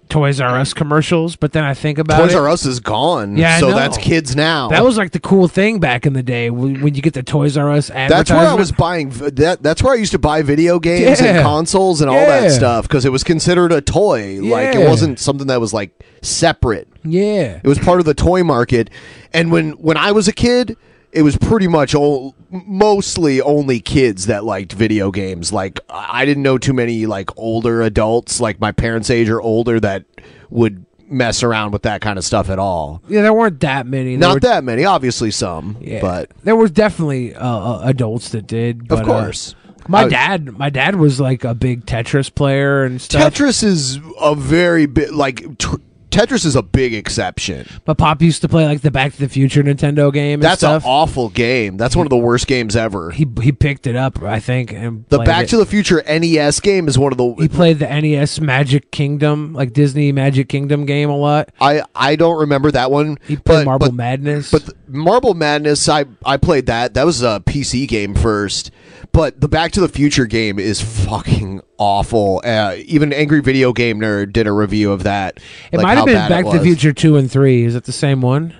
Toys 0.10 0.42
R 0.42 0.60
Us 0.60 0.74
commercials, 0.74 1.38
but 1.38 1.54
then 1.54 1.64
I 1.64 1.74
think 1.74 1.98
about 1.98 2.18
Toys 2.22 2.34
it. 2.34 2.38
R 2.38 2.50
Us 2.50 2.66
is 2.66 2.82
gone. 2.82 3.38
Yeah, 3.38 3.56
I 3.56 3.60
so 3.62 3.70
know. 3.70 3.76
that's 3.78 3.98
kids 3.98 4.36
now. 4.36 4.68
That 4.68 4.84
was 4.84 4.98
like 4.98 5.12
the 5.12 5.22
cool 5.22 5.48
thing 5.48 5.80
back 5.80 6.06
in 6.06 6.12
the 6.12 6.22
day 6.22 6.50
when, 6.50 6.82
when 6.82 6.96
you 6.96 7.02
get 7.02 7.14
the 7.14 7.24
Toys 7.24 7.56
R 7.56 7.72
Us 7.72 7.90
advertisement. 7.90 8.10
That's 8.10 8.30
where 8.32 8.50
I 8.50 8.54
was 8.56 8.72
buying. 8.74 9.10
That 9.12 9.64
that's 9.64 9.82
where 9.82 9.94
I 9.94 9.96
used 9.96 10.12
to 10.12 10.20
buy 10.20 10.42
video 10.42 10.80
games 10.80 11.22
and 11.22 11.42
consoles 11.42 12.02
and 12.02 12.10
all 12.10 12.18
Yeah. 12.18 12.42
that 12.42 12.52
stuff 12.52 12.88
because 12.90 13.06
it 13.06 13.12
was 13.14 13.24
considered 13.24 13.72
a 13.72 13.80
toy. 13.80 14.40
Like 14.42 14.76
it 14.76 14.80
Yeah. 14.82 14.90
wasn't 14.90 15.18
something 15.18 15.48
that 15.48 15.62
was 15.62 15.74
like 15.74 15.92
separate. 16.22 16.90
Yeah. 17.06 17.62
It 17.64 17.68
was 17.68 17.80
part 17.80 18.00
of 18.02 18.06
the 18.06 18.14
toy 18.14 18.44
market. 18.44 18.90
And 19.34 19.50
when 19.50 19.72
when 19.74 19.96
I 19.96 20.12
was 20.12 20.28
a 20.28 20.34
kid, 20.34 20.76
it 21.14 21.22
was 21.24 21.38
pretty 21.38 21.68
much 21.68 21.94
all, 21.96 22.36
mostly 22.50 23.42
only 23.42 23.80
kids 23.80 24.28
that 24.28 24.44
liked 24.44 24.74
video 24.74 25.12
games. 25.12 25.52
Like 25.54 25.80
I 25.90 26.26
didn't 26.26 26.44
know 26.44 26.58
too 26.58 26.74
many 26.74 27.06
like 27.06 27.30
older 27.38 27.82
adults, 27.82 28.40
like 28.40 28.60
my 28.60 28.72
parents' 28.72 29.10
age 29.10 29.30
or 29.30 29.42
older, 29.42 29.80
that 29.80 30.06
would 30.50 30.86
mess 31.08 31.44
around 31.44 31.72
with 31.72 31.82
that 31.82 32.00
kind 32.00 32.18
of 32.18 32.24
stuff 32.24 32.50
at 32.50 32.58
all. 32.60 33.02
Yeah, 33.10 33.22
there 33.22 33.34
weren't 33.34 33.60
that 33.60 33.86
many. 33.86 34.12
There 34.16 34.30
Not 34.30 34.36
were- 34.36 34.40
that 34.42 34.64
many, 34.64 34.86
obviously 34.86 35.30
some, 35.32 35.78
Yeah. 35.82 36.00
but 36.02 36.30
there 36.44 36.56
was 36.56 36.72
definitely 36.72 37.36
uh, 37.36 37.46
uh, 37.46 37.82
adults 37.84 38.30
that 38.30 38.48
did. 38.48 38.88
But, 38.88 39.00
uh, 39.02 39.06
course. 39.06 39.54
my 39.90 40.04
I- 40.04 40.08
dad, 40.10 40.58
my 40.58 40.70
dad 40.70 40.96
was 40.96 41.20
like 41.20 41.44
a 41.44 41.54
big 41.54 41.86
Tetris 41.86 42.34
player 42.34 42.86
and 42.86 43.02
stuff. 43.02 43.34
Tetris 43.34 43.62
is 43.64 44.00
a 44.22 44.36
very 44.36 44.86
big 44.86 45.12
like 45.12 45.58
tr- 45.58 45.76
Tetris 46.12 46.46
is 46.46 46.56
a 46.56 46.62
big 46.62 46.94
exception. 46.94 47.68
But 47.86 47.98
Pop 47.98 48.22
used 48.22 48.42
to 48.42 48.50
play 48.50 48.66
like 48.66 48.82
the 48.82 48.92
Back 48.92 49.14
to 49.14 49.20
the 49.20 49.30
Future 49.30 49.64
Nintendo 49.64 50.12
game. 50.14 50.36
And 50.36 50.44
That's 50.44 50.62
an 50.62 50.82
stuff. 50.82 50.84
awful 50.86 51.30
game. 51.30 51.78
That's 51.78 51.96
one 51.96 52.06
of 52.06 52.10
the 52.12 52.18
worst 52.18 52.48
games 52.48 52.76
ever. 52.76 53.12
He 53.12 53.26
he 53.42 53.52
picked 53.52 53.88
it 53.88 53.96
up, 53.96 54.22
I 54.22 54.40
think, 54.40 54.72
and 54.74 55.06
The 55.10 55.18
played 55.18 55.26
Back 55.26 55.44
it. 55.46 55.50
to 55.50 55.58
the 55.58 55.66
Future 55.66 56.04
NES 56.08 56.60
game 56.60 56.88
is 56.88 57.00
one 57.00 57.12
of 57.12 57.18
the 57.18 57.34
He 57.40 57.48
played 57.48 57.80
the 57.80 57.88
NES 57.88 58.40
Magic 58.42 58.92
Kingdom, 58.92 59.54
like 59.54 59.74
Disney 59.74 60.12
Magic 60.12 60.50
Kingdom 60.50 60.86
game 60.86 61.10
a 61.10 61.18
lot. 61.18 61.50
I 61.62 61.84
I 61.96 62.16
don't 62.18 62.40
remember 62.40 62.70
that 62.72 62.92
one. 62.92 63.18
He 63.28 63.38
played 63.38 63.66
Marble 63.66 63.92
Madness. 63.92 64.52
But 64.52 64.70
Marble 64.88 65.34
Madness, 65.34 65.88
I 65.88 66.06
I 66.26 66.38
played 66.38 66.66
that. 66.66 66.94
That 66.94 67.06
was 67.06 67.22
a 67.24 67.42
PC 67.46 67.88
game 67.88 68.16
first. 68.16 68.72
But 69.14 69.42
the 69.42 69.48
Back 69.50 69.74
to 69.74 69.82
the 69.82 69.90
Future 69.90 70.26
game 70.26 70.58
is 70.58 70.82
fucking 70.82 71.62
awful. 71.78 72.42
Uh, 72.46 72.76
even 72.86 73.12
Angry 73.12 73.42
Video 73.42 73.74
Game 73.74 74.00
Nerd 74.00 74.32
did 74.32 74.48
a 74.48 74.52
review 74.54 74.92
of 74.92 75.04
that. 75.04 75.38
it 75.72 75.78
like 75.78 75.84
might 75.84 75.98
have 75.98 76.06
been 76.06 76.30
Back 76.30 76.46
to 76.46 76.58
the. 76.58 76.64
Future 76.64 76.94
two 76.94 77.18
and 77.18 77.30
three. 77.30 77.64
Is 77.66 77.76
it 77.76 77.84
the 77.84 77.92
same 77.92 78.22
one? 78.22 78.54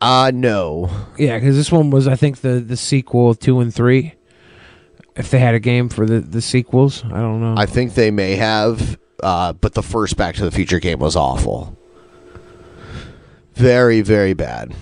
Uh 0.00 0.30
no. 0.34 0.90
Yeah, 1.16 1.38
because 1.38 1.56
this 1.56 1.72
one 1.72 1.88
was, 1.90 2.06
I 2.06 2.16
think, 2.16 2.42
the 2.42 2.60
the 2.60 2.76
sequel 2.76 3.34
two 3.34 3.60
and 3.60 3.74
three. 3.74 4.14
If 5.16 5.30
they 5.30 5.38
had 5.38 5.54
a 5.54 5.60
game 5.60 5.88
for 5.88 6.04
the 6.04 6.20
the 6.20 6.42
sequels, 6.42 7.02
I 7.04 7.20
don't 7.20 7.40
know. 7.40 7.54
I 7.56 7.64
think 7.64 7.94
they 7.94 8.10
may 8.10 8.36
have, 8.36 8.98
uh, 9.22 9.54
but 9.54 9.72
the 9.72 9.82
first 9.82 10.16
Back 10.18 10.34
to 10.34 10.44
the 10.44 10.50
Future 10.50 10.80
game 10.80 10.98
was 10.98 11.16
awful. 11.16 11.78
Very, 13.54 14.02
very 14.02 14.34
bad. 14.34 14.74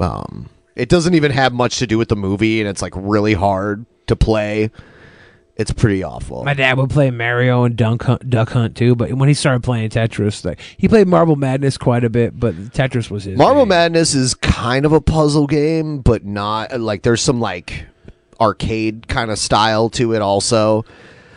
Um, 0.00 0.48
it 0.76 0.88
doesn't 0.88 1.14
even 1.14 1.30
have 1.32 1.52
much 1.52 1.78
to 1.78 1.86
do 1.86 1.98
with 1.98 2.08
the 2.08 2.16
movie, 2.16 2.60
and 2.60 2.68
it's 2.68 2.82
like 2.82 2.92
really 2.96 3.34
hard 3.34 3.86
to 4.06 4.16
play. 4.16 4.70
It's 5.54 5.70
pretty 5.70 6.02
awful. 6.02 6.44
My 6.44 6.54
dad 6.54 6.78
would 6.78 6.88
play 6.88 7.10
Mario 7.10 7.64
and 7.64 7.76
Duck 7.76 8.02
Hunt, 8.04 8.28
Duck 8.30 8.50
Hunt 8.50 8.74
too, 8.74 8.94
but 8.96 9.12
when 9.12 9.28
he 9.28 9.34
started 9.34 9.62
playing 9.62 9.90
Tetris, 9.90 10.44
like 10.44 10.60
he 10.78 10.88
played 10.88 11.06
Marble 11.06 11.36
Madness 11.36 11.76
quite 11.76 12.04
a 12.04 12.10
bit, 12.10 12.38
but 12.38 12.54
Tetris 12.72 13.10
was 13.10 13.24
his. 13.24 13.36
Marble 13.36 13.66
Madness 13.66 14.14
is 14.14 14.34
kind 14.34 14.86
of 14.86 14.92
a 14.92 15.00
puzzle 15.00 15.46
game, 15.46 16.00
but 16.00 16.24
not 16.24 16.80
like 16.80 17.02
there's 17.02 17.20
some 17.20 17.38
like 17.38 17.84
arcade 18.40 19.08
kind 19.08 19.30
of 19.30 19.38
style 19.38 19.90
to 19.90 20.14
it. 20.14 20.22
Also, 20.22 20.84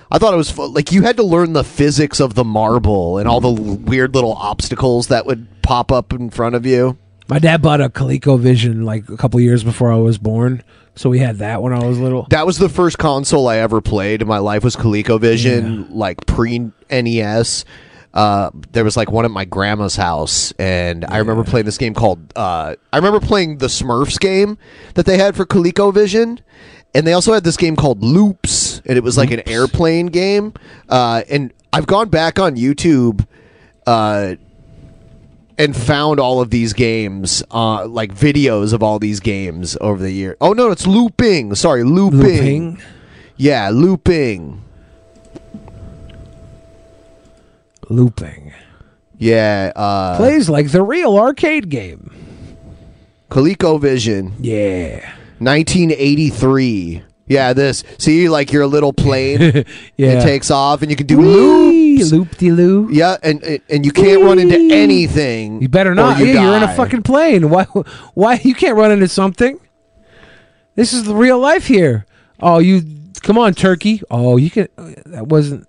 I 0.09 0.17
thought 0.17 0.33
it 0.33 0.37
was 0.37 0.49
fu- 0.49 0.67
like 0.67 0.93
you 0.93 1.01
had 1.01 1.17
to 1.17 1.23
learn 1.23 1.51
the 1.51 1.63
physics 1.65 2.21
of 2.21 2.35
the 2.35 2.45
marble 2.45 3.17
and 3.17 3.27
all 3.27 3.41
the 3.41 3.51
weird 3.51 4.15
little 4.15 4.33
obstacles 4.33 5.07
that 5.07 5.25
would 5.25 5.45
pop 5.61 5.91
up 5.91 6.13
in 6.13 6.29
front 6.29 6.55
of 6.55 6.65
you. 6.65 6.97
My 7.27 7.39
dad 7.39 7.61
bought 7.61 7.81
a 7.81 7.89
ColecoVision 7.89 8.83
like 8.83 9.09
a 9.09 9.17
couple 9.17 9.39
years 9.39 9.63
before 9.63 9.91
I 9.91 9.97
was 9.97 10.17
born, 10.19 10.61
so 10.95 11.09
we 11.09 11.19
had 11.19 11.37
that 11.37 11.61
when 11.63 11.73
I 11.73 11.83
was 11.83 11.97
little. 11.97 12.27
That 12.29 12.45
was 12.45 12.59
the 12.59 12.69
first 12.69 12.99
console 12.99 13.47
I 13.47 13.57
ever 13.57 13.81
played 13.81 14.21
in 14.21 14.27
my 14.27 14.37
life 14.37 14.63
was 14.63 14.75
ColecoVision, 14.75 15.87
like 15.89 16.25
pre 16.27 16.71
NES. 16.91 17.65
Uh, 18.13 18.49
there 18.71 18.83
was 18.83 18.95
like 18.95 19.11
one 19.11 19.25
at 19.25 19.31
my 19.31 19.43
grandma's 19.43 19.95
house, 19.95 20.53
and 20.53 21.03
I 21.05 21.17
remember 21.17 21.43
playing 21.43 21.65
this 21.65 21.79
game 21.79 21.95
called. 21.95 22.31
Uh, 22.35 22.75
I 22.93 22.97
remember 22.97 23.19
playing 23.19 23.57
the 23.57 23.67
Smurfs 23.67 24.19
game 24.19 24.57
that 24.93 25.07
they 25.07 25.17
had 25.17 25.35
for 25.35 25.45
ColecoVision, 25.45 26.39
and 26.93 27.07
they 27.07 27.13
also 27.13 27.33
had 27.33 27.43
this 27.43 27.57
game 27.57 27.75
called 27.75 28.03
Loops, 28.03 28.81
and 28.85 28.97
it 28.97 29.03
was 29.03 29.17
like 29.17 29.31
an 29.31 29.41
airplane 29.49 30.05
game. 30.05 30.53
Uh, 30.87 31.23
and 31.29 31.51
I've 31.73 31.87
gone 31.87 32.09
back 32.09 32.39
on 32.39 32.55
YouTube. 32.55 33.25
Uh, 33.85 34.35
and 35.57 35.75
found 35.75 36.19
all 36.19 36.41
of 36.41 36.49
these 36.49 36.73
games, 36.73 37.43
uh, 37.51 37.85
like 37.87 38.13
videos 38.13 38.73
of 38.73 38.83
all 38.83 38.99
these 38.99 39.19
games 39.19 39.77
over 39.81 40.01
the 40.01 40.11
year. 40.11 40.37
Oh 40.41 40.53
no, 40.53 40.71
it's 40.71 40.85
looping. 40.87 41.55
Sorry, 41.55 41.83
looping. 41.83 42.19
Looping? 42.19 42.81
Yeah, 43.37 43.69
looping. 43.71 44.63
Looping. 47.89 48.53
Yeah, 49.17 49.71
uh, 49.75 50.17
Plays 50.17 50.49
like 50.49 50.71
the 50.71 50.81
real 50.81 51.17
arcade 51.17 51.69
game. 51.69 52.11
ColecoVision. 53.29 54.33
Yeah. 54.39 55.13
1983. 55.39 57.03
Yeah, 57.27 57.53
this. 57.53 57.83
See, 57.97 58.29
like 58.29 58.51
your 58.51 58.67
little 58.67 58.93
plane. 58.93 59.65
Yeah. 59.97 60.19
It 60.19 60.21
takes 60.23 60.51
off, 60.51 60.81
and 60.81 60.91
you 60.91 60.97
can 60.97 61.07
do 61.07 61.21
loops. 61.21 62.11
Loop 62.11 62.35
de 62.37 62.51
loop. 62.51 62.89
Yeah, 62.91 63.15
and 63.23 63.41
and- 63.69 63.85
you 63.85 63.91
can't 63.91 64.21
run 64.21 64.39
into 64.39 64.57
anything. 64.73 65.61
You 65.61 65.69
better 65.69 65.95
not. 65.95 66.19
you 66.19 66.25
yeah, 66.25 66.43
you're 66.43 66.57
in 66.57 66.63
a 66.63 66.75
fucking 66.75 67.03
plane. 67.03 67.49
Why? 67.49 67.63
Why 68.13 68.39
you 68.43 68.53
can't 68.53 68.75
run 68.75 68.91
into 68.91 69.07
something? 69.07 69.57
This 70.75 70.91
is 70.91 71.05
the 71.05 71.15
real 71.15 71.39
life 71.39 71.65
here. 71.67 72.05
Oh, 72.41 72.59
you 72.59 72.81
come 73.23 73.37
on, 73.37 73.53
turkey. 73.53 74.01
Oh, 74.11 74.35
you 74.35 74.51
can. 74.51 74.67
Oh, 74.77 74.93
that 75.05 75.27
wasn't. 75.27 75.65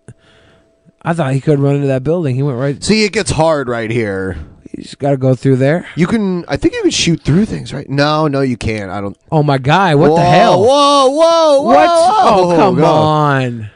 I 1.02 1.14
thought 1.14 1.32
he 1.34 1.40
could 1.40 1.60
run 1.60 1.76
into 1.76 1.86
that 1.86 2.02
building. 2.02 2.34
He 2.34 2.42
went 2.42 2.58
right. 2.58 2.82
See, 2.82 3.04
it 3.04 3.12
gets 3.12 3.30
hard 3.30 3.68
right 3.68 3.90
here. 3.92 4.36
You 4.76 4.82
just 4.82 4.98
got 4.98 5.12
to 5.12 5.16
go 5.16 5.34
through 5.34 5.56
there. 5.56 5.88
You 5.96 6.06
can. 6.06 6.44
I 6.48 6.58
think 6.58 6.74
you 6.74 6.82
can 6.82 6.90
shoot 6.90 7.22
through 7.22 7.46
things, 7.46 7.72
right? 7.72 7.88
No, 7.88 8.28
no, 8.28 8.42
you 8.42 8.58
can't. 8.58 8.90
I 8.90 9.00
don't. 9.00 9.16
Oh 9.32 9.42
my 9.42 9.56
guy! 9.56 9.94
What 9.94 10.10
Whoa, 10.10 10.16
the 10.16 10.24
hell? 10.24 10.60
Whoa, 10.60 11.08
whoa, 11.08 11.62
whoa! 11.62 11.62
What? 11.62 11.88
Oh, 11.90 12.52
come 12.54 12.76
God. 12.76 12.84
on. 12.84 13.70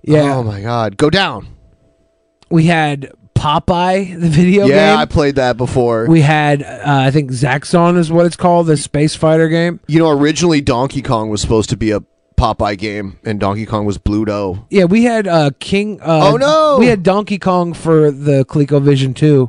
Yeah. 0.00 0.36
Oh 0.36 0.42
my 0.42 0.62
God! 0.62 0.96
Go 0.96 1.10
down. 1.10 1.48
We 2.48 2.64
had 2.64 3.12
Popeye, 3.34 4.18
the 4.18 4.28
video 4.28 4.62
yeah, 4.62 4.68
game. 4.68 4.76
Yeah, 4.76 4.96
I 4.96 5.04
played 5.04 5.34
that 5.34 5.56
before. 5.56 6.06
we 6.06 6.20
had, 6.22 6.62
uh, 6.62 6.82
I 6.84 7.10
think, 7.10 7.30
Zaxxon 7.30 7.98
is 7.98 8.10
what 8.10 8.24
it's 8.24 8.36
called, 8.36 8.68
the 8.68 8.76
space 8.76 9.14
fighter 9.14 9.48
game. 9.48 9.80
you 9.86 9.98
know, 9.98 10.10
originally 10.10 10.60
Donkey 10.60 11.02
Kong 11.02 11.28
was 11.28 11.40
supposed 11.40 11.68
to 11.70 11.76
be 11.76 11.90
a 11.90 12.00
Popeye 12.42 12.76
game, 12.76 13.18
and 13.24 13.38
Donkey 13.38 13.64
Kong 13.66 13.84
was 13.86 13.98
Bluto. 13.98 14.64
Yeah, 14.68 14.84
we 14.84 15.04
had 15.04 15.28
uh, 15.28 15.50
King. 15.60 16.00
Uh, 16.00 16.32
Oh, 16.32 16.36
no! 16.36 16.76
We 16.80 16.86
had 16.86 17.04
Donkey 17.04 17.38
Kong 17.38 17.72
for 17.72 18.10
the 18.10 18.44
ColecoVision 18.46 19.14
2. 19.14 19.48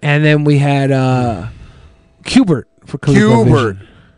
And 0.00 0.24
then 0.24 0.44
we 0.44 0.58
had 0.58 0.92
uh, 0.92 1.48
Q*bert 2.24 2.68
for 2.86 2.98
ColecoVision. 2.98 3.44
Q*bert. 3.46 3.76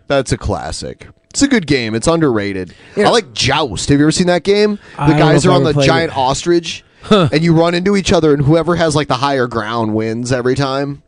That's 0.08 0.30
a 0.30 0.36
classic. 0.36 1.08
It's 1.30 1.40
a 1.40 1.48
good 1.48 1.66
game. 1.66 1.94
It's 1.94 2.06
underrated. 2.06 2.74
Yeah. 2.96 3.06
I 3.06 3.10
like 3.12 3.32
Joust. 3.32 3.88
Have 3.88 3.98
you 3.98 4.04
ever 4.04 4.12
seen 4.12 4.26
that 4.26 4.42
game? 4.42 4.78
The 4.96 5.02
I 5.02 5.18
guys 5.18 5.46
are 5.46 5.52
on 5.52 5.64
the 5.64 5.72
giant 5.72 6.12
it. 6.12 6.18
ostrich, 6.18 6.84
and 7.10 7.42
you 7.42 7.54
run 7.54 7.74
into 7.74 7.96
each 7.96 8.12
other, 8.12 8.34
and 8.34 8.44
whoever 8.44 8.76
has 8.76 8.94
like 8.94 9.08
the 9.08 9.14
higher 9.14 9.46
ground 9.46 9.94
wins 9.94 10.32
every 10.32 10.54
time. 10.54 11.02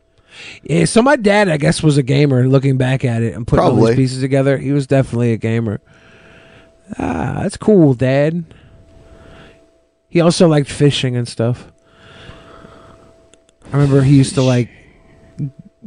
Yeah, 0.63 0.85
so 0.85 1.03
my 1.03 1.17
dad, 1.17 1.49
I 1.49 1.57
guess, 1.57 1.83
was 1.83 1.97
a 1.97 2.03
gamer 2.03 2.47
looking 2.47 2.77
back 2.77 3.05
at 3.05 3.21
it 3.21 3.35
and 3.35 3.45
putting 3.45 3.63
all 3.63 3.75
these 3.75 3.95
pieces 3.95 4.21
together. 4.21 4.57
He 4.57 4.71
was 4.71 4.87
definitely 4.87 5.33
a 5.33 5.37
gamer. 5.37 5.79
Ah, 6.97 7.39
that's 7.41 7.57
cool, 7.57 7.93
Dad. 7.93 8.43
He 10.09 10.21
also 10.21 10.47
liked 10.47 10.69
fishing 10.69 11.15
and 11.15 11.27
stuff. 11.27 11.71
I 13.65 13.77
remember 13.77 14.03
he 14.03 14.15
used 14.17 14.35
to 14.35 14.43
like 14.43 14.69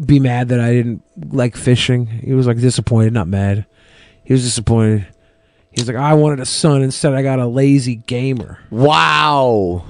be 0.05 0.18
mad 0.18 0.49
that 0.49 0.60
I 0.60 0.73
didn't 0.73 1.02
like 1.33 1.57
fishing. 1.57 2.07
He 2.07 2.34
was 2.34 2.47
like 2.47 2.58
disappointed, 2.58 3.12
not 3.12 3.28
mad. 3.28 3.66
He 4.25 4.33
was 4.33 4.42
disappointed. 4.42 5.07
He 5.70 5.81
was 5.81 5.89
like, 5.89 5.97
I 5.97 6.15
wanted 6.15 6.41
a 6.41 6.47
son. 6.47 6.83
Instead, 6.83 7.15
I 7.15 7.23
got 7.23 7.39
a 7.39 7.47
lazy 7.47 7.97
gamer. 7.97 8.58
Wow. 8.70 9.84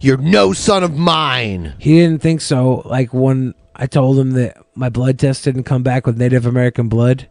You're 0.00 0.18
no 0.18 0.52
son 0.52 0.84
of 0.84 0.96
mine. 0.96 1.74
He 1.78 1.94
didn't 1.98 2.20
think 2.20 2.42
so. 2.42 2.82
Like 2.84 3.12
when 3.12 3.54
I 3.74 3.86
told 3.86 4.18
him 4.18 4.32
that 4.32 4.58
my 4.74 4.90
blood 4.90 5.18
test 5.18 5.44
didn't 5.44 5.64
come 5.64 5.82
back 5.82 6.06
with 6.06 6.18
Native 6.18 6.46
American 6.46 6.88
blood, 6.88 7.26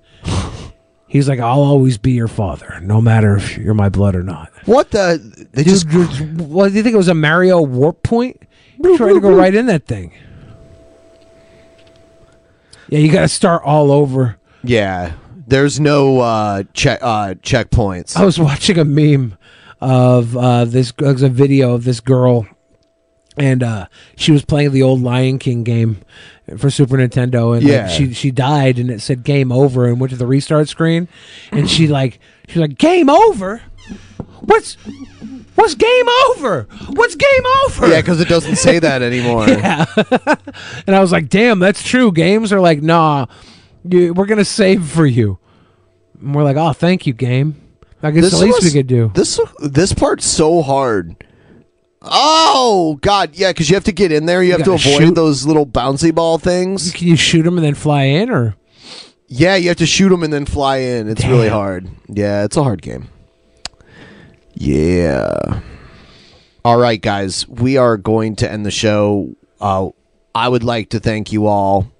he 1.13 1.19
was 1.19 1.27
like, 1.27 1.39
"I'll 1.39 1.61
always 1.61 1.99
be 1.99 2.13
your 2.13 2.27
father, 2.27 2.79
no 2.81 2.99
matter 2.99 3.37
if 3.37 3.55
you're 3.59 3.75
my 3.75 3.87
blood 3.87 4.15
or 4.15 4.23
not." 4.23 4.51
What 4.65 4.89
the? 4.89 5.47
They 5.51 5.63
just. 5.63 5.85
What 5.87 6.69
do 6.69 6.73
you 6.73 6.81
think 6.81 6.95
it 6.95 6.97
was 6.97 7.07
a 7.07 7.13
Mario 7.13 7.61
warp 7.61 8.01
point? 8.01 8.41
He 8.81 8.97
tried 8.97 9.13
to 9.13 9.21
go 9.21 9.31
right 9.35 9.53
in 9.53 9.67
that 9.67 9.85
thing. 9.85 10.11
Yeah, 12.89 12.97
you 12.97 13.11
got 13.11 13.21
to 13.21 13.27
start 13.27 13.61
all 13.63 13.91
over. 13.91 14.39
Yeah. 14.63 15.13
There's 15.45 15.79
no 15.79 16.19
uh, 16.19 16.63
check 16.73 16.97
uh, 17.03 17.35
checkpoints. 17.43 18.17
I 18.17 18.25
was 18.25 18.39
watching 18.39 18.79
a 18.79 18.83
meme 18.83 19.37
of 19.79 20.35
uh, 20.35 20.65
this. 20.65 20.93
It 20.97 21.03
was 21.03 21.21
a 21.21 21.29
video 21.29 21.75
of 21.75 21.83
this 21.83 21.99
girl, 21.99 22.47
and 23.37 23.61
uh, 23.61 23.85
she 24.15 24.31
was 24.31 24.43
playing 24.43 24.71
the 24.71 24.81
old 24.81 25.03
Lion 25.03 25.37
King 25.37 25.63
game 25.63 26.01
for 26.57 26.69
Super 26.69 26.97
Nintendo, 26.97 27.55
and 27.55 27.63
like, 27.63 27.71
Yeah. 27.71 27.87
she 27.87 28.13
she 28.13 28.31
died, 28.31 28.77
and 28.79 28.89
it 28.89 29.01
said 29.01 29.23
game 29.23 29.51
over, 29.51 29.85
and 29.85 29.99
went 29.99 30.11
to 30.11 30.17
the 30.17 30.27
restart 30.27 30.67
screen, 30.69 31.07
and 31.51 31.69
she 31.69 31.87
like 31.87 32.19
she 32.47 32.59
was 32.59 32.67
like 32.69 32.77
game 32.77 33.09
over. 33.09 33.61
what's 34.41 34.75
what's 35.55 35.75
game 35.75 36.05
over? 36.31 36.67
What's 36.89 37.15
game 37.15 37.45
over? 37.65 37.87
Yeah, 37.87 38.01
because 38.01 38.19
it 38.19 38.27
doesn't 38.27 38.57
say 38.57 38.79
that 38.79 39.01
anymore. 39.01 39.47
Yeah. 39.47 39.85
and 40.87 40.95
I 40.95 40.99
was 40.99 41.11
like, 41.11 41.29
damn, 41.29 41.59
that's 41.59 41.83
true. 41.83 42.11
Games 42.11 42.51
are 42.51 42.59
like, 42.59 42.81
nah, 42.81 43.27
you, 43.89 44.13
we're 44.13 44.25
gonna 44.25 44.45
save 44.45 44.85
for 44.85 45.05
you. 45.05 45.37
And 46.21 46.35
we're 46.35 46.43
like, 46.43 46.57
oh, 46.57 46.73
thank 46.73 47.05
you, 47.07 47.13
game. 47.13 47.55
I 48.01 48.11
guess 48.11 48.23
this 48.25 48.39
the 48.39 48.45
least 48.45 48.63
we 48.63 48.71
could 48.71 48.87
do. 48.87 49.11
This 49.15 49.39
this 49.59 49.93
part's 49.93 50.25
so 50.25 50.61
hard. 50.61 51.15
Oh 52.03 52.99
God, 53.01 53.35
yeah, 53.35 53.51
because 53.51 53.69
you 53.69 53.75
have 53.75 53.85
to 53.85 53.91
get 53.91 54.11
in 54.11 54.25
there. 54.25 54.43
You, 54.43 54.51
have 54.51 54.61
to 54.63 54.71
gotta 54.71 54.89
avoid 54.89 55.07
shoot. 55.07 55.15
those 55.15 55.45
little 55.45 55.65
bouncy 55.65 56.13
ball 56.13 56.37
things. 56.37 56.91
Can 56.91 57.07
you 57.07 57.15
shoot 57.15 57.43
them 57.43 57.57
and 57.57 57.65
then 57.65 57.75
fly 57.75 58.03
in, 58.03 58.29
or 58.29 58.55
Yeah, 59.27 59.55
you 59.55 59.69
have 59.69 59.77
to 59.77 59.85
shoot 59.85 60.09
them 60.09 60.21
and 60.23 60.33
then 60.33 60.45
fly 60.45 60.77
in. 60.77 61.07
It's 61.07 61.23
really 61.23 61.47
Damn. 61.47 61.53
hard. 61.53 61.89
Yeah, 62.09 62.43
it's 62.43 62.57
a 62.57 62.63
hard 62.63 62.81
game. 62.81 63.07
Yeah. 64.53 65.61
All 66.65 66.77
right, 66.77 67.01
guys, 67.01 67.47
we 67.47 67.77
are 67.77 67.97
going 67.97 68.35
to 68.37 68.51
end 68.51 68.65
the 68.65 68.71
show. 68.71 69.35
Uh, 69.59 69.89
I 70.35 70.47
would 70.49 70.63
like 70.63 70.89
to 70.89 70.99
thank 70.99 71.31
you 71.31 71.47
all 71.47 71.91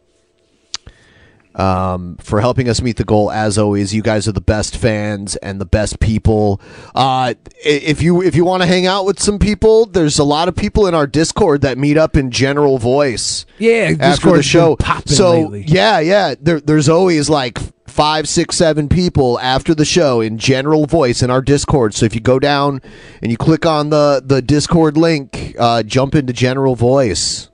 um, 1.56 2.18
for 2.18 2.42
helping 2.42 2.68
us 2.68 2.82
meet 2.82 2.98
the 2.98 3.04
goal. 3.04 3.32
As 3.32 3.58
always, 3.58 3.94
you 3.94 4.02
guys 4.02 4.28
are 4.28 4.32
the 4.32 4.42
best 4.42 4.76
fans 4.78 5.36
and 5.38 5.60
the 5.62 5.66
best 5.66 6.00
people. 6.00 6.62
Uh, 6.96 7.34
if 7.64 8.02
you 8.02 8.22
if 8.22 8.36
you 8.36 8.46
want 8.46 8.64
to 8.64 8.68
hang 8.68 8.86
out 8.86 9.06
with 9.06 9.20
some 9.20 9.40
people, 9.40 9.86
there's 9.86 10.20
a 10.20 10.24
lot 10.24 10.48
of 10.48 10.56
people 10.56 10.88
in 10.88 10.94
our 10.94 11.08
Discord 11.08 11.62
that 11.62 11.78
meet 11.78 11.98
up 11.98 12.16
in 12.16 12.32
general 12.32 12.78
voice. 12.78 13.46
Yeah, 13.58 13.90
after 13.92 13.96
the 13.96 14.04
Discord's 14.04 14.46
show. 14.46 14.78
So 15.06 15.42
lately. 15.42 15.64
yeah, 15.68 16.00
yeah, 16.00 16.36
there, 16.40 16.60
there's 16.60 16.90
always 16.90 17.30
like 17.30 17.60
five, 17.94 18.28
six, 18.28 18.56
seven 18.56 18.90
people 18.90 19.40
after 19.40 19.76
the 19.76 19.86
show 19.86 20.20
in 20.20 20.38
general 20.38 20.86
voice 20.86 21.22
in 21.22 21.30
our 21.30 21.42
Discord. 21.42 21.94
So 21.94 22.06
if 22.06 22.16
you 22.16 22.22
go 22.22 22.40
down 22.40 22.82
and 23.22 23.32
you 23.32 23.38
click 23.38 23.66
on 23.66 23.90
the 23.90 24.22
the 24.26 24.42
Discord 24.42 24.98
link, 24.98 25.56
uh, 25.60 25.84
jump 25.84 26.16
into 26.16 26.34
general 26.34 26.76
voice. 26.76 27.50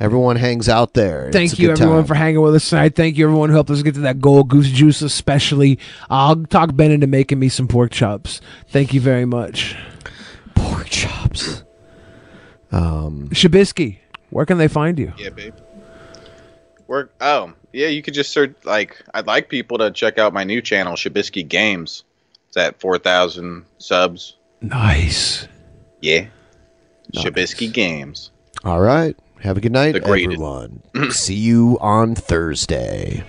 Everyone 0.00 0.36
hangs 0.36 0.66
out 0.66 0.94
there. 0.94 1.30
Thank 1.30 1.52
a 1.52 1.56
you, 1.56 1.70
everyone, 1.70 1.98
time. 1.98 2.06
for 2.06 2.14
hanging 2.14 2.40
with 2.40 2.54
us 2.54 2.70
tonight. 2.70 2.96
Thank 2.96 3.18
you, 3.18 3.26
everyone 3.26 3.50
who 3.50 3.54
helped 3.54 3.68
us 3.68 3.82
get 3.82 3.94
to 3.94 4.00
that 4.00 4.18
goal. 4.18 4.44
Goose 4.44 4.70
Juice, 4.70 5.02
especially. 5.02 5.78
I'll 6.08 6.42
talk 6.46 6.74
Ben 6.74 6.90
into 6.90 7.06
making 7.06 7.38
me 7.38 7.50
some 7.50 7.68
pork 7.68 7.92
chops. 7.92 8.40
Thank 8.68 8.94
you 8.94 9.00
very 9.02 9.26
much. 9.26 9.76
Pork 10.54 10.86
chops. 10.86 11.64
Um, 12.72 13.28
Shabisky, 13.32 13.98
where 14.30 14.46
can 14.46 14.56
they 14.56 14.68
find 14.68 14.98
you? 14.98 15.12
Yeah, 15.18 15.28
babe. 15.28 15.54
Work. 16.86 17.12
Oh, 17.20 17.52
yeah. 17.74 17.88
You 17.88 18.02
could 18.02 18.14
just 18.14 18.32
search. 18.32 18.54
Like, 18.64 19.02
I'd 19.12 19.26
like 19.26 19.50
people 19.50 19.76
to 19.78 19.90
check 19.90 20.18
out 20.18 20.32
my 20.32 20.44
new 20.44 20.62
channel, 20.62 20.94
Shabisky 20.94 21.46
Games. 21.46 22.04
It's 22.48 22.56
at 22.56 22.80
four 22.80 22.96
thousand 22.96 23.66
subs. 23.78 24.36
Nice. 24.62 25.46
Yeah. 26.00 26.26
Shabisky 27.14 27.70
Games. 27.70 28.30
All 28.64 28.80
right. 28.80 29.14
Have 29.42 29.56
a 29.56 29.60
good 29.60 29.72
night, 29.72 29.96
everyone. 29.96 30.82
See 31.10 31.34
you 31.34 31.78
on 31.80 32.14
Thursday. 32.14 33.24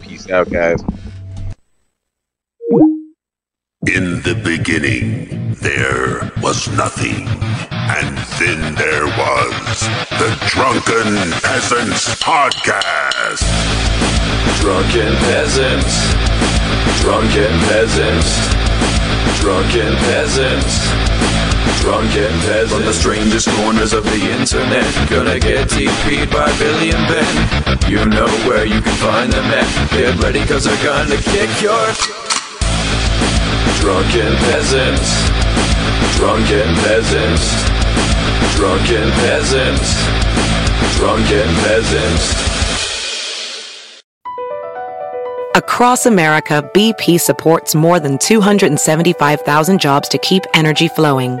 Peace 0.00 0.28
out, 0.30 0.50
guys. 0.50 0.82
In 3.86 4.22
the 4.22 4.40
beginning, 4.42 5.54
there 5.60 6.32
was 6.42 6.66
nothing. 6.76 7.28
And 7.70 8.16
then 8.40 8.74
there 8.74 9.06
was 9.06 9.80
the 10.18 10.34
Drunken 10.48 11.30
Peasants 11.40 12.20
Podcast. 12.20 13.44
Drunken 14.60 15.14
peasants. 15.30 15.94
Drunken 17.02 17.52
peasants. 17.68 18.30
Drunken 19.40 19.94
peasants. 20.08 21.33
Drunken 21.80 22.32
peasants. 22.46 22.72
From 22.72 22.84
the 22.84 22.94
strangest 22.94 23.48
corners 23.56 23.92
of 23.92 24.04
the 24.04 24.20
internet. 24.32 24.86
Gonna 25.10 25.38
get 25.38 25.68
TP'd 25.68 26.30
by 26.30 26.50
Billy 26.58 26.90
and 26.92 27.04
Ben. 27.08 27.90
You 27.90 28.04
know 28.06 28.28
where 28.48 28.64
you 28.64 28.80
can 28.80 28.96
find 28.96 29.32
them 29.32 29.44
at. 29.44 29.90
Get 29.90 30.18
ready 30.22 30.44
cause 30.46 30.64
they're 30.64 30.84
gonna 30.84 31.16
kick 31.16 31.50
your 31.60 31.84
Drunken 33.80 34.34
peasants. 34.48 35.08
Drunken 36.16 36.74
peasants. 36.84 37.44
Drunken 38.56 39.10
peasants. 39.20 39.88
Drunken 40.96 41.48
peasants. 41.64 42.44
Across 45.54 46.06
America, 46.06 46.68
BP 46.74 47.20
supports 47.20 47.74
more 47.74 48.00
than 48.00 48.16
275,000 48.18 49.78
jobs 49.78 50.08
to 50.08 50.18
keep 50.18 50.44
energy 50.54 50.88
flowing. 50.88 51.40